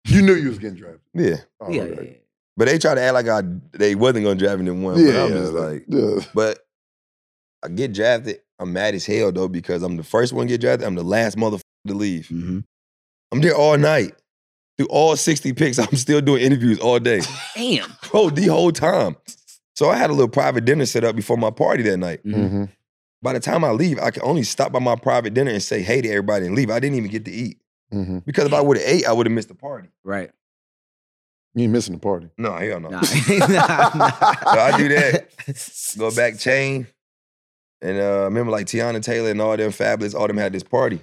You 0.06 0.22
knew 0.22 0.34
you 0.34 0.48
was 0.48 0.58
getting 0.58 0.78
drafted. 0.78 1.00
Yeah, 1.14 1.36
Oh, 1.60 1.70
yeah, 1.70 1.82
okay. 1.82 2.08
yeah. 2.10 2.16
but 2.56 2.66
they 2.66 2.78
try 2.78 2.94
to 2.94 3.00
act 3.00 3.14
like 3.14 3.28
I 3.28 3.42
they 3.72 3.94
wasn't 3.94 4.24
gonna 4.24 4.36
draft 4.36 4.60
me 4.60 4.70
in 4.70 4.82
one. 4.82 4.98
Yeah, 4.98 5.12
but 5.12 5.16
I'm 5.24 5.28
yeah, 5.32 5.38
just 5.38 5.52
like, 5.52 5.84
yeah. 5.86 6.20
but 6.34 6.58
I 7.62 7.68
get 7.68 7.92
drafted. 7.92 8.40
I'm 8.58 8.72
mad 8.72 8.94
as 8.94 9.04
hell 9.06 9.30
though 9.32 9.48
because 9.48 9.82
I'm 9.82 9.96
the 9.96 10.02
first 10.04 10.32
one 10.32 10.46
to 10.46 10.52
get 10.54 10.60
drafted. 10.62 10.86
I'm 10.86 10.94
the 10.94 11.02
last 11.04 11.36
motherfucker 11.36 11.60
to 11.88 11.94
leave. 11.94 12.28
Mhm. 12.28 12.64
I'm 13.32 13.40
there 13.40 13.54
all 13.54 13.76
night. 13.76 14.14
Through 14.78 14.86
all 14.88 15.14
60 15.16 15.52
picks, 15.52 15.78
I'm 15.78 15.94
still 15.96 16.20
doing 16.20 16.42
interviews 16.42 16.78
all 16.78 16.98
day. 17.00 17.20
Damn. 17.54 17.92
Bro, 18.10 18.30
the 18.30 18.46
whole 18.46 18.72
time. 18.72 19.16
So 19.78 19.88
I 19.88 19.96
had 19.96 20.10
a 20.10 20.12
little 20.12 20.28
private 20.28 20.64
dinner 20.64 20.84
set 20.86 21.04
up 21.04 21.14
before 21.14 21.36
my 21.36 21.52
party 21.52 21.84
that 21.84 21.98
night. 21.98 22.24
Mhm. 22.24 22.34
Mm-hmm. 22.34 22.64
By 23.22 23.32
the 23.32 23.38
time 23.38 23.62
I 23.62 23.70
leave, 23.70 24.00
I 24.00 24.10
can 24.10 24.24
only 24.24 24.42
stop 24.42 24.72
by 24.72 24.80
my 24.80 24.96
private 24.96 25.34
dinner 25.34 25.52
and 25.52 25.62
say 25.62 25.82
hey 25.82 26.00
to 26.00 26.08
everybody 26.08 26.46
and 26.46 26.56
leave. 26.56 26.68
I 26.68 26.80
didn't 26.80 26.96
even 26.96 27.12
get 27.12 27.24
to 27.26 27.30
eat. 27.30 27.58
Mm-hmm. 27.94 28.18
Because 28.26 28.46
if 28.46 28.52
I 28.52 28.60
would 28.60 28.76
have 28.76 28.84
ate, 28.88 29.06
I 29.06 29.12
would 29.12 29.26
have 29.26 29.32
missed 29.32 29.50
the 29.50 29.54
party. 29.54 29.90
Right. 30.02 30.32
You 31.54 31.62
ain't 31.62 31.72
missing 31.72 31.94
the 31.94 32.00
party. 32.00 32.28
No, 32.36 32.56
hell 32.56 32.80
no. 32.80 32.88
Nah. 32.88 33.02
nah, 33.28 33.90
nah. 33.94 34.10
So 34.10 34.58
I 34.58 34.74
do 34.76 34.88
that. 34.88 35.94
Go 35.96 36.10
back 36.10 36.40
chain. 36.40 36.88
And 37.80 38.00
uh, 38.00 38.24
remember 38.24 38.50
like 38.50 38.66
Teyana 38.66 39.00
Taylor 39.00 39.30
and 39.30 39.40
all 39.40 39.56
them 39.56 39.70
Fabolous, 39.70 40.12
all 40.12 40.26
them 40.26 40.38
had 40.38 40.52
this 40.52 40.64
party. 40.64 40.98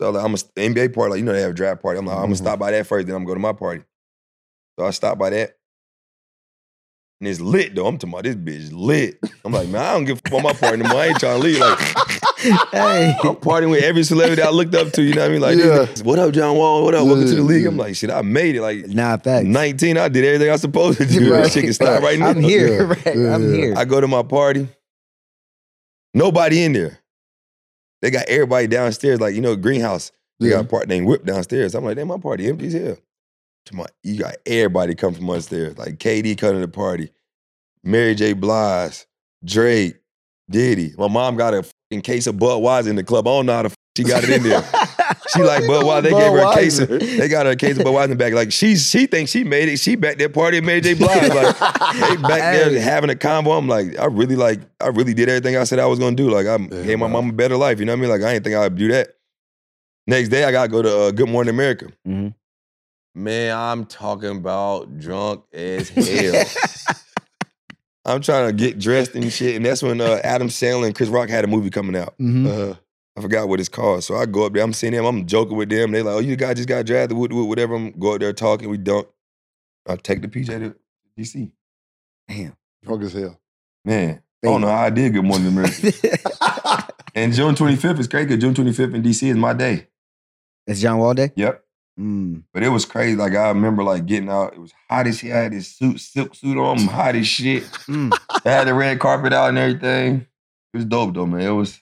So 0.00 0.08
like, 0.08 0.24
I'm 0.24 0.32
a 0.32 0.38
NBA 0.38 0.94
party, 0.94 1.10
like 1.10 1.18
you 1.18 1.26
know 1.26 1.34
they 1.34 1.42
have 1.42 1.50
a 1.50 1.54
draft 1.54 1.82
party. 1.82 1.98
I'm 1.98 2.06
like, 2.06 2.16
I'm 2.16 2.22
gonna 2.22 2.36
stop 2.36 2.58
by 2.58 2.70
that 2.70 2.86
first, 2.86 3.06
then 3.06 3.16
I'm 3.16 3.24
gonna 3.24 3.32
go 3.32 3.34
to 3.34 3.40
my 3.40 3.52
party. 3.52 3.82
So 4.78 4.86
I 4.86 4.92
stopped 4.92 5.18
by 5.18 5.28
that. 5.28 5.57
And 7.20 7.28
it's 7.28 7.40
lit 7.40 7.74
though. 7.74 7.86
I'm 7.86 7.98
talking 7.98 8.14
about 8.14 8.22
this 8.24 8.36
bitch 8.36 8.70
lit. 8.72 9.18
I'm 9.44 9.52
like, 9.52 9.68
man, 9.68 9.82
I 9.84 9.92
don't 9.94 10.04
give 10.04 10.18
a 10.24 10.28
fuck 10.30 10.40
about 10.40 10.42
my 10.44 10.52
party 10.52 10.80
anymore. 10.80 11.00
I 11.00 11.06
ain't 11.08 11.18
trying 11.18 11.40
to 11.40 11.44
leave. 11.44 11.58
Like, 11.58 11.78
hey. 12.70 13.12
I'm 13.24 13.34
partying 13.36 13.70
with 13.70 13.82
every 13.82 14.04
celebrity 14.04 14.40
I 14.40 14.50
looked 14.50 14.76
up 14.76 14.92
to. 14.92 15.02
You 15.02 15.14
know 15.14 15.22
what 15.22 15.28
I 15.28 15.32
mean? 15.32 15.40
Like, 15.40 15.58
Yeah. 15.58 16.04
what 16.04 16.20
up, 16.20 16.32
John 16.32 16.56
Wall? 16.56 16.84
What 16.84 16.94
up? 16.94 17.04
Welcome 17.06 17.26
to 17.26 17.34
the 17.34 17.42
league. 17.42 17.66
I'm 17.66 17.76
like, 17.76 17.96
shit, 17.96 18.10
I 18.12 18.22
made 18.22 18.54
it. 18.54 18.62
Like, 18.62 18.86
Nah, 18.86 19.16
facts. 19.16 19.46
19, 19.46 19.98
I 19.98 20.06
did 20.08 20.24
everything 20.24 20.48
I 20.48 20.52
was 20.52 20.60
supposed 20.60 20.98
to 20.98 21.06
do. 21.06 21.32
Right. 21.34 21.50
Can 21.52 21.72
stop 21.72 22.02
right 22.02 22.20
now. 22.20 22.28
I'm 22.28 22.40
here. 22.40 22.86
Right. 22.86 23.06
I'm 23.08 23.52
here. 23.52 23.74
I 23.76 23.84
go 23.84 24.00
to 24.00 24.06
my 24.06 24.22
party. 24.22 24.68
Nobody 26.14 26.62
in 26.62 26.72
there. 26.72 27.00
They 28.00 28.10
got 28.12 28.28
everybody 28.28 28.68
downstairs, 28.68 29.20
like, 29.20 29.34
you 29.34 29.40
know, 29.40 29.56
greenhouse. 29.56 30.12
They 30.38 30.50
Yeah. 30.50 30.56
got 30.58 30.66
a 30.66 30.68
party 30.68 30.86
named 30.86 31.08
Whip 31.08 31.24
downstairs. 31.24 31.74
I'm 31.74 31.84
like, 31.84 31.96
damn, 31.96 32.06
my 32.06 32.18
party 32.18 32.46
empty 32.46 32.68
as 32.68 32.72
hell. 32.74 32.96
To 33.68 33.76
my, 33.76 33.86
you 34.02 34.18
got 34.18 34.36
everybody 34.46 34.94
come 34.94 35.14
from 35.14 35.28
upstairs. 35.28 35.76
Like 35.78 35.98
KD 35.98 36.36
come 36.38 36.54
to 36.54 36.60
the 36.60 36.68
party. 36.68 37.10
Mary 37.84 38.14
J. 38.14 38.32
Blige, 38.32 39.04
Drake, 39.44 39.96
Diddy. 40.50 40.92
My 40.98 41.08
mom 41.08 41.36
got 41.36 41.54
a 41.54 41.62
fucking 41.62 42.02
case 42.02 42.26
of 42.26 42.36
Budweiser 42.36 42.88
in 42.88 42.96
the 42.96 43.04
club. 43.04 43.26
I 43.28 43.30
don't 43.30 43.46
know 43.46 43.52
how 43.54 43.62
the 43.64 43.74
she 43.96 44.04
got 44.04 44.22
it 44.24 44.30
in 44.30 44.42
there. 44.44 44.62
She 45.28 45.42
like 45.42 45.64
Budweiser. 45.64 46.02
They 46.04 46.10
gave 46.10 46.32
her 46.32 46.38
a 46.50 46.54
case 46.54 46.78
of, 46.78 46.88
they 46.88 47.28
got 47.28 47.46
her 47.46 47.52
a 47.52 47.56
case 47.56 47.76
of 47.78 47.84
Budweiser 47.84 48.04
in 48.04 48.10
the 48.10 48.16
back. 48.16 48.32
Like 48.32 48.52
she 48.52 48.76
she 48.76 49.06
thinks 49.06 49.30
she 49.32 49.44
made 49.44 49.68
it. 49.68 49.78
She 49.78 49.96
back 49.96 50.18
there 50.18 50.28
partying 50.28 50.64
Mary 50.64 50.80
J. 50.80 50.94
Blige. 50.94 51.28
Like 51.28 51.58
they 51.58 52.16
back 52.22 52.40
Hey. 52.54 52.70
there 52.70 52.80
having 52.80 53.10
a 53.10 53.16
combo. 53.16 53.50
I'm 53.52 53.68
like, 53.68 53.98
I 53.98 54.06
really 54.06 54.36
like, 54.36 54.60
I 54.80 54.86
really 54.88 55.14
did 55.14 55.28
everything 55.28 55.56
I 55.56 55.64
said 55.64 55.78
I 55.78 55.86
was 55.86 55.98
gonna 55.98 56.16
do. 56.16 56.30
Like 56.30 56.46
I 56.46 56.56
Yeah, 56.56 56.82
gave 56.84 56.98
my 56.98 57.08
mom 57.08 57.30
a 57.30 57.32
better 57.32 57.56
life. 57.56 57.80
You 57.80 57.84
know 57.86 57.92
what 57.92 57.98
I 57.98 58.00
mean? 58.02 58.10
Like 58.10 58.22
I 58.22 58.34
ain't 58.34 58.44
think 58.44 58.56
I'd 58.56 58.76
do 58.76 58.88
that. 58.88 59.08
Next 60.06 60.30
day, 60.30 60.44
I 60.44 60.52
gotta 60.52 60.68
go 60.70 60.80
to 60.80 60.98
uh, 61.00 61.10
Good 61.10 61.28
Morning 61.28 61.50
America. 61.54 61.88
Mhm. 62.06 62.32
Man, 63.14 63.56
I'm 63.56 63.84
talking 63.86 64.30
about 64.36 64.98
drunk 64.98 65.44
as 65.52 65.88
hell. 65.90 66.44
I'm 68.04 68.20
trying 68.22 68.46
to 68.46 68.52
get 68.52 68.78
dressed 68.78 69.14
and 69.14 69.30
shit, 69.32 69.56
and 69.56 69.64
that's 69.64 69.82
when 69.82 70.00
uh, 70.00 70.20
Adam 70.24 70.48
Sandler 70.48 70.86
and 70.86 70.94
Chris 70.94 71.08
Rock 71.08 71.28
had 71.28 71.44
a 71.44 71.48
movie 71.48 71.70
coming 71.70 71.96
out. 71.96 72.16
Mhm. 72.18 72.46
Uh, 72.46 72.74
I 73.16 73.20
forgot 73.20 73.48
what 73.48 73.58
it's 73.60 73.68
called. 73.68 74.04
So 74.04 74.14
I 74.14 74.26
go 74.26 74.46
up 74.46 74.52
there, 74.52 74.62
I'm 74.62 74.72
seeing 74.72 74.92
them, 74.92 75.04
I'm 75.04 75.26
joking 75.26 75.56
with 75.56 75.68
them. 75.68 75.90
They're 75.90 76.04
like, 76.04 76.14
oh, 76.14 76.20
you 76.20 76.36
guys 76.36 76.56
just 76.56 76.68
got 76.68 76.86
drafted, 76.86 77.18
with 77.18 77.32
whatever. 77.32 77.74
I'm 77.74 77.90
go 77.98 78.14
up 78.14 78.20
there 78.20 78.32
talking, 78.32 78.68
we 78.70 78.78
dunk. 78.78 79.08
I 79.88 79.96
take 79.96 80.22
the 80.22 80.28
PJ 80.28 80.46
to 80.46 80.74
DC. 81.18 81.50
Damn. 82.28 82.56
drunk 82.84 83.02
as 83.02 83.12
hell. 83.14 83.40
Man, 83.84 84.22
I 84.44 84.46
don't 84.46 84.60
know 84.60 84.68
how 84.68 84.82
I 84.84 84.90
did 84.90 85.12
Good 85.14 85.24
Morning 85.24 85.48
America. 85.48 85.92
and 87.14 87.32
June 87.32 87.54
25th 87.54 87.98
is 87.98 88.06
crazy 88.06 88.28
'cause 88.28 88.38
June 88.38 88.54
25th 88.54 88.94
in 88.94 89.02
DC 89.02 89.28
is 89.28 89.36
my 89.36 89.52
day. 89.52 89.88
It's 90.66 90.80
John 90.80 90.98
Wall 90.98 91.14
Day? 91.14 91.32
Yep. 91.34 91.64
Mm. 91.98 92.44
But 92.52 92.62
it 92.62 92.68
was 92.68 92.84
crazy. 92.84 93.16
Like 93.16 93.34
I 93.34 93.48
remember 93.48 93.82
like 93.82 94.06
getting 94.06 94.28
out. 94.30 94.54
It 94.54 94.60
was 94.60 94.72
hot 94.88 95.06
as 95.06 95.18
shit. 95.18 95.32
I 95.32 95.38
had 95.38 95.52
this 95.52 95.68
suit, 95.68 95.98
silk 96.00 96.34
suit 96.34 96.56
on. 96.56 96.78
I'm 96.78 96.86
hot 96.86 97.16
as 97.16 97.26
shit. 97.26 97.64
Mm. 97.88 98.16
I 98.44 98.50
had 98.50 98.68
the 98.68 98.74
red 98.74 99.00
carpet 99.00 99.32
out 99.32 99.48
and 99.48 99.58
everything. 99.58 100.26
It 100.72 100.76
was 100.76 100.84
dope 100.84 101.14
though, 101.14 101.26
man. 101.26 101.40
It 101.40 101.50
was 101.50 101.80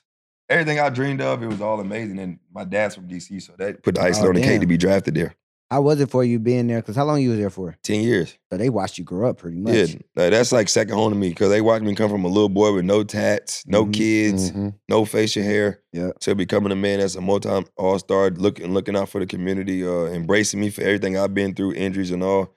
everything 0.49 0.79
I 0.79 0.89
dreamed 0.89 1.21
of. 1.21 1.43
It 1.43 1.47
was 1.47 1.61
all 1.61 1.79
amazing. 1.79 2.19
And 2.19 2.39
my 2.51 2.63
dad's 2.63 2.95
from 2.95 3.07
DC, 3.07 3.41
so 3.41 3.53
that 3.57 3.83
put 3.83 3.95
the 3.95 4.01
icing 4.01 4.25
Oh, 4.25 4.29
on 4.29 4.35
the 4.35 4.41
cake 4.41 4.61
to 4.61 4.67
be 4.67 4.77
drafted 4.77 5.13
there. 5.15 5.35
How 5.69 5.81
was 5.81 5.99
it 5.99 6.09
for 6.09 6.23
you 6.23 6.39
being 6.39 6.67
there? 6.67 6.79
Because 6.79 6.95
how 6.95 7.03
long 7.03 7.21
you 7.21 7.31
was 7.31 7.39
there 7.39 7.49
for? 7.49 7.75
Ten 7.83 8.01
years. 8.01 8.37
So 8.51 8.57
they 8.57 8.69
watched 8.69 8.97
you 8.97 9.03
grow 9.03 9.29
up 9.29 9.37
pretty 9.37 9.57
much. 9.57 9.73
Yeah, 9.73 9.85
like, 10.15 10.31
that's 10.31 10.53
like 10.53 10.69
second 10.69 10.95
home 10.95 11.11
to 11.11 11.17
me 11.17 11.29
because 11.29 11.49
they 11.49 11.59
watched 11.59 11.83
me 11.83 11.93
come 11.93 12.09
from 12.09 12.23
a 12.23 12.29
little 12.29 12.47
boy 12.47 12.73
with 12.73 12.85
no 12.85 13.03
tats, 13.03 13.65
no 13.67 13.85
Mhm. 13.85 13.93
kids, 13.93 14.51
Mhm. 14.51 14.75
no 14.87 15.03
facial 15.03 15.43
hair, 15.43 15.81
Yeah. 15.91 16.11
to 16.21 16.35
becoming 16.35 16.71
a 16.71 16.75
man 16.75 16.99
that's 16.99 17.15
a 17.15 17.21
multi 17.21 17.49
all 17.75 17.99
star, 17.99 18.29
looking 18.29 18.73
looking 18.73 18.95
out 18.95 19.09
for 19.09 19.19
the 19.19 19.25
community, 19.25 19.85
uh, 19.85 20.05
embracing 20.05 20.61
me 20.61 20.69
for 20.69 20.81
everything 20.83 21.17
I've 21.17 21.33
been 21.33 21.53
through, 21.53 21.73
injuries 21.73 22.11
and 22.11 22.23
all. 22.23 22.53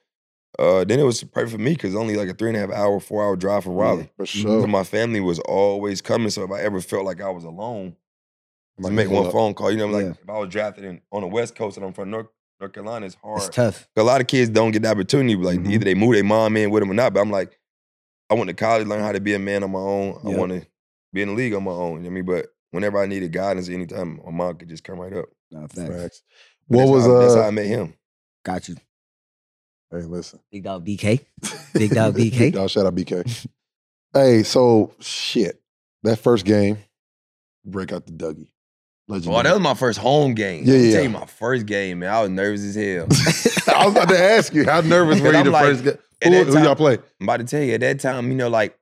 Uh, 0.59 0.85
then 0.85 1.01
it 1.01 1.05
was 1.05 1.23
perfect 1.25 1.53
for 1.53 1.59
me 1.59 1.73
because 1.73 1.97
only 1.97 2.15
like 2.17 2.29
a 2.29 2.35
three 2.35 2.51
and 2.51 2.57
a 2.57 2.61
half 2.61 2.71
hour, 2.71 3.01
four 3.01 3.25
hour 3.25 3.35
drive 3.35 3.65
from 3.65 3.75
Raleigh. 3.75 4.11
For 4.17 4.27
So 4.27 4.39
sure. 4.39 4.67
my 4.69 4.85
family 4.85 5.19
was 5.21 5.41
always 5.41 6.01
coming. 6.01 6.31
So 6.31 6.45
if 6.45 6.51
I 6.53 6.61
ever 6.61 6.81
felt 6.81 7.05
like 7.05 7.21
I 7.21 7.31
was 7.31 7.43
alone, 7.45 7.97
to 8.77 8.83
Might 8.85 8.93
make 8.93 9.11
one 9.11 9.27
up. 9.27 9.33
phone 9.33 9.53
call, 9.55 9.71
you 9.73 9.77
know, 9.79 9.87
like 9.89 10.05
Yeah. 10.05 10.11
if 10.23 10.29
I 10.31 10.39
was 10.39 10.49
drafted 10.49 10.85
in, 10.85 11.01
on 11.13 11.23
the 11.23 11.29
West 11.29 11.55
Coast 11.57 11.77
and 11.77 11.85
I'm 11.85 11.93
from 11.93 12.11
North, 12.11 12.27
North 12.61 12.73
Carolina, 12.75 13.07
it's 13.07 13.15
hard. 13.23 13.39
It's 13.39 13.49
tough. 13.49 13.89
A 13.97 14.03
lot 14.03 14.21
of 14.21 14.27
kids 14.27 14.51
don't 14.51 14.71
get 14.71 14.83
the 14.83 14.91
opportunity. 14.91 15.35
Like 15.35 15.61
Mhm. 15.61 15.71
either 15.71 15.85
they 15.85 15.95
move 15.95 16.15
their 16.15 16.25
mom 16.25 16.57
in 16.57 16.71
with 16.71 16.83
them 16.83 16.91
or 16.91 16.95
not. 16.95 17.15
But 17.15 17.21
I'm 17.21 17.31
like, 17.31 17.59
I 18.29 18.35
went 18.35 18.49
to 18.49 18.55
college, 18.55 18.87
learn 18.87 19.01
how 19.01 19.13
to 19.13 19.21
be 19.21 19.35
a 19.35 19.39
man 19.39 19.65
on 19.65 19.71
my 19.73 19.79
own. 19.81 20.21
I 20.25 20.29
want 20.37 20.53
to 20.53 20.67
be 21.13 21.23
in 21.23 21.29
the 21.29 21.35
league 21.35 21.55
on 21.55 21.65
my 21.65 21.71
own. 21.73 21.79
You 21.79 21.85
know 21.87 21.99
what 22.01 22.07
I 22.07 22.11
mean? 22.11 22.25
But 22.27 22.47
whenever 22.71 22.99
I 23.03 23.07
needed 23.07 23.33
guidance, 23.33 23.69
anytime 23.69 24.21
my 24.25 24.31
mom 24.31 24.57
could 24.57 24.69
just 24.69 24.85
come 24.85 24.99
right 25.01 25.13
up. 25.13 25.27
No, 25.51 25.63
facts. 25.67 25.77
Facts. 25.77 26.23
What 26.69 26.79
that's 26.81 26.91
was 26.91 27.07
how, 27.07 27.19
that's 27.19 27.35
how 27.35 27.41
uh? 27.43 27.47
I 27.47 27.51
met 27.51 27.67
him. 27.67 27.95
Got 28.45 28.69
you. 28.69 28.77
Hey, 29.91 30.03
listen. 30.03 30.39
Big 30.53 30.63
dog 30.63 30.87
BK. 30.87 31.25
Big 31.75 31.91
dog 31.91 32.15
BK. 32.15 32.31
Big 32.39 32.53
dog, 32.55 32.71
shout 32.71 32.87
out 32.87 32.95
BK. 32.95 33.47
hey, 34.13 34.43
so 34.45 34.95
shit. 35.01 35.61
That 36.05 36.19
first 36.19 36.45
game, 36.45 36.79
break 37.65 37.93
out 37.93 38.07
the 38.07 38.13
Dougie. 38.13 38.49
Legendary. 39.11 39.39
Oh, 39.41 39.43
that 39.43 39.53
was 39.53 39.61
my 39.63 39.75
first 39.75 39.99
home 39.99 40.35
game. 40.35 40.65
Yeah, 40.65 40.77
Yeah, 40.77 40.93
tell 40.95 41.03
you 41.03 41.11
my 41.11 41.27
first 41.27 41.67
game, 41.67 41.99
man. 42.01 42.11
I 42.13 42.21
was 42.23 42.31
nervous 42.31 42.63
as 42.65 42.75
hell. 42.75 43.07
I 43.77 43.85
was 43.87 43.95
about 43.95 44.09
to 44.09 44.19
ask 44.19 44.55
you, 44.55 44.65
how 44.65 44.81
nervous 44.81 45.21
were 45.23 45.33
you 45.33 45.39
I'm 45.39 45.45
the 45.47 45.51
like, 45.51 45.65
first 45.65 45.85
game? 45.85 45.95
Who, 46.23 46.45
who 46.45 46.53
time- 46.55 46.65
y'all 46.65 46.75
play? 46.77 46.95
I'm 47.21 47.27
about 47.27 47.39
to 47.39 47.45
tell 47.45 47.63
you, 47.63 47.75
at 47.75 47.81
that 47.81 48.01
time, 48.01 48.29
you 48.29 48.35
know, 48.37 48.49
like, 48.49 48.77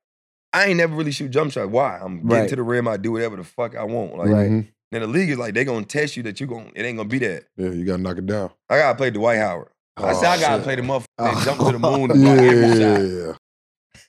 I 0.53 0.67
ain't 0.67 0.77
never 0.79 0.95
really 0.97 1.13
shoot 1.13 1.31
jump 1.31 1.53
shots. 1.53 1.71
Why? 1.71 1.99
I'm 2.01 2.17
getting 2.27 2.29
Right. 2.29 2.49
to 2.49 2.57
the 2.57 2.63
rim, 2.63 2.89
I 2.89 2.97
do 2.97 3.13
whatever 3.13 3.37
the 3.37 3.45
fuck 3.45 3.77
I 3.77 3.85
want. 3.85 4.17
Like, 4.17 4.29
Right. 4.29 4.51
Mhm. 4.51 4.67
then 4.93 5.01
the 5.03 5.07
league 5.07 5.31
is 5.31 5.39
like, 5.39 5.55
they 5.55 5.65
gonna 5.65 5.85
test 5.85 6.17
you 6.17 6.23
that 6.25 6.41
you 6.41 6.47
gon' 6.47 6.73
it 6.75 6.83
ain't 6.85 6.97
gonna 6.97 7.09
be 7.09 7.19
that. 7.19 7.45
Yeah, 7.57 7.71
you 7.71 7.85
gotta 7.85 8.03
knock 8.03 8.19
it 8.19 8.27
down. 8.27 8.51
I 8.71 8.79
gotta 8.79 8.97
play 8.97 9.11
Dwight 9.11 9.39
Howard. 9.39 9.69
I 9.97 10.13
said, 10.15 10.25
I 10.27 10.41
gotta 10.41 10.55
shit. 10.57 10.63
play 10.65 10.77
the 10.77 10.83
motherfucker 10.83 11.05
that 11.19 11.43
jump 11.45 11.59
to 11.59 11.73
the 11.73 11.79
moon 11.79 12.01
yeah, 12.01 12.13
and 12.13 12.23
block 12.23 12.39
every 12.39 12.61
yeah, 12.61 12.97
shot. 12.97 13.27
yeah. 13.29 13.33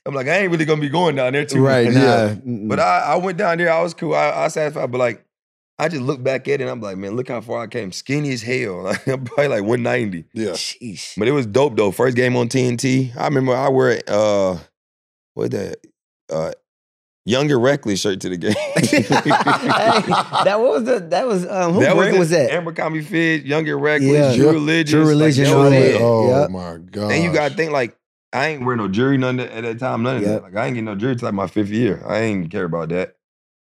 I'm 0.06 0.14
like, 0.14 0.28
I 0.28 0.38
ain't 0.38 0.50
really 0.50 0.64
gonna 0.64 0.80
be 0.80 0.88
going 0.88 1.16
down 1.16 1.32
there 1.34 1.44
too 1.44 1.60
Right. 1.62 1.92
Yeah. 1.92 2.34
mm-mm. 2.36 2.68
But 2.68 2.80
I, 2.80 3.00
I 3.00 3.16
went 3.16 3.36
down 3.38 3.58
there, 3.58 3.70
I 3.72 3.82
was 3.82 3.92
cool. 3.92 4.14
I, 4.14 4.30
I 4.44 4.48
satisfied, 4.48 4.90
but 4.90 4.98
like, 4.98 5.24
I 5.80 5.88
just 5.88 6.02
look 6.02 6.22
back 6.22 6.46
at 6.46 6.60
it 6.60 6.62
and 6.62 6.70
I'm 6.70 6.80
like, 6.80 6.98
man, 6.98 7.16
look 7.16 7.28
how 7.28 7.40
far 7.40 7.62
I 7.62 7.66
came. 7.66 7.90
Skinny 7.90 8.32
as 8.32 8.42
hell. 8.42 8.82
Like, 8.84 9.06
I'm 9.06 9.24
probably 9.24 9.48
like 9.48 9.62
190. 9.62 10.24
Yeah. 10.34 10.50
Sheesh. 10.50 11.14
But 11.18 11.26
it 11.26 11.32
was 11.32 11.46
dope 11.46 11.76
though. 11.76 11.90
First 11.90 12.16
game 12.16 12.36
on 12.36 12.48
TNT. 12.48 13.16
I 13.16 13.24
remember 13.24 13.54
I 13.54 13.68
wear 13.68 14.00
uh 14.06 14.58
what 15.34 15.50
that 15.52 15.76
uh 16.30 16.52
younger 17.24 17.58
reckless 17.58 18.00
shirt 18.00 18.20
to 18.20 18.28
the 18.28 18.36
game. 18.36 18.52
hey, 18.76 20.02
that 20.44 20.56
was 20.60 20.84
the 20.84 21.00
that 21.10 21.26
was 21.26 21.46
um 21.46 21.72
who 21.74 21.80
that 21.80 21.94
brand 21.96 22.18
was, 22.18 22.30
it. 22.32 22.48
that? 22.48 22.50
Abercrombie 22.52 23.02
Fitch, 23.02 23.44
Younger 23.44 23.78
Reckless, 23.78 24.10
Yeah. 24.10 24.34
True 24.36 24.46
Yeah. 24.46 24.52
Religious. 24.52 24.92
True 24.92 25.08
Religion, 25.08 25.44
that 25.44 25.56
all 25.56 25.64
was 25.64 25.94
Oh 25.96 26.40
Yep. 26.40 26.50
my 26.50 26.76
god. 26.90 27.12
And 27.12 27.24
you 27.24 27.32
gotta 27.32 27.54
think 27.54 27.72
like 27.72 27.96
I 28.32 28.48
ain't 28.48 28.64
wearing 28.64 28.78
no 28.80 28.88
jury 28.88 29.16
none 29.18 29.40
at 29.40 29.62
that 29.62 29.78
time, 29.78 30.02
none 30.02 30.16
of 30.16 30.22
Yep. 30.22 30.32
that. 30.34 30.42
Like 30.42 30.56
I 30.56 30.66
ain't 30.66 30.74
getting 30.74 30.84
no 30.84 30.94
jury 30.94 31.16
till 31.16 31.26
like 31.26 31.34
my 31.34 31.46
fifth 31.46 31.70
year. 31.70 32.02
I 32.06 32.18
ain't 32.20 32.50
care 32.50 32.64
about 32.64 32.90
that. 32.90 33.16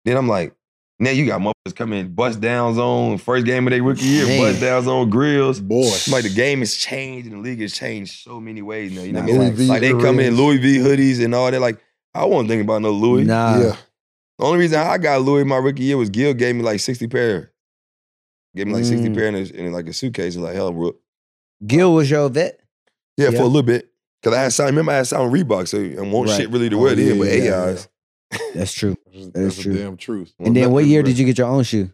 Then 0.05 0.17
I'm 0.17 0.27
like, 0.27 0.55
now 0.99 1.11
you 1.11 1.25
got 1.25 1.41
motherfuckers 1.41 1.75
coming 1.75 2.09
bust 2.09 2.41
down 2.41 2.75
zone, 2.75 3.17
first 3.17 3.45
game 3.45 3.65
of 3.67 3.71
their 3.71 3.81
rookie 3.83 4.05
year, 4.05 4.25
Man. 4.27 4.39
bust 4.39 4.61
down 4.61 4.83
zone 4.83 5.09
grills. 5.09 5.59
boy. 5.59 5.89
Like 6.11 6.23
the 6.23 6.33
game 6.33 6.59
has 6.59 6.75
changed 6.75 7.27
and 7.31 7.37
the 7.37 7.49
league 7.49 7.61
has 7.61 7.73
changed 7.73 8.23
so 8.23 8.39
many 8.39 8.61
ways 8.61 8.91
now. 8.93 9.03
You 9.03 9.13
know 9.13 9.21
Nah, 9.21 9.25
what 9.27 9.33
I 9.35 9.37
mean? 9.37 9.47
Louis 9.49 9.55
V 9.57 9.65
Like 9.67 9.81
they 9.81 9.91
come 9.91 10.19
in. 10.19 10.35
Louis 10.35 10.57
V 10.57 10.77
hoodies 10.79 11.23
and 11.23 11.33
all 11.33 11.49
that. 11.49 11.59
Like 11.61 11.79
I 12.13 12.25
wasn't 12.25 12.49
thinking 12.49 12.65
about 12.65 12.81
no 12.81 12.91
Louis. 12.91 13.23
Nah. 13.25 13.59
Yeah. 13.59 13.75
The 14.39 14.45
only 14.45 14.59
reason 14.59 14.79
I 14.79 14.97
got 14.97 15.21
Louis 15.21 15.43
my 15.43 15.57
rookie 15.57 15.83
year 15.83 15.97
was 15.97 16.09
Gil 16.09 16.33
gave 16.33 16.55
me 16.55 16.61
like 16.63 16.79
60 16.79 17.07
pair. 17.07 17.51
Gave 18.55 18.67
me 18.67 18.73
like 18.73 18.85
60 18.85 19.09
Mm. 19.09 19.13
pair 19.15 19.25
in, 19.27 19.35
a, 19.35 19.39
in 19.39 19.71
like 19.71 19.87
a 19.87 19.93
suitcase. 19.93 20.35
Like, 20.35 20.55
hell, 20.55 20.71
bro. 20.71 20.93
Gil 21.67 21.93
was 21.93 22.09
your 22.09 22.29
vet. 22.29 22.59
Yeah, 23.17 23.29
Yeah. 23.29 23.37
for 23.37 23.43
a 23.43 23.47
little 23.47 23.63
bit. 23.63 23.89
Cause 24.23 24.33
I 24.33 24.41
had 24.43 24.53
signed, 24.53 24.71
remember 24.71 24.91
I 24.91 24.95
had 24.97 25.07
signed 25.07 25.31
Reebok, 25.31 25.67
so 25.67 25.77
I 25.77 26.01
want 26.09 26.29
Right. 26.29 26.37
shit 26.41 26.49
really 26.49 26.69
to 26.69 26.77
Oh, 26.77 26.81
wear 26.83 26.95
then, 26.95 27.07
yeah, 27.07 27.13
but 27.23 27.27
yeah, 27.37 27.63
AIs. 27.63 27.87
That's 28.53 28.73
true. 28.73 28.95
That's, 29.05 29.27
That 29.29 29.39
is 29.41 29.57
the 29.57 29.63
true. 29.63 29.73
damn 29.77 29.97
truth. 29.97 30.33
And 30.39 30.55
then 30.55 30.71
what 30.71 30.85
year 30.85 31.01
did 31.03 31.17
you 31.17 31.25
get 31.25 31.37
your 31.37 31.47
own 31.47 31.63
shoe? 31.63 31.91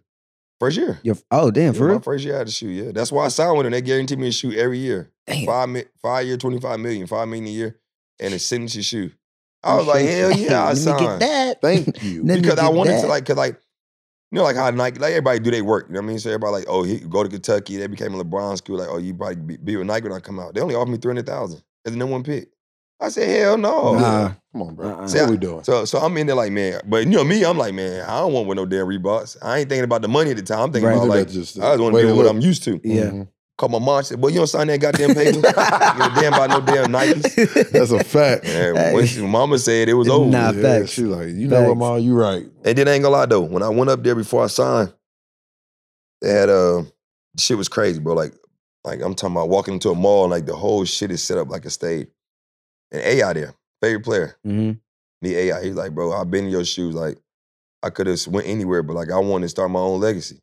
First 0.59 0.77
year. 0.77 0.99
Your 1.03 1.17
oh 1.31 1.51
damn 1.51 1.73
Yeah, 1.73 1.77
for 1.79 1.83
my 1.85 1.89
real? 1.91 1.99
first 2.01 2.23
year 2.25 2.35
I 2.35 2.37
had 2.39 2.47
to 2.47 2.53
shoot, 2.53 2.69
yeah. 2.69 2.91
That's 2.91 3.11
why 3.11 3.25
I 3.25 3.27
signed 3.27 3.57
with 3.57 3.65
them. 3.65 3.71
They 3.71 3.81
guaranteed 3.81 4.19
me 4.19 4.29
a 4.29 4.31
shoe 4.31 4.53
every 4.53 4.79
year. 4.79 5.11
Damn. 5.27 5.45
Five, 5.45 5.85
five 6.01 6.25
year, 6.27 6.37
25 6.37 6.79
million, 6.79 7.07
five 7.07 7.27
million 7.27 7.47
a 7.47 7.51
year, 7.51 7.79
and 8.19 8.33
a 8.33 8.39
signature 8.39 8.81
shoe. 8.83 9.11
I 9.63 9.75
was 9.75 9.87
like, 9.87 10.05
hell 10.05 10.31
yeah, 10.37 10.63
I 10.63 10.73
Let 10.73 10.77
me 10.77 10.83
get 10.85 10.99
signed. 10.99 11.21
that. 11.21 11.61
Thank 11.61 12.03
you. 12.03 12.23
Because 12.23 12.59
I 12.59 12.69
wanted 12.69 12.91
that. 12.93 13.01
to 13.01 13.07
like, 13.07 13.25
cause 13.25 13.35
like, 13.37 13.59
you 14.31 14.37
know, 14.37 14.43
like 14.43 14.55
how 14.55 14.69
Nike, 14.69 14.99
like 14.99 15.11
everybody 15.11 15.39
do 15.39 15.51
their 15.51 15.63
work. 15.63 15.87
You 15.87 15.93
know 15.95 15.99
what 16.01 16.05
I 16.05 16.07
mean? 16.09 16.19
So 16.19 16.29
everybody 16.29 16.51
like, 16.53 16.65
oh, 16.67 16.83
he 16.83 16.99
go 16.99 17.23
to 17.23 17.29
Kentucky. 17.29 17.77
They 17.77 17.87
became 17.87 18.13
a 18.13 18.23
LeBron 18.23 18.57
school. 18.57 18.77
Like, 18.77 18.89
oh, 18.89 18.97
you 18.97 19.13
probably 19.13 19.35
be, 19.37 19.57
be 19.57 19.75
with 19.77 19.87
Nike 19.87 20.07
when 20.07 20.13
I 20.15 20.19
come 20.19 20.39
out. 20.39 20.53
They 20.53 20.61
only 20.61 20.75
offered 20.75 20.91
me 20.91 20.97
three 20.97 21.09
hundred 21.11 21.25
thousand 21.25 21.63
as 21.85 21.91
the 21.93 21.97
number 21.97 22.11
one 22.13 22.23
pick. 22.23 22.49
I 22.99 23.09
said, 23.09 23.27
hell 23.29 23.57
no. 23.57 23.95
Nah. 23.99 24.31
Come 24.53 24.61
on, 24.61 24.75
bro. 24.75 24.87
Uh-uh. 24.89 25.07
What 25.07 25.29
we 25.29 25.37
doing? 25.37 25.63
So, 25.65 25.83
so 25.85 25.99
I'm 25.99 26.15
in 26.17 26.27
there 26.27 26.35
like, 26.35 26.51
man, 26.51 26.79
but 26.85 27.03
you 27.05 27.11
know 27.11 27.23
me, 27.25 27.43
I'm 27.43 27.57
like, 27.57 27.73
man, 27.73 28.05
I 28.09 28.19
don't 28.19 28.31
want 28.31 28.47
with 28.47 28.55
no 28.55 28.65
damn 28.65 28.85
Reeboks. 28.87 29.35
I 29.41 29.59
ain't 29.59 29.69
thinking 29.69 29.83
about 29.83 30.01
the 30.01 30.07
money 30.07 30.31
at 30.31 30.37
the 30.37 30.43
time. 30.43 30.59
I'm 30.59 30.71
thinking 30.71 30.87
Right. 30.87 30.95
about 30.95 31.07
like, 31.09 31.19
That's 31.27 31.33
just, 31.33 31.59
I 31.59 31.71
just 31.73 31.81
want 31.81 31.93
to 31.95 32.01
to 32.01 32.07
do 32.07 32.15
what. 32.15 32.25
I'm 32.27 32.39
used 32.39 32.63
to. 32.63 32.79
Yeah. 32.83 33.03
Mhm. 33.11 33.27
Call 33.57 33.69
my 33.69 33.79
mom, 33.79 34.01
she 34.03 34.07
said, 34.07 34.19
boy, 34.21 34.29
you 34.29 34.35
don't 34.35 34.47
sign 34.47 34.67
that 34.67 34.79
goddamn 34.81 35.13
paper. 35.15 35.35
you 35.37 35.41
don't 35.41 36.15
damn 36.15 36.33
about 36.33 36.49
no 36.49 36.59
damn 36.61 36.91
Nikes. 36.91 37.69
That's 37.71 37.91
a 37.91 38.03
fact. 38.03 38.45
And 38.45 38.93
when 38.93 39.05
she, 39.05 39.21
mama 39.21 39.59
said 39.59 39.87
it 39.87 39.93
was 39.93 40.09
over. 40.09 40.29
Nah. 40.29 40.51
yeah, 40.51 40.61
facts. 40.61 40.91
She 40.91 41.03
like, 41.03 41.29
you 41.29 41.47
know 41.47 41.61
what, 41.61 41.67
Facts. 41.69 41.79
mom, 41.79 41.99
you 41.99 42.15
right. 42.15 42.45
And 42.65 42.77
then 42.77 42.87
I 42.87 42.91
ain't 42.93 43.03
gonna 43.03 43.15
lie 43.15 43.25
though, 43.27 43.41
when 43.41 43.63
I 43.63 43.69
went 43.69 43.89
up 43.89 44.03
there 44.03 44.15
before 44.15 44.43
I 44.43 44.47
signed, 44.47 44.93
they 46.21 46.29
had 46.31 46.49
uh 46.49 46.83
shit 47.39 47.57
was 47.57 47.69
crazy, 47.69 47.99
bro. 47.99 48.13
Like, 48.13 48.33
like 48.83 49.01
I'm 49.01 49.15
talking 49.15 49.35
about 49.35 49.49
walking 49.49 49.73
into 49.75 49.89
a 49.89 49.95
mall 49.95 50.23
and 50.23 50.31
like 50.31 50.45
the 50.45 50.55
whole 50.55 50.83
shit 50.85 51.11
is 51.11 51.23
set 51.23 51.37
up 51.37 51.49
like 51.49 51.65
a 51.65 51.69
stage. 51.69 52.07
And 52.91 53.01
AI 53.01 53.33
there, 53.33 53.53
favorite 53.81 54.03
player, 54.03 54.37
hmm 54.43 54.71
me 55.21 55.33
AI. 55.35 55.63
He's 55.63 55.75
like, 55.75 55.91
bro, 55.95 56.11
I've 56.11 56.29
been 56.29 56.45
in 56.45 56.51
your 56.51 56.65
shoes. 56.65 56.93
Like, 56.93 57.17
I 57.81 57.89
could 57.89 58.05
have 58.05 58.27
went 58.27 58.47
anywhere, 58.47 58.83
but 58.83 58.93
like 58.93 59.09
I 59.11 59.17
wanted 59.17 59.45
to 59.45 59.49
start 59.49 59.71
my 59.71 59.79
own 59.79 59.99
legacy. 60.01 60.39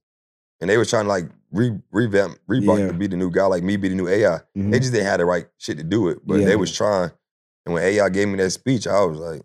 And 0.61 0.69
they 0.71 0.77
were 0.77 0.85
trying 0.85 1.05
to 1.05 1.09
like 1.09 1.25
re- 1.53 1.79
revamp 1.93 2.39
Reebok 2.49 2.79
Yeah. 2.79 2.87
to 2.89 2.93
be 2.95 3.07
the 3.07 3.17
new 3.17 3.31
guy, 3.31 3.45
like 3.47 3.63
me 3.63 3.77
be 3.77 3.89
the 3.91 3.95
new 3.95 4.09
AI. 4.09 4.41
Mhm. 4.57 4.71
They 4.71 4.79
just 4.81 4.93
didn't 4.93 5.07
have 5.07 5.19
the 5.19 5.25
right 5.25 5.47
shit 5.59 5.77
to 5.79 5.85
do 5.85 6.09
it, 6.09 6.19
but 6.27 6.41
Yeah. 6.41 6.47
they 6.47 6.57
was 6.57 6.73
trying. 6.73 7.11
And 7.67 7.75
when 7.75 7.83
AI 7.85 8.09
gave 8.09 8.29
me 8.29 8.37
that 8.39 8.51
speech, 8.51 8.87
I 8.87 9.05
was 9.05 9.19
like, 9.19 9.43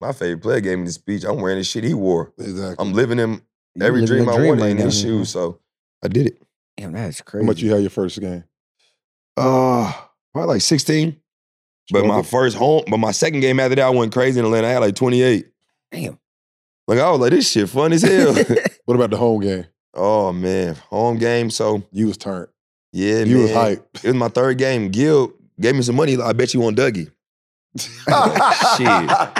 my 0.00 0.12
favorite 0.12 0.42
player 0.42 0.60
gave 0.60 0.78
me 0.78 0.84
the 0.84 0.92
speech. 0.92 1.24
I'm 1.24 1.40
wearing 1.40 1.58
the 1.58 1.64
shit 1.64 1.84
he 1.84 1.94
wore. 1.94 2.32
Exactly. 2.38 2.76
I'm 2.78 2.92
living 2.92 3.18
him 3.18 3.42
every 3.80 4.00
living 4.02 4.06
dream 4.24 4.28
a 4.28 4.32
I 4.36 4.46
wanted 4.46 4.62
right 4.62 4.70
in 4.70 4.78
his 4.78 5.00
shoes. 5.00 5.30
So 5.30 5.58
I 6.02 6.08
did 6.08 6.26
it. 6.28 6.42
Damn, 6.76 6.92
that's 6.92 7.20
crazy. 7.22 7.44
How 7.44 7.46
much 7.46 7.60
you 7.60 7.70
had 7.72 7.80
your 7.80 7.90
first 7.90 8.20
game? 8.20 8.44
Uh 9.36 9.92
probably 10.32 10.54
like 10.54 10.62
16. 10.62 11.16
But 11.92 12.06
my 12.06 12.22
first 12.22 12.56
home, 12.56 12.82
but 12.88 12.98
my 12.98 13.10
second 13.12 13.40
game 13.40 13.58
after 13.60 13.74
that, 13.76 13.86
I 13.86 13.90
went 13.90 14.12
crazy 14.12 14.38
in 14.40 14.46
Atlanta. 14.46 14.66
I 14.68 14.70
had 14.70 14.78
like 14.78 14.94
28. 14.94 15.46
Damn. 15.92 16.18
Like 16.86 16.98
I 16.98 17.10
was 17.10 17.20
like, 17.20 17.30
this 17.30 17.50
shit 17.50 17.68
fun 17.68 17.92
as 17.92 18.02
hell. 18.02 18.34
What 18.86 18.94
about 18.96 19.10
the 19.10 19.16
home 19.16 19.40
game? 19.40 19.66
oh 19.94 20.32
man, 20.32 20.74
home 20.88 21.18
game. 21.18 21.50
So 21.50 21.82
You 21.92 22.08
was 22.08 22.16
turned. 22.16 22.48
yeah, 22.92 23.20
you 23.20 23.34
man. 23.36 23.42
was 23.44 23.52
hype. 23.52 23.88
It 24.02 24.08
was 24.08 24.14
my 24.16 24.28
third 24.28 24.58
game. 24.58 24.88
Gil 24.90 25.32
gave 25.60 25.76
me 25.76 25.82
some 25.82 25.94
money. 25.96 26.16
Like, 26.16 26.28
I 26.28 26.32
bet 26.32 26.54
you 26.54 26.60
want 26.60 26.76
Dougie. 26.76 27.10
Shit. 27.78 28.86
I'm 28.88 29.32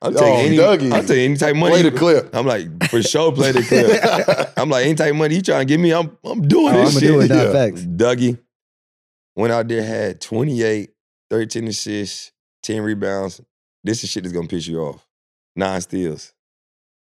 Oh, 0.00 0.10
taking 0.12 0.46
any. 0.46 0.56
Dougie. 0.58 0.92
I'm 0.92 1.06
taking 1.06 1.24
any 1.24 1.36
type 1.36 1.50
of 1.52 1.56
money. 1.56 1.72
Play 1.80 1.90
the 1.90 1.96
clip. 1.98 2.34
I'm 2.34 2.46
like, 2.46 2.88
for 2.90 3.02
sure, 3.02 3.32
play 3.32 3.50
the 3.52 3.62
clip. 3.62 4.52
I'm 4.56 4.68
like, 4.70 4.84
any 4.86 4.94
type 4.94 5.10
of 5.10 5.16
money 5.16 5.36
you 5.36 5.42
trying 5.42 5.60
to 5.60 5.64
give 5.64 5.80
me, 5.80 5.92
I'm 5.92 6.16
I'm 6.24 6.46
doing 6.46 6.66
Oh, 6.74 6.78
I'm 6.78 6.84
this 6.84 6.94
gonna 6.94 7.00
shit. 7.00 7.10
do 7.10 7.20
it. 7.20 7.30
Yeah. 7.30 7.52
facts. 7.52 7.80
Dougie 7.82 8.38
went 9.34 9.52
out 9.52 9.66
there, 9.68 9.82
had 9.82 10.20
28, 10.20 10.90
13 11.30 11.68
assists, 11.68 12.32
10 12.62 12.82
rebounds. 12.82 13.40
This 13.84 14.02
is 14.04 14.10
shit 14.10 14.24
that's 14.24 14.32
gonna 14.32 14.48
piss 14.48 14.66
you 14.66 14.80
off. 14.80 15.06
Nine 15.56 15.80
steals. 15.80 16.32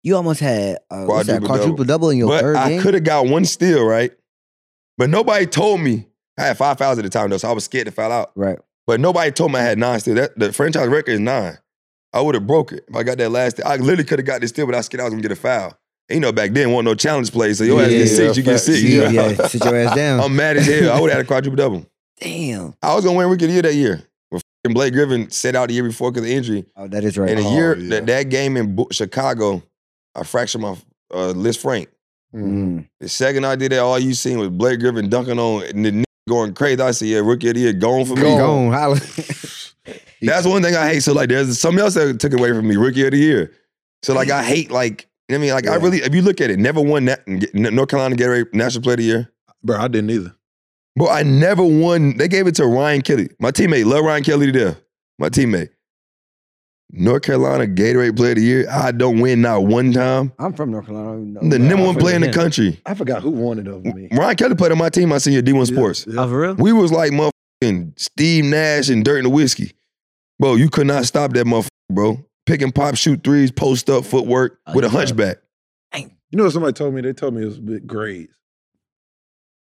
You 0.03 0.15
almost 0.15 0.39
had 0.39 0.77
uh, 0.89 1.05
what's 1.05 1.27
that 1.27 1.41
Quadruple 1.41 1.47
quadruple 1.47 1.71
double. 1.71 1.85
double 1.85 2.09
in 2.11 2.17
your 2.17 2.27
but 2.29 2.41
third 2.41 2.55
I 2.55 2.79
could 2.79 2.93
have 2.93 3.03
got 3.03 3.27
one 3.27 3.45
steal, 3.45 3.83
right? 3.83 4.11
But 4.97 5.09
nobody 5.09 5.45
told 5.45 5.81
me. 5.81 6.07
I 6.39 6.43
had 6.43 6.57
five 6.57 6.77
fouls 6.77 6.99
at 6.99 7.03
the 7.03 7.09
time 7.09 7.29
though, 7.29 7.37
so 7.37 7.49
I 7.49 7.51
was 7.51 7.63
scared 7.65 7.87
to 7.87 7.91
foul 7.91 8.11
out. 8.11 8.31
Right. 8.35 8.59
But 8.85 8.99
nobody 8.99 9.31
told 9.31 9.51
me 9.51 9.59
I 9.59 9.63
had 9.63 9.77
nine 9.77 9.99
steals. 9.99 10.17
That 10.17 10.37
the 10.37 10.53
franchise 10.53 10.87
record 10.87 11.11
is 11.11 11.19
nine. 11.19 11.57
I 12.13 12.21
would 12.21 12.35
have 12.35 12.47
broke 12.47 12.71
it 12.71 12.85
if 12.87 12.95
I 12.95 13.03
got 13.03 13.17
that 13.17 13.29
last. 13.29 13.59
I 13.65 13.75
literally 13.77 14.03
could 14.03 14.19
have 14.19 14.25
got 14.25 14.41
this 14.41 14.51
steal, 14.51 14.65
but 14.65 14.75
I 14.75 14.79
was 14.79 14.85
scared 14.85 15.01
I 15.01 15.05
was 15.05 15.13
gonna 15.13 15.23
get 15.23 15.31
a 15.31 15.35
foul. 15.35 15.77
And 16.09 16.17
you 16.17 16.19
know, 16.21 16.31
back 16.31 16.51
then, 16.51 16.71
wasn't 16.71 16.85
no 16.85 16.95
challenge 16.95 17.31
play, 17.31 17.53
so 17.53 17.63
your 17.63 17.81
ass 17.81 17.91
Yeah, 17.91 17.97
get 17.97 18.07
six, 18.07 18.37
you 18.37 18.43
get 18.43 18.57
six. 18.59 18.81
Yeah, 18.81 19.09
yeah. 19.37 19.47
Sit 19.47 19.65
your 19.65 19.75
ass 19.75 19.95
down. 19.95 20.21
I'm 20.21 20.35
mad 20.35 20.57
as 20.57 20.65
hell. 20.67 20.91
I 20.91 21.01
would 21.01 21.09
have 21.09 21.17
had 21.17 21.25
a 21.25 21.27
quadruple 21.27 21.57
double. 21.57 21.85
Damn. 22.19 22.73
I 22.81 22.95
was 22.95 23.03
gonna 23.05 23.17
win 23.17 23.29
rookie 23.29 23.45
of 23.45 23.49
the 23.49 23.53
year 23.53 23.61
that 23.63 23.75
year. 23.75 24.03
But 24.31 24.41
Blake 24.73 24.93
Griffin 24.93 25.29
set 25.29 25.55
out 25.55 25.67
the 25.69 25.75
year 25.75 25.83
before 25.83 26.11
because 26.11 26.27
of 26.27 26.31
injury. 26.35 26.65
Oh, 26.75 26.87
that 26.87 27.03
is 27.03 27.17
right. 27.17 27.29
And 27.29 27.39
a 27.39 27.43
Oh, 27.43 27.53
year 27.53 27.77
yeah. 27.77 27.89
that, 27.91 28.05
that 28.07 28.23
game 28.29 28.57
in 28.57 28.75
Bo- 28.75 28.87
Chicago, 28.91 29.61
I 30.15 30.23
fractured 30.23 30.61
my 30.61 30.75
uh, 31.13 31.29
Liz 31.29 31.55
Frank. 31.57 31.89
Mm. 32.35 32.41
Mm. 32.79 32.87
The 32.99 33.07
second 33.09 33.45
I 33.45 33.55
did 33.55 33.71
that, 33.71 33.79
all 33.79 33.97
you 33.99 34.13
seen 34.13 34.39
was 34.39 34.49
Blake 34.49 34.79
Griffin 34.79 35.09
dunking 35.09 35.39
on 35.39 35.63
and 35.63 35.85
the 35.85 35.91
nigga 35.91 36.03
going 36.27 36.53
crazy. 36.53 36.81
I 36.81 36.91
said, 36.91 37.07
yeah, 37.07 37.19
rookie 37.19 37.47
of 37.49 37.53
the 37.55 37.61
year 37.61 37.73
gone 37.73 38.03
for 38.05 38.15
me. 38.15 38.23
Gone. 38.23 38.37
Gone. 38.37 38.73
Holla. 38.73 38.99
That's 40.21 40.45
one 40.47 40.61
thing 40.63 40.75
I 40.75 40.87
hate. 40.93 41.03
So 41.03 41.13
like, 41.13 41.29
there's 41.29 41.57
something 41.59 41.79
else 41.81 41.93
that 41.93 42.19
took 42.19 42.33
away 42.33 42.49
from 42.51 42.67
me, 42.67 42.75
rookie 42.75 43.05
of 43.05 43.11
the 43.11 43.17
year. 43.17 43.53
So 44.03 44.13
like, 44.13 44.29
I 44.31 44.43
hate 44.43 44.69
like. 44.71 45.07
you 45.29 45.37
know 45.37 45.39
what 45.39 45.43
I 45.43 45.45
mean, 45.45 45.53
like 45.53 45.67
I 45.67 45.75
really, 45.75 45.99
if 45.99 46.13
you 46.13 46.21
look 46.23 46.41
at 46.41 46.49
it, 46.49 46.59
never 46.59 46.81
won 46.81 47.05
that 47.05 47.25
North 47.53 47.89
Carolina 47.89 48.15
Gatorade 48.15 48.53
National 48.53 48.81
Player 48.83 48.93
of 48.95 48.97
the 48.97 49.03
Year. 49.05 49.31
Bro, 49.63 49.77
I 49.79 49.87
didn't 49.87 50.09
either. 50.09 50.33
But 50.97 51.09
I 51.09 51.23
never 51.23 51.63
won. 51.63 52.17
They 52.17 52.27
gave 52.27 52.47
it 52.47 52.55
to 52.55 52.65
Ryan 52.65 53.01
Kelly. 53.01 53.29
My 53.39 53.51
teammate, 53.51 53.85
love 53.85 54.03
Ryan 54.03 54.23
Kelly 54.23 54.47
to 54.47 54.51
death. 54.51 54.81
My 55.19 55.29
teammate. 55.29 55.69
North 56.89 57.23
Carolina 57.23 57.65
Gatorade 57.65 58.15
Player 58.15 58.31
of 58.31 58.35
the 58.37 58.41
Year. 58.43 58.67
I 58.69 58.91
don't 58.91 59.19
win 59.19 59.41
not 59.41 59.63
one 59.65 59.91
time. 59.91 60.31
I'm 60.39 60.53
from 60.53 60.71
North 60.71 60.85
Carolina. 60.85 61.09
I 61.09 61.13
don't 61.15 61.33
know. 61.33 61.39
I'm 61.41 61.49
the 61.49 61.59
number 61.59 61.85
one 61.85 61.95
player 61.95 62.15
in 62.15 62.21
the 62.21 62.31
country. 62.31 62.79
I 62.85 62.93
forgot 62.93 63.21
who 63.21 63.29
won 63.31 63.59
it 63.59 63.67
over 63.67 63.93
me. 63.93 64.07
Ryan 64.11 64.35
Kelly 64.37 64.55
played 64.55 64.71
on 64.71 64.77
my 64.77 64.89
team. 64.89 65.11
I 65.11 65.17
senior 65.17 65.41
D1 65.41 65.67
Sports. 65.67 66.05
Yeah, 66.07 66.21
Oh, 66.23 66.29
for 66.29 66.39
real? 66.41 66.55
We 66.55 66.71
was 66.71 66.91
like 66.91 67.11
motherfucking 67.11 67.99
Steve 67.99 68.45
Nash 68.45 68.87
and 68.89 69.03
Dirk 69.03 69.23
Nowitzki. 69.23 69.73
Bro, 70.39 70.55
you 70.55 70.69
could 70.69 70.87
not 70.87 71.05
stop 71.05 71.33
that 71.33 71.45
motherfucker, 71.45 71.67
bro. 71.91 72.23
Pick 72.45 72.61
and 72.61 72.73
pop, 72.73 72.95
shoot 72.95 73.21
threes, 73.23 73.51
post 73.51 73.89
up, 73.89 74.05
footwork 74.05 74.57
Oh, 74.67 74.73
with 74.73 74.85
a 74.85 74.87
you 74.87 74.91
got- 74.93 74.97
hunchback. 74.99 75.37
You 76.29 76.35
know 76.37 76.43
what 76.43 76.51
somebody 76.53 76.73
told 76.73 76.93
me? 76.93 76.99
They 77.01 77.13
told 77.13 77.33
me 77.35 77.41
it 77.43 77.45
was 77.45 77.57
a 77.57 77.79
grades. 77.79 78.33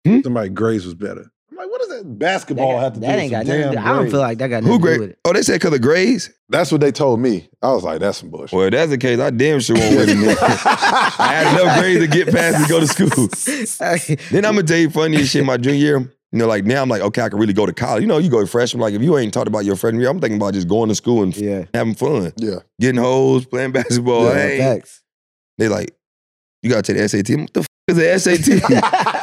Hmm? 0.06 0.22
Somebody 0.22 0.50
grades 0.50 0.86
was 0.86 0.96
better. 0.96 1.32
I'm 1.52 1.58
like, 1.58 1.70
what 1.70 1.82
does 1.82 1.90
that 1.90 2.20
basketball 2.20 2.80
have 2.80 2.94
to 2.94 3.00
that 3.02 3.16
do 3.16 3.22
ain't 3.22 3.32
with 3.32 3.32
got 3.32 3.46
some 3.46 3.48
nothing 3.48 3.74
damn 3.74 3.84
do. 3.84 3.90
I 3.90 3.94
don't 3.94 4.10
feel 4.10 4.20
like 4.20 4.38
that 4.40 4.48
got 4.48 4.64
Who 4.64 4.70
nothing 4.70 4.86
to 4.86 4.94
do 4.94 5.00
with 5.02 5.10
it. 5.12 5.20
Oh, 5.24 5.34
they 5.34 5.42
said 5.44 5.54
because 5.54 5.74
of 5.74 5.82
grades. 5.82 6.30
That's 6.50 6.72
what 6.72 6.82
they 6.82 6.92
told 6.92 7.20
me. 7.20 7.48
I 7.62 7.72
was 7.72 7.84
like, 7.84 8.00
that's 8.00 8.18
some 8.18 8.30
bullshit. 8.30 8.54
Well, 8.54 8.66
if 8.66 8.72
that's 8.72 8.90
the 8.90 8.98
case, 8.98 9.20
I 9.20 9.30
damn 9.30 9.60
sure 9.60 9.78
won't 9.78 9.96
win. 9.96 10.10
it. 10.10 10.38
I 10.42 11.44
had 11.44 11.60
enough 11.60 11.80
grades 11.80 12.00
to 12.02 12.08
get 12.08 12.34
past 12.34 12.58
and 12.58 12.68
go 12.68 12.80
to 12.80 12.88
school. 12.88 14.18
Then 14.32 14.46
I'm 14.46 14.56
gonna 14.56 14.64
tell 14.64 14.78
you 14.78 14.90
funny 14.90 15.24
shit. 15.26 15.46
My 15.46 15.58
junior 15.58 15.80
year, 15.80 16.00
you 16.00 16.40
know, 16.40 16.48
like 16.48 16.66
now 16.66 16.82
I'm 16.82 16.90
like, 16.90 17.02
okay, 17.02 17.22
I 17.22 17.30
can 17.30 17.40
really 17.40 17.54
go 17.54 17.66
to 17.66 17.74
college. 17.74 18.02
You 18.02 18.08
know, 18.08 18.18
you 18.18 18.30
go 18.30 18.42
to 18.42 18.48
freshman. 18.48 18.82
Like 18.82 18.94
if 18.94 19.02
you 19.02 19.18
ain't 19.18 19.34
talked 19.34 19.48
about 19.48 19.66
your 19.66 19.76
freshman 19.76 20.02
year, 20.02 20.10
I'm 20.10 20.20
thinking 20.20 20.38
about 20.38 20.56
just 20.56 20.68
going 20.68 20.90
to 20.90 20.96
school 20.96 21.22
and 21.24 21.36
yeah. 21.38 21.66
having 21.74 21.94
fun, 21.96 22.34
yeah. 22.38 22.60
getting 22.80 23.00
hoes, 23.00 23.46
playing 23.46 23.72
basketball. 23.72 24.26
Yeah, 24.26 24.34
hey, 24.34 24.82
they 25.58 25.68
like, 25.68 25.96
you 26.64 26.70
gotta 26.70 26.82
take 26.82 26.98
the 26.98 27.08
SAT. 27.08 27.40
What 27.40 27.54
the 27.54 27.60
f- 27.60 27.68
is 27.88 27.98
the 27.98 28.20
SAT? 28.20 29.20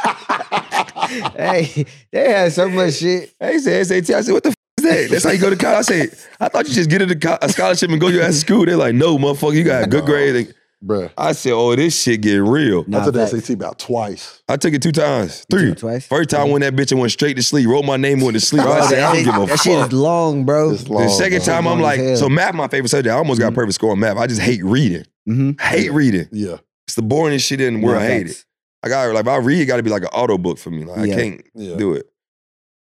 hey, 1.35 1.85
they 2.11 2.31
had 2.31 2.51
so 2.53 2.69
much 2.69 2.95
shit. 2.95 3.33
Hey, 3.39 3.53
he 3.53 3.59
said 3.59 3.85
SAT. 3.87 4.15
I 4.15 4.21
said, 4.21 4.31
what 4.33 4.43
the 4.43 4.49
f- 4.49 4.55
is 4.79 4.83
that? 4.85 5.07
That's 5.11 5.23
how 5.23 5.31
you 5.31 5.39
go 5.39 5.49
to 5.49 5.55
college. 5.55 5.77
I 5.79 5.81
said, 5.81 6.09
I 6.39 6.47
thought 6.47 6.67
you 6.67 6.73
just 6.73 6.89
get 6.89 7.01
a, 7.01 7.15
co- 7.15 7.37
a 7.41 7.49
scholarship 7.49 7.89
and 7.89 7.99
go 8.01 8.09
to 8.09 8.13
your 8.15 8.23
ass 8.23 8.33
to 8.35 8.39
school. 8.39 8.65
They're 8.65 8.77
like, 8.77 8.95
no, 8.95 9.17
motherfucker, 9.17 9.55
you 9.55 9.63
got 9.63 9.83
a 9.83 9.87
good 9.87 10.01
No. 10.01 10.05
grade. 10.05 10.35
And 10.35 10.53
Bruh. 10.83 11.11
I 11.15 11.33
said, 11.33 11.51
oh, 11.53 11.75
this 11.75 12.01
shit 12.01 12.21
getting 12.21 12.41
real. 12.47 12.79
I 12.81 12.83
Nah, 12.87 13.05
took 13.05 13.13
the 13.13 13.27
facts. 13.27 13.45
SAT 13.45 13.53
about 13.55 13.77
twice. 13.77 14.41
I 14.49 14.57
took 14.57 14.73
it 14.73 14.81
two 14.81 14.91
times, 14.91 15.45
You 15.51 15.57
three. 15.59 15.67
took 15.69 15.77
it 15.77 15.81
twice? 15.81 16.07
First 16.07 16.29
time 16.31 16.47
I 16.47 16.49
went 16.51 16.63
that 16.63 16.75
bitch 16.75 16.91
and 16.91 16.99
went 16.99 17.11
straight 17.11 17.35
to 17.37 17.43
sleep. 17.43 17.67
Wrote 17.67 17.85
my 17.85 17.97
name 17.97 18.13
and 18.13 18.23
went 18.23 18.33
to 18.35 18.41
sleep. 18.41 18.63
I 18.63 18.87
said, 18.87 19.03
I 19.03 19.13
don't 19.13 19.23
give 19.25 19.35
a 19.35 19.39
fuck. 19.45 19.49
that 19.49 19.59
shit 19.59 19.77
is 19.79 19.93
long, 19.93 20.43
bro. 20.45 20.71
It's 20.71 20.87
long, 20.89 21.03
The 21.03 21.09
second 21.09 21.39
bro. 21.39 21.45
time 21.45 21.67
I'm 21.67 21.79
Long 21.79 21.79
as 21.81 21.83
like, 21.83 21.99
hell. 21.99 22.17
so 22.17 22.29
math 22.29 22.55
my 22.55 22.67
favorite 22.67 22.89
subject. 22.89 23.13
I 23.13 23.17
almost 23.17 23.39
got 23.39 23.49
a 23.49 23.51
Mhm. 23.51 23.55
perfect 23.55 23.75
score 23.75 23.91
on 23.91 23.99
math. 23.99 24.17
I 24.17 24.25
just 24.25 24.41
hate 24.41 24.63
reading. 24.63 25.05
Mm-hmm. 25.29 25.51
Hate 25.63 25.91
reading. 25.91 26.27
Yeah. 26.31 26.57
It's 26.87 26.95
the 26.95 27.03
boringest 27.03 27.45
shit 27.45 27.61
in 27.61 27.79
the 27.79 27.85
world. 27.85 28.01
I 28.01 28.07
hate 28.07 28.27
it. 28.31 28.43
I 28.83 28.89
got 28.89 29.13
like 29.13 29.21
if 29.25 29.27
I 29.27 29.37
read, 29.37 29.61
it 29.61 29.65
got 29.65 29.77
to 29.77 29.83
be 29.83 29.89
like 29.89 30.01
an 30.03 30.09
auto 30.09 30.37
book 30.37 30.57
for 30.57 30.71
me. 30.71 30.83
Like 30.85 31.07
Yeah. 31.07 31.13
I 31.15 31.17
can't 31.17 31.41
Yeah. 31.55 31.75
do 31.75 31.93
it. 31.93 32.07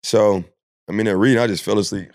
So 0.04 0.44
I 0.88 0.92
mean, 0.92 1.08
at 1.08 1.18
reading, 1.18 1.40
I 1.42 1.48
just 1.48 1.64
fell 1.64 1.80
asleep. 1.80 2.10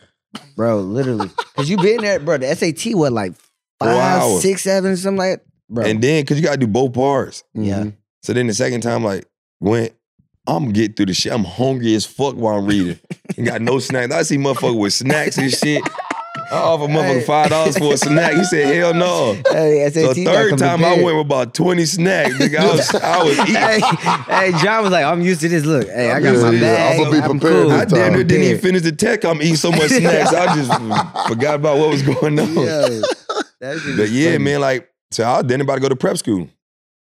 Bro, 0.57 0.81
literally. 0.83 1.29
Because 1.29 1.69
you 1.69 1.77
been 1.77 2.03
there, 2.03 2.21
bro. 2.21 2.39
The 2.39 2.55
SAT, 2.55 2.95
was 2.95 3.11
like 3.11 3.35
Four 3.81 3.89
five, 3.89 4.23
hours. 4.23 4.43
six, 4.43 4.63
seven, 4.63 4.97
something 4.97 5.19
like 5.19 5.39
that? 5.41 5.47
Bro. 5.69 5.85
And 5.87 6.03
then 6.03 6.23
because 6.23 6.39
you 6.39 6.45
got 6.45 6.53
to 6.53 6.59
do 6.59 6.67
both 6.69 6.93
parts. 6.93 7.43
Yeah. 7.55 7.81
Mhm. 7.85 7.95
So 8.23 8.33
then 8.33 8.47
the 8.47 8.55
second 8.55 8.83
time, 8.83 9.03
like 9.03 9.27
went, 9.61 9.93
I'm 10.47 10.73
getting 10.73 10.95
through 10.95 11.07
the 11.07 11.15
shit. 11.15 11.33
I'm 11.33 11.45
hungry 11.45 11.95
as 11.95 12.07
fuck 12.07 12.35
while 12.37 12.59
I'm 12.59 12.67
reading. 12.67 12.99
Ain't 13.37 13.47
got 13.49 13.61
no 13.61 13.79
snacks. 13.79 14.13
I 14.15 14.23
see 14.23 14.37
motherfucker 14.37 14.79
with 14.79 14.93
snacks 14.93 15.37
and 15.39 15.51
shit. 15.51 15.83
I 16.53 16.57
offered 16.57 16.91
motherfucker 16.91 17.25
five 17.27 17.51
dollars 17.51 17.79
for 17.79 17.95
a 17.95 17.97
snack. 17.97 18.33
He 18.35 18.45
said, 18.45 18.75
hell 18.75 18.93
no. 18.95 19.35
hey, 19.51 19.89
SAT. 19.91 20.15
The 20.17 20.25
gotta 20.25 20.37
third 20.39 20.51
come 20.51 20.59
time 20.59 20.85
I 20.85 20.95
went 20.95 21.17
with 21.17 21.27
about 21.27 21.55
20 21.55 21.85
snacks. 21.87 22.35
Nigga, 22.35 22.59
I 22.59 22.73
was, 22.73 22.95
I 22.95 23.23
was 23.23 23.39
eating. 23.41 23.55
hey, 23.55 23.81
hey, 24.51 24.53
John 24.63 24.83
was 24.83 24.93
like, 24.93 25.05
I'm 25.05 25.21
used 25.23 25.41
to 25.43 25.49
this. 25.49 25.65
Look, 25.65 25.87
hey, 25.89 26.11
I 26.11 26.21
got 26.21 26.37
my 26.37 26.51
bag. 26.59 27.01
I'ma 27.01 27.11
be 27.11 27.19
I'm 27.19 27.39
prepared 27.39 27.63
cool. 27.63 27.73
I 27.73 27.85
damn 27.85 28.13
near 28.15 28.25
didn't 28.25 28.45
even 28.45 28.61
finish 28.61 28.83
the 28.83 28.93
tech. 28.93 29.25
I'm 29.25 29.41
eating 29.43 29.57
so 29.57 29.71
much 29.71 29.91
snacks. 29.91 30.33
I 30.35 30.55
just 30.57 30.73
forgot 31.29 31.55
about 31.57 31.79
what 31.79 31.91
was 31.91 32.03
going 32.03 32.39
on. 32.39 32.55
Yo, 32.55 33.03
But 33.61 34.09
yeah, 34.11 34.33
funny. 34.33 34.39
man, 34.39 34.61
like, 34.61 34.91
so 35.13 35.25
I 35.29 35.43
didn't 35.43 35.63
about 35.63 35.77
to 35.77 35.81
go 35.81 35.89
to 35.89 35.97
prep 35.97 36.19
school. 36.19 36.49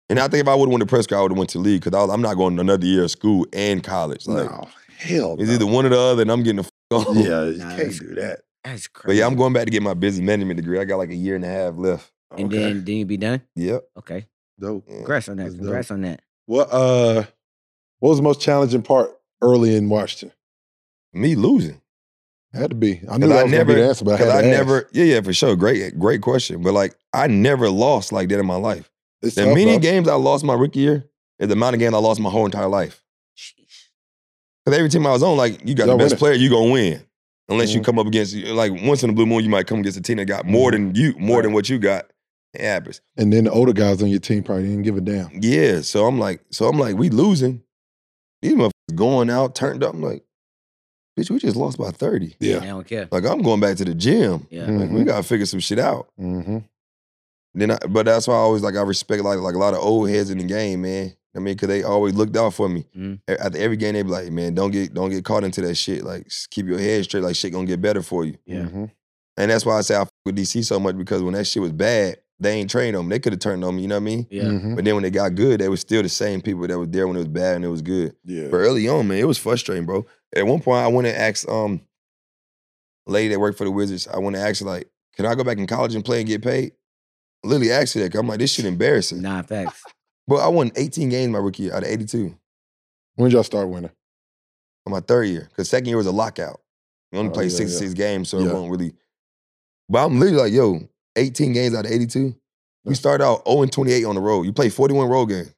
And 0.10 0.20
I 0.20 0.28
think 0.28 0.42
if 0.42 0.48
I 0.48 0.56
would 0.56 0.66
have 0.68 0.72
went 0.72 0.82
to 0.82 0.88
prep 0.88 1.04
school, 1.04 1.20
I 1.20 1.22
would 1.22 1.32
have 1.32 1.38
went 1.38 1.52
to 1.52 1.60
league 1.60 1.84
because 1.84 2.10
I'm 2.10 2.22
not 2.22 2.36
going 2.36 2.56
to 2.56 2.62
another 2.62 2.86
year 2.86 3.04
of 3.04 3.12
school 3.12 3.46
and 3.54 3.84
college. 3.84 4.26
Like, 4.28 4.50
no. 4.50 4.68
Hell 4.98 5.36
it's 5.40 5.48
no. 5.48 5.54
either 5.54 5.66
one 5.66 5.86
or 5.86 5.90
the 5.90 6.00
other, 6.00 6.22
and 6.24 6.32
I'm 6.32 6.44
getting 6.44 6.58
the 6.58 6.64
f- 6.64 7.08
on. 7.08 7.18
Yeah, 7.18 7.46
you 7.46 7.58
Nah, 7.58 7.76
can't 7.78 7.98
do 8.00 8.16
that. 8.16 8.40
That's 8.64 8.88
crazy. 8.88 9.08
But 9.08 9.16
yeah, 9.20 9.26
I'm 9.26 9.36
going 9.36 9.54
back 9.54 9.66
to 9.66 9.72
get 9.72 9.82
my 9.82 9.94
business 9.94 10.26
management 10.26 10.58
degree. 10.58 10.80
I 10.80 10.86
got 10.86 10.98
like 10.98 11.10
a 11.10 11.16
year 11.16 11.36
and 11.36 11.46
a 11.46 11.48
half 11.48 11.76
left. 11.78 12.12
And 12.38 12.48
Okay. 12.54 12.60
then, 12.64 12.84
then 12.86 12.96
you 12.96 13.06
be 13.06 13.18
done? 13.18 13.42
Yep. 13.56 13.84
Okay. 14.00 14.26
Dope. 14.60 14.84
Yeah. 14.88 14.96
Congrats 14.98 15.30
on 15.30 15.38
that. 15.38 15.44
That's 15.58 15.88
dope. 15.88 15.92
On 15.96 16.02
that. 16.02 16.22
What 16.46 16.68
uh 16.72 17.24
what 18.00 18.10
was 18.10 18.18
the 18.18 18.24
most 18.24 18.42
challenging 18.42 18.82
part 18.82 19.12
early 19.42 19.76
in 19.76 19.88
Washington? 19.90 20.36
Me 21.14 21.36
losing. 21.36 21.82
Had 22.54 22.72
to 22.72 22.76
be. 22.76 23.02
I 23.10 23.18
knew 23.18 23.28
'Cause 23.28 23.30
that 23.30 23.40
I 23.40 23.44
was 23.44 23.52
never- 23.52 23.64
gonna 23.66 23.76
be 23.76 23.82
the 23.82 23.88
answer, 23.88 24.06
but 24.06 24.12
I 24.16 24.18
had 24.18 24.24
Because 24.26 24.34
to 24.42 24.48
I 24.48 24.50
ask. 24.50 24.58
never, 24.58 24.90
yeah, 24.92 25.04
yeah, 25.06 25.22
for 25.22 25.34
sure. 25.34 25.56
Great, 25.56 25.98
great 26.00 26.22
question. 26.22 26.62
But 26.62 26.74
like, 26.74 26.96
I 27.14 27.28
never 27.28 27.70
lost 27.70 28.12
like 28.12 28.30
that 28.30 28.40
in 28.40 28.46
my 28.46 28.56
life. 28.56 28.92
It's 29.22 29.36
The 29.36 29.46
tough, 29.46 29.54
many 29.56 29.74
bro. 29.74 29.80
games 29.80 30.08
I 30.08 30.16
lost 30.16 30.44
my 30.44 30.54
rookie 30.56 30.80
year 30.80 31.06
is 31.40 31.48
the 31.48 31.54
amount 31.54 31.76
of 31.76 31.80
games 31.80 31.94
I 31.94 32.00
lost 32.00 32.20
my 32.20 32.30
whole 32.30 32.46
entire 32.46 32.68
life. 32.68 33.04
Because 34.66 34.78
every 34.78 34.90
team 34.90 35.06
I 35.08 35.12
was 35.12 35.24
on, 35.24 35.38
like, 35.38 35.68
you 35.68 35.74
got 35.76 35.88
Y'all 35.88 35.98
the 35.98 36.04
best 36.04 36.14
winning. 36.14 36.20
player, 36.20 36.34
you 36.34 36.50
gonna 36.50 36.72
win. 36.72 37.02
Unless 37.50 37.74
you 37.74 37.82
Mhm. 37.82 37.86
come 37.86 38.00
up 38.00 38.08
against, 38.08 38.36
like, 38.36 38.72
once 38.84 39.04
in 39.04 39.10
a 39.10 39.14
blue 39.14 39.26
moon, 39.26 39.44
you 39.44 39.50
might 39.50 39.66
come 39.68 39.80
against 39.80 39.98
a 39.98 40.02
team 40.02 40.18
that 40.18 40.26
got 40.26 40.46
more 40.46 40.72
than 40.72 40.94
you, 40.96 41.14
more 41.18 41.42
than 41.42 41.52
what 41.54 41.68
you 41.70 41.80
got. 41.80 42.06
It 42.54 42.62
happens. 42.62 43.02
And 43.18 43.32
then 43.34 43.44
the 43.46 43.52
older 43.52 43.74
guys 43.74 44.02
on 44.02 44.10
your 44.10 44.20
team 44.20 44.44
probably 44.44 44.64
didn't 44.68 44.84
give 44.84 44.98
a 44.98 45.02
damn. 45.02 45.30
Yeah. 45.42 45.82
So 45.82 46.06
I'm 46.06 46.20
like, 46.20 46.42
so 46.52 46.68
I'm 46.68 46.78
like, 46.80 46.96
we 46.96 47.10
losing. 47.10 47.62
These 48.42 48.54
motherfuckers 48.54 48.96
going 48.96 49.30
out, 49.30 49.54
turned 49.56 49.84
up. 49.84 49.94
I'm 49.94 50.02
like, 50.02 50.24
bitch, 51.20 51.30
we 51.30 51.40
just 51.40 51.56
lost 51.58 51.78
by 51.78 51.92
30. 51.92 52.28
I 52.42 52.46
Yeah. 52.46 52.60
I 52.62 52.66
don't 52.68 52.88
care. 52.88 53.08
Like, 53.12 53.26
I'm 53.26 53.42
going 53.42 53.60
back 53.60 53.78
to 53.78 53.86
the 53.86 53.94
gym. 53.94 54.48
Yeah. 54.50 54.66
Mhm. 54.68 54.80
Like, 54.80 54.92
we 54.92 55.04
gotta 55.04 55.24
figure 55.24 55.46
some 55.46 55.60
shit 55.60 55.80
out. 55.80 56.08
Mm-hmm. 56.20 56.60
Then, 57.56 57.72
I, 57.72 57.78
but 57.90 58.06
that's 58.06 58.28
why 58.28 58.36
I 58.36 58.38
always 58.38 58.62
like 58.62 58.76
I 58.76 58.82
respect 58.82 59.24
like 59.24 59.40
like 59.40 59.56
a 59.56 59.60
lot 59.60 59.74
of 59.74 59.80
old 59.82 60.10
heads 60.10 60.30
in 60.30 60.38
the 60.38 60.44
game, 60.44 60.84
man. 60.84 61.14
I 61.36 61.40
mean, 61.40 61.56
cause 61.58 61.68
they 61.70 61.84
always 61.84 62.14
looked 62.16 62.36
out 62.36 62.54
for 62.56 62.68
me. 62.68 62.86
A- 63.28 63.44
After 63.46 63.58
every 63.60 63.78
game, 63.78 63.94
they 63.94 64.02
be 64.02 64.10
like, 64.10 64.32
"Man, 64.32 64.56
don't 64.56 64.72
get 64.72 64.94
don't 64.94 65.10
get 65.12 65.24
caught 65.24 65.44
into 65.44 65.62
that 65.62 65.76
shit. 65.76 66.04
Like, 66.04 66.28
keep 66.50 66.66
your 66.66 66.80
head 66.80 67.04
straight. 67.04 67.24
Like, 67.24 67.36
shit 67.36 67.52
gonna 67.54 67.68
get 67.68 67.82
better 67.82 68.02
for 68.02 68.26
you." 68.26 68.36
Yeah. 68.46 68.62
Mm-hmm. 68.64 68.86
And 69.38 69.52
that's 69.52 69.66
why 69.66 69.78
I 69.78 69.82
say 69.82 69.96
I 69.96 70.00
fuck 70.00 70.14
with 70.26 70.36
DC 70.38 70.66
so 70.66 70.80
much 70.80 70.98
because 70.98 71.22
when 71.22 71.34
that 71.36 71.46
shit 71.46 71.62
was 71.62 71.72
bad, 71.72 72.18
they 72.40 72.54
ain't 72.54 72.70
trained 72.70 72.96
on 72.96 73.08
me. 73.08 73.16
They 73.16 73.20
could 73.20 73.34
have 73.34 73.40
turned 73.40 73.64
on 73.64 73.76
me. 73.76 73.84
You 73.84 73.88
know 73.88 73.96
what 73.96 74.02
I 74.02 74.06
mean? 74.06 74.28
Yeah. 74.32 74.44
Mm-hmm. 74.44 74.76
But 74.76 74.86
then 74.86 74.96
when 74.96 75.04
they 75.04 75.12
got 75.12 75.36
good, 75.36 75.62
they 75.62 75.70
were 75.70 75.78
still 75.78 76.02
the 76.02 76.10
same 76.10 76.42
people 76.42 76.66
that 76.68 76.78
was 76.80 76.90
there 76.90 77.08
when 77.08 77.16
it 77.16 77.20
was 77.20 77.28
bad 77.28 77.58
and 77.58 77.64
it 77.66 77.70
was 77.70 77.82
good. 77.82 78.16
Yeah. 78.26 78.48
But 78.50 78.58
early 78.58 78.88
on, 78.90 79.08
man, 79.08 79.20
it 79.20 79.28
was 79.28 79.38
frustrating, 79.38 79.86
bro. 79.86 80.06
At 80.36 80.46
one 80.48 80.60
point, 80.62 80.80
I 80.84 80.88
went 80.88 81.08
and 81.08 81.16
asked 81.16 81.48
um, 81.48 81.82
a 83.08 83.12
lady 83.12 83.30
that 83.30 83.40
worked 83.40 83.58
for 83.58 83.64
the 83.66 83.72
Wizards. 83.72 84.08
I 84.08 84.18
went 84.18 84.36
and 84.36 84.46
asked 84.46 84.60
her 84.62 84.66
like, 84.66 84.90
"Can 85.16 85.26
I 85.26 85.36
go 85.36 85.44
back 85.44 85.58
in 85.58 85.68
college 85.68 85.96
and 85.96 86.04
play 86.04 86.20
and 86.20 86.28
get 86.28 86.42
paid?" 86.44 86.74
Lily 87.44 87.72
asked 87.72 87.94
her 87.94 88.02
that. 88.02 88.12
'cause 88.12 88.20
I'm 88.20 88.28
like, 88.28 88.40
"This 88.40 88.52
shit 88.54 88.66
embarrassing." 88.66 89.22
Nah, 89.22 89.42
facts. 89.44 89.84
But 90.30 90.38
I 90.38 90.48
won 90.48 90.72
18 90.76 91.10
games 91.10 91.32
my 91.32 91.40
rookie 91.40 91.64
year 91.64 91.74
out 91.74 91.84
of 91.84 91.90
82 91.90 92.36
When 93.16 93.30
did 93.30 93.34
y'all 93.34 93.44
start 93.44 93.68
winning? 93.68 93.92
on 94.86 94.92
my 94.92 95.00
third 95.02 95.24
year. 95.26 95.48
Because 95.50 95.70
second 95.70 95.88
year 95.88 95.98
was 95.98 96.06
a 96.08 96.12
lockout. 96.12 96.62
You 97.12 97.20
only 97.20 97.32
Oh, 97.32 97.34
played 97.34 97.52
yeah, 97.52 97.58
66 97.58 97.94
games, 97.96 98.30
so 98.30 98.40
Yeah. 98.40 98.50
it 98.50 98.54
won't 98.54 98.72
really. 98.72 98.94
But 99.90 100.06
I'm 100.06 100.20
literally 100.20 100.44
like, 100.44 100.54
yo, 100.54 100.88
18 101.16 101.52
games 101.54 101.74
out 101.76 101.86
of 101.86 101.92
82. 101.92 102.36
We 102.86 102.94
started 102.96 103.24
out 103.26 103.46
0 103.48 103.64
and 103.64 103.72
28 103.72 104.06
on 104.06 104.16
the 104.16 104.22
road. 104.22 104.44
You 104.44 104.54
played 104.54 104.72
41 104.74 105.10
road 105.10 105.26
games. 105.26 105.54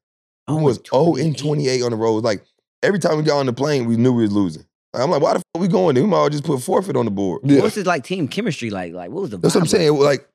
Oh, 0.47 0.55
We 0.57 0.63
was 0.63 0.79
0 0.89 1.15
and 1.17 1.37
28 1.37 1.83
on 1.83 1.91
the 1.91 1.97
road. 1.97 2.23
Like 2.23 2.43
every 2.81 2.97
time 2.99 3.17
we 3.17 3.23
got 3.23 3.37
on 3.39 3.45
the 3.45 3.53
plane, 3.53 3.85
we 3.85 3.95
knew 3.97 4.11
we 4.13 4.23
was 4.23 4.31
losing. 4.31 4.65
Like, 4.93 5.03
I'm 5.03 5.11
like, 5.11 5.21
why 5.21 5.33
the 5.33 5.39
fuck 5.39 5.61
we 5.61 5.67
going 5.67 5.95
there? 5.95 6.03
We 6.03 6.09
might 6.09 6.17
as 6.17 6.21
well 6.21 6.29
just 6.29 6.43
put 6.45 6.61
forfeit 6.61 6.95
on 6.95 7.05
the 7.05 7.11
board. 7.11 7.41
Yeah. 7.43 7.61
What's 7.61 7.75
his 7.75 7.85
like 7.85 8.03
team 8.03 8.27
chemistry 8.27 8.69
like? 8.69 8.93
Like, 8.93 9.11
what 9.11 9.21
was 9.21 9.29
the 9.31 9.37
That's 9.37 9.53
what 9.55 9.61
I'm 9.61 9.67
vibe 9.67 9.71
saying. 9.71 9.93
Like, 9.99 10.27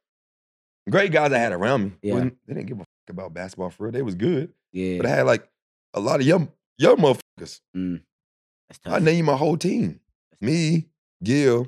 great 0.88 1.10
guys 1.12 1.32
I 1.32 1.38
had 1.38 1.52
around 1.52 1.84
me. 1.84 1.92
Yeah. 2.02 2.14
wasn't- 2.14 2.36
They 2.46 2.54
didn't 2.54 2.66
give 2.68 2.76
a 2.78 2.80
fuck 2.80 2.86
about 3.10 3.34
basketball 3.34 3.70
for 3.70 3.84
real. 3.84 3.92
They 3.92 4.02
was 4.02 4.14
good. 4.14 4.52
Yeah. 4.72 4.98
But 4.98 5.06
I 5.06 5.10
had 5.10 5.22
like 5.26 5.48
a 5.94 6.00
lot 6.00 6.20
of 6.20 6.26
young, 6.26 6.48
young 6.78 6.96
motherfuckers. 6.96 7.60
That's 7.74 8.78
tough. 8.84 8.94
I 8.94 8.98
named 8.98 9.26
my 9.26 9.36
whole 9.36 9.56
team. 9.56 10.00
Me, 10.40 10.86
Gil, 11.24 11.66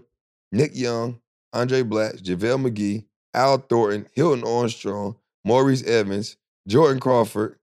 Nick 0.53 0.72
Young, 0.74 1.20
Andray 1.55 1.82
Blatche, 1.89 2.20
JaVale 2.22 2.68
McGee, 2.70 3.05
Al 3.34 3.59
Thornton, 3.59 4.07
Hilton 4.14 4.45
Armstrong, 4.47 5.16
Maurice 5.45 5.82
Evans, 5.84 6.36
Jordan 6.66 7.01
Crawford. 7.01 7.59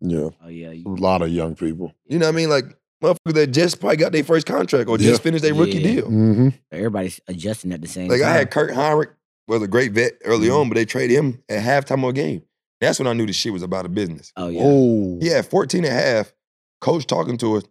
Yeah. 0.00 0.30
Oh 0.42 0.48
yeah. 0.48 0.70
A 0.70 0.88
lot 0.88 1.22
of 1.22 1.28
young 1.30 1.54
people. 1.56 1.92
You 2.06 2.18
know 2.18 2.26
what 2.26 2.32
I 2.34 2.36
mean? 2.36 2.48
Like 2.48 2.64
motherfuckers 3.02 3.34
that 3.34 3.46
just 3.48 3.80
probably 3.80 3.96
got 3.96 4.12
their 4.12 4.24
first 4.24 4.46
contract 4.46 4.88
or 4.88 4.96
Yeah. 4.98 5.10
just 5.10 5.22
finished 5.22 5.42
their 5.42 5.54
rookie 5.54 5.82
deal. 5.82 6.06
Mm-hmm. 6.06 6.48
everybody's 6.72 7.20
adjusting 7.28 7.72
at 7.72 7.82
the 7.82 7.88
same 7.88 8.08
Like 8.08 8.20
time. 8.20 8.30
I 8.30 8.32
had 8.32 8.50
Kirk 8.50 8.70
Hinrich, 8.70 9.10
was 9.48 9.62
a 9.62 9.68
great 9.68 9.92
vet 9.92 10.12
early 10.24 10.48
Mhm. 10.48 10.60
on, 10.60 10.68
but 10.68 10.74
they 10.76 10.84
traded 10.84 11.16
him 11.16 11.42
at 11.48 11.62
halftime 11.62 12.04
of 12.04 12.10
a 12.10 12.12
game. 12.12 12.42
That's 12.80 12.98
when 12.98 13.08
I 13.08 13.12
knew 13.12 13.26
the 13.26 13.32
shit 13.32 13.52
was 13.52 13.62
about 13.62 13.86
a 13.86 13.88
business. 13.88 14.32
Oh 14.36 14.48
yeah. 14.48 14.62
Oh. 14.64 15.18
He 15.20 15.28
had 15.28 15.46
14 15.46 15.84
and 15.84 15.92
a 15.92 15.96
half. 15.96 16.32
Coach 16.80 17.06
talking 17.06 17.36
to 17.38 17.56
us. 17.56 17.64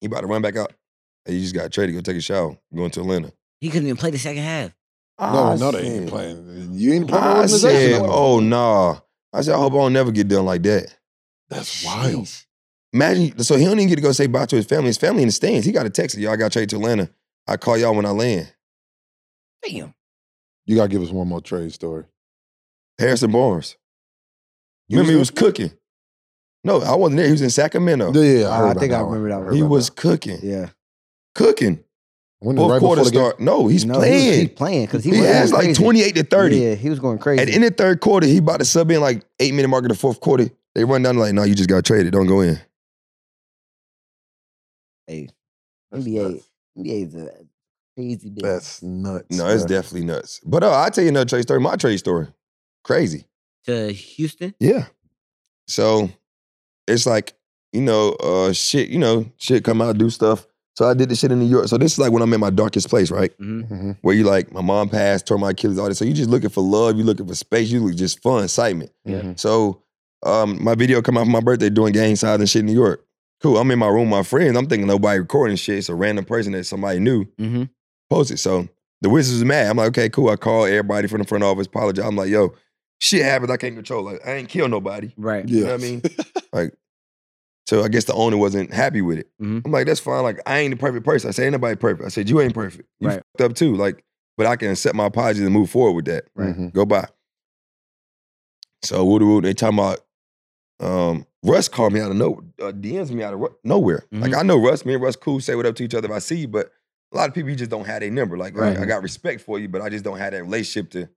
He 0.00 0.06
about 0.06 0.20
to 0.20 0.26
run 0.26 0.42
back 0.42 0.56
out. 0.56 0.72
Hey, 1.24 1.34
you 1.34 1.40
just 1.40 1.54
got 1.54 1.72
traded. 1.72 1.94
Go 1.94 2.00
take 2.00 2.16
a 2.16 2.20
shower. 2.20 2.56
Going 2.74 2.90
to 2.90 3.00
Atlanta. 3.00 3.32
He 3.60 3.70
couldn't 3.70 3.86
even 3.86 3.96
play 3.96 4.10
the 4.10 4.18
second 4.18 4.42
half. 4.42 4.72
No, 5.20 5.26
I 5.26 5.56
no, 5.56 5.72
they 5.72 5.80
ain't 5.80 6.08
playing. 6.08 6.68
You 6.72 6.92
ain't 6.92 7.08
playing 7.08 7.24
I 7.24 7.46
said, 7.46 8.02
oh, 8.04 8.38
nah. 8.38 9.00
I 9.32 9.40
said, 9.40 9.54
I 9.54 9.58
hope 9.58 9.72
I 9.72 9.76
don't 9.76 9.92
never 9.92 10.12
get 10.12 10.28
done 10.28 10.44
like 10.44 10.62
that. 10.62 10.94
That's 11.48 11.84
wild. 11.84 12.24
Sheesh. 12.24 12.44
Imagine, 12.92 13.38
so 13.40 13.56
he 13.56 13.64
don't 13.64 13.78
even 13.78 13.88
get 13.88 13.96
to 13.96 14.00
go 14.00 14.12
say 14.12 14.26
bye 14.26 14.46
to 14.46 14.56
his 14.56 14.66
family. 14.66 14.86
His 14.86 14.96
family 14.96 15.22
in 15.22 15.28
the 15.28 15.32
stands. 15.32 15.66
He 15.66 15.72
got 15.72 15.86
a 15.86 15.90
text. 15.90 16.16
Y'all 16.16 16.36
got 16.36 16.52
traded 16.52 16.70
to 16.70 16.76
Atlanta. 16.76 17.10
I 17.46 17.56
call 17.56 17.76
y'all 17.76 17.94
when 17.94 18.06
I 18.06 18.10
land. 18.10 18.52
Damn. 19.62 19.94
You 20.66 20.76
gotta 20.76 20.88
give 20.88 21.02
us 21.02 21.10
one 21.10 21.28
more 21.28 21.40
trade 21.40 21.72
story. 21.72 22.04
Harrison 22.98 23.30
Barnes. 23.32 23.76
You 24.88 24.96
Remember, 24.98 25.12
he 25.12 25.18
was 25.18 25.30
was 25.32 25.38
cooking. 25.38 25.70
No, 26.64 26.80
I 26.82 26.94
wasn't 26.96 27.18
there. 27.18 27.26
He 27.26 27.32
was 27.32 27.42
in 27.42 27.50
Sacramento. 27.50 28.12
Yeah, 28.12 28.40
yeah, 28.40 28.48
I, 28.48 28.60
Oh, 28.62 28.68
I 28.68 28.74
think 28.74 28.92
I 28.92 29.00
remember 29.00 29.28
that 29.28 29.40
one. 29.44 29.54
he 29.54 29.60
about 29.60 29.70
was 29.70 29.86
that. 29.86 29.96
cooking. 29.96 30.38
Yeah. 30.42 30.70
Cooking. 31.34 31.84
When 32.40 32.56
Fourth 32.56 32.70
right 32.72 32.78
quarter 32.80 33.02
before 33.02 33.12
start. 33.30 33.40
No, 33.40 33.66
he's 33.66 33.84
no, 33.84 34.00
he 34.00 34.10
was, 34.10 34.20
he 34.22 34.28
playing. 34.30 34.48
playing 34.54 34.86
because 34.86 35.04
he, 35.04 35.10
He, 35.10 35.20
was 35.20 35.26
has 35.28 35.52
like 35.52 35.74
28 35.74 36.14
to 36.16 36.22
30. 36.24 36.56
Yeah, 36.56 36.74
he 36.74 36.88
was 36.88 37.00
going 37.00 37.18
crazy. 37.18 37.42
At 37.42 37.48
in 37.48 37.62
the 37.62 37.70
third 37.70 38.00
quarter, 38.00 38.26
he 38.28 38.38
about 38.38 38.58
to 38.60 38.64
sub 38.64 38.90
in 38.92 39.00
like 39.00 39.24
eight 39.40 39.54
minute 39.54 39.68
mark 39.68 39.84
of 39.84 39.88
the 39.88 39.96
fourth 39.96 40.20
quarter. 40.20 40.48
They 40.74 40.84
run 40.84 41.02
down 41.02 41.16
like, 41.16 41.34
no, 41.34 41.42
you 41.42 41.54
just 41.56 41.68
got 41.68 41.84
traded. 41.84 42.12
Don't 42.12 42.26
go 42.28 42.40
in. 42.40 42.60
Hey, 45.06 45.28
That's 45.90 46.04
NBA, 46.04 46.32
nuts. 46.32 46.48
NBA 46.78 47.06
is 47.08 47.14
a 47.14 47.30
crazy 47.96 48.30
business. 48.30 48.42
That's 48.42 48.82
nuts. 48.82 49.36
No, 49.36 49.48
it's 49.48 49.64
bruh. 49.64 49.68
definitely 49.68 50.04
nuts. 50.06 50.40
But 50.44 50.62
uh, 50.62 50.70
I'll 50.70 50.90
tell 50.90 51.02
you 51.04 51.10
another 51.10 51.28
trade 51.28 51.42
story. 51.42 51.60
My 51.60 51.76
trade 51.76 51.96
story. 51.98 52.28
Crazy. 52.88 53.26
to 53.66 53.92
Houston. 53.92 54.54
Yeah. 54.58 54.86
So 55.66 56.08
it's 56.86 57.04
like, 57.06 57.34
you 57.72 57.82
know, 57.82 58.12
uh 58.14 58.52
shit, 58.52 58.88
you 58.88 58.98
know, 58.98 59.30
shit 59.36 59.62
come 59.62 59.82
out, 59.82 59.98
do 59.98 60.08
stuff. 60.10 60.46
So 60.74 60.88
I 60.88 60.94
did 60.94 61.08
this 61.10 61.18
shit 61.20 61.30
in 61.32 61.38
New 61.38 61.46
York. 61.46 61.68
So 61.68 61.76
this 61.76 61.92
is 61.92 61.98
like 61.98 62.12
when 62.12 62.22
I'm 62.22 62.32
in 62.32 62.40
my 62.40 62.48
darkest 62.50 62.88
place, 62.88 63.10
right? 63.10 63.30
hmm 63.38 63.60
Mhm. 63.62 63.96
Where 64.00 64.14
you 64.14 64.24
like, 64.24 64.52
my 64.52 64.62
mom 64.62 64.88
passed, 64.88 65.26
tore 65.26 65.36
my 65.38 65.50
Achilles, 65.50 65.78
all 65.78 65.88
this. 65.88 65.98
So 65.98 66.06
you 66.06 66.14
just 66.14 66.30
looking 66.30 66.48
for 66.48 66.62
love, 66.62 66.96
you 66.96 67.04
looking 67.04 67.26
for 67.26 67.34
space, 67.34 67.68
you 67.70 67.80
look 67.84 67.94
just 67.94 68.22
fun, 68.22 68.44
excitement. 68.44 68.90
Yeah. 69.04 69.20
Mhm. 69.20 69.38
So 69.38 69.82
um, 70.24 70.62
my 70.64 70.74
video 70.74 71.02
come 71.02 71.18
out 71.18 71.26
for 71.26 71.30
my 71.30 71.40
birthday 71.40 71.68
doing 71.70 71.92
gang 71.92 72.16
signs 72.16 72.40
and 72.40 72.48
shit 72.48 72.60
in 72.60 72.66
New 72.66 72.72
York. 72.72 73.04
Cool. 73.42 73.58
I'm 73.58 73.70
in 73.70 73.78
my 73.78 73.86
room, 73.88 74.10
with 74.10 74.18
my 74.18 74.22
friends. 74.24 74.56
I'm 74.56 74.66
thinking 74.66 74.88
nobody 74.88 75.20
recording 75.20 75.56
shit. 75.56 75.78
It's 75.78 75.88
a 75.90 75.94
random 75.94 76.24
person 76.24 76.52
that 76.52 76.64
somebody 76.64 77.00
knew 77.00 77.26
hmm 77.38 77.64
posted. 78.10 78.38
So 78.38 78.66
the 79.02 79.10
Wizards 79.10 79.34
was 79.40 79.44
mad. 79.44 79.66
I'm 79.70 79.76
like, 79.76 79.88
okay, 79.88 80.08
cool. 80.08 80.30
I 80.30 80.36
call 80.36 80.64
everybody 80.64 81.06
from 81.06 81.18
the 81.18 81.26
front 81.26 81.44
office, 81.44 81.66
apologize. 81.66 82.04
I'm 82.06 82.16
like, 82.16 82.30
yo, 82.30 82.54
shit 83.00 83.22
happens. 83.22 83.50
I 83.50 83.56
can't 83.56 83.74
control. 83.74 84.04
Like, 84.04 84.26
I 84.26 84.34
ain't 84.34 84.48
kill 84.48 84.68
nobody. 84.68 85.12
Right. 85.16 85.48
You 85.48 85.58
Yeah. 85.60 85.64
know 85.66 85.72
what 85.72 85.80
I 85.80 85.84
mean? 85.84 86.02
like, 86.52 86.74
so 87.66 87.82
I 87.84 87.88
guess 87.88 88.04
the 88.04 88.14
owner 88.14 88.36
wasn't 88.36 88.72
happy 88.72 89.02
with 89.02 89.18
it. 89.18 89.28
Mhm. 89.40 89.62
I'm 89.64 89.72
like, 89.72 89.86
that's 89.86 90.00
fine. 90.00 90.22
Like, 90.22 90.40
I 90.46 90.58
ain't 90.58 90.70
the 90.72 90.76
perfect 90.78 91.04
person. 91.04 91.28
I 91.28 91.32
said, 91.32 91.44
ain't 91.44 91.52
nobody 91.52 91.76
perfect. 91.76 92.06
I 92.06 92.08
said, 92.08 92.28
you 92.28 92.40
ain't 92.40 92.54
perfect. 92.54 92.88
You 93.00 93.08
Right. 93.08 93.22
fucked 93.38 93.50
up 93.50 93.54
too. 93.56 93.76
Like, 93.76 94.04
but 94.36 94.46
I 94.46 94.56
can 94.56 94.70
accept 94.70 94.94
my 94.94 95.06
apologies 95.06 95.42
and 95.42 95.52
move 95.52 95.68
forward 95.70 95.92
with 95.92 96.04
that. 96.06 96.24
Right. 96.34 96.56
Mhm. 96.56 96.72
Go 96.72 96.84
by. 96.86 97.06
So 98.82 99.04
woo 99.04 99.18
woo, 99.18 99.40
they 99.40 99.54
talking 99.54 99.78
about 99.78 100.00
um, 100.80 101.26
Russ 101.42 101.68
called 101.68 101.92
me 101.92 102.00
out 102.00 102.10
of 102.12 102.16
no 102.16 102.40
uh, 102.62 102.70
DMs 102.72 103.10
me 103.10 103.22
out 103.24 103.34
of 103.34 103.40
ru- 103.40 103.56
nowhere. 103.64 104.04
Like 104.12 104.30
Mhm. 104.32 104.38
I 104.38 104.42
know 104.42 104.56
Russ, 104.56 104.84
me 104.86 104.94
and 104.94 105.02
Russ 105.02 105.16
cool, 105.16 105.40
say 105.40 105.56
what 105.56 105.66
up 105.66 105.74
to 105.76 105.84
each 105.84 105.94
other 105.94 106.06
if 106.06 106.12
I 106.14 106.20
see 106.20 106.36
you, 106.36 106.48
but 106.48 106.70
a 107.12 107.16
lot 107.16 107.28
of 107.28 107.34
people 107.34 107.50
you 107.50 107.56
just 107.56 107.70
don't 107.70 107.84
have 107.86 108.00
their 108.00 108.10
number. 108.10 108.36
Like 108.38 108.56
I- 108.56 108.60
Right. 108.60 108.78
I, 108.78 108.84
got 108.84 109.02
respect 109.02 109.40
for 109.40 109.58
you, 109.58 109.68
but 109.68 109.82
I 109.82 109.88
just 109.88 110.04
don't 110.04 110.18
have 110.18 110.32
that 110.32 110.42
relationship 110.44 110.90
to. 110.92 111.08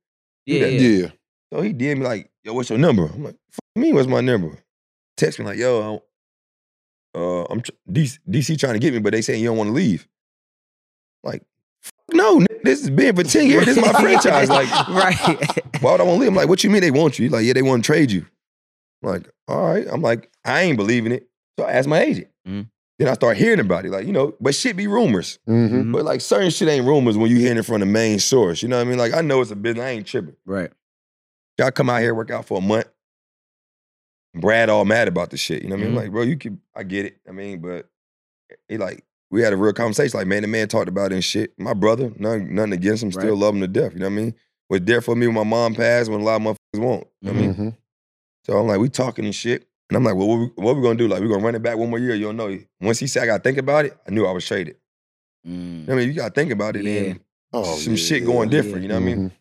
Yeah. 0.48 0.60
that. 0.62 0.74
Yeah. 0.74 0.80
Yeah. 0.90 1.08
So 1.54 1.62
he 1.62 1.74
did 1.74 1.98
me 1.98 2.06
like, 2.06 2.32
yo, 2.44 2.54
what's 2.54 2.70
your 2.70 2.80
number? 2.80 3.06
I'm 3.06 3.24
like, 3.24 3.36
fuck 3.52 3.66
me, 3.76 3.94
what's 3.94 4.08
my 4.08 4.22
number? 4.22 4.58
Text 5.18 5.40
me 5.40 5.46
like, 5.46 5.58
yo, 5.58 6.02
I'm, 7.16 7.22
uh, 7.22 7.44
I'm 7.50 7.62
tr- 7.62 7.72
DC, 7.90 8.20
DC 8.30 8.58
trying 8.60 8.74
to 8.74 8.80
get 8.80 8.94
me, 8.94 9.00
but 9.00 9.12
they 9.14 9.22
saying 9.22 9.42
you 9.42 9.50
don't 9.50 9.58
want 9.58 9.68
to 9.70 9.74
leave. 9.74 10.08
Like, 11.24 11.44
fuck 11.82 11.94
no, 12.14 12.40
nigga, 12.40 12.64
this 12.64 12.82
has 12.82 12.90
been 12.90 13.16
for 13.16 13.24
10 13.24 13.48
years. 13.48 13.66
This 13.66 13.78
is 13.78 13.84
my 13.84 13.92
franchise. 14.00 14.50
Like, 14.50 14.70
right. 14.90 15.18
why 15.82 15.92
would 15.92 16.02
I 16.02 16.04
want 16.04 16.16
to 16.18 16.20
leave? 16.22 16.30
I'm 16.30 16.36
like, 16.36 16.48
what 16.50 16.64
you 16.64 16.70
mean 16.70 16.82
they 16.82 16.92
want 16.92 17.20
you? 17.20 17.24
He's 17.26 17.32
like, 17.34 17.44
yeah, 17.46 17.54
they 17.54 17.62
want 17.62 17.84
to 17.84 17.86
trade 17.88 18.12
you. 18.12 18.26
I'm 19.04 19.10
like, 19.12 19.30
all 19.48 19.62
right. 19.68 19.86
I'm 19.92 20.02
like, 20.02 20.32
I 20.46 20.62
ain't 20.62 20.78
believing 20.78 21.12
it. 21.12 21.28
So 21.60 21.66
I 21.66 21.74
asked 21.74 21.88
my 21.90 22.00
agent. 22.02 22.28
Mhm. 22.48 22.70
Then 22.98 23.08
I 23.10 23.14
start 23.14 23.36
hearing 23.36 23.60
about 23.60 23.86
it. 23.86 23.92
Like, 23.92 24.06
you 24.06 24.14
know, 24.14 24.36
but 24.40 24.54
shit 24.56 24.78
be 24.78 24.88
rumors. 24.88 25.40
Mhm. 25.50 25.70
Mhm. 25.72 25.92
But 25.92 26.06
like 26.06 26.22
certain 26.22 26.50
shit 26.52 26.68
ain't 26.70 26.86
rumors 26.86 27.18
when 27.18 27.30
you 27.32 27.38
hearing 27.38 27.58
it 27.58 27.66
from 27.66 27.80
the 27.82 27.86
main 27.88 28.20
source. 28.20 28.62
You 28.62 28.70
know 28.70 28.78
what 28.78 28.86
I 28.86 28.90
mean? 28.90 29.00
Like, 29.00 29.14
I 29.14 29.22
know 29.22 29.42
it's 29.42 29.52
a 29.52 29.56
business. 29.56 29.84
I 29.84 29.90
ain't 29.90 30.08
tripping. 30.08 30.36
right. 30.46 30.72
Y'all 31.62 31.70
come 31.70 31.92
out 31.92 32.02
here, 32.02 32.16
work 32.16 32.32
out 32.32 32.44
for 32.46 32.58
a 32.58 32.62
month. 32.62 32.88
Brad 34.34 34.68
all 34.68 34.84
mad 34.84 35.08
about 35.08 35.30
the 35.30 35.38
shit. 35.38 35.62
You 35.62 35.70
know 35.70 35.76
what 35.76 35.82
I 35.84 35.86
mean? 35.86 35.94
Mhm. 35.94 35.98
Like, 35.98 36.12
bro, 36.12 36.22
you 36.24 36.36
can 36.36 36.60
I 36.76 36.82
get 36.82 37.06
it. 37.06 37.18
I 37.30 37.32
mean, 37.32 37.60
but 37.62 37.88
he 38.68 38.78
like, 38.80 39.04
we 39.30 39.44
had 39.44 39.54
a 39.54 39.58
real 39.58 39.72
conversation. 39.72 40.18
Like, 40.18 40.26
man, 40.26 40.42
the 40.42 40.48
man 40.48 40.68
talked 40.68 40.88
about 40.90 41.12
it 41.12 41.16
and 41.16 41.24
shit. 41.24 41.54
My 41.60 41.76
brother, 41.76 42.12
nothing, 42.18 42.56
nothing 42.56 42.74
against 42.74 43.04
him, 43.04 43.12
still 43.12 43.30
Right. 43.30 43.38
love 43.38 43.54
him 43.54 43.62
to 43.62 43.68
death. 43.68 43.94
You 43.94 44.00
know 44.00 44.08
what 44.08 44.14
I 44.14 44.16
mean? 44.16 44.36
Was 44.72 44.82
there 44.82 45.02
for 45.02 45.16
me 45.16 45.28
when 45.28 45.36
my 45.36 45.44
mom 45.44 45.76
passed, 45.76 46.10
when 46.10 46.22
a 46.22 46.24
lot 46.24 46.38
of 46.38 46.42
motherfuckers 46.42 46.82
won't. 46.84 47.08
You 47.22 47.32
know 47.32 47.34
what 47.34 47.44
I 47.44 47.46
mean? 47.46 47.54
Mhm. 47.56 47.78
So 48.48 48.58
I'm 48.58 48.66
like, 48.68 48.80
we 48.80 48.90
talking 48.90 49.26
and 49.26 49.36
shit. 49.36 49.68
And 49.92 49.98
I'm 49.98 50.04
like, 50.04 50.16
well, 50.16 50.28
what 50.30 50.38
we, 50.40 50.46
what 50.56 50.76
we 50.78 50.82
gonna 50.82 50.96
do? 50.96 51.08
Like, 51.08 51.22
we 51.22 51.28
gonna 51.28 51.44
run 51.44 51.54
it 51.54 51.62
back 51.62 51.78
one 51.78 51.92
more 51.92 52.00
year? 52.00 52.16
You 52.16 52.26
don't 52.26 52.38
know. 52.38 52.58
Once 52.80 52.98
he 52.98 53.06
said 53.06 53.22
I 53.24 53.26
gotta 53.28 53.44
think 53.44 53.60
about 53.60 53.86
it, 53.86 53.96
I 54.08 54.12
knew 54.12 54.26
I 54.26 54.32
was 54.32 54.48
traded. 54.48 54.78
Mm. 55.46 55.52
You 55.52 55.54
know 55.58 55.84
what 55.86 55.94
I 55.94 55.96
mean, 55.98 56.08
you 56.08 56.14
gotta 56.16 56.34
think 56.34 56.52
about 56.52 56.76
it 56.76 56.86
Yeah. 56.86 57.02
and 57.02 57.20
Oh, 57.54 57.76
some 57.76 57.94
yeah, 57.94 57.98
shit 57.98 58.26
going 58.26 58.50
yeah. 58.50 58.62
different. 58.62 58.82
You 58.84 58.88
know 58.88 58.96
what 58.96 59.02
I 59.04 59.16
mean? 59.16 59.32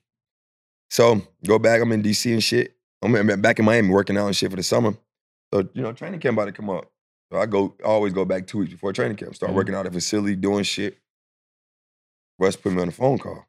So 0.90 1.22
go 1.46 1.58
back. 1.58 1.80
I'm 1.80 1.92
in 1.92 2.02
DC 2.02 2.32
and 2.32 2.42
shit. 2.42 2.76
I'm 3.02 3.14
in- 3.14 3.40
back 3.40 3.58
in 3.58 3.64
Miami 3.64 3.88
working 3.88 4.16
out 4.16 4.26
and 4.26 4.36
shit 4.36 4.50
for 4.50 4.56
the 4.56 4.62
summer. 4.62 4.94
So 5.52 5.68
you 5.72 5.82
know, 5.82 5.92
training 5.92 6.20
camp 6.20 6.36
about 6.36 6.46
to 6.46 6.52
come 6.52 6.70
up. 6.70 6.90
So 7.32 7.38
I 7.38 7.46
go, 7.46 7.74
I 7.82 7.86
always 7.88 8.12
go 8.12 8.24
back 8.24 8.46
two 8.46 8.58
weeks 8.58 8.72
before 8.72 8.92
training 8.92 9.16
camp. 9.16 9.34
Start 9.34 9.52
Mhm. 9.52 9.56
working 9.56 9.74
out 9.74 9.86
at 9.86 9.92
the 9.92 9.98
facility, 10.00 10.36
doing 10.36 10.64
shit. 10.64 10.98
Russ 12.38 12.56
put 12.56 12.72
me 12.72 12.82
on 12.82 12.88
a 12.88 12.92
phone 12.92 13.18
call. 13.18 13.46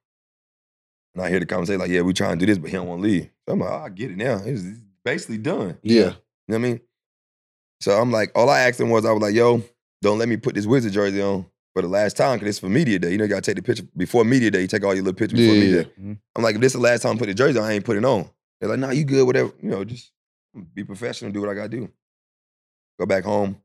And 1.16 1.24
I 1.24 1.30
hear 1.30 1.40
the 1.40 1.46
conversation 1.46 1.80
like, 1.80 1.90
yeah, 1.90 2.02
we 2.02 2.14
trying 2.14 2.38
to 2.38 2.46
do 2.46 2.50
this, 2.50 2.58
but 2.58 2.70
he 2.70 2.76
don't 2.78 2.88
want 2.88 3.02
to 3.02 3.08
leave. 3.08 3.30
So 3.48 3.54
I'm 3.54 3.60
like, 3.60 3.70
oh, 3.72 3.84
I 3.86 3.90
get 3.90 4.12
it 4.12 4.18
now. 4.18 4.42
It's 4.46 4.64
basically 5.04 5.40
done. 5.40 5.78
Yeah. 5.82 5.94
You 5.96 6.04
know 6.06 6.14
what 6.48 6.56
I 6.56 6.60
mean? 6.60 6.82
So 7.82 8.00
I'm 8.00 8.12
like, 8.12 8.32
all 8.36 8.50
I 8.50 8.62
asked 8.62 8.80
him 8.80 8.90
was, 8.90 9.04
I 9.06 9.12
was 9.12 9.22
like, 9.22 9.34
yo, 9.36 9.64
don't 10.02 10.20
let 10.20 10.30
me 10.30 10.38
put 10.38 10.56
this 10.56 10.66
wizard 10.66 10.94
jersey 10.94 11.22
on 11.22 11.46
for 11.74 11.82
the 11.82 11.88
last 11.88 12.18
time 12.18 12.38
because 12.38 12.50
it's 12.50 12.60
for 12.60 12.70
media 12.70 13.00
day. 13.00 13.12
You 13.12 13.18
know, 13.18 13.24
you 13.26 13.30
gotta 13.30 13.42
take 13.42 13.56
the 13.56 13.62
picture 13.62 13.84
before 13.96 14.24
media 14.26 14.52
day. 14.52 14.62
You 14.62 14.68
take 14.68 14.84
all 14.84 14.94
your 14.94 15.04
little 15.04 15.18
pictures 15.18 15.40
before 15.40 15.54
Yeah, 15.56 15.60
media 15.62 15.84
day. 15.84 15.92
Mhm. 16.02 16.18
I'm 16.36 16.44
like, 16.44 16.56
if 16.56 16.62
this 16.62 16.72
is 16.74 16.80
the 16.80 16.84
last 16.84 17.02
time 17.04 17.16
I 17.16 17.20
put 17.20 17.28
the 17.28 17.34
jersey 17.34 17.58
on, 17.60 17.66
I 17.66 17.74
ain't 17.74 17.86
putting 17.86 18.04
it 18.04 18.08
on. 18.08 18.30
They're 18.60 18.70
like, 18.70 18.80
nah, 18.80 18.92
you 18.92 19.06
good, 19.06 19.26
whatever. 19.26 19.52
You 19.62 19.70
know, 19.70 19.84
just 19.84 20.12
be 20.74 20.84
professional, 20.84 21.32
do 21.32 21.42
what 21.42 21.50
I 21.50 21.54
gotta 21.54 21.70
do. 21.70 21.90
Go 23.00 23.06
back 23.06 23.24
home. 23.24 23.58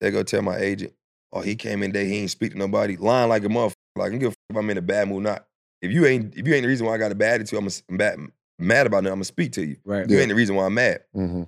They 0.00 0.10
go 0.10 0.22
tell 0.22 0.42
my 0.42 0.56
agent, 0.56 0.92
oh, 1.32 1.40
he 1.40 1.54
came 1.56 1.82
in 1.82 1.92
there, 1.92 2.04
he 2.04 2.18
ain't 2.18 2.30
speak 2.30 2.52
to 2.52 2.58
nobody. 2.58 2.96
Lying 2.96 3.28
like 3.28 3.44
a 3.44 3.48
motherfucker. 3.48 3.74
Like, 3.96 4.06
I 4.06 4.10
don't 4.10 4.18
give 4.18 4.34
if 4.50 4.56
I'm 4.56 4.70
in 4.70 4.78
a 4.78 4.82
bad 4.82 5.08
mood 5.08 5.18
or 5.18 5.22
not. 5.30 5.46
If 5.82 5.92
you 5.92 6.06
ain't, 6.06 6.34
if 6.36 6.46
you 6.46 6.54
ain't 6.54 6.62
the 6.62 6.68
reason 6.68 6.86
why 6.86 6.94
I 6.94 6.98
got 6.98 7.12
a 7.12 7.14
bad 7.14 7.40
attitude, 7.40 7.58
I'm, 7.58 7.66
a, 7.66 7.70
I'm 7.90 7.96
bad, 7.96 8.18
mad 8.58 8.86
about 8.86 9.04
it, 9.04 9.08
I'm 9.08 9.14
gonna 9.14 9.24
speak 9.24 9.52
to 9.52 9.64
you. 9.64 9.76
Right. 9.84 10.08
You 10.08 10.16
Yeah. 10.16 10.22
ain't 10.22 10.28
the 10.30 10.34
reason 10.34 10.54
why 10.56 10.66
I'm 10.66 10.74
mad. 10.74 11.04
Mm-hmm. 11.14 11.42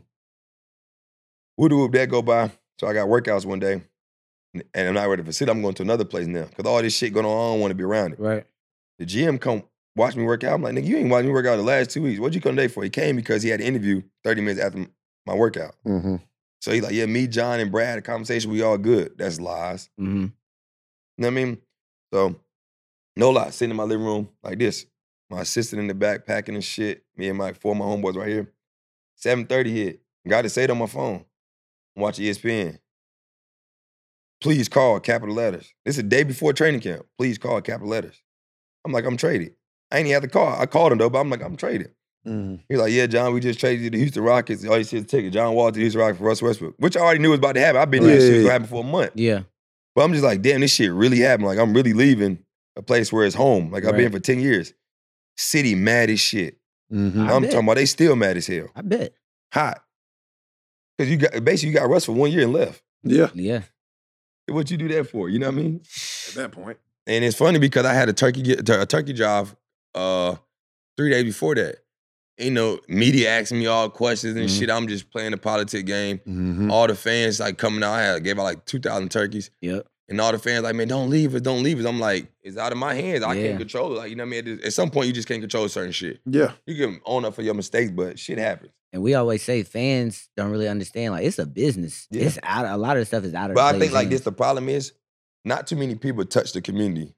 Whoop 1.57 1.92
that 1.92 2.09
go 2.09 2.22
by. 2.22 2.50
So 2.78 2.86
I 2.86 2.92
got 2.94 3.09
workouts 3.09 3.44
one 3.44 3.61
day, 3.61 3.82
and- 4.55 4.64
I'm 4.74 4.94
not 4.94 5.09
ready 5.09 5.22
for 5.22 5.32
sit. 5.32 5.48
I'm 5.48 5.62
going 5.62 5.74
to 5.74 5.82
another 5.82 6.05
place 6.05 6.26
now 6.26 6.44
because 6.44 6.66
all 6.66 6.80
this 6.82 6.96
shit 6.96 7.12
going 7.12 7.26
on. 7.26 7.32
I 7.32 7.53
don't 7.53 7.61
want 7.61 7.70
to 7.70 7.74
be 7.76 7.84
around 7.84 8.12
it. 8.14 8.20
Right. 8.20 8.44
The 8.98 9.07
GM 9.07 9.40
come 9.40 9.64
watch 9.96 10.14
me 10.16 10.24
work 10.24 10.44
out. 10.44 10.55
I'm 10.55 10.62
like, 10.62 10.74
nigga, 10.74 10.86
you 10.86 10.96
ain't 10.96 11.11
watching 11.11 11.28
me 11.28 11.32
work 11.32 11.46
out 11.46 11.57
the 11.57 11.62
last 11.62 11.90
two 11.90 12.03
weeks. 12.03 12.20
What'd 12.20 12.34
you 12.34 12.40
come 12.40 12.57
today 12.57 12.68
for? 12.68 12.82
He 12.84 12.90
came 12.90 13.16
because 13.16 13.42
he 13.42 13.48
had 13.50 13.61
an 13.61 13.66
interview 13.66 14.03
30 14.24 14.40
minutes 14.42 14.61
after 14.61 14.86
my 15.26 15.34
workout. 15.34 15.74
Mhm. 15.86 16.20
So 16.61 16.70
he's 16.72 16.82
like, 16.82 16.92
yeah, 16.92 17.07
me, 17.07 17.26
John, 17.26 17.59
and 17.61 17.72
Brad 17.72 17.88
had 17.88 17.98
a 17.98 18.03
conversation. 18.03 18.50
We 18.50 18.62
all 18.62 18.78
good. 18.78 19.12
That's 19.18 19.40
lies. 19.40 19.90
hmm 19.98 20.07
You 20.07 20.32
know 21.18 21.26
what 21.26 21.26
I 21.26 21.30
mean? 21.30 21.59
So, 22.12 22.36
no 23.16 23.30
lie, 23.30 23.50
sitting 23.50 23.70
in 23.70 23.76
my 23.76 23.82
living 23.84 24.07
room 24.07 24.28
like 24.42 24.59
this. 24.59 24.86
My 25.28 25.40
assistant 25.40 25.80
in 25.80 25.88
the 25.88 25.94
back 25.94 26.24
packing 26.26 26.55
and 26.55 26.62
shit. 26.62 27.05
Me 27.16 27.28
and 27.28 27.36
my 27.38 27.53
four 27.53 27.72
of 27.72 27.78
my 27.78 27.84
homeboys 27.86 28.16
right 28.16 28.28
here. 28.28 28.53
7:30 29.16 29.70
hit. 29.72 30.00
Got 30.28 30.42
to 30.42 30.48
say 30.50 30.64
it 30.64 30.70
on 30.70 30.78
my 30.78 30.86
phone. 30.86 31.24
I'm 31.96 32.03
watching 32.03 32.24
ESPN. 32.26 32.78
Please 34.43 34.68
call 34.68 34.99
capital 35.01 35.34
letters. 35.34 35.72
This 35.84 35.93
is 35.97 36.03
the 36.03 36.09
day 36.09 36.24
before 36.24 36.53
training 36.53 36.80
camp. 36.80 37.07
Please 37.18 37.38
call 37.38 37.61
capital 37.61 37.88
letters. 37.88 38.20
I'm 38.84 38.93
like, 38.93 39.05
I'm 39.05 39.16
traded. 39.16 39.55
I 39.90 39.99
ain't 39.99 40.07
even 40.07 40.14
have 40.14 40.22
to 40.22 40.28
call. 40.28 40.49
I 40.61 40.66
called 40.66 40.93
him 40.93 40.98
though, 40.98 41.10
but 41.10 41.20
I'm 41.20 41.31
like, 41.31 41.43
I'm 41.43 41.56
traded. 41.56 41.93
Mhm. 42.27 42.60
He's 42.69 42.78
like, 42.78 42.93
yeah, 42.93 43.06
John, 43.06 43.32
we 43.35 43.40
just 43.40 43.60
traded 43.60 43.81
you 43.82 43.90
to 43.90 43.97
the 43.97 44.02
Houston 44.02 44.23
Rockets. 44.24 44.64
All 44.66 44.78
you 44.78 44.85
see 44.85 44.97
is 44.97 45.05
a 45.05 45.06
ticket. 45.06 45.32
John 45.32 45.55
Wall 45.55 45.69
to 45.70 45.74
the 45.74 45.81
Houston 45.81 46.01
Rockets 46.01 46.19
for 46.19 46.24
Russ 46.24 46.43
Westbrook, 46.43 46.74
which 46.78 46.97
I 46.97 47.01
already 47.01 47.20
knew 47.20 47.31
was 47.31 47.39
about 47.39 47.55
to 47.55 47.60
happen. 47.60 47.81
I've 47.81 47.90
been 47.90 48.02
Yeah, 48.02 48.09
there. 48.10 48.20
Shit 48.20 48.28
yeah, 48.31 48.36
was 48.39 48.44
yeah. 48.47 48.52
gonna 48.59 48.66
for 48.69 48.81
a 48.81 48.86
month. 48.86 49.10
Yeah. 49.14 49.40
But 49.94 50.02
I'm 50.05 50.12
just 50.12 50.24
like, 50.24 50.40
damn, 50.43 50.60
this 50.60 50.73
shit 50.73 50.93
really 50.93 51.19
happened. 51.20 51.47
Like, 51.48 51.59
I'm 51.59 51.73
really 51.74 51.93
leaving 51.93 52.39
a 52.77 52.82
place 52.82 53.12
where 53.12 53.27
it's 53.27 53.35
home. 53.35 53.70
Like, 53.70 53.85
I've 53.85 53.97
been 53.97 54.10
for 54.10 54.19
10 54.20 54.40
years. 54.40 54.73
City 55.36 55.74
mad 55.74 56.10
as 56.10 56.20
shit. 56.20 56.56
Mhm. 56.93 57.28
I 57.28 57.35
I'm 57.35 57.43
bet. 57.43 57.51
talking 57.52 57.66
about 57.66 57.74
they 57.77 57.86
still 57.86 58.16
mad 58.16 58.36
as 58.36 58.47
hell. 58.47 58.69
I 58.74 58.82
bet. 58.82 59.12
Hot. 59.52 59.82
Because 60.97 61.10
you 61.10 61.16
got 61.19 61.44
basically 61.44 61.70
you 61.73 61.78
got 61.78 61.89
Russ 61.89 62.05
for 62.06 62.12
one 62.12 62.31
year 62.31 62.43
and 62.43 62.52
left. 62.52 62.82
Yeah. 63.02 63.31
Yeah. 63.35 63.62
What 64.53 64.70
you 64.70 64.77
do 64.77 64.89
that 64.89 65.09
for? 65.09 65.29
You 65.29 65.39
know 65.39 65.47
what 65.47 65.55
I 65.59 65.62
mean? 65.62 65.81
At 66.29 66.35
that 66.35 66.53
point. 66.53 66.79
And 67.07 67.24
it's 67.24 67.37
funny 67.37 67.59
because 67.59 67.85
I 67.85 67.95
had 67.95 68.09
a 68.09 68.12
turkey 68.12 68.43
get 68.43 68.69
a 68.69 68.87
turkey 68.87 69.12
job 69.12 69.49
uh 69.95 70.37
three 70.97 71.11
days 71.11 71.24
before 71.24 71.55
that. 71.57 71.77
You 72.39 72.51
know, 72.51 72.81
media 72.89 73.31
asking 73.31 73.59
me 73.59 73.66
all 73.66 73.89
questions 73.91 74.37
and 74.37 74.49
Mhm. 74.49 74.59
shit. 74.59 74.70
I'm 74.70 74.87
just 74.89 75.11
playing 75.11 75.33
the 75.33 75.37
politic 75.37 75.85
game. 75.87 76.20
Mhm. 76.27 76.70
All 76.70 76.87
the 76.87 76.95
fans 76.95 77.41
like 77.41 77.59
coming 77.59 77.83
out. 77.83 77.93
I 77.93 78.03
had 78.03 78.24
gave 78.24 78.39
out 78.39 78.45
like 78.45 78.65
two 78.65 78.79
thousand 78.81 79.11
turkeys. 79.11 79.51
Yep. 79.61 79.87
And 80.09 80.20
all 80.20 80.33
the 80.33 80.39
fans 80.39 80.65
like, 80.65 80.74
man, 80.74 80.89
don't 80.89 81.09
leave 81.11 81.35
us, 81.35 81.41
don't 81.41 81.62
leave 81.62 81.79
us. 81.81 81.87
I'm 81.87 82.01
like, 82.01 82.27
it's 82.43 82.57
out 82.59 82.73
of 82.73 82.79
my 82.79 82.95
hands. 82.95 83.23
I 83.23 83.35
Yeah. 83.35 83.47
can't 83.49 83.59
control 83.59 83.93
it. 83.93 83.97
Like, 83.99 84.11
you 84.11 84.16
know 84.16 84.24
what 84.27 84.37
I 84.37 84.43
mean? 84.43 84.61
At 84.65 84.73
some 84.73 84.91
point, 84.91 85.07
you 85.07 85.12
just 85.12 85.29
can't 85.29 85.41
control 85.41 85.69
certain 85.69 85.93
shit. 85.93 86.20
Yeah. 86.27 86.53
You 86.66 86.74
can 86.77 87.01
own 87.07 87.24
up 87.24 87.35
for 87.35 87.43
your 87.43 87.55
mistakes, 87.55 87.91
but 87.91 88.19
shit 88.19 88.39
happens. 88.39 88.73
And 88.93 89.02
we 89.02 89.14
always 89.14 89.43
say 89.43 89.62
fans 89.62 90.28
don't 90.36 90.51
really 90.51 90.69
understand. 90.69 91.12
Like 91.14 91.24
it's 91.24 91.39
a 91.39 91.47
business. 91.47 92.06
Yeah. 92.10 92.24
It's 92.24 92.39
out. 92.43 92.66
A 92.66 92.77
lot 92.77 92.97
of 92.97 93.01
the 93.01 93.06
stuff 93.06 93.24
is 93.24 93.35
out 93.35 93.51
of. 93.51 93.55
But 93.56 93.74
I 93.74 93.78
think 93.78 93.93
like 93.93 94.10
this, 94.10 94.20
the 94.20 94.32
problem 94.32 94.69
is 94.69 94.93
not 95.44 95.66
too 95.66 95.77
many 95.77 95.94
people 95.94 96.24
touch 96.24 96.52
the 96.52 96.60
community. 96.60 97.14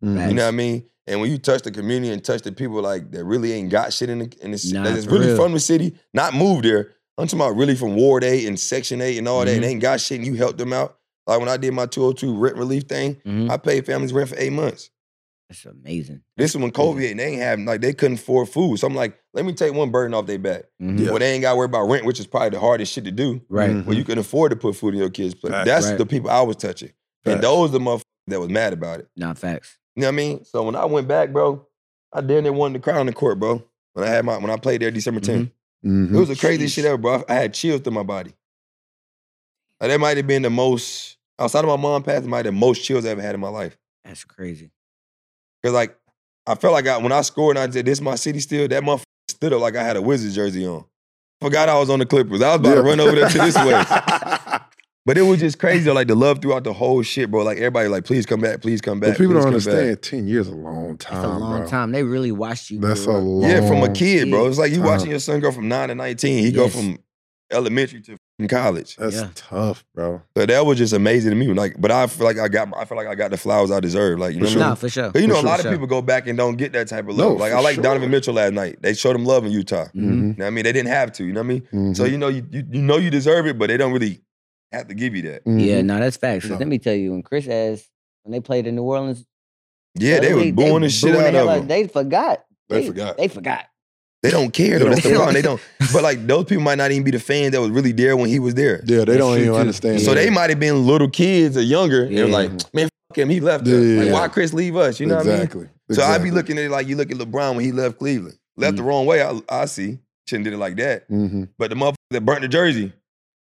You 0.00 0.10
know 0.10 0.26
what 0.44 0.48
I 0.48 0.50
mean? 0.52 0.84
And 1.08 1.20
when 1.20 1.30
you 1.30 1.38
touch 1.38 1.62
the 1.62 1.70
community 1.70 2.12
and 2.12 2.22
touch 2.22 2.42
the 2.42 2.52
people 2.52 2.82
like 2.82 3.10
that 3.12 3.24
really 3.24 3.52
ain't 3.52 3.70
got 3.70 3.92
shit 3.92 4.10
in 4.10 4.18
the 4.18 4.32
in 4.42 4.50
the 4.52 4.70
Nah, 4.74 4.84
that's 4.84 5.06
really 5.06 5.28
real. 5.28 5.36
from 5.36 5.52
the 5.52 5.60
city, 5.60 5.96
not 6.12 6.34
moved 6.34 6.64
there. 6.66 6.92
I'm 7.16 7.26
talking 7.26 7.40
about 7.40 7.56
really 7.56 7.74
from 7.74 7.96
Ward 7.96 8.22
8 8.22 8.46
and 8.46 8.60
Section 8.60 9.00
8 9.00 9.16
and 9.18 9.26
all 9.26 9.44
that, 9.44 9.48
and 9.54 9.64
Mhm. 9.64 9.68
ain't 9.68 9.80
got 9.80 10.00
shit 10.00 10.18
and 10.18 10.26
you 10.26 10.34
helped 10.34 10.58
them 10.58 10.72
out. 10.72 10.98
Like 11.26 11.40
when 11.40 11.48
I 11.48 11.56
did 11.56 11.72
my 11.72 11.86
202 11.86 12.36
rent 12.36 12.56
relief 12.56 12.84
thing, 12.84 13.16
Mhm. 13.26 13.50
I 13.50 13.56
paid 13.56 13.86
families 13.86 14.12
rent 14.12 14.28
for 14.28 14.36
eight 14.38 14.52
months. 14.52 14.90
That's 15.48 15.64
amazing. 15.64 16.20
This 16.36 16.50
is 16.52 16.58
when 16.58 16.70
COVID 16.70 17.10
and 17.10 17.18
they 17.18 17.24
ain't 17.24 17.42
have 17.42 17.58
like 17.60 17.80
they 17.80 17.94
couldn't 17.94 18.18
afford 18.18 18.50
food. 18.50 18.78
So 18.78 18.86
I'm 18.86 18.94
like, 18.94 19.18
let 19.38 19.46
me 19.46 19.52
take 19.52 19.72
one 19.72 19.90
burden 19.90 20.14
off 20.14 20.26
their 20.26 20.38
back. 20.38 20.64
Mhm. 20.82 20.98
Yeah. 20.98 21.10
Well, 21.10 21.20
they 21.20 21.32
ain't 21.32 21.42
got 21.42 21.52
to 21.52 21.56
worry 21.56 21.66
about 21.66 21.84
rent, 21.88 22.04
which 22.04 22.18
is 22.18 22.26
probably 22.26 22.50
the 22.50 22.58
hardest 22.60 22.92
shit 22.92 23.04
to 23.04 23.12
do. 23.12 23.40
Right. 23.48 23.70
Mhm. 23.70 23.84
Well, 23.86 23.96
you 23.96 24.02
can 24.04 24.18
afford 24.18 24.50
to 24.50 24.56
put 24.56 24.74
food 24.74 24.94
in 24.94 25.00
your 25.00 25.10
kids' 25.10 25.34
plate. 25.34 25.52
Facts. 25.52 25.66
That's 25.66 25.86
Right. 25.86 25.98
the 25.98 26.06
people 26.06 26.28
I 26.30 26.40
was 26.42 26.56
touching. 26.56 26.90
And 27.24 27.34
Facts. 27.34 27.42
those 27.46 27.70
the 27.70 27.78
motherfuckers 27.78 28.02
that 28.26 28.40
was 28.40 28.48
mad 28.50 28.72
about 28.72 28.98
it. 29.00 29.08
Not 29.16 29.38
facts. 29.38 29.78
You 29.94 30.02
know 30.02 30.08
what 30.08 30.12
I 30.14 30.16
mean? 30.16 30.44
So 30.44 30.62
when 30.64 30.74
I 30.76 30.84
went 30.84 31.06
back, 31.08 31.32
bro, 31.32 31.64
I 32.12 32.20
damn 32.20 32.42
near 32.42 32.52
won 32.52 32.72
the 32.72 32.80
crown 32.80 33.00
in 33.02 33.06
the 33.06 33.12
court, 33.12 33.38
bro. 33.38 33.62
When 33.94 34.04
I 34.06 34.10
had 34.10 34.24
my 34.24 34.38
when 34.38 34.50
I 34.50 34.56
played 34.56 34.82
there 34.82 34.90
December 34.90 35.20
10th. 35.20 35.50
Mhm. 35.86 36.14
It 36.14 36.18
was 36.18 36.28
the 36.28 36.36
craziest 36.36 36.72
Sheesh. 36.72 36.76
shit 36.76 36.84
ever, 36.84 36.96
bro. 36.98 37.22
I 37.28 37.34
had 37.34 37.54
chills 37.54 37.80
through 37.82 37.92
my 37.94 38.02
body. 38.02 38.32
Like, 39.80 39.90
that 39.90 40.00
might 40.00 40.16
have 40.16 40.26
been 40.26 40.42
the 40.42 40.50
most 40.50 41.16
outside 41.38 41.60
of 41.60 41.68
my 41.68 41.76
mom 41.76 42.02
passing, 42.02 42.28
might 42.28 42.44
have 42.46 42.54
the 42.54 42.58
most 42.58 42.82
chills 42.84 43.06
I 43.06 43.10
ever 43.10 43.22
had 43.22 43.34
in 43.36 43.40
my 43.40 43.48
life. 43.48 43.78
That's 44.04 44.24
crazy. 44.24 44.70
Cause 45.62 45.72
like 45.72 45.96
I 46.46 46.54
felt 46.54 46.72
like 46.72 46.86
I 46.86 46.96
when 46.98 47.12
I 47.12 47.20
scored 47.22 47.56
and 47.56 47.70
I 47.70 47.72
said 47.72 47.84
this 47.84 47.98
is 47.98 48.02
my 48.02 48.14
city 48.14 48.40
still, 48.40 48.66
that 48.68 48.82
motherfucker 48.82 49.02
stood 49.28 49.52
up 49.52 49.60
like 49.60 49.76
I 49.76 49.82
had 49.82 49.96
a 49.96 50.02
Wizards 50.02 50.34
jersey 50.34 50.66
on. 50.66 50.84
Forgot 51.40 51.68
I 51.68 51.78
was 51.78 51.90
on 51.90 52.00
the 52.00 52.06
Clippers. 52.06 52.42
I 52.42 52.56
was 52.56 52.60
about 52.60 52.74
to 52.74 52.82
run 52.82 52.98
over 52.98 53.14
there 53.14 53.28
to 53.28 53.38
this 53.38 53.56
way. 53.56 53.84
But 55.08 55.16
it 55.16 55.22
was 55.22 55.40
just 55.40 55.58
crazy, 55.58 55.84
though, 55.84 55.94
like 55.94 56.06
the 56.06 56.14
love 56.14 56.42
throughout 56.42 56.64
the 56.64 56.74
whole 56.74 57.02
shit, 57.02 57.30
bro. 57.30 57.42
Like 57.42 57.56
everybody, 57.56 57.88
like, 57.88 58.04
please 58.04 58.26
come 58.26 58.42
back, 58.42 58.60
please 58.60 58.82
come 58.82 59.00
back. 59.00 59.12
But 59.12 59.16
people 59.16 59.32
don't 59.32 59.44
come 59.44 59.52
back. 59.52 59.66
understand. 59.66 60.02
Ten 60.02 60.28
years 60.28 60.48
a 60.48 60.54
long 60.54 60.98
time. 60.98 61.22
That's 61.22 61.24
a 61.24 61.38
long 61.38 61.60
bro. 61.60 61.66
time. 61.66 61.92
They 61.92 62.02
really 62.02 62.30
watched 62.30 62.68
you. 62.70 62.78
That's 62.78 63.06
a 63.06 63.12
long. 63.12 63.48
Yeah, 63.48 63.66
from 63.66 63.82
a 63.82 63.90
kid, 63.90 64.28
bro. 64.28 64.46
It's 64.46 64.58
like 64.58 64.70
you 64.70 64.82
watching 64.82 65.08
your 65.08 65.18
son 65.18 65.40
go 65.40 65.50
from 65.50 65.66
nine 65.66 65.88
to 65.88 65.94
nineteen. 65.94 66.44
He 66.44 66.52
go 66.52 66.68
from 66.68 66.98
elementary 67.50 68.02
to 68.02 68.18
f***ing 68.38 68.48
college. 68.48 68.96
That's 68.96 69.16
Yeah. 69.16 69.28
tough, 69.34 69.84
bro. 69.94 70.22
So 70.36 70.46
that 70.46 70.64
was 70.66 70.78
just 70.78 70.92
amazing 70.92 71.30
to 71.30 71.36
me. 71.36 71.48
Like, 71.52 71.74
but 71.80 71.90
I 71.90 72.06
feel 72.06 72.24
like 72.26 72.38
I 72.38 72.48
got, 72.48 72.68
I 72.76 72.84
feel 72.84 72.96
like 72.96 73.06
I 73.08 73.14
got 73.14 73.30
the 73.30 73.36
flowers 73.36 73.70
I 73.70 73.80
deserve. 73.80 74.18
Like, 74.20 74.34
you 74.34 74.40
know 74.40 74.46
For 74.46 74.50
what 74.50 74.56
I 74.56 74.60
mean? 74.60 74.68
Nah, 74.70 74.74
for 74.76 74.88
sure. 74.88 75.10
But 75.10 75.22
you 75.22 75.28
know, 75.28 75.34
For 75.34 75.40
a 75.46 75.48
lot 75.48 75.60
sure. 75.60 75.70
of 75.70 75.74
people 75.74 75.86
go 75.88 76.00
back 76.02 76.26
and 76.26 76.38
don't 76.38 76.56
get 76.56 76.72
that 76.72 76.88
type 76.88 77.08
of 77.08 77.16
No, 77.16 77.30
love. 77.30 77.40
like 77.40 77.52
I 77.52 77.60
like 77.60 77.74
sure. 77.74 77.82
Donovan 77.84 78.10
Mitchell 78.10 78.34
last 78.34 78.52
night. 78.52 78.78
They 78.80 78.94
showed 78.94 79.16
him 79.16 79.24
love 79.24 79.44
in 79.44 79.52
Utah. 79.52 79.86
Mhm. 79.86 79.94
You 79.94 80.02
know 80.02 80.34
what 80.38 80.46
I 80.46 80.50
mean? 80.50 80.64
They 80.64 80.72
didn't 80.72 80.90
have 80.90 81.12
to. 81.12 81.24
You 81.24 81.32
know 81.32 81.40
what 81.42 81.52
I 81.72 81.76
mean? 81.80 81.94
So 81.94 82.04
Mhm. 82.04 82.10
you 82.12 82.18
know, 82.18 82.28
you, 82.28 82.46
you 82.50 82.62
you 82.70 82.82
know 82.82 82.96
you 82.96 83.10
deserve 83.10 83.46
it, 83.46 83.58
but 83.58 83.68
they 83.68 83.76
don't 83.76 83.92
really 83.92 84.20
have 84.72 84.86
to 84.88 84.94
give 84.94 85.16
you 85.16 85.22
that. 85.22 85.42
Yeah, 85.46 85.80
Mhm. 85.80 85.84
no, 85.86 85.98
that's 85.98 86.16
facts. 86.16 86.44
'Cause 86.44 86.50
No. 86.52 86.58
Let 86.58 86.68
me 86.68 86.78
tell 86.78 86.94
you, 86.94 87.10
when 87.12 87.22
Chris 87.22 87.48
asked 87.48 87.88
when 88.22 88.32
they 88.32 88.40
played 88.40 88.66
in 88.66 88.76
New 88.76 88.82
Orleans, 88.82 89.24
Yeah, 89.94 90.20
they 90.20 90.34
was 90.34 90.52
booing 90.52 90.82
the 90.82 90.90
shit 90.90 91.12
booing 91.12 91.26
out 91.26 91.32
hell 91.34 91.48
of 91.48 91.58
them. 91.60 91.68
They 91.68 91.86
forgot. 91.88 92.44
They 92.68 92.86
forgot. 92.86 93.16
They 93.16 93.26
forgot. 93.28 93.64
They 94.22 94.30
don't 94.30 94.52
care 94.52 94.78
though. 94.78 94.86
They 94.86 94.90
That's 94.90 95.02
the 95.04 95.08
don't 95.10 95.16
problem. 95.18 95.34
They 95.34 95.42
don't. 95.42 95.60
But 95.92 96.02
like 96.02 96.26
those 96.26 96.44
people 96.44 96.62
might 96.64 96.76
not 96.76 96.90
even 96.90 97.04
be 97.04 97.12
the 97.12 97.18
fans 97.20 97.52
that 97.52 97.60
was 97.60 97.70
really 97.70 97.92
there 97.92 98.16
when 98.16 98.28
he 98.28 98.38
was 98.40 98.54
there. 98.54 98.82
Yeah, 98.84 98.98
they 98.98 99.04
That's 99.04 99.18
don't 99.18 99.36
even 99.38 99.48
too. 99.52 99.56
understand. 99.56 100.00
So 100.02 100.12
that. 100.14 100.16
they 100.22 100.28
might 100.30 100.50
have 100.50 100.60
been 100.60 100.86
little 100.86 101.08
kids 101.08 101.56
or 101.56 101.62
younger. 101.62 102.02
And 102.04 102.12
Yeah. 102.12 102.24
like, 102.24 102.50
man, 102.74 102.88
fuck 103.08 103.18
him. 103.18 103.30
He 103.30 103.40
left 103.40 103.66
us. 103.66 103.72
Yeah. 103.72 104.02
Like, 104.02 104.12
why 104.12 104.28
Chris 104.28 104.52
leave 104.52 104.76
us? 104.76 104.98
You 105.00 105.06
know 105.06 105.18
exactly. 105.18 105.60
what 105.60 105.68
I 105.68 105.92
mean? 105.92 105.96
So 105.96 106.02
I 106.02 106.18
be 106.18 106.30
looking 106.30 106.58
at 106.58 106.64
it 106.64 106.70
like 106.70 106.86
you 106.88 106.96
look 106.96 107.10
at 107.10 107.16
LeBron 107.16 107.54
when 107.56 107.64
he 107.64 107.72
left 107.72 107.98
Cleveland. 107.98 108.36
Left 108.56 108.76
the 108.76 108.82
wrong 108.82 109.06
way, 109.06 109.22
I, 109.22 109.40
I 109.48 109.64
see. 109.66 109.98
Shouldn't 110.26 110.44
did 110.44 110.52
it 110.52 110.58
like 110.58 110.76
that. 110.76 111.08
Mhm. 111.08 111.48
But 111.56 111.70
the 111.70 111.76
motherfucker 111.76 111.94
that 112.10 112.20
burnt 112.26 112.42
the 112.42 112.48
jersey 112.48 112.92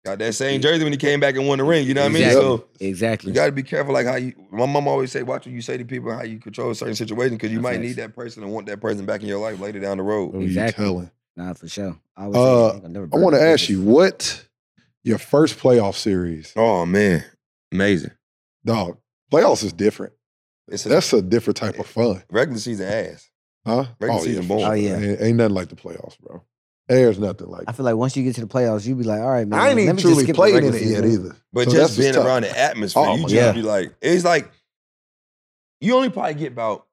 got 0.03 0.19
that 0.19 0.33
same 0.33 0.61
jersey 0.61 0.83
when 0.83 0.93
he 0.93 0.97
came 0.97 1.19
back 1.19 1.35
and 1.35 1.47
won 1.47 1.57
the 1.59 1.63
ring. 1.63 1.87
You 1.87 1.93
know 1.93 2.01
what 2.01 2.07
I 2.11 2.13
mean? 2.13 2.23
Exactly. 2.23 2.41
So 2.41 2.65
Exactly. 2.79 3.29
you 3.31 3.35
got 3.35 3.45
to 3.47 3.51
be 3.51 3.63
careful, 3.63 3.93
like 3.93 4.05
how 4.07 4.15
you. 4.15 4.33
My 4.51 4.65
mom 4.65 4.87
always 4.87 5.11
say, 5.11 5.23
watch 5.23 5.45
what 5.45 5.53
you 5.53 5.61
say 5.61 5.77
to 5.77 5.85
people, 5.85 6.11
how 6.13 6.23
you 6.23 6.39
control 6.39 6.71
a 6.71 6.75
certain 6.75 6.95
situations, 6.95 7.37
because 7.37 7.51
you 7.51 7.57
That's 7.59 7.63
might 7.63 7.71
facts. 7.75 7.83
need 7.87 7.95
that 7.97 8.15
person 8.15 8.43
and 8.43 8.51
want 8.51 8.67
that 8.67 8.81
person 8.81 9.05
back 9.05 9.21
in 9.21 9.27
your 9.27 9.39
life 9.39 9.59
later 9.59 9.79
down 9.79 9.97
the 9.97 10.03
road. 10.03 10.31
Who 10.33 10.39
you 10.41 10.45
Exactly. 10.47 10.83
telling? 10.85 11.11
Nah, 11.37 11.53
for 11.53 11.67
sure. 11.67 11.97
I, 12.17 12.25
Uh, 12.27 12.31
say, 12.33 12.73
"Ain't 12.73 12.81
gonna 12.83 12.93
never 12.93 13.09
I 13.13 13.17
want 13.17 13.35
to 13.35 13.41
my 13.41 13.47
ask 13.47 13.69
you 13.69 13.81
what 13.81 14.45
your 15.03 15.17
first 15.17 15.57
playoff 15.59 15.95
series, 15.95 16.51
Oh 16.55 16.85
man, 16.85 17.23
amazing! 17.71 18.11
dog. 18.65 18.97
Playoffs 19.31 19.63
is 19.63 19.71
different. 19.73 20.13
It's 20.67 20.85
a 20.85 20.89
That's 20.89 21.11
a 21.13 21.21
different 21.21 21.57
type 21.57 21.79
of 21.79 21.85
fun, 21.87 22.21
regular 22.29 22.59
season 22.59 22.87
ass. 22.87 23.29
huh? 23.65 23.85
Regular 23.99 24.21
season 24.23 24.43
for 24.43 24.47
boom. 24.49 24.59
sure. 24.59 24.69
Oh, 24.69 24.73
yeah. 24.73 24.97
ain't, 24.97 25.21
ain't 25.21 25.37
nothing 25.37 25.55
like 25.55 25.69
the 25.69 25.75
playoffs, 25.75 26.19
bro. 26.19 26.43
There's 26.87 27.19
nothing 27.19 27.47
like. 27.47 27.63
I 27.67 27.71
feel 27.71 27.85
like 27.85 27.95
once 27.95 28.17
you 28.17 28.23
get 28.23 28.35
to 28.35 28.41
the 28.41 28.47
playoffs, 28.47 28.85
you 28.85 28.95
be 28.95 29.03
like, 29.03 29.21
all 29.21 29.29
right, 29.29 29.47
man. 29.47 29.59
I 29.59 29.69
ain't 29.69 29.77
let 29.77 29.83
even 29.83 29.95
me 29.95 30.01
just 30.01 30.11
truly 30.13 30.23
skip 30.23 30.35
the 30.35 30.37
played 30.37 30.55
in 30.63 30.73
it 30.73 30.81
yet 30.81 31.05
either. 31.05 31.35
But 31.53 31.69
So 31.69 31.75
just 31.75 31.97
being 31.97 32.07
what's 32.09 32.17
tough. 32.17 32.25
around 32.25 32.41
the 32.43 32.57
atmosphere, 32.59 33.03
Oh, 33.05 33.15
you 33.15 33.23
just 33.23 33.35
God. 33.35 33.55
be 33.55 33.61
like, 33.61 33.95
it's 34.01 34.25
like 34.25 34.51
you 35.79 35.95
only 35.95 36.09
probably 36.09 36.33
get 36.33 36.51
about 36.51 36.85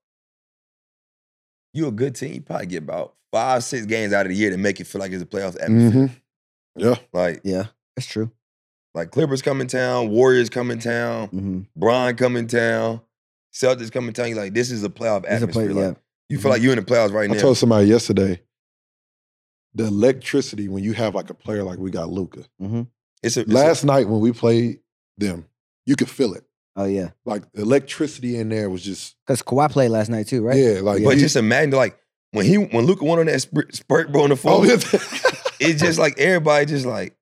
you 1.75 1.89
a 1.89 1.93
good 1.93 2.15
team. 2.15 2.35
You 2.35 2.41
probably 2.43 2.67
get 2.67 2.83
about 2.85 3.15
five, 3.33 3.65
six 3.65 3.87
games 3.87 4.13
out 4.13 4.25
of 4.27 4.31
the 4.31 4.37
year 4.37 4.51
to 4.51 4.57
make 4.57 4.81
it 4.81 4.87
feel 4.87 5.01
like 5.01 5.13
it's 5.13 5.23
a 5.23 5.27
playoffs 5.27 5.61
atmosphere. 5.61 6.09
Mhm. 6.09 6.11
Yeah. 6.77 6.95
Like, 7.13 7.41
Yeah, 7.45 7.67
that's 7.97 8.07
true. 8.07 8.31
like 8.95 9.11
Clippers 9.11 9.43
come 9.43 9.61
in 9.61 9.67
town, 9.67 10.11
Warriors 10.11 10.49
come 10.49 10.71
in 10.71 10.79
town, 10.79 11.29
Mm-hmm. 11.29 11.61
Bron 11.77 12.15
come 12.17 12.37
in 12.37 12.47
town, 12.47 13.01
Celtics 13.53 13.91
come 13.91 14.07
in 14.09 14.15
town. 14.15 14.29
You 14.29 14.37
like 14.37 14.55
this 14.55 14.71
is 14.71 14.85
a 14.85 14.89
playoff 14.89 15.25
It's 15.25 15.29
a 15.29 15.33
atmosphere. 15.35 15.65
play, 15.73 15.75
like, 15.87 15.97
yeah. 15.97 16.01
You 16.29 16.39
feel 16.39 16.51
like 16.51 16.63
you 16.63 16.71
in 16.71 16.77
the 16.77 16.85
playoffs 16.85 17.13
right 17.13 17.29
I 17.29 17.33
now. 17.33 17.39
I 17.39 17.43
told 17.43 17.57
somebody 17.59 17.87
yesterday 17.89 18.41
the 19.75 19.85
electricity 19.87 20.69
when 20.69 20.83
you 20.83 20.93
have 20.95 21.15
like 21.15 21.31
a 21.31 21.35
player 21.35 21.63
like 21.63 21.79
we 21.79 21.91
got 21.91 22.11
Luka. 22.11 22.45
Mm-hmm. 22.61 22.83
It's 23.23 23.37
a, 23.37 23.41
it's 23.41 23.51
a- 23.51 23.55
Last 23.55 23.85
night 23.85 24.09
when 24.09 24.21
we 24.21 24.33
played 24.33 24.81
them, 25.17 25.47
you 25.87 25.97
could 25.97 26.09
feel 26.11 26.35
it. 26.35 26.45
Oh 26.77 26.85
yeah, 26.85 27.11
Like 27.25 27.43
electricity 27.55 28.37
in 28.37 28.49
there 28.51 28.71
was 28.71 28.83
just 28.85 29.17
because 29.27 29.43
Kawhi 29.43 29.69
played 29.71 29.89
last 29.91 30.09
night 30.11 30.29
too, 30.29 30.43
right? 30.43 30.57
yeah. 30.57 30.81
Like 30.81 31.03
but 31.03 31.15
he- 31.17 31.21
just 31.21 31.35
imagine 31.37 31.71
like 31.73 31.99
when 32.31 32.47
he 32.47 32.57
when 32.57 32.87
Luka 32.87 33.05
went 33.05 33.19
on 33.21 33.27
that 33.27 33.41
spurt, 33.41 33.75
spurt 33.75 34.13
bro 34.13 34.23
on 34.25 34.31
the 34.31 34.41
oh, 34.45 34.63
yeah. 34.65 34.75
it's 35.61 35.81
just 35.83 35.99
like 36.05 36.19
everybody 36.21 36.67
just 36.67 36.87
like, 36.87 37.17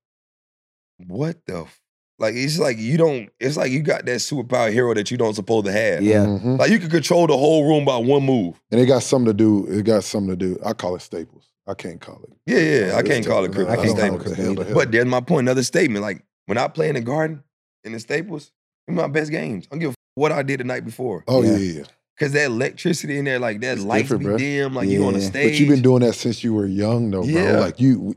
what 1.06 1.44
the 1.46 1.62
f-? 1.62 1.80
like 2.18 2.34
it's 2.34 2.58
like 2.58 2.76
you 2.78 2.96
don't 2.98 3.30
it's 3.40 3.56
like 3.56 3.70
you 3.70 3.80
got 3.82 4.04
that 4.06 4.16
superpower 4.16 4.72
hero 4.72 4.92
that 4.94 5.10
you 5.10 5.16
don't 5.16 5.34
supposed 5.34 5.66
to 5.66 5.72
have. 5.72 6.02
Yeah. 6.02 6.24
Mhm. 6.26 6.58
Like 6.58 6.70
you 6.70 6.78
can 6.78 6.90
control 6.90 7.26
the 7.26 7.36
whole 7.36 7.66
room 7.68 7.84
by 7.84 7.96
one 7.96 8.24
move. 8.24 8.60
And 8.70 8.80
it 8.80 8.86
got 8.86 9.02
something 9.02 9.26
to 9.26 9.34
do. 9.34 9.66
It 9.68 9.84
got 9.84 10.04
something 10.04 10.30
to 10.30 10.36
do. 10.36 10.58
I 10.64 10.72
call 10.72 10.96
it 10.96 11.00
Staples. 11.02 11.48
I 11.66 11.74
can't 11.74 12.00
call 12.00 12.20
it. 12.24 12.32
Yeah, 12.46 12.58
yeah. 12.90 12.96
I 12.96 13.02
can't 13.02 13.26
call 13.26 13.44
it 13.44 13.52
Staples. 13.52 13.68
I 13.72 13.76
can't 13.76 13.88
call 13.96 13.96
it 13.96 14.20
Staples. 14.20 14.36
Hell 14.36 14.54
to 14.56 14.64
hell. 14.64 14.74
But 14.74 14.92
there's 14.92 15.06
my 15.06 15.20
point, 15.20 15.40
another 15.46 15.62
statement. 15.64 16.02
Like 16.02 16.22
when 16.46 16.58
I 16.58 16.68
play 16.68 16.88
in 16.88 16.94
the 16.94 17.00
garden 17.00 17.42
in 17.84 17.92
the 17.92 18.00
Staples, 18.00 18.52
they're 18.86 18.94
my 18.96 19.08
best 19.08 19.30
games. 19.30 19.66
I 19.66 19.74
don't 19.74 19.80
give 19.80 19.88
a 19.90 19.92
f- 19.92 19.96
what 20.14 20.32
I 20.32 20.42
did 20.42 20.60
the 20.60 20.64
night 20.64 20.84
before. 20.84 21.24
oh 21.26 21.42
Yeah. 21.42 21.56
yeah, 21.56 21.72
yeah. 21.78 21.82
Cause 22.18 22.32
that 22.32 22.46
electricity 22.46 23.18
in 23.18 23.24
there, 23.26 23.38
like 23.38 23.60
that 23.60 23.76
It's 23.76 23.84
lights 23.84 24.08
be 24.10 24.16
different, 24.18 24.36
bruh. 24.36 24.38
dim, 24.38 24.74
like 24.74 24.88
you 24.88 25.04
on 25.04 25.12
the 25.14 25.20
Yeah. 25.20 25.28
stage. 25.28 25.52
But 25.52 25.60
you've 25.60 25.68
been 25.68 25.82
doing 25.82 26.00
that 26.02 26.14
since 26.14 26.42
you 26.42 26.54
were 26.54 26.66
young, 26.66 27.10
though, 27.10 27.24
Yeah. 27.24 27.52
bro. 27.52 27.60
Like 27.60 27.80
you. 27.80 28.14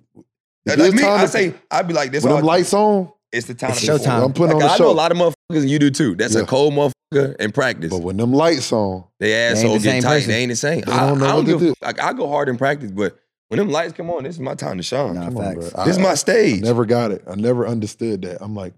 Like, 0.65 0.77
if 0.77 0.80
like 0.80 0.88
it's 0.89 0.95
me, 0.95 1.01
time 1.01 1.19
I 1.19 1.21
to- 1.23 1.27
say, 1.27 1.53
I'd 1.71 1.88
be 1.88 1.93
like 1.93 2.11
this. 2.11 2.23
when 2.23 2.35
them 2.35 2.45
lights 2.45 2.73
on. 2.73 3.11
it's 3.31 3.47
the 3.47 3.53
time 3.55 3.71
It's 3.71 3.81
to 3.81 3.91
showtime. 3.93 4.23
I'm 4.26 4.34
putting 4.34 4.55
Like, 4.55 4.63
on 4.63 4.69
the 4.69 4.73
I 4.73 4.77
show. 4.77 4.84
know 4.85 4.91
a 4.91 4.93
lot 4.93 5.11
of 5.11 5.17
motherfuckers, 5.17 5.61
and 5.61 5.69
you 5.69 5.80
do 5.80 5.89
too. 5.89 6.15
That's 6.15 6.34
Yeah. 6.35 6.41
a 6.41 6.45
cold 6.45 6.73
motherfucker 6.73 7.35
in 7.38 7.51
practice. 7.51 7.89
But 7.91 8.01
when 8.03 8.15
them 8.17 8.31
lights 8.34 8.71
on, 8.71 9.03
They 9.19 9.34
ain't 9.34 9.57
asshole 9.57 9.73
the 9.73 9.80
get 9.80 10.01
tight. 10.03 10.09
person. 10.09 10.30
They 10.31 10.38
ain't 10.38 10.49
the 10.51 10.55
same. 10.55 10.81
They 10.81 10.91
I, 10.91 11.09
don't 11.09 11.19
know 11.19 11.26
I 11.26 11.34
what 11.35 11.45
to 11.45 11.51
don't 11.51 11.59
give. 11.59 11.67
do. 11.69 11.73
Like 11.81 11.99
I 12.01 12.13
go 12.13 12.27
hard 12.30 12.47
in 12.49 12.57
practice, 12.57 12.91
but 12.91 13.17
when 13.49 13.57
them 13.59 13.69
lights 13.69 13.93
come 13.93 14.09
on, 14.09 14.23
this 14.23 14.35
is 14.35 14.39
my 14.39 14.55
time 14.55 14.77
to 14.77 14.84
shine. 14.84 15.15
Nah, 15.15 15.26
come 15.26 15.38
on, 15.38 15.53
bro. 15.55 15.63
This 15.63 15.73
is 15.88 15.97
I- 15.97 16.01
my 16.01 16.11
I 16.11 16.15
stage. 16.15 16.61
never 16.61 16.85
got 16.85 17.11
it. 17.11 17.23
I 17.27 17.35
never 17.35 17.67
understood 17.67 18.21
that. 18.23 18.41
I'm 18.41 18.55
like, 18.55 18.73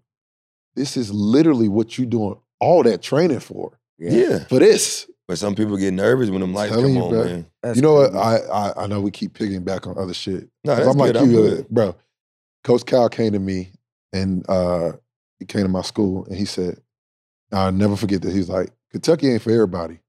this 0.75 0.97
is 0.97 1.11
literally 1.11 1.69
what 1.69 1.97
you 1.97 2.05
doing 2.05 2.35
all 2.59 2.83
that 2.83 3.01
training 3.01 3.39
for. 3.41 3.77
yeah. 3.99 4.45
For 4.45 4.59
this. 4.59 5.07
but 5.27 5.37
some 5.37 5.55
people 5.55 5.77
get 5.77 5.93
nervous 5.93 6.29
when 6.29 6.41
them 6.41 6.53
lights 6.53 6.71
Telling 6.73 6.87
come 6.87 6.95
you, 6.95 7.03
on, 7.03 7.09
bro. 7.11 7.23
man. 7.25 7.45
That's 7.63 7.75
you 7.75 7.81
know 7.81 7.93
what? 7.93 8.15
I, 8.15 8.37
I 8.37 8.83
I 8.83 8.87
know 8.87 8.99
we 9.01 9.11
keep 9.11 9.33
picking 9.33 9.63
back 9.63 9.85
on 9.87 9.97
other 9.97 10.13
shit. 10.13 10.49
No, 10.63 10.75
'Cause 10.75 10.85
that's 10.85 10.87
I'm 10.89 10.97
like. 10.97 11.15
I'm 11.15 11.29
you, 11.31 11.37
uh, 11.37 11.41
good. 11.41 11.69
bro. 11.69 11.95
Coach 12.63 12.85
Cal 12.85 13.09
came 13.09 13.31
to 13.33 13.39
me 13.39 13.71
and 14.13 14.45
uh, 14.49 14.93
he 15.39 15.45
came 15.45 15.63
to 15.63 15.67
my 15.69 15.81
school 15.81 16.25
and 16.25 16.35
he 16.35 16.45
said, 16.45 16.79
I'll 17.51 17.71
never 17.71 17.95
forget 17.95 18.21
that. 18.21 18.31
He's 18.33 18.49
like, 18.49 18.69
Kentucky 18.91 19.29
ain't 19.31 19.41
for 19.41 19.51
everybody. 19.51 19.99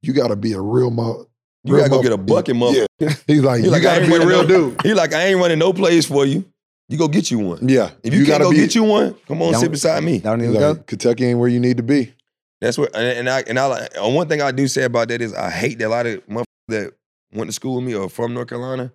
You 0.00 0.12
got 0.12 0.28
to 0.28 0.36
be 0.36 0.52
a 0.52 0.60
real 0.60 0.90
mo. 0.90 1.26
You 1.64 1.74
real 1.74 1.82
gotta 1.84 1.90
go 1.90 2.02
get 2.02 2.12
a 2.12 2.16
bucket, 2.16 2.56
motherfucker. 2.56 2.86
Yeah. 2.98 3.14
He's 3.26 3.42
like, 3.42 3.60
He 3.60 3.66
you 3.66 3.70
like, 3.70 3.82
got 3.82 3.98
to 4.00 4.06
be 4.06 4.14
a 4.14 4.26
real 4.26 4.42
no- 4.42 4.48
dude. 4.48 4.82
He 4.84 4.94
like, 4.94 5.12
I 5.12 5.26
ain't 5.26 5.38
running 5.38 5.58
no 5.58 5.72
plays 5.72 6.06
for 6.06 6.26
you. 6.26 6.44
You 6.88 6.98
go 6.98 7.08
get 7.08 7.30
you 7.30 7.38
one. 7.38 7.68
Yeah. 7.68 7.90
If 8.02 8.12
you, 8.12 8.20
can't 8.20 8.28
gotta 8.40 8.44
go 8.44 8.50
be, 8.50 8.56
get 8.56 8.74
you 8.74 8.82
one, 8.84 9.14
come 9.28 9.40
on, 9.42 9.54
sit 9.54 9.70
beside 9.70 10.02
me. 10.04 10.18
Don't 10.18 10.40
even 10.40 10.54
like, 10.54 10.60
go. 10.60 10.74
Kentucky 10.82 11.24
ain't 11.26 11.38
where 11.38 11.48
you 11.48 11.60
need 11.60 11.76
to 11.78 11.82
be. 11.82 12.12
That's 12.60 12.76
what, 12.78 12.94
and 12.94 13.18
and 13.18 13.30
I 13.30 13.40
and 13.48 13.58
I 13.58 13.66
like 13.66 13.90
uh, 14.00 14.08
one 14.08 14.28
thing 14.28 14.40
I 14.42 14.50
do 14.52 14.68
say 14.68 14.82
about 14.84 15.08
that 15.08 15.20
is 15.20 15.32
I 15.34 15.50
hate 15.50 15.78
that 15.78 15.86
a 15.86 15.88
lot 15.88 16.06
of 16.06 16.24
motherfuckers 16.26 16.44
that 16.68 16.92
went 17.32 17.48
to 17.48 17.52
school 17.52 17.76
with 17.76 17.84
me 17.84 17.94
or 17.94 18.08
from 18.10 18.34
North 18.34 18.48
Carolina 18.48 18.92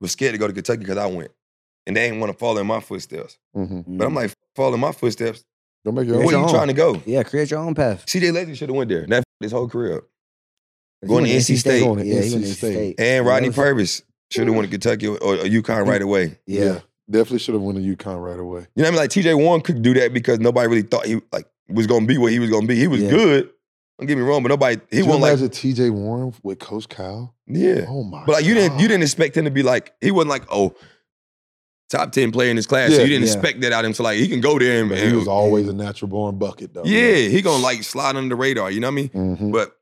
was 0.00 0.12
scared 0.12 0.32
to 0.32 0.38
go 0.38 0.46
to 0.46 0.52
Kentucky 0.52 0.80
because 0.80 0.98
I 0.98 1.06
went, 1.06 1.30
and 1.86 1.96
they 1.96 2.06
ain't 2.06 2.18
want 2.20 2.32
to 2.32 2.38
follow 2.38 2.60
in 2.60 2.66
my 2.66 2.80
footsteps. 2.80 3.38
Mhm. 3.56 3.84
But 3.86 4.06
I'm 4.06 4.14
like, 4.14 4.32
follow 4.54 4.74
in 4.74 4.80
my 4.80 4.92
footsteps. 4.92 5.44
Don't 5.84 5.94
make 5.94 6.06
your 6.08 6.16
Where 6.18 6.26
own. 6.26 6.30
your 6.32 6.40
you 6.40 6.46
own. 6.46 6.52
trying 6.52 6.68
to 6.68 6.74
go? 6.74 7.00
Yeah, 7.06 7.22
create 7.22 7.50
your 7.50 7.60
own 7.60 7.74
path. 7.74 8.04
CJ 8.06 8.32
Leslie 8.32 8.54
should 8.54 8.68
have 8.68 8.76
went 8.76 8.88
there. 8.90 9.06
That 9.06 9.18
f- 9.18 9.24
his 9.40 9.52
whole 9.52 9.68
career. 9.68 9.98
up. 9.98 10.04
He 11.08 11.14
Going 11.14 11.24
to 11.24 11.30
NC 11.30 11.56
State. 11.58 11.80
Going 11.80 11.98
to 11.98 12.04
Yeah, 12.06 12.20
he 12.22 12.28
NC 12.28 12.32
to 12.32 12.38
NC 12.38 12.44
State. 12.54 12.72
State. 12.74 13.00
And 13.00 13.26
Rodney 13.26 13.48
was- 13.48 13.56
Purvis 13.56 14.02
should 14.30 14.46
have 14.46 14.56
went 14.56 14.70
to 14.70 14.70
Kentucky 14.70 15.06
or, 15.06 15.16
or 15.22 15.36
UConn 15.44 15.86
right 15.86 16.02
away. 16.02 16.38
Yeah. 16.46 16.80
Definitely 17.08 17.38
should 17.38 17.54
have 17.54 17.62
won 17.62 17.76
to 17.76 17.80
UConn 17.80 18.20
right 18.22 18.38
away. 18.40 18.66
You 18.74 18.82
know 18.82 18.84
what 18.84 18.86
I 18.88 18.90
mean? 18.90 18.98
Like 18.98 19.10
TJ 19.10 19.36
Warren 19.38 19.60
could 19.60 19.80
do 19.82 19.94
that 19.94 20.12
because 20.12 20.40
nobody 20.40 20.68
really 20.68 20.82
thought 20.82 21.06
he 21.06 21.20
like 21.32 21.46
was 21.68 21.86
gonna 21.86 22.06
be 22.06 22.18
what 22.18 22.32
he 22.32 22.40
was 22.40 22.50
gonna 22.50 22.66
be. 22.66 22.74
He 22.76 22.88
was 22.88 23.00
Yeah. 23.02 23.10
good. 23.10 23.50
Don't 23.98 24.06
get 24.08 24.18
me 24.18 24.24
wrong, 24.24 24.42
but 24.42 24.48
nobody 24.48 24.80
he 24.90 24.96
He 24.98 25.02
wasn't 25.04 25.22
like 25.22 25.32
imagine 25.38 25.48
TJ 25.50 25.90
Warren 25.90 26.34
with 26.42 26.58
Coach 26.58 26.88
Cal? 26.88 27.34
yeah. 27.46 27.84
Oh 27.88 28.02
my 28.02 28.24
But 28.26 28.32
like 28.32 28.44
you 28.44 28.54
didn't 28.54 28.80
you 28.80 28.88
didn't 28.88 29.04
expect 29.04 29.36
him 29.36 29.44
to 29.44 29.50
be 29.52 29.62
like 29.62 29.94
he 30.00 30.10
wasn't 30.10 30.30
like 30.30 30.42
oh 30.50 30.74
top 31.88 32.10
ten 32.12 32.32
player 32.32 32.50
in 32.50 32.56
his 32.56 32.66
class. 32.66 32.90
so 32.90 33.00
you 33.00 33.06
didn't 33.06 33.26
yeah. 33.26 33.32
expect 33.32 33.60
that 33.60 33.72
out 33.72 33.84
of 33.84 33.88
him. 33.90 33.94
So 33.94 34.02
like 34.02 34.18
he 34.18 34.28
can 34.28 34.40
go 34.40 34.58
there 34.58 34.80
and, 34.80 34.88
But 34.88 34.98
he 34.98 35.12
was 35.12 35.28
always 35.28 35.68
a 35.68 35.72
natural 35.72 36.08
born 36.08 36.36
bucket, 36.38 36.74
though. 36.74 36.84
yeah, 36.84 37.14
he 37.28 37.40
gonna 37.42 37.62
like 37.62 37.82
slide 37.84 38.16
under 38.16 38.30
the 38.34 38.36
radar. 38.36 38.70
You 38.70 38.80
know 38.80 38.88
what 38.88 38.92
I 38.92 38.94
mean? 38.94 39.08
Mhm, 39.10 39.52
But 39.52 39.76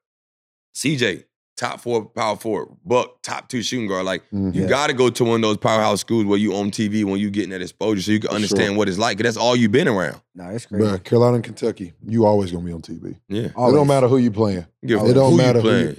CJ, 0.75 1.25
top 1.57 1.81
four 1.81 2.05
power 2.07 2.37
forward, 2.37 2.69
Buck, 2.85 3.23
top 3.23 3.49
two 3.49 3.63
shooting 3.63 3.87
guard. 3.87 4.05
Like 4.05 4.23
mhm. 4.31 4.55
you 4.55 4.67
got 4.67 4.89
to 4.89 4.93
go 4.93 5.09
to 5.11 5.25
one 5.25 5.37
of 5.37 5.43
those 5.43 5.57
powerhouse 5.57 6.01
schools 6.01 6.25
where 6.25 6.39
you 6.39 6.55
on 6.55 6.71
TV 6.71 7.05
when 7.05 7.21
you 7.21 7.31
getting 7.31 7.51
that 7.51 7.63
exposure, 7.63 8.03
so 8.03 8.11
you 8.13 8.21
can 8.21 8.31
understand 8.31 8.71
sure. 8.71 8.77
what 8.79 8.89
it's 8.89 8.99
like. 8.99 9.19
'cause 9.19 9.25
that's 9.25 9.37
all 9.37 9.55
you've 9.55 9.73
been 9.73 9.89
around. 9.89 10.21
No, 10.35 10.51
that's 10.51 10.67
crazy. 10.67 10.85
Bruh, 10.85 11.03
Carolina 11.05 11.37
and 11.37 11.45
Kentucky, 11.45 11.93
you 12.07 12.25
always 12.27 12.51
gonna 12.51 12.65
be 12.65 12.73
on 12.73 12.83
TV. 12.83 13.17
Yeah, 13.29 13.47
It 13.47 13.53
don't 13.55 13.87
matter 13.87 14.09
who 14.09 14.17
you 14.19 14.31
playing. 14.31 14.67
Give 14.85 15.01
It 15.03 15.15
don't 15.15 15.31
who 15.33 15.37
matter 15.37 15.61
You 15.61 15.71
who 15.71 15.79
you- 15.79 15.97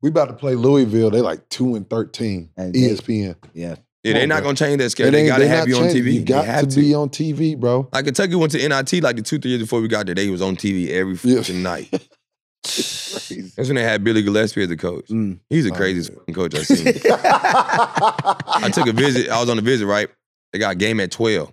We 0.00 0.10
about 0.10 0.26
to 0.28 0.34
play 0.34 0.54
Louisville. 0.54 1.10
They 1.10 1.20
like 1.20 1.48
two 1.48 1.74
and 1.74 1.88
thirteen. 1.88 2.50
And 2.56 2.74
ESPN. 2.74 3.34
Yeah. 3.54 3.76
Yeah, 4.04 4.12
they're 4.12 4.26
not 4.28 4.44
gonna 4.44 4.54
change 4.54 4.78
that 4.78 4.84
It 4.84 4.90
schedule. 4.90 5.10
They 5.12 5.26
gotta 5.26 5.42
they 5.42 5.48
have 5.48 5.66
not 5.66 5.76
you 5.76 5.76
on. 5.84 5.88
TV. 5.90 6.12
You 6.14 6.20
got 6.22 6.42
they 6.46 6.52
have 6.52 6.68
to 6.68 6.80
be 6.80 6.94
on 6.94 7.08
TV, 7.08 7.58
bro. 7.58 7.88
Like 7.92 8.04
Kentucky 8.04 8.36
went 8.36 8.52
to 8.52 8.58
NIT 8.58 9.02
like 9.02 9.16
the 9.16 9.22
two, 9.22 9.38
three 9.40 9.50
years 9.50 9.62
before 9.62 9.80
we 9.80 9.88
got 9.88 10.06
there. 10.06 10.14
They 10.14 10.28
was 10.30 10.40
on 10.40 10.54
TV 10.54 10.90
every 10.90 11.18
Yeah. 11.24 11.42
night. 11.62 11.88
Crazy. 12.64 13.52
That's 13.56 13.68
when 13.68 13.76
they 13.76 13.82
had 13.84 14.02
Billy 14.04 14.22
Gillispie 14.22 14.62
as 14.62 14.68
the 14.68 14.76
coach. 14.76 15.06
Mm. 15.08 15.38
He's 15.48 15.64
the 15.64 15.72
Oh, 15.72 15.76
craziest 15.76 16.10
yeah. 16.10 16.16
fucking 16.18 16.34
coach 16.34 16.54
I've 16.54 16.66
seen. 16.66 16.86
I 17.52 18.70
took 18.72 18.86
a 18.86 18.92
visit. 18.92 19.28
I 19.30 19.40
was 19.40 19.48
on 19.48 19.58
a 19.58 19.62
visit, 19.62 19.86
right? 19.86 20.08
They 20.52 20.58
got 20.58 20.72
a 20.72 20.74
game 20.76 21.00
at 21.00 21.10
12. 21.10 21.52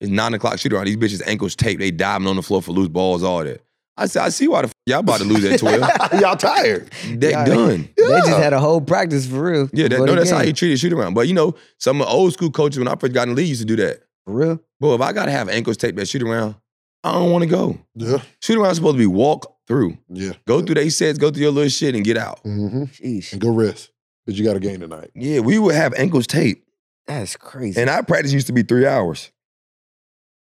It's 0.00 0.10
nine 0.10 0.34
o'clock 0.34 0.58
shoot 0.58 0.72
around. 0.72 0.86
These 0.86 0.96
bitches 0.96 1.22
ankles 1.26 1.54
taped. 1.56 1.80
They 1.80 1.90
diving 1.90 2.26
on 2.26 2.36
the 2.36 2.42
floor 2.42 2.60
for 2.62 2.72
loose 2.72 2.88
balls, 2.88 3.22
all 3.22 3.44
that. 3.44 3.62
I 3.96 4.06
said, 4.06 4.22
I 4.24 4.28
see 4.30 4.48
why 4.48 4.62
the 4.62 4.68
f- 4.68 4.74
y'all 4.86 4.98
about 4.98 5.18
to 5.20 5.24
lose 5.24 5.44
at 5.44 5.60
12. 5.60 5.80
Y'all 6.20 6.36
tired. 6.36 6.90
They 7.06 7.30
Yeah. 7.30 7.44
done. 7.44 7.88
They 7.96 8.02
just 8.08 8.28
had 8.40 8.52
a 8.52 8.58
whole 8.58 8.80
practice 8.80 9.24
for 9.26 9.40
real. 9.52 9.70
Yeah, 9.72 9.86
that, 9.86 9.98
no, 10.00 10.06
the 10.06 10.14
that's 10.16 10.30
how 10.30 10.38
game. 10.38 10.48
he 10.48 10.52
treated 10.52 10.80
shoot 10.80 10.92
around. 10.92 11.14
But 11.14 11.28
you 11.28 11.34
know, 11.34 11.54
some 11.78 12.00
of 12.00 12.08
the 12.08 12.12
old 12.12 12.32
school 12.32 12.50
coaches 12.50 12.78
when 12.80 12.88
I 12.88 12.96
first 12.96 13.12
got 13.12 13.22
in 13.28 13.30
the 13.30 13.34
league 13.36 13.48
used 13.48 13.60
to 13.60 13.66
do 13.66 13.76
that. 13.76 14.00
For 14.26 14.32
real? 14.34 14.60
Boy, 14.80 14.94
if 14.96 15.00
I 15.00 15.12
gotta 15.12 15.30
have 15.30 15.48
ankles 15.48 15.76
taped 15.76 15.96
at 16.00 16.08
shoot 16.08 16.22
around, 16.22 16.56
I 17.04 17.12
don't 17.12 17.30
want 17.30 17.42
to 17.44 17.48
go. 17.48 17.78
Yeah. 17.94 18.18
Shoot 18.42 18.58
around 18.58 18.74
supposed 18.74 18.94
to 18.96 18.98
be 18.98 19.06
walk 19.06 19.53
through. 19.66 19.98
Yeah. 20.08 20.32
Go 20.46 20.60
through 20.62 20.74
they 20.76 20.88
sets, 20.90 21.18
go 21.18 21.30
through 21.30 21.42
your 21.42 21.52
little 21.52 21.68
shit 21.70 21.94
and 21.94 22.04
get 22.04 22.16
out. 22.16 22.42
Mm-hmm. 22.44 22.84
Sheesh. 22.84 23.32
And 23.32 23.40
go 23.40 23.50
rest. 23.50 23.90
Because 24.24 24.38
you 24.38 24.44
got 24.44 24.56
a 24.56 24.60
game 24.60 24.80
tonight. 24.80 25.10
Yeah, 25.14 25.40
we 25.40 25.58
would 25.58 25.74
have 25.74 25.94
ankles 25.94 26.26
taped. 26.26 26.66
That's 27.06 27.36
crazy. 27.36 27.80
And 27.80 27.90
our 27.90 28.02
practice 28.02 28.32
used 28.32 28.46
to 28.46 28.52
be 28.54 28.62
three 28.62 28.86
hours. 28.86 29.30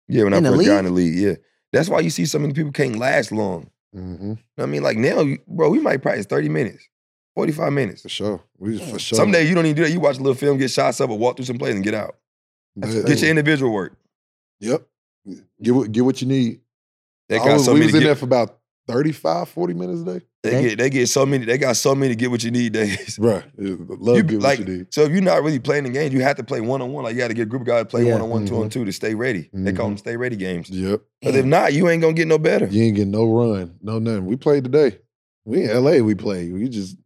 Yeah, 0.07 0.23
when 0.23 0.33
In 0.33 0.45
I 0.45 0.49
the 0.49 0.55
first 0.57 0.67
got 0.67 0.79
in 0.79 0.85
the 0.85 0.91
league. 0.91 1.15
Yeah. 1.17 1.35
That's 1.71 1.87
why 1.87 1.99
you 1.99 2.09
see 2.09 2.25
so 2.25 2.39
many 2.39 2.53
people 2.53 2.71
can't 2.71 2.97
last 2.97 3.31
long. 3.31 3.69
Mm-hmm. 3.95 4.11
You 4.23 4.29
know 4.29 4.37
what 4.55 4.63
I 4.63 4.67
mean? 4.67 4.83
Like 4.83 4.97
now, 4.97 5.23
bro, 5.47 5.69
we 5.69 5.79
might 5.79 6.01
practice 6.01 6.25
30 6.25 6.49
minutes, 6.49 6.87
45 7.35 7.71
minutes. 7.73 8.01
For 8.01 8.09
sure. 8.09 8.41
We 8.57 8.77
just 8.77 8.91
for 8.91 8.99
sure. 8.99 9.15
Some 9.17 9.31
days 9.31 9.47
you 9.47 9.55
don't 9.55 9.65
even 9.65 9.75
do 9.77 9.83
that. 9.83 9.91
You 9.91 9.99
watch 9.99 10.17
a 10.17 10.21
little 10.21 10.35
film, 10.35 10.57
get 10.57 10.71
shots 10.71 10.99
up, 10.99 11.09
or 11.09 11.17
walk 11.17 11.35
through 11.37 11.45
some 11.45 11.57
plays 11.57 11.75
and 11.75 11.83
get 11.83 11.93
out. 11.93 12.15
That- 12.75 13.05
Get 13.07 13.21
your 13.21 13.29
individual 13.29 13.71
work. 13.71 13.95
Yep. 14.59 14.85
Get 15.61 15.71
what 15.75 15.91
get 15.91 16.03
what 16.05 16.21
you 16.21 16.27
need. 16.27 16.59
They 17.29 17.37
I 17.37 17.45
got 17.45 17.53
was- 17.53 17.65
so 17.65 17.73
we 17.73 17.79
many. 17.79 17.87
was 17.87 17.95
in 17.95 18.01
Get, 18.01 18.05
there 18.07 18.15
for 18.15 18.25
about 18.25 18.58
35, 18.89 19.49
40 19.49 19.73
minutes 19.73 20.01
a 20.01 20.05
day. 20.19 20.25
they 20.43 20.61
get 20.69 20.77
they 20.77 20.89
get 20.89 21.07
so 21.07 21.25
many. 21.25 21.45
They 21.45 21.57
got 21.57 21.75
so 21.77 21.93
many. 21.95 22.15
Get 22.15 22.31
what 22.31 22.43
you 22.43 22.51
need 22.51 22.73
days. 22.73 23.17
Right. 23.19 23.43
Love 23.57 24.17
You- 24.17 24.23
get 24.23 24.39
like 24.41 24.59
what 24.59 24.67
you 24.67 24.77
need. 24.79 24.93
so, 24.93 25.03
if 25.03 25.11
you're 25.11 25.21
not 25.21 25.43
really 25.43 25.59
playing 25.59 25.83
the 25.85 25.89
games, 25.89 26.13
you 26.13 26.21
have 26.21 26.37
to 26.37 26.43
play 26.43 26.61
one 26.61 26.81
on 26.81 26.91
one. 26.91 27.03
Like 27.03 27.13
you 27.13 27.19
got 27.19 27.27
to 27.29 27.33
get 27.33 27.43
a 27.43 27.45
group 27.45 27.61
of 27.61 27.67
guys 27.67 27.81
to 27.81 27.85
play 27.85 28.05
Yeah. 28.05 28.13
one 28.13 28.21
on 28.21 28.29
one, 28.29 28.45
two 28.45 28.57
on 28.61 28.69
two 28.69 28.85
to 28.85 28.91
stay 28.91 29.15
ready. 29.15 29.49
They 29.53 29.71
call 29.73 29.85
Mhm. 29.87 29.89
them 29.91 29.97
stay 29.97 30.17
ready 30.17 30.35
games. 30.35 30.69
Yep. 30.69 31.01
But 31.21 31.35
if 31.35 31.45
not, 31.45 31.73
you 31.73 31.89
ain't 31.89 32.01
gonna 32.01 32.13
get 32.13 32.27
no 32.27 32.37
better. 32.37 32.67
You 32.67 32.83
ain't 32.83 32.95
getting 32.95 33.11
no 33.11 33.25
run. 33.25 33.75
No 33.81 33.99
nothing. 33.99 34.25
We 34.25 34.35
played 34.35 34.63
today. 34.63 34.99
We 35.45 35.63
in 35.63 35.69
LA, 35.71 35.99
we 36.01 36.15
played. 36.15 36.53
We 36.53 36.67
just 36.69 36.97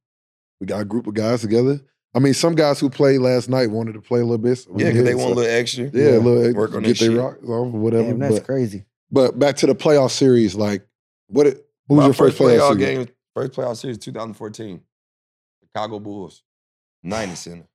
we 0.60 0.68
got 0.68 0.82
a 0.82 0.86
group 0.86 1.08
of 1.08 1.14
guys 1.14 1.42
together. 1.42 1.82
I 2.16 2.20
mean, 2.20 2.36
some 2.36 2.54
guys 2.54 2.80
who 2.80 2.92
played 2.92 3.22
last 3.22 3.50
night 3.50 3.72
wanted 3.72 3.94
to 3.94 4.02
play 4.02 4.20
a 4.20 4.24
little 4.24 4.38
bit. 4.38 4.58
so 4.60 4.70
Yeah, 4.78 4.90
because 4.90 5.04
they 5.04 5.10
did, 5.12 5.16
want 5.18 5.32
a 5.32 5.36
little 5.36 5.52
extra. 5.52 5.86
Yeah, 5.92 6.18
a 6.18 6.20
little 6.20 6.54
Work 6.54 6.76
on 6.76 6.84
get 6.84 7.00
their 7.00 7.10
their 7.10 7.18
shit. 7.18 7.20
rocks 7.24 7.44
off 7.44 7.50
or 7.50 7.66
whatever. 7.72 8.04
Damn, 8.10 8.20
that's 8.20 8.36
but, 8.36 8.44
crazy. 8.46 8.86
but 9.12 9.40
back 9.40 9.56
to 9.58 9.66
the 9.66 9.74
playoff 9.74 10.12
series, 10.12 10.54
like 10.54 10.86
what 11.28 11.48
it 11.48 11.63
who 11.88 11.96
was 11.96 12.02
My 12.02 12.06
your 12.08 12.14
first, 12.14 12.38
playoff, 12.38 12.60
playoff 12.60 12.80
series? 12.80 12.98
game, 13.06 13.08
first 13.36 13.52
playoff 13.54 13.78
series, 13.78 13.98
2014, 14.00 14.82
Chicago 15.64 16.00
Bulls, 16.00 16.44
90 17.04 17.36
center. 17.36 17.68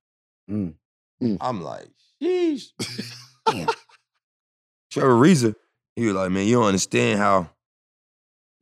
Mm. 0.50 0.74
Mm. 1.22 1.36
I'm 1.40 1.62
like, 1.62 1.88
sheesh. 2.22 2.68
Damn. 3.46 3.68
Trevor 4.90 5.14
Ariza, 5.14 5.54
he 5.96 6.06
was 6.06 6.14
like, 6.14 6.30
man, 6.30 6.46
you 6.46 6.54
don't 6.56 6.66
understand 6.66 7.18
how, 7.18 7.50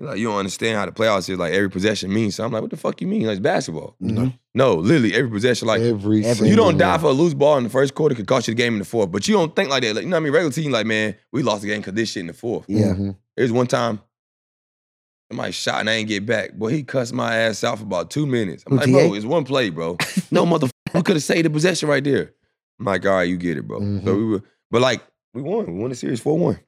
like, 0.01 0.19
you 0.19 0.27
don't 0.29 0.39
understand 0.39 0.77
how 0.79 0.85
the 0.87 0.93
playoffs 0.93 1.29
is 1.31 1.39
like 1.39 1.53
every 1.53 1.71
possession 1.71 2.13
means. 2.13 2.35
So 2.35 2.45
I'm 2.45 2.53
like, 2.53 2.61
what 2.63 2.71
the 2.71 2.77
fuck 2.77 3.01
you 3.01 3.07
mean? 3.07 3.23
Like 3.23 3.33
it's 3.37 3.41
basketball. 3.41 3.95
No. 4.01 4.33
No, 4.55 4.75
literally 4.75 5.15
every 5.15 5.31
possession, 5.31 5.69
like 5.69 5.81
every, 5.81 6.25
every- 6.25 6.49
you 6.49 6.57
don't 6.57 6.77
die 6.79 6.99
for 6.99 7.07
a 7.07 7.13
loose 7.13 7.35
ball 7.35 7.57
in 7.59 7.65
the 7.65 7.71
first 7.71 7.95
quarter 7.95 8.15
could 8.15 8.27
cost 8.27 8.49
you 8.49 8.55
the 8.55 8.59
game 8.61 8.73
in 8.75 8.79
the 8.81 8.85
fourth. 8.85 9.13
But 9.13 9.29
you 9.29 9.35
don't 9.35 9.55
think 9.55 9.71
like 9.71 9.83
that. 9.85 9.95
Like, 9.95 10.05
you 10.05 10.11
know 10.11 10.17
what 10.17 10.21
I 10.23 10.25
mean? 10.25 10.33
Regular 10.33 10.53
team, 10.53 10.73
like, 10.73 10.87
man, 10.87 11.15
we 11.33 11.43
lost 11.43 11.63
the 11.63 11.69
game 11.69 11.81
because 11.81 11.95
this 11.95 12.11
shit 12.11 12.23
in 12.23 12.27
the 12.27 12.33
fourth. 12.33 12.65
Yeah. 12.69 12.87
Mhm. 12.95 13.17
There's 13.37 13.53
one 13.53 13.67
time 13.69 14.01
somebody 15.31 15.53
shot 15.53 15.81
and 15.81 15.91
I 15.91 15.95
ain't 15.95 16.09
get 16.09 16.27
back. 16.27 16.53
Boy, 16.55 16.71
he 16.71 16.83
cussed 16.83 17.13
my 17.13 17.35
ass 17.37 17.65
out 17.65 17.79
for 17.79 17.85
about 17.85 18.11
two 18.11 18.27
minutes. 18.27 18.65
I'm 18.67 18.77
like, 18.77 18.87
TA? 18.87 18.93
bro, 18.93 19.15
it's 19.15 19.25
one 19.25 19.45
play, 19.45 19.71
bro. 19.71 19.97
no 20.31 20.45
motherfucker, 20.45 20.71
we 20.95 21.03
could 21.03 21.17
have 21.17 21.23
saved 21.23 21.47
the 21.47 21.51
possession 21.51 21.89
right 21.89 22.03
there. 22.05 22.33
I'm 22.79 22.87
like, 22.87 23.05
all 23.07 23.13
right, 23.13 23.29
you 23.29 23.37
get 23.37 23.57
it, 23.57 23.67
bro. 23.67 23.79
So 23.81 23.85
Mhm. 23.85 24.17
we 24.17 24.25
were, 24.25 24.43
but 24.71 24.83
like, 24.83 25.03
we 25.35 25.43
won. 25.43 25.67
We 25.75 25.81
won 25.81 25.91
the 25.91 25.97
series 25.97 26.21
4-1. 26.21 26.59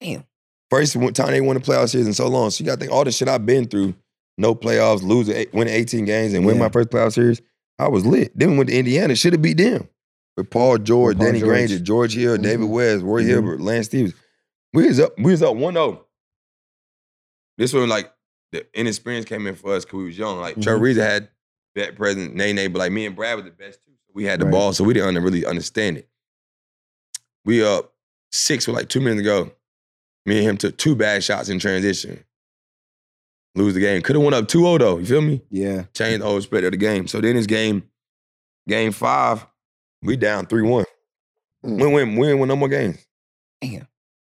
Damn. 0.00 0.24
First 0.70 0.94
time 1.14 1.30
they 1.30 1.40
won 1.40 1.54
the 1.54 1.60
playoff 1.62 1.90
series 1.90 2.06
in 2.06 2.14
so 2.14 2.28
long. 2.28 2.50
So 2.50 2.62
you 2.62 2.66
gotta 2.66 2.80
think 2.80 2.92
all 2.92 3.04
the 3.04 3.12
shit 3.12 3.28
I've 3.28 3.46
been 3.46 3.66
through, 3.66 3.94
no 4.38 4.54
playoffs, 4.54 5.02
losing, 5.02 5.36
eight- 5.36 5.54
winning 5.54 5.74
18 5.74 6.04
games 6.04 6.34
and 6.34 6.44
win 6.44 6.58
my 6.58 6.68
first 6.68 6.88
playoff 6.90 7.12
series. 7.12 7.40
I 7.78 7.88
was 7.88 8.04
lit. 8.06 8.36
Then 8.38 8.52
we 8.52 8.58
went 8.58 8.70
to 8.70 8.76
Indiana, 8.76 9.14
should 9.16 9.32
have 9.32 9.42
beat 9.42 9.56
them. 9.58 9.88
With 10.36 10.50
Paul 10.50 10.78
George, 10.78 11.14
With 11.14 11.18
Paul 11.18 11.26
Danny 11.28 11.38
George. 11.40 11.48
Granger, 11.48 11.78
George 11.78 12.14
Hill, 12.14 12.36
David 12.38 12.66
Mhm. 12.66 12.70
West, 12.70 13.04
Roy 13.04 13.22
Mhm. 13.22 13.26
Hibbert, 13.28 13.60
Lance 13.60 13.86
Stevens. 13.86 14.14
We 14.72 14.88
was 14.88 14.98
up, 14.98 15.16
we 15.18 15.30
was 15.30 15.42
up 15.42 15.54
1-0. 15.56 16.03
This 17.58 17.72
one, 17.72 17.88
like, 17.88 18.12
the 18.52 18.66
inexperience 18.78 19.24
came 19.26 19.46
in 19.46 19.54
for 19.54 19.74
us 19.74 19.84
because 19.84 19.98
we 19.98 20.04
was 20.04 20.18
young. 20.18 20.38
Like, 20.40 20.56
Mhm. 20.56 20.64
Ariza 20.78 21.02
had 21.02 21.28
that 21.74 21.96
present, 21.96 22.34
Nene, 22.34 22.72
but 22.72 22.78
like 22.78 22.92
me 22.92 23.06
and 23.06 23.16
Brad 23.16 23.36
were 23.36 23.42
the 23.42 23.50
best 23.50 23.80
too. 23.84 23.92
So 24.06 24.12
we 24.14 24.24
had 24.24 24.40
the 24.40 24.44
Right. 24.44 24.52
ball, 24.52 24.72
so 24.72 24.84
we 24.84 24.94
didn't 24.94 25.20
really 25.22 25.44
understand 25.44 25.98
it. 25.98 26.08
We 27.44 27.64
up 27.64 27.94
six 28.32 28.66
with 28.66 28.76
like 28.76 28.88
two 28.88 29.00
minutes 29.00 29.20
to 29.20 29.24
go. 29.24 29.52
Me 30.26 30.38
and 30.38 30.46
him 30.50 30.56
took 30.56 30.76
two 30.78 30.94
bad 30.96 31.22
shots 31.22 31.48
in 31.48 31.58
transition. 31.58 32.24
Lose 33.56 33.74
the 33.74 33.80
game. 33.80 34.02
Could 34.02 34.16
have 34.16 34.22
went 34.24 34.34
up 34.34 34.48
2-0 34.48 34.78
though. 34.78 34.98
You 34.98 35.06
feel 35.06 35.20
me? 35.20 35.42
Yeah. 35.50 35.84
Changed 35.94 36.22
the 36.22 36.26
whole 36.26 36.40
spread 36.40 36.64
of 36.64 36.70
the 36.72 36.76
game. 36.76 37.06
So 37.06 37.20
then 37.20 37.36
this 37.36 37.46
game, 37.46 37.88
game 38.68 38.90
five, 38.92 39.46
we 40.02 40.16
down 40.16 40.46
3-1. 40.46 40.84
Mm. 41.64 41.80
We 41.80 41.86
win, 41.92 42.16
we 42.16 42.26
didn't 42.26 42.40
win 42.40 42.48
no 42.48 42.56
more 42.56 42.68
games. 42.68 43.04
Damn. 43.60 43.86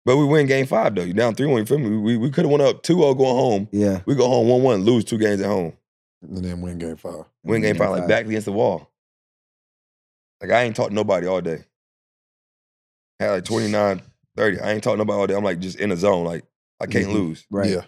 But 0.05 0.17
we 0.17 0.25
win 0.25 0.45
game 0.45 0.67
five 0.67 0.93
though. 0.95 1.03
You 1.03 1.13
down 1.13 1.35
3-1, 1.35 1.57
you 1.59 1.65
feel 1.65 1.79
me? 1.79 1.97
We, 1.97 2.17
we 2.17 2.29
could 2.29 2.45
have 2.45 2.51
went 2.51 2.61
up 2.61 2.83
2-0 2.83 3.17
going 3.17 3.35
home. 3.35 3.69
Yeah. 3.71 4.01
We 4.05 4.13
go 4.15 4.27
home 4.27 4.47
1-1, 4.47 4.83
lose 4.85 5.03
two 5.03 5.17
games 5.17 5.41
at 5.41 5.47
home. 5.47 5.73
And 6.21 6.43
then 6.45 6.61
win 6.61 6.77
game 6.77 6.95
five. 6.95 7.25
Win 7.43 7.61
game 7.61 7.75
five, 7.75 7.89
like 7.91 8.07
back 8.07 8.25
against 8.25 8.45
the 8.45 8.51
wall. 8.51 8.91
Like 10.41 10.51
I 10.51 10.63
ain't 10.63 10.75
talked 10.75 10.89
to 10.89 10.95
nobody 10.95 11.27
all 11.27 11.41
day. 11.41 11.63
Had 13.19 13.31
like 13.31 13.45
29, 13.45 14.01
30. 14.35 14.59
I 14.59 14.71
ain't 14.73 14.83
talked 14.83 14.95
to 14.95 14.97
nobody 14.97 15.19
all 15.19 15.27
day. 15.27 15.35
I'm 15.35 15.43
like 15.43 15.59
just 15.59 15.79
in 15.79 15.89
the 15.89 15.95
zone. 15.97 16.25
Like 16.25 16.43
I 16.79 16.85
can't 16.85 17.07
Mhm. 17.07 17.13
lose. 17.13 17.45
Right. 17.49 17.69
Yeah. 17.69 17.81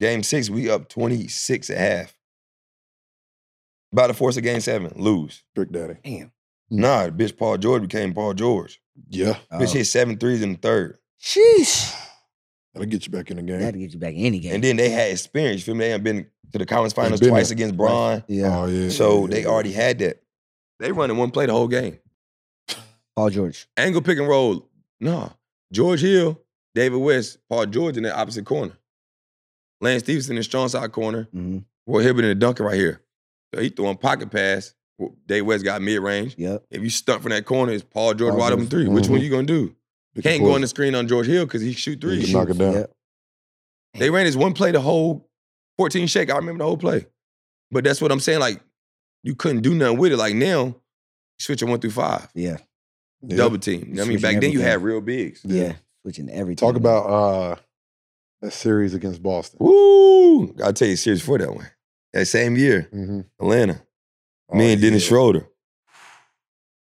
Game 0.00 0.22
six, 0.22 0.50
we 0.50 0.68
up 0.70 0.88
26 0.88 1.70
at 1.70 1.78
half. 1.78 2.16
About 3.92 4.08
to 4.08 4.14
force 4.14 4.36
a 4.36 4.40
game 4.42 4.60
seven, 4.60 4.92
lose. 4.96 5.42
Trick 5.54 5.72
Daddy. 5.72 5.94
Damn. 6.04 6.32
Nah, 6.70 7.08
bitch, 7.08 7.36
Paul 7.36 7.56
George 7.58 7.82
became 7.82 8.12
Paul 8.12 8.34
George. 8.34 8.80
Yeah. 9.08 9.34
Bitch 9.52 9.70
Oh. 9.70 9.72
hit 9.72 9.86
seven 9.86 10.18
threes 10.18 10.42
in 10.42 10.52
the 10.52 10.58
third. 10.58 10.98
Sheesh. 11.22 11.94
That'll 12.74 12.88
get 12.88 13.06
you 13.06 13.12
back 13.12 13.30
in 13.30 13.36
the 13.38 13.42
game. 13.42 13.60
That'll 13.60 13.80
get 13.80 13.92
you 13.92 13.98
back 13.98 14.12
in 14.14 14.20
any 14.26 14.38
game. 14.38 14.54
And 14.56 14.64
then 14.64 14.76
they 14.76 14.90
had 14.90 15.10
experience. 15.10 15.60
You 15.62 15.64
feel 15.72 15.74
me? 15.76 15.86
They 15.86 15.90
had 15.90 16.04
been 16.04 16.26
to 16.52 16.58
the 16.58 16.66
conference 16.66 16.92
finals 16.92 17.20
twice 17.20 17.48
there. 17.48 17.54
against 17.54 17.76
Bron. 17.76 18.22
yeah. 18.28 18.58
Oh 18.58 18.66
yeah. 18.66 18.88
So 18.90 19.22
yeah, 19.22 19.26
they 19.30 19.42
yeah. 19.42 19.48
already 19.48 19.72
had 19.72 19.98
that. 20.00 20.22
They 20.78 20.88
run 20.90 20.98
running 20.98 21.16
one 21.16 21.30
play 21.30 21.46
the 21.46 21.52
whole 21.52 21.68
game. 21.68 21.98
Paul 23.16 23.30
George. 23.30 23.66
Angle 23.76 24.02
pick 24.02 24.18
and 24.18 24.28
roll. 24.28 24.68
No. 25.00 25.32
George 25.72 26.02
Hill, 26.02 26.38
David 26.74 26.98
West, 26.98 27.38
Paul 27.48 27.66
George 27.66 27.96
in 27.96 28.02
the 28.02 28.14
opposite 28.14 28.44
corner. 28.44 28.76
Lance 29.80 30.02
Stephenson 30.02 30.32
in 30.32 30.36
the 30.40 30.42
strong 30.44 30.68
side 30.68 30.92
corner. 30.92 31.28
hmm 31.32 31.58
Roy 31.86 32.02
Hibbert 32.02 32.24
in 32.24 32.30
the 32.30 32.34
dunker 32.34 32.64
right 32.64 32.74
here. 32.74 33.00
So 33.54 33.60
he 33.60 33.68
throwing 33.70 33.96
pocket 33.96 34.30
pass. 34.30 34.74
Dave 35.26 35.46
West 35.46 35.64
got 35.64 35.80
mid 35.82 36.00
range. 36.02 36.34
Yep. 36.36 36.64
If 36.70 36.82
you 36.82 36.90
stunt 36.90 37.22
from 37.22 37.30
that 37.30 37.44
corner, 37.44 37.72
it's 37.72 37.84
Paul 37.84 38.12
George 38.14 38.32
Paul 38.32 38.40
wide 38.40 38.52
open 38.52 38.64
George. 38.68 38.70
three. 38.70 38.88
Which 38.88 39.08
one 39.08 39.20
Mhm. 39.20 39.24
you 39.24 39.30
gonna 39.30 39.42
do? 39.46 39.74
Pick 40.16 40.24
Can't 40.24 40.42
go 40.42 40.54
on 40.54 40.60
the 40.62 40.66
screen 40.66 40.94
on 40.94 41.06
George 41.08 41.26
Hill 41.26 41.44
because 41.44 41.62
he 41.62 41.72
shoot 41.72 42.02
Yeah, 42.02 42.08
threes. 42.08 42.32
knock 42.32 42.48
it 42.50 42.58
down. 42.58 42.72
Yep. 42.72 42.92
They 43.98 44.10
ran 44.10 44.26
his 44.26 44.36
one 44.36 44.52
play 44.54 44.72
the 44.72 44.80
whole 44.80 45.28
14 45.78 46.06
shake. 46.06 46.30
I 46.30 46.36
remember 46.36 46.58
the 46.58 46.64
whole 46.66 46.76
play. 46.76 47.06
But 47.70 47.84
that's 47.84 48.00
what 48.00 48.10
I'm 48.12 48.20
saying. 48.20 48.40
Like, 48.40 48.60
you 49.22 49.34
couldn't 49.34 49.62
do 49.62 49.74
nothing 49.74 49.98
with 49.98 50.12
it. 50.12 50.16
Like 50.16 50.34
now, 50.34 50.76
switching 51.38 51.68
one 51.68 51.80
through 51.80 51.90
five. 51.90 52.28
Yeah. 52.34 52.58
Yeah. 53.22 53.36
Double 53.36 53.58
team. 53.58 53.86
You 53.88 53.94
know 53.94 54.02
I 54.02 54.06
mean? 54.06 54.18
Switching 54.18 54.34
Back 54.36 54.40
then 54.42 54.52
you 54.52 54.60
had 54.60 54.82
real 54.82 55.00
bigs. 55.00 55.40
Yeah. 55.44 55.62
Yeah. 55.62 55.72
Switching 56.02 56.30
everything. 56.30 56.56
Talk 56.66 56.76
about 56.76 57.06
uh 57.06 57.56
that 58.42 58.52
series 58.52 58.94
against 58.94 59.22
Boston. 59.22 59.58
Woo! 59.60 60.54
I'll 60.62 60.72
tell 60.72 60.88
you 60.88 60.96
series 60.96 61.22
for 61.22 61.38
that 61.38 61.52
one. 61.54 61.66
That 62.12 62.26
same 62.26 62.56
year, 62.56 62.88
Mm-hmm. 62.92 63.20
Atlanta. 63.40 63.82
Me 64.52 64.72
and 64.74 64.80
Dennis 64.82 65.04
Schroeder. 65.06 65.48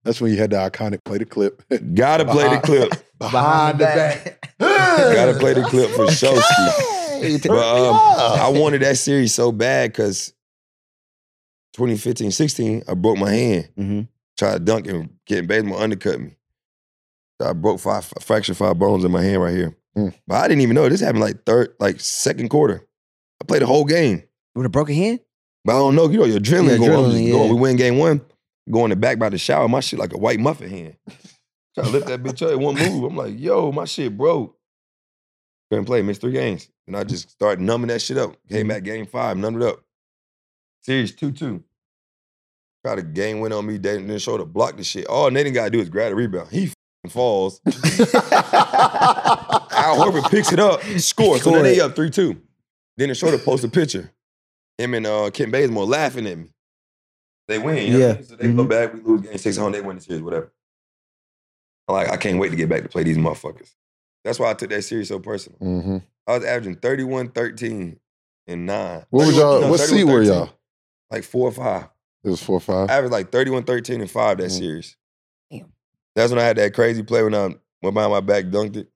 That's 0.07 0.20
when 0.20 0.31
you 0.31 0.39
had 0.39 0.51
the 0.51 0.57
iconic 0.57 1.03
play 1.05 1.19
the 1.19 1.24
clip. 1.24 1.62
Gotta 1.95 2.24
play 2.24 2.49
the 2.49 2.61
clip. 2.61 2.93
Behind 3.19 3.77
the 3.78 3.85
back. 3.87 4.55
Gotta 4.61 5.35
play 5.35 5.53
the 5.55 5.62
clip 5.65 5.91
for 5.91 6.07
sure. 6.12 6.41
Hey, 7.20 7.39
But 7.43 7.51
um, 7.59 7.97
I 8.41 8.49
wanted 8.49 8.83
that 8.83 8.99
series 8.99 9.35
so 9.35 9.51
bad 9.51 9.91
because 9.91 10.33
2015, 11.74 12.31
16, 12.31 12.85
I 12.89 12.95
broke 12.95 13.19
my 13.19 13.33
hand. 13.33 13.69
hmm 13.77 14.01
Tried 14.39 14.53
to 14.53 14.59
dunk 14.61 14.87
and 14.87 15.11
getting 15.27 15.47
baseball 15.47 15.83
undercut 15.83 16.20
me. 16.20 16.37
So 17.41 17.49
I 17.49 17.53
broke 17.55 17.81
five, 17.81 18.05
fractured 18.20 18.57
five 18.57 18.78
bones 18.78 19.03
in 19.05 19.11
my 19.11 19.23
hand 19.23 19.43
right 19.43 19.55
here. 19.55 19.77
Mm. 19.97 20.15
But 20.27 20.35
I 20.37 20.49
didn't 20.49 20.61
even 20.61 20.74
know 20.74 20.89
this 20.89 21.01
happened 21.01 21.20
like 21.24 21.45
third, 21.47 21.74
like 21.81 21.99
second 22.01 22.51
quarter. 22.51 22.87
I 23.43 23.45
played 23.47 23.62
the 23.62 23.66
whole 23.66 23.85
game. 23.87 24.23
With 24.55 24.66
a 24.66 24.69
broken 24.69 24.95
hand? 24.95 25.20
But 25.65 25.77
I 25.77 25.78
don't 25.78 25.95
know, 25.97 26.09
you 26.11 26.19
know, 26.19 26.27
your 26.27 26.39
adrenaline 26.39 26.69
Yeah, 26.81 26.87
going. 26.87 26.91
Adrenaline, 26.91 27.11
just 27.12 27.23
yeah. 27.24 27.33
going. 27.33 27.55
We 27.55 27.61
win 27.61 27.77
game 27.77 27.97
one, 27.99 28.20
go 28.70 28.84
in 28.84 28.90
the 28.90 28.97
back 28.97 29.18
by 29.18 29.28
the 29.28 29.38
shower, 29.38 29.68
my 29.68 29.80
shit 29.80 29.98
like 29.98 30.12
a 30.12 30.18
white 30.18 30.40
muffin 30.40 30.70
hand. 30.70 30.97
Try 31.74 31.84
to 31.84 31.90
lift 31.90 32.06
that 32.06 32.22
bitch 32.22 32.43
up, 32.43 32.52
it 32.52 32.59
won't 32.59 32.78
move. 32.78 33.05
I'm 33.05 33.16
like, 33.16 33.38
yo, 33.38 33.70
my 33.72 33.84
shit 33.84 34.16
broke. 34.16 34.56
Couldn't 35.70 35.84
play, 35.84 36.02
missed 36.02 36.20
three 36.20 36.32
games. 36.32 36.68
And 36.86 36.97
I 36.97 37.05
just 37.05 37.30
started 37.30 37.60
numbing 37.60 37.88
that 37.88 38.01
shit 38.01 38.16
up. 38.16 38.36
Came 38.48 38.68
back 38.68 38.84
game 38.84 39.06
five, 39.06 39.36
numbed 39.36 39.62
it 39.62 39.68
up. 39.68 39.80
Series 40.82 41.12
2-2. 41.12 41.62
Tried 42.84 42.98
a 42.98 43.02
game 43.02 43.40
win 43.40 43.52
on 43.52 43.66
me, 43.66 43.76
they 43.78 43.98
didn't 43.98 44.18
show 44.20 44.38
to 44.38 44.44
block 44.44 44.76
the 44.76 44.84
shit. 44.84 45.06
All 45.06 45.30
Nathan 45.30 45.52
gotta 45.52 45.70
do 45.70 45.80
is 45.80 45.88
grab 45.88 46.10
the 46.10 46.14
rebound. 46.14 46.48
He 46.51 46.66
f***ing 46.66 47.10
falls. 47.10 47.60
Al 47.66 47.72
Horford 49.97 50.30
picks 50.30 50.52
it 50.52 50.60
up, 50.60 50.80
scores. 50.98 51.43
So 51.43 51.51
then 51.51 51.64
they 51.64 51.80
up 51.80 51.97
3-2. 51.97 52.40
Then 52.97 53.09
the 53.09 53.14
shorter 53.14 53.38
post 53.38 53.64
a 53.64 53.68
picture. 53.68 54.12
Him 54.78 54.94
and 54.94 55.06
uh, 55.06 55.30
Bazemore 55.30 55.84
laughing 55.84 56.26
at 56.26 56.38
me. 56.38 56.47
They 57.48 57.59
win. 57.59 57.86
You 57.86 57.93
know 57.93 57.98
what 57.98 58.05
I 58.05 58.09
Yeah. 58.09 58.14
mean? 58.14 58.24
So 58.24 58.36
they 58.36 58.52
go 58.52 58.64
back, 58.64 58.94
we 58.94 59.01
lose 59.01 59.20
game 59.23 59.39
six 59.39 59.56
home, 59.56 59.73
they 59.73 59.81
win 59.81 59.97
the 59.97 60.02
series, 60.02 60.23
whatever. 60.23 60.52
I'm 61.89 61.94
like, 61.94 62.09
I 62.10 62.16
can't 62.16 62.39
wait 62.39 62.51
to 62.51 62.56
get 62.56 62.68
back 62.68 62.82
to 62.82 62.89
play 62.89 63.05
these 63.05 63.16
motherfuckers. 63.18 63.70
That's 64.24 64.40
why 64.40 64.51
I 64.51 64.55
took 64.55 64.70
that 64.70 64.82
series 64.82 65.09
so 65.09 65.20
personal. 65.20 65.59
hmm 65.59 65.98
I 66.27 66.36
was 66.39 66.44
averaging 66.44 66.77
31, 66.77 67.28
13, 67.31 68.01
and 68.48 68.66
9. 68.66 69.06
What 69.10 69.27
was 69.27 69.36
31 69.36 69.39
y'all? 69.52 69.60
no, 69.60 69.70
what 69.70 69.81
31, 69.81 69.89
seed 69.98 70.06
were 70.06 70.23
y'all? 70.23 70.51
Like 71.10 71.23
four 71.24 71.48
or 71.48 71.52
five. 71.52 71.89
It 72.24 72.31
was 72.31 72.43
four 72.43 72.56
or 72.56 72.60
five. 72.60 72.90
I 72.90 72.94
averaged 72.94 73.12
like 73.12 73.31
31, 73.31 73.62
13, 73.62 74.01
and 74.01 74.10
5 74.10 74.39
that 74.39 74.48
Mhm. 74.48 74.51
series. 74.59 74.97
Damn. 75.52 75.73
That's 76.16 76.32
when 76.32 76.40
I 76.40 76.44
had 76.44 76.56
that 76.56 76.74
crazy 76.74 77.05
play 77.05 77.23
when 77.23 77.35
I 77.35 77.43
went 77.82 77.94
behind 77.94 78.10
my 78.10 78.20
back, 78.20 78.47
dunked 78.47 78.77
it. 78.77 78.89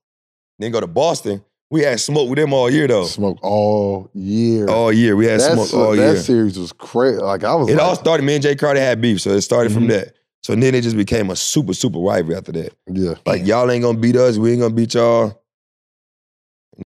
Then 0.59 0.73
go 0.73 0.81
to 0.81 0.89
Boston. 0.89 1.45
We 1.71 1.83
had 1.83 2.01
smoke 2.01 2.29
with 2.29 2.39
them 2.39 2.53
all 2.53 2.69
year 2.69 2.89
though. 2.89 3.05
Smoke 3.07 3.39
all 3.43 4.11
year. 4.13 4.69
All 4.69 4.93
year. 4.93 5.15
We 5.15 5.27
had 5.27 5.39
that, 5.41 5.53
smoke 5.53 5.69
se- 5.69 5.77
all 5.77 5.91
that 5.93 5.97
year. 5.97 6.15
That 6.15 6.23
series 6.23 6.59
was 6.59 6.73
crazy. 6.73 7.19
Like 7.19 7.45
I 7.45 7.55
was. 7.55 7.69
It 7.69 7.77
like, 7.77 7.83
all 7.85 7.95
started, 7.95 8.25
me 8.25 8.35
and 8.37 8.45
Jae 8.45 8.59
Crowder 8.59 8.81
had 8.81 9.01
beef, 9.01 9.21
so 9.21 9.31
it 9.31 9.43
started 9.43 9.73
from 9.73 9.85
Mhm. 9.85 9.89
that. 9.91 10.15
So 10.43 10.55
then 10.57 10.75
it 10.75 10.81
just 10.83 10.97
became 10.97 11.31
a 11.31 11.37
super, 11.37 11.73
super 11.75 11.99
rivalry 12.01 12.35
after 12.37 12.51
that. 12.53 12.73
Yeah. 12.91 13.15
Like, 13.27 13.47
y'all 13.47 13.71
ain't 13.71 13.83
gonna 13.85 13.99
beat 13.99 14.17
us, 14.17 14.37
we 14.39 14.53
ain't 14.53 14.61
gonna 14.61 14.75
beat 14.75 14.95
y'all. 14.95 15.41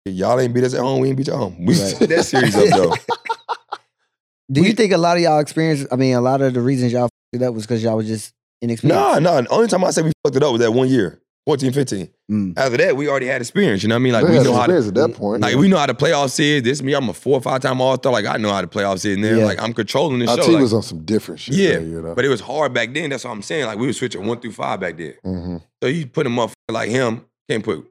Y'all 0.05 0.39
ain't 0.41 0.53
beat 0.53 0.65
us 0.65 0.75
at 0.75 0.81
home, 0.81 1.01
we 1.01 1.09
ain't 1.09 1.17
beat 1.17 1.29
y'all 1.29 1.39
home. 1.39 1.65
We 1.65 1.75
Right. 1.83 1.97
took 1.97 2.09
that 2.11 2.25
series 2.25 2.55
up 2.57 2.69
though. 2.69 2.93
Do 4.53 4.63
you 4.63 4.73
think 4.75 4.93
a 4.93 4.99
lot 4.99 5.17
of 5.17 5.23
y'all 5.23 5.39
experienced? 5.41 5.87
I 5.91 5.97
mean, 5.97 6.15
a 6.15 6.21
lot 6.21 6.41
of 6.41 6.55
the 6.55 6.61
reasons 6.61 6.93
y'all 6.93 7.03
fucked 7.05 7.13
it 7.33 7.43
up 7.43 7.55
was 7.55 7.65
because 7.65 7.83
y'all 7.83 7.97
was 7.97 8.07
just 8.07 8.33
inexperienced. 8.63 9.01
Nah, 9.03 9.19
nah. 9.19 9.41
The 9.41 9.49
only 9.49 9.69
time 9.69 9.83
I 9.85 9.91
say 9.91 10.03
we 10.03 10.13
fucked 10.25 10.37
it 10.37 10.43
up 10.43 10.53
was 10.53 10.61
that 10.61 10.71
one 10.73 10.89
year, 10.89 11.21
14, 11.47 11.73
15. 11.73 12.09
Mm. 12.31 12.59
After 12.59 12.77
that, 12.79 12.97
we 12.97 13.09
already 13.09 13.27
had 13.27 13.41
experience. 13.41 13.83
You 13.85 13.89
know 13.89 13.95
what 13.95 14.01
I 14.01 14.03
mean? 14.03 14.13
Like 14.15 14.27
They 14.27 14.39
we 14.39 14.45
know 14.45 14.53
how 14.55 14.67
to 14.67 14.77
at 14.79 14.95
that 14.95 15.15
point. 15.15 15.43
like 15.43 15.55
we 15.55 15.69
know 15.69 15.77
how 15.79 15.87
to 15.87 15.95
play 15.95 16.11
off 16.13 16.31
series. 16.33 16.65
This 16.65 16.83
me, 16.83 16.93
I'm 16.93 17.09
a 17.09 17.13
four 17.15 17.35
or 17.39 17.41
five 17.41 17.61
time 17.63 17.81
all 17.81 17.95
star. 17.97 18.13
Like 18.13 18.27
I 18.27 18.37
know 18.37 18.51
how 18.51 18.61
to 18.63 18.67
play 18.67 18.83
off 18.83 18.99
series. 18.99 19.17
And 19.17 19.25
then 19.25 19.39
Yeah. 19.39 19.45
like 19.45 19.63
I'm 19.63 19.73
controlling 19.73 20.19
the 20.19 20.27
Our 20.29 20.37
show. 20.39 20.43
team 20.43 20.55
like- 20.55 20.63
was 20.63 20.73
on 20.75 20.83
some 20.83 21.05
different 21.05 21.41
shit. 21.41 21.55
Yeah, 21.55 21.69
there, 21.75 21.83
you 21.83 22.03
know. 22.03 22.15
but 22.17 22.25
it 22.25 22.29
was 22.29 22.41
hard 22.41 22.75
back 22.75 22.93
then. 22.93 23.11
That's 23.11 23.23
what 23.23 23.31
I'm 23.31 23.43
saying. 23.43 23.67
Like 23.67 23.79
we 23.79 23.87
were 23.87 23.93
switching 23.93 24.27
one 24.27 24.41
through 24.41 24.53
five 24.53 24.81
back 24.81 24.97
then. 24.99 25.15
Mhm. 25.25 25.63
So 25.83 25.89
you 25.89 26.07
put 26.09 26.27
a 26.27 26.31
motherfucker 26.31 26.53
like 26.73 26.91
him, 26.91 27.21
can't 27.49 27.63
put 27.65 27.87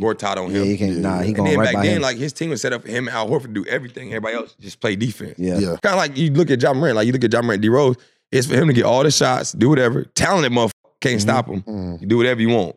Gortat 0.00 0.36
on 0.36 0.52
Yeah, 0.52 0.58
him. 0.60 0.64
he 0.66 0.76
can't. 0.76 0.92
Yeah, 0.92 1.00
Nah, 1.00 1.20
he 1.22 1.30
yeah. 1.30 1.36
going 1.36 1.48
and 1.48 1.52
then 1.52 1.58
right 1.58 1.74
back 1.74 1.82
then, 1.84 1.96
him. 1.96 2.02
like 2.02 2.16
his 2.16 2.32
team 2.32 2.50
was 2.50 2.60
set 2.60 2.72
up 2.72 2.82
for 2.82 2.88
him, 2.88 3.08
Al 3.08 3.28
Horford 3.28 3.42
to 3.42 3.48
do 3.48 3.64
everything. 3.66 4.08
Everybody 4.10 4.36
else 4.36 4.54
just 4.60 4.78
play 4.80 4.94
defense. 4.94 5.34
yeah. 5.38 5.58
Yeah. 5.58 5.76
Kind 5.82 5.94
of 5.94 5.96
like 5.96 6.16
you 6.16 6.30
look 6.30 6.48
at 6.50 6.62
Ja 6.62 6.72
Morant, 6.74 6.94
like 6.96 7.06
you 7.06 7.12
look 7.12 7.24
at 7.24 7.32
Ja 7.32 7.42
Morant, 7.42 7.60
D 7.60 7.68
Rose, 7.68 7.96
it's 8.30 8.46
for 8.46 8.54
him 8.54 8.68
to 8.68 8.72
get 8.72 8.84
all 8.84 9.02
the 9.02 9.10
shots, 9.10 9.50
do 9.52 9.68
whatever. 9.68 10.04
Talented 10.14 10.52
motherfucker 10.52 10.70
can't 11.00 11.18
Mhm. 11.18 11.22
stop 11.22 11.48
him. 11.48 11.62
Mhm. 11.62 12.00
You 12.02 12.06
do 12.06 12.16
whatever 12.18 12.40
you 12.40 12.50
want. 12.50 12.76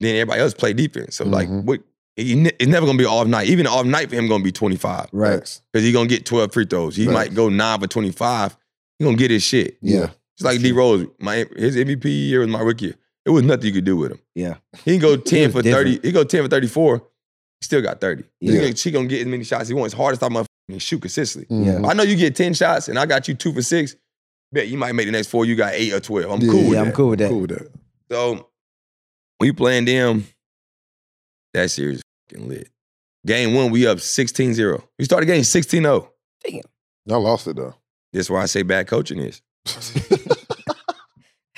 Then 0.00 0.14
everybody 0.16 0.40
else 0.40 0.54
play 0.54 0.72
defense. 0.72 1.16
So 1.16 1.24
like, 1.24 1.48
Mhm. 1.48 1.64
what? 1.64 1.80
He, 2.16 2.32
it's 2.58 2.66
never 2.66 2.84
gonna 2.86 2.98
be 2.98 3.04
off 3.06 3.26
night. 3.26 3.48
Even 3.48 3.66
off 3.66 3.86
night 3.86 4.10
for 4.10 4.16
him 4.16 4.28
gonna 4.28 4.42
be 4.44 4.52
25 4.52 5.08
Right. 5.12 5.34
Facts. 5.38 5.62
because 5.72 5.86
he 5.86 5.92
gonna 5.92 6.08
get 6.08 6.26
12 6.26 6.52
free 6.52 6.66
throws. 6.66 6.96
He 6.96 7.06
Right. 7.06 7.14
might 7.14 7.34
go 7.34 7.48
nine 7.48 7.80
for 7.80 7.86
25. 7.86 8.56
He 8.98 9.04
gonna 9.04 9.16
get 9.16 9.30
his 9.30 9.42
shit. 9.42 9.78
Yeah. 9.80 10.10
It's 10.36 10.44
like 10.44 10.60
D 10.60 10.72
Rose. 10.72 11.06
My 11.18 11.46
his 11.56 11.76
MVP 11.76 12.10
year 12.28 12.40
was 12.40 12.48
my 12.48 12.60
rookie 12.60 12.86
year. 12.86 12.94
It 13.26 13.30
was 13.30 13.42
nothing 13.44 13.66
you 13.66 13.72
could 13.72 13.84
do 13.84 13.96
with 13.96 14.12
him. 14.12 14.18
Yeah. 14.34 14.54
He 14.84 14.92
can 14.92 15.00
go 15.00 15.16
10 15.18 15.52
for 15.52 15.62
different. 15.62 15.88
30. 16.00 16.08
He 16.08 16.12
go 16.12 16.24
10 16.24 16.42
for 16.42 16.48
34. 16.48 16.96
He 16.98 17.02
still 17.64 17.82
got 17.82 18.00
30. 18.00 18.24
He 18.40 18.48
Yeah. 18.52 18.60
gonna- 18.62 18.76
she 18.76 18.90
gonna 18.90 19.06
get 19.06 19.20
as 19.20 19.26
many 19.26 19.44
shots 19.44 19.62
as 19.62 19.68
he 19.68 19.74
wants. 19.74 19.94
Hard 19.94 20.12
to 20.12 20.16
stop 20.16 20.32
my 20.32 20.44
shoot 20.78 21.00
consistently. 21.00 21.64
Yeah. 21.64 21.80
I 21.86 21.94
know 21.94 22.02
you 22.02 22.16
get 22.16 22.34
10 22.34 22.54
shots 22.54 22.88
and 22.88 22.98
I 22.98 23.06
got 23.06 23.28
you 23.28 23.34
two 23.34 23.52
for 23.52 23.62
six. 23.62 23.96
Bet 24.52 24.68
you 24.68 24.76
might 24.78 24.94
make 24.94 25.06
the 25.06 25.12
next 25.12 25.28
four. 25.28 25.44
You 25.44 25.54
got 25.56 25.74
eight 25.74 25.92
or 25.92 26.00
12. 26.00 26.30
I'm 26.30 26.40
Yeah, 26.40 26.50
cool 26.50 26.60
with 26.62 26.72
Yeah, 26.72 26.80
that. 26.82 26.86
I'm 26.88 26.92
cool 26.92 27.08
with 27.10 27.18
that. 27.20 27.28
Cool 27.30 27.40
with 27.42 27.50
that. 27.50 27.70
So 28.10 28.48
we 29.40 29.52
playing 29.52 29.86
them. 29.86 30.26
That 31.54 31.70
series 31.70 31.96
is 31.98 32.02
fucking 32.30 32.48
lit. 32.48 32.68
Game 33.26 33.54
one, 33.54 33.70
we 33.70 33.86
up 33.86 33.98
16-0. 33.98 34.82
We 34.98 35.04
started 35.04 35.26
game 35.26 35.42
16-0. 35.42 36.08
Y'all 37.06 37.20
lost 37.20 37.46
it 37.48 37.56
though. 37.56 37.74
That's 38.12 38.30
why 38.30 38.42
I 38.42 38.46
say 38.46 38.62
bad 38.62 38.86
coaching 38.86 39.18
is. 39.18 39.42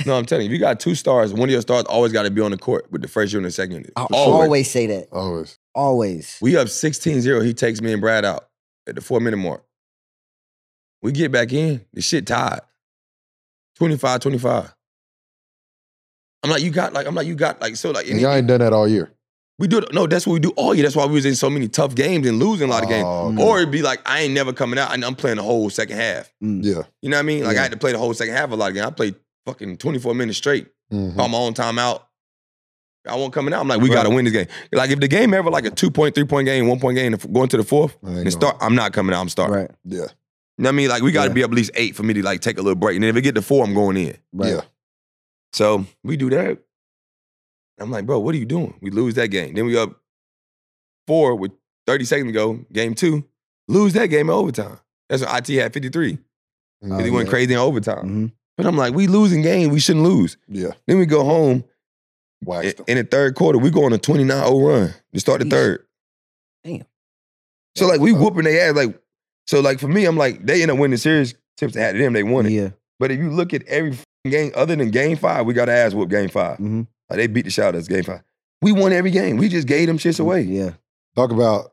No, 0.06 0.16
I'm 0.16 0.24
telling 0.24 0.44
you, 0.44 0.50
if 0.50 0.52
you 0.52 0.58
got 0.58 0.80
two 0.80 0.94
stars, 0.94 1.32
one 1.32 1.48
of 1.48 1.52
your 1.52 1.60
stars 1.60 1.84
always 1.84 2.12
got 2.12 2.22
to 2.24 2.30
be 2.30 2.40
on 2.40 2.50
the 2.50 2.56
court 2.56 2.90
with 2.90 3.02
the 3.02 3.08
first 3.08 3.32
unit 3.32 3.44
and 3.44 3.50
the 3.50 3.54
second 3.54 3.72
unit. 3.76 3.92
I 3.96 4.06
Always. 4.10 4.44
always 4.44 4.70
say 4.70 4.86
that. 4.88 5.08
Always. 5.12 5.58
Always. 5.74 6.38
We 6.40 6.56
up 6.56 6.66
16-0. 6.68 7.44
He 7.44 7.54
takes 7.54 7.80
me 7.80 7.92
and 7.92 8.00
Brad 8.00 8.24
out 8.24 8.48
at 8.88 8.94
the 8.94 9.00
four 9.00 9.20
minute 9.20 9.36
mark. 9.36 9.64
We 11.02 11.12
get 11.12 11.30
back 11.30 11.52
in, 11.52 11.84
the 11.92 12.00
shit 12.02 12.26
tied. 12.26 12.60
25-25. 13.80 14.72
I'm 16.42 16.50
like, 16.50 16.62
you 16.62 16.70
got 16.70 16.92
like, 16.92 17.06
I'm 17.06 17.14
like, 17.14 17.26
you 17.26 17.34
got 17.34 17.60
like, 17.60 17.76
so 17.76 17.90
like, 17.90 18.08
And 18.10 18.20
y'all 18.20 18.32
ain't 18.34 18.46
done 18.46 18.60
that 18.60 18.72
all 18.72 18.88
year. 18.88 19.12
we 19.58 19.68
do 19.68 19.78
it. 19.78 19.92
No, 19.94 20.06
that's 20.06 20.26
what 20.26 20.32
we 20.34 20.40
do 20.40 20.50
all 20.56 20.74
year. 20.74 20.82
That's 20.82 20.96
why 20.96 21.06
we 21.06 21.12
was 21.14 21.24
in 21.24 21.34
so 21.36 21.48
many 21.48 21.68
tough 21.68 21.94
games 21.94 22.26
and 22.26 22.38
losing 22.38 22.68
a 22.68 22.70
lot 22.72 22.82
of 22.82 22.88
games. 22.88 23.04
Oh, 23.06 23.32
okay. 23.32 23.42
Or 23.42 23.58
it'd 23.58 23.70
be 23.70 23.82
like, 23.82 24.00
I 24.06 24.20
ain't 24.22 24.34
never 24.34 24.52
coming 24.52 24.78
out 24.78 24.92
and 24.92 25.04
I'm 25.04 25.14
playing 25.14 25.36
the 25.36 25.42
whole 25.44 25.70
second 25.70 25.96
half. 25.98 26.32
Mm. 26.42 26.64
Yeah. 26.64 26.82
You 27.00 27.10
know 27.10 27.16
what 27.16 27.20
I 27.20 27.22
mean? 27.22 27.44
Like 27.44 27.54
Yeah. 27.54 27.60
I 27.60 27.62
had 27.64 27.72
to 27.72 27.78
play 27.78 27.92
the 27.92 27.98
whole 27.98 28.12
second 28.14 28.34
half 28.34 28.50
a 28.50 28.54
lot 28.56 28.68
of 28.70 28.74
games. 28.74 28.86
I 28.86 28.90
played 28.90 29.14
fucking 29.46 29.76
24 29.76 30.14
minutes 30.14 30.38
straight. 30.38 30.66
Mhm. 30.92 31.14
Call 31.16 31.28
my 31.28 31.38
own 31.38 31.54
timeout. 31.54 32.02
I 33.08 33.16
won't 33.16 33.32
coming 33.32 33.52
out. 33.52 33.60
I'm 33.60 33.68
like, 33.68 33.80
we 33.80 33.88
got 33.88 34.04
to 34.04 34.10
win 34.10 34.24
this 34.24 34.32
game. 34.32 34.46
Like 34.72 34.90
if 34.90 35.00
the 35.00 35.08
game 35.08 35.34
ever 35.34 35.50
like 35.50 35.64
a 35.66 35.70
two 35.70 35.90
point, 35.90 36.14
three 36.14 36.24
point 36.24 36.46
game, 36.46 36.68
one 36.68 36.78
point 36.80 36.96
game, 36.96 37.12
going 37.32 37.48
to 37.48 37.56
the 37.56 37.64
fourth 37.64 37.96
I 38.02 38.06
ain't 38.08 38.16
and 38.18 38.24
gonna- 38.24 38.30
start, 38.30 38.56
I'm 38.60 38.74
not 38.76 38.92
coming 38.92 39.14
out. 39.14 39.20
I'm 39.20 39.28
starting. 39.28 39.56
Right. 39.56 39.70
Yeah. 39.84 39.98
You 40.58 40.64
know 40.64 40.68
what 40.68 40.68
I 40.68 40.72
mean? 40.72 40.88
Like 40.88 41.02
we 41.02 41.10
got 41.12 41.24
to 41.24 41.30
Yeah. 41.30 41.34
be 41.34 41.44
up 41.44 41.50
at 41.50 41.56
least 41.56 41.70
eight 41.74 41.96
for 41.96 42.02
me 42.04 42.14
to 42.14 42.22
like 42.22 42.40
take 42.40 42.58
a 42.58 42.62
little 42.62 42.76
break. 42.76 42.94
And 42.96 43.02
then 43.02 43.10
if 43.10 43.16
it 43.16 43.22
get 43.22 43.34
to 43.36 43.42
four, 43.42 43.64
I'm 43.64 43.74
going 43.74 43.96
in. 43.96 44.16
Right. 44.32 44.50
Yeah. 44.50 44.60
So 45.52 45.86
we 46.02 46.16
do 46.16 46.30
that. 46.30 46.58
I'm 47.78 47.90
like, 47.90 48.06
bro, 48.06 48.18
what 48.20 48.34
are 48.34 48.38
you 48.38 48.44
doing? 48.46 48.74
We 48.80 48.90
lose 48.90 49.14
that 49.14 49.28
game. 49.28 49.54
Then 49.54 49.66
we 49.66 49.76
up 49.76 50.00
four 51.06 51.34
with 51.34 51.52
30 51.86 52.04
seconds 52.04 52.28
to 52.28 52.32
go. 52.32 52.54
Game 52.72 52.94
two, 52.94 53.24
lose 53.68 53.92
that 53.94 54.06
game 54.06 54.28
in 54.28 54.34
overtime. 54.34 54.78
That's 55.08 55.24
when 55.24 55.34
IT 55.36 55.48
had 55.48 55.72
53 55.72 56.18
because 56.80 56.98
Mhm. 57.00 57.04
he 57.04 57.10
went 57.10 57.26
yeah. 57.26 57.30
crazy 57.30 57.52
in 57.52 57.58
overtime. 57.58 58.06
hmm 58.08 58.26
But 58.56 58.66
I'm 58.66 58.76
like, 58.76 58.94
we 58.94 59.06
losing 59.06 59.42
game. 59.42 59.70
We 59.70 59.80
shouldn't 59.80 60.04
lose. 60.04 60.36
Yeah. 60.48 60.72
Then 60.86 60.98
we 60.98 61.06
go 61.06 61.24
home 61.24 61.64
in, 62.46 62.72
in 62.86 62.96
the 62.98 63.04
third 63.04 63.34
quarter. 63.34 63.58
We 63.58 63.70
go 63.70 63.84
on 63.84 63.92
a 63.92 63.98
29-0 63.98 64.66
run 64.66 64.94
to 65.14 65.20
start 65.20 65.40
the 65.40 65.46
third. 65.48 65.86
Damn. 66.64 66.84
So 67.76 67.86
like 67.86 68.00
we 68.00 68.12
whooping 68.12 68.44
their 68.44 68.70
ass. 68.70 68.76
Like 68.76 69.00
so 69.46 69.60
like 69.60 69.80
for 69.80 69.88
me, 69.88 70.04
I'm 70.04 70.16
like 70.16 70.44
they 70.46 70.62
end 70.62 70.70
up 70.70 70.78
winning 70.78 70.92
the 70.92 70.98
series. 70.98 71.34
Tips 71.56 71.72
to 71.74 71.80
had 71.80 71.96
them, 71.96 72.12
they 72.12 72.22
won 72.22 72.46
it. 72.46 72.52
Yeah. 72.52 72.70
But 72.98 73.10
if 73.10 73.18
you 73.18 73.30
look 73.30 73.52
at 73.54 73.62
every 73.64 73.96
game 74.30 74.52
other 74.54 74.76
than 74.76 74.90
game 74.90 75.16
five, 75.16 75.46
we 75.46 75.54
got 75.54 75.66
to 75.66 75.72
ass 75.72 75.94
whoop 75.94 76.08
game 76.08 76.28
5 76.28 76.58
Mhm. 76.58 76.86
Like, 77.10 77.16
they 77.18 77.26
beat 77.26 77.44
the 77.44 77.50
shot 77.50 77.74
us 77.74 77.88
game 77.88 78.04
five. 78.04 78.22
We 78.62 78.72
won 78.72 78.92
every 78.92 79.10
game. 79.10 79.36
We 79.36 79.48
just 79.48 79.66
gave 79.66 79.88
them 79.88 79.98
shits 79.98 80.20
away. 80.20 80.42
Yeah. 80.42 80.70
Talk 81.16 81.32
about 81.32 81.72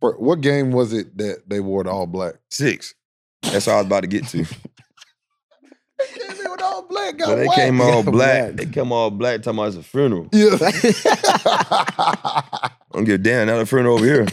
what 0.00 0.40
game 0.40 0.72
was 0.72 0.92
it 0.92 1.16
that 1.18 1.48
they 1.48 1.60
wore 1.60 1.84
the 1.84 1.90
all 1.90 2.06
black? 2.06 2.34
Six. 2.50 2.94
That's 3.42 3.68
all 3.68 3.74
I 3.74 3.76
was 3.78 3.86
about 3.86 4.00
to 4.00 4.06
get 4.08 4.26
to. 4.28 4.44
Came 6.14 6.30
in 6.44 6.50
with 6.50 6.62
all 6.62 6.82
black, 6.82 7.20
So 7.20 7.36
they 7.36 7.46
came 7.54 7.80
all 7.80 8.02
Got 8.02 8.10
black. 8.12 8.52
They 8.54 8.66
come 8.66 8.90
all 8.90 9.10
black 9.10 9.42
talking 9.42 9.58
about 9.60 9.68
it's 9.68 9.76
a 9.76 9.82
funeral. 9.84 10.28
Yeah. 10.32 10.56
I 10.60 12.70
don't 12.92 13.04
give 13.04 13.20
a 13.20 13.22
damn. 13.22 13.46
Not 13.46 13.60
a 13.60 13.66
funeral 13.66 13.94
over 13.96 14.04
here. 14.04 14.24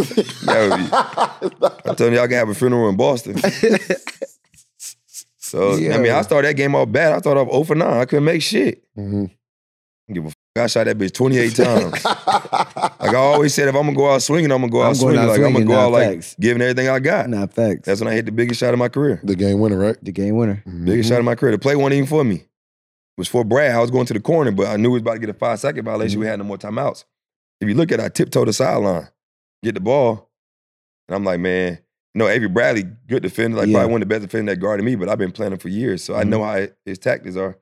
That 0.46 1.38
would 1.42 1.60
be- 1.62 1.68
I'm 1.90 1.96
telling 1.96 2.14
y'all 2.14 2.28
can 2.28 2.38
have 2.38 2.50
a 2.50 2.56
funeral 2.56 2.90
in 2.90 2.98
Boston. 2.98 3.36
So 5.50 5.76
yeah. 5.76 5.96
I 5.96 5.98
mean, 5.98 6.12
I 6.12 6.22
started 6.22 6.48
that 6.50 6.54
game 6.56 6.76
off 6.76 6.92
bad. 6.92 7.14
I 7.14 7.20
started 7.20 7.42
off 7.42 7.50
0 7.52 7.64
for 7.64 7.76
9. 7.76 7.88
I 7.88 8.06
couldn't 8.06 8.26
make 8.26 8.42
shit. 8.42 8.84
Mhm. 8.98 9.26
I 9.30 10.14
don't 10.14 10.14
give 10.14 10.26
a 10.26 10.28
f- 10.28 10.34
I 10.56 10.68
shot 10.68 10.86
that 10.86 10.98
bitch 10.98 11.14
28 11.14 11.56
times. 11.56 12.04
Like 13.00 13.16
I 13.16 13.16
always 13.16 13.54
said, 13.54 13.68
if 13.70 13.76
I'm 13.76 13.84
gonna 13.84 13.96
go 13.96 14.10
out 14.12 14.22
swinging, 14.22 14.52
I'm 14.52 14.60
gonna 14.60 14.72
go 14.72 14.82
I'm 14.82 14.90
out 14.90 14.98
swinging. 14.98 15.20
out 15.20 15.30
like 15.30 15.42
I'm 15.42 15.54
gonna 15.54 15.66
go 15.66 15.74
nah, 15.74 15.86
out 15.86 15.92
like 15.94 16.24
giving 16.40 16.62
everything 16.62 16.90
I 16.90 17.00
got. 17.00 17.30
Nah, 17.30 17.48
facts. 17.48 17.86
That's 17.86 18.02
when 18.02 18.10
I 18.10 18.14
hit 18.14 18.26
the 18.26 18.32
biggest 18.34 18.60
shot 18.60 18.74
of 18.74 18.80
my 18.80 18.90
career. 18.90 19.20
the 19.24 19.36
game 19.36 19.60
winner, 19.60 19.78
right? 19.78 19.96
the 20.04 20.12
game 20.12 20.36
winner. 20.36 20.62
Biggest 20.84 21.10
shot 21.10 21.20
of 21.20 21.26
my 21.26 21.36
career. 21.36 21.54
The 21.54 21.60
play 21.60 21.76
wasn't 21.76 21.94
even 21.94 22.08
for 22.08 22.24
me. 22.26 22.44
was 23.18 23.28
for 23.30 23.44
Brad. 23.46 23.72
I 23.72 23.80
was 23.80 23.90
going 23.90 24.06
to 24.08 24.14
the 24.14 24.20
corner, 24.20 24.52
but 24.52 24.68
I 24.68 24.76
knew 24.76 24.90
we 24.90 24.94
was 24.94 25.02
about 25.02 25.14
to 25.14 25.20
get 25.20 25.30
a 25.30 25.34
five 25.34 25.60
second 25.60 25.86
violation. 25.86 26.16
Mm-hmm. 26.16 26.22
We 26.22 26.28
had 26.28 26.40
no 26.40 26.46
more 26.46 26.58
timeouts. 26.58 27.06
If 27.62 27.70
you 27.70 27.76
look 27.76 27.92
at, 27.94 28.00
it, 28.00 28.04
I 28.04 28.10
tiptoe 28.10 28.46
the 28.46 28.54
sideline, 28.54 29.08
get 29.64 29.76
the 29.76 29.82
ball, 29.82 30.30
and 31.08 31.16
I'm 31.16 31.24
like, 31.24 31.40
man, 31.40 31.80
you 32.14 32.20
know, 32.20 32.28
Avery 32.28 32.48
Bradley, 32.50 32.86
good 33.08 33.24
defender, 33.24 33.58
like 33.58 33.68
Yeah. 33.68 33.76
probably 33.80 33.92
one 33.94 34.02
of 34.02 34.08
the 34.10 34.14
best 34.16 34.24
defenders 34.24 34.56
that 34.56 34.60
guarded 34.62 34.84
me. 34.84 34.96
But 34.96 35.10
I've 35.10 35.18
been 35.18 35.32
playing 35.32 35.54
him 35.54 35.60
for 35.60 35.70
years, 35.70 36.04
so 36.04 36.16
I 36.16 36.24
Mhm. 36.24 36.30
know 36.30 36.44
how 36.44 36.68
his 36.86 36.98
tactics 37.00 37.36
are. 37.36 37.58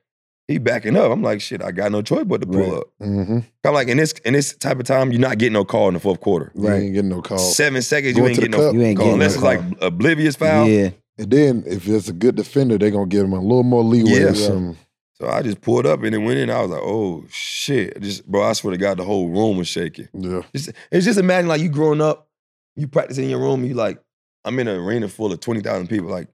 He 0.48 0.60
backing 0.60 0.96
up. 0.96 1.12
I'm 1.12 1.22
like, 1.22 1.42
shit, 1.42 1.62
I 1.62 1.72
got 1.72 1.92
no 1.92 2.02
choice 2.02 2.24
but 2.26 2.40
to 2.40 2.48
pull 2.48 2.62
Right. 2.62 2.74
up. 2.78 2.84
Mm-hmm. 3.02 3.40
I'm 3.66 3.74
like, 3.74 3.90
in 3.90 3.98
this 3.98 4.14
in 4.24 4.32
this 4.34 4.56
type 4.56 4.80
of 4.80 4.86
time, 4.86 5.12
you're 5.12 5.20
not 5.20 5.38
getting 5.38 5.52
no 5.54 5.66
call 5.66 5.90
in 5.90 5.94
the 5.94 6.00
fourth 6.00 6.22
quarter. 6.22 6.54
You 6.56 6.68
Right. 6.70 6.84
ain't 6.84 6.94
getting 6.94 7.10
no 7.10 7.22
call. 7.22 7.38
Seven 7.38 7.82
seconds, 7.82 8.16
you 8.16 8.26
ain't 8.26 8.36
to 8.36 8.42
getting 8.42 8.52
no 8.58 8.68
cup. 8.68 8.74
You 8.74 8.82
ain't 8.84 8.98
call 8.98 9.08
getting 9.08 9.20
no 9.20 9.26
unless 9.26 9.34
it's 9.36 9.44
like 9.44 9.60
oblivious 9.82 10.38
foul. 10.38 10.70
Yeah. 10.70 10.92
And 11.20 11.30
then 11.32 11.64
if 11.68 11.86
it's 11.90 12.08
a 12.08 12.14
good 12.14 12.36
defender, 12.36 12.78
they're 12.78 12.92
gonna 12.92 13.08
give 13.08 13.26
him 13.26 13.34
a 13.34 13.42
little 13.42 13.64
more 13.64 13.84
leeway 13.84 14.12
Yeah. 14.22 14.28
or 14.28 14.36
something. 14.36 14.78
So 15.20 15.28
I 15.28 15.42
just 15.42 15.60
pulled 15.60 15.86
up 15.86 16.02
and 16.04 16.16
it 16.16 16.20
went 16.20 16.40
in. 16.40 16.50
I 16.50 16.62
was 16.62 16.70
like, 16.72 16.82
oh 16.82 17.26
shit. 17.30 18.00
Just 18.02 18.26
bro, 18.26 18.44
I 18.44 18.54
swear 18.54 18.72
to 18.72 18.78
God, 18.78 18.98
the 19.00 19.04
whole 19.04 19.28
room 19.28 19.58
was 19.58 19.68
shaking. 19.68 20.08
Yeah. 20.14 20.44
Just, 20.56 20.72
it's 20.94 21.06
just 21.06 21.20
imagine 21.20 21.50
like 21.50 21.60
you 21.60 21.68
growing 21.70 22.00
up, 22.00 22.30
you 22.78 22.88
practicing 22.88 23.26
in 23.26 23.32
your 23.32 23.40
room, 23.40 23.66
you 23.66 23.74
like, 23.74 23.98
I'm 24.46 24.58
in 24.60 24.68
an 24.68 24.80
arena 24.80 25.08
full 25.08 25.32
of 25.32 25.40
20,000 25.40 25.88
people. 25.88 26.10
Like, 26.10 26.28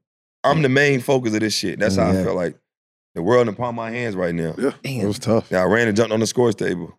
I'm 0.44 0.62
the 0.62 0.70
main 0.70 1.00
focus 1.00 1.34
of 1.34 1.40
this 1.40 1.54
shit. 1.54 1.80
That's 1.80 1.96
how 1.96 2.10
I 2.10 2.14
felt 2.24 2.36
like 2.36 2.58
the 3.16 3.22
world 3.22 3.48
in 3.48 3.54
the 3.54 3.58
palm 3.58 3.70
of 3.70 3.76
my 3.76 3.92
hands 3.92 4.16
right 4.16 4.36
now. 4.36 4.56
Yeah. 4.58 4.72
Damn. 4.84 5.02
It 5.02 5.08
was 5.08 5.20
tough. 5.20 5.48
Yeah, 5.52 5.62
I 5.62 5.66
ran 5.66 5.88
and 5.88 5.96
jumped 5.96 6.12
on 6.14 6.20
the 6.20 6.28
scores 6.28 6.56
table. 6.56 6.98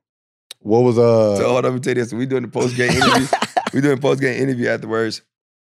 What 0.60 0.81
was 0.81 0.97
uh 0.98 1.36
so 1.36 1.44
hold 1.44 1.59
up, 1.59 1.64
let 1.64 1.74
me 1.74 1.81
tell 1.81 1.90
you 1.90 2.02
this. 2.02 2.12
We 2.12 2.24
doing 2.24 2.43
the 2.43 2.48
post 2.48 2.74
game 2.74 2.90
interview. 2.90 3.26
we 3.74 3.81
doing 3.82 3.98
post 3.98 4.20
game 4.20 4.40
interview 4.43 4.68
afterwards. 4.68 5.20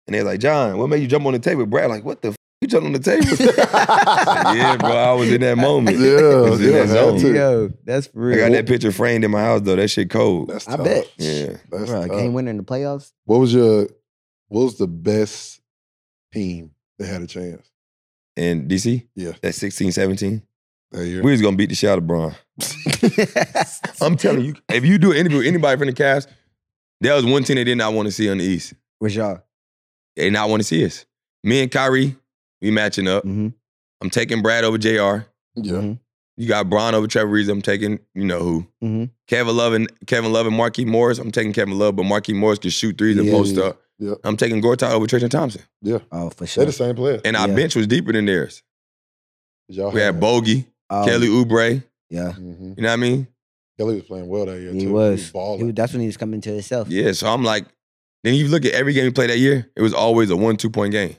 And 0.07 0.15
they're 0.15 0.23
like, 0.23 0.39
John, 0.39 0.77
what 0.77 0.87
made 0.87 1.01
you 1.01 1.07
jump 1.07 1.25
on 1.25 1.33
the 1.33 1.39
table? 1.39 1.65
Brad, 1.65 1.89
like, 1.89 2.05
what 2.05 2.21
the 2.21 2.29
f- 2.29 2.35
you 2.61 2.67
jumped 2.69 2.85
on 2.85 2.93
the 2.93 2.99
table? 2.99 3.25
Said, 3.35 3.53
yeah, 3.57 4.77
bro, 4.77 4.91
I 4.91 5.13
was 5.13 5.31
in 5.31 5.41
that 5.41 5.57
moment. 5.57 5.97
Yeah, 5.97 6.07
I 6.17 6.49
was 6.49 6.61
in 6.61 6.71
yeah, 6.71 6.85
that 6.85 6.87
had 6.87 7.19
zone. 7.19 7.35
Yo, 7.35 7.69
that's 7.83 8.07
for 8.07 8.31
I 8.31 8.37
got 8.37 8.51
that 8.51 8.67
picture 8.67 8.91
framed 8.91 9.25
in 9.25 9.31
my 9.31 9.41
house 9.41 9.61
though. 9.61 9.75
That 9.75 9.89
shit 9.89 10.09
cold. 10.09 10.49
That's 10.49 10.67
I 10.67 10.77
bet. 10.77 11.11
Yeah. 11.17 11.57
That's 11.69 11.89
Bro, 11.89 12.07
tough. 12.07 12.17
game 12.17 12.33
winner 12.33 12.51
in 12.51 12.57
the 12.57 12.63
playoffs. 12.63 13.11
What 13.25 13.39
was 13.39 13.53
your 13.53 13.87
what 14.47 14.63
was 14.63 14.77
the 14.77 14.87
best 14.87 15.61
team 16.33 16.71
that 16.99 17.07
had 17.07 17.21
a 17.21 17.27
chance 17.27 17.69
In 18.35 18.67
DC, 18.67 19.07
Yeah. 19.15 19.33
that 19.41 19.53
16, 19.55 19.91
17, 19.91 20.41
that 20.91 21.05
year? 21.07 21.21
we 21.23 21.31
was 21.31 21.41
gonna 21.41 21.55
beat 21.57 21.69
the 21.69 21.75
shit 21.75 21.89
out 21.89 21.97
of 21.97 22.07
Bron. 22.07 22.35
I'm 24.01 24.15
telling 24.17 24.45
you, 24.45 24.55
if 24.69 24.85
you 24.85 24.97
do 24.97 25.11
an 25.11 25.17
interview 25.17 25.39
with 25.39 25.47
anybody 25.47 25.77
from 25.77 25.87
the 25.87 25.93
cast, 25.93 26.29
there 27.01 27.13
was 27.15 27.25
one 27.25 27.43
team 27.43 27.55
they 27.57 27.63
did 27.63 27.77
not 27.77 27.93
want 27.93 28.07
to 28.07 28.11
see 28.11 28.29
on 28.29 28.37
the 28.37 28.43
East. 28.43 28.73
What's 28.99 29.15
y'all? 29.15 29.41
They 30.15 30.25
did 30.25 30.33
not 30.33 30.49
want 30.49 30.61
to 30.61 30.63
see 30.67 30.85
us. 30.85 31.05
Me 31.43 31.61
and 31.61 31.71
Kyrie, 31.71 32.15
we 32.61 32.71
matching 32.71 33.07
up. 33.07 33.23
Mm-hmm. 33.23 33.49
I'm 34.01 34.09
taking 34.09 34.41
Brad 34.41 34.63
over 34.63 34.77
JR. 34.77 35.25
yeah. 35.55 35.93
You 36.37 36.47
got 36.49 36.69
Bron 36.69 36.93
over 36.95 37.07
Trevor 37.07 37.29
Reeves. 37.31 37.47
I'm 37.49 37.61
taking, 37.61 37.99
you 38.13 38.25
know 38.25 38.39
who. 38.39 38.67
Mhm. 38.83 39.09
Kevin 39.27 39.55
Love 39.55 39.73
and 39.73 39.89
Kevin 40.05 40.33
Love 40.33 40.47
and 40.47 40.55
Markieff 40.55 40.85
Morris. 40.85 41.17
I'm 41.17 41.31
taking 41.31 41.53
Kevin 41.53 41.77
Love, 41.79 41.95
but 41.95 42.03
Markieff 42.03 42.35
Morris 42.35 42.59
can 42.59 42.71
shoot 42.71 42.97
threes 42.97 43.17
and 43.17 43.27
Yeah, 43.27 43.31
post 43.33 43.55
yeah, 43.55 43.63
up. 43.63 43.81
yeah. 43.99 44.13
I'm 44.23 44.35
taking 44.35 44.61
Gortat 44.61 44.91
over 44.91 45.07
Tristan 45.07 45.29
Thompson. 45.29 45.61
Yeah. 45.81 45.99
Oh, 46.11 46.29
for 46.29 46.45
sure. 46.45 46.63
They're 46.63 46.71
the 46.71 46.77
same 46.77 46.95
player. 46.95 47.21
And 47.23 47.37
our 47.37 47.47
Yeah. 47.47 47.55
bench 47.55 47.75
was 47.75 47.87
deeper 47.87 48.11
than 48.11 48.25
theirs. 48.25 48.63
Y'all 49.69 49.91
We 49.91 50.01
had 50.01 50.19
Bogey, 50.19 50.65
Oh, 50.89 51.05
Kelly 51.05 51.27
Oubre. 51.27 51.83
Yeah, 52.09 52.33
hmm 52.33 52.73
You 52.77 52.83
know 52.83 52.89
what 52.89 52.89
I 52.91 52.95
mean? 52.97 53.27
Kelly 53.79 53.95
was 53.95 54.03
playing 54.03 54.27
well 54.27 54.45
that 54.45 54.59
year 54.59 54.71
he 54.73 54.81
too. 54.81 54.91
was. 54.93 55.31
balling. 55.31 55.59
He 55.59 55.63
was- 55.65 55.73
that's 55.75 55.91
when 55.93 56.01
he 56.01 56.07
was 56.07 56.17
coming 56.17 56.39
to 56.41 56.49
himself. 56.51 56.89
Yeah, 56.89 57.11
so 57.13 57.27
I'm 57.27 57.43
like, 57.43 57.65
then 58.23 58.35
you 58.35 58.47
look 58.47 58.63
at 58.65 58.73
every 58.73 58.93
game 58.93 59.05
we 59.05 59.11
played 59.11 59.29
that 59.31 59.39
year, 59.39 59.69
it 59.75 59.81
was 59.81 59.93
always 59.93 60.29
a 60.29 60.35
one, 60.35 60.57
two 60.57 60.69
point 60.69 60.91
game. 60.91 61.15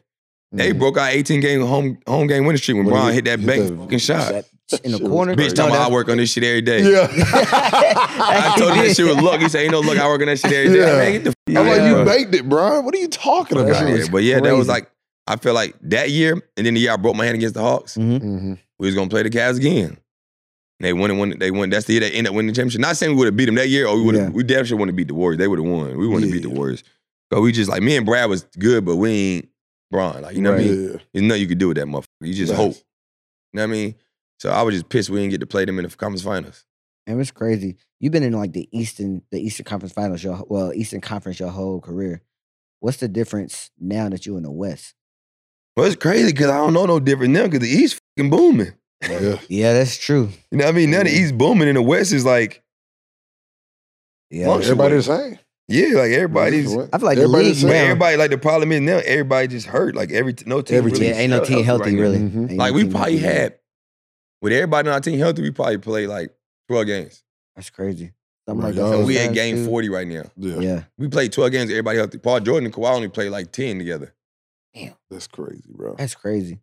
They 0.52 0.72
Mhm. 0.72 0.78
broke 0.78 0.96
our 0.98 1.08
18 1.08 1.40
game 1.40 1.60
home 1.62 1.98
home 2.06 2.26
game 2.28 2.44
winning 2.46 2.58
streak 2.58 2.76
when 2.76 2.86
When 2.86 2.94
Bron 2.94 3.08
he 3.08 3.14
hit 3.16 3.24
that 3.24 3.40
hit 3.40 3.46
bank 3.46 3.68
that- 3.68 3.76
fucking 3.78 3.98
shot. 3.98 4.32
That 4.32 4.46
in 4.84 4.92
the 4.92 4.98
corner. 5.00 5.34
Bitch, 5.34 5.54
talking 5.54 5.72
No, 5.72 5.76
about 5.78 5.90
I 5.90 5.92
work 5.92 6.08
on 6.08 6.16
this 6.16 6.32
shit 6.32 6.44
every 6.44 6.62
day. 6.62 6.82
Yeah. 6.82 7.08
I 7.10 8.54
told 8.58 8.72
him 8.72 8.84
that 8.84 8.94
shit 8.96 9.06
was 9.06 9.16
luck. 9.16 9.40
He 9.40 9.48
said, 9.48 9.62
ain't 9.62 9.72
no 9.72 9.80
luck, 9.80 9.98
I 9.98 10.06
work 10.08 10.20
on 10.20 10.26
that 10.26 10.38
shit 10.38 10.52
every 10.52 10.78
day. 10.78 10.86
Yeah. 10.86 10.96
Man, 10.98 11.12
get 11.12 11.24
the 11.24 11.30
f- 11.30 11.36
I'm 11.48 11.56
out 11.58 11.66
like, 11.66 11.82
you 11.88 11.94
bro. 11.94 12.04
baked 12.04 12.34
it, 12.34 12.48
Brian. 12.48 12.84
What 12.84 12.94
are 12.94 12.98
you 12.98 13.08
talking 13.08 13.58
about? 13.58 13.88
Yeah, 13.88 14.06
but 14.10 14.22
yeah, 14.22 14.40
that 14.40 14.54
was 14.54 14.68
like, 14.68 14.90
I 15.26 15.36
feel 15.36 15.54
like 15.54 15.74
that 15.82 16.10
year, 16.10 16.32
and 16.56 16.66
then 16.66 16.74
the 16.74 16.80
year 16.80 16.92
I 16.92 16.96
broke 16.96 17.16
my 17.16 17.24
hand 17.24 17.36
against 17.36 17.54
the 17.54 17.62
Hawks, 17.62 17.96
Mhm. 17.96 18.20
hmm 18.20 18.54
we 18.78 18.86
was 18.86 18.94
gonna 18.94 19.08
play 19.10 19.22
the 19.22 19.30
Cavs 19.30 19.56
again. 19.56 19.96
And 20.78 20.84
they 20.86 20.92
won 20.92 21.10
and 21.10 21.18
won. 21.18 21.38
They 21.38 21.50
won. 21.50 21.70
That's 21.70 21.86
the 21.86 21.94
year 21.94 22.00
they 22.00 22.10
ended 22.10 22.28
up 22.28 22.34
winning 22.34 22.48
the 22.52 22.52
championship. 22.54 22.82
Not 22.82 22.96
saying 22.98 23.12
we 23.12 23.16
would 23.18 23.26
have 23.26 23.36
beat 23.36 23.46
them 23.46 23.54
that 23.54 23.68
year, 23.70 23.86
or 23.86 23.96
we 23.96 24.02
would 24.02 24.14
have. 24.14 24.24
Yeah. 24.24 24.30
We 24.36 24.42
definitely 24.42 24.76
would 24.76 24.88
have 24.90 24.96
beat 24.96 25.08
the 25.08 25.14
Warriors. 25.14 25.38
They 25.38 25.48
would 25.48 25.58
have 25.58 25.66
won. 25.66 25.96
We 25.96 26.06
wouldn't 26.06 26.24
have 26.24 26.32
beat 26.32 26.42
the 26.46 26.50
Warriors. 26.54 26.84
But 27.30 27.40
we 27.40 27.50
just 27.52 27.70
like 27.70 27.82
me 27.82 27.96
and 27.96 28.04
Brad 28.04 28.28
was 28.28 28.42
good, 28.58 28.84
but 28.84 28.96
we 28.96 29.10
ain't 29.10 29.48
Bron. 29.90 30.20
Like 30.20 30.36
you 30.36 30.42
know 30.42 30.50
what 30.52 30.60
I 30.60 30.64
mean? 30.64 30.82
Yeah. 30.92 30.98
There's 31.14 31.22
nothing 31.24 31.40
you 31.40 31.48
could 31.48 31.56
do 31.58 31.68
with 31.68 31.78
that 31.78 31.86
motherfucker. 31.86 32.04
You 32.20 32.34
just 32.34 32.52
Nice. 32.52 32.58
hope. 32.58 32.74
You 32.74 32.80
know 33.54 33.62
what 33.62 33.62
I 33.62 33.66
mean? 33.72 33.94
So 34.38 34.50
I 34.50 34.62
was 34.62 34.74
just 34.74 34.88
pissed 34.88 35.10
we 35.10 35.18
didn't 35.20 35.30
get 35.32 35.40
to 35.40 35.46
play 35.46 35.64
them 35.64 35.78
in 35.78 35.84
the 35.88 35.96
conference 35.96 36.22
finals. 36.22 36.64
And 37.06 37.20
it's 37.20 37.30
crazy. 37.30 37.76
You've 38.00 38.12
been 38.12 38.22
in 38.22 38.32
like 38.32 38.52
the 38.52 38.68
Eastern, 38.72 39.22
the 39.30 39.38
Eastern 39.40 39.64
Conference 39.64 39.92
Finals, 39.92 40.22
your 40.24 40.44
well, 40.48 40.72
Eastern 40.74 41.00
Conference 41.00 41.38
your 41.40 41.50
whole 41.50 41.80
career. 41.80 42.20
What's 42.80 42.98
the 42.98 43.08
difference 43.08 43.70
now 43.80 44.08
that 44.08 44.26
you're 44.26 44.36
in 44.36 44.42
the 44.42 44.50
West? 44.50 44.94
Well, 45.76 45.86
it's 45.86 45.96
crazy 45.96 46.32
because 46.32 46.48
I 46.50 46.56
don't 46.56 46.72
know 46.74 46.84
no 46.86 46.98
different 47.00 47.32
now 47.32 47.44
because 47.44 47.60
the 47.60 47.68
East 47.68 48.00
fucking 48.16 48.30
booming. 48.30 48.72
Yeah. 49.02 49.38
Yeah, 49.48 49.72
that's 49.74 49.96
true. 49.98 50.30
You 50.50 50.58
know 50.58 50.64
what 50.64 50.74
I 50.74 50.76
mean? 50.76 50.90
Now 50.90 51.02
the 51.04 51.10
East 51.10 51.36
booming 51.38 51.68
and 51.68 51.76
the 51.76 51.82
West 51.82 52.12
is 52.12 52.24
like, 52.24 52.62
Yeah, 54.30 54.48
Well, 54.48 54.58
Everybody 54.62 54.96
the 54.96 55.02
same. 55.02 55.38
yeah, 55.68 55.88
like 55.98 56.10
everybody's. 56.12 56.72
I 56.72 56.98
feel 56.98 57.06
like 57.06 57.16
the 57.16 57.22
Everybody 57.24 57.44
league 57.44 57.54
the 57.54 57.60
same. 57.60 57.68
But 57.68 57.74
now- 57.74 57.82
everybody, 57.84 58.16
like 58.16 58.30
the 58.30 58.38
problem 58.38 58.72
is 58.72 58.80
now, 58.80 58.98
everybody 59.04 59.48
just 59.48 59.66
hurt. 59.66 59.94
Like 59.94 60.10
every 60.12 60.34
no 60.44 60.60
team 60.62 60.78
Every 60.78 60.92
really 60.92 61.08
yeah, 61.08 61.14
ain't 61.18 61.30
no 61.30 61.44
team 61.44 61.64
healthy 61.64 61.84
right 61.84 61.94
now. 61.94 62.00
really. 62.02 62.18
Mhm. 62.18 62.56
Like 62.56 62.74
we 62.74 62.88
probably 62.88 63.18
had 63.18 63.58
with 64.42 64.52
everybody 64.52 64.88
on 64.88 64.94
our 64.94 65.00
team 65.00 65.18
healthy, 65.18 65.42
we 65.42 65.50
probably 65.50 65.78
played 65.78 66.08
like 66.08 66.32
12 66.68 66.86
games. 66.86 67.22
That's 67.54 67.70
crazy. 67.70 68.12
Something 68.48 68.64
like 68.66 68.74
that. 68.76 68.80
So 68.80 68.92
Oh, 69.02 69.04
we 69.04 69.16
at 69.18 69.26
sometimes, 69.26 69.34
game 69.36 69.56
too. 69.56 69.66
40 69.66 69.88
right 69.88 70.06
now. 70.06 70.22
Yeah. 70.36 70.58
Yeah. 70.60 70.82
We 70.98 71.08
played 71.08 71.32
12 71.32 71.50
games, 71.52 71.70
everybody 71.70 71.98
healthy. 71.98 72.18
Paul 72.18 72.40
Jordan 72.40 72.66
and 72.66 72.74
Kawhi 72.74 72.90
only 72.94 73.08
played 73.08 73.30
like 73.30 73.50
10 73.52 73.78
together. 73.78 74.14
Damn. 74.74 74.94
That's 75.10 75.26
crazy, 75.26 75.64
bro. 75.68 75.94
That's 75.96 76.14
crazy. 76.14 76.60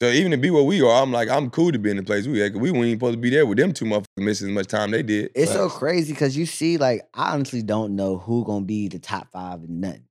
So 0.00 0.08
even 0.10 0.30
to 0.30 0.36
be 0.36 0.50
where 0.50 0.62
we 0.62 0.80
are, 0.80 1.02
I'm 1.02 1.12
like, 1.12 1.28
I'm 1.28 1.50
cool 1.50 1.72
to 1.72 1.78
be 1.78 1.90
in 1.90 1.96
the 1.96 2.02
place 2.04 2.26
we 2.26 2.40
at. 2.42 2.52
'cause 2.52 2.60
we 2.60 2.70
weren't 2.70 2.86
even 2.86 2.98
supposed 2.98 3.14
to 3.14 3.20
be 3.20 3.30
there 3.30 3.44
with 3.46 3.58
them 3.58 3.72
two 3.72 3.84
motherfuckers 3.84 4.04
missing 4.18 4.48
as 4.48 4.54
much 4.54 4.66
time 4.68 4.92
they 4.92 5.02
did. 5.02 5.30
It's 5.34 5.52
so 5.52 5.68
crazy 5.68 6.12
because 6.12 6.36
you 6.36 6.46
see, 6.46 6.78
like, 6.78 7.08
I 7.14 7.32
honestly 7.34 7.62
don't 7.62 7.96
know 7.96 8.16
who 8.16 8.44
gonna 8.44 8.64
be 8.64 8.88
the 8.88 8.98
top 9.00 9.30
five 9.32 9.62
and 9.64 9.80
nothing. 9.80 10.04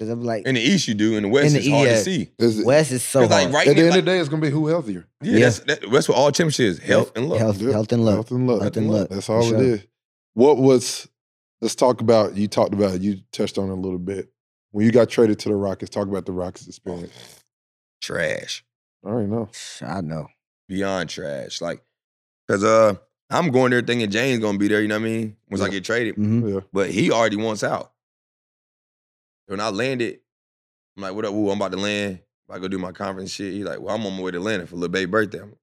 Because 0.00 0.12
I'm 0.12 0.22
like, 0.22 0.46
In 0.46 0.54
the 0.54 0.62
East, 0.62 0.88
you 0.88 0.94
do. 0.94 1.14
In 1.18 1.24
the 1.24 1.28
West, 1.28 1.48
In 1.48 1.52
the 1.52 1.58
it's 1.58 1.68
hard 1.68 1.86
E, 1.86 1.90
yeah. 1.90 1.96
to 1.98 2.02
see. 2.02 2.30
Is 2.38 2.58
it- 2.58 2.64
West 2.64 2.90
is 2.90 3.02
so 3.02 3.18
hard. 3.28 3.30
like 3.32 3.52
right 3.52 3.68
at 3.68 3.76
the 3.76 3.82
end 3.82 3.90
like, 3.90 3.98
of 3.98 4.04
the 4.06 4.10
day, 4.10 4.18
it's 4.18 4.30
gonna 4.30 4.40
be 4.40 4.48
who 4.48 4.66
healthier. 4.66 5.06
yeah, 5.20 5.32
Yeah. 5.32 5.38
That's, 5.44 5.58
that, 5.60 5.80
that's 5.92 6.08
what 6.08 6.16
all 6.16 6.32
championship 6.32 6.64
is 6.64 6.78
health 6.78 7.12
and 7.14 7.28
luck. 7.28 7.38
health, 7.38 7.60
Yeah. 7.60 7.72
health 7.72 7.92
and 7.92 8.02
luck. 8.06 8.14
Health 8.14 8.30
and 8.30 8.46
luck. 8.46 8.62
Health 8.62 8.76
and 8.78 8.90
luck, 8.90 9.08
That's 9.10 9.26
for 9.26 9.36
all 9.36 9.42
sure. 9.46 9.58
it 9.58 9.66
is. 9.66 9.86
What 10.32 10.56
was? 10.56 11.06
Let's 11.60 11.74
talk 11.74 12.00
about. 12.00 12.34
You 12.34 12.48
talked 12.48 12.72
about. 12.72 13.02
You 13.02 13.18
touched 13.30 13.58
on 13.58 13.68
it 13.68 13.72
a 13.72 13.74
little 13.74 13.98
bit 13.98 14.32
when 14.70 14.86
you 14.86 14.90
got 14.92 15.10
traded 15.10 15.38
to 15.40 15.50
the 15.50 15.54
Rockets. 15.54 15.90
Talk 15.90 16.08
about 16.08 16.24
the 16.24 16.32
Rockets 16.32 16.66
experience. 16.66 17.12
Trash. 18.00 18.64
I 19.04 19.08
already 19.10 19.28
know. 19.28 19.50
I 19.82 20.00
know. 20.00 20.28
Beyond 20.66 21.10
trash. 21.10 21.60
Like, 21.60 21.82
cause 22.48 22.64
uh 22.64 22.94
I'm 23.28 23.50
going 23.50 23.70
there 23.70 23.82
thinking 23.82 24.10
James 24.10 24.40
gonna 24.40 24.56
be 24.56 24.68
there, 24.68 24.80
you 24.80 24.88
know 24.88 24.96
what 24.98 25.06
I 25.06 25.10
mean? 25.10 25.36
Once 25.50 25.60
I 25.60 25.66
Yeah. 25.66 25.72
get 25.72 25.84
traded. 25.84 26.14
hmm 26.16 26.48
Yeah. 26.48 26.60
But 26.72 26.90
he 26.90 27.10
already 27.10 27.36
wants 27.36 27.62
out. 27.62 27.92
When 29.50 29.58
I 29.58 29.68
landed, 29.70 30.20
I'm 30.96 31.02
like, 31.02 31.12
what 31.12 31.24
up? 31.24 31.34
Ooh, 31.34 31.50
I'm 31.50 31.56
about 31.58 31.72
to 31.72 31.76
land. 31.78 32.20
I 32.48 32.60
go 32.60 32.68
do 32.68 32.78
my 32.78 32.92
conference 32.92 33.32
shit. 33.32 33.52
He's 33.52 33.64
like, 33.64 33.80
well, 33.80 33.94
I'm 33.96 34.06
on 34.06 34.14
my 34.16 34.22
way 34.22 34.30
to 34.30 34.36
Atlanta 34.38 34.64
for 34.66 34.76
little 34.76 34.88
baby 34.92 35.10
birthday. 35.10 35.40
I'm 35.40 35.54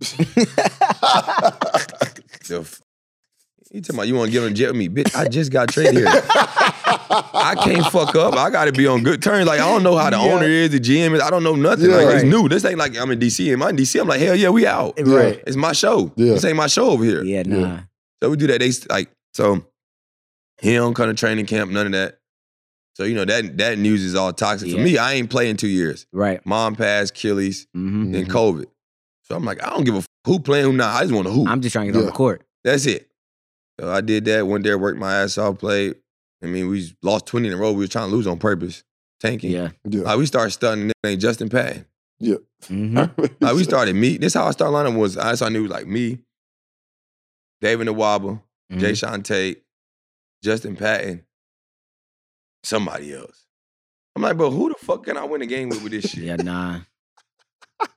the 0.00 0.08
f- 2.60 2.82
he 3.70 3.80
talking 3.80 3.94
about 3.96 4.08
you 4.08 4.16
want 4.16 4.26
to 4.28 4.32
get 4.32 4.42
on 4.44 4.54
jet 4.56 4.66
with 4.68 4.76
me, 4.76 4.88
bitch. 4.88 5.14
I 5.16 5.28
just 5.28 5.52
got 5.52 5.68
traded 5.68 5.94
here. 5.98 6.06
I 6.08 7.54
can't 7.62 7.86
fuck 7.86 8.16
up. 8.16 8.34
I 8.34 8.50
got 8.50 8.64
to 8.64 8.72
be 8.72 8.88
on 8.88 9.04
good 9.04 9.22
terms. 9.22 9.46
Like 9.46 9.60
I 9.60 9.66
don't 9.68 9.84
know 9.84 9.96
how 9.96 10.10
the 10.10 10.16
Yeah. 10.16 10.34
owner 10.34 10.46
is, 10.46 10.70
the 10.70 10.80
GM 10.80 11.14
is. 11.14 11.20
I 11.22 11.30
don't 11.30 11.44
know 11.44 11.54
nothing. 11.54 11.90
Yeah. 11.90 11.96
like 11.98 12.16
it's 12.16 12.24
new. 12.24 12.48
This 12.48 12.64
ain't 12.64 12.78
like 12.78 12.98
I'm 12.98 13.10
in 13.12 13.20
DC. 13.20 13.52
Am 13.52 13.62
I 13.62 13.70
in 13.70 13.76
DC? 13.76 14.00
I'm 14.00 14.08
like 14.08 14.20
hell 14.20 14.34
yeah, 14.34 14.48
we 14.50 14.66
out. 14.66 14.94
Yeah. 14.98 15.14
right. 15.14 15.40
It's 15.46 15.56
my 15.56 15.72
show. 15.72 16.12
Yeah. 16.16 16.32
This 16.34 16.44
ain't 16.44 16.56
my 16.56 16.66
show 16.66 16.90
over 16.90 17.04
here. 17.04 17.22
Yeah, 17.22 17.44
Yeah. 17.46 17.56
nah. 17.56 17.80
So 18.22 18.30
we 18.30 18.36
do 18.36 18.48
that. 18.48 18.58
They 18.60 18.72
like 18.92 19.10
so. 19.32 19.64
He 20.60 20.74
don't 20.74 20.94
come 20.94 21.06
to 21.08 21.14
training 21.14 21.46
camp. 21.46 21.70
None 21.70 21.86
of 21.86 21.92
that. 21.92 22.18
So 22.94 23.04
you 23.04 23.14
know 23.14 23.24
that 23.24 23.56
that 23.58 23.78
news 23.78 24.02
is 24.02 24.14
all 24.14 24.32
toxic 24.32 24.70
for 24.70 24.76
me. 24.78 24.98
I 24.98 25.14
ain't 25.14 25.30
playing 25.30 25.56
two 25.56 25.68
years. 25.68 26.06
Right. 26.12 26.44
Mom 26.44 26.76
passed, 26.76 27.12
Achilles, 27.12 27.66
hmm 27.74 28.12
then 28.12 28.26
Mhm. 28.26 28.30
COVID. 28.30 28.66
So 29.22 29.34
I'm 29.36 29.44
like, 29.44 29.62
I 29.62 29.70
don't 29.70 29.84
give 29.84 29.94
a 29.94 29.98
f- 29.98 30.06
who 30.26 30.38
playing 30.40 30.66
who 30.66 30.72
not. 30.74 30.94
I 30.96 31.02
just 31.02 31.14
want 31.14 31.26
to 31.26 31.32
hoop. 31.32 31.48
I'm 31.48 31.60
just 31.62 31.72
trying 31.72 31.86
to 31.86 31.92
get 31.92 31.98
on 32.00 32.06
the 32.06 32.12
court. 32.12 32.42
That's 32.64 32.84
it. 32.86 33.08
So 33.80 33.90
I 33.90 34.00
did 34.02 34.24
that. 34.26 34.46
Went 34.46 34.64
there, 34.64 34.76
worked 34.78 34.98
my 34.98 35.14
ass 35.22 35.38
off, 35.38 35.58
played. 35.58 35.94
I 36.42 36.46
mean, 36.48 36.68
we 36.68 36.92
lost 37.02 37.26
20 37.26 37.48
in 37.48 37.54
a 37.54 37.56
row. 37.56 37.72
We 37.72 37.78
was 37.78 37.88
trying 37.90 38.10
to 38.10 38.14
lose 38.14 38.26
on 38.26 38.38
purpose, 38.38 38.82
tanking. 39.20 39.52
Yeah. 39.52 39.70
Yeah. 39.88 40.02
Like 40.02 40.18
we 40.22 40.26
started 40.26 40.50
studying 40.50 40.88
nigga 40.88 40.92
named 41.04 41.20
Justin 41.20 41.48
Patton. 41.48 41.86
hmm 42.68 42.96
Like 43.40 43.54
we 43.54 43.64
started 43.64 43.94
meet. 43.96 44.20
This 44.20 44.34
how 44.34 44.46
I 44.46 44.50
started 44.50 44.72
lining 44.74 44.96
was 44.98 45.16
I 45.16 45.34
saw 45.36 45.48
knew 45.48 45.66
like 45.66 45.86
me, 45.86 46.18
David 47.60 47.86
Nwaba, 47.88 48.40
Mm-hmm. 48.72 48.80
Jae'Sean 48.84 49.22
Tate, 49.22 49.62
Justin 50.42 50.76
Patton, 50.76 51.24
somebody 52.62 53.14
else. 53.14 53.46
I'm 54.16 54.22
like, 54.22 54.36
bro, 54.36 54.50
who 54.50 54.68
the 54.68 54.74
fuck 54.74 55.04
can 55.04 55.16
I 55.16 55.24
win 55.24 55.42
a 55.42 55.46
game 55.46 55.68
with 55.70 55.82
with 55.82 55.92
this 55.92 56.04
shit? 56.10 56.24
Yeah, 56.24 56.36
nah. 56.36 56.80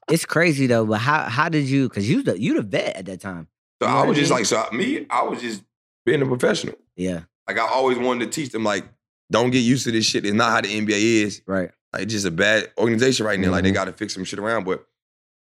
it's 0.10 0.26
crazy 0.26 0.68
though. 0.68 0.86
But 0.86 1.00
how 1.00 1.24
how 1.24 1.50
did 1.50 1.66
you? 1.68 1.90
Because 1.90 2.10
you 2.10 2.24
the 2.24 2.40
you 2.40 2.56
the 2.56 2.62
vet 2.62 2.96
at 2.98 3.06
that 3.08 3.22
time. 3.22 3.48
So 3.82 3.88
You 3.88 3.94
know 3.94 4.00
I 4.00 4.06
was 4.06 4.18
I 4.18 4.20
just 4.22 4.32
mean? 4.32 4.38
like, 4.40 4.46
so 4.46 4.66
me, 4.72 5.06
I 5.10 5.24
was 5.24 5.42
just 5.42 5.64
being 6.06 6.22
a 6.22 6.26
professional. 6.26 6.76
Yeah. 6.96 7.22
Like 7.48 7.58
I 7.60 7.68
always 7.68 7.98
wanted 7.98 8.32
to 8.32 8.42
teach 8.42 8.52
them, 8.52 8.64
like, 8.64 8.86
don't 9.32 9.52
get 9.52 9.60
used 9.60 9.84
to 9.86 9.92
this 9.92 10.06
shit. 10.06 10.26
It's 10.26 10.34
not 10.34 10.52
how 10.52 10.62
the 10.62 10.70
NBA 10.70 11.24
is. 11.24 11.42
Right. 11.46 11.70
Like 11.94 12.04
it's 12.04 12.14
just 12.14 12.26
a 12.26 12.32
bad 12.32 12.72
organization 12.78 13.26
right 13.26 13.40
now. 13.40 13.52
Like 13.52 13.64
they 13.64 13.72
Mhm. 13.72 13.76
got 13.76 13.86
to 13.86 13.94
fix 13.94 14.14
some 14.14 14.24
shit 14.24 14.40
around. 14.40 14.64
But 14.64 14.86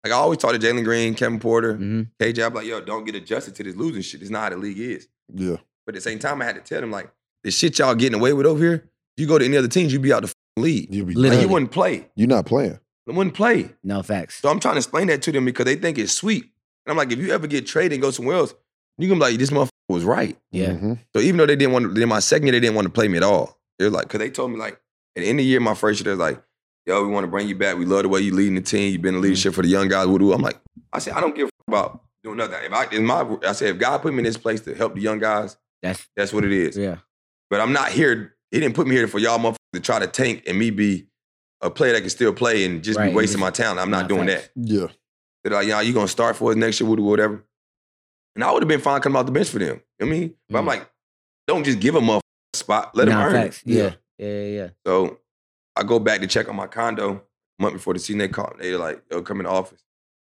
like 0.05 0.13
I 0.13 0.17
always 0.17 0.39
taught 0.39 0.53
to 0.53 0.59
Jalen 0.59 0.85
Green, 0.85 1.15
Kevin 1.15 1.41
Porter, 1.41 1.75
hmm 1.77 2.03
KJ. 2.21 2.47
I'm 2.47 2.55
like, 2.55 2.67
yo, 2.67 2.81
don't 2.81 3.05
get 3.05 3.15
adjusted 3.17 3.55
to 3.57 3.65
this 3.65 3.75
losing 3.77 4.03
shit. 4.03 4.23
It's 4.23 4.31
not 4.31 4.45
how 4.45 4.49
the 4.51 4.57
league 4.57 4.79
is. 4.79 5.09
Yeah. 5.35 5.57
But 5.85 5.95
at 5.97 5.97
the 5.97 6.01
same 6.11 6.19
time, 6.21 6.41
I 6.41 6.45
had 6.45 6.55
to 6.55 6.61
tell 6.61 6.81
them 6.81 6.91
like, 6.93 7.11
the 7.43 7.51
shit 7.51 7.79
y'all 7.79 7.95
getting 7.95 8.19
away 8.19 8.33
with 8.35 8.47
over 8.47 8.63
here. 8.63 8.90
If 9.21 9.25
you 9.25 9.29
go 9.29 9.39
to 9.39 9.45
any 9.45 9.59
other 9.59 9.69
teams, 9.69 9.93
you'd 9.93 10.01
be 10.01 10.15
out 10.15 10.23
the 10.23 10.29
f***ing 10.29 10.63
league. 10.63 10.95
You 10.95 11.05
be 11.05 11.13
Like 11.15 11.39
you 11.43 11.49
wouldn't 11.49 11.73
play. 11.73 12.09
You're 12.17 12.27
not 12.27 12.47
playing. 12.47 12.79
You 13.07 13.13
wouldn't 13.13 13.35
play. 13.37 13.69
No 13.85 14.03
facts. 14.03 14.37
So 14.41 14.49
I'm 14.49 14.59
trying 14.61 14.77
to 14.77 14.79
explain 14.79 15.09
that 15.09 15.21
to 15.23 15.33
them 15.33 15.45
because 15.45 15.67
they 15.67 15.77
think 15.77 15.99
it's 15.99 16.11
sweet. 16.13 16.45
And 16.87 16.91
I'm 16.93 16.97
like, 16.97 17.13
if 17.13 17.19
you 17.19 17.31
ever 17.31 17.47
get 17.47 17.67
traded 17.67 17.93
and 17.93 18.01
go 18.03 18.11
somewhere 18.13 18.37
else, 18.37 18.55
you 18.97 19.09
can 19.09 19.19
be 19.19 19.25
like, 19.27 19.39
this 19.39 19.51
motherfucker 19.51 19.69
was 19.91 20.05
right. 20.05 20.39
Yeah. 20.53 20.69
Mhm. 20.71 20.99
So 21.15 21.21
even 21.21 21.37
though 21.37 21.45
they 21.45 21.57
didn't 21.57 21.75
want 21.75 21.95
to, 21.95 22.01
in 22.03 22.09
my 22.09 22.21
second 22.21 22.47
year, 22.47 22.53
they 22.53 22.61
didn't 22.61 22.77
want 22.77 22.87
to 22.87 22.93
play 22.93 23.09
me 23.09 23.19
at 23.19 23.23
all. 23.23 23.59
They're 23.79 23.91
like, 23.91 24.05
because 24.05 24.21
they 24.21 24.31
told 24.31 24.53
me 24.53 24.57
like, 24.57 24.81
at 25.17 25.21
the 25.23 25.27
end 25.29 25.39
of 25.39 25.45
the 25.45 25.49
year, 25.49 25.61
my 25.61 25.75
first 25.75 26.01
year, 26.01 26.17
they're 26.17 26.27
like, 26.27 26.43
yo, 26.87 27.03
we 27.05 27.13
want 27.13 27.25
to 27.25 27.29
bring 27.31 27.47
you 27.47 27.57
back. 27.57 27.77
We 27.77 27.85
love 27.85 28.05
the 28.05 28.09
way 28.09 28.21
you 28.21 28.33
leading 28.35 28.55
the 28.55 28.63
team. 28.63 28.91
You've 28.93 29.03
been 29.03 29.17
in 29.17 29.21
leadership 29.21 29.53
for 29.53 29.61
the 29.63 29.69
young 29.69 29.89
guys. 29.89 30.07
Woo-doo. 30.07 30.33
I'm 30.33 30.41
like, 30.41 30.59
I 30.95 30.99
said, 30.99 31.13
I 31.13 31.21
don't 31.21 31.35
give 31.35 31.49
a 31.49 31.53
f- 31.53 31.69
about 31.69 32.01
doing 32.25 32.39
nothing. 32.39 32.57
If 32.63 32.73
I, 32.73 32.85
in 32.95 33.05
my, 33.05 33.37
I 33.47 33.53
said, 33.53 33.69
if 33.71 33.79
God 33.79 33.99
put 34.01 34.15
me 34.15 34.19
in 34.21 34.25
this 34.25 34.39
place 34.39 34.63
to 34.63 34.75
help 34.75 34.95
the 34.95 35.01
young 35.03 35.19
guys, 35.19 35.59
That's 35.83 36.07
that's 36.17 36.33
what 36.33 36.45
it 36.45 36.53
is. 36.53 36.77
yeah. 36.77 36.97
But 37.51 37.61
I'm 37.61 37.73
not 37.73 37.91
here. 37.91 38.37
He 38.51 38.59
didn't 38.61 38.75
put 38.75 38.87
me 38.87 38.97
here 38.97 39.07
for 39.09 39.19
y'all 39.19 39.39
motherfuckers 39.39 39.57
to 39.75 39.81
try 39.81 39.99
to 39.99 40.07
tank 40.07 40.45
and 40.47 40.59
me 40.59 40.71
be 40.71 41.07
a 41.61 41.71
player 41.71 41.93
that 41.93 42.01
can 42.01 42.11
still 42.11 42.33
play 42.33 42.65
and 42.65 42.83
just 42.83 42.99
Right, 42.99 43.11
be 43.11 43.15
wasting 43.15 43.35
just- 43.39 43.41
my 43.41 43.51
talent. 43.51 43.79
I'm 43.81 43.91
not 43.91 44.03
Nah, 44.03 44.09
doing 44.09 44.29
facts. 44.29 44.49
that. 44.57 44.67
Yeah. 44.69 44.87
They're 45.45 45.53
like, 45.55 45.67
yeah, 45.69 45.81
you 45.81 45.93
gonna 45.93 46.09
start 46.09 46.37
for 46.37 46.51
us 46.51 46.57
next 46.57 46.81
year, 46.81 46.89
woo-doo, 46.89 47.03
whatever. 47.05 47.45
And 48.35 48.45
I 48.45 48.51
would 48.53 48.63
have 48.63 48.69
been 48.69 48.81
fine 48.81 49.01
coming 49.01 49.17
off 49.17 49.27
the 49.27 49.33
bench 49.33 49.49
for 49.51 49.59
them. 49.59 49.81
You 49.99 50.07
know 50.07 50.11
what 50.11 50.17
I 50.17 50.19
mean? 50.21 50.35
But 50.49 50.59
I'm 50.59 50.65
Mm. 50.65 50.69
like, 50.69 50.91
don't 51.47 51.65
just 51.65 51.81
give 51.81 51.95
them 51.95 52.09
a 52.09 52.21
spot. 52.55 52.95
Let 52.97 53.07
them 53.07 53.15
Nah, 53.19 53.27
earn 53.27 53.33
facts. 53.33 53.63
it. 53.63 53.69
Yeah. 53.69 53.95
Yeah. 54.19 54.27
Yeah. 54.29 54.45
yeah. 54.63 54.69
So 54.87 55.21
I 55.77 55.83
go 55.83 55.99
back 55.99 56.21
to 56.21 56.27
check 56.27 56.49
on 56.49 56.57
my 56.57 56.67
condo 56.67 57.11
a 57.59 57.63
month 57.63 57.75
before 57.75 57.95
the 57.95 58.01
season. 58.01 58.19
They 58.19 58.29
called. 58.29 58.57
They 58.59 58.75
like, 58.77 59.03
yo, 59.11 59.23
come 59.23 59.41
in 59.41 59.45
the 59.45 59.51
office. 59.51 59.83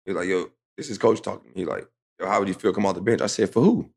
He's 0.06 0.16
like, 0.16 0.28
yo, 0.28 0.52
this 0.78 0.90
is 0.90 0.98
coach 0.98 1.22
talking. 1.22 1.52
He 1.56 1.66
like, 1.66 1.88
yo, 2.20 2.28
how 2.28 2.40
would 2.40 2.48
you 2.48 2.54
feel 2.54 2.74
come 2.74 2.86
off 2.86 2.96
the 2.96 3.02
bench? 3.02 3.22
I 3.22 3.28
said, 3.28 3.52
for 3.52 3.62
who? 3.62 3.90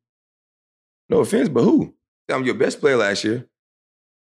No 1.09 1.19
offense, 1.19 1.49
but 1.49 1.63
who? 1.63 1.93
I'm 2.29 2.43
your 2.45 2.55
best 2.55 2.79
player 2.79 2.97
last 2.97 3.23
year. 3.23 3.47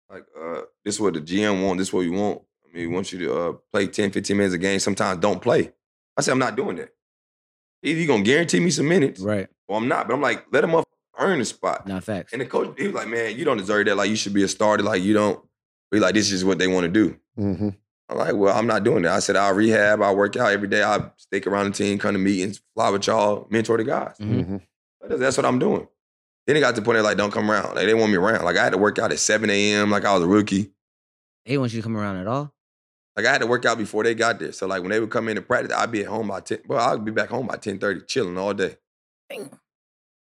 Like, 0.09 0.25
uh, 0.39 0.61
this 0.85 0.95
is 0.95 1.01
what 1.01 1.13
the 1.13 1.21
GM 1.21 1.63
want. 1.65 1.79
This 1.79 1.89
is 1.89 1.93
what 1.93 2.01
you 2.01 2.13
want. 2.13 2.41
I 2.65 2.73
mean, 2.73 2.87
he 2.89 2.93
wants 2.93 3.11
you 3.11 3.19
to 3.19 3.33
uh, 3.39 3.53
play 3.71 3.87
10, 3.87 4.11
15 4.11 4.37
minutes 4.37 4.55
a 4.55 4.57
game. 4.57 4.79
Sometimes 4.79 5.19
don't 5.19 5.41
play. 5.41 5.71
I 6.15 6.21
said, 6.21 6.31
I'm 6.31 6.39
not 6.39 6.55
doing 6.55 6.77
that. 6.77 6.89
Either 7.83 7.99
you 7.99 8.07
gonna 8.07 8.23
guarantee 8.23 8.59
me 8.59 8.69
some 8.71 8.87
minutes, 8.87 9.19
Right. 9.21 9.47
or 9.67 9.77
I'm 9.77 9.87
not. 9.87 10.07
But 10.07 10.15
I'm 10.15 10.21
like, 10.21 10.45
let 10.51 10.63
him 10.63 10.83
earn 11.19 11.39
the 11.39 11.45
spot. 11.45 11.87
Nah, 11.87 11.99
facts. 11.99 12.33
And 12.33 12.41
the 12.41 12.45
coach, 12.45 12.73
he 12.77 12.85
was 12.87 12.95
like, 12.95 13.07
man, 13.07 13.37
you 13.37 13.45
don't 13.45 13.57
deserve 13.57 13.85
that. 13.85 13.95
Like, 13.97 14.09
you 14.09 14.15
should 14.15 14.33
be 14.33 14.43
a 14.43 14.47
starter. 14.47 14.83
Like, 14.83 15.03
you 15.03 15.13
don't. 15.13 15.43
Be 15.91 15.99
like, 15.99 16.15
this 16.15 16.31
is 16.31 16.43
what 16.43 16.57
they 16.57 16.67
want 16.67 16.83
to 16.85 16.91
do. 16.91 17.17
hmm 17.35 17.69
I'm 18.09 18.17
like, 18.17 18.35
well, 18.35 18.57
I'm 18.57 18.67
not 18.67 18.83
doing 18.85 19.03
that. 19.03 19.11
I 19.11 19.19
said, 19.19 19.35
I'll 19.35 19.53
rehab, 19.53 20.01
I'll 20.01 20.15
work 20.15 20.37
out 20.37 20.51
every 20.53 20.69
day, 20.69 20.81
I'll 20.81 21.13
stick 21.17 21.45
around 21.45 21.65
the 21.65 21.71
team, 21.77 21.97
come 21.99 22.13
to 22.13 22.19
meetings, 22.19 22.61
fly 22.73 22.89
with 22.89 23.05
y'all, 23.05 23.47
mentor 23.49 23.75
the 23.77 23.83
guys. 23.83 24.15
Mhm. 24.19 24.45
hmm 24.45 24.55
That's- 25.01 25.19
That's 25.19 25.35
what 25.37 25.45
I'm 25.45 25.59
doing. 25.59 25.87
Then 26.47 26.55
it 26.55 26.61
got 26.61 26.73
to 26.75 26.81
the 26.81 26.85
point 26.85 26.95
where 26.95 27.03
like, 27.03 27.17
don't 27.17 27.31
come 27.31 27.51
around. 27.51 27.75
Like, 27.75 27.85
they 27.85 27.93
want 27.93 28.09
me 28.11 28.17
around. 28.17 28.43
Like, 28.45 28.57
I 28.57 28.63
had 28.63 28.71
to 28.71 28.77
work 28.77 28.97
out 28.97 29.11
at 29.11 29.19
7 29.19 29.49
a.m. 29.49 29.91
like 29.91 30.05
I 30.05 30.13
was 30.13 30.23
a 30.23 30.27
rookie. 30.27 30.71
They 31.45 31.51
didn't 31.51 31.59
want 31.61 31.73
you 31.73 31.81
to 31.81 31.83
come 31.83 31.97
around 31.97 32.17
at 32.17 32.27
all. 32.27 32.53
Like, 33.15 33.25
I 33.25 33.31
had 33.31 33.41
to 33.41 33.47
work 33.47 33.65
out 33.65 33.77
before 33.77 34.03
they 34.03 34.15
got 34.15 34.39
there. 34.39 34.51
So, 34.53 34.65
like, 34.65 34.81
when 34.81 34.91
they 34.91 34.99
would 34.99 35.09
come 35.09 35.27
in 35.27 35.35
to 35.35 35.41
practice, 35.41 35.73
I'd 35.75 35.91
be 35.91 36.01
at 36.01 36.07
home 36.07 36.27
by 36.29 36.39
10. 36.39 36.59
Well, 36.67 36.79
I'd 36.79 37.03
be 37.03 37.11
back 37.11 37.29
home 37.29 37.47
by 37.47 37.57
10.30, 37.57 38.07
chilling 38.07 38.37
all 38.37 38.53
day. 38.53 38.77
Damn. 39.29 39.49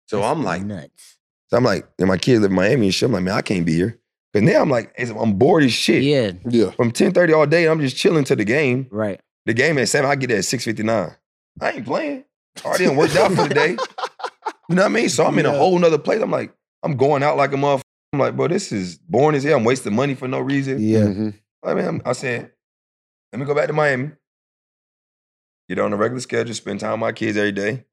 So 0.06 0.20
That's 0.20 0.30
I'm 0.36 0.42
like, 0.42 0.62
nuts. 0.62 1.16
so 1.48 1.56
I'm 1.58 1.64
like, 1.64 1.86
and 1.98 2.08
my 2.08 2.16
kids 2.16 2.40
live 2.40 2.50
in 2.50 2.56
Miami 2.56 2.86
and 2.86 2.94
shit. 2.94 3.08
I'm 3.08 3.12
like, 3.12 3.24
man, 3.24 3.34
I 3.34 3.42
can't 3.42 3.66
be 3.66 3.74
here. 3.74 3.98
But 4.32 4.42
now 4.44 4.60
I'm 4.62 4.70
like, 4.70 4.94
I'm 4.98 5.34
bored 5.34 5.64
as 5.64 5.72
shit. 5.72 6.02
Yeah. 6.02 6.32
Yeah. 6.48 6.70
From 6.70 6.92
10.30 6.92 7.34
all 7.36 7.46
day, 7.46 7.66
I'm 7.66 7.80
just 7.80 7.96
chilling 7.96 8.24
to 8.24 8.36
the 8.36 8.44
game. 8.44 8.86
Right. 8.90 9.20
The 9.46 9.54
game 9.54 9.78
at 9.78 9.88
seven, 9.88 10.10
I 10.10 10.14
get 10.16 10.28
there 10.28 10.38
at 10.38 10.44
six 10.44 10.64
fifty 10.64 10.82
nine. 10.82 11.14
I 11.60 11.70
ain't 11.70 11.86
playing. 11.86 12.24
I 12.64 12.68
already 12.68 12.86
done 12.86 12.96
worked 12.96 13.14
out 13.16 13.30
for 13.32 13.46
the 13.46 13.54
day. 13.54 13.76
You 14.68 14.74
know 14.76 14.82
what 14.82 14.90
I 14.90 14.94
mean? 14.94 15.08
So 15.08 15.24
I'm 15.24 15.38
in 15.38 15.46
a 15.46 15.52
whole 15.52 15.78
nother 15.78 15.98
place. 15.98 16.20
I'm 16.20 16.30
like, 16.30 16.52
I'm 16.82 16.96
going 16.96 17.22
out 17.22 17.36
like 17.36 17.52
a 17.52 17.56
motherfucker. 17.56 17.82
I'm 18.12 18.18
like, 18.20 18.36
bro, 18.36 18.48
this 18.48 18.72
is 18.72 18.98
boring 18.98 19.36
as 19.36 19.44
hell. 19.44 19.56
I'm 19.58 19.64
wasting 19.64 19.94
money 19.94 20.14
for 20.14 20.26
no 20.28 20.40
reason. 20.40 20.78
Yeah. 20.80 21.00
Mhm. 21.04 21.34
I 21.62 21.74
mean, 21.74 21.84
I'm- 21.84 22.02
I 22.04 22.12
said, 22.12 22.52
let 23.32 23.38
me 23.40 23.44
go 23.46 23.54
back 23.54 23.66
to 23.68 23.72
Miami. 23.72 24.10
Get 25.68 25.78
on 25.80 25.92
a 25.92 25.96
regular 25.96 26.20
schedule, 26.20 26.54
spend 26.54 26.80
time 26.80 26.92
with 26.92 27.00
my 27.00 27.12
kids 27.12 27.36
every 27.36 27.52
day. 27.52 27.84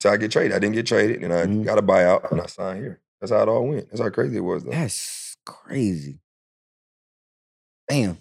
Till 0.00 0.10
I 0.12 0.18
get 0.18 0.30
traded. 0.30 0.52
I 0.54 0.58
didn't 0.58 0.74
get 0.74 0.86
traded, 0.86 1.22
and 1.24 1.32
I 1.32 1.46
Mhm. 1.46 1.64
got 1.64 1.78
a 1.78 1.82
buyout, 1.82 2.30
and 2.30 2.40
I 2.40 2.46
signed 2.46 2.80
here. 2.82 3.00
That's 3.20 3.32
how 3.32 3.40
it 3.42 3.48
all 3.48 3.66
went. 3.66 3.88
That's 3.88 4.00
how 4.00 4.10
crazy 4.10 4.36
it 4.36 4.40
was, 4.40 4.62
though. 4.64 4.70
That's 4.70 5.36
crazy. 5.46 6.20
Damn. 7.88 8.18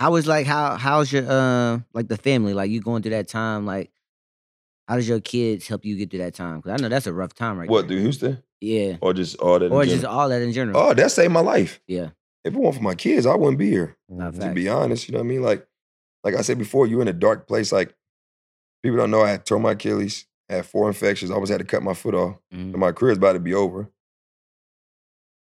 How 0.00 0.10
was 0.10 0.26
like 0.26 0.46
how 0.46 0.74
how's 0.76 1.12
your 1.12 1.24
uh 1.28 1.78
like 1.94 2.08
the 2.08 2.16
family 2.16 2.54
like 2.54 2.70
you 2.72 2.80
going 2.80 3.02
through 3.02 3.12
that 3.12 3.28
time 3.28 3.66
like 3.66 3.91
how 4.88 4.96
does 4.96 5.08
your 5.08 5.20
kids 5.20 5.66
help 5.68 5.84
you 5.84 5.96
get 5.96 6.10
through 6.10 6.20
that 6.20 6.34
time? 6.34 6.56
Because 6.60 6.72
I 6.72 6.82
know 6.82 6.88
that's 6.88 7.06
a 7.06 7.12
rough 7.12 7.34
time 7.34 7.58
right 7.58 7.68
What, 7.68 7.86
through 7.88 8.00
Houston? 8.00 8.42
Yeah. 8.60 8.96
Or 9.00 9.12
just 9.14 9.36
all 9.38 9.58
that? 9.58 9.66
in 9.66 9.72
Or 9.72 9.84
just 9.84 9.96
general? 10.02 10.18
all 10.18 10.28
that 10.28 10.42
in 10.42 10.52
general. 10.52 10.78
oh, 10.80 10.94
that 10.94 11.10
saved 11.10 11.32
my 11.32 11.40
life. 11.40 11.80
Yeah. 11.86 12.10
If 12.44 12.54
it 12.54 12.58
weren't 12.58 12.74
for 12.76 12.82
my 12.82 12.94
kids, 12.94 13.24
I 13.26 13.34
wouldn't 13.36 13.58
be 13.58 13.70
here. 13.70 13.96
Mhm. 14.10 14.32
to 14.32 14.38
facts. 14.40 14.54
be 14.54 14.68
honest. 14.68 15.08
You 15.08 15.12
know 15.12 15.18
what 15.20 15.24
I 15.26 15.28
mean? 15.28 15.42
Like, 15.42 15.66
like 16.24 16.34
I 16.34 16.42
said 16.42 16.58
before, 16.58 16.86
you're 16.86 17.02
in 17.02 17.08
a 17.08 17.12
dark 17.12 17.46
place. 17.46 17.72
Like, 17.72 17.94
people 18.82 18.96
don't 18.98 19.10
know 19.10 19.22
I 19.22 19.30
had 19.30 19.46
torn 19.46 19.62
my 19.62 19.72
Achilles, 19.72 20.26
had 20.48 20.66
four 20.66 20.88
infections. 20.88 21.30
I 21.30 21.34
always 21.34 21.50
had 21.50 21.58
to 21.58 21.64
cut 21.64 21.82
my 21.82 21.94
foot 21.94 22.14
off. 22.14 22.36
Mhm. 22.52 22.72
And 22.72 22.78
my 22.78 22.92
career's 22.92 23.16
about 23.18 23.32
to 23.34 23.40
be 23.40 23.54
over. 23.54 23.88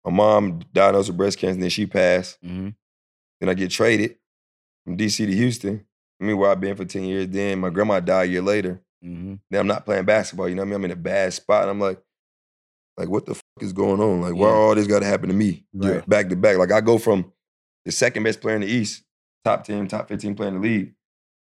My 0.05 0.11
mom 0.11 0.61
diagnosed 0.73 1.09
with 1.09 1.17
breast 1.19 1.39
cancer, 1.39 1.55
and 1.55 1.63
then 1.63 1.71
she 1.71 1.87
passed. 1.87 2.41
Mhm. 2.43 2.75
Then 3.41 3.49
I 3.49 3.55
get 3.55 3.71
traded 3.71 4.17
from 4.85 4.97
DC 4.97 5.27
to 5.27 5.33
Houston. 5.35 5.87
I 6.21 6.25
mean, 6.25 6.37
where 6.39 6.51
I've 6.51 6.61
been 6.61 6.77
for 6.77 6.85
10 6.85 7.05
years. 7.05 7.27
Then 7.29 7.59
my 7.61 7.71
grandma 7.71 8.01
died 8.01 8.29
a 8.29 8.33
year 8.33 8.43
later. 8.43 8.83
Mhm. 9.05 9.39
Then 9.51 9.61
I'm 9.61 9.67
not 9.67 9.85
playing 9.85 10.05
basketball. 10.05 10.49
You 10.49 10.55
know 10.55 10.63
what 10.63 10.67
I 10.67 10.71
mean? 10.71 10.77
I'm 10.77 10.85
in 10.87 10.91
a 10.91 10.97
bad 10.97 11.33
spot. 11.33 11.63
And 11.63 11.71
I'm 11.71 11.81
like, 11.81 12.01
like, 12.97 13.09
what 13.09 13.25
the 13.27 13.35
fuck 13.35 13.43
is 13.63 13.73
going 13.73 14.01
on? 14.01 14.21
Like, 14.21 14.35
why 14.35 14.49
all 14.51 14.75
this 14.75 14.87
got 14.87 15.01
to 15.01 15.07
happen 15.07 15.29
to 15.29 15.35
me? 15.35 15.65
Right. 15.73 16.07
Back 16.09 16.29
to 16.29 16.37
back. 16.37 16.59
Like, 16.59 16.73
I 16.73 16.81
go 16.81 16.99
from 16.99 17.33
the 17.87 17.93
second 17.93 18.25
best 18.25 18.41
player 18.41 18.57
in 18.57 18.61
the 18.63 18.67
East, 18.69 19.05
top 19.45 19.65
10, 19.65 19.89
top 19.89 20.09
15 20.09 20.35
player 20.35 20.49
in 20.49 20.55
the 20.57 20.61
league, 20.61 20.95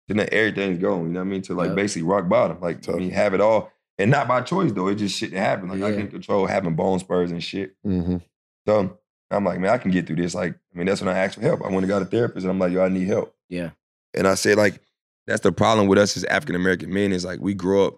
to 0.08 0.14
then 0.14 0.28
everything's 0.30 0.78
going. 0.78 1.06
You 1.06 1.12
know 1.12 1.20
what 1.20 1.26
I 1.26 1.30
mean? 1.30 1.42
To 1.42 1.54
like 1.54 1.74
basically 1.74 2.02
rock 2.02 2.28
bottom. 2.28 2.60
Like, 2.60 2.88
I 2.88 2.92
mean, 2.92 3.10
have 3.10 3.34
it 3.34 3.40
all. 3.40 3.72
And 3.98 4.10
not 4.10 4.28
by 4.28 4.40
choice, 4.42 4.70
though. 4.72 4.88
It 4.88 4.94
just 4.94 5.18
shit 5.18 5.32
that 5.32 5.38
happened. 5.38 5.72
Like, 5.72 5.82
I 5.82 5.90
Yeah. 5.90 5.96
can 6.02 6.08
control 6.08 6.46
having 6.46 6.74
bone 6.74 6.98
spurs 7.00 7.32
and 7.32 7.42
shit. 7.42 7.74
Mhm. 7.84 8.22
So 8.66 8.96
I'm 9.30 9.44
like, 9.44 9.58
man, 9.60 9.70
I 9.70 9.78
can 9.78 9.90
get 9.90 10.06
through 10.06 10.16
this. 10.16 10.34
Like, 10.34 10.54
I 10.54 10.78
mean, 10.78 10.86
that's 10.86 11.00
when 11.02 11.14
I 11.14 11.18
asked 11.18 11.34
for 11.34 11.42
help. 11.42 11.60
I 11.62 11.68
went 11.68 11.78
and 11.78 11.88
got 11.88 12.02
a 12.02 12.06
therapist, 12.06 12.44
and 12.44 12.50
I'm 12.50 12.58
like, 12.58 12.72
yo, 12.72 12.82
I 12.84 12.88
need 12.88 13.08
help. 13.08 13.34
Yeah. 13.48 13.70
And 14.14 14.26
I 14.26 14.34
said, 14.36 14.56
like, 14.56 14.80
that's 15.30 15.42
the 15.42 15.52
problem 15.52 15.86
with 15.86 15.98
us 15.98 16.16
as 16.16 16.24
African 16.24 16.56
American 16.56 16.92
men 16.92 17.12
is 17.12 17.24
like 17.24 17.40
we 17.40 17.54
grow 17.54 17.86
up 17.86 17.94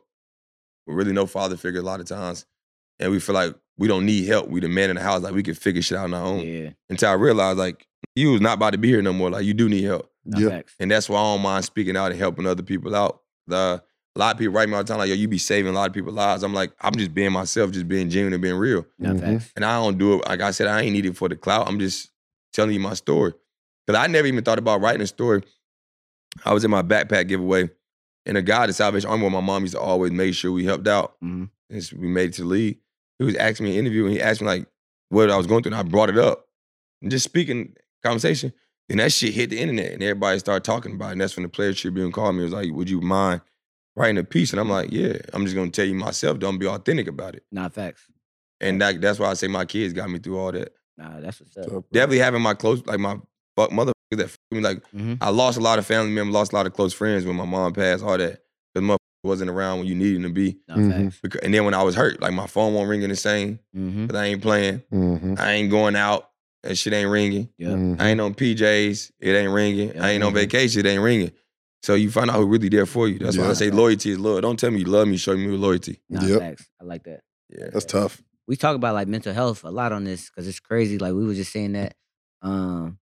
with 0.86 0.96
really 0.96 1.12
no 1.12 1.26
father 1.26 1.56
figure 1.56 1.80
a 1.80 1.84
lot 1.84 2.00
of 2.00 2.06
times. 2.06 2.44
And 3.00 3.10
we 3.10 3.18
feel 3.20 3.34
like 3.34 3.54
we 3.78 3.88
don't 3.88 4.04
need 4.06 4.26
help. 4.28 4.48
We 4.48 4.60
the 4.60 4.68
man 4.68 4.90
in 4.90 4.96
the 4.96 5.02
house, 5.02 5.22
like 5.22 5.34
we 5.34 5.42
can 5.42 5.54
figure 5.54 5.82
shit 5.82 5.98
out 5.98 6.04
on 6.04 6.14
our 6.14 6.24
own. 6.24 6.40
Yeah. 6.46 6.70
Until 6.90 7.10
I 7.10 7.14
realized, 7.14 7.58
like, 7.58 7.86
you 8.14 8.32
was 8.32 8.40
not 8.40 8.54
about 8.54 8.70
to 8.72 8.78
be 8.78 8.88
here 8.88 9.00
no 9.02 9.12
more. 9.12 9.30
Like, 9.30 9.44
you 9.44 9.54
do 9.54 9.68
need 9.68 9.82
help. 9.84 10.10
Nah, 10.24 10.38
Yeah. 10.38 10.48
facts. 10.50 10.74
And 10.78 10.90
that's 10.90 11.08
why 11.08 11.18
I 11.18 11.22
don't 11.34 11.42
mind 11.42 11.64
speaking 11.64 11.96
out 11.96 12.10
and 12.12 12.20
helping 12.20 12.46
other 12.46 12.62
people 12.62 12.94
out. 12.94 13.22
The, 13.46 13.82
a 14.14 14.18
lot 14.18 14.34
of 14.34 14.38
people 14.38 14.54
write 14.54 14.68
me 14.68 14.74
all 14.76 14.84
the 14.84 14.88
time, 14.88 14.98
like, 14.98 15.08
yo, 15.08 15.14
you 15.14 15.26
be 15.26 15.38
saving 15.38 15.72
a 15.72 15.74
lot 15.74 15.88
of 15.88 15.94
people's 15.94 16.14
lives. 16.14 16.42
I'm 16.42 16.52
like, 16.54 16.72
I'm 16.80 16.94
just 16.94 17.14
being 17.14 17.32
myself, 17.32 17.70
just 17.72 17.88
being 17.88 18.10
genuine 18.10 18.34
and 18.34 18.42
being 18.42 18.56
real. 18.56 18.84
Nah, 18.98 19.14
Mhm. 19.14 19.42
And 19.56 19.64
I 19.64 19.76
don't 19.82 19.96
do 19.98 20.14
it, 20.20 20.28
like 20.28 20.42
I 20.42 20.50
said, 20.50 20.66
I 20.68 20.82
ain't 20.82 20.92
need 20.92 21.06
it 21.06 21.16
for 21.16 21.28
the 21.28 21.36
clout. 21.36 21.66
I'm 21.66 21.78
just 21.80 22.10
telling 22.52 22.74
you 22.74 22.80
my 22.80 22.94
story. 22.94 23.32
Because 23.86 23.98
I 23.98 24.06
never 24.06 24.28
even 24.28 24.44
thought 24.44 24.58
about 24.58 24.80
writing 24.82 25.00
a 25.00 25.06
story. 25.06 25.42
I 26.44 26.52
was 26.52 26.64
in 26.64 26.70
my 26.70 26.82
backpack 26.82 27.28
giveaway, 27.28 27.70
and 28.26 28.36
a 28.36 28.42
guy 28.42 28.64
at 28.64 28.66
the 28.66 28.72
Salvation 28.72 29.10
Army, 29.10 29.22
where 29.22 29.30
my 29.30 29.40
mom 29.40 29.62
used 29.62 29.74
to 29.74 29.80
always 29.80 30.12
make 30.12 30.34
sure 30.34 30.52
we 30.52 30.64
helped 30.64 30.88
out. 30.88 31.16
Mhm. 31.22 31.50
Since 31.70 31.92
we 31.92 32.08
made 32.08 32.30
it 32.30 32.32
to 32.34 32.42
the 32.42 32.48
league, 32.48 32.78
he 33.18 33.24
was 33.24 33.36
asking 33.36 33.64
me 33.64 33.72
an 33.72 33.78
interview, 33.78 34.04
and 34.04 34.12
he 34.14 34.20
asked 34.20 34.40
me 34.40 34.46
like 34.46 34.66
what 35.08 35.30
I 35.30 35.36
was 35.36 35.46
going 35.46 35.62
through, 35.62 35.72
and 35.72 35.86
I 35.86 35.88
brought 35.88 36.08
it 36.10 36.18
up. 36.18 36.46
And 37.00 37.10
just 37.10 37.24
speaking 37.24 37.74
conversation, 38.02 38.52
and 38.88 38.98
that 39.00 39.12
shit 39.12 39.34
hit 39.34 39.50
the 39.50 39.58
internet, 39.58 39.92
and 39.92 40.02
everybody 40.02 40.38
started 40.38 40.64
talking 40.64 40.94
about 40.94 41.08
it. 41.08 41.12
And 41.12 41.20
that's 41.20 41.36
when 41.36 41.42
the 41.44 41.48
Player 41.48 41.72
Tribune 41.72 42.12
called 42.12 42.34
me. 42.34 42.42
It 42.42 42.44
was 42.44 42.52
like, 42.52 42.70
"Would 42.72 42.90
you 42.90 43.00
mind 43.00 43.40
writing 43.96 44.18
a 44.18 44.24
piece?" 44.24 44.52
And 44.52 44.60
I'm 44.60 44.68
like, 44.70 44.90
"Yeah." 44.92 45.18
I'm 45.32 45.44
just 45.44 45.54
gonna 45.56 45.70
tell 45.70 45.86
you 45.86 45.94
myself. 45.94 46.38
Don't 46.38 46.58
be 46.58 46.66
authentic 46.66 47.08
about 47.08 47.34
it. 47.34 47.44
Nah, 47.52 47.68
facts. 47.68 48.06
And 48.60 48.80
that, 48.80 49.00
that's 49.00 49.18
why 49.18 49.28
I 49.30 49.34
say 49.34 49.48
my 49.48 49.64
kids 49.64 49.92
got 49.92 50.08
me 50.10 50.18
through 50.20 50.38
all 50.38 50.52
that. 50.52 50.72
Nah, 50.96 51.20
that's 51.20 51.40
what's 51.40 51.56
up. 51.56 51.84
Definitely 51.92 52.18
having 52.18 52.42
my 52.42 52.54
close, 52.54 52.84
like 52.86 53.00
my 53.00 53.18
fuck 53.56 53.70
motherfuckers 53.70 53.92
that 54.18 54.28
fuck 54.30 54.38
me. 54.50 54.60
Like 54.60 54.82
Mhm. 54.92 55.18
I 55.20 55.30
lost 55.30 55.58
a 55.58 55.60
lot 55.60 55.78
of 55.78 55.86
family 55.86 56.12
members, 56.12 56.32
lost 56.34 56.52
a 56.52 56.56
lot 56.56 56.66
of 56.66 56.72
close 56.72 56.92
friends 56.92 57.24
when 57.24 57.36
my 57.36 57.44
mom 57.44 57.72
passed. 57.72 58.02
All 58.02 58.16
that, 58.18 58.42
the 58.74 58.80
motherfucker 58.80 58.96
wasn't 59.24 59.50
around 59.50 59.78
when 59.78 59.86
you 59.88 59.94
needed 59.94 60.16
him 60.16 60.22
to 60.24 60.28
be. 60.30 60.58
Nah, 60.68 60.76
Mhm. 60.76 61.04
facts. 61.12 61.20
Becau- 61.24 61.40
And 61.44 61.54
then 61.54 61.64
when 61.64 61.74
I 61.74 61.82
was 61.82 61.94
hurt, 61.94 62.20
like 62.20 62.32
my 62.32 62.46
phone 62.46 62.74
won't 62.74 62.88
ring 62.88 63.02
in 63.02 63.10
the 63.10 63.16
same, 63.16 63.58
Mm-hmm. 63.76 64.06
but 64.06 64.16
I 64.16 64.24
ain't 64.26 64.42
playing. 64.42 64.82
Mhm. 64.92 65.38
I 65.38 65.52
ain't 65.52 65.70
going 65.70 65.96
out. 65.96 66.28
That 66.64 66.76
shit 66.76 66.92
ain't 66.92 67.10
ringing. 67.10 67.48
Yeah. 67.58 67.70
Mhm. 67.70 68.00
I 68.00 68.08
ain't 68.10 68.20
on 68.20 68.34
PJs. 68.34 69.10
It 69.18 69.32
ain't 69.32 69.52
ringing. 69.52 69.98
I 70.00 70.10
ain't 70.10 70.22
on 70.22 70.32
vacation. 70.32 70.86
It 70.86 70.88
ain't 70.88 71.02
ringing. 71.02 71.32
So 71.82 71.94
you 71.94 72.08
find 72.12 72.30
out 72.30 72.36
who 72.36 72.46
really 72.46 72.68
there 72.68 72.86
for 72.86 73.08
you. 73.08 73.18
That's 73.18 73.36
why 73.36 73.48
I 73.48 73.54
say 73.54 73.70
loyalty 73.72 74.10
is 74.10 74.18
love. 74.20 74.42
Don't 74.42 74.56
tell 74.58 74.70
me 74.70 74.78
you 74.80 74.84
love 74.84 75.08
me, 75.08 75.16
show 75.16 75.36
me 75.36 75.48
loyalty. 75.48 75.98
Nah, 76.08 76.22
Yep. 76.24 76.38
facts. 76.38 76.68
I 76.80 76.84
like 76.84 77.02
that. 77.04 77.20
Yeah. 77.50 77.70
That's 77.72 77.84
tough. 77.84 78.22
we 78.48 78.56
talk 78.56 78.74
about 78.76 78.92
like 78.94 79.06
mental 79.08 79.32
health 79.32 79.62
a 79.64 79.70
lot 79.70 79.92
on 79.92 80.04
this 80.04 80.28
because 80.28 80.46
it's 80.48 80.58
crazy. 80.60 80.98
Like 80.98 81.14
we 81.14 81.24
were 81.24 81.32
just 81.34 81.52
saying 81.52 81.72
that 81.72 81.94
um 82.42 82.98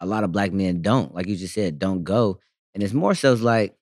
a 0.00 0.06
lot 0.06 0.24
of 0.24 0.32
black 0.32 0.52
men 0.52 0.82
don't, 0.82 1.14
like 1.14 1.26
you 1.26 1.36
just 1.36 1.54
said, 1.54 1.78
don't 1.78 2.04
go. 2.04 2.38
And 2.74 2.82
it's 2.82 2.92
more 2.92 3.14
so 3.14 3.34
like 3.34 3.74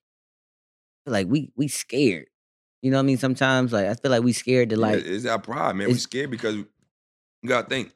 like 1.05 1.27
we 1.27 1.51
we 1.55 1.67
scared. 1.67 2.27
You 2.81 2.91
know 2.91 2.97
what 2.97 3.03
I 3.03 3.05
mean? 3.07 3.17
Sometimes 3.17 3.73
like 3.73 3.87
I 3.87 3.93
feel 3.95 4.11
like 4.11 4.23
we 4.23 4.33
scared 4.33 4.69
to 4.69 4.77
like 4.77 5.03
yeah, 5.03 5.11
it's 5.13 5.25
our 5.25 5.39
pride, 5.39 5.75
man. 5.75 5.89
We 5.89 5.97
scared 5.97 6.31
because 6.31 6.55
you 6.55 6.67
gotta 7.47 7.67
think. 7.67 7.91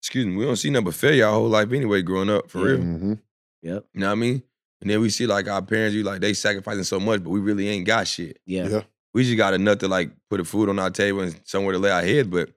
Excuse 0.00 0.26
me, 0.26 0.36
we 0.36 0.44
don't 0.44 0.56
see 0.56 0.70
nothing 0.70 0.84
but 0.84 0.94
failure 0.94 1.26
our 1.26 1.32
whole 1.32 1.48
life 1.48 1.72
anyway, 1.72 2.00
growing 2.02 2.30
up, 2.30 2.48
for 2.50 2.60
Yeah. 2.60 2.74
real. 2.76 2.82
hmm 2.82 3.12
Yep. 3.62 3.86
You 3.94 4.00
know 4.00 4.06
what 4.06 4.12
I 4.12 4.14
mean? 4.16 4.42
And 4.80 4.90
then 4.90 5.00
we 5.00 5.10
see 5.10 5.26
like 5.26 5.48
our 5.48 5.62
parents, 5.62 5.94
you 5.96 6.04
like 6.04 6.20
they 6.20 6.32
sacrificing 6.32 6.84
so 6.84 7.00
much, 7.00 7.24
but 7.24 7.30
we 7.30 7.40
really 7.40 7.68
ain't 7.68 7.86
got 7.86 8.06
shit. 8.06 8.38
Yeah. 8.46 8.68
Yeah. 8.68 8.82
We 9.14 9.24
just 9.24 9.36
got 9.36 9.54
enough 9.54 9.78
to 9.78 9.88
like 9.88 10.10
put 10.30 10.38
a 10.40 10.44
food 10.44 10.68
on 10.68 10.78
our 10.78 10.90
table 10.90 11.20
and 11.20 11.40
somewhere 11.44 11.72
to 11.72 11.78
lay 11.78 11.90
our 11.90 12.02
head, 12.02 12.30
but 12.30 12.50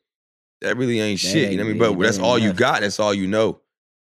that 0.61 0.77
really 0.77 0.99
ain't 0.99 1.19
That 1.21 1.27
shit. 1.27 1.51
you 1.51 1.57
know 1.57 1.63
what 1.63 1.69
I 1.69 1.73
mean? 1.73 1.97
But 1.97 2.03
that's 2.03 2.17
ain't 2.17 2.25
all 2.25 2.37
you 2.37 2.53
got. 2.53 2.81
That's 2.81 2.99
all 2.99 3.13
you 3.13 3.27
know. 3.27 3.61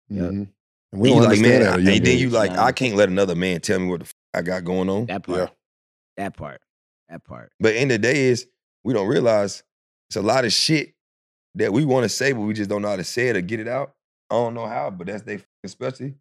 Yep. 0.10 0.22
hmm 0.24 0.28
And 0.30 0.48
And 0.94 1.02
we 1.02 1.10
you 1.10 1.16
don't 1.16 1.24
like, 1.26 1.40
man, 1.40 1.62
that. 1.62 1.62
at 1.62 1.68
a 1.68 1.72
I- 1.74 1.78
young 1.78 1.96
and 1.98 2.06
then 2.06 2.18
you 2.18 2.30
like, 2.30 2.52
Nah. 2.54 2.64
I 2.66 2.72
can't 2.72 2.96
let 2.96 3.10
another 3.10 3.36
man 3.36 3.60
tell 3.62 3.80
me 3.80 3.88
what 3.88 4.00
the 4.02 4.06
f- 4.06 4.14
I 4.34 4.42
got 4.42 4.64
going 4.64 4.90
on. 4.90 5.06
That 5.08 5.24
part. 5.24 5.52
That 6.18 6.36
part. 6.38 6.62
That 7.10 7.24
part. 7.24 7.52
But 7.60 7.76
in 7.76 7.88
the 7.88 7.98
day 7.98 8.26
is 8.26 8.48
we 8.84 8.94
don't 8.94 9.08
realize 9.08 9.64
it's 10.10 10.16
a 10.16 10.22
lot 10.22 10.46
of 10.46 10.54
shit 10.54 10.94
that 11.56 11.74
we 11.74 11.86
want 11.86 12.04
to 12.04 12.10
say, 12.10 12.32
but 12.34 12.42
we 12.42 12.54
just 12.54 12.70
don't 12.70 12.82
know 12.82 12.90
how 12.90 12.96
to 12.96 13.04
say 13.04 13.30
it 13.30 13.36
or 13.36 13.42
get 13.42 13.60
it 13.60 13.68
out. 13.68 13.94
I 14.30 14.36
don't 14.36 14.54
know 14.54 14.68
how, 14.68 14.90
but 14.90 15.08
that's 15.08 15.24
they 15.24 15.40
especially. 15.64 16.16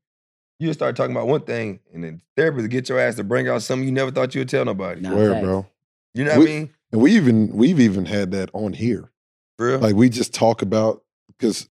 You 0.59 0.73
start 0.73 0.97
talking 0.97 1.15
about 1.15 1.27
one 1.27 1.43
thing, 1.43 1.81
and 1.93 2.03
then 2.03 2.23
therapist 2.37 2.71
get 2.71 2.89
your 2.89 2.99
ass 2.99 3.17
to 3.17 3.25
bring 3.25 3.47
out 3.49 3.63
something 3.63 3.85
you 3.87 3.93
never 3.93 4.11
thought 4.11 4.35
you 4.35 4.41
would 4.41 4.49
tell 4.49 4.65
nobody. 4.65 5.03
Nah, 5.03 5.15
Where, 5.15 5.41
bro? 5.43 5.67
You 6.15 6.25
know 6.25 6.31
what 6.31 6.39
We- 6.41 6.45
I 6.45 6.59
mean? 6.61 6.71
And 6.93 7.03
we 7.03 7.13
even 7.17 7.49
we've 7.49 7.81
even 7.81 8.07
had 8.07 8.31
that 8.31 8.49
on 8.55 8.73
here. 8.73 9.11
For 9.59 9.67
real? 9.69 9.79
Like 9.81 9.97
we 9.97 10.09
just 10.09 10.33
talk 10.33 10.63
about 10.63 11.03
because 11.29 11.69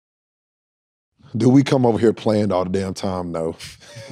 do 1.35 1.49
we 1.49 1.63
come 1.63 1.85
over 1.85 1.97
here 1.97 2.13
planned 2.13 2.51
all 2.51 2.63
the 2.63 2.69
damn 2.69 2.93
time? 2.93 3.31
No. 3.31 3.55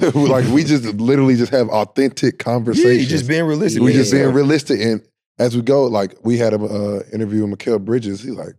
like 0.14 0.46
we 0.48 0.64
just 0.64 0.84
literally 0.96 1.36
just 1.36 1.52
have 1.52 1.68
authentic 1.68 2.34
yeah, 2.38 2.44
conversations. 2.44 3.02
you 3.02 3.06
just 3.06 3.28
being 3.28 3.44
realistic. 3.44 3.82
we 3.82 3.92
just 3.92 4.12
being 4.12 4.32
realistic. 4.32 4.80
And 4.80 5.02
as 5.38 5.56
we 5.56 5.62
go, 5.62 5.84
like 5.84 6.14
we 6.24 6.38
had 6.38 6.52
a 6.54 6.62
uh, 6.62 7.02
interview 7.12 7.46
with 7.46 7.58
Mikal 7.58 7.84
Bridges. 7.84 8.22
He's 8.22 8.34
like, 8.34 8.54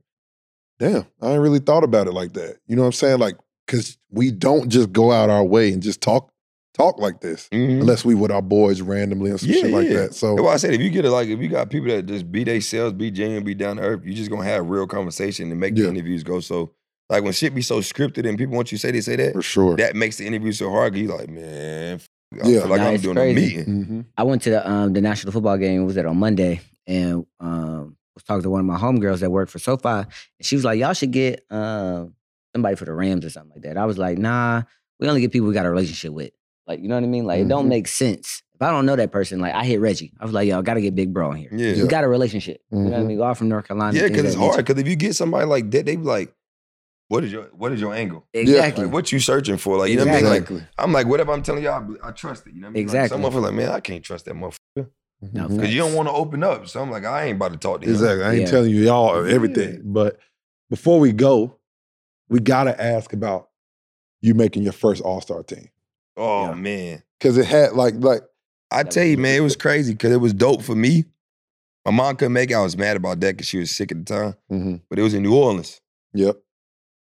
"Damn, 0.80 1.06
I 1.22 1.32
ain't 1.32 1.42
really 1.42 1.60
thought 1.60 1.84
about 1.84 2.08
it 2.08 2.14
like 2.14 2.34
that." 2.34 2.58
You 2.68 2.76
know 2.76 2.84
what 2.84 2.88
I'm 2.88 2.92
saying? 2.94 3.20
Like, 3.20 3.36
because 3.66 3.98
we 4.10 4.32
don't 4.32 4.70
just 4.70 4.92
go 4.92 5.12
out 5.12 5.30
our 5.30 5.44
way 5.44 5.72
and 5.72 5.82
just 5.82 6.02
talk 6.02 6.32
talk 6.74 6.98
like 7.00 7.20
this 7.20 7.50
Mhm. 7.52 7.82
unless 7.82 8.06
we 8.06 8.16
with 8.16 8.32
our 8.32 8.42
boys 8.42 8.82
randomly 8.82 9.30
and 9.30 9.40
some 9.40 9.50
Yeah, 9.50 9.56
shit 9.62 9.72
like 9.72 9.90
yeah. 9.90 9.94
that. 10.04 10.16
So 10.16 10.36
why 10.36 10.54
I 10.54 10.58
said 10.58 10.74
if 10.74 10.80
you 10.80 10.90
get 10.90 11.04
it 11.04 11.12
like 11.12 11.28
if 11.28 11.40
you 11.40 11.50
got 11.50 11.70
people 11.70 11.90
that 11.90 12.06
just 12.06 12.32
be 12.32 12.46
themselves, 12.46 12.94
be 12.94 13.12
genuine, 13.12 13.44
be 13.44 13.54
down 13.54 13.76
to 13.76 13.84
earth, 13.84 14.02
you 14.06 14.14
just 14.14 14.32
gonna 14.32 14.46
have 14.46 14.70
real 14.70 14.88
conversation 14.88 15.52
and 15.52 15.60
make 15.60 15.76
the 15.76 15.88
interviews 15.90 16.24
go. 16.24 16.40
So 16.40 16.72
like 17.12 17.24
when 17.24 17.34
shit 17.34 17.54
be 17.54 17.62
so 17.62 17.80
scripted 17.80 18.28
and 18.28 18.38
people 18.38 18.56
want 18.56 18.72
you 18.72 18.78
to 18.78 18.82
say 18.82 18.90
they 18.92 19.02
say 19.02 19.16
that, 19.18 19.34
for 19.34 19.42
sure. 19.42 19.76
that 19.78 19.96
makes 19.96 20.18
the 20.18 20.26
interview 20.26 20.52
so 20.52 20.70
hard. 20.72 20.94
'cause 20.94 21.02
You 21.02 21.08
like, 21.10 21.30
man, 21.30 21.96
f- 21.96 22.08
I 22.42 22.48
Yeah. 22.50 22.62
feel 22.62 22.70
like 22.70 22.82
Nah, 22.82 22.88
I'm 22.90 23.02
doing 23.02 23.16
crazy. 23.16 23.56
a 23.56 23.58
meeting. 23.68 23.84
hmm 23.86 24.02
I 24.18 24.24
went 24.24 24.42
to 24.44 24.50
the 24.52 24.68
um 24.72 24.94
the 24.94 25.02
national 25.02 25.34
football 25.34 25.58
game. 25.58 25.86
Was 25.86 25.96
that 25.96 26.06
on 26.06 26.18
Monday? 26.18 26.62
And 26.88 27.26
um 27.40 27.98
was 28.16 28.24
talking 28.24 28.44
to 28.44 28.50
one 28.50 28.60
of 28.62 28.66
my 28.66 28.78
homegirls 28.78 29.20
that 29.20 29.30
worked 29.32 29.52
for 29.52 29.60
SoFi, 29.60 29.88
and 29.90 30.08
she 30.42 30.56
was 30.56 30.66
like, 30.66 30.80
"Y'all 30.80 30.94
should 30.94 31.12
get 31.12 31.44
um 31.52 32.14
somebody 32.56 32.76
for 32.76 32.86
the 32.86 32.94
Rams 32.94 33.26
or 33.26 33.30
something 33.30 33.52
like 33.56 33.64
that." 33.64 33.78
I 33.78 33.86
was 33.86 33.98
like, 33.98 34.18
"Nah, 34.18 34.64
we 35.00 35.08
only 35.08 35.22
get 35.22 35.32
people 35.32 35.48
we 35.48 35.54
got 35.54 35.66
a 35.66 35.70
relationship 35.70 36.12
with." 36.14 36.32
Like, 36.68 36.80
you 36.82 36.88
know 36.88 36.96
what 36.96 37.04
I 37.04 37.08
mean? 37.08 37.26
Like, 37.26 37.42
it 37.42 37.48
don't 37.48 37.66
Mhm. 37.66 37.70
make 37.70 37.88
sense. 37.88 38.44
If 38.56 38.62
I 38.62 38.70
don't 38.72 38.86
know 38.86 38.96
that 38.96 39.12
person, 39.12 39.40
like 39.40 39.54
I 39.54 39.66
hit 39.66 39.80
Reggie. 39.82 40.14
I 40.20 40.24
was 40.26 40.34
like, 40.34 40.48
"Yo, 40.48 40.60
I 40.60 40.62
got 40.62 40.76
to 40.76 40.82
get 40.82 40.94
Big 40.96 41.12
Bro 41.14 41.32
in 41.32 41.38
here. 41.38 41.50
Yeah. 41.54 41.82
We 41.82 41.88
got 41.90 42.04
a 42.04 42.08
relationship. 42.08 42.62
You 42.72 42.78
know 42.78 42.84
what 42.92 42.94
I 42.94 43.00
Mhm. 43.02 43.08
mean? 43.08 43.18
We 43.18 43.24
all 43.24 43.34
from 43.34 43.50
North 43.50 43.68
Carolina. 43.68 43.98
Yeah, 43.98 44.08
because 44.08 44.26
it's 44.26 44.36
hard. 44.36 44.58
Because 44.58 44.80
if 44.82 44.88
you 44.88 44.96
get 44.96 45.16
somebody 45.16 45.46
like 45.46 45.72
that, 45.72 45.86
they 45.86 45.96
be 45.96 46.04
like, 46.04 46.34
"What 47.12 47.24
is 47.26 47.32
your 47.32 47.44
What 47.54 47.74
is 47.74 47.82
your 47.82 47.94
angle? 47.94 48.26
Exactly. 48.34 48.86
Like, 48.86 48.94
what 48.94 49.12
you 49.12 49.20
searching 49.20 49.58
for? 49.58 49.78
Like, 49.78 49.90
you 49.92 49.98
know 49.98 50.06
what 50.06 50.14
I 50.16 50.22
mean? 50.22 50.26
Like, 50.26 50.50
I'm 50.78 50.94
like, 50.94 51.08
whatever 51.08 51.34
I'm 51.34 51.44
telling 51.44 51.62
y'all, 51.64 51.96
I, 52.04 52.08
I 52.08 52.12
trust 52.12 52.48
it. 52.48 52.54
You 52.54 52.62
know 52.62 52.68
what 52.68 52.72
I 52.72 52.74
mean? 52.76 52.84
Exactly. 52.84 53.18
Like, 53.18 53.34
some 53.34 53.42
motherfucker 53.42 53.44
like, 53.44 53.54
man, 53.54 53.70
I 53.70 53.80
can't 53.82 54.04
trust 54.04 54.26
that 54.26 54.34
motherfucker 54.36 54.88
No, 55.34 55.48
Mhm. 55.48 55.56
because 55.58 55.74
you 55.74 55.80
don't 55.82 55.94
want 55.94 56.08
to 56.08 56.14
open 56.14 56.42
up. 56.44 56.68
So 56.70 56.82
I'm 56.82 56.90
like, 56.90 57.04
I 57.06 57.26
ain't 57.26 57.36
about 57.36 57.52
to 57.52 57.58
talk 57.60 57.82
to 57.82 57.86
him. 57.86 57.92
Exactly. 57.94 58.24
I 58.24 58.32
ain't 58.34 58.42
Yeah. 58.44 58.48
telling 58.50 58.72
you 58.72 58.82
y'all 58.86 59.28
Yeah. 59.28 59.34
everything. 59.36 59.82
But 59.84 60.18
before 60.70 61.00
we 61.02 61.12
go, 61.12 61.58
we 62.30 62.40
gotta 62.40 62.82
ask 62.82 63.12
about 63.14 63.50
you 64.22 64.34
making 64.34 64.64
your 64.64 64.72
first 64.74 65.02
All 65.02 65.20
Star 65.22 65.44
team 65.44 65.68
Oh 66.18 66.46
Yeah. 66.46 66.54
man, 66.56 67.04
because 67.20 67.38
it 67.38 67.46
had 67.46 67.74
like 67.74 67.96
like 67.98 68.24
I 68.72 68.84
tell 68.84 69.04
you, 69.04 69.18
man, 69.18 69.36
it 69.36 69.42
was 69.42 69.58
crazy 69.58 69.92
because 69.94 70.14
it 70.14 70.22
was 70.22 70.34
dope 70.34 70.62
for 70.62 70.76
me. 70.76 71.04
My 71.86 71.92
mom 71.92 72.16
couldn't 72.16 72.32
make 72.34 72.52
it. 72.52 72.54
I 72.54 72.62
was 72.62 72.78
mad 72.78 72.96
about 72.96 73.20
that 73.20 73.34
because 73.36 73.48
she 73.48 73.58
was 73.58 73.70
sick 73.70 73.92
at 73.92 73.98
the 73.98 74.06
time. 74.06 74.36
mhm. 74.50 74.82
But 74.90 74.98
it 74.98 75.02
was 75.02 75.14
in 75.14 75.24
New 75.24 75.36
Orleans. 75.36 75.82
yep. 76.14 76.38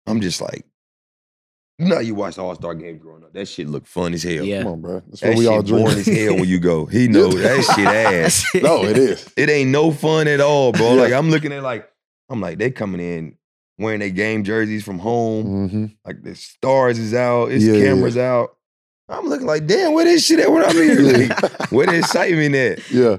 I'm 0.07 0.20
just 0.20 0.41
like, 0.41 0.65
you 1.78 1.87
know, 1.89 1.99
you 1.99 2.15
watch 2.15 2.37
the 2.37 2.43
All 2.43 2.55
Star 2.55 2.74
game 2.74 2.97
growing 2.99 3.23
up. 3.23 3.33
That 3.35 3.47
shit 3.47 3.69
look 3.69 3.87
fun 3.87 4.15
as 4.15 4.23
hell. 4.23 4.45
Yeah. 4.45 4.62
Come 4.62 4.73
on, 4.73 4.81
bro. 4.81 5.03
That's 5.09 5.20
That 5.20 5.37
we 5.37 5.47
all 5.47 5.62
dream. 5.62 5.83
boring 5.83 5.99
as 5.99 6.07
hell 6.07 6.35
when 6.37 6.49
you 6.49 6.59
go. 6.59 6.87
He 6.87 7.07
know 7.09 7.28
that 7.31 7.62
shit 7.74 7.87
ass. 7.87 8.47
no, 8.62 8.85
it 8.85 8.97
is. 8.97 9.28
It 9.37 9.51
ain't 9.51 9.70
no 9.70 9.91
fun 9.93 10.27
at 10.28 10.41
all, 10.41 10.73
bro. 10.73 10.95
Yeah. 10.95 11.01
Like 11.03 11.12
I'm 11.12 11.31
looking 11.31 11.53
at 11.53 11.62
like, 11.62 11.89
I'm 12.31 12.41
like, 12.41 12.59
they 12.59 12.70
coming 12.70 13.01
in 13.01 13.37
wearing 13.78 14.01
their 14.01 14.09
game 14.11 14.43
jerseys 14.43 14.85
from 14.85 14.99
home. 14.99 15.69
hmm 15.69 15.87
Like 16.05 16.23
the 16.23 16.35
stars 16.35 16.99
is 16.99 17.12
out, 17.12 17.51
it's 17.53 17.62
Yeah, 17.65 17.74
yeah, 17.74 17.81
cameras 17.85 18.16
out. 18.16 18.57
I'm 19.09 19.27
looking 19.28 19.47
like, 19.47 19.66
damn, 19.66 19.93
where 19.93 20.05
this 20.07 20.24
shit 20.27 20.41
at 20.41 20.51
when 20.51 20.65
I'm 20.65 20.74
here? 20.74 21.28
Like, 21.28 21.70
where 21.70 21.87
the 21.87 21.99
excitement 21.99 22.55
at? 22.55 22.91
Yeah. 22.91 23.16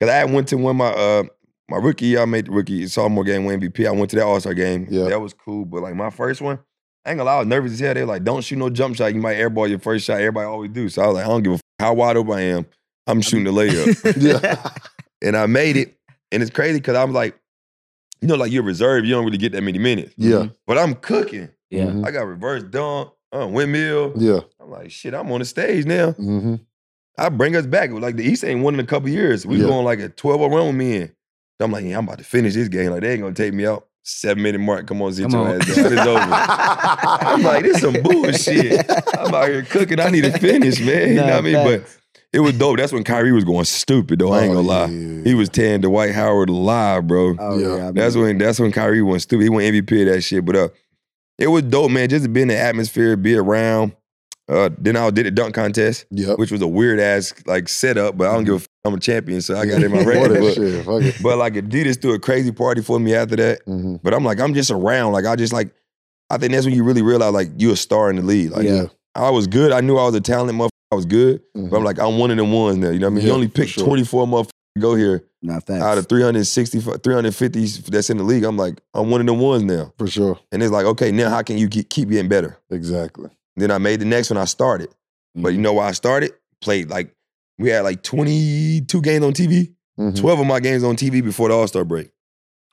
Cause 0.00 0.10
I 0.10 0.24
went 0.26 0.48
to 0.48 0.56
one 0.58 0.72
of 0.72 0.76
my 0.76 0.88
uh 0.92 1.22
my 1.68 1.76
rookie 1.76 2.06
year, 2.06 2.22
I 2.22 2.24
made 2.24 2.46
the 2.46 2.50
rookie 2.52 2.86
sophomore 2.86 3.24
game 3.24 3.44
win 3.44 3.60
MVP. 3.60 3.86
I 3.86 3.90
went 3.90 4.10
to 4.10 4.16
that 4.16 4.24
All 4.24 4.40
Star 4.40 4.54
game. 4.54 4.86
Yeah. 4.90 5.04
That 5.04 5.20
was 5.20 5.34
cool. 5.34 5.64
But 5.64 5.82
like 5.82 5.94
my 5.94 6.10
first 6.10 6.40
one, 6.40 6.58
I 7.04 7.10
ain't 7.10 7.18
gonna 7.18 7.24
lie, 7.24 7.36
I 7.36 7.38
was 7.40 7.46
nervous 7.48 7.72
as 7.72 7.80
hell. 7.80 7.94
They 7.94 8.00
were 8.02 8.06
like, 8.06 8.24
don't 8.24 8.42
shoot 8.42 8.56
no 8.56 8.70
jump 8.70 8.96
shot. 8.96 9.14
You 9.14 9.20
might 9.20 9.36
airball 9.36 9.68
your 9.68 9.78
first 9.78 10.04
shot. 10.04 10.14
Everybody 10.20 10.46
always 10.46 10.70
do. 10.70 10.88
So 10.88 11.02
I 11.02 11.06
was 11.06 11.14
like, 11.16 11.24
I 11.24 11.28
don't 11.28 11.42
give 11.42 11.52
a 11.52 11.54
f- 11.56 11.60
how 11.78 11.94
wide 11.94 12.16
open 12.16 12.32
I 12.34 12.40
am. 12.42 12.66
I'm 13.06 13.20
shooting 13.20 13.44
the 13.44 13.50
layup. 13.52 14.16
Yeah. 14.20 14.70
and 15.22 15.36
I 15.36 15.46
made 15.46 15.76
it. 15.76 15.96
And 16.32 16.42
it's 16.42 16.50
crazy 16.52 16.78
because 16.78 16.96
I'm 16.96 17.12
like, 17.12 17.38
you 18.20 18.28
know, 18.28 18.34
like 18.34 18.50
you're 18.52 18.62
reserved, 18.62 19.06
you 19.06 19.14
don't 19.14 19.24
really 19.24 19.38
get 19.38 19.52
that 19.52 19.62
many 19.62 19.78
minutes. 19.78 20.12
Yeah. 20.16 20.48
But 20.66 20.76
I'm 20.78 20.94
cooking. 20.94 21.48
Yeah. 21.70 21.84
Mhm. 21.86 22.06
I 22.06 22.10
got 22.10 22.22
reverse 22.26 22.62
dunk, 22.64 23.10
uh, 23.32 23.46
windmill. 23.46 24.12
Yeah. 24.16 24.40
I'm 24.60 24.70
like, 24.70 24.90
shit, 24.90 25.14
I'm 25.14 25.30
on 25.32 25.38
the 25.40 25.44
stage 25.46 25.84
now. 25.86 26.12
hmm 26.12 26.56
I 27.16 27.30
bring 27.30 27.56
us 27.56 27.66
back. 27.66 27.90
Like 27.90 28.14
the 28.16 28.22
East 28.24 28.44
ain't 28.44 28.62
won 28.62 28.74
in 28.74 28.80
a 28.80 28.84
couple 28.86 29.08
years. 29.08 29.44
We 29.44 29.56
Yeah. 29.56 29.66
going 29.66 29.84
like 29.84 29.98
a 30.00 30.08
12 30.08 30.40
run 30.52 30.66
with 30.68 30.76
me 30.76 30.96
in. 30.96 31.12
So 31.58 31.64
I'm 31.64 31.72
like, 31.72 31.84
yeah, 31.84 31.98
I'm 31.98 32.04
about 32.04 32.18
to 32.18 32.24
finish 32.24 32.54
this 32.54 32.68
game. 32.68 32.90
Like 32.90 33.00
they 33.02 33.12
ain't 33.12 33.22
gonna 33.22 33.34
take 33.34 33.52
me 33.54 33.66
out. 33.66 33.86
Seven 34.04 34.42
minute 34.42 34.60
mark. 34.60 34.86
Come 34.86 35.02
on, 35.02 35.12
sit 35.12 35.22
Come 35.30 35.32
your 35.32 35.48
on. 35.48 35.60
ass 35.60 35.76
down. 35.76 35.92
It's 35.92 36.00
over. 36.06 36.18
I'm 36.20 37.42
like, 37.42 37.62
this 37.64 37.80
some 37.80 37.94
bullshit. 38.02 38.88
I'm 39.18 39.34
out 39.34 39.48
here 39.48 39.62
cooking. 39.64 40.00
I 40.00 40.08
need 40.08 40.22
to 40.24 40.38
finish, 40.38 40.80
man. 40.80 41.08
You 41.08 41.14
know 41.16 41.24
what 41.24 41.32
I 41.34 41.40
mean? 41.42 41.54
But 41.54 41.98
it 42.32 42.40
was 42.40 42.56
dope. 42.56 42.78
That's 42.78 42.92
when 42.92 43.04
Kyrie 43.04 43.32
was 43.32 43.44
going 43.44 43.64
stupid, 43.64 44.18
though. 44.20 44.32
I 44.32 44.42
ain't 44.44 44.52
Oh, 44.52 44.56
gonna 44.62 44.66
lie. 44.68 44.86
yeah. 44.86 45.24
He 45.24 45.34
was 45.34 45.48
tearing 45.50 45.80
Dwight 45.82 46.14
Howard 46.14 46.48
alive, 46.48 47.06
bro. 47.06 47.36
Oh, 47.38 47.58
Yeah. 47.58 47.76
yeah. 47.76 47.90
That's 47.92 48.16
when 48.16 48.38
that's 48.38 48.58
when 48.60 48.72
Kyrie 48.72 49.02
went 49.02 49.20
stupid. 49.22 49.42
He 49.42 49.48
went 49.50 49.74
MVP 49.74 50.02
of 50.08 50.14
that 50.14 50.22
shit. 50.22 50.44
But 50.44 50.56
uh, 50.56 50.68
it 51.38 51.48
was 51.48 51.64
dope, 51.64 51.90
man. 51.90 52.08
Just 52.08 52.24
to 52.24 52.30
be 52.30 52.40
in 52.42 52.48
the 52.48 52.56
atmosphere, 52.58 53.16
be 53.16 53.34
around. 53.36 53.92
Uh, 54.48 54.70
then 54.78 54.96
I 54.96 55.10
did 55.10 55.26
a 55.26 55.30
dunk 55.30 55.54
contest, 55.54 56.06
Yep. 56.10 56.38
which 56.38 56.50
was 56.50 56.62
a 56.62 56.66
weird 56.66 56.98
ass 57.00 57.34
like 57.46 57.68
setup, 57.68 58.16
but 58.16 58.28
I 58.28 58.32
don't 58.34 58.44
give 58.44 58.54
a 58.54 58.56
f- 58.56 58.66
I'm 58.84 58.94
a 58.94 58.98
champion, 59.00 59.42
so 59.42 59.54
I 59.56 59.66
got 59.66 59.82
it 59.82 59.84
in 59.84 59.92
my 59.92 59.98
Boy, 60.04 60.10
record 60.10 60.30
that 60.32 60.40
book. 60.40 60.54
shit, 60.54 60.84
fuck 60.86 61.02
it. 61.02 61.22
But 61.22 61.36
like 61.36 61.52
Adidas 61.54 62.00
threw 62.00 62.14
a 62.14 62.18
crazy 62.18 62.50
party 62.52 62.80
for 62.80 62.98
me 62.98 63.14
after 63.14 63.36
that. 63.36 63.66
Mhm. 63.66 64.00
But 64.02 64.14
I'm 64.14 64.24
like, 64.24 64.40
I'm 64.40 64.54
just 64.54 64.70
around. 64.70 65.12
Like 65.12 65.26
I 65.26 65.36
just 65.36 65.52
like, 65.52 65.70
I 66.30 66.38
think 66.38 66.52
that's 66.52 66.64
when 66.64 66.74
you 66.74 66.82
really 66.84 67.02
realize 67.02 67.32
like 67.34 67.48
you're 67.58 67.74
a 67.74 67.76
star 67.76 68.08
in 68.08 68.16
the 68.16 68.22
league. 68.22 68.50
Like 68.52 68.64
Yeah. 68.64 68.86
I 69.14 69.28
was 69.30 69.46
good. 69.46 69.72
I 69.72 69.80
knew 69.82 69.96
I 69.98 70.04
was 70.06 70.14
a 70.14 70.20
talented 70.20 70.56
motherfucker. 70.56 70.68
I 70.92 70.94
was 70.94 71.04
good. 71.06 71.42
Mhm. 71.54 71.68
But 71.68 71.76
I'm 71.76 71.84
like, 71.84 71.98
I'm 71.98 72.18
one 72.18 72.30
of 72.30 72.38
them 72.38 72.50
ones 72.50 72.78
now. 72.78 72.88
You 72.88 73.00
know 73.00 73.08
what 73.08 73.12
I 73.12 73.14
mean? 73.16 73.24
Yeah, 73.24 73.28
you 73.28 73.34
only 73.34 73.46
for 73.48 73.52
pick 73.54 73.68
sure. 73.68 73.84
24 73.84 74.26
motherfuckers 74.26 74.48
to 74.76 74.80
go 74.80 74.94
here 74.94 75.24
Not 75.42 75.66
facts. 75.66 75.82
out 75.82 75.98
of 75.98 76.08
360, 76.08 76.80
350s 76.80 77.84
that's 77.86 78.08
in 78.10 78.16
the 78.16 78.22
league. 78.24 78.44
I'm 78.44 78.56
like, 78.56 78.80
I'm 78.94 79.10
one 79.10 79.20
of 79.20 79.26
them 79.26 79.40
ones 79.40 79.64
now. 79.64 79.92
For 79.98 80.06
sure. 80.06 80.38
And 80.52 80.62
it's 80.62 80.72
like, 80.72 80.86
okay, 80.86 81.12
now 81.12 81.28
how 81.28 81.42
can 81.42 81.58
you 81.58 81.68
keep, 81.68 81.90
keep 81.90 82.08
getting 82.08 82.28
better? 82.28 82.56
Exactly. 82.70 83.28
Then 83.58 83.70
I 83.70 83.78
made 83.78 84.00
the 84.00 84.04
next 84.04 84.30
one. 84.30 84.36
I 84.38 84.44
started. 84.46 84.88
But 85.34 85.48
Mm-hmm. 85.50 85.56
you 85.56 85.60
know 85.62 85.72
why 85.74 85.88
I 85.88 85.92
started? 85.92 86.32
Played 86.60 86.90
like, 86.90 87.14
we 87.58 87.68
had 87.70 87.82
like 87.82 88.02
22 88.02 89.00
games 89.02 89.24
on 89.24 89.32
TV. 89.32 89.72
Mhm. 89.98 90.16
12 90.18 90.40
of 90.40 90.46
my 90.46 90.60
games 90.60 90.84
on 90.84 90.96
TV 90.96 91.22
before 91.22 91.48
the 91.48 91.54
All 91.54 91.66
Star 91.66 91.84
break. 91.84 92.10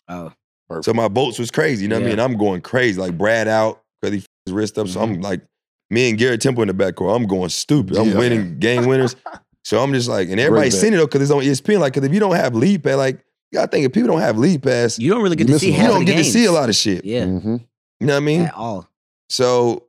oh, 0.09 0.31
perfect. 0.69 0.85
So 0.85 0.93
my 0.93 1.07
votes 1.07 1.39
was 1.39 1.49
crazy. 1.51 1.83
You 1.83 1.89
know 1.89 1.95
what 1.99 2.05
I 2.05 2.09
mean? 2.09 2.19
I'm 2.19 2.37
going 2.37 2.61
crazy. 2.61 2.99
Like 2.99 3.17
Brad 3.17 3.47
out 3.47 3.81
because 4.01 4.13
he 4.13 4.19
f- 4.19 4.27
his 4.45 4.53
wrist 4.53 4.77
up. 4.77 4.87
So 4.87 5.01
I'm 5.01 5.21
like, 5.21 5.41
me 5.89 6.09
and 6.09 6.17
Garrett 6.17 6.41
Temple 6.41 6.61
in 6.63 6.67
the 6.67 6.73
backcourt. 6.73 7.15
I'm 7.15 7.25
going 7.27 7.49
stupid. 7.49 7.97
I'm 7.97 8.09
Yeah. 8.09 8.17
winning 8.17 8.59
game 8.59 8.85
winners. 8.85 9.15
So 9.63 9.81
I'm 9.81 9.91
just 9.93 10.07
like, 10.07 10.29
and 10.29 10.39
everybody's 10.39 10.75
bet. 10.75 10.81
seen 10.81 10.93
it 10.93 10.97
though 10.97 11.05
because 11.07 11.21
it's 11.23 11.31
on 11.31 11.41
ESPN. 11.41 11.79
Like, 11.79 11.93
because 11.93 12.07
if 12.07 12.13
you 12.13 12.19
don't 12.19 12.35
have 12.35 12.53
League 12.55 12.83
Pass, 12.83 12.95
like, 12.97 13.15
you 13.51 13.57
gotta 13.59 13.71
think 13.71 13.85
if 13.85 13.93
people 13.93 14.09
don't 14.09 14.21
have 14.21 14.37
League 14.37 14.61
Pass, 14.61 14.99
you, 14.99 15.05
you 15.07 15.13
don't 15.13 15.23
really 15.23 15.35
get 15.35 15.47
to 15.47 15.57
see 15.59 15.67
missing 15.67 15.73
half 15.73 15.85
out. 15.85 15.93
don't 15.93 16.01
of 16.01 16.07
the 16.07 16.13
get 16.13 16.17
to 16.23 16.29
see 16.31 16.45
a 16.45 16.51
lot 16.51 16.69
of 16.69 16.75
shit. 16.75 17.03
Yeah, 17.05 17.23
Mhm. 17.25 17.65
You 17.99 18.07
know 18.07 18.13
what 18.13 18.17
I 18.17 18.19
mean? 18.19 18.41
at 18.41 18.53
all. 18.53 18.87
So 19.29 19.87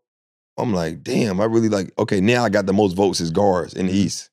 I'm 0.59 0.73
like, 0.73 1.03
damn, 1.03 1.41
I 1.41 1.45
really 1.45 1.69
like, 1.69 1.93
okay, 1.99 2.21
now 2.21 2.45
I 2.45 2.49
got 2.49 2.67
the 2.67 2.73
most 2.73 2.95
votes 2.95 3.21
as 3.21 3.31
guards 3.31 3.75
in 3.75 3.87
the 3.87 3.93
East. 3.93 4.31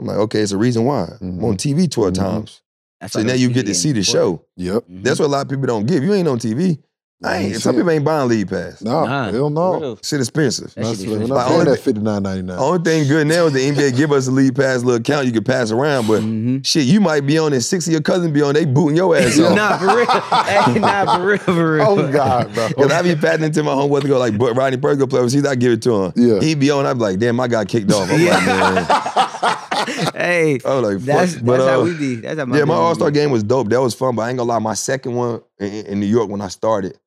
I'm 0.00 0.06
like, 0.06 0.16
okay, 0.16 0.40
it's 0.40 0.52
a 0.52 0.56
reason 0.58 0.84
why. 0.84 1.08
I'm 1.20 1.44
on 1.44 1.56
TV 1.56 1.86
12 1.90 2.12
Mhm. 2.12 2.16
times. 2.16 2.62
That's 3.00 3.12
So 3.12 3.22
now 3.22 3.34
you 3.34 3.50
get 3.50 3.66
to 3.66 3.74
see 3.74 3.92
the 3.92 4.00
important. 4.00 4.40
show. 4.40 4.46
Yep. 4.56 4.84
Mhm. 4.88 5.02
That's 5.04 5.20
what 5.20 5.26
a 5.26 5.28
lot 5.28 5.42
of 5.42 5.48
people 5.50 5.66
don't 5.66 5.86
give. 5.86 6.02
You 6.02 6.14
ain't 6.14 6.28
on 6.28 6.38
TV. 6.38 6.78
I 7.22 7.36
ain't, 7.38 7.56
some 7.56 7.74
people 7.74 7.90
ain't 7.90 8.04
buying 8.04 8.28
League 8.28 8.50
Pass. 8.50 8.82
No, 8.82 9.04
Nah, 9.06 9.30
hell 9.30 9.48
no. 9.48 9.72
for 9.72 9.80
real. 9.80 9.98
Shit 10.02 10.20
expensive. 10.20 10.74
That 10.74 10.82
That's 10.84 11.00
shit 11.00 11.08
we're 11.08 11.22
is 11.22 11.28
not 11.28 11.36
Like, 11.36 11.50
only- 11.52 11.64
that 11.70 11.80
fifty 11.80 12.00
nine 12.00 12.22
ninety 12.22 12.42
nine. 12.42 12.58
Only 12.58 12.82
thing 12.82 13.08
good 13.08 13.26
now 13.26 13.46
is 13.46 13.54
the 13.54 13.60
NBA 13.66 13.96
give 13.96 14.12
us 14.12 14.26
a 14.26 14.30
League 14.30 14.54
Pass 14.54 14.82
little 14.82 15.00
account 15.00 15.24
you 15.26 15.32
can 15.32 15.44
pass 15.44 15.70
around, 15.70 16.06
but 16.06 16.20
Mhm. 16.22 16.66
shit, 16.66 16.84
you 16.84 17.00
might 17.00 17.24
be 17.24 17.38
on 17.38 17.54
and 17.54 17.64
six 17.64 17.86
of 17.86 17.92
your 17.92 18.02
cousins 18.02 18.32
be 18.32 18.42
on, 18.42 18.52
they 18.54 18.66
booting 18.66 18.96
your 18.96 19.16
ass 19.16 19.38
off. 19.40 19.54
nah, 19.56 19.78
for 19.78 19.96
real. 19.96 20.06
hey, 20.44 20.78
nah, 20.80 21.16
for 21.16 21.26
real, 21.26 21.38
for 21.38 21.72
real. 21.76 21.86
Oh 21.86 22.12
God, 22.12 22.52
bro. 22.52 22.68
Cause 22.76 22.92
I 22.92 23.00
be 23.00 23.14
patting 23.14 23.44
into 23.46 23.62
my 23.62 23.72
homeboy 23.72 24.02
to 24.02 24.08
go 24.08 24.18
like, 24.18 24.36
but 24.36 24.54
Rodney 24.54 24.76
Perk 24.78 24.98
go 24.98 25.06
play 25.06 25.20
overseas. 25.20 25.46
I 25.46 25.54
give 25.54 25.72
it 25.72 25.82
to 25.82 26.04
him. 26.06 26.12
Yeah. 26.16 26.40
He'd 26.40 26.60
be 26.60 26.70
on. 26.72 26.84
I'd 26.84 26.94
be 26.94 27.00
like, 27.00 27.18
damn, 27.20 27.40
I 27.40 27.48
got 27.48 27.68
kicked 27.68 27.90
off. 27.90 28.10
I'm 28.10 28.22
like, 28.22 28.44
man. 28.46 28.86
hey, 30.14 30.58
I 30.64 30.74
was 30.74 30.82
like, 30.82 30.96
fuck. 30.98 31.06
that's, 31.06 31.34
but 31.36 31.56
that's 31.58 31.62
uh, 31.68 31.70
how 31.70 31.84
we 31.84 31.94
be. 31.96 32.16
That's 32.16 32.38
how 32.38 32.44
my 32.46 32.58
yeah, 32.58 32.64
my 32.64 32.74
All 32.74 32.94
Star 32.94 33.10
game 33.10 33.30
was 33.30 33.42
dope. 33.42 33.68
That 33.70 33.80
was 33.80 33.94
fun. 33.94 34.14
But 34.14 34.22
I 34.22 34.28
ain't 34.30 34.38
gonna 34.38 34.48
lie, 34.48 34.58
my 34.58 34.74
second 34.74 35.14
one 35.14 35.40
in, 35.58 35.86
in 35.86 36.00
New 36.00 36.06
York 36.06 36.28
when 36.28 36.40
I 36.40 36.48
started, 36.48 36.98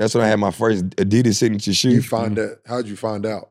that's 0.00 0.14
when 0.14 0.24
I 0.24 0.28
had 0.28 0.40
my 0.40 0.50
first 0.50 0.84
Adidas 0.96 1.36
signature 1.36 1.72
shoe. 1.74 1.90
you 1.90 2.02
find 2.02 2.36
that? 2.36 2.58
How'd 2.66 2.86
you 2.86 2.96
find 2.96 3.24
out? 3.26 3.50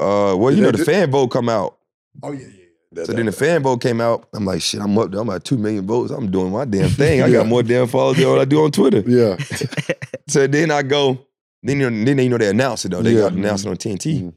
uh, 0.00 0.34
well, 0.36 0.48
Did 0.50 0.58
you 0.58 0.64
know 0.64 0.72
the 0.72 0.84
fan 0.84 1.10
vote 1.10 1.28
come 1.28 1.48
out. 1.48 1.78
Oh 2.22 2.32
yeah, 2.32 2.40
yeah. 2.40 2.46
yeah. 2.92 3.04
So 3.04 3.12
then 3.12 3.26
the 3.26 3.32
fan 3.32 3.62
vote 3.62 3.80
came 3.82 4.00
out. 4.00 4.28
I'm 4.34 4.44
like, 4.44 4.62
shit, 4.62 4.80
I'm 4.80 4.96
up 4.98 5.10
there. 5.10 5.20
I'm 5.20 5.30
at 5.30 5.44
two 5.44 5.58
million 5.58 5.86
votes. 5.86 6.10
I'm 6.10 6.30
doing 6.30 6.50
my 6.52 6.64
damn 6.64 6.88
thing. 7.00 7.22
I 7.22 7.30
got 7.30 7.46
more 7.46 7.62
damn 7.62 7.86
followers 7.86 8.16
than 8.18 8.28
what 8.28 8.38
I 8.40 8.44
do 8.46 8.64
on 8.64 8.72
Twitter. 8.72 9.02
Yeah. 9.06 9.36
So 10.26 10.46
then 10.46 10.70
I 10.70 10.82
go, 10.82 11.18
then 11.62 11.80
you 11.80 11.90
know, 11.90 12.04
then 12.04 12.16
you 12.18 12.30
know 12.30 12.38
they 12.38 12.48
announce 12.48 12.86
it 12.86 12.92
though. 12.92 13.02
They 13.02 13.12
Yeah. 13.12 13.20
got 13.20 13.32
it 13.32 13.38
announced 13.38 13.66
on 13.66 13.76
TNT. 13.76 14.22
Mhm. 14.22 14.32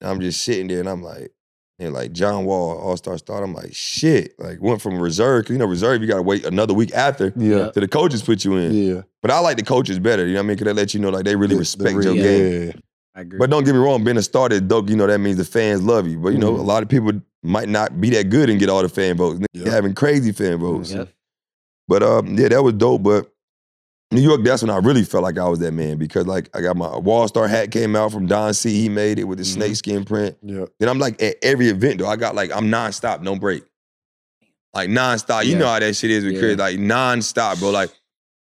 And 0.00 0.10
I'm 0.10 0.18
just 0.18 0.42
sitting 0.42 0.66
there 0.66 0.80
and 0.80 0.88
I'm 0.88 1.02
like, 1.02 1.30
and 1.78 1.92
like 1.92 2.12
John 2.12 2.44
Wall, 2.44 2.78
All 2.78 2.96
Star 2.96 3.18
start. 3.18 3.42
I'm 3.42 3.54
like, 3.54 3.74
shit. 3.74 4.38
Like 4.38 4.60
went 4.60 4.80
from 4.80 5.00
reserve, 5.00 5.44
'cause 5.46 5.52
you 5.52 5.58
know, 5.58 5.66
reserve, 5.66 6.00
you 6.02 6.08
gotta 6.08 6.22
wait 6.22 6.44
another 6.44 6.74
week 6.74 6.92
after 6.94 7.32
Yeah. 7.36 7.70
till 7.70 7.80
the 7.80 7.88
coaches 7.88 8.22
put 8.22 8.44
you 8.44 8.56
in. 8.56 8.72
Yeah. 8.72 9.02
But 9.22 9.30
I 9.30 9.38
like 9.40 9.56
the 9.56 9.62
coaches 9.64 9.98
better, 9.98 10.26
you 10.26 10.34
know 10.34 10.40
what 10.40 10.44
I 10.44 10.48
mean? 10.48 10.56
Cause 10.58 10.64
they 10.66 10.72
let 10.72 10.94
you 10.94 11.00
know 11.00 11.10
like 11.10 11.24
they 11.24 11.34
really 11.36 11.48
The- 11.48 11.54
the 11.54 11.58
respect 11.60 11.94
real- 11.96 12.14
your 12.14 12.24
game. 12.24 12.66
Yeah. 12.68 12.72
I 13.16 13.20
agree. 13.20 13.38
But 13.38 13.50
don't 13.50 13.64
get 13.64 13.74
me 13.74 13.78
wrong, 13.80 14.02
being 14.02 14.16
a 14.16 14.22
starter, 14.22 14.58
dope, 14.60 14.90
you 14.90 14.96
know, 14.96 15.06
that 15.06 15.18
means 15.18 15.36
the 15.36 15.44
fans 15.44 15.82
love 15.82 16.08
you. 16.08 16.18
But 16.18 16.30
you 16.32 16.38
know, 16.38 16.52
Mhm. 16.52 16.58
a 16.58 16.62
lot 16.62 16.82
of 16.82 16.88
people 16.88 17.12
might 17.42 17.68
not 17.68 18.00
be 18.00 18.10
that 18.10 18.28
good 18.30 18.50
and 18.50 18.58
get 18.58 18.68
all 18.68 18.82
the 18.82 18.88
fan 18.88 19.16
votes. 19.16 19.40
Yep. 19.52 19.64
They're 19.64 19.72
having 19.72 19.94
crazy 19.94 20.32
fan 20.32 20.58
votes. 20.58 20.90
Yep. 20.92 21.08
But 21.86 22.02
um, 22.02 22.36
yeah, 22.38 22.48
that 22.48 22.62
was 22.64 22.74
dope. 22.74 23.02
But 23.02 23.30
New 24.14 24.22
York, 24.22 24.42
that's 24.44 24.62
when 24.62 24.70
I 24.70 24.76
really 24.78 25.02
felt 25.04 25.22
like 25.24 25.38
I 25.38 25.48
was 25.48 25.58
that 25.60 25.72
man 25.72 25.98
because 25.98 26.26
like 26.26 26.48
I 26.56 26.60
got 26.60 26.76
my 26.76 26.96
Wall 26.96 27.26
Star 27.28 27.48
hat 27.48 27.70
came 27.70 27.94
out 27.96 28.12
from 28.12 28.26
Don 28.26 28.54
C. 28.54 28.80
He 28.80 28.88
made 28.88 29.18
it 29.18 29.24
with 29.24 29.38
the 29.38 29.44
Mhm. 29.44 29.52
snake 29.54 29.76
skin 29.76 30.04
print. 30.04 30.36
Yeah. 30.42 30.66
Then 30.80 30.88
I'm 30.88 30.98
like 30.98 31.20
at 31.22 31.36
every 31.42 31.68
event 31.68 31.98
though, 31.98 32.06
I 32.06 32.16
got 32.16 32.34
like 32.34 32.50
I'm 32.54 32.70
nonstop, 32.70 33.20
no 33.22 33.36
break. 33.36 33.64
Like 34.74 34.88
nonstop. 34.88 35.44
You 35.46 35.56
know 35.56 35.66
how 35.66 35.78
that 35.78 35.94
shit 35.94 36.10
is 36.10 36.24
with 36.24 36.34
Yeah. 36.34 36.40
kids, 36.40 36.58
like 36.58 36.76
nonstop, 36.78 37.58
bro. 37.60 37.70
Like 37.70 37.90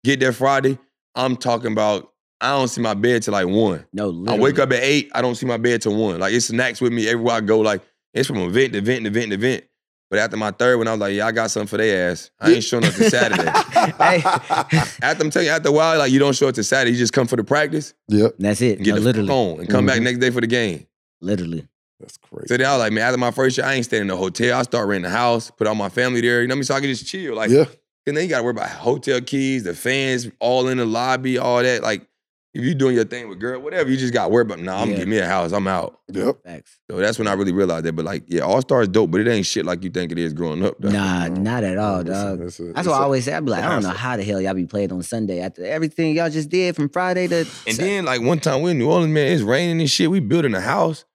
get 0.03 0.19
there 0.19 0.33
Friday, 0.33 0.77
I'm 1.15 1.35
talking 1.35 1.71
about 1.71 2.09
I 2.39 2.49
don't 2.57 2.67
see 2.67 2.81
my 2.81 2.95
bed 2.95 3.21
till 3.23 3.33
like 3.33 3.47
one. 3.47 3.85
no, 3.93 4.25
I 4.27 4.35
wake 4.38 4.57
up 4.57 4.71
at 4.71 4.81
eight, 4.81 5.11
I 5.13 5.21
don't 5.21 5.35
see 5.35 5.45
my 5.45 5.57
bed 5.57 5.81
till 5.83 5.95
one. 5.95 6.19
Like 6.19 6.33
it's 6.33 6.47
snacks 6.47 6.81
with 6.81 6.91
me 6.91 7.07
everywhere 7.07 7.35
I 7.35 7.41
go. 7.41 7.59
Like 7.59 7.81
it's 8.13 8.27
from 8.27 8.38
event 8.38 8.73
to 8.73 8.79
event 8.79 9.03
to 9.03 9.07
event 9.09 9.29
to 9.29 9.35
event. 9.35 9.63
But 10.11 10.19
after 10.19 10.35
my 10.38 10.51
third 10.51 10.77
one, 10.77 10.88
I 10.88 10.91
was 10.91 10.99
like, 10.99 11.13
yeah, 11.15 11.25
I 11.25 11.31
got 11.31 11.49
something 11.51 11.67
for 11.67 11.77
their 11.77 12.11
ass. 12.11 12.29
I 12.39 12.51
ain't 12.51 12.63
showing 12.65 12.83
up 12.85 12.93
to 12.93 13.09
Saturday. 13.09 13.43
hey, 13.97 14.21
after 15.01 15.23
I'm 15.23 15.29
telling 15.31 15.47
you, 15.47 15.53
after 15.53 15.69
a 15.69 15.71
while, 15.71 15.97
like 15.97 16.11
you 16.11 16.19
don't 16.19 16.35
show 16.35 16.49
up 16.49 16.55
to 16.55 16.63
Saturday, 16.63 16.91
you 16.91 16.97
just 16.97 17.13
come 17.13 17.25
for 17.27 17.38
the 17.38 17.43
practice 17.45 17.93
Yep. 18.09 18.35
that's 18.38 18.61
it. 18.61 18.75
and 18.77 18.85
get 18.85 18.91
No, 18.91 18.95
the 18.99 19.05
literally, 19.05 19.27
phone 19.29 19.59
and 19.61 19.69
come 19.69 19.85
back 19.85 19.99
Mhm. 19.99 20.03
next 20.03 20.19
day 20.19 20.29
for 20.29 20.41
the 20.41 20.47
game. 20.47 20.85
literally. 21.21 21.65
That's 21.99 22.17
crazy. 22.17 22.47
So 22.47 22.57
then 22.57 22.65
I 22.67 22.71
was 22.73 22.79
like, 22.79 22.91
man, 22.93 23.03
after 23.05 23.17
my 23.19 23.31
first 23.31 23.57
year, 23.57 23.65
I 23.65 23.75
ain't 23.75 23.85
staying 23.85 24.01
in 24.01 24.07
the 24.07 24.17
hotel. 24.17 24.59
I 24.59 24.63
start 24.63 24.88
renting 24.88 25.05
a 25.09 25.13
house, 25.13 25.49
put 25.51 25.65
all 25.67 25.75
my 25.75 25.88
family 25.89 26.19
there. 26.19 26.41
You 26.41 26.47
know 26.47 26.53
what 26.53 26.55
I 26.55 26.59
mean? 26.59 26.63
So 26.63 26.75
I 26.75 26.79
can 26.81 26.89
just 26.89 27.05
chill. 27.05 27.35
Like, 27.35 27.49
yeah. 27.51 27.65
and 28.07 28.17
then 28.17 28.23
you 28.23 28.29
gotta 28.29 28.43
worry 28.43 28.51
about 28.51 28.69
hotel 28.69 29.21
keys, 29.21 29.63
the 29.63 29.73
fans 29.75 30.27
all 30.39 30.67
in 30.67 30.77
the 30.79 30.85
lobby, 30.85 31.38
all 31.38 31.61
that. 31.63 31.83
Like, 31.83 32.05
if 32.53 32.63
you 32.65 32.75
doing 32.75 32.95
your 32.95 33.05
thing 33.05 33.29
with 33.29 33.39
girl, 33.39 33.61
whatever, 33.61 33.89
you 33.89 33.95
just 33.95 34.13
got 34.13 34.25
to 34.25 34.29
worry 34.29 34.41
about. 34.41 34.59
Nah, 34.59 34.81
I'm 34.81 34.89
Yeah. 34.89 34.95
getting 34.97 35.09
me 35.11 35.17
a 35.19 35.25
house. 35.25 35.53
I'm 35.53 35.67
out. 35.67 35.99
Yep. 36.11 36.43
Facts. 36.43 36.77
So 36.89 36.97
that's 36.97 37.17
when 37.17 37.27
I 37.27 37.33
really 37.33 37.53
realized 37.53 37.85
that. 37.85 37.93
But 37.95 38.03
like, 38.03 38.23
yeah, 38.27 38.41
All 38.41 38.61
Star 38.61 38.81
is 38.81 38.89
dope, 38.89 39.09
but 39.11 39.21
it 39.21 39.27
ain't 39.29 39.45
shit 39.45 39.65
like 39.65 39.83
you 39.83 39.89
think 39.89 40.11
it 40.11 40.17
is 40.19 40.33
growing 40.33 40.65
up. 40.65 40.75
though. 40.79 40.89
Nah, 40.89 41.27
No. 41.29 41.35
not 41.41 41.63
at 41.63 41.77
all, 41.77 42.01
Listen, 42.01 42.13
dog. 42.13 42.41
it's 42.41 42.59
a- 42.59 42.63
That's 42.63 42.79
it's 42.79 42.87
what 42.89 42.95
I 42.95 42.99
a- 42.99 43.03
always 43.03 43.23
say. 43.23 43.33
I 43.33 43.39
be 43.39 43.51
like, 43.51 43.63
I 43.63 43.69
don't 43.69 43.83
know 43.83 43.89
how 43.89 44.17
the 44.17 44.23
hell 44.23 44.41
y'all 44.41 44.53
be 44.53 44.65
playing 44.65 44.91
on 44.91 45.01
Sunday 45.03 45.39
after 45.39 45.63
everything 45.65 46.15
y'all 46.15 46.29
just 46.29 46.49
did 46.49 46.75
from 46.75 46.89
Friday 46.89 47.27
to. 47.27 47.45
And 47.67 47.77
then 47.77 48.05
like 48.05 48.21
one 48.21 48.39
time 48.39 48.61
we 48.61 48.71
in 48.71 48.79
New 48.79 48.89
Orleans, 48.91 49.13
man, 49.13 49.31
it's 49.31 49.41
raining 49.43 49.79
and 49.79 49.89
shit. 49.89 50.11
We 50.11 50.19
building 50.19 50.53
a 50.53 50.61
house. 50.61 51.05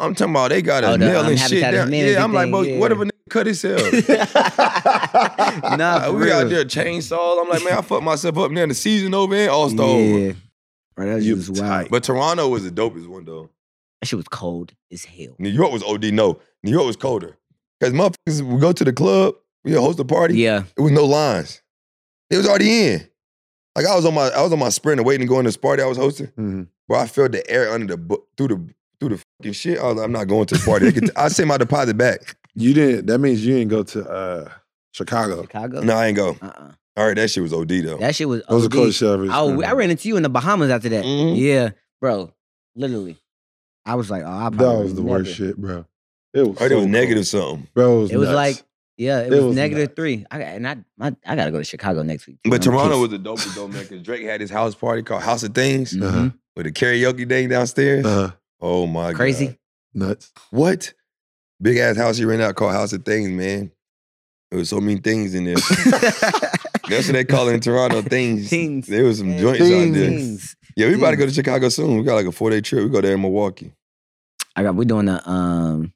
I'm 0.00 0.14
talking 0.14 0.32
about 0.32 0.50
they 0.50 0.62
got 0.62 0.84
a 0.84 0.92
Oh, 0.92 0.96
nail 0.96 1.22
and 1.26 1.36
shit 1.40 1.60
down. 1.60 1.92
Yeah, 1.92 2.22
I'm 2.22 2.32
like, 2.32 2.50
bro, 2.50 2.62
thing, 2.62 2.78
what 2.78 2.92
yeah. 2.92 2.98
if 2.98 3.02
a 3.02 3.06
nigga 3.06 3.30
cut 3.30 3.46
himself? 3.46 3.82
nah, 5.78 6.00
for 6.06 6.12
we 6.12 6.24
real. 6.26 6.36
out 6.36 6.48
there 6.48 6.64
chainsaws. 6.64 7.42
I'm 7.42 7.48
like, 7.48 7.64
man, 7.64 7.78
I 7.78 7.80
fucked 7.82 8.04
myself 8.04 8.38
up. 8.38 8.50
Now 8.52 8.66
the 8.66 8.74
season 8.74 9.12
over 9.12 9.34
and 9.34 9.50
All 9.50 9.68
Star 9.68 9.86
over. 9.86 10.36
Yeah, 10.98 11.04
bro, 11.04 11.12
that's 11.14 11.24
You 11.24 11.36
just 11.36 11.60
wild. 11.60 11.88
But 11.90 12.04
Toronto 12.04 12.48
was 12.48 12.64
the 12.64 12.70
dopest 12.70 13.06
one 13.08 13.24
though. 13.24 13.50
That 14.00 14.06
shit 14.08 14.16
was 14.16 14.28
cold 14.28 14.72
as 14.92 15.04
hell. 15.04 15.34
New 15.38 15.48
York 15.48 15.72
was 15.72 15.82
OD. 15.82 16.04
No, 16.12 16.38
New 16.62 16.70
York 16.70 16.86
was 16.86 16.96
colder. 16.96 17.36
Cause 17.80 17.92
motherfuckers 17.92 18.42
would 18.42 18.60
go 18.60 18.72
to 18.72 18.84
the 18.84 18.92
club, 18.92 19.34
we 19.64 19.72
would 19.72 19.80
host 19.80 19.98
a 20.00 20.04
party. 20.04 20.36
Yeah, 20.38 20.64
It 20.76 20.80
was 20.80 20.92
no 20.92 21.04
lines. 21.04 21.62
It 22.30 22.36
was 22.36 22.46
already 22.48 22.86
in. 22.86 23.08
Like 23.76 23.86
I 23.86 23.94
was 23.94 24.04
on 24.04 24.14
my 24.14 24.28
I 24.28 24.42
was 24.42 24.52
on 24.52 24.58
my 24.58 24.68
sprinter 24.70 25.02
waiting 25.04 25.26
to 25.26 25.30
go 25.30 25.38
in 25.38 25.44
this 25.44 25.56
party 25.56 25.82
I 25.82 25.86
was 25.86 25.96
hosting. 25.98 26.26
Mm-hmm. 26.28 26.62
Bro, 26.88 26.98
I 26.98 27.06
felt 27.06 27.32
the 27.32 27.48
air 27.50 27.70
under 27.72 27.86
the 27.86 27.96
bu- 27.96 28.22
through 28.36 28.48
the 28.48 28.74
through 29.00 29.10
the 29.10 29.22
fucking 29.40 29.52
shit. 29.52 29.78
I 29.78 29.84
was 29.86 29.96
like, 29.96 30.04
I'm 30.04 30.12
not 30.12 30.26
going 30.26 30.46
to 30.46 30.56
the 30.56 30.64
party. 30.64 30.90
They 30.90 31.00
could- 31.00 31.16
I 31.16 31.28
sent 31.28 31.46
my 31.48 31.56
deposit 31.56 31.96
back. 31.96 32.36
You 32.54 32.74
didn't. 32.74 33.06
That 33.06 33.18
means 33.20 33.44
you 33.46 33.54
didn't 33.54 33.70
go 33.70 33.84
to 33.84 34.08
uh, 34.10 34.50
Chicago. 34.92 35.42
Chicago. 35.42 35.80
No, 35.82 35.94
I 35.96 36.06
ain't 36.08 36.16
go. 36.16 36.36
uh, 36.42 36.72
All 36.98 37.06
right, 37.06 37.14
that 37.16 37.30
shit 37.30 37.42
was 37.42 37.52
OD 37.52 37.68
though. 37.84 37.96
that 37.98 38.14
shit 38.16 38.28
was. 38.28 38.42
Those 38.48 38.64
are 38.64 38.66
OD. 38.66 38.72
cold 38.72 38.94
shelters. 38.94 39.30
Oh, 39.32 39.62
I 39.62 39.72
ran 39.72 39.90
into 39.90 40.08
you 40.08 40.16
in 40.16 40.22
the 40.24 40.28
Bahamas 40.28 40.68
after 40.70 40.88
that. 40.88 41.04
Mhm. 41.04 41.36
Yeah, 41.38 41.70
bro. 42.00 42.32
Literally, 42.74 43.16
I 43.86 43.94
was 43.94 44.10
like, 44.10 44.24
oh, 44.24 44.30
I 44.30 44.50
That 44.50 44.58
was 44.78 44.94
the 44.94 45.02
never- 45.02 45.18
worst 45.20 45.34
shit, 45.34 45.56
bro. 45.56 45.84
It 46.34 46.46
was. 46.46 46.56
I 46.58 46.62
heard 46.64 46.72
it 46.72 46.74
was 46.74 46.82
cold. 46.82 46.90
negative 46.90 47.26
something. 47.26 47.68
Bro, 47.74 47.96
it 47.96 48.00
was, 48.02 48.10
It 48.10 48.16
was 48.18 48.28
nuts. 48.28 48.36
like, 48.36 48.62
yeah, 48.96 49.20
it, 49.20 49.26
It 49.32 49.36
was, 49.36 49.44
was 49.46 49.56
negative 49.56 49.84
nuts. 49.84 49.94
three. 49.96 50.26
I 50.30 50.38
got, 50.38 50.46
and 50.48 50.68
I, 50.68 50.76
my, 50.96 51.16
I 51.24 51.36
gotta 51.36 51.50
go 51.52 51.58
to 51.58 51.64
Chicago 51.64 52.02
next 52.02 52.26
week. 52.26 52.38
But 52.44 52.54
I'm 52.54 52.60
Toronto 52.72 52.88
pissed. 52.90 53.00
was 53.00 53.10
the 53.10 53.18
dopest 53.50 53.54
though, 53.54 53.68
man, 53.68 53.82
because 53.84 54.02
Drake 54.02 54.24
had 54.24 54.40
his 54.40 54.50
house 54.50 54.74
party 54.74 55.02
called 55.02 55.22
House 55.22 55.42
of 55.44 55.54
Things. 55.54 55.96
Uh-huh. 56.00 56.30
with 56.56 56.66
a 56.66 56.72
karaoke 56.72 57.28
thing 57.28 57.48
downstairs. 57.48 58.04
uh, 58.04 58.32
oh 58.60 58.86
my 58.88 59.10
god. 59.12 59.16
crazy. 59.16 59.56
nuts. 59.94 60.32
What? 60.50 60.92
Big 61.62 61.76
ass 61.78 61.96
house 61.96 62.16
he 62.18 62.24
rented 62.24 62.46
out 62.46 62.56
called 62.56 62.72
House 62.72 62.92
of 62.92 63.04
Things, 63.04 63.30
man. 63.30 63.70
There 64.50 64.58
was 64.58 64.68
so 64.68 64.80
many 64.80 64.98
things 65.00 65.34
in 65.34 65.44
there. 65.44 65.56
That's 66.88 67.06
what 67.06 67.12
they 67.14 67.24
call 67.24 67.48
it 67.48 67.54
in 67.54 67.60
Toronto. 67.60 68.02
Things. 68.02 68.48
Things. 68.50 68.86
There 68.86 69.04
was 69.04 69.18
some 69.18 69.30
Yeah, 69.30 69.40
joints 69.40 69.62
out 69.62 69.66
there. 69.68 69.92
Things. 69.92 70.56
Yeah, 70.76 70.88
we 70.88 70.94
about 70.94 71.10
to 71.10 71.16
go 71.16 71.26
to 71.26 71.32
Chicago 71.32 71.68
soon. 71.68 71.98
We 71.98 72.04
got 72.04 72.14
like 72.14 72.26
a 72.26 72.32
four 72.32 72.50
day 72.50 72.60
trip. 72.60 72.84
We 72.84 72.90
go 72.90 73.00
there 73.00 73.14
in 73.14 73.20
Milwaukee. 73.20 73.72
I 74.56 74.62
got. 74.62 74.74
We're 74.74 74.84
doing 74.84 75.08
a 75.08 75.22
um 75.28 75.92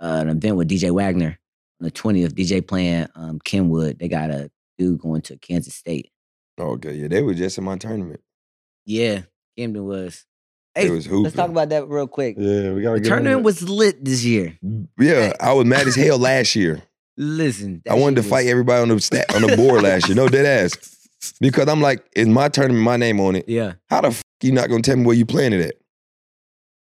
uh, 0.00 0.18
an 0.22 0.28
event 0.28 0.56
with 0.56 0.68
DJ 0.68 0.90
Wagner 0.90 1.38
on 1.80 1.84
the 1.84 1.90
twentieth. 1.90 2.34
DJ 2.34 2.66
playing 2.66 3.08
um 3.14 3.38
Kenwood. 3.44 3.98
They 3.98 4.08
got 4.08 4.30
a 4.30 4.50
dude 4.78 5.00
going 5.00 5.22
to 5.22 5.36
Kansas 5.38 5.74
State. 5.74 6.10
Okay, 6.58 6.94
yeah, 6.94 7.08
they 7.08 7.22
were 7.22 7.34
just 7.34 7.58
in 7.58 7.64
my 7.64 7.76
tournament. 7.76 8.20
Yeah, 8.86 9.22
Camden 9.56 9.84
was. 9.84 10.24
They 10.74 10.82
Hey, 10.82 10.90
was 10.90 11.06
hooping. 11.06 11.24
let's 11.24 11.34
talk 11.36 11.50
about 11.50 11.70
that 11.70 11.88
real 11.88 12.06
quick. 12.06 12.36
Yeah, 12.38 12.72
we 12.72 12.82
gotta 12.82 12.96
The 12.96 13.00
get 13.02 13.08
tournament 13.08 13.38
that. 13.38 13.44
was 13.44 13.68
lit 13.68 14.04
this 14.04 14.24
year. 14.24 14.56
Yeah, 14.98 15.32
I 15.40 15.52
was 15.52 15.66
mad 15.66 15.86
as 15.88 15.96
hell 15.96 16.18
last 16.18 16.54
year. 16.54 16.82
Listen, 17.20 17.82
I 17.90 17.94
wanted 17.94 18.16
to 18.16 18.22
shit 18.22 18.30
fight 18.30 18.46
everybody 18.46 18.80
on 18.80 18.88
the 18.88 19.00
stat 19.00 19.34
on 19.34 19.42
the 19.42 19.56
board 19.56 19.82
last 19.82 20.06
year. 20.08 20.16
No 20.16 20.28
dead 20.28 20.46
ass. 20.46 20.94
Because 21.40 21.66
I'm 21.68 21.80
like, 21.80 22.06
it's 22.14 22.28
my 22.28 22.48
tournament, 22.48 22.84
my 22.84 22.96
name 22.96 23.18
on 23.18 23.34
it. 23.34 23.48
Yeah. 23.48 23.72
How 23.90 24.00
the 24.02 24.08
f- 24.08 24.22
you 24.40 24.52
not 24.52 24.68
gonna 24.68 24.82
tell 24.82 24.96
me 24.96 25.04
where 25.04 25.16
you 25.16 25.26
playing 25.26 25.52
it 25.52 25.60
at? 25.66 25.74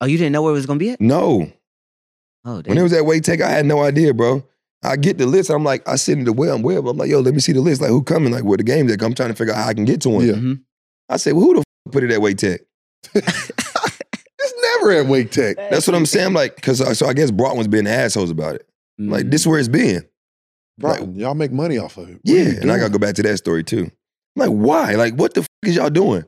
Oh, 0.03 0.05
you 0.07 0.19
didn't 0.19 0.33
know 0.33 0.43
where 0.43 0.51
it 0.51 0.57
was 0.57 0.67
gonna 0.67 0.79
be 0.79 0.91
at? 0.91 1.01
No. 1.01 1.51
Oh, 2.45 2.61
When 2.67 2.77
it 2.77 2.83
was 2.83 2.93
at 2.93 3.07
Wake 3.07 3.23
Tech, 3.23 3.41
I 3.41 3.49
had 3.49 3.65
no 3.65 3.81
idea, 3.83 4.13
bro. 4.13 4.45
I 4.85 4.97
get 4.97 5.17
the 5.17 5.25
list. 5.25 5.49
I'm 5.49 5.65
like, 5.65 5.89
I 5.89 5.97
sit 5.97 6.19
in 6.19 6.25
the 6.25 6.35
web, 6.35 6.63
web. 6.63 6.87
I'm 6.87 6.99
like, 6.99 7.09
yo, 7.09 7.21
let 7.21 7.33
me 7.33 7.41
see 7.41 7.53
the 7.53 7.63
list. 7.63 7.81
Like, 7.81 7.89
who 7.89 8.03
coming? 8.03 8.31
Like, 8.31 8.45
where 8.45 8.59
the 8.59 8.63
games 8.63 8.93
at? 8.93 9.03
I'm 9.03 9.15
trying 9.15 9.31
to 9.31 9.35
figure 9.35 9.55
out 9.55 9.63
how 9.65 9.69
I 9.71 9.75
can 9.75 9.87
get 9.87 10.03
to 10.03 10.11
one. 10.11 10.27
Yeah. 10.27 10.35
Mhm. 10.35 10.61
I 11.09 11.17
said, 11.17 11.33
well, 11.33 11.45
who 11.47 11.55
the 11.55 11.61
f- 11.61 11.93
put 11.93 12.05
it 12.05 12.11
at 12.13 12.21
Wake 12.21 12.37
Tech? 12.37 12.61
It's 14.39 14.55
never 14.79 14.93
at 14.93 15.07
Wake 15.07 15.31
Tech. 15.31 15.57
That's 15.57 15.87
what 15.87 15.97
I'm 15.97 16.07
saying. 16.07 16.27
I'm 16.27 16.35
like, 16.35 16.61
cause 16.61 16.99
so 16.99 17.07
I 17.07 17.15
guess 17.15 17.31
Brockman's 17.31 17.69
been 17.69 17.87
assholes 17.87 18.31
about 18.31 18.55
it. 18.57 18.69
Like, 18.99 19.31
this 19.31 19.41
is 19.43 19.47
where 19.47 19.59
it's 19.59 19.69
been. 19.69 20.07
Bro, 20.79 21.13
y'all 21.15 21.35
make 21.35 21.53
money 21.53 21.79
off 21.79 21.97
of 21.97 22.09
it. 22.09 22.15
What 22.15 22.21
Yeah, 22.25 22.61
and 22.61 22.71
I 22.71 22.79
gotta 22.79 22.91
go 22.93 22.99
back 22.99 23.15
to 23.17 23.23
that 23.23 23.39
story 23.39 23.65
too. 23.65 23.85
I'm 23.85 23.91
like, 24.37 24.51
why? 24.51 24.95
Like, 24.95 25.15
what 25.15 25.33
the 25.35 25.41
f- 25.41 25.47
is 25.65 25.77
y'all 25.77 25.89
doing? 25.91 26.25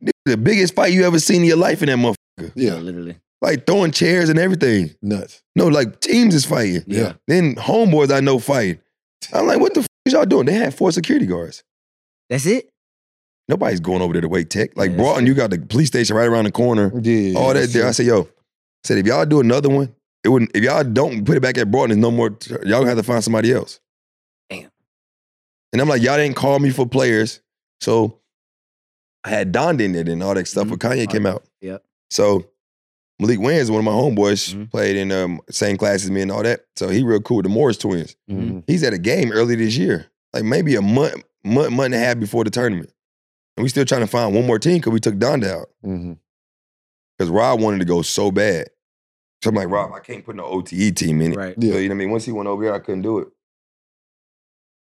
This 0.00 0.12
is 0.26 0.32
the 0.32 0.36
biggest 0.36 0.74
fight 0.74 0.92
you 0.92 1.04
ever 1.06 1.18
seen 1.20 1.42
in 1.42 1.48
your 1.48 1.56
life 1.56 1.82
in 1.82 1.88
that 1.88 1.96
motherfucker. 1.98 2.52
Yeah, 2.56 2.72
Yeah, 2.72 2.74
literally. 2.78 3.16
Like 3.40 3.66
throwing 3.66 3.92
chairs 3.92 4.28
and 4.28 4.38
everything. 4.38 4.90
nuts. 5.02 5.42
No, 5.54 5.68
like 5.68 6.00
teams 6.00 6.34
is 6.34 6.44
fighting. 6.44 6.82
Yeah. 6.86 7.12
Then 7.28 7.54
homeboys 7.54 8.12
I 8.12 8.20
know 8.20 8.38
fighting. 8.38 8.80
I'm 9.32 9.46
like, 9.46 9.60
what 9.60 9.74
the 9.74 9.80
f- 9.80 9.86
is 10.04 10.12
y'all 10.14 10.24
doing? 10.24 10.46
They 10.46 10.54
had 10.54 10.74
four 10.74 10.90
security 10.90 11.26
guards. 11.26 11.62
That's 12.28 12.46
it. 12.46 12.68
Nobody's 13.48 13.78
going 13.80 14.02
over 14.02 14.12
there 14.12 14.22
to 14.22 14.28
Wake 14.28 14.48
Tech. 14.50 14.76
Like 14.76 14.90
Yeah, 14.90 14.96
Broughton, 14.96 15.26
you 15.26 15.34
got 15.34 15.50
the 15.50 15.58
police 15.58 15.88
station 15.88 16.16
right 16.16 16.26
around 16.26 16.44
the 16.44 16.50
corner. 16.52 16.90
Yeah. 17.00 17.38
all 17.38 17.48
that 17.54 17.60
that's 17.60 17.72
there. 17.72 17.82
I 17.84 17.86
true. 17.88 17.92
said, 17.92 18.06
yo, 18.06 18.22
I 18.22 18.26
said 18.84 18.98
if 18.98 19.06
y'all 19.06 19.24
do 19.24 19.38
another 19.40 19.68
one, 19.68 19.94
it 20.26 20.30
wouldn't. 20.30 20.50
If 20.54 20.64
y'all 20.64 20.82
don't 20.82 21.24
put 21.24 21.36
it 21.36 21.40
back 21.40 21.56
at 21.56 21.70
Broughton, 21.70 21.90
there's 21.90 22.00
no 22.02 22.10
more. 22.10 22.36
Y'all 22.64 22.80
gonna 22.80 22.88
have 22.88 22.98
to 22.98 23.02
find 23.04 23.22
somebody 23.22 23.52
else. 23.52 23.78
Damn. 24.50 24.70
And 25.72 25.80
I'm 25.80 25.88
like, 25.88 26.02
y'all 26.02 26.16
didn't 26.16 26.36
call 26.36 26.58
me 26.58 26.70
for 26.70 26.84
players, 26.86 27.40
so 27.80 28.18
I 29.24 29.30
had 29.30 29.52
Donda 29.52 29.82
in 29.82 29.94
it 29.94 30.08
and 30.08 30.22
all 30.22 30.34
that 30.34 30.48
stuff. 30.48 30.66
Mhm. 30.66 30.70
But 30.70 30.78
Kanye 30.80 31.08
came 31.10 31.26
out. 31.26 31.44
Yep. 31.60 31.84
So 32.10 32.48
Malik 33.20 33.38
Wayans, 33.38 33.70
one 33.70 33.78
of 33.78 33.84
my 33.84 33.92
homeboys, 33.92 34.52
Mhm. 34.54 34.70
played 34.70 34.96
in 34.96 35.10
um, 35.12 35.40
same 35.50 35.76
class 35.76 36.02
as 36.04 36.10
me 36.10 36.22
and 36.22 36.30
all 36.32 36.42
that. 36.42 36.66
So 36.76 36.88
he 36.88 37.02
real 37.02 37.20
cool 37.20 37.38
with 37.38 37.44
the 37.44 37.50
Morris 37.50 37.78
twins. 37.78 38.16
Mhm. 38.28 38.64
He's 38.66 38.82
at 38.82 38.92
a 38.92 38.98
game 38.98 39.30
early 39.32 39.54
this 39.54 39.76
year, 39.76 40.06
like 40.32 40.44
maybe 40.44 40.74
a 40.74 40.82
month, 40.82 41.22
month, 41.44 41.70
month 41.70 41.86
and 41.86 41.94
a 41.94 41.98
half 41.98 42.18
before 42.18 42.44
the 42.44 42.50
tournament. 42.50 42.90
And 43.56 43.62
we 43.62 43.68
still 43.70 43.84
trying 43.86 44.02
to 44.02 44.06
find 44.06 44.34
one 44.34 44.46
more 44.46 44.58
team 44.58 44.78
because 44.78 44.92
we 44.92 45.00
took 45.00 45.14
Donda 45.14 45.48
out. 45.50 45.70
Mhm. 45.84 46.18
Because 47.16 47.30
Rob 47.30 47.60
wanted 47.60 47.78
to 47.78 47.84
go 47.86 48.02
so 48.02 48.30
bad. 48.30 48.68
So 49.42 49.50
I'm 49.50 49.54
like, 49.56 49.68
Rob, 49.68 49.92
I 49.92 50.00
can't 50.00 50.24
put 50.24 50.34
no 50.36 50.44
OTE 50.44 50.94
team 50.96 51.20
in 51.20 51.32
it. 51.32 51.36
Right. 51.36 51.54
Yeah. 51.58 51.72
So, 51.74 51.78
you 51.78 51.88
know 51.88 51.94
what 51.94 51.96
I 51.96 52.04
mean? 52.04 52.10
Once 52.10 52.24
he 52.24 52.32
went 52.32 52.48
over 52.48 52.62
here, 52.64 52.72
I 52.74 52.78
couldn't 52.78 53.02
do 53.02 53.18
it. 53.18 53.28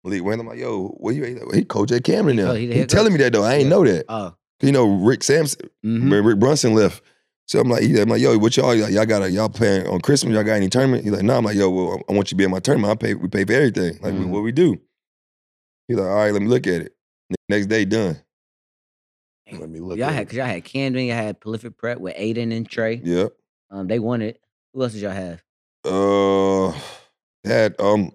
Malik 0.04 0.24
Wayne, 0.24 0.40
I'm 0.40 0.46
like, 0.46 0.58
yo, 0.58 0.88
what 0.98 1.14
you 1.14 1.24
he, 1.24 1.36
he 1.58 1.64
coach 1.64 1.92
at 1.92 2.04
Camden 2.04 2.36
now. 2.36 2.50
Oh, 2.52 2.54
he 2.54 2.72
He, 2.72 2.86
telling 2.86 3.12
me 3.12 3.18
that 3.18 3.32
though. 3.32 3.42
I 3.44 3.54
ain't 3.54 3.64
Yeah. 3.64 3.68
know 3.68 3.84
that. 3.84 4.04
Oh. 4.08 4.34
You 4.60 4.72
know, 4.72 4.86
Rick 5.04 5.22
Sampson, 5.22 5.68
mhm. 5.84 6.24
Rick 6.24 6.38
Brunson 6.38 6.74
left. 6.74 7.02
So 7.46 7.60
I'm 7.60 7.68
like, 7.68 7.82
he- 7.82 7.98
I'm 8.00 8.08
like, 8.08 8.20
yo, 8.20 8.36
what 8.38 8.56
y'all, 8.56 8.74
y'all 8.74 9.06
got 9.06 9.22
a, 9.22 9.30
y'all 9.30 9.48
playing 9.48 9.86
on 9.86 10.00
Christmas? 10.00 10.34
Y'all 10.34 10.44
got 10.44 10.54
any 10.54 10.68
tournament? 10.68 11.04
He's 11.04 11.12
like, 11.12 11.22
no. 11.22 11.36
I'm 11.36 11.44
like, 11.44 11.56
yo, 11.56 11.70
well, 11.70 12.00
I 12.08 12.12
want 12.12 12.28
you 12.28 12.30
to 12.30 12.34
be 12.36 12.44
in 12.44 12.50
my 12.50 12.58
tournament. 12.60 12.90
I 12.90 12.94
pay, 12.94 13.14
we 13.14 13.28
pay 13.28 13.44
for 13.44 13.52
everything. 13.52 13.98
Like, 14.02 14.14
Mhm. 14.14 14.28
what 14.30 14.42
we 14.42 14.52
do? 14.52 14.76
He's 15.88 15.96
like, 15.96 16.06
all 16.06 16.14
right, 16.16 16.32
let 16.32 16.42
me 16.42 16.48
look 16.48 16.66
at 16.66 16.82
it. 16.82 16.94
Next 17.48 17.66
day, 17.66 17.84
done. 17.84 18.16
Let 19.50 19.70
me 19.70 19.80
look. 19.80 19.96
Y'all 19.98 20.08
at 20.08 20.12
had 20.14 20.22
it. 20.22 20.24
because 20.26 20.36
y'all 20.38 20.46
had 20.46 20.64
Camden, 20.64 21.06
y'all 21.06 21.16
had 21.16 21.40
Prolific 21.40 21.76
Prep 21.78 21.98
with 21.98 22.14
Aiden 22.16 22.54
and 22.54 22.68
Trey. 22.68 23.00
Yep. 23.02 23.32
Um, 23.70 23.86
they 23.86 23.98
won 23.98 24.22
it. 24.22 24.40
Who 24.74 24.82
else 24.82 24.92
did 24.92 25.02
y'all 25.02 25.10
have? 25.12 25.42
Uh, 25.84 26.78
had 27.44 27.74
um, 27.80 28.12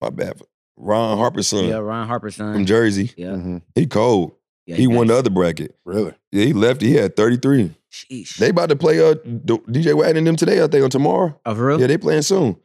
my 0.00 0.10
bad, 0.10 0.40
Ron 0.76 1.18
Harper's 1.18 1.46
son 1.48 1.64
Yeah, 1.66 1.76
Ron 1.76 2.06
Harper's 2.08 2.36
son. 2.36 2.54
from 2.54 2.66
Jersey. 2.66 3.12
Yeah, 3.16 3.28
Mhm. 3.32 3.62
He 3.74 3.86
cold. 3.86 4.32
yeah, 4.66 4.76
he 4.76 4.86
won 4.86 5.06
the 5.08 5.16
other 5.16 5.30
bracket. 5.30 5.76
Really? 5.84 6.12
Yeah, 6.32 6.44
he 6.46 6.52
left. 6.52 6.80
He 6.80 6.94
had 6.94 7.16
33. 7.16 7.74
Sheesh. 7.92 8.36
They 8.38 8.48
about 8.48 8.70
to 8.70 8.76
play 8.76 8.98
uh 8.98 9.14
DJ 9.14 9.94
Wagner 9.94 10.18
and 10.18 10.26
them 10.26 10.34
today, 10.36 10.62
I 10.62 10.66
think, 10.66 10.82
on 10.82 10.90
tomorrow. 10.90 11.38
oh, 11.46 11.54
for 11.54 11.66
real? 11.66 11.80
Yeah, 11.80 11.86
they 11.86 11.96
playing 11.98 12.22
soon. 12.22 12.56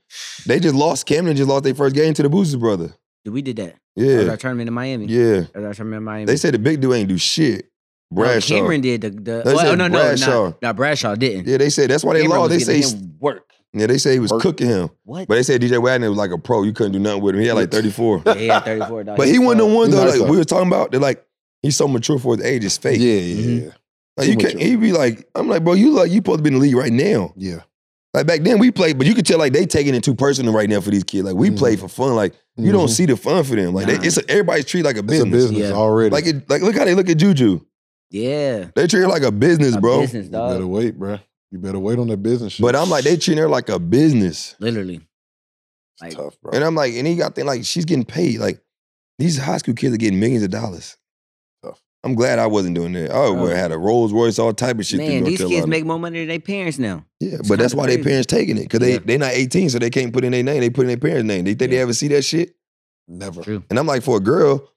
They 0.47 0.59
just 0.59 0.73
lost. 0.73 1.05
Camden 1.05 1.35
just 1.35 1.47
lost 1.49 1.65
their 1.65 1.75
first 1.75 1.93
game 1.95 2.15
to 2.15 2.23
the 2.23 2.29
Boozers 2.29 2.59
brother. 2.59 2.93
Yeah, 3.25 3.31
we 3.33 3.43
did 3.43 3.57
that. 3.57 3.75
That 3.95 4.05
was 4.05 4.25
Yeah. 4.25 4.31
our 4.31 4.37
tournament 4.37 4.69
in 4.69 4.73
Miami. 4.73 5.05
Yeah. 5.05 5.41
That 5.41 5.55
was 5.57 5.65
our 5.65 5.73
tournament 5.75 5.99
in 5.99 6.03
Miami. 6.05 6.25
They 6.25 6.37
said 6.37 6.53
the 6.55 6.59
big 6.59 6.81
dude 6.81 6.95
ain't 6.95 7.09
do 7.09 7.17
shit. 7.19 7.69
No, 8.11 8.23
Bradshaw. 8.23 8.55
Camden 8.55 8.81
did 8.81 9.01
the. 9.01 9.09
the 9.11 9.41
They 9.45 9.53
well, 9.53 9.59
said 9.59 9.77
no, 9.77 9.87
no, 9.87 9.99
Bradshaw. 9.99 10.27
no, 10.49 10.55
no, 10.61 10.73
Bradshaw 10.73 11.15
didn't. 11.15 11.47
Yeah, 11.47 11.57
they 11.57 11.69
said 11.69 11.89
that's 11.91 12.03
why 12.03 12.13
they 12.15 12.21
Camden 12.21 12.39
lost. 12.39 12.49
They 12.49 12.55
was 12.57 12.65
say 12.65 12.73
giving 12.79 12.81
he's, 12.81 12.93
him 12.93 13.17
work. 13.19 13.51
yeah, 13.73 13.85
they 13.87 13.97
say 13.99 14.13
he 14.13 14.19
was 14.19 14.31
Work. 14.31 14.41
cooking 14.41 14.67
him. 14.67 14.89
What? 15.03 15.27
But 15.27 15.35
they 15.35 15.43
said 15.43 15.61
DJ 15.61 15.81
Wagner 15.81 16.09
was 16.09 16.17
like 16.17 16.31
a 16.31 16.37
pro. 16.39 16.63
You 16.63 16.73
couldn't 16.73 16.93
do 16.93 16.99
nothing 16.99 17.21
with 17.21 17.35
him. 17.35 17.41
He 17.41 17.47
had 17.47 17.53
like 17.55 17.69
34. 17.71 18.23
yeah, 18.25 18.33
he 18.33 18.47
had 18.47 18.65
34. 18.65 19.03
dog. 19.03 19.17
But 19.17 19.27
he 19.27 19.37
wasn't 19.37 19.59
the 19.59 19.65
one 19.75 19.89
He 19.89 19.95
though. 19.95 20.05
nice 20.05 20.19
Like 20.19 20.29
we 20.29 20.37
were 20.37 20.43
talking 20.43 20.67
about, 20.67 20.89
they're 20.91 20.99
like, 20.99 21.23
he's 21.61 21.77
so 21.77 21.87
mature 21.87 22.17
for 22.17 22.35
his 22.35 22.43
age, 22.45 22.65
it's 22.65 22.77
fake. 22.77 22.99
Yeah, 22.99 23.13
yeah, 23.13 23.35
Mhm. 23.43 23.63
yeah. 23.65 23.71
Like 24.17 24.25
Too 24.25 24.31
you 24.31 24.37
can't 24.37 24.53
mature. 24.55 24.69
he 24.69 24.75
be 24.75 24.91
like, 24.91 25.29
I'm 25.35 25.47
like, 25.47 25.63
bro, 25.63 25.73
you 25.73 25.91
like 25.91 26.09
you 26.09 26.15
supposed 26.17 26.39
to 26.39 26.43
be 26.43 26.47
in 26.47 26.53
the 26.55 26.59
league 26.59 26.75
right 26.75 26.91
now. 26.91 27.31
Yeah. 27.37 27.59
Like 28.15 28.25
back 28.25 28.41
then 28.41 28.57
we 28.57 28.71
played, 28.71 28.97
but 28.97 29.05
you 29.05 29.13
could 29.13 29.27
tell 29.27 29.37
like 29.37 29.53
they 29.53 29.67
taking 29.67 29.93
it 29.93 30.03
too 30.03 30.15
personal 30.15 30.51
right 30.51 30.67
now 30.67 30.81
for 30.81 30.89
these 30.89 31.03
kids. 31.03 31.25
Like 31.25 31.35
we 31.35 31.51
Mhm. 31.51 31.57
play 31.59 31.75
for 31.75 31.87
fun. 31.87 32.15
Like 32.15 32.33
you 32.57 32.71
don't 32.71 32.87
Mhm. 32.87 32.93
see 32.95 33.05
the 33.05 33.15
fun 33.15 33.43
for 33.43 33.55
them. 33.55 33.75
Like 33.75 33.85
they, 33.85 33.97
it's 34.05 34.17
a, 34.17 34.27
everybody's 34.27 34.65
treated 34.65 34.87
like 34.87 34.95
a 34.95 34.99
It's 34.99 35.07
business. 35.07 35.27
a 35.27 35.31
business 35.47 35.69
Yeah. 35.69 35.75
already. 35.75 36.09
Like 36.09 36.25
it, 36.25 36.49
like 36.49 36.63
look 36.63 36.75
how 36.75 36.85
they 36.85 36.95
look 36.95 37.07
at 37.07 37.17
Juju. 37.17 37.61
Yeah. 38.11 38.69
They 38.75 38.87
treat 38.87 39.01
her 39.01 39.07
like 39.07 39.23
a 39.23 39.31
business, 39.31 39.75
A 39.75 39.81
bro. 39.81 40.01
business, 40.01 40.25
you 40.25 40.31
better 40.31 40.59
dog. 40.59 40.69
wait, 40.69 40.97
bro. 40.97 41.19
You 41.51 41.59
better 41.59 41.79
wait 41.79 41.99
on 41.99 42.07
that 42.07 42.17
business 42.23 42.53
shit. 42.53 42.63
But 42.63 42.75
I'm 42.75 42.89
like, 42.89 43.03
they 43.03 43.17
treat 43.17 43.37
her 43.37 43.49
like 43.49 43.69
a 43.69 43.79
business. 43.79 44.55
Literally. 44.59 44.95
It's 44.95 46.01
like- 46.01 46.13
tough, 46.15 46.39
bro. 46.41 46.51
And 46.53 46.63
I'm 46.63 46.75
like, 46.75 46.93
and 46.93 47.05
he 47.07 47.15
got 47.15 47.35
thing 47.35 47.45
like 47.45 47.65
she's 47.65 47.85
getting 47.85 48.05
paid. 48.05 48.39
Like 48.39 48.61
these 49.17 49.37
high 49.37 49.57
school 49.57 49.73
kids 49.75 49.93
are 49.93 49.97
getting 49.97 50.19
millions 50.19 50.43
of 50.43 50.49
dollars. 50.51 50.95
Tough. 51.63 51.81
I'm 52.03 52.15
glad 52.15 52.39
I 52.39 52.47
wasn't 52.47 52.75
doing 52.75 52.93
that. 52.93 53.11
I 53.11 53.29
would 53.29 53.49
have 53.49 53.57
had 53.57 53.71
a 53.71 53.77
Rolls 53.77 54.13
Royce, 54.13 54.39
all 54.39 54.53
type 54.53 54.79
of 54.79 54.85
shit. 54.85 54.99
through 54.99 55.07
Man, 55.07 55.17
North 55.21 55.29
these 55.29 55.37
kids 55.39 55.49
Carolina. 55.49 55.67
make 55.67 55.85
more 55.85 55.99
money 55.99 56.19
than 56.19 56.27
their 56.29 56.39
parents 56.39 56.79
now. 56.79 57.05
Yeah, 57.19 57.35
It's 57.39 57.49
but 57.49 57.59
that's 57.59 57.73
kinda 57.73 57.81
why 57.81 57.87
their 57.87 57.97
crazy. 57.97 58.09
parents 58.09 58.27
taking 58.27 58.57
it 58.57 58.61
because 58.63 58.79
they 58.79 58.93
Yeah. 58.93 58.99
they 59.05 59.17
not 59.17 59.33
18, 59.33 59.69
so 59.69 59.79
they 59.79 59.89
can't 59.89 60.13
put 60.13 60.23
in 60.23 60.31
their 60.31 60.43
name. 60.43 60.61
They 60.61 60.69
put 60.69 60.81
in 60.83 60.87
their 60.87 60.97
parents' 60.97 61.27
name. 61.27 61.43
They 61.45 61.53
think 61.53 61.71
they 61.71 61.77
Yeah. 61.77 61.83
ever 61.83 61.93
see 61.93 62.07
that 62.09 62.23
shit. 62.23 62.55
Never. 63.07 63.41
True. 63.41 63.63
And 63.69 63.77
I'm 63.77 63.87
like, 63.87 64.03
for 64.03 64.17
a 64.17 64.21
girl, 64.21 64.69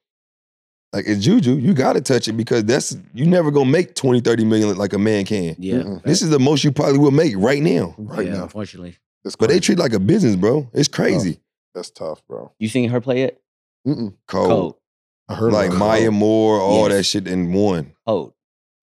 like 0.93 1.05
it's 1.07 1.23
Juju, 1.23 1.55
you 1.57 1.73
gotta 1.73 1.99
touch 2.01 2.27
it 2.27 2.33
because 2.33 2.63
that's 2.65 2.95
you 3.13 3.25
never 3.25 3.51
gonna 3.51 3.69
make 3.69 3.95
20, 3.95 4.21
30 4.21 4.45
million 4.45 4.77
like 4.77 4.93
a 4.93 4.99
man 4.99 5.25
can. 5.25 5.55
Yeah. 5.57 5.75
Mm-mm. 5.77 6.03
This 6.03 6.21
is 6.21 6.29
the 6.29 6.39
most 6.39 6.63
you 6.63 6.71
probably 6.71 6.99
will 6.99 7.11
make 7.11 7.33
right 7.37 7.61
now. 7.61 7.95
Right 7.97 8.27
yeah, 8.27 8.33
now. 8.35 8.43
Unfortunately. 8.43 8.95
It's 9.25 9.35
But 9.35 9.49
they 9.49 9.59
treat 9.59 9.79
like 9.79 9.93
a 9.93 9.99
business, 9.99 10.35
bro. 10.35 10.69
It's 10.73 10.87
crazy. 10.87 11.39
That's 11.73 11.89
tough, 11.89 12.21
bro. 12.27 12.51
You 12.59 12.67
seen 12.69 12.89
her 12.89 13.01
play 13.01 13.23
it? 13.23 13.41
Mm-mm. 13.87 14.13
Cold. 14.27 14.49
Cold. 14.49 14.75
I 15.29 15.35
heard 15.35 15.53
Like 15.53 15.67
about 15.69 15.75
it. 15.75 15.79
Maya 15.79 16.11
Moore, 16.11 16.59
all 16.59 16.87
Yes. 16.89 16.97
that 16.97 17.03
shit 17.05 17.27
in 17.27 17.53
one. 17.53 17.93
Cold. 18.05 18.33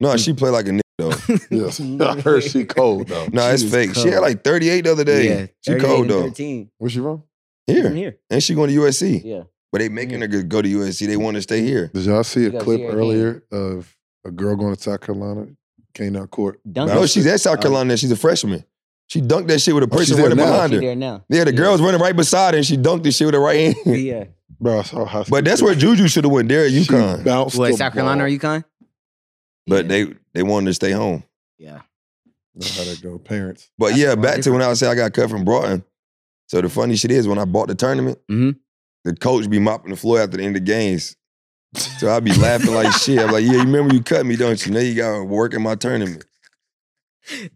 No, 0.00 0.16
she 0.16 0.32
played 0.32 0.50
like 0.50 0.66
a 0.66 0.70
nigga 0.70 0.80
though. 0.98 1.36
Yes. 1.50 1.78
I 2.00 2.20
heard 2.20 2.42
she 2.42 2.64
cold 2.78 3.08
though. 3.08 3.26
No, 3.26 3.42
She 3.48 3.54
it's 3.54 3.62
was 3.64 3.72
fake. 3.72 3.94
She 3.94 4.08
had 4.08 4.20
like 4.20 4.42
38 4.42 4.80
the 4.82 4.92
other 4.92 5.04
day. 5.04 5.28
Yeah. 5.28 5.46
she 5.60 5.78
cold 5.78 6.08
though. 6.08 6.22
13. 6.22 6.70
Where's 6.78 6.92
she 6.92 6.98
from? 7.00 7.22
Here. 7.66 7.84
From 7.84 7.94
here. 7.96 8.18
And 8.30 8.42
she 8.42 8.54
going 8.54 8.70
to 8.70 8.76
USC. 8.80 9.22
Yeah. 9.24 9.42
But 9.72 9.78
they 9.80 9.88
making 9.88 10.20
her 10.20 10.26
go- 10.26 10.42
go 10.42 10.62
to 10.62 10.68
USC. 10.68 11.06
They 11.06 11.16
want 11.16 11.36
to 11.36 11.42
stay 11.42 11.62
here. 11.62 11.90
Did 11.94 12.04
y'all 12.04 12.24
see 12.24 12.46
a 12.46 12.50
gotta 12.50 12.64
clip 12.64 12.80
see 12.80 12.86
her 12.86 12.92
earlier 12.92 13.42
of 13.52 13.96
a 14.24 14.30
girl 14.30 14.56
going 14.56 14.74
to 14.74 14.82
South 14.82 15.00
Carolina, 15.00 15.46
came 15.94 16.16
out 16.16 16.30
court? 16.30 16.60
Dunk 16.70 16.90
No, 16.92 17.02
it. 17.04 17.10
she's 17.10 17.26
at 17.26 17.40
South 17.40 17.58
Oh. 17.58 17.62
Carolina. 17.62 17.96
She's 17.96 18.10
a 18.10 18.16
freshman. 18.16 18.64
She 19.06 19.20
dunked 19.20 19.48
that 19.48 19.60
shit 19.60 19.74
with 19.74 19.84
a 19.84 19.88
Oh, 19.90 19.98
she's 19.98 20.08
person 20.10 20.16
there 20.16 20.24
running 20.30 20.38
now. 20.44 20.52
behind 20.52 20.70
She 20.70 20.74
her. 20.76 20.80
there 20.82 20.96
now. 20.96 21.24
Yeah, 21.28 21.44
the 21.44 21.52
girl 21.52 21.72
was 21.72 21.80
running 21.80 22.00
right 22.00 22.14
beside 22.16 22.54
her 22.54 22.58
and 22.58 22.66
she 22.66 22.76
dunked 22.76 23.02
this 23.04 23.16
shit 23.16 23.26
with 23.26 23.34
her 23.34 23.40
right 23.40 23.74
hand. 23.84 23.98
Yeah. 24.00 24.24
Bro, 24.60 24.80
I 24.80 24.82
saw 24.82 25.04
high 25.06 25.24
but 25.28 25.44
that's 25.44 25.62
where. 25.62 25.74
Juju 25.74 26.06
should 26.08 26.24
have 26.24 26.32
went 26.32 26.48
there 26.48 26.64
at 26.66 26.70
She 26.72 26.82
UConn. 26.82 27.24
bounced 27.24 27.56
What, 27.56 27.70
the 27.70 27.76
South 27.78 27.92
Carolina 27.94 28.24
or 28.24 28.28
ball. 28.28 28.36
UConn? 28.38 28.64
But 29.66 29.84
Yeah. 29.84 29.88
they 29.88 30.14
they 30.34 30.42
wanted 30.42 30.66
to 30.66 30.74
stay 30.74 30.90
home. 30.92 31.22
Yeah. 31.58 31.80
Know 32.54 32.66
how 32.76 32.84
that 32.84 33.00
go, 33.02 33.18
parents. 33.18 33.70
But 33.78 33.90
That's 33.90 33.98
yeah, 34.00 34.08
a 34.08 34.16
lot 34.16 34.22
back 34.22 34.40
to 34.42 34.50
when 34.52 34.62
I 34.62 34.72
said 34.74 34.90
I 34.90 34.94
got 34.96 35.12
cut 35.12 35.30
from 35.30 35.44
Broughton. 35.44 35.82
So 36.48 36.60
the 36.60 36.68
funny 36.68 36.96
shit 36.96 37.10
is 37.12 37.26
when 37.28 37.38
I 37.38 37.44
bought 37.46 37.68
the 37.68 37.74
tournament, 37.74 38.18
Mhm. 38.30 38.56
The 39.04 39.14
coach 39.14 39.48
be 39.48 39.58
mopping 39.58 39.90
the 39.90 39.96
floor 39.96 40.20
after 40.20 40.36
the 40.36 40.42
end 40.44 40.56
of 40.56 40.64
the 40.64 40.72
games. 40.72 41.16
So 41.74 42.10
I 42.10 42.20
be 42.20 42.34
laughing 42.34 42.74
like 42.74 42.92
shit. 42.92 43.18
I'm 43.20 43.30
like, 43.30 43.44
yeah, 43.44 43.52
you 43.52 43.58
remember 43.60 43.94
you 43.94 44.02
cut 44.02 44.26
me, 44.26 44.36
don't 44.36 44.64
you? 44.66 44.72
Now 44.72 44.80
you 44.80 44.94
got 44.94 45.18
to 45.18 45.24
work 45.24 45.54
in 45.54 45.62
my 45.62 45.76
tournament. 45.76 46.24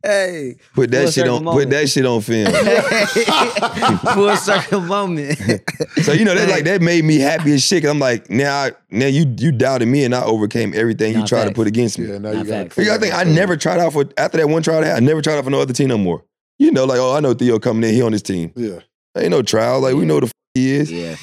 Hey. 0.02 0.56
Put 0.74 0.90
that 0.92 1.06
shit 1.06 1.14
circle 1.26 1.48
on. 1.48 1.54
Put 1.54 1.70
that 1.70 1.88
shit 1.88 2.06
on 2.06 2.20
film. 2.20 2.46
Full 4.14 4.36
circle 4.36 4.80
moment. 4.82 5.38
So 6.02 6.12
you 6.12 6.24
know 6.24 6.34
that 6.34 6.48
like 6.48 6.64
that 6.64 6.80
made 6.80 7.04
me 7.04 7.18
happy 7.18 7.54
as 7.54 7.64
shit. 7.64 7.84
I'm 7.84 7.98
like, 7.98 8.30
now, 8.30 8.54
I, 8.64 8.72
now 8.90 9.06
you 9.06 9.34
you 9.38 9.50
doubted 9.50 9.88
me 9.88 10.04
and 10.04 10.14
I 10.14 10.22
overcame 10.22 10.74
everything 10.74 11.14
you 11.14 11.20
Nah, 11.20 11.26
tried 11.26 11.48
to 11.48 11.54
put 11.54 11.66
against 11.66 11.98
me. 11.98 12.06
Yeah, 12.06 12.18
now 12.18 12.30
you 12.30 12.44
got 12.44 12.72
facts. 12.72 12.76
Gotta 12.86 13.00
think 13.00 13.14
I 13.14 13.24
never 13.24 13.56
tried 13.56 13.80
out 13.80 13.92
for 13.92 14.04
after 14.16 14.38
that 14.38 14.48
one 14.48 14.62
trial 14.62 14.82
I 14.84 14.86
had. 14.86 14.96
I 14.96 15.00
never 15.00 15.22
tried 15.22 15.38
out 15.38 15.44
for 15.44 15.50
no 15.50 15.60
other 15.60 15.72
team 15.72 15.88
no 15.88 15.98
more. 15.98 16.24
You 16.58 16.70
know, 16.70 16.84
like 16.84 16.98
oh, 17.00 17.14
I 17.16 17.20
know 17.20 17.34
Theo 17.34 17.58
coming 17.58 17.88
in. 17.88 17.94
He 17.96 18.02
on 18.02 18.12
his 18.12 18.22
team. 18.22 18.52
Yeah. 18.54 18.80
Ain't 19.16 19.30
no 19.30 19.42
trial. 19.42 19.80
Like 19.80 19.94
we 19.96 20.04
know 20.04 20.20
the 20.20 20.26
f- 20.26 20.32
he 20.54 20.72
is. 20.72 20.92
Yeah. 20.92 21.16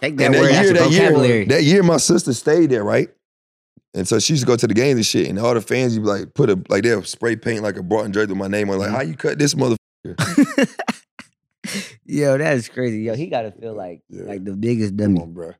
Take 0.00 0.16
that 0.16 0.26
And 0.26 0.34
word 0.34 0.52
out 0.52 0.64
your 0.64 0.74
that 0.74 0.82
vocabulary. 0.90 1.28
year, 1.38 1.44
that 1.46 1.62
year, 1.64 1.82
my 1.82 1.96
sister 1.98 2.32
stayed 2.32 2.70
there, 2.70 2.84
right? 2.84 3.08
And 3.94 4.06
so 4.06 4.18
she 4.18 4.34
used 4.34 4.42
to 4.42 4.46
go 4.46 4.56
to 4.56 4.66
the 4.66 4.74
games 4.74 4.96
and 4.96 5.06
shit. 5.06 5.28
And 5.28 5.38
all 5.38 5.52
the 5.54 5.60
fans, 5.60 5.96
you 5.96 6.02
like, 6.02 6.32
put 6.34 6.48
a 6.48 6.58
like 6.68 6.84
they'll 6.84 7.02
spray 7.02 7.36
paint 7.36 7.62
like 7.62 7.76
a 7.76 7.82
Broughton 7.82 8.12
jersey 8.12 8.28
with 8.28 8.38
my 8.38 8.46
name 8.48 8.70
on. 8.70 8.78
Like, 8.78 8.86
mm-hmm. 8.88 8.96
how 8.96 9.02
you 9.02 9.14
cut 9.16 9.38
this 9.38 9.54
mother? 9.56 9.76
Yo, 12.04 12.38
that 12.38 12.56
is 12.56 12.68
crazy. 12.68 13.02
Yo, 13.02 13.14
he 13.14 13.26
gotta 13.26 13.52
feel 13.52 13.74
like 13.74 14.02
Yeah. 14.08 14.24
like 14.24 14.44
the 14.44 14.52
biggest 14.56 14.96
Come 14.96 15.14
dummy. 15.14 15.20
on, 15.20 15.32
bro. 15.32 15.52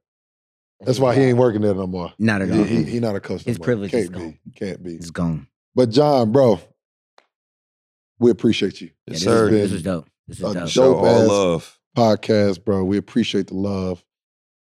That's 0.80 0.98
why 0.98 1.14
he 1.14 1.22
ain't 1.22 1.38
working 1.38 1.60
there 1.60 1.74
no 1.74 1.86
more. 1.86 2.12
Not 2.18 2.40
at 2.42 2.48
He, 2.48 2.58
all. 2.58 2.64
he, 2.64 2.84
he 2.84 3.00
not 3.00 3.14
a 3.14 3.20
coach. 3.20 3.46
no 3.46 3.50
His 3.50 3.58
more. 3.58 3.64
privilege 3.64 3.92
is 3.94 4.08
Can't 4.08 4.12
gone. 4.18 4.38
be. 4.46 4.50
Can't 4.52 4.82
be. 4.82 4.94
It's 4.94 5.10
gone. 5.10 5.46
But 5.74 5.90
John, 5.90 6.32
bro, 6.32 6.58
we 8.18 8.30
appreciate 8.30 8.80
you. 8.80 8.88
Yeah, 9.06 9.12
Yes, 9.12 9.18
this, 9.20 9.22
sir. 9.24 9.50
this 9.50 9.72
is 9.72 9.82
dope. 9.82 10.08
This 10.26 10.38
is 10.38 10.44
A 10.44 10.54
dope. 10.54 10.68
Show 10.68 10.94
Dope 10.94 11.02
all 11.02 11.06
ass- 11.22 11.28
love. 11.28 11.78
Podcast, 11.96 12.64
bro. 12.64 12.84
We 12.84 12.96
appreciate 12.96 13.48
the 13.48 13.56
love. 13.56 14.02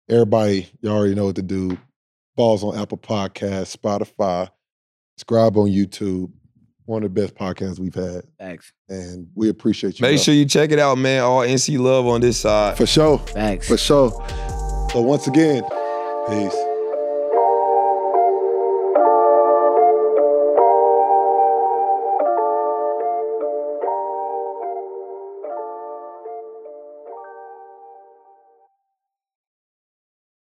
Everybody, 0.09 0.69
y'all 0.81 0.97
already 0.97 1.15
know 1.15 1.25
what 1.25 1.35
to 1.37 1.41
do. 1.41 1.77
Balls 2.35 2.63
on 2.63 2.77
Apple 2.77 2.97
Podcasts, 2.97 3.75
Spotify, 3.75 4.49
subscribe 5.17 5.57
on 5.57 5.67
YouTube. 5.67 6.31
One 6.85 7.03
of 7.03 7.13
the 7.15 7.21
best 7.21 7.33
podcasts 7.33 7.79
we've 7.79 7.95
had. 7.95 8.23
Thanks. 8.37 8.71
And 8.87 9.27
we 9.33 9.49
appreciate 9.49 9.99
you. 9.99 10.03
Make 10.03 10.17
bro. 10.17 10.23
sure 10.23 10.33
you 10.35 10.45
check 10.45 10.71
it 10.71 10.77
out, 10.77 10.99
man. 10.99 11.23
All 11.23 11.39
NC 11.39 11.79
love 11.79 12.05
on 12.05 12.21
this 12.21 12.37
side. 12.37 12.77
For 12.77 12.85
sure. 12.85 13.17
Thanks. 13.17 13.67
For 13.67 13.77
sure. 13.77 14.11
So 14.91 15.01
once 15.01 15.25
again, 15.25 15.63
peace. 16.29 16.64